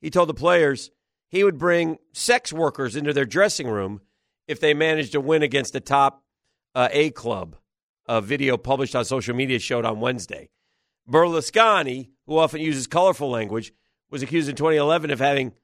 he 0.00 0.10
told 0.10 0.28
the 0.28 0.34
players 0.34 0.92
he 1.28 1.42
would 1.42 1.58
bring 1.58 1.98
sex 2.12 2.52
workers 2.52 2.94
into 2.94 3.12
their 3.12 3.24
dressing 3.24 3.66
room 3.66 4.00
if 4.46 4.60
they 4.60 4.72
managed 4.72 5.10
to 5.12 5.20
win 5.20 5.42
against 5.42 5.72
the 5.72 5.80
top 5.80 6.22
uh, 6.76 6.88
A 6.92 7.10
club. 7.10 7.56
A 8.06 8.20
video 8.20 8.56
published 8.56 8.94
on 8.94 9.04
social 9.04 9.34
media 9.34 9.58
showed 9.58 9.84
on 9.84 9.98
Wednesday. 9.98 10.50
Berlusconi, 11.10 12.10
who 12.26 12.38
often 12.38 12.60
uses 12.60 12.86
colorful 12.86 13.28
language, 13.28 13.72
was 14.08 14.22
accused 14.22 14.48
in 14.48 14.54
2011 14.54 15.10
of 15.10 15.18
having 15.18 15.54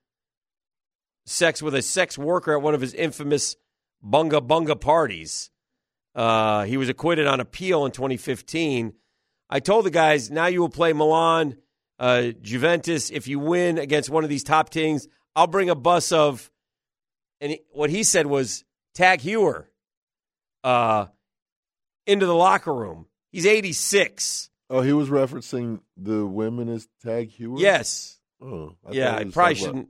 sex 1.27 1.63
with 1.63 1.77
a 1.77 1.83
sex 1.83 2.19
worker 2.19 2.55
at 2.55 2.63
one 2.63 2.75
of 2.75 2.81
his 2.81 2.95
infamous 2.95 3.55
bunga 4.05 4.45
bunga 4.45 4.81
parties. 4.81 5.51
Uh, 6.17 6.65
he 6.65 6.77
was 6.77 6.89
acquitted 6.89 7.29
on 7.29 7.39
appeal 7.39 7.87
in 7.87 7.93
2015. 7.93 8.95
I 9.51 9.61
told 9.61 9.85
the 9.87 9.91
guys, 9.91 10.31
now 10.31 10.47
you 10.47 10.61
will 10.61 10.69
play 10.69 10.93
Milan, 10.93 11.57
uh, 11.99 12.29
Juventus. 12.43 13.11
If 13.11 13.29
you 13.29 13.39
win 13.39 13.79
against 13.79 14.11
one 14.11 14.25
of 14.25 14.31
these 14.31 14.45
top 14.45 14.71
teams, 14.71 15.09
I'll 15.35 15.47
bring 15.47 15.71
a 15.71 15.75
bus 15.75 16.13
of, 16.13 16.51
and 17.41 17.53
he- 17.53 17.61
what 17.73 17.91
he 17.91 18.03
said 18.03 18.27
was 18.27 18.65
Tag 18.95 19.21
Hewer 19.21 19.69
uh, 20.65 21.07
into 22.07 22.27
the 22.27 22.35
locker 22.35 22.75
room. 22.75 23.07
He's 23.33 23.47
86. 23.47 24.51
Oh, 24.71 24.81
he 24.83 24.93
was 24.93 25.09
referencing 25.09 25.81
the 25.97 26.27
women 26.27 26.69
as 26.69 26.89
Tag 27.03 27.31
Hewer? 27.31 27.59
Yes. 27.59 28.19
Oh, 28.43 28.75
I 28.87 28.93
yeah, 28.93 29.17
I 29.17 29.25
probably 29.25 29.55
shouldn't. 29.55 29.89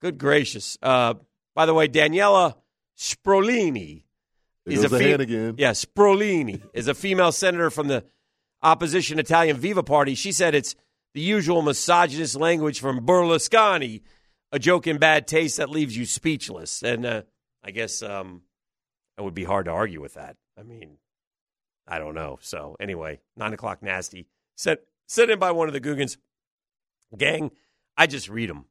Good 0.00 0.16
gracious. 0.18 0.78
Uh, 0.80 1.14
by 1.54 1.66
the 1.66 1.74
way, 1.74 1.88
Daniela 1.88 2.54
Sbrollini 2.98 4.04
is 4.66 4.84
a 4.84 4.88
fe- 4.88 5.10
hand 5.10 5.22
again. 5.22 5.54
Yeah, 5.58 5.72
Sbrollini 5.72 6.62
is 6.72 6.86
a 6.88 6.94
female 6.94 7.32
senator 7.32 7.68
from 7.70 7.88
the 7.88 8.04
opposition 8.62 9.18
Italian 9.18 9.56
Viva 9.56 9.82
Party. 9.82 10.14
She 10.14 10.32
said 10.32 10.54
it's 10.54 10.74
the 11.14 11.20
usual 11.20 11.62
misogynist 11.62 12.36
language 12.36 12.80
from 12.80 13.06
Berlusconi, 13.06 14.02
a 14.52 14.58
joke 14.58 14.86
in 14.86 14.98
bad 14.98 15.26
taste 15.26 15.56
that 15.56 15.70
leaves 15.70 15.96
you 15.96 16.06
speechless. 16.06 16.82
And 16.82 17.04
uh, 17.04 17.22
I 17.64 17.70
guess 17.70 18.02
um, 18.02 18.42
it 19.18 19.22
would 19.22 19.34
be 19.34 19.44
hard 19.44 19.66
to 19.66 19.72
argue 19.72 20.00
with 20.00 20.14
that. 20.14 20.36
I 20.58 20.62
mean, 20.62 20.98
I 21.86 21.98
don't 21.98 22.14
know. 22.14 22.38
So 22.42 22.76
anyway, 22.80 23.20
nine 23.36 23.52
o'clock 23.52 23.82
nasty 23.82 24.26
sent 24.56 24.80
sent 25.06 25.30
in 25.30 25.38
by 25.38 25.50
one 25.50 25.68
of 25.68 25.74
the 25.74 25.80
Googans. 25.80 26.16
Gang, 27.16 27.50
I 27.96 28.06
just 28.06 28.28
read 28.28 28.48
them. 28.48 28.66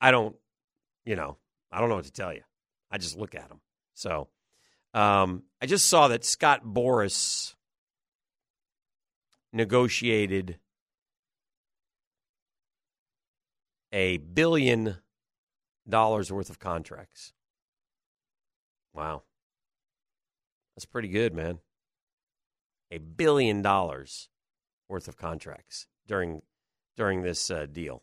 I 0.00 0.10
don't, 0.10 0.34
you 1.04 1.14
know, 1.14 1.36
I 1.70 1.80
don't 1.80 1.88
know 1.88 1.96
what 1.96 2.04
to 2.04 2.12
tell 2.12 2.32
you. 2.32 2.42
I 2.90 2.98
just 2.98 3.16
look 3.16 3.34
at 3.34 3.48
them. 3.48 3.60
So 3.94 4.28
um, 4.94 5.44
I 5.62 5.66
just 5.66 5.88
saw 5.88 6.08
that 6.08 6.24
Scott 6.24 6.64
Boras 6.64 7.54
negotiated 9.52 10.58
a 13.92 14.18
billion 14.18 14.96
dollars 15.88 16.30
worth 16.30 16.50
of 16.50 16.58
contracts. 16.58 17.32
Wow. 18.94 19.22
That's 20.76 20.84
pretty 20.84 21.08
good, 21.08 21.34
man. 21.34 21.58
A 22.90 22.98
billion 22.98 23.62
dollars 23.62 24.28
worth 24.88 25.08
of 25.08 25.16
contracts 25.16 25.86
during 26.06 26.42
during 26.96 27.22
this 27.22 27.50
uh, 27.50 27.66
deal. 27.66 28.02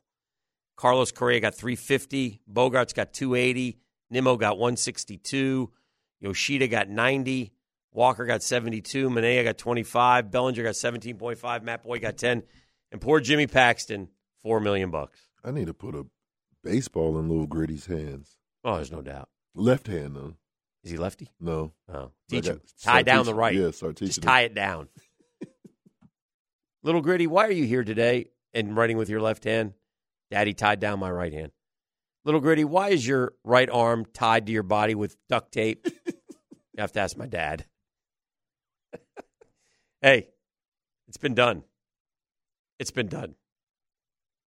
Carlos 0.77 1.11
Correa 1.11 1.39
got 1.39 1.55
350, 1.55 2.41
Bogaerts 2.51 2.93
got 2.93 3.13
280, 3.13 3.77
Nimmo 4.09 4.35
got 4.35 4.57
162, 4.57 5.71
Yoshida 6.19 6.67
got 6.67 6.89
90, 6.89 7.53
Walker 7.95 8.25
got 8.25 8.43
72, 8.43 9.09
Manaea 9.09 9.43
got 9.43 9.57
25, 9.57 10.29
Bellinger 10.29 10.63
got 10.63 10.73
17.5, 10.73 11.63
Matt 11.63 11.83
Boyd 11.83 12.01
got 12.01 12.17
10, 12.17 12.43
and 12.91 13.01
poor 13.01 13.19
Jimmy 13.19 13.47
Paxton, 13.47 14.09
4 14.43 14.59
million 14.59 14.91
bucks. 14.91 15.19
I 15.43 15.51
need 15.51 15.67
to 15.67 15.73
put 15.73 15.95
a 15.95 16.05
baseball 16.63 17.17
in 17.17 17.29
Little 17.29 17.47
Gritty's 17.47 17.85
hands. 17.85 18.37
Oh, 18.63 18.75
there's 18.75 18.91
no 18.91 19.01
doubt. 19.01 19.29
Left 19.53 19.87
hand 19.87 20.15
though. 20.15 20.33
Is 20.83 20.91
he 20.91 20.97
lefty? 20.97 21.29
No. 21.39 21.71
Oh, 21.91 22.11
teach 22.29 22.45
him. 22.47 22.61
Tie 22.83 23.01
down 23.03 23.19
teaching- 23.19 23.33
the 23.33 23.39
right. 23.39 23.55
Yeah, 23.55 23.71
start 23.71 23.95
Just 23.95 24.15
teaching 24.15 24.27
tie 24.27 24.41
him. 24.41 24.51
it 24.51 24.55
down. 24.55 24.87
Little 26.83 27.01
Gritty, 27.01 27.27
why 27.27 27.47
are 27.47 27.51
you 27.51 27.65
here 27.65 27.83
today 27.83 28.27
and 28.53 28.75
writing 28.75 28.97
with 28.97 29.09
your 29.09 29.21
left 29.21 29.43
hand? 29.43 29.73
Daddy 30.31 30.53
tied 30.53 30.79
down 30.79 30.99
my 30.99 31.09
right 31.09 31.33
hand. 31.33 31.51
Little 32.23 32.41
Gritty, 32.41 32.63
why 32.65 32.89
is 32.89 33.07
your 33.07 33.33
right 33.43 33.69
arm 33.69 34.05
tied 34.13 34.47
to 34.47 34.51
your 34.51 34.63
body 34.63 34.95
with 34.95 35.15
duct 35.29 35.51
tape? 35.51 35.87
you 36.05 36.13
have 36.79 36.91
to 36.93 36.99
ask 36.99 37.15
my 37.17 37.27
dad. 37.27 37.65
Hey, 40.05 40.27
it's 41.07 41.17
been 41.17 41.33
done. 41.33 41.63
It's 42.77 42.91
been 42.91 43.07
done. 43.07 43.33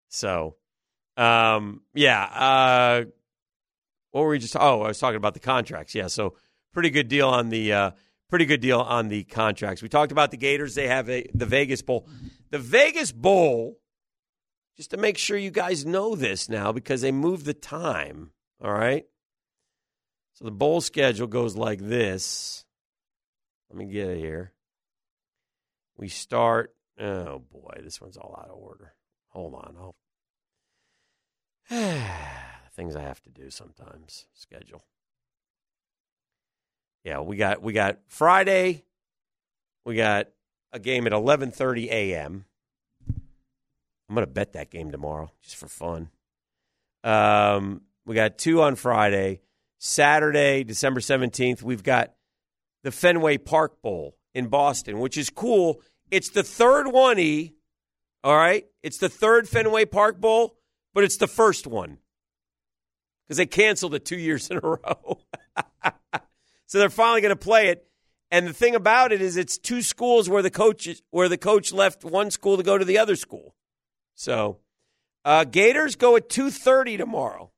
So, 0.08 0.56
um, 1.18 1.82
yeah. 1.96 2.24
Uh, 2.24 3.06
what 4.12 4.22
were 4.22 4.30
we 4.30 4.40
just? 4.40 4.56
Oh, 4.56 4.84
I 4.84 4.90
was 4.90 5.00
talking 5.00 5.18
about 5.18 5.34
the 5.34 5.40
contracts. 5.40 5.96
Yeah, 5.96 6.08
so 6.08 6.36
pretty 6.74 6.92
good 6.92 7.08
deal 7.08 7.28
on 7.28 7.50
the 7.50 7.74
uh, 7.74 7.92
pretty 8.30 8.46
good 8.46 8.62
deal 8.62 8.80
on 8.80 9.08
the 9.08 9.24
contracts. 9.24 9.82
We 9.82 9.90
talked 9.90 10.12
about 10.12 10.30
the 10.30 10.38
Gators. 10.38 10.76
They 10.76 10.88
have 10.88 11.10
a 11.10 11.26
the 11.34 11.48
Vegas 11.48 11.82
Bowl. 11.82 12.08
The 12.52 12.60
Vegas 12.60 13.12
Bowl. 13.12 13.80
Just 14.76 14.92
to 14.92 14.98
make 14.98 15.18
sure 15.18 15.40
you 15.40 15.50
guys 15.50 15.88
know 15.88 16.16
this 16.16 16.50
now, 16.50 16.72
because 16.72 17.02
they 17.02 17.12
moved 17.12 17.46
the 17.46 17.56
time. 17.56 18.30
All 18.64 18.72
right. 18.72 19.06
So 20.34 20.46
the 20.46 20.52
bowl 20.52 20.82
schedule 20.82 21.26
goes 21.26 21.56
like 21.56 21.80
this. 21.80 22.64
Let 23.72 23.80
me 23.80 23.92
get 23.92 24.10
it 24.10 24.20
here. 24.20 24.54
We 25.98 26.10
start. 26.10 26.74
Oh 27.00 27.40
boy, 27.40 27.82
this 27.84 28.00
one's 28.02 28.18
all 28.18 28.36
out 28.40 28.50
of 28.50 28.58
order. 28.58 28.94
Hold 29.30 29.56
on. 29.56 29.76
I'll 29.78 29.96
things 32.74 32.96
I 32.96 33.02
have 33.02 33.22
to 33.24 33.30
do 33.30 33.50
sometimes. 33.50 34.26
Schedule. 34.34 34.84
Yeah, 37.04 37.22
we 37.22 37.38
got 37.38 37.62
we 37.62 37.74
got 37.74 38.00
Friday. 38.08 38.84
We 39.86 39.96
got 39.96 40.28
a 40.72 40.80
game 40.80 41.08
at 41.08 41.14
eleven 41.14 41.52
thirty 41.52 41.90
a.m. 41.90 42.46
I'm 43.08 44.16
gonna 44.16 44.28
bet 44.28 44.54
that 44.54 44.70
game 44.70 44.92
tomorrow 44.92 45.32
just 45.42 45.56
for 45.56 45.68
fun. 45.68 46.10
Um, 47.04 47.82
we 48.06 48.16
got 48.16 48.38
two 48.38 48.62
on 48.62 48.76
Friday. 48.76 49.42
Saturday, 49.80 50.64
December 50.64 51.00
seventeenth, 51.00 51.64
we've 51.64 51.84
got 51.84 52.14
the 52.84 52.92
Fenway 52.92 53.38
Park 53.38 53.82
Bowl 53.82 54.17
in 54.38 54.48
Boston, 54.48 55.00
which 55.00 55.18
is 55.18 55.32
cool. 55.32 55.82
It's 56.12 56.30
the 56.30 56.44
third 56.44 56.88
one, 56.88 57.18
E. 57.18 57.56
All 58.24 58.38
right, 58.38 58.66
it's 58.84 59.00
the 59.00 59.10
third 59.10 59.50
Fenway 59.50 59.86
Park 59.86 60.22
Bowl, 60.22 60.58
but 60.94 61.04
it's 61.04 61.18
the 61.18 61.28
first 61.28 61.66
one 61.66 61.98
because 63.26 63.38
they 63.38 63.48
canceled 63.48 63.96
it 63.96 64.06
two 64.06 64.18
years 64.18 64.50
in 64.50 64.58
a 64.58 64.60
row. 64.64 65.20
so 66.68 66.78
they're 66.78 66.90
finally 66.92 67.22
going 67.22 67.36
to 67.36 67.36
play 67.36 67.70
it. 67.70 67.88
And 68.30 68.48
the 68.48 68.54
thing 68.54 68.76
about 68.76 69.12
it 69.12 69.22
is, 69.22 69.38
it's 69.38 69.58
two 69.58 69.82
schools 69.82 70.30
where 70.30 70.44
the 70.44 70.52
coach 70.52 70.88
where 71.10 71.30
the 71.30 71.38
coach 71.38 71.74
left 71.74 72.04
one 72.04 72.30
school 72.30 72.58
to 72.58 72.64
go 72.64 72.78
to 72.78 72.86
the 72.86 73.00
other 73.00 73.16
school. 73.16 73.56
So 74.14 74.60
uh, 75.26 75.46
Gators 75.46 75.96
go 75.96 76.16
at 76.16 76.30
two 76.30 76.52
thirty 76.52 76.96
tomorrow. 76.96 77.52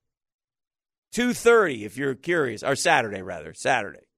Two 1.11 1.33
thirty, 1.33 1.83
if 1.83 1.97
you're 1.97 2.15
curious, 2.15 2.63
or 2.63 2.75
Saturday 2.75 3.21
rather, 3.21 3.53
Saturday. 3.53 4.08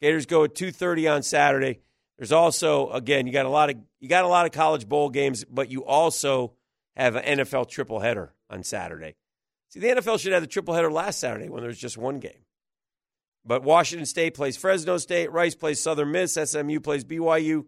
Gators 0.00 0.26
go 0.26 0.44
at 0.44 0.54
two 0.54 0.70
thirty 0.70 1.08
on 1.08 1.22
Saturday. 1.22 1.80
There's 2.16 2.32
also 2.32 2.90
again, 2.90 3.26
you 3.26 3.32
got 3.32 3.46
a 3.46 3.50
lot 3.50 3.70
of 3.70 3.76
you 4.00 4.08
got 4.08 4.24
a 4.24 4.28
lot 4.28 4.46
of 4.46 4.52
college 4.52 4.88
bowl 4.88 5.10
games, 5.10 5.44
but 5.44 5.70
you 5.70 5.84
also 5.84 6.52
have 6.96 7.16
an 7.16 7.38
NFL 7.38 7.68
triple 7.68 8.00
header 8.00 8.34
on 8.50 8.62
Saturday. 8.62 9.16
See, 9.68 9.80
the 9.80 9.88
NFL 9.88 10.18
should 10.18 10.32
have 10.32 10.42
the 10.42 10.48
triple 10.48 10.74
header 10.74 10.90
last 10.90 11.20
Saturday 11.20 11.48
when 11.48 11.60
there 11.60 11.68
was 11.68 11.78
just 11.78 11.98
one 11.98 12.18
game. 12.18 12.44
But 13.44 13.62
Washington 13.62 14.06
State 14.06 14.34
plays 14.34 14.56
Fresno 14.56 14.98
State, 14.98 15.30
Rice 15.30 15.54
plays 15.54 15.80
Southern 15.80 16.10
Miss, 16.10 16.34
SMU 16.34 16.80
plays 16.80 17.04
BYU, 17.04 17.64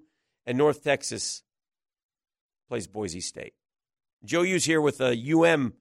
and 0.46 0.58
North 0.58 0.82
Texas 0.82 1.42
plays 2.68 2.86
Boise 2.86 3.20
State. 3.20 3.54
Joe 4.24 4.42
U's 4.42 4.64
here 4.64 4.80
with 4.80 5.00
a 5.00 5.16
UM 5.32 5.74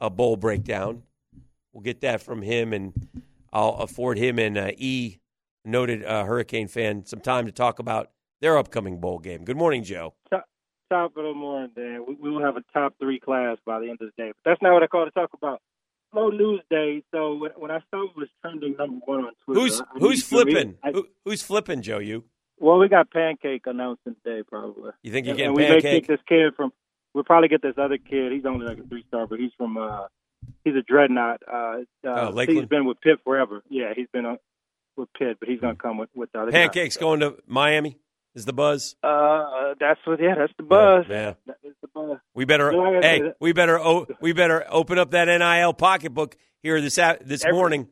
a 0.00 0.10
bowl 0.10 0.36
breakdown. 0.36 1.02
We'll 1.72 1.82
get 1.82 2.00
that 2.00 2.22
from 2.22 2.42
him, 2.42 2.72
and 2.72 3.08
I'll 3.52 3.74
afford 3.74 4.18
him 4.18 4.38
an 4.38 4.56
uh, 4.56 4.70
E, 4.76 5.18
noted 5.64 6.04
uh, 6.04 6.24
Hurricane 6.24 6.68
fan, 6.68 7.04
some 7.06 7.20
time 7.20 7.46
to 7.46 7.52
talk 7.52 7.78
about 7.78 8.10
their 8.40 8.56
upcoming 8.58 9.00
bowl 9.00 9.18
game. 9.18 9.44
Good 9.44 9.56
morning, 9.56 9.82
Joe. 9.84 10.14
top, 10.30 10.44
top 10.90 11.16
of 11.16 11.24
the 11.24 11.34
morning, 11.34 11.70
Dan. 11.76 12.04
We, 12.06 12.14
we 12.14 12.30
will 12.30 12.42
have 12.44 12.56
a 12.56 12.62
top 12.72 12.94
three 13.00 13.20
class 13.20 13.58
by 13.66 13.80
the 13.80 13.86
end 13.90 13.98
of 14.00 14.10
the 14.16 14.22
day. 14.22 14.32
But 14.42 14.50
that's 14.50 14.62
not 14.62 14.72
what 14.72 14.82
I 14.82 14.86
call 14.86 15.04
to 15.04 15.10
talk 15.10 15.30
about. 15.34 15.60
Slow 16.12 16.30
news 16.30 16.60
day. 16.70 17.04
So 17.12 17.34
when, 17.34 17.50
when 17.56 17.70
I 17.70 17.80
saw 17.90 18.04
it 18.04 18.16
was 18.16 18.28
trending 18.42 18.76
number 18.78 18.98
one 19.04 19.20
on 19.24 19.32
Twitter, 19.44 19.60
Who's 19.60 19.80
I 19.80 19.84
who's 19.98 20.22
flipping? 20.24 20.76
I- 20.82 20.90
Who, 20.92 21.06
who's 21.24 21.42
flipping, 21.42 21.82
Joe? 21.82 21.98
You? 21.98 22.24
well, 22.58 22.78
we 22.78 22.88
got 22.88 23.10
Pancake 23.10 23.62
announcing 23.66 24.16
today, 24.24 24.42
probably. 24.46 24.90
You 25.02 25.12
think 25.12 25.26
you're 25.26 25.32
And- 25.32 25.38
getting 25.38 25.46
and 25.48 25.56
we 25.56 25.62
may 25.62 25.68
Pancake? 25.80 25.82
take 25.82 26.06
this 26.08 26.20
kid 26.28 26.54
from. 26.56 26.72
We'll 27.14 27.24
probably 27.24 27.48
get 27.48 27.60
this 27.62 27.74
other 27.76 27.98
kid. 27.98 28.32
He's 28.32 28.44
only 28.46 28.66
like 28.66 28.78
a 28.78 28.82
three 28.86 29.04
star, 29.08 29.26
but 29.26 29.38
he's 29.40 29.52
from. 29.56 29.76
uh 29.76 30.06
He's 30.64 30.74
a 30.74 30.82
dreadnought. 30.82 31.42
Uh, 31.46 31.54
uh, 31.56 31.74
Oh, 32.04 32.30
Lakeland? 32.32 32.60
he's 32.60 32.68
been 32.68 32.86
with 32.86 33.00
Pitt 33.00 33.18
forever. 33.24 33.62
Yeah, 33.68 33.92
he's 33.94 34.06
been 34.12 34.24
uh, 34.26 34.36
with 35.00 35.12
Pitt, 35.18 35.38
but 35.40 35.48
he's 35.48 35.60
going 35.60 35.76
to 35.76 35.82
come 35.82 35.98
with 35.98 36.10
with 36.14 36.30
the 36.32 36.40
other. 36.42 36.52
Pancakes 36.52 36.96
going 36.96 37.20
to 37.20 37.36
Miami. 37.46 37.98
Is 38.34 38.44
the 38.44 38.52
buzz? 38.52 38.94
Uh, 39.02 39.74
that's 39.80 39.98
what. 40.04 40.20
Yeah, 40.20 40.36
that's 40.38 40.52
the 40.56 40.62
buzz. 40.62 41.06
Yeah. 41.08 41.34
Is 41.64 41.74
the 41.82 41.88
buzz. 41.92 42.18
We 42.32 42.44
better. 42.44 42.70
Yeah, 42.72 42.98
I 42.98 43.02
hey, 43.02 43.32
we 43.40 43.52
better. 43.52 43.78
Oh, 43.80 44.06
we 44.20 44.32
better 44.32 44.64
open 44.68 44.98
up 44.98 45.10
that 45.10 45.24
NIL 45.24 45.72
pocketbook 45.72 46.36
here 46.62 46.80
this 46.80 46.94
this 46.94 47.44
Every- 47.44 47.56
morning. 47.56 47.88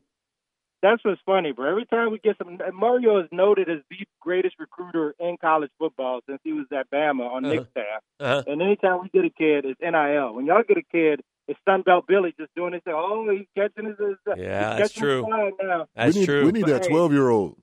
That's 0.81 1.03
what's 1.03 1.19
funny, 1.25 1.51
bro. 1.51 1.69
Every 1.69 1.85
time 1.85 2.09
we 2.11 2.19
get 2.19 2.37
some, 2.37 2.57
Mario 2.73 3.19
is 3.19 3.27
noted 3.33 3.69
as 3.69 3.79
the 3.89 3.97
greatest 4.21 4.55
recruiter 4.59 5.13
in 5.19 5.35
college 5.41 5.71
football 5.77 6.21
since 6.25 6.39
he 6.41 6.53
was 6.53 6.67
at 6.71 6.89
Bama 6.89 7.29
on 7.29 7.43
Nick's 7.43 7.69
staff. 7.71 8.01
Uh-huh. 8.19 8.43
And 8.47 8.61
anytime 8.61 9.01
we 9.01 9.09
get 9.09 9.25
a 9.25 9.29
kid, 9.29 9.65
it's 9.65 9.81
NIL. 9.81 10.33
When 10.33 10.45
y'all 10.45 10.63
get 10.65 10.77
a 10.77 10.83
kid, 10.89 11.19
it's 11.49 11.59
Sunbelt 11.67 12.07
Billy 12.07 12.33
just 12.39 12.53
doing 12.55 12.71
this. 12.71 12.81
Oh, 12.87 13.27
he's 13.29 13.47
catching 13.57 13.85
his. 13.87 13.97
his 13.97 14.17
Yeah, 14.27 14.33
he's 14.35 14.79
that's 14.79 14.93
catching 14.93 15.01
true. 15.01 15.27
Now. 15.61 15.87
That's 15.95 16.13
we 16.13 16.21
need, 16.21 16.25
true. 16.25 16.45
We 16.45 16.51
need 16.51 16.67
that 16.67 16.83
12 16.83 17.11
year 17.11 17.29
old. 17.29 17.57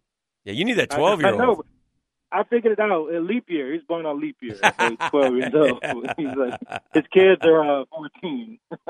Yeah, 0.47 0.53
you 0.53 0.65
need 0.65 0.79
that 0.79 0.91
twelve 0.91 1.21
year 1.21 1.35
I 1.35 1.37
know, 1.37 1.49
old. 1.57 1.67
I 2.31 2.45
figured 2.45 2.73
it 2.73 2.81
out. 2.81 3.13
A 3.13 3.19
leap 3.19 3.47
year. 3.49 3.73
He's 3.73 3.83
born 3.83 4.07
on 4.07 4.21
leap 4.21 4.37
year. 4.41 4.55
So 4.57 4.73
he's 4.91 4.99
twelve 5.11 5.35
years 5.35 5.53
old. 5.53 5.83
He's 6.17 6.37
like, 6.37 6.61
his 6.95 7.03
kids 7.13 7.43
are 7.43 7.81
uh, 7.81 7.85
fourteen. 7.91 8.61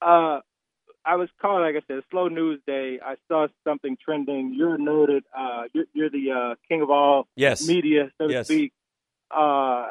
uh, 0.00 0.38
I 1.02 1.16
was 1.16 1.28
called, 1.42 1.62
like 1.62 1.74
I 1.74 1.84
said, 1.88 2.02
slow 2.10 2.28
news 2.28 2.60
day. 2.68 3.00
I 3.04 3.16
saw 3.26 3.48
something 3.64 3.96
trending. 4.04 4.54
You're 4.56 4.78
noted. 4.78 5.24
Uh, 5.36 5.64
you're, 5.72 5.86
you're 5.92 6.10
the 6.10 6.30
uh, 6.30 6.54
king 6.68 6.82
of 6.82 6.90
all 6.90 7.26
Yes. 7.34 7.66
media, 7.66 8.12
so 8.18 8.28
Yes. 8.28 8.46
to 8.46 8.52
speak. 8.54 8.72
Uh, 9.30 9.86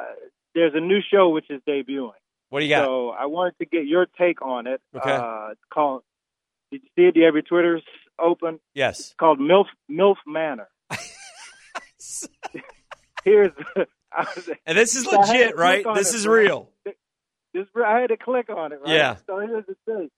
there's 0.56 0.74
a 0.76 0.80
new 0.80 1.00
show 1.12 1.30
which 1.30 1.50
is 1.50 1.62
debuting. 1.68 2.12
What 2.50 2.60
do 2.60 2.66
you 2.66 2.70
got? 2.76 2.86
So 2.86 3.10
I 3.10 3.26
wanted 3.28 3.58
to 3.60 3.66
get 3.66 3.86
your 3.86 4.06
take 4.18 4.42
on 4.42 4.68
it. 4.68 4.82
Okay. 4.96 5.12
Uh, 5.12 5.50
it's 5.52 5.62
called. 5.72 6.04
Did 6.72 6.82
you 6.84 6.90
see 6.96 7.08
it? 7.08 7.14
Do 7.14 7.20
you 7.22 7.26
have 7.26 7.36
your 7.36 7.42
Twitters 7.44 7.84
open? 8.20 8.60
yes. 8.74 9.00
It's 9.00 9.14
called 9.20 9.40
MILF 9.40 9.66
MILF 9.90 10.16
Manor. 10.28 10.68
Here's 13.24 13.52
was- 14.18 14.50
And 14.66 14.78
this 14.78 14.96
is 14.96 15.04
so 15.04 15.12
I 15.12 15.26
had 15.26 15.26
to 15.26 15.32
legit, 15.40 15.58
right? 15.58 15.86
This 15.96 16.14
it, 16.14 16.18
is 16.18 16.28
real. 16.28 16.70
This 17.54 17.66
I 17.76 18.00
had 18.00 18.08
to 18.08 18.18
click 18.18 18.50
on 18.50 18.72
it, 18.72 18.80
right? 18.82 18.94
Yeah. 18.94 19.16
So 19.28 19.40
here's 19.40 19.66
the 19.66 19.76
thing. 19.86 20.10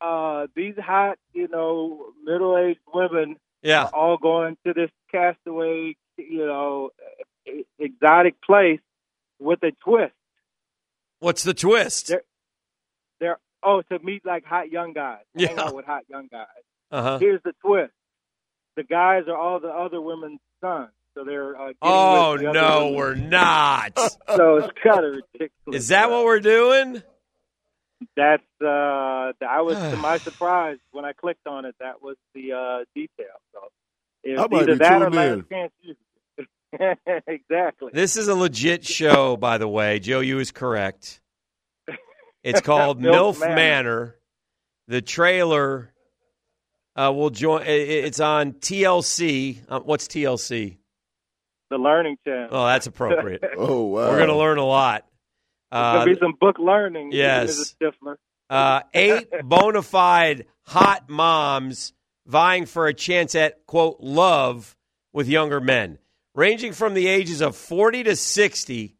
Uh, 0.00 0.46
these 0.56 0.74
hot, 0.78 1.18
you 1.32 1.46
know, 1.48 2.06
middle 2.24 2.56
aged 2.58 2.80
women 2.92 3.36
Yeah. 3.62 3.88
all 3.92 4.16
going 4.16 4.56
to 4.66 4.72
this 4.72 4.90
castaway, 5.10 5.96
you 6.16 6.44
know, 6.46 6.90
exotic 7.78 8.40
place 8.42 8.80
with 9.38 9.62
a 9.62 9.72
twist. 9.84 10.12
What's 11.22 11.44
the 11.44 11.54
twist? 11.54 12.08
They're, 12.08 12.22
they're 13.20 13.38
oh, 13.62 13.82
to 13.92 13.98
meet 14.02 14.26
like 14.26 14.44
hot 14.44 14.70
young 14.72 14.92
guys. 14.92 15.20
Hang 15.36 15.56
Yeah. 15.56 15.62
out 15.62 15.74
with 15.76 15.86
hot 15.86 16.02
young 16.08 16.26
guys. 16.28 16.46
Uh 16.90 17.02
huh. 17.02 17.18
Here's 17.20 17.40
the 17.44 17.52
twist. 17.64 17.92
The 18.76 18.82
guys 18.82 19.24
are 19.28 19.36
all 19.36 19.60
the 19.60 19.68
other 19.68 20.00
women's 20.00 20.40
sons. 20.60 20.90
So 21.14 21.22
they're 21.24 21.54
uh, 21.60 21.72
Oh 21.80 22.36
the 22.38 22.52
no, 22.52 22.86
women. 22.86 22.94
we're 22.96 23.14
not. 23.14 23.92
So 24.34 24.56
it's 24.56 24.68
kind 24.82 25.04
of 25.04 25.14
ridiculous. 25.14 25.82
Is 25.82 25.88
that 25.88 26.10
what 26.10 26.24
we're 26.24 26.40
doing? 26.40 27.02
That's 28.16 28.42
uh, 28.60 28.66
I 29.46 29.60
was 29.60 29.76
to 29.76 29.96
my 30.02 30.18
surprise 30.18 30.78
when 30.90 31.04
I 31.04 31.12
clicked 31.12 31.46
on 31.46 31.66
it. 31.66 31.76
That 31.78 32.02
was 32.02 32.16
the 32.34 32.52
uh, 32.52 32.84
detail. 32.96 33.36
So 33.52 33.60
it's 34.24 34.40
I 34.40 34.46
might 34.50 34.62
either 34.62 34.74
that 34.76 35.02
or 35.02 35.04
tuned 35.04 35.14
Lance 35.14 35.38
in. 35.38 35.42
can't 35.44 35.72
use 35.82 35.96
it. 36.00 36.11
exactly. 37.26 37.90
This 37.92 38.16
is 38.16 38.28
a 38.28 38.34
legit 38.34 38.84
show, 38.84 39.36
by 39.36 39.58
the 39.58 39.68
way. 39.68 39.98
Joe, 39.98 40.20
you 40.20 40.38
is 40.38 40.50
correct. 40.50 41.20
It's 42.42 42.60
called 42.62 43.00
Milf 43.00 43.40
Manor. 43.40 43.54
Manor. 43.54 44.16
The 44.88 45.02
trailer 45.02 45.92
uh, 46.96 47.12
will 47.14 47.30
join. 47.30 47.62
It's 47.66 48.20
on 48.20 48.52
TLC. 48.54 49.58
Uh, 49.68 49.80
what's 49.80 50.08
TLC? 50.08 50.78
The 51.70 51.78
Learning 51.78 52.16
Channel. 52.26 52.48
Oh, 52.50 52.66
that's 52.66 52.86
appropriate. 52.86 53.42
Oh, 53.56 53.84
wow. 53.84 54.10
We're 54.10 54.16
going 54.16 54.28
to 54.28 54.36
learn 54.36 54.58
a 54.58 54.64
lot. 54.64 55.06
Uh, 55.70 56.00
gonna 56.00 56.14
be 56.14 56.20
some 56.20 56.34
book 56.38 56.58
learning. 56.58 57.12
yes. 57.12 57.74
Uh, 58.50 58.80
eight 58.92 59.28
bona 59.44 59.80
fide 59.80 60.44
hot 60.66 61.08
moms 61.08 61.94
vying 62.26 62.66
for 62.66 62.86
a 62.88 62.92
chance 62.92 63.34
at, 63.34 63.64
quote, 63.64 63.96
love 64.00 64.76
with 65.14 65.28
younger 65.28 65.60
men. 65.60 65.96
Ranging 66.34 66.72
from 66.72 66.94
the 66.94 67.08
ages 67.08 67.40
of 67.42 67.56
40 67.56 68.04
to 68.04 68.16
60, 68.16 68.96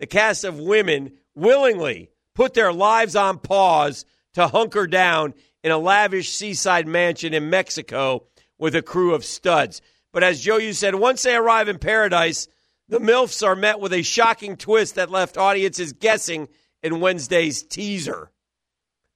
the 0.00 0.06
cast 0.06 0.44
of 0.44 0.58
women 0.58 1.12
willingly 1.34 2.10
put 2.34 2.54
their 2.54 2.72
lives 2.72 3.16
on 3.16 3.38
pause 3.38 4.04
to 4.34 4.48
hunker 4.48 4.86
down 4.86 5.34
in 5.62 5.70
a 5.70 5.78
lavish 5.78 6.30
seaside 6.30 6.86
mansion 6.86 7.32
in 7.32 7.48
Mexico 7.48 8.26
with 8.58 8.74
a 8.74 8.82
crew 8.82 9.14
of 9.14 9.24
studs. 9.24 9.80
But 10.12 10.22
as 10.22 10.40
Joe, 10.40 10.58
you 10.58 10.74
said, 10.74 10.94
once 10.94 11.22
they 11.22 11.34
arrive 11.34 11.68
in 11.68 11.78
paradise, 11.78 12.48
the 12.88 13.00
MILFs 13.00 13.44
are 13.44 13.56
met 13.56 13.80
with 13.80 13.92
a 13.94 14.02
shocking 14.02 14.56
twist 14.56 14.96
that 14.96 15.10
left 15.10 15.38
audiences 15.38 15.94
guessing 15.94 16.48
in 16.82 17.00
Wednesday's 17.00 17.62
teaser. 17.62 18.30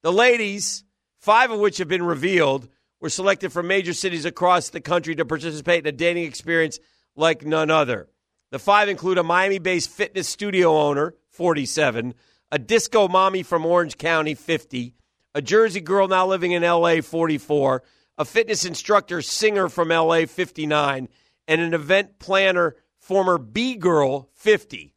The 0.01 0.11
ladies, 0.11 0.83
five 1.19 1.51
of 1.51 1.59
which 1.59 1.77
have 1.77 1.87
been 1.87 2.03
revealed, 2.03 2.67
were 2.99 3.09
selected 3.09 3.51
from 3.51 3.67
major 3.67 3.93
cities 3.93 4.25
across 4.25 4.69
the 4.69 4.81
country 4.81 5.15
to 5.15 5.25
participate 5.25 5.85
in 5.85 5.93
a 5.93 5.97
dating 5.97 6.23
experience 6.23 6.79
like 7.15 7.45
none 7.45 7.69
other. 7.69 8.09
The 8.51 8.59
five 8.59 8.89
include 8.89 9.17
a 9.17 9.23
Miami 9.23 9.59
based 9.59 9.89
fitness 9.89 10.27
studio 10.27 10.75
owner, 10.75 11.15
47, 11.29 12.15
a 12.51 12.59
disco 12.59 13.07
mommy 13.07 13.43
from 13.43 13.65
Orange 13.65 13.97
County, 13.97 14.33
50, 14.33 14.95
a 15.35 15.41
Jersey 15.41 15.81
girl 15.81 16.07
now 16.07 16.25
living 16.25 16.51
in 16.53 16.63
LA, 16.63 17.01
44, 17.01 17.83
a 18.17 18.25
fitness 18.25 18.65
instructor, 18.65 19.21
singer 19.21 19.69
from 19.69 19.89
LA, 19.89 20.25
59, 20.25 21.07
and 21.47 21.61
an 21.61 21.73
event 21.73 22.19
planner, 22.19 22.75
former 22.97 23.37
B 23.37 23.75
girl, 23.75 24.29
50. 24.33 24.93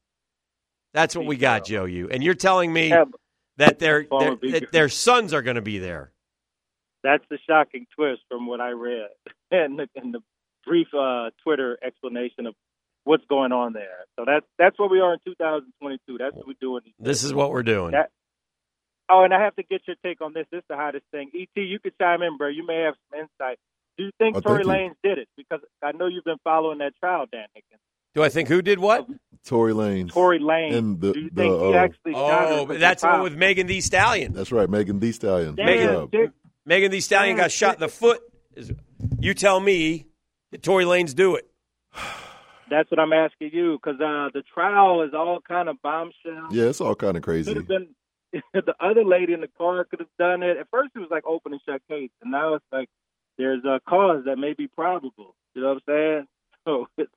That's 0.94 1.16
what 1.16 1.26
we 1.26 1.36
got, 1.36 1.64
Joe. 1.64 1.84
You 1.84 2.09
and 2.10 2.22
you're 2.22 2.34
telling 2.34 2.72
me 2.72 2.93
that 3.56 3.78
their 3.78 4.06
their, 4.10 4.36
that 4.36 4.72
their 4.72 4.89
sons 4.89 5.32
are 5.32 5.43
going 5.43 5.56
to 5.56 5.62
be 5.62 5.78
there. 5.78 6.12
That's 7.02 7.24
the 7.30 7.39
shocking 7.48 7.86
twist 7.94 8.22
from 8.28 8.47
what 8.47 8.60
I 8.60 8.70
read 8.70 9.09
and 9.51 9.78
the, 9.78 9.89
and 9.97 10.14
the 10.14 10.20
brief 10.66 10.89
uh, 10.94 11.30
Twitter 11.43 11.78
explanation 11.84 12.47
of 12.47 12.55
what's 13.05 13.24
going 13.28 13.52
on 13.52 13.72
there. 13.72 14.06
So 14.18 14.24
that's 14.26 14.47
that's 14.59 14.78
what 14.78 14.90
we 14.90 15.01
are 15.01 15.14
in 15.14 15.18
2022. 15.24 16.18
That's 16.18 16.34
what 16.36 16.47
we're 16.47 16.55
doing. 16.60 16.82
This 16.98 17.24
is 17.24 17.32
what 17.34 17.51
we're 17.51 17.62
doing. 17.62 17.93
That- 17.93 18.10
Oh, 19.10 19.24
and 19.24 19.34
I 19.34 19.43
have 19.43 19.55
to 19.56 19.62
get 19.62 19.82
your 19.86 19.97
take 20.02 20.22
on 20.22 20.32
this. 20.32 20.47
This 20.51 20.60
is 20.60 20.64
the 20.70 20.76
hottest 20.76 21.05
thing. 21.10 21.30
Et, 21.34 21.48
you 21.55 21.78
could 21.80 21.93
chime 22.01 22.22
in, 22.22 22.39
bro. 22.39 22.48
You 22.48 22.64
may 22.66 22.82
have 22.86 22.94
some 23.10 23.20
insight. 23.20 23.59
Do 23.98 24.05
you 24.05 24.10
think 24.16 24.36
Oh, 24.36 24.40
Tory 24.40 24.64
thank. 24.64 24.93
Lanez 24.93 24.94
did 25.02 25.18
it? 25.18 25.28
Because 25.36 25.60
I 25.82 25.93
know 25.93 26.06
you've 26.06 26.24
been 26.24 26.39
following 26.44 26.78
that 26.78 26.94
trial, 26.98 27.26
Dan 27.30 27.44
Hickens. 27.52 27.80
Do 28.14 28.22
I 28.22 28.30
think 28.30 28.48
who 28.48 28.62
did 28.62 28.78
what? 28.78 29.06
Tory 29.44 29.74
Lane. 29.74 30.09
Tory 30.09 30.39
Lanez. 30.39 30.74
And 30.76 30.98
the- 31.01 31.12
Do 31.12 31.20
you 31.20 31.30
the, 31.30 31.43
think 31.43 31.60
he 31.60 31.74
uh, 31.74 31.78
actually 31.78 32.12
Oh, 32.14 32.64
but 32.64 32.80
that's 32.80 33.02
the 33.02 33.09
one 33.09 33.22
with 33.22 33.34
Megan 33.36 33.66
Thee 33.66 33.82
Stallion. 33.82 34.32
That's 34.32 34.52
right, 34.52 34.70
Megan 34.70 34.98
Thee 35.01 35.12
Stallion. 35.12 35.56
Good 35.56 35.66
Damn, 35.66 35.89
job. 35.93 36.10
Dick. 36.10 36.30
Megan 36.64 36.90
Thee 36.90 37.01
Stallion 37.01 37.36
Damn, 37.36 37.44
got 37.44 37.51
shot 37.52 37.74
in 37.74 37.80
the 37.80 37.89
foot. 37.89 38.22
Is- 38.55 38.72
You 39.18 39.34
tell 39.34 39.60
me, 39.60 40.06
did 40.53 40.62
Tory 40.62 40.85
Lanez 40.85 41.15
do 41.15 41.35
it? 41.35 41.51
That's 42.70 42.91
what 42.91 43.01
I'm 43.01 43.12
asking 43.12 43.51
you 43.53 43.79
because 43.83 44.01
uh, 44.01 44.31
the 44.33 44.43
trial 44.55 45.03
is 45.03 45.11
all 45.15 45.41
kind 45.47 45.69
of 45.69 45.81
bombshell. 45.83 46.49
Yeah, 46.51 46.65
it's 46.65 46.81
all 46.81 46.95
kind 46.95 47.16
of 47.16 47.23
crazy. 47.23 47.53
Been 47.55 47.89
the 48.55 48.74
other 48.81 49.05
lady 49.05 49.33
in 49.33 49.41
the 49.41 49.51
car 49.59 49.85
could 49.85 50.01
have 50.01 50.09
done 50.19 50.43
it. 50.43 50.57
At 50.57 50.69
first, 50.70 50.93
it 50.95 51.01
was 51.01 51.09
like 51.11 51.27
open 51.27 51.53
and 51.53 51.61
shut 51.66 51.83
case, 51.89 52.11
and 52.23 52.31
now 52.31 52.55
it's 52.55 52.65
like 52.73 52.89
there's 53.37 53.65
a 53.65 53.81
cause 53.87 54.24
that 54.27 54.37
may 54.37 54.55
be 54.55 54.69
probable. 54.69 55.35
You 55.55 55.62
know 55.62 55.69
what 55.69 55.83
I'm 55.89 55.95
saying? 55.95 56.27
So 56.65 56.87
it's, 56.97 57.11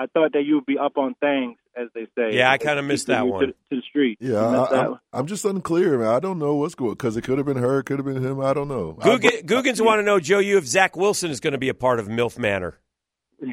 I 0.00 0.06
thought 0.06 0.32
that 0.34 0.44
you 0.44 0.54
would 0.54 0.66
be 0.66 0.78
up 0.78 0.96
on 0.96 1.14
things, 1.14 1.58
as 1.76 1.88
they 1.94 2.06
say. 2.16 2.36
Yeah, 2.36 2.50
I 2.50 2.56
kinda 2.58 2.82
missed 2.82 3.08
that 3.08 3.26
one. 3.26 3.40
to, 3.40 3.46
to 3.48 3.54
the 3.70 3.82
street. 3.88 4.18
Yeah, 4.20 4.36
I, 4.38 4.84
I'm. 4.86 5.00
I'm 5.12 5.26
just 5.26 5.44
unclear, 5.44 5.98
man. 5.98 6.08
I 6.08 6.20
don't 6.20 6.38
know 6.38 6.54
what's 6.54 6.74
going 6.76 6.92
because 6.92 7.16
it 7.16 7.22
could 7.22 7.36
have 7.38 7.46
been 7.46 7.56
her, 7.56 7.80
it 7.80 7.84
could 7.84 7.98
have 7.98 8.06
been 8.06 8.22
him. 8.24 8.40
I 8.40 8.54
don't 8.54 8.68
know. 8.68 8.96
I- 9.00 9.08
Googan, 9.08 9.44
Googans 9.44 9.84
want 9.84 9.98
to 9.98 10.02
know, 10.04 10.20
Joe, 10.20 10.38
you 10.38 10.56
if 10.56 10.66
Zach 10.66 10.96
Wilson 10.96 11.30
is 11.30 11.40
going 11.40 11.52
to 11.52 11.58
be 11.58 11.68
a 11.68 11.74
part 11.74 11.98
of 11.98 12.06
MILF 12.06 12.38
Manor. 12.38 12.78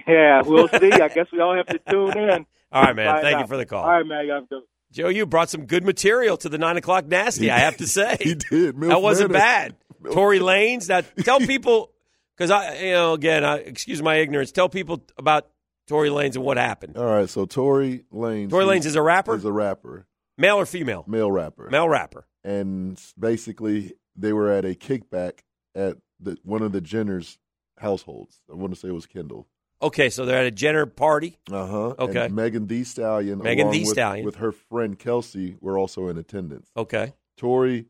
Yeah, 0.07 0.41
we'll 0.45 0.67
see. 0.79 0.91
I 0.91 1.07
guess 1.09 1.27
we 1.31 1.39
all 1.39 1.55
have 1.55 1.67
to 1.67 1.79
tune 1.89 2.17
in. 2.17 2.45
All 2.71 2.83
right, 2.83 2.95
man. 2.95 3.07
Find 3.07 3.21
Thank 3.21 3.39
you 3.39 3.47
for 3.47 3.57
the 3.57 3.65
call. 3.65 3.83
All 3.83 3.89
right, 3.91 4.05
man. 4.05 4.25
You 4.25 4.31
have 4.33 4.49
to. 4.49 4.61
Joe, 4.91 5.09
you 5.09 5.25
brought 5.25 5.49
some 5.49 5.65
good 5.65 5.83
material 5.83 6.37
to 6.37 6.47
the 6.49 6.57
nine 6.57 6.77
o'clock 6.77 7.05
nasty. 7.07 7.51
I 7.51 7.59
have 7.59 7.77
to 7.77 7.87
say, 7.87 8.17
he 8.21 8.35
did. 8.35 8.75
Milf 8.75 8.89
that 8.89 9.01
wasn't 9.01 9.31
Manor. 9.31 9.43
bad. 9.43 9.75
Tory 10.13 10.39
Lanez. 10.39 10.87
Now 10.89 11.01
tell 11.23 11.39
people 11.39 11.91
because 12.35 12.51
I, 12.51 12.75
you 12.79 12.91
know, 12.91 13.13
again, 13.13 13.43
I, 13.43 13.57
excuse 13.57 14.01
my 14.01 14.15
ignorance. 14.17 14.51
Tell 14.51 14.69
people 14.69 15.03
about 15.17 15.47
Tory 15.87 16.09
Lanez 16.09 16.35
and 16.35 16.43
what 16.43 16.57
happened. 16.57 16.97
All 16.97 17.05
right, 17.05 17.29
so 17.29 17.45
Tory 17.45 18.05
Lanez. 18.13 18.49
Tory 18.49 18.65
Lanez 18.65 18.85
is 18.85 18.95
a 18.95 19.01
rapper, 19.01 19.35
Is 19.35 19.45
a 19.45 19.51
rapper, 19.51 20.07
male 20.37 20.57
or 20.57 20.65
female? 20.65 21.03
male 21.07 21.31
rapper, 21.31 21.69
Male 21.69 21.87
rapper. 21.89 22.25
and 22.43 23.01
basically 23.19 23.93
they 24.15 24.33
were 24.33 24.49
at 24.51 24.65
a 24.65 24.69
kickback 24.75 25.39
at 25.75 25.97
the, 26.19 26.37
one 26.43 26.61
of 26.61 26.71
the 26.71 26.81
Jenner's 26.81 27.37
households. 27.79 28.41
I 28.49 28.55
want 28.55 28.73
to 28.73 28.79
say 28.79 28.87
it 28.87 28.93
was 28.93 29.05
Kendall. 29.05 29.47
Okay, 29.81 30.09
so 30.09 30.25
they're 30.25 30.39
at 30.39 30.45
a 30.45 30.51
Jenner 30.51 30.85
party. 30.85 31.37
Uh 31.51 31.67
huh. 31.67 31.95
Okay. 31.99 32.25
And 32.27 32.35
Megan 32.35 32.67
Thee 32.67 32.85
Stallion, 32.85 33.39
Megan 33.39 33.69
Thee 33.71 33.81
with, 33.81 33.89
Stallion. 33.89 34.25
with 34.25 34.37
her 34.37 34.51
friend 34.53 34.97
Kelsey, 34.97 35.57
were 35.59 35.77
also 35.77 36.07
in 36.07 36.17
attendance. 36.17 36.71
Okay, 36.77 37.13
Tory 37.37 37.87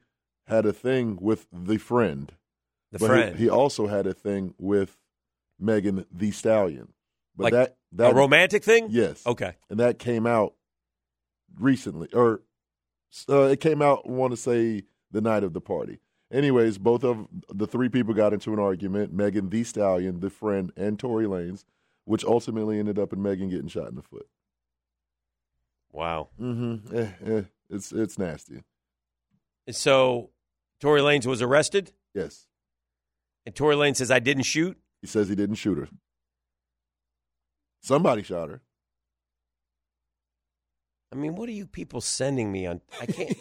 had 0.48 0.66
a 0.66 0.74
thing 0.74 1.18
with 1.22 1.48
the 1.54 1.78
friend. 1.78 2.34
the 2.92 3.00
but 3.00 3.06
he- 3.06 3.08
friend. 3.22 3.36
He, 3.38 3.50
also 3.50 3.88
had 3.88 4.08
a 4.08 4.14
thing 4.14 4.56
with 4.58 4.98
Megan 5.60 6.06
Thee 6.12 6.32
Stallion. 6.32 6.90
But 7.38 7.44
Like 7.46 7.54
that, 7.54 7.78
that 7.94 8.12
a 8.12 8.16
romantic 8.16 8.64
thing? 8.64 8.88
Yes. 8.90 9.26
Okay. 9.26 9.56
And 9.70 9.80
that 9.80 10.00
came 10.00 10.26
out 10.26 10.54
recently, 11.60 12.08
or 12.14 12.42
uh, 13.30 13.44
it 13.44 13.60
came 13.60 13.82
out. 13.82 14.04
I 14.08 14.12
want 14.12 14.32
to 14.32 14.38
say 14.38 14.84
the 15.12 15.22
night 15.22 15.44
of 15.44 15.54
the 15.54 15.62
party. 15.62 16.00
Anyways, 16.32 16.78
both 16.78 17.04
of 17.04 17.28
the 17.54 17.68
three 17.68 17.88
people 17.90 18.14
got 18.14 18.34
into 18.34 18.52
an 18.54 18.60
argument. 18.60 19.14
Megan 19.14 19.50
Thee 19.50 19.64
Stallion, 19.64 20.20
the 20.22 20.30
friend, 20.30 20.72
and 20.76 20.98
Tory 21.00 21.26
Lanez, 21.26 21.66
which 22.06 22.26
ultimately 22.26 22.80
ended 22.80 22.98
up 22.98 23.14
in 23.14 23.22
Megan 23.22 23.50
getting 23.50 23.68
shot 23.68 23.90
in 23.90 23.96
the 23.96 24.02
foot. 24.02 24.28
Wow. 25.92 26.30
Mm-hmm. 26.42 26.96
Eh, 26.96 27.08
eh, 27.26 27.42
it's 27.70 27.92
it's 27.92 28.18
nasty. 28.20 28.62
So 29.72 30.30
Tory 30.80 31.02
Lanez 31.02 31.26
was 31.26 31.42
arrested, 31.42 31.94
Yes. 32.14 32.48
and 33.46 33.56
Tory 33.56 33.76
Lanez 33.76 33.98
says, 33.98 34.12
I 34.12 34.20
didn't 34.20 34.44
shoot. 34.44 34.78
He 35.02 35.08
says 35.08 35.30
he 35.30 35.36
didn't 35.36 35.56
shoot 35.56 35.78
her. 35.78 35.88
Somebody 37.86 38.24
shot 38.24 38.50
her. 38.50 38.62
I 41.14 41.16
mean, 41.16 41.36
what 41.36 41.48
are 41.48 41.52
you 41.52 41.68
people 41.68 42.02
sending 42.02 42.52
me 42.52 42.66
on? 42.66 42.82
I 43.00 43.06
can't. 43.06 43.38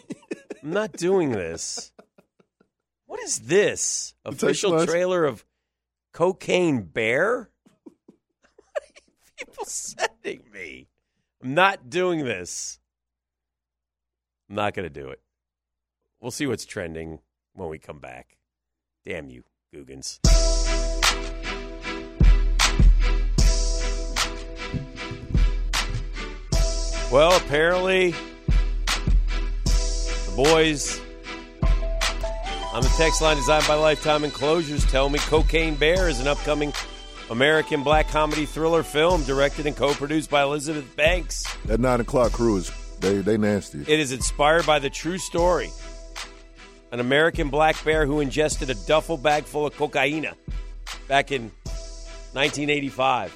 I'm 0.61 0.69
not 0.69 0.91
doing 0.91 1.31
this. 1.31 1.91
What 3.07 3.19
is 3.21 3.39
this? 3.39 4.13
Official 4.23 4.85
trailer 4.85 5.25
of 5.25 5.43
Cocaine 6.13 6.83
Bear? 6.83 7.49
What 7.85 8.83
are 8.83 8.93
you 8.95 9.01
people 9.35 9.65
sending 9.65 10.43
me? 10.53 10.89
I'm 11.41 11.55
not 11.55 11.89
doing 11.89 12.23
this. 12.23 12.77
I'm 14.47 14.57
not 14.57 14.75
going 14.75 14.87
to 14.87 14.93
do 14.93 15.09
it. 15.09 15.21
We'll 16.21 16.29
see 16.29 16.45
what's 16.45 16.65
trending 16.65 17.17
when 17.53 17.69
we 17.69 17.79
come 17.79 17.97
back. 17.97 18.37
Damn 19.05 19.31
you, 19.31 19.43
Googans. 19.73 20.19
Well, 27.15 27.37
apparently, 27.37 28.13
the 29.63 30.33
boys 30.35 30.99
on 32.73 32.81
the 32.81 32.93
text 32.97 33.21
line 33.21 33.37
designed 33.37 33.65
by 33.69 33.75
Lifetime 33.75 34.25
Enclosures 34.25 34.85
tell 34.87 35.07
me 35.07 35.19
Cocaine 35.19 35.75
Bear 35.75 36.09
is 36.09 36.19
an 36.19 36.27
upcoming 36.27 36.73
American 37.29 37.83
black 37.83 38.09
comedy 38.09 38.45
thriller 38.45 38.83
film 38.83 39.23
directed 39.23 39.65
and 39.65 39.77
co 39.77 39.93
produced 39.93 40.29
by 40.29 40.43
Elizabeth 40.43 40.93
Banks. 40.97 41.45
That 41.67 41.79
nine 41.79 42.01
o'clock 42.01 42.33
crew 42.33 42.57
is 42.57 42.69
they 42.99 43.19
they 43.19 43.37
nasty. 43.37 43.79
It 43.79 43.97
is 44.01 44.11
inspired 44.11 44.65
by 44.65 44.79
the 44.79 44.89
true 44.89 45.17
story. 45.17 45.69
An 46.91 46.99
American 46.99 47.47
black 47.49 47.81
bear 47.85 48.05
who 48.05 48.19
ingested 48.19 48.69
a 48.69 48.75
duffel 48.87 49.15
bag 49.15 49.45
full 49.45 49.65
of 49.65 49.73
cocaine 49.77 50.27
back 51.07 51.31
in 51.31 51.43
1985. 52.33 53.33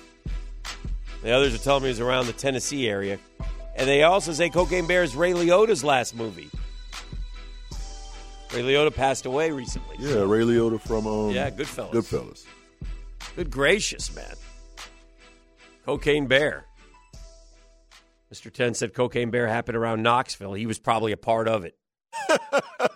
The 1.24 1.32
others 1.32 1.56
are 1.56 1.60
telling 1.60 1.84
me 1.84 1.88
it 1.88 1.92
was 1.94 2.02
around 2.02 2.26
the 2.26 2.34
Tennessee 2.34 2.90
area. 2.90 3.20
And 3.80 3.88
they 3.88 4.04
also 4.04 4.34
say 4.34 4.50
Cocaine 4.50 4.88
Bear 4.88 5.04
is 5.04 5.16
Ray 5.16 5.32
Liotta's 5.32 5.86
last 5.86 6.14
movie. 6.14 6.50
Ray 8.54 8.62
Liotta 8.62 8.94
passed 8.94 9.26
away 9.26 9.52
recently. 9.52 9.96
Yeah, 10.00 10.24
Ray 10.26 10.42
Liotta 10.42 10.82
from 10.82 11.08
um, 11.08 11.30
Yeah, 11.30 11.50
Goodfellas. 11.50 11.92
Goodfellas. 11.92 12.46
Good 13.38 13.50
gracious, 13.50 14.14
man. 14.14 14.36
Cocaine 15.86 16.28
Bear. 16.28 16.66
Mr. 18.34 18.52
Ten 18.52 18.74
said 18.74 18.94
Cocaine 18.94 19.32
Bear 19.32 19.48
happened 19.48 19.78
around 19.78 20.04
Knoxville. 20.04 20.54
He 20.54 20.66
was 20.66 20.78
probably 20.78 21.14
a 21.14 21.18
part 21.18 21.48
of 21.48 21.64
it. 21.64 21.78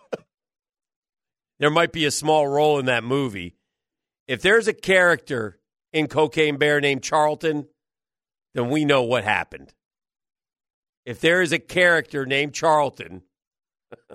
there 1.59 1.71
might 1.71 1.93
be 1.93 2.05
a 2.05 2.11
small 2.11 2.45
role 2.45 2.77
in 2.77 2.87
that 2.87 3.05
movie. 3.05 3.55
If 4.27 4.41
there's 4.41 4.67
a 4.67 4.73
character 4.73 5.59
in 5.93 6.07
Cocaine 6.07 6.57
Bear 6.57 6.81
named 6.81 7.03
Charlton, 7.03 7.67
then 8.53 8.69
we 8.69 8.83
know 8.85 9.03
what 9.03 9.23
happened. 9.23 9.73
If 11.05 11.19
there 11.19 11.41
is 11.41 11.51
a 11.51 11.59
character 11.59 12.25
named 12.25 12.53
Charlton, 12.53 13.23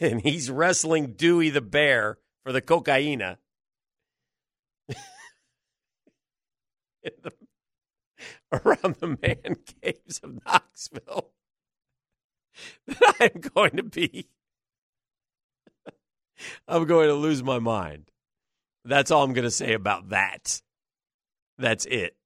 and 0.00 0.20
he's 0.20 0.50
wrestling 0.50 1.14
Dewey 1.14 1.50
the 1.50 1.60
Bear 1.60 2.18
for 2.44 2.52
the 2.52 2.60
cocaine 2.60 3.36
in 7.02 7.12
the, 7.22 7.32
around 8.52 8.96
the 8.96 9.16
man 9.20 9.56
caves 9.82 10.20
of 10.22 10.38
Knoxville, 10.44 11.30
then 12.86 12.96
I'm 13.20 13.40
going 13.40 13.76
to 13.76 13.82
be, 13.82 14.28
I'm 16.68 16.86
going 16.86 17.08
to 17.08 17.14
lose 17.14 17.42
my 17.42 17.58
mind. 17.58 18.10
That's 18.84 19.10
all 19.10 19.24
I'm 19.24 19.32
going 19.32 19.44
to 19.44 19.50
say 19.50 19.74
about 19.74 20.10
that. 20.10 20.62
That's 21.58 21.84
it. 21.86 22.17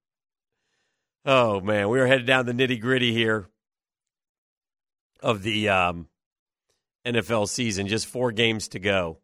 Oh 1.24 1.60
man, 1.60 1.88
we 1.88 2.00
are 2.00 2.06
headed 2.06 2.26
down 2.26 2.46
the 2.46 2.52
nitty 2.52 2.80
gritty 2.80 3.12
here 3.12 3.48
of 5.20 5.42
the 5.42 5.68
um, 5.68 6.08
NFL 7.06 7.48
season. 7.48 7.86
Just 7.86 8.06
four 8.06 8.32
games 8.32 8.68
to 8.68 8.80
go, 8.80 9.18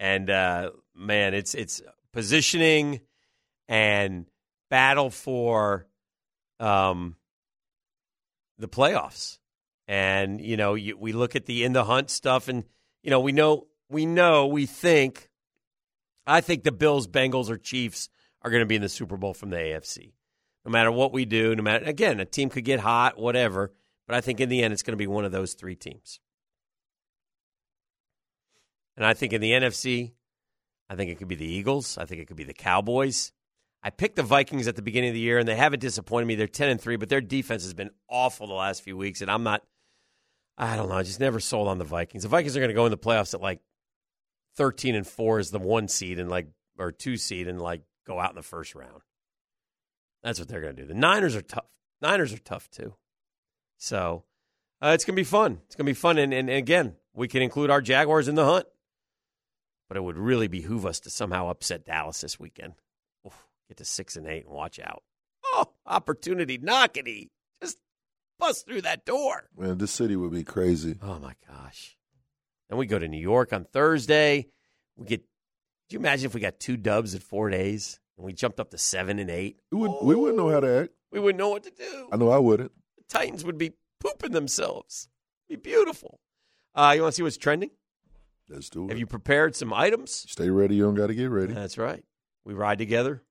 and 0.00 0.30
uh, 0.30 0.70
man, 0.94 1.34
it's 1.34 1.54
it's 1.54 1.82
positioning 2.14 3.00
and 3.68 4.26
battle 4.70 5.10
for 5.10 5.86
um, 6.58 7.16
the 8.58 8.68
playoffs. 8.68 9.38
And 9.86 10.40
you 10.40 10.56
know, 10.56 10.72
you, 10.72 10.96
we 10.96 11.12
look 11.12 11.36
at 11.36 11.44
the 11.44 11.64
in 11.64 11.74
the 11.74 11.84
hunt 11.84 12.08
stuff, 12.08 12.48
and 12.48 12.64
you 13.02 13.10
know, 13.10 13.20
we 13.20 13.32
know, 13.32 13.66
we 13.90 14.06
know, 14.06 14.46
we 14.46 14.64
think. 14.64 15.28
I 16.26 16.40
think 16.40 16.62
the 16.62 16.72
Bills, 16.72 17.06
Bengals, 17.06 17.50
or 17.50 17.58
Chiefs 17.58 18.08
are 18.40 18.50
going 18.50 18.62
to 18.62 18.66
be 18.66 18.76
in 18.76 18.80
the 18.80 18.88
Super 18.88 19.18
Bowl 19.18 19.34
from 19.34 19.50
the 19.50 19.56
AFC. 19.56 20.13
No 20.64 20.70
matter 20.70 20.90
what 20.90 21.12
we 21.12 21.24
do, 21.24 21.54
no 21.54 21.62
matter 21.62 21.84
again, 21.84 22.20
a 22.20 22.24
team 22.24 22.48
could 22.48 22.64
get 22.64 22.80
hot, 22.80 23.18
whatever. 23.18 23.72
But 24.06 24.16
I 24.16 24.20
think 24.20 24.40
in 24.40 24.48
the 24.48 24.62
end, 24.62 24.72
it's 24.72 24.82
going 24.82 24.92
to 24.92 24.98
be 24.98 25.06
one 25.06 25.24
of 25.24 25.32
those 25.32 25.54
three 25.54 25.76
teams. 25.76 26.20
And 28.96 29.04
I 29.04 29.14
think 29.14 29.32
in 29.32 29.40
the 29.40 29.52
NFC, 29.52 30.12
I 30.88 30.94
think 30.94 31.10
it 31.10 31.18
could 31.18 31.28
be 31.28 31.34
the 31.34 31.46
Eagles. 31.46 31.98
I 31.98 32.04
think 32.04 32.20
it 32.20 32.26
could 32.26 32.36
be 32.36 32.44
the 32.44 32.54
Cowboys. 32.54 33.32
I 33.82 33.90
picked 33.90 34.16
the 34.16 34.22
Vikings 34.22 34.68
at 34.68 34.76
the 34.76 34.82
beginning 34.82 35.10
of 35.10 35.14
the 35.14 35.20
year, 35.20 35.38
and 35.38 35.46
they 35.46 35.56
haven't 35.56 35.80
disappointed 35.80 36.26
me. 36.26 36.36
They're 36.36 36.46
ten 36.46 36.70
and 36.70 36.80
three, 36.80 36.96
but 36.96 37.08
their 37.08 37.20
defense 37.20 37.64
has 37.64 37.74
been 37.74 37.90
awful 38.08 38.46
the 38.46 38.54
last 38.54 38.82
few 38.82 38.96
weeks, 38.96 39.20
and 39.20 39.30
I'm 39.30 39.42
not. 39.42 39.62
I 40.56 40.76
don't 40.76 40.88
know. 40.88 40.94
I 40.94 41.02
just 41.02 41.20
never 41.20 41.40
sold 41.40 41.68
on 41.68 41.78
the 41.78 41.84
Vikings. 41.84 42.22
The 42.22 42.28
Vikings 42.28 42.56
are 42.56 42.60
going 42.60 42.68
to 42.68 42.74
go 42.74 42.86
in 42.86 42.90
the 42.90 42.96
playoffs 42.96 43.34
at 43.34 43.42
like 43.42 43.60
thirteen 44.56 44.94
and 44.94 45.06
four 45.06 45.38
as 45.38 45.50
the 45.50 45.58
one 45.58 45.88
seed, 45.88 46.18
and 46.18 46.30
like 46.30 46.46
or 46.78 46.92
two 46.92 47.16
seed, 47.16 47.46
and 47.46 47.60
like 47.60 47.82
go 48.06 48.18
out 48.18 48.30
in 48.30 48.36
the 48.36 48.42
first 48.42 48.74
round. 48.74 49.02
That's 50.24 50.38
what 50.38 50.48
they're 50.48 50.62
going 50.62 50.74
to 50.74 50.82
do. 50.82 50.88
The 50.88 50.94
Niners 50.94 51.36
are 51.36 51.42
tough. 51.42 51.66
Niners 52.00 52.32
are 52.32 52.38
tough 52.38 52.70
too. 52.70 52.94
So 53.76 54.24
uh, 54.82 54.92
it's 54.94 55.04
going 55.04 55.14
to 55.14 55.20
be 55.20 55.24
fun. 55.24 55.60
It's 55.66 55.76
going 55.76 55.84
to 55.84 55.90
be 55.90 55.94
fun, 55.94 56.16
and, 56.16 56.32
and, 56.32 56.48
and 56.48 56.58
again, 56.58 56.96
we 57.12 57.28
can 57.28 57.42
include 57.42 57.70
our 57.70 57.82
Jaguars 57.82 58.26
in 58.26 58.34
the 58.34 58.44
hunt. 58.44 58.66
But 59.86 59.98
it 59.98 60.02
would 60.02 60.16
really 60.16 60.48
behoove 60.48 60.86
us 60.86 60.98
to 61.00 61.10
somehow 61.10 61.50
upset 61.50 61.84
Dallas 61.84 62.22
this 62.22 62.40
weekend. 62.40 62.72
Oof, 63.26 63.46
get 63.68 63.76
to 63.76 63.84
six 63.84 64.16
and 64.16 64.26
eight 64.26 64.46
and 64.46 64.54
watch 64.54 64.80
out. 64.80 65.02
Oh, 65.44 65.66
opportunity 65.86 66.58
knockety. 66.58 67.28
Just 67.60 67.76
bust 68.38 68.66
through 68.66 68.80
that 68.82 69.04
door. 69.04 69.50
Man, 69.56 69.76
this 69.76 69.90
city 69.92 70.16
would 70.16 70.32
be 70.32 70.42
crazy. 70.42 70.96
Oh 71.02 71.18
my 71.18 71.34
gosh. 71.46 71.98
Then 72.70 72.78
we 72.78 72.86
go 72.86 72.98
to 72.98 73.06
New 73.06 73.20
York 73.20 73.52
on 73.52 73.66
Thursday. 73.66 74.46
We 74.96 75.04
get. 75.04 75.20
Could 75.20 75.92
you 75.92 75.98
imagine 75.98 76.24
if 76.24 76.34
we 76.34 76.40
got 76.40 76.58
two 76.58 76.78
dubs 76.78 77.12
in 77.12 77.20
four 77.20 77.50
days 77.50 78.00
and 78.16 78.24
we 78.26 78.32
jumped 78.32 78.60
up 78.60 78.70
to 78.70 78.78
seven 78.78 79.18
and 79.18 79.30
eight? 79.30 79.58
We, 79.70 79.78
would, 79.78 79.92
we 80.02 80.14
wouldn't 80.14 80.38
know 80.38 80.48
how 80.50 80.60
to 80.60 80.80
act. 80.82 80.90
We 81.12 81.20
wouldn't 81.20 81.38
know 81.38 81.50
what 81.50 81.62
to 81.64 81.70
do. 81.70 82.08
I 82.12 82.16
know 82.16 82.30
I 82.30 82.38
wouldn't. 82.38 82.72
The 82.98 83.04
Titans 83.08 83.44
would 83.44 83.58
be 83.58 83.72
pooping 84.00 84.32
themselves. 84.32 85.08
Be 85.48 85.56
beautiful. 85.56 86.20
Uh, 86.74 86.92
you 86.96 87.02
want 87.02 87.12
to 87.12 87.16
see 87.16 87.22
what's 87.22 87.36
trending? 87.36 87.70
Let's 88.48 88.68
do 88.68 88.84
it. 88.86 88.88
Have 88.90 88.98
you 88.98 89.06
prepared 89.06 89.54
some 89.56 89.72
items? 89.72 90.26
Stay 90.28 90.50
ready. 90.50 90.74
You 90.76 90.82
don't 90.84 90.94
got 90.94 91.06
to 91.06 91.14
get 91.14 91.30
ready. 91.30 91.54
That's 91.54 91.78
right. 91.78 92.04
We 92.44 92.52
ride 92.54 92.78
together. 92.78 93.22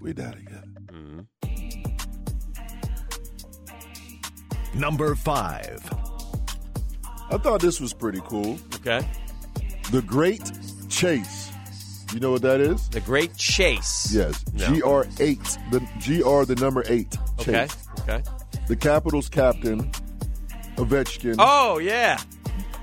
We 0.00 0.12
die 0.12 0.32
together. 0.32 0.66
Mhm. 0.86 1.26
Number 4.74 5.14
five. 5.14 5.80
I 7.30 7.38
thought 7.38 7.60
this 7.60 7.80
was 7.80 7.92
pretty 7.92 8.20
cool. 8.24 8.58
Okay. 8.76 9.06
The 9.90 10.02
Great 10.02 10.50
Chase. 10.88 11.49
You 12.12 12.20
know 12.20 12.32
what 12.32 12.42
that 12.42 12.60
is? 12.60 12.88
The 12.88 13.00
Great 13.00 13.36
Chase. 13.36 14.10
Yes. 14.12 14.44
No. 14.52 15.02
GR 15.04 15.22
eight. 15.22 15.42
The 15.70 15.80
GR 16.04 16.44
the 16.52 16.56
number 16.60 16.82
eight. 16.86 17.16
Okay. 17.40 17.52
Chase. 17.52 17.76
Okay. 18.00 18.22
The 18.68 18.76
Capitals 18.76 19.28
captain, 19.28 19.90
Ovechkin. 20.76 21.36
Oh 21.38 21.78
yeah, 21.78 22.18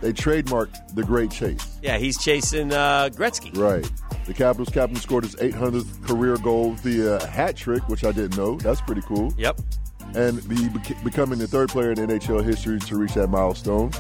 They 0.02 0.14
trademarked 0.14 0.96
the 0.96 1.04
Great 1.04 1.32
Chase. 1.32 1.78
yeah. 1.82 1.98
He's 1.98 2.18
chasing 2.18 2.72
uh, 2.74 3.10
Gretzky. 3.14 3.56
Right. 3.58 3.90
The 4.26 4.34
Capitals 4.34 4.70
captain 4.70 4.98
scored 4.98 5.24
his 5.24 5.36
800th 5.38 6.06
career 6.06 6.36
goal 6.38 6.74
via 6.74 7.26
hat 7.28 7.56
trick, 7.56 7.88
which 7.88 8.04
I 8.04 8.12
didn't 8.12 8.36
know. 8.38 8.58
That's 8.58 8.82
pretty 8.82 9.02
cool. 9.02 9.34
Yep. 9.38 9.60
And 10.16 10.46
be, 10.50 10.68
becoming 11.04 11.40
the 11.40 11.48
third 11.48 11.70
player 11.70 11.92
in 11.92 11.98
NHL 11.98 12.44
history 12.44 12.80
to 12.80 12.98
reach 12.98 13.14
that 13.14 13.28
milestone. 13.28 13.92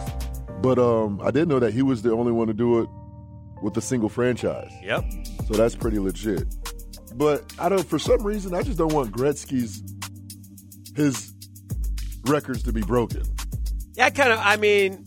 But 0.62 0.80
um, 0.80 1.22
I 1.24 1.32
didn't 1.32 1.48
know 1.48 1.60
that 1.60 1.74
he 1.74 1.82
was 1.82 2.02
the 2.02 2.12
only 2.12 2.32
one 2.34 2.48
to 2.48 2.54
do 2.54 2.82
it 2.82 2.90
with 3.61 3.76
a 3.77 3.82
single 3.82 4.10
franchise. 4.10 4.72
Yep. 4.84 5.06
So 5.48 5.53
that's 5.53 5.76
pretty 5.76 6.00
legit. 6.00 6.45
But 7.16 7.52
I 7.60 7.69
don't. 7.69 7.84
For 7.86 7.98
some 8.00 8.22
reason, 8.24 8.53
I 8.53 8.61
just 8.61 8.77
don't 8.77 8.94
want 8.94 9.11
Gretzky's 9.11 9.82
his 10.95 11.34
records 12.26 12.64
to 12.64 12.74
be 12.74 12.82
broken. 12.82 13.24
Yeah, 13.95 14.06
I 14.06 14.10
kind 14.11 14.32
of. 14.32 14.40
I 14.42 14.58
mean, 14.58 15.06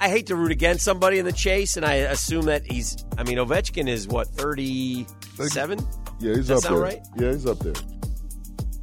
I 0.00 0.08
hate 0.08 0.26
to 0.28 0.36
root 0.36 0.52
against 0.52 0.84
somebody 0.84 1.18
in 1.18 1.24
the 1.26 1.32
chase, 1.32 1.76
and 1.76 1.84
I 1.84 1.94
assume 1.96 2.46
that 2.46 2.64
he's. 2.70 2.96
I 3.18 3.24
mean, 3.24 3.36
Ovechkin 3.38 3.88
is 3.88 4.08
what 4.08 4.28
thirty-seven. 4.28 5.78
Yeah, 6.20 6.34
he's 6.36 6.48
That 6.48 6.58
up 6.58 6.62
there. 6.62 6.78
right? 6.78 7.00
Yeah, 7.16 7.32
he's 7.32 7.46
up 7.46 7.58
there. 7.58 7.74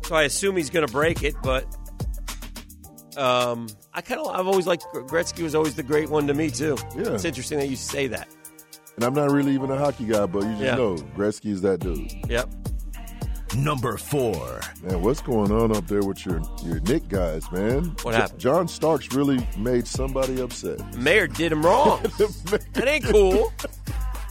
So 0.04 0.16
I 0.16 0.24
assume 0.24 0.58
he's 0.58 0.70
going 0.70 0.86
to 0.86 0.92
break 0.92 1.24
it, 1.24 1.34
but 1.42 1.64
um, 3.18 3.68
I 3.94 4.02
kind 4.02 4.22
of. 4.22 4.28
I've 4.28 4.46
always 4.48 4.68
liked 4.68 4.84
Gretzky 4.94 5.42
was 5.42 5.56
always 5.56 5.74
the 5.76 5.84
great 5.84 6.10
one 6.10 6.28
to 6.28 6.34
me 6.34 6.52
too. 6.52 6.78
Yeah. 6.96 7.14
it's 7.14 7.26
interesting 7.26 7.58
that 7.60 7.70
you 7.70 7.76
say 7.76 8.08
that. 8.08 8.28
And 8.96 9.06
I'm 9.06 9.14
not 9.14 9.32
really 9.32 9.54
even 9.54 9.72
a 9.72 9.78
hockey 9.78 10.06
guy, 10.06 10.26
but 10.26 10.44
you 10.44 10.50
just 10.52 10.62
Yeah. 10.62 10.76
know 10.76 10.96
Gretzky's 11.18 11.62
that 11.62 11.80
dude. 11.80 12.12
Yep. 12.30 12.50
Number 13.56 13.98
four. 13.98 14.62
Man, 14.82 15.02
what's 15.02 15.22
going 15.22 15.52
on 15.52 15.76
up 15.76 15.86
there 15.88 16.02
with 16.04 16.26
your 16.26 16.42
your 16.64 16.80
Knick 16.82 17.10
guys, 17.10 17.52
man? 17.52 17.96
What 18.04 18.12
Jo- 18.14 18.18
happened? 18.18 18.40
John 18.40 18.68
Starks 18.70 19.14
really 19.14 19.46
made 19.58 19.88
somebody 19.88 20.40
upset. 20.42 20.80
Mayor 20.98 21.28
did 21.28 21.52
him 21.52 21.66
wrong. 21.66 22.02
that 22.18 22.88
ain't 22.88 23.06
cool. 23.06 23.52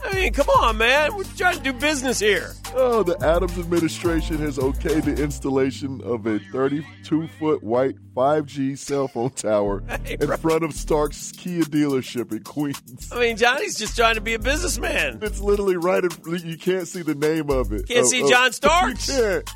I 0.04 0.14
mean, 0.14 0.32
come 0.32 0.48
on, 0.48 0.78
man. 0.78 1.14
We're 1.14 1.24
trying 1.24 1.56
to 1.58 1.62
do 1.62 1.72
business 1.72 2.18
here. 2.18 2.52
Oh, 2.74 3.02
the 3.02 3.18
Adams 3.24 3.58
administration 3.58 4.38
has 4.38 4.56
okayed 4.58 5.04
the 5.04 5.22
installation 5.22 6.00
of 6.02 6.26
a 6.26 6.38
32 6.52 7.28
foot 7.38 7.62
white 7.62 7.96
5G 8.14 8.78
cell 8.78 9.08
phone 9.08 9.30
tower 9.30 9.82
Hey, 10.04 10.16
in 10.20 10.36
front 10.38 10.64
of 10.64 10.72
Stark's 10.74 11.32
Kia 11.32 11.62
dealership 11.64 12.32
in 12.32 12.42
Queens. 12.44 13.10
I 13.12 13.20
mean, 13.20 13.36
Johnny's 13.36 13.76
just 13.78 13.96
trying 13.96 14.14
to 14.14 14.20
be 14.20 14.34
a 14.34 14.38
businessman. 14.38 15.18
It's 15.22 15.40
literally 15.40 15.76
right 15.76 16.02
in, 16.04 16.10
you 16.44 16.56
can't 16.56 16.88
see 16.88 17.02
the 17.02 17.14
name 17.14 17.50
of 17.50 17.72
it. 17.72 17.86
Can't 17.88 18.00
Of- 18.00 18.06
see 18.08 18.22
of- 18.22 18.30
John 18.30 18.52
Starks? 18.52 19.08
You 19.16 19.22
can't. 19.22 19.50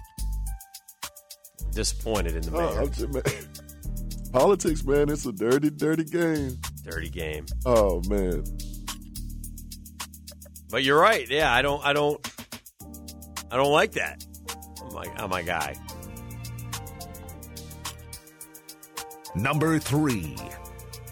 Disappointed 1.73 2.36
in 2.36 2.42
the 2.42 2.56
Oh. 2.56 2.86
Just- 2.86 3.08
man. 3.08 3.23
Politics, 4.32 4.82
man, 4.84 5.08
it's 5.10 5.26
a 5.26 5.32
dirty, 5.32 5.70
dirty 5.70 6.02
game. 6.05 6.58
Dirty 6.84 7.08
game. 7.08 7.47
Oh, 7.64 8.02
man. 8.08 8.42
But 10.75 10.83
you're 10.83 10.99
right. 10.99 11.31
Yeah, 11.31 11.55
I 11.55 11.62
don't. 11.62 11.86
I 11.86 11.93
don't. 11.93 12.19
I 13.49 13.57
don't 13.57 13.70
like 13.70 13.93
that. 13.93 14.25
I'm 14.83 14.89
like, 14.89 15.23
I'm 15.23 15.31
my 15.31 15.43
guy. 15.43 15.77
Number 19.36 19.78
three. 19.78 20.36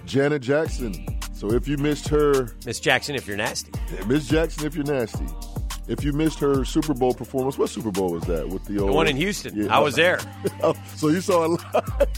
Janet 0.04 0.42
Jackson. 0.42 1.06
So 1.32 1.52
if 1.52 1.68
you 1.68 1.76
missed 1.76 2.08
her, 2.08 2.48
Miss 2.66 2.80
Jackson, 2.80 3.14
if 3.14 3.28
you're 3.28 3.36
nasty. 3.36 3.70
Miss 4.08 4.26
Jackson, 4.26 4.66
if 4.66 4.74
you're 4.74 4.84
nasty. 4.84 5.26
If 5.86 6.02
you 6.02 6.12
missed 6.12 6.40
her 6.40 6.64
Super 6.64 6.92
Bowl 6.92 7.14
performance, 7.14 7.56
what 7.56 7.70
Super 7.70 7.92
Bowl 7.92 8.10
was 8.10 8.24
that? 8.24 8.48
With 8.48 8.64
the 8.64 8.80
old 8.80 8.92
one 8.92 9.06
in 9.06 9.16
Houston. 9.16 9.56
Yeah. 9.56 9.76
I 9.76 9.78
was 9.78 9.94
there. 9.94 10.18
Oh, 10.64 10.74
so 10.96 11.06
you 11.06 11.20
saw 11.20 11.44
it 11.44 11.48
live. 11.74 12.08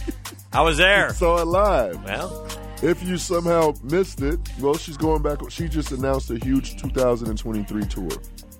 I 0.51 0.63
was 0.63 0.79
there. 0.79 1.07
You 1.09 1.13
saw 1.15 1.43
it 1.43 1.47
live. 1.47 2.03
Well, 2.05 2.44
If 2.83 3.03
you 3.03 3.17
somehow 3.17 3.75
missed 3.83 4.21
it, 4.21 4.39
well, 4.61 4.75
she's 4.75 4.97
going 4.97 5.23
back. 5.23 5.39
She 5.51 5.69
just 5.69 5.93
announced 5.93 6.31
a 6.31 6.37
huge 6.45 6.77
2023 6.81 7.83
tour, 7.87 8.09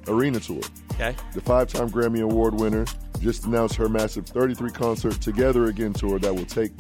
arena 0.09 0.41
tour. 0.41 0.63
okay. 0.93 1.15
The 1.35 1.41
five-time 1.41 1.91
Grammy 1.91 2.23
Award 2.23 2.55
winner 2.55 2.87
just 3.21 3.45
announced 3.45 3.75
her 3.77 3.89
massive 3.89 4.27
33 4.27 4.71
concert 4.71 5.21
Together 5.21 5.67
Again 5.67 5.93
tour 5.93 6.19
that 6.19 6.35
will 6.35 6.47
take 6.47 6.73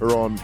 her 0.00 0.10
on. 0.16 0.38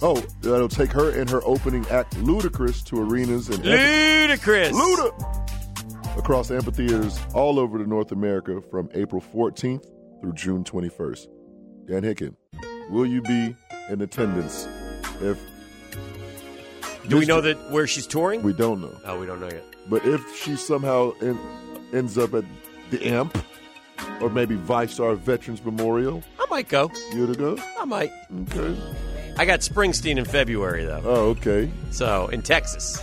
Oh, 0.00 0.20
that'll 0.40 0.68
take 0.68 0.90
her 0.92 1.10
and 1.18 1.28
her 1.30 1.40
opening 1.44 1.86
act 1.88 2.16
Ludacris 2.16 2.84
to 2.86 3.00
arenas 3.00 3.48
and 3.48 3.64
Ludicrous. 3.64 4.72
Luda 4.72 6.18
across 6.18 6.50
amphitheaters 6.50 7.18
all 7.34 7.58
over 7.58 7.78
the 7.78 7.86
North 7.86 8.12
America 8.12 8.60
from 8.70 8.88
April 8.94 9.22
14th 9.32 9.86
through 10.20 10.32
June 10.34 10.64
21st. 10.64 11.26
Dan 11.86 12.02
Hicken, 12.02 12.34
will 12.90 13.06
you 13.06 13.22
be 13.22 13.54
in 13.90 14.00
attendance 14.02 14.66
if 15.20 15.38
Do 17.08 17.18
we 17.18 17.26
know 17.26 17.40
that 17.40 17.70
where 17.70 17.86
she's 17.86 18.06
touring? 18.06 18.42
we 18.42 18.52
don't 18.52 18.80
know? 18.80 18.96
Oh, 19.04 19.18
we 19.20 19.26
don't 19.26 19.40
know 19.40 19.48
yet. 19.48 19.64
But 19.88 20.04
if 20.06 20.36
she 20.36 20.56
somehow 20.56 21.12
en- 21.20 21.38
ends 21.92 22.16
up 22.16 22.32
at 22.34 22.44
the 22.90 23.04
AMP 23.06 23.36
or 24.20 24.30
maybe 24.30 24.56
VyStar 24.56 25.16
Veterans 25.18 25.64
Memorial, 25.64 26.22
I 26.38 26.46
might 26.50 26.68
go. 26.68 26.90
you 27.12 27.26
to 27.26 27.34
go? 27.34 27.58
I 27.78 27.84
might. 27.84 28.10
Okay. 28.50 28.80
I 29.36 29.44
got 29.44 29.60
Springsteen 29.60 30.16
in 30.18 30.24
February 30.24 30.84
though, 30.84 31.02
Oh, 31.04 31.28
okay. 31.30 31.70
so 31.90 32.28
in 32.28 32.42
Texas. 32.42 33.02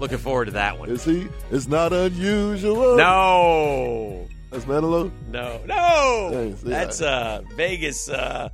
Looking 0.00 0.18
forward 0.18 0.46
to 0.46 0.50
that 0.52 0.78
one. 0.78 0.90
Is 0.90 1.04
he? 1.04 1.28
It's 1.52 1.68
not 1.68 1.92
unusual. 1.92 2.96
No, 2.96 4.26
That's 4.50 4.64
Manilow? 4.64 5.10
no, 5.30 5.60
no. 5.66 6.52
That's 6.64 7.00
uh, 7.00 7.42
Vegas. 7.56 8.08
Uh, 8.08 8.48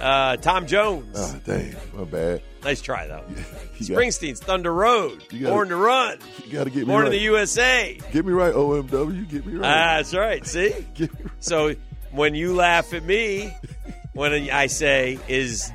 uh, 0.00 0.36
Tom 0.36 0.66
Jones. 0.66 1.14
Oh, 1.18 1.40
dang. 1.44 1.74
My 1.94 2.04
bad. 2.04 2.42
Nice 2.64 2.80
try 2.80 3.06
though. 3.06 3.24
You 3.78 3.88
got, 3.94 3.98
Springsteen's 4.02 4.40
Thunder 4.40 4.72
Road. 4.72 5.22
You 5.30 5.40
gotta- 5.40 5.52
Born 5.52 5.68
to 5.68 5.76
Run. 5.76 6.18
you 6.46 6.52
got 6.54 6.64
to 6.64 6.70
get 6.70 6.78
me 6.80 6.84
Born 6.86 7.02
right. 7.02 7.06
in 7.08 7.12
the 7.12 7.24
USA. 7.24 8.00
Get 8.10 8.24
me 8.24 8.32
right, 8.32 8.54
OMW. 8.54 9.28
Get 9.28 9.44
me 9.44 9.52
right. 9.52 9.60
that's 9.98 10.14
right. 10.14 10.46
See? 10.46 10.72
Right. 10.98 11.10
So 11.40 11.74
when 12.10 12.34
you 12.34 12.54
laugh 12.54 12.94
at 12.94 13.02
me, 13.04 13.54
when 14.14 14.32
I 14.50 14.68
say, 14.68 15.18
is 15.28 15.70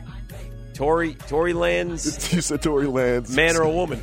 Tory 0.74 1.14
Tory 1.14 1.54
Lands 1.54 2.34
You 2.34 2.42
said 2.42 2.64
Tory 2.64 2.88
Lanez. 2.88 3.36
man 3.36 3.56
or 3.56 3.62
a 3.62 3.70
woman? 3.70 4.02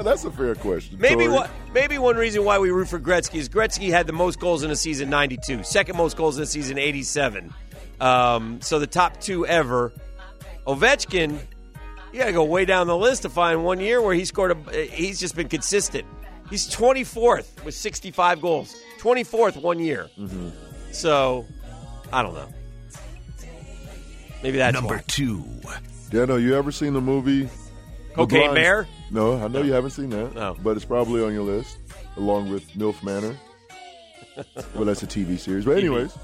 Oh, 0.00 0.02
that's 0.02 0.24
a 0.24 0.30
fair 0.30 0.54
question. 0.54 0.98
Maybe 0.98 1.24
Tory. 1.26 1.28
what? 1.28 1.50
Maybe 1.74 1.98
one 1.98 2.16
reason 2.16 2.42
why 2.42 2.58
we 2.58 2.70
root 2.70 2.88
for 2.88 2.98
Gretzky 2.98 3.34
is 3.34 3.50
Gretzky 3.50 3.90
had 3.90 4.06
the 4.06 4.14
most 4.14 4.40
goals 4.40 4.62
in 4.62 4.70
a 4.70 4.76
season, 4.76 5.10
ninety-two. 5.10 5.62
Second 5.62 5.98
most 5.98 6.16
goals 6.16 6.38
in 6.38 6.42
a 6.42 6.46
season, 6.46 6.78
eighty-seven. 6.78 7.52
Um, 8.00 8.62
so 8.62 8.78
the 8.78 8.86
top 8.86 9.20
two 9.20 9.46
ever. 9.46 9.92
Ovechkin, 10.66 11.38
you 12.14 12.18
got 12.18 12.26
to 12.26 12.32
go 12.32 12.44
way 12.44 12.64
down 12.64 12.86
the 12.86 12.96
list 12.96 13.22
to 13.22 13.28
find 13.28 13.62
one 13.62 13.78
year 13.78 14.00
where 14.00 14.14
he 14.14 14.24
scored 14.24 14.56
a. 14.72 14.86
He's 14.86 15.20
just 15.20 15.36
been 15.36 15.48
consistent. 15.48 16.06
He's 16.48 16.66
twenty-fourth 16.66 17.62
with 17.62 17.74
sixty-five 17.74 18.40
goals. 18.40 18.74
Twenty-fourth 18.98 19.58
one 19.58 19.80
year. 19.80 20.08
Mm-hmm. 20.18 20.48
So 20.92 21.44
I 22.10 22.22
don't 22.22 22.32
know. 22.32 22.48
Maybe 24.42 24.56
that's 24.56 24.72
Number 24.72 24.94
why. 24.96 25.04
two. 25.08 25.44
Dano, 26.08 26.36
you 26.36 26.56
ever 26.56 26.72
seen 26.72 26.94
the 26.94 27.00
movie 27.02 27.42
The 27.42 27.59
Cocaine 28.14 28.40
Blind- 28.40 28.54
Bear? 28.54 28.88
No, 29.10 29.42
I 29.42 29.48
know 29.48 29.62
you 29.62 29.72
haven't 29.72 29.90
seen 29.90 30.10
that. 30.10 30.34
No. 30.34 30.56
But 30.62 30.76
it's 30.76 30.84
probably 30.84 31.22
on 31.22 31.32
your 31.32 31.42
list, 31.42 31.78
along 32.16 32.50
with 32.50 32.68
MILF 32.76 33.02
Manor. 33.02 33.36
well, 34.74 34.84
that's 34.84 35.02
a 35.02 35.06
TV 35.06 35.38
series. 35.38 35.64
But, 35.64 35.78
anyways, 35.78 36.16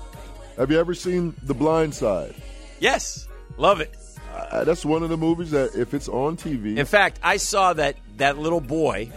have 0.56 0.70
you 0.70 0.78
ever 0.78 0.94
seen 0.94 1.34
The 1.42 1.54
Blind 1.54 1.94
Side? 1.94 2.34
Yes, 2.80 3.26
love 3.56 3.80
it. 3.80 3.94
Uh, 4.34 4.64
that's 4.64 4.84
one 4.84 5.02
of 5.02 5.08
the 5.08 5.16
movies 5.16 5.50
that, 5.50 5.74
if 5.74 5.94
it's 5.94 6.08
on 6.08 6.36
TV, 6.36 6.76
In 6.76 6.86
fact, 6.86 7.18
I 7.22 7.38
saw 7.38 7.72
that 7.72 7.96
that 8.18 8.38
little 8.38 8.60
boy 8.60 9.10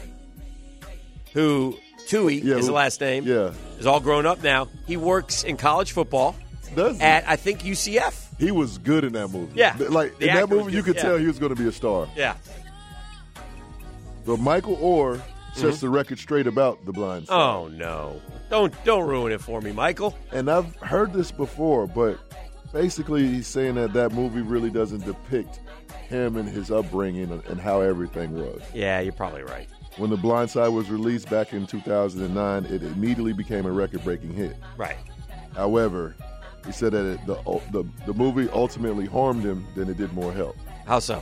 who 1.34 1.78
Tuohy 2.08 2.44
Yeah, 2.44 2.56
is 2.56 2.66
the 2.66 2.72
last 2.72 3.02
name. 3.02 3.26
yeah. 3.26 3.52
is 3.78 3.86
all 3.86 4.00
grown 4.00 4.26
up 4.26 4.42
now. 4.44 4.68
He 4.88 4.98
works 4.98 5.44
in 5.44 5.58
college 5.58 5.92
football 5.92 6.36
does 6.76 7.00
at 7.02 7.28
I 7.28 7.36
think 7.36 7.62
UCF. 7.62 8.40
he 8.40 8.52
was 8.52 8.78
good 8.78 9.04
in 9.04 9.14
that 9.14 9.28
movie. 9.30 9.52
Yeah. 9.56 9.76
Like 9.90 10.20
in 10.22 10.28
that 10.34 10.50
movie, 10.50 10.72
you 10.74 10.84
could 10.84 10.96
yeah. 10.96 11.02
tell 11.02 11.18
he 11.18 11.28
was 11.28 11.38
going 11.40 11.54
to 11.54 11.62
be 11.62 11.68
a 11.68 11.72
star. 11.72 12.08
Yeah, 12.16 12.36
But 14.30 14.40
Michael 14.42 14.78
Oher 14.78 15.20
sets 15.56 15.78
Mhm. 15.78 15.82
the 15.82 15.90
record 15.90 16.20
straight 16.20 16.46
about 16.46 16.86
The 16.86 16.92
Blind 16.92 17.26
Side. 17.26 17.34
Oh 17.36 17.68
no! 17.68 18.22
Don't 18.52 18.72
don't 18.86 19.08
ruin 19.08 19.32
it 19.32 19.42
for 19.42 19.60
me, 19.60 19.72
Michael. 19.72 20.16
And 20.32 20.52
I've 20.52 20.76
heard 20.76 21.14
this 21.14 21.32
before, 21.32 21.88
but 21.88 22.20
basically 22.72 23.28
he's 23.28 23.48
saying 23.48 23.74
that 23.74 23.92
that 23.94 24.12
movie 24.14 24.42
really 24.42 24.70
doesn't 24.70 25.04
depict 25.04 25.62
him 26.08 26.38
and 26.38 26.48
his 26.48 26.70
upbringing 26.70 27.32
and- 27.32 27.44
and 27.48 27.60
how 27.60 27.82
everything 27.82 28.36
was. 28.36 28.62
Yeah, 28.72 29.00
you're 29.00 29.14
probably 29.14 29.42
right. 29.42 29.68
When 29.98 30.12
The 30.12 30.18
Blind 30.18 30.52
Side 30.52 30.68
was 30.70 30.92
released 30.92 31.28
back 31.32 31.52
in 31.52 31.66
2009, 31.66 32.66
it 32.66 32.84
immediately 32.84 33.34
became 33.34 33.66
a 33.66 33.72
record-breaking 33.72 34.34
hit. 34.34 34.56
Right. 34.78 34.98
However, 35.56 36.16
he 36.68 36.72
said 36.72 36.92
that 36.92 37.04
it, 37.06 37.20
the, 37.26 37.36
the 37.72 37.84
the 38.06 38.14
movie 38.14 38.48
ultimately 38.54 39.08
harmed 39.08 39.44
him 39.44 39.66
than 39.76 39.90
it 39.90 39.98
did 39.98 40.14
more 40.14 40.32
help. 40.32 40.56
How 40.86 41.00
so? 41.00 41.20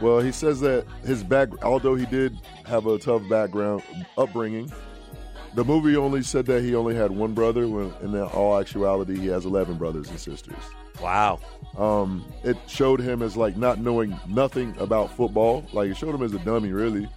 Well, 0.00 0.20
he 0.20 0.30
says 0.32 0.60
that 0.60 0.86
his 1.04 1.24
back, 1.24 1.48
although 1.64 1.94
he 1.94 2.06
did 2.06 2.38
have 2.66 2.86
a 2.86 2.98
tough 2.98 3.28
background 3.28 3.82
upbringing, 4.16 4.72
the 5.54 5.64
movie 5.64 5.96
only 5.96 6.22
said 6.22 6.46
that 6.46 6.62
he 6.62 6.74
only 6.74 6.94
had 6.94 7.10
one 7.10 7.34
brother. 7.34 7.66
When 7.66 7.92
in 8.02 8.20
all 8.22 8.58
actuality, 8.60 9.18
he 9.18 9.26
has 9.26 9.44
eleven 9.44 9.76
brothers 9.76 10.08
and 10.08 10.18
sisters. 10.20 10.56
Wow. 11.02 11.40
Um, 11.76 12.24
it 12.44 12.56
showed 12.66 13.00
him 13.00 13.22
as 13.22 13.36
like 13.36 13.56
not 13.56 13.78
knowing 13.80 14.18
nothing 14.28 14.76
about 14.78 15.10
football. 15.16 15.64
Like 15.72 15.90
it 15.90 15.96
showed 15.96 16.14
him 16.14 16.22
as 16.22 16.32
a 16.34 16.38
dummy, 16.40 16.72
really, 16.72 17.08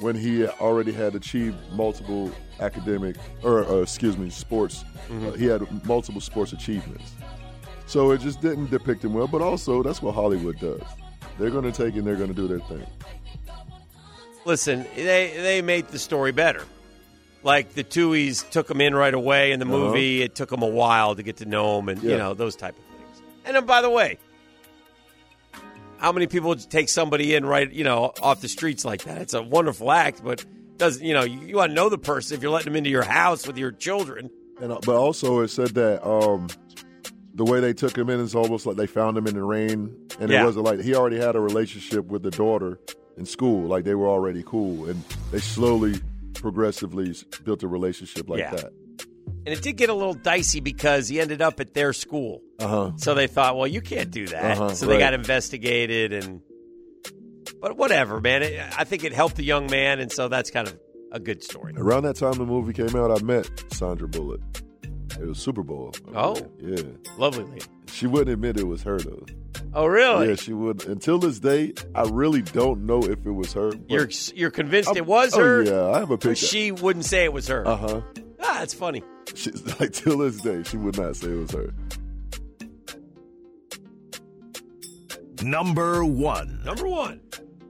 when 0.00 0.16
he 0.16 0.46
already 0.46 0.92
had 0.92 1.14
achieved 1.14 1.56
multiple 1.72 2.32
academic 2.60 3.16
or 3.42 3.64
uh, 3.64 3.82
excuse 3.82 4.16
me, 4.16 4.30
sports. 4.30 4.84
Mhm. 5.08 5.28
Uh, 5.28 5.32
he 5.32 5.44
had 5.46 5.84
multiple 5.86 6.20
sports 6.20 6.52
achievements. 6.52 7.12
So 7.86 8.12
it 8.12 8.20
just 8.22 8.40
didn't 8.40 8.70
depict 8.70 9.04
him 9.04 9.12
well. 9.12 9.28
But 9.28 9.42
also, 9.42 9.82
that's 9.82 10.00
what 10.02 10.14
Hollywood 10.14 10.58
does. 10.58 10.80
They're 11.38 11.50
going 11.50 11.64
to 11.64 11.72
take 11.72 11.96
and 11.96 12.06
they're 12.06 12.16
going 12.16 12.28
to 12.28 12.34
do 12.34 12.46
their 12.48 12.60
thing. 12.60 12.86
listen, 14.44 14.84
they 14.94 15.32
they 15.36 15.62
made 15.62 15.88
the 15.88 15.98
story 15.98 16.32
better. 16.32 16.64
Like 17.42 17.74
the 17.74 17.84
Tuohys 17.84 18.48
took 18.50 18.70
him 18.70 18.80
in 18.80 18.94
right 18.94 19.12
away 19.12 19.52
in 19.52 19.60
the 19.60 19.66
Uh-huh. 19.66 19.76
movie. 19.76 20.22
It 20.22 20.34
took 20.34 20.48
them 20.50 20.62
a 20.62 20.66
while 20.68 21.14
to 21.14 21.22
get 21.22 21.38
to 21.38 21.44
know 21.46 21.78
him, 21.78 21.88
and 21.88 22.02
you 22.02 22.16
know 22.16 22.34
those 22.34 22.56
type 22.56 22.76
of 22.78 22.84
things. 22.84 23.22
And 23.44 23.56
then, 23.56 23.66
by 23.66 23.82
the 23.82 23.90
way, 23.90 24.18
how 25.98 26.12
many 26.12 26.26
people 26.26 26.48
would 26.50 26.60
take 26.70 26.88
somebody 26.88 27.34
in 27.34 27.44
right, 27.46 27.70
you 27.70 27.84
know, 27.84 28.12
off 28.22 28.40
the 28.40 28.48
streets 28.48 28.84
like 28.84 29.04
that? 29.04 29.20
It's 29.22 29.34
a 29.34 29.42
wonderful 29.42 29.90
act, 29.90 30.22
but 30.24 30.44
doesn't 30.78 31.04
you 31.04 31.14
know 31.14 31.22
you, 31.24 31.40
you 31.40 31.56
want 31.56 31.70
to 31.70 31.74
know 31.74 31.88
the 31.88 31.98
person 31.98 32.36
if 32.36 32.42
you're 32.42 32.50
letting 32.52 32.72
them 32.72 32.76
into 32.76 32.90
your 32.90 33.04
house 33.04 33.46
with 33.46 33.58
your 33.58 33.72
children. 33.72 34.30
And 34.60 34.72
uh, 34.72 34.78
but 34.86 34.96
also 34.96 35.40
it 35.40 35.48
said 35.48 35.70
that 35.70 36.06
um, 36.06 36.48
the 37.34 37.44
way 37.44 37.60
they 37.60 37.72
took 37.72 37.96
him 37.98 38.08
in 38.10 38.20
is 38.20 38.34
almost 38.34 38.64
like 38.66 38.76
they 38.76 38.86
found 38.86 39.16
him 39.18 39.26
in 39.26 39.34
the 39.34 39.42
rain, 39.42 39.94
and 40.20 40.30
Yeah. 40.30 40.42
it 40.42 40.44
wasn't 40.46 40.64
like 40.66 40.80
he 40.80 40.94
already 40.94 41.18
had 41.18 41.34
a 41.36 41.40
relationship 41.40 42.06
with 42.06 42.22
the 42.22 42.30
daughter 42.30 42.78
in 43.16 43.26
school, 43.26 43.66
like 43.68 43.84
they 43.84 43.94
were 43.94 44.08
already 44.08 44.42
cool, 44.46 44.88
and 44.88 45.02
they 45.32 45.40
slowly, 45.40 45.94
progressively 46.34 47.14
built 47.44 47.62
a 47.62 47.68
relationship 47.68 48.28
like 48.28 48.40
Yeah. 48.40 48.50
that. 48.54 48.72
And 49.46 49.54
it 49.54 49.62
did 49.62 49.76
get 49.76 49.88
a 49.90 49.94
little 49.94 50.14
dicey 50.14 50.60
because 50.60 51.08
he 51.08 51.20
ended 51.20 51.40
up 51.42 51.60
at 51.60 51.74
their 51.74 51.92
school. 51.92 52.40
Uh 52.58 52.68
huh. 52.68 52.92
So 52.96 53.14
they 53.14 53.26
thought, 53.26 53.56
well, 53.56 53.66
you 53.66 53.80
can't 53.80 54.10
do 54.10 54.26
that. 54.28 54.52
Uh-huh, 54.58 54.74
so 54.74 54.86
they 54.86 54.92
right. 54.94 55.00
got 55.00 55.14
investigated, 55.14 56.12
and 56.12 56.40
but 57.60 57.76
whatever, 57.76 58.20
man. 58.20 58.42
It, 58.42 58.60
I 58.78 58.84
think 58.84 59.04
it 59.04 59.12
helped 59.12 59.36
the 59.36 59.44
young 59.44 59.70
man, 59.70 60.00
and 60.00 60.10
so 60.12 60.28
that's 60.28 60.50
kind 60.50 60.68
of 60.68 60.78
a 61.12 61.20
good 61.20 61.42
story. 61.42 61.72
Around 61.76 62.04
that 62.04 62.16
time 62.16 62.32
the 62.32 62.44
movie 62.46 62.72
came 62.72 62.94
out, 62.96 63.10
I 63.10 63.22
met 63.24 63.48
Sandra 63.72 64.08
Bullock. 64.08 64.40
It 65.20 65.26
was 65.26 65.38
Super 65.38 65.62
Bowl. 65.62 65.92
Oh. 66.14 66.36
yeah. 66.60 66.82
Lovely 67.18 67.44
lady. 67.44 67.64
She 67.86 68.06
wouldn't 68.06 68.30
admit 68.30 68.56
it 68.58 68.66
was 68.66 68.82
her 68.82 68.98
though. 68.98 69.24
Oh, 69.72 69.86
really? 69.86 70.28
Yeah, 70.30 70.34
she 70.34 70.52
would. 70.52 70.84
Until 70.86 71.18
this 71.18 71.38
day, 71.38 71.72
I 71.94 72.02
really 72.04 72.42
don't 72.42 72.86
know 72.86 73.02
if 73.04 73.24
it 73.24 73.30
was 73.30 73.52
her. 73.52 73.72
You're 73.88 74.08
you're 74.34 74.50
convinced 74.50 74.88
I'm- 74.88 74.96
it 74.96 75.06
was 75.06 75.34
oh, 75.34 75.40
her? 75.40 75.62
yeah, 75.62 75.90
I 75.90 75.98
have 76.00 76.10
a 76.10 76.16
But 76.16 76.28
picture. 76.30 76.46
she 76.46 76.72
wouldn't 76.72 77.04
say 77.04 77.24
it 77.24 77.32
was 77.32 77.48
her. 77.48 77.66
Uh 77.66 77.76
huh. 77.76 78.00
Ah, 78.40 78.56
that's 78.58 78.74
funny. 78.74 79.02
She's 79.34 79.62
like 79.80 79.92
till 79.92 80.18
this 80.18 80.40
day, 80.40 80.62
she 80.64 80.76
would 80.76 80.96
not 80.98 81.16
say 81.16 81.28
it 81.28 81.36
was 81.38 81.50
her. 81.52 81.72
Number 85.42 86.04
one. 86.04 86.62
Number 86.64 86.88
one. 86.88 87.20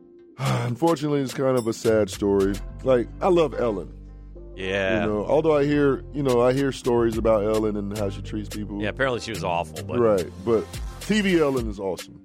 Unfortunately, 0.38 1.20
it's 1.20 1.34
kind 1.34 1.56
of 1.58 1.66
a 1.66 1.72
sad 1.72 2.10
story. 2.10 2.54
Like 2.82 3.08
I 3.20 3.28
love 3.28 3.54
Ellen. 3.54 3.92
Yeah. 4.56 5.00
You 5.04 5.06
know, 5.12 5.24
although 5.26 5.56
I 5.56 5.64
hear, 5.64 6.04
you 6.12 6.22
know, 6.22 6.40
I 6.40 6.52
hear 6.52 6.70
stories 6.72 7.16
about 7.16 7.44
Ellen 7.44 7.76
and 7.76 7.96
how 7.98 8.10
she 8.10 8.22
treats 8.22 8.48
people. 8.48 8.80
Yeah, 8.82 8.90
apparently 8.90 9.20
she 9.20 9.30
was 9.32 9.42
awful. 9.44 9.82
But 9.84 9.98
Right, 9.98 10.26
but 10.44 10.64
TV 11.00 11.38
Ellen 11.40 11.68
is 11.68 11.80
awesome. 11.80 12.20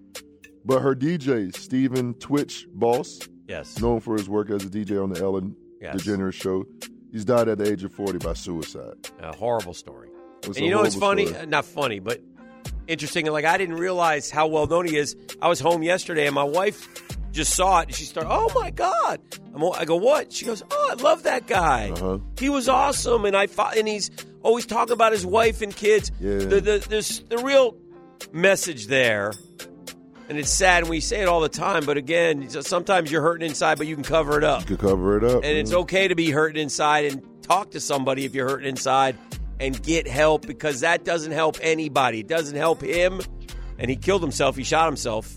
But 0.65 0.79
her 0.81 0.93
DJ, 0.95 1.55
Stephen 1.55 2.13
Twitch 2.15 2.67
Boss, 2.73 3.19
Yes. 3.47 3.79
known 3.79 3.99
for 3.99 4.15
his 4.15 4.29
work 4.29 4.49
as 4.51 4.63
a 4.63 4.69
DJ 4.69 5.01
on 5.01 5.09
the 5.11 5.21
Ellen 5.21 5.55
Yes. 5.81 5.95
DeGeneres 6.03 6.33
show, 6.33 6.65
he's 7.11 7.25
died 7.25 7.47
at 7.47 7.57
the 7.57 7.71
age 7.71 7.83
of 7.83 7.91
40 7.93 8.19
by 8.19 8.33
suicide. 8.33 8.93
A 9.19 9.35
horrible 9.35 9.73
story. 9.73 10.09
It 10.43 10.47
was 10.47 10.57
and 10.57 10.65
you 10.65 10.71
know 10.71 10.83
it's 10.83 10.95
funny? 10.95 11.25
story. 11.27 11.47
Not 11.47 11.65
funny, 11.65 11.99
but 11.99 12.21
interesting. 12.87 13.25
Like 13.27 13.45
I 13.45 13.57
didn't 13.57 13.75
realize 13.77 14.29
how 14.29 14.47
well 14.47 14.67
known 14.67 14.85
he 14.87 14.97
is. 14.97 15.15
I 15.41 15.47
was 15.47 15.59
home 15.59 15.81
yesterday, 15.83 16.25
and 16.27 16.35
my 16.35 16.43
wife 16.43 16.87
just 17.31 17.53
saw 17.55 17.79
it, 17.81 17.87
and 17.87 17.95
she 17.95 18.03
started, 18.05 18.29
"Oh 18.31 18.51
my 18.55 18.71
god!" 18.71 19.19
All- 19.55 19.73
I 19.73 19.85
go, 19.85 19.95
"What?" 19.95 20.31
She 20.33 20.45
goes, 20.45 20.63
"Oh, 20.69 20.89
I 20.91 21.01
love 21.01 21.23
that 21.23 21.47
guy. 21.47 21.91
Uh-huh. 21.91 22.19
He 22.39 22.49
was 22.49 22.67
awesome." 22.69 23.25
And 23.25 23.35
I 23.35 23.47
fo- 23.47 23.71
and 23.75 23.87
he's 23.87 24.09
always 24.41 24.65
talking 24.65 24.93
about 24.93 25.11
his 25.11 25.25
wife 25.25 25.61
and 25.61 25.75
kids. 25.75 26.11
Yeah. 26.19 26.37
The, 26.39 26.61
the, 26.61 26.85
there's 26.89 27.19
the 27.21 27.37
real 27.39 27.75
message 28.31 28.87
there. 28.87 29.33
And 30.29 30.37
it's 30.37 30.51
sad, 30.51 30.83
and 30.83 30.89
we 30.91 30.99
say 30.99 31.21
it 31.21 31.27
all 31.27 31.41
the 31.41 31.49
time. 31.49 31.85
But 31.85 31.97
again, 31.97 32.47
sometimes 32.49 33.11
you're 33.11 33.23
hurting 33.23 33.47
inside, 33.49 33.79
but 33.79 33.87
you 33.87 33.95
can 33.95 34.03
cover 34.03 34.37
it 34.37 34.43
up. 34.43 34.61
You 34.61 34.77
could 34.77 34.79
cover 34.87 35.17
it 35.17 35.23
up. 35.23 35.43
And 35.43 35.57
it's 35.57 35.73
okay 35.73 36.07
to 36.07 36.13
be 36.15 36.29
hurting 36.29 36.61
inside 36.61 37.05
and 37.05 37.23
talk 37.41 37.71
to 37.71 37.79
somebody 37.79 38.25
if 38.25 38.35
you're 38.35 38.47
hurting 38.47 38.67
inside 38.69 39.17
and 39.59 39.81
get 39.81 40.07
help 40.07 40.45
because 40.45 40.81
that 40.81 41.03
doesn't 41.03 41.31
help 41.31 41.57
anybody. 41.63 42.19
It 42.19 42.27
doesn't 42.27 42.55
help 42.55 42.81
him. 42.83 43.21
And 43.79 43.89
he 43.89 43.95
killed 43.95 44.21
himself. 44.21 44.55
He 44.55 44.63
shot 44.63 44.85
himself. 44.85 45.35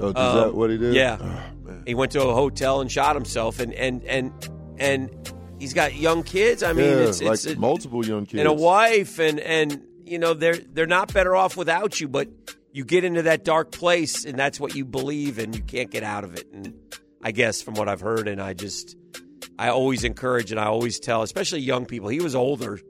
Oh, 0.00 0.08
is 0.10 0.14
Um, 0.16 0.36
that 0.36 0.54
what 0.54 0.70
he 0.70 0.78
did? 0.78 0.94
Yeah. 0.94 1.18
Oh. 1.20 1.74
He 1.86 1.94
went 1.94 2.12
to 2.12 2.22
a 2.26 2.34
hotel 2.34 2.80
and 2.80 2.90
shot 2.90 3.14
himself. 3.16 3.58
And 3.60 3.72
and 3.74 4.02
and 4.04 4.32
and 4.78 5.10
he's 5.58 5.74
got 5.74 5.94
young 5.94 6.22
kids. 6.22 6.62
I 6.62 6.72
mean, 6.72 6.84
yeah, 6.86 7.08
it's 7.08 7.20
like 7.22 7.44
a- 7.46 7.58
multiple 7.58 8.04
young 8.06 8.26
kids. 8.26 8.38
and 8.40 8.48
a 8.48 8.52
wife 8.52 9.18
and 9.18 9.40
and 9.40 9.82
you 10.04 10.18
know 10.18 10.34
they're 10.34 10.56
they're 10.56 10.86
not 10.86 11.12
better 11.12 11.34
off 11.36 11.56
without 11.56 12.00
you 12.00 12.08
but 12.08 12.28
you 12.72 12.84
get 12.84 13.04
into 13.04 13.22
that 13.22 13.44
dark 13.44 13.70
place 13.72 14.24
and 14.24 14.38
that's 14.38 14.58
what 14.58 14.74
you 14.74 14.84
believe 14.86 15.38
and 15.38 15.54
you 15.54 15.60
can't 15.62 15.90
get 15.90 16.02
out 16.02 16.24
of 16.24 16.34
it 16.34 16.46
and 16.50 16.72
i 17.22 17.30
guess 17.30 17.60
from 17.60 17.74
what 17.74 17.90
i've 17.90 18.00
heard 18.00 18.26
and 18.26 18.40
i 18.40 18.54
just 18.54 18.96
i 19.58 19.68
always 19.68 20.04
encourage 20.04 20.50
and 20.50 20.58
i 20.58 20.64
always 20.64 20.98
tell 20.98 21.20
especially 21.22 21.60
young 21.60 21.84
people 21.84 22.08
he 22.08 22.20
was 22.20 22.34
older 22.34 22.80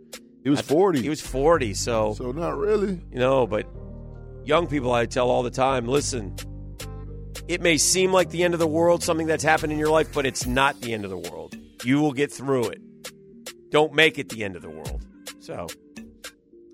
He 0.45 0.51
was 0.51 0.61
40. 0.61 1.03
he 1.03 1.09
was 1.09 1.21
40 1.21 1.75
so 1.75 2.15
so 2.15 2.31
not 2.31 2.57
really. 2.57 3.01
you 3.11 3.19
know 3.19 3.49
but 3.49 3.67
young 4.45 4.69
people 4.69 4.93
i 4.93 5.05
tell 5.07 5.29
all 5.29 5.43
the 5.43 5.51
time 5.51 5.89
listen 5.89 6.37
it 7.49 7.61
may 7.61 7.77
seem 7.79 8.13
like 8.13 8.31
the 8.31 8.45
end 8.45 8.55
of 8.55 8.61
the 8.61 8.67
world 8.67 9.03
something 9.03 9.27
that's 9.27 9.43
happened 9.45 9.73
in 9.73 9.79
your 9.79 9.91
life 9.91 10.13
but 10.13 10.25
it's 10.27 10.47
not 10.47 10.81
the 10.81 10.93
end 10.95 11.05
of 11.05 11.11
the 11.11 11.19
world 11.31 11.55
you 11.85 12.01
will 12.01 12.13
get 12.13 12.31
through 12.33 12.69
it 12.69 12.81
don't 13.71 13.93
make 13.95 14.19
it 14.19 14.29
the 14.29 14.45
end 14.45 14.55
of 14.57 14.63
the 14.63 14.71
world 14.71 15.05
so 15.41 15.67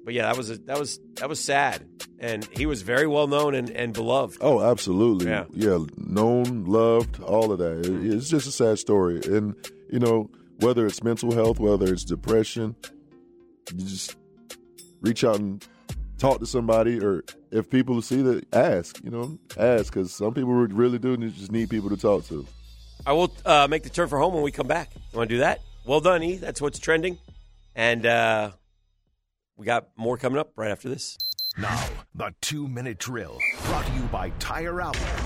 but 0.04 0.12
yeah 0.14 0.22
that 0.26 0.36
was 0.36 0.50
a, 0.50 0.56
that 0.58 0.78
was 0.78 1.00
that 1.14 1.28
was 1.28 1.40
sad 1.40 1.86
and 2.18 2.44
he 2.52 2.64
was 2.66 2.82
very 2.82 3.06
well 3.06 3.26
known 3.26 3.54
and, 3.54 3.70
and 3.70 3.92
beloved 3.92 4.38
Oh, 4.40 4.60
absolutely. 4.62 5.26
Yeah. 5.28 5.44
yeah, 5.52 5.78
known, 5.96 6.64
loved, 6.64 7.20
all 7.22 7.52
of 7.52 7.58
that. 7.58 7.80
It- 7.84 8.14
it's 8.14 8.30
just 8.30 8.46
a 8.46 8.52
sad 8.52 8.78
story. 8.78 9.20
And, 9.26 9.54
you 9.90 9.98
know, 9.98 10.30
whether 10.60 10.86
it's 10.86 11.02
mental 11.02 11.34
health, 11.34 11.58
whether 11.58 11.92
it's 11.92 12.04
depression, 12.04 12.76
you 13.76 13.84
just 13.84 14.16
reach 15.02 15.22
out 15.24 15.38
and 15.40 15.66
talk 16.18 16.40
to 16.40 16.46
somebody, 16.46 17.00
or 17.00 17.24
if 17.50 17.70
people 17.70 18.00
see 18.02 18.22
that, 18.22 18.46
ask, 18.52 19.02
you 19.04 19.10
know, 19.10 19.38
ask, 19.58 19.92
because 19.92 20.12
some 20.12 20.32
people 20.34 20.52
really 20.52 20.98
do 20.98 21.16
just 21.16 21.52
need 21.52 21.70
people 21.70 21.90
to 21.90 21.96
talk 21.96 22.24
to. 22.26 22.46
i 23.06 23.12
will 23.12 23.32
uh, 23.44 23.66
make 23.68 23.82
the 23.82 23.90
turn 23.90 24.08
for 24.08 24.18
home 24.18 24.32
when 24.34 24.42
we 24.42 24.50
come 24.52 24.66
back 24.66 24.90
you 24.94 25.18
want 25.18 25.28
to 25.28 25.34
do 25.34 25.40
that 25.40 25.60
well 25.84 26.00
done 26.00 26.22
e 26.22 26.36
that's 26.36 26.60
what's 26.60 26.78
trending 26.78 27.18
and 27.74 28.06
uh, 28.06 28.50
we 29.56 29.66
got 29.66 29.88
more 29.96 30.16
coming 30.16 30.38
up 30.38 30.52
right 30.56 30.70
after 30.70 30.88
this 30.88 31.18
Now, 31.58 31.84
the 32.14 32.32
two 32.40 32.66
minute 32.68 32.98
drill 32.98 33.38
brought 33.66 33.84
to 33.86 33.92
you 33.92 34.02
by 34.12 34.30
Tire 34.38 34.80
Outlet. 34.80 35.22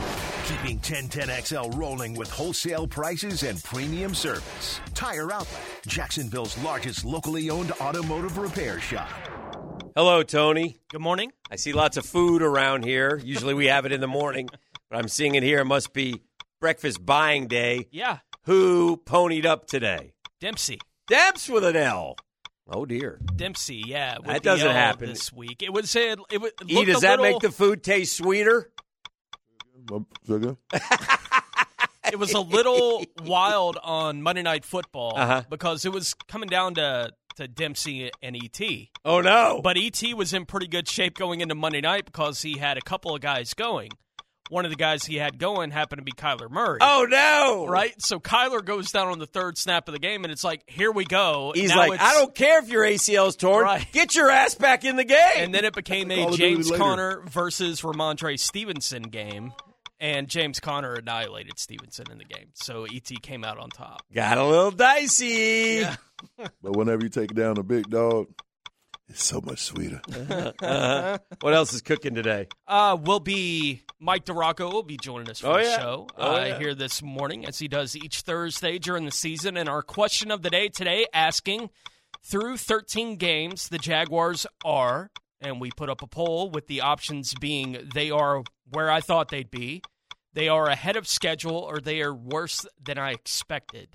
Keeping 0.47 0.79
1010XL 0.81 1.77
rolling 1.77 2.15
with 2.15 2.31
wholesale 2.31 2.87
prices 2.87 3.43
and 3.43 3.63
premium 3.63 4.15
service. 4.15 4.81
Tire 4.95 5.31
Outlet, 5.31 5.63
Jacksonville's 5.87 6.57
largest 6.65 7.05
locally 7.05 7.51
owned 7.51 7.73
automotive 7.81 8.39
repair 8.39 8.81
shop. 8.81 9.11
Hello 9.99 10.23
tony 10.23 10.77
Good 10.91 11.01
morning. 11.01 11.33
I 11.51 11.57
see 11.57 11.73
lots 11.73 11.97
of 11.97 12.07
food 12.07 12.41
around 12.41 12.85
here. 12.85 13.21
Usually 13.25 13.53
we 13.53 13.67
have 13.67 13.85
it 13.85 13.91
in 13.91 14.01
the 14.01 14.07
morning, 14.07 14.49
but 14.89 14.97
I'm 14.97 15.09
seeing 15.09 15.35
it 15.35 15.43
here. 15.43 15.59
It 15.59 15.65
must 15.65 15.93
be 15.93 16.23
breakfast 16.61 17.05
buying 17.05 17.49
day. 17.49 17.89
Yeah, 17.91 18.19
Who 18.45 18.97
ponied 19.05 19.45
up 19.45 19.67
today? 19.67 20.13
Dempsey. 20.41 20.79
Debs 21.09 21.49
with 21.49 21.65
an 21.65 21.75
L. 21.75 22.15
Oh 22.71 22.87
dear. 22.87 23.19
Dempsey, 23.35 23.83
yeah. 23.89 24.19
That 24.25 24.45
doesn't 24.45 24.69
L 24.69 24.73
happen. 24.73 25.09
this 25.09 25.33
week. 25.33 25.65
It 25.65 25.73
would 25.73 25.89
say 25.89 26.13
it, 26.13 26.21
it 26.31 26.41
would. 26.41 26.53
E, 26.69 26.85
does 26.85 26.99
a 26.99 27.01
that 27.01 27.19
little, 27.19 27.35
make 27.35 27.43
the 27.43 27.51
food 27.51 27.83
taste 27.83 28.17
sweeter? 28.17 28.71
Sugar? 30.27 30.57
It 32.11 32.19
was 32.19 32.33
a 32.33 32.41
little 32.41 33.05
wild 33.27 33.77
on 33.83 34.23
Monday 34.23 34.41
Night 34.41 34.65
Football 34.65 35.13
Uh-huh. 35.15 35.43
because 35.51 35.85
it 35.85 35.93
was 35.93 36.15
coming 36.15 36.49
down 36.49 36.77
to 36.77 37.11
to 37.39 37.49
Dempsey 37.49 38.11
and 38.23 38.37
ET. 38.37 38.61
Oh 39.05 39.21
no. 39.21 39.61
But 39.63 39.77
ET 39.79 40.03
was 40.15 40.35
in 40.35 40.45
pretty 40.45 40.67
good 40.67 40.89
shape 40.89 41.17
going 41.17 41.41
into 41.41 41.55
Monday 41.55 41.81
night 41.81 42.05
because 42.05 42.43
he 42.43 42.59
had 42.59 42.77
a 42.77 42.83
couple 42.83 43.15
of 43.15 43.21
guys 43.21 43.55
going. 43.55 43.91
One 44.51 44.65
of 44.65 44.71
the 44.71 44.77
guys 44.77 45.05
he 45.05 45.17
had 45.17 45.39
going 45.39 45.71
happened 45.71 45.99
to 45.99 46.05
be 46.05 46.13
Kyler 46.13 46.51
Murray. 46.51 46.79
Oh 46.81 47.07
no. 47.09 47.67
Right? 47.69 47.95
So 48.03 48.19
Kyler 48.19 48.65
goes 48.65 48.91
down 48.91 49.09
on 49.09 49.19
the 49.19 49.27
third 49.27 49.57
snap 49.57 49.89
of 49.89 49.93
the 49.93 50.01
game, 50.01 50.25
and 50.25 50.33
it's 50.33 50.43
like, 50.43 50.63
here 50.67 50.91
we 50.91 51.05
go. 51.05 51.53
He's 51.55 51.71
Now 51.71 51.87
like, 51.87 52.01
I 52.01 52.15
don't 52.15 52.35
care 52.35 52.59
if 52.59 52.69
your 52.69 52.83
ACL's 52.83 53.37
torn. 53.37 53.65
Right. 53.65 53.87
Get 53.93 54.17
your 54.17 54.31
ass 54.31 54.55
back 54.55 54.85
in 54.85 54.97
the 54.97 55.05
game. 55.05 55.19
And 55.37 55.55
then 55.55 55.65
it 55.65 55.75
became 55.75 56.11
a 56.11 56.31
James 56.33 56.71
later. 56.71 56.83
Conner 56.83 57.23
versus 57.29 57.83
Rhamondre 57.83 58.39
Stevenson 58.39 59.03
game, 59.03 59.53
and 60.01 60.29
James 60.29 60.61
Conner 60.61 60.95
annihilated 60.95 61.59
Stevenson 61.59 62.07
in 62.11 62.19
the 62.19 62.25
game. 62.25 62.49
So 62.55 62.85
ET 62.85 63.11
came 63.23 63.45
out 63.45 63.59
on 63.59 63.69
top. 63.69 64.03
Got 64.15 64.39
a 64.39 64.47
little 64.47 64.71
dicey. 64.71 65.81
Yeah. 65.83 65.97
But 66.37 66.77
whenever 66.77 67.03
you 67.03 67.09
take 67.09 67.35
down 67.35 67.59
a 67.59 67.63
big 67.63 67.89
dog, 67.91 68.27
it's 69.09 69.25
so 69.25 69.41
much 69.41 69.61
sweeter. 69.61 70.01
Uh-huh. 70.13 71.19
What 71.41 71.55
else 71.55 71.73
is 71.73 71.81
cooking 71.83 72.15
today? 72.15 72.49
Uh, 72.67 72.97
will 73.01 73.21
be 73.21 73.83
Mike 74.01 74.25
DiRocco 74.27 74.73
will 74.73 74.83
be 74.83 74.97
joining 74.97 75.31
us 75.31 75.41
for 75.41 75.47
Oh, 75.49 75.57
the 75.57 75.63
yeah. 75.65 75.79
show 75.79 76.07
Oh, 76.17 76.35
uh, 76.37 76.45
yeah. 76.45 76.59
here 76.59 76.75
this 76.75 77.03
morning, 77.03 77.47
as 77.47 77.59
he 77.59 77.69
does 77.69 77.97
each 77.97 78.21
Thursday 78.23 78.79
during 78.79 79.05
the 79.05 79.11
season. 79.11 79.57
And 79.57 79.69
our 79.69 79.83
question 79.83 80.31
of 80.31 80.43
the 80.43 80.51
day 80.51 80.69
today 80.69 81.07
asking 81.15 81.71
through 82.23 82.57
13 82.59 83.17
games, 83.17 83.69
the 83.69 83.79
Jaguars 83.79 84.47
are, 84.65 85.11
and 85.41 85.61
we 85.61 85.71
put 85.71 85.89
up 85.89 86.03
a 86.03 86.07
poll 86.07 86.51
with 86.51 86.67
the 86.67 86.81
options 86.83 87.33
being 87.35 87.89
they 87.95 88.11
are 88.11 88.43
where 88.71 88.91
I 88.91 89.01
thought 89.01 89.29
they'd 89.31 89.51
be, 89.51 89.83
they 90.35 90.49
are 90.49 90.67
ahead 90.67 90.97
of 90.97 91.07
schedule 91.09 91.57
or 91.57 91.79
they 91.81 92.03
are 92.03 92.15
worse 92.15 92.67
than 92.85 92.99
I 92.99 93.13
expected 93.13 93.89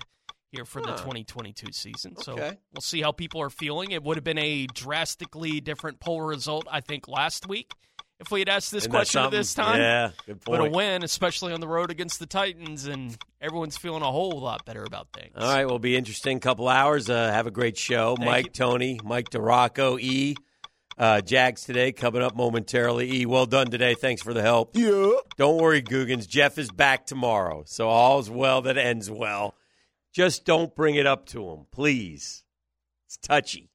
here 0.53 0.65
for 0.65 0.81
the 0.81 0.91
2022 0.93 1.71
season. 1.71 2.15
So 2.17 2.33
Okay. 2.33 2.57
we'll 2.73 2.81
see 2.81 3.01
how 3.01 3.11
people 3.11 3.41
are 3.41 3.49
feeling. 3.49 3.91
It 3.91 4.03
would 4.03 4.17
have 4.17 4.23
been 4.23 4.37
a 4.37 4.67
drastically 4.67 5.59
different 5.61 5.99
poll 5.99 6.21
result, 6.21 6.67
I 6.71 6.81
think, 6.81 7.07
last 7.07 7.47
week 7.47 7.71
if 8.19 8.31
we 8.31 8.39
had 8.39 8.47
asked 8.49 8.71
this 8.71 8.83
Isn't 8.83 8.91
question 8.91 9.21
at 9.23 9.31
this 9.31 9.53
time. 9.53 9.79
Yeah, 9.79 10.11
good 10.25 10.41
point. 10.41 10.59
But 10.59 10.67
a 10.67 10.71
win, 10.71 11.03
especially 11.03 11.51
on 11.51 11.59
the 11.59 11.67
road 11.67 11.91
against 11.91 12.19
the 12.19 12.25
Titans, 12.25 12.85
and 12.85 13.17
everyone's 13.41 13.75
feeling 13.77 14.01
a 14.01 14.11
whole 14.11 14.39
lot 14.39 14.65
better 14.65 14.83
about 14.83 15.07
things. 15.13 15.33
All 15.35 15.51
right, 15.53 15.65
will 15.65 15.79
be 15.79 15.97
interesting. 15.97 16.39
Couple 16.39 16.69
hours. 16.69 17.09
Uh, 17.09 17.31
have 17.31 17.47
a 17.47 17.51
great 17.51 17.77
show. 17.77 18.15
Thank 18.15 18.29
Mike, 18.29 18.45
you. 18.45 18.51
Tony, 18.51 18.99
Mike 19.03 19.29
DiRocco, 19.29 19.99
E. 19.99 20.35
Uh, 20.95 21.21
Jags 21.21 21.63
today 21.63 21.91
coming 21.91 22.21
up 22.21 22.35
momentarily. 22.35 23.11
E, 23.11 23.25
well 23.25 23.47
done 23.47 23.71
today. 23.71 23.95
Thanks 23.95 24.21
for 24.21 24.31
the 24.31 24.43
help. 24.43 24.77
Yeah. 24.77 25.09
Don't 25.37 25.59
worry, 25.59 25.81
Googans. 25.81 26.27
Jeff 26.27 26.59
is 26.59 26.69
back 26.71 27.07
tomorrow. 27.07 27.63
So 27.65 27.89
all's 27.89 28.29
well 28.29 28.61
that 28.61 28.77
ends 28.77 29.09
well. 29.09 29.55
Just 30.13 30.45
don't 30.45 30.75
bring 30.75 30.93
it 30.93 31.07
up 31.07 31.25
to 31.27 31.49
him, 31.49 31.65
please. 31.71 32.43
It's 33.07 33.17
touchy. 33.17 33.71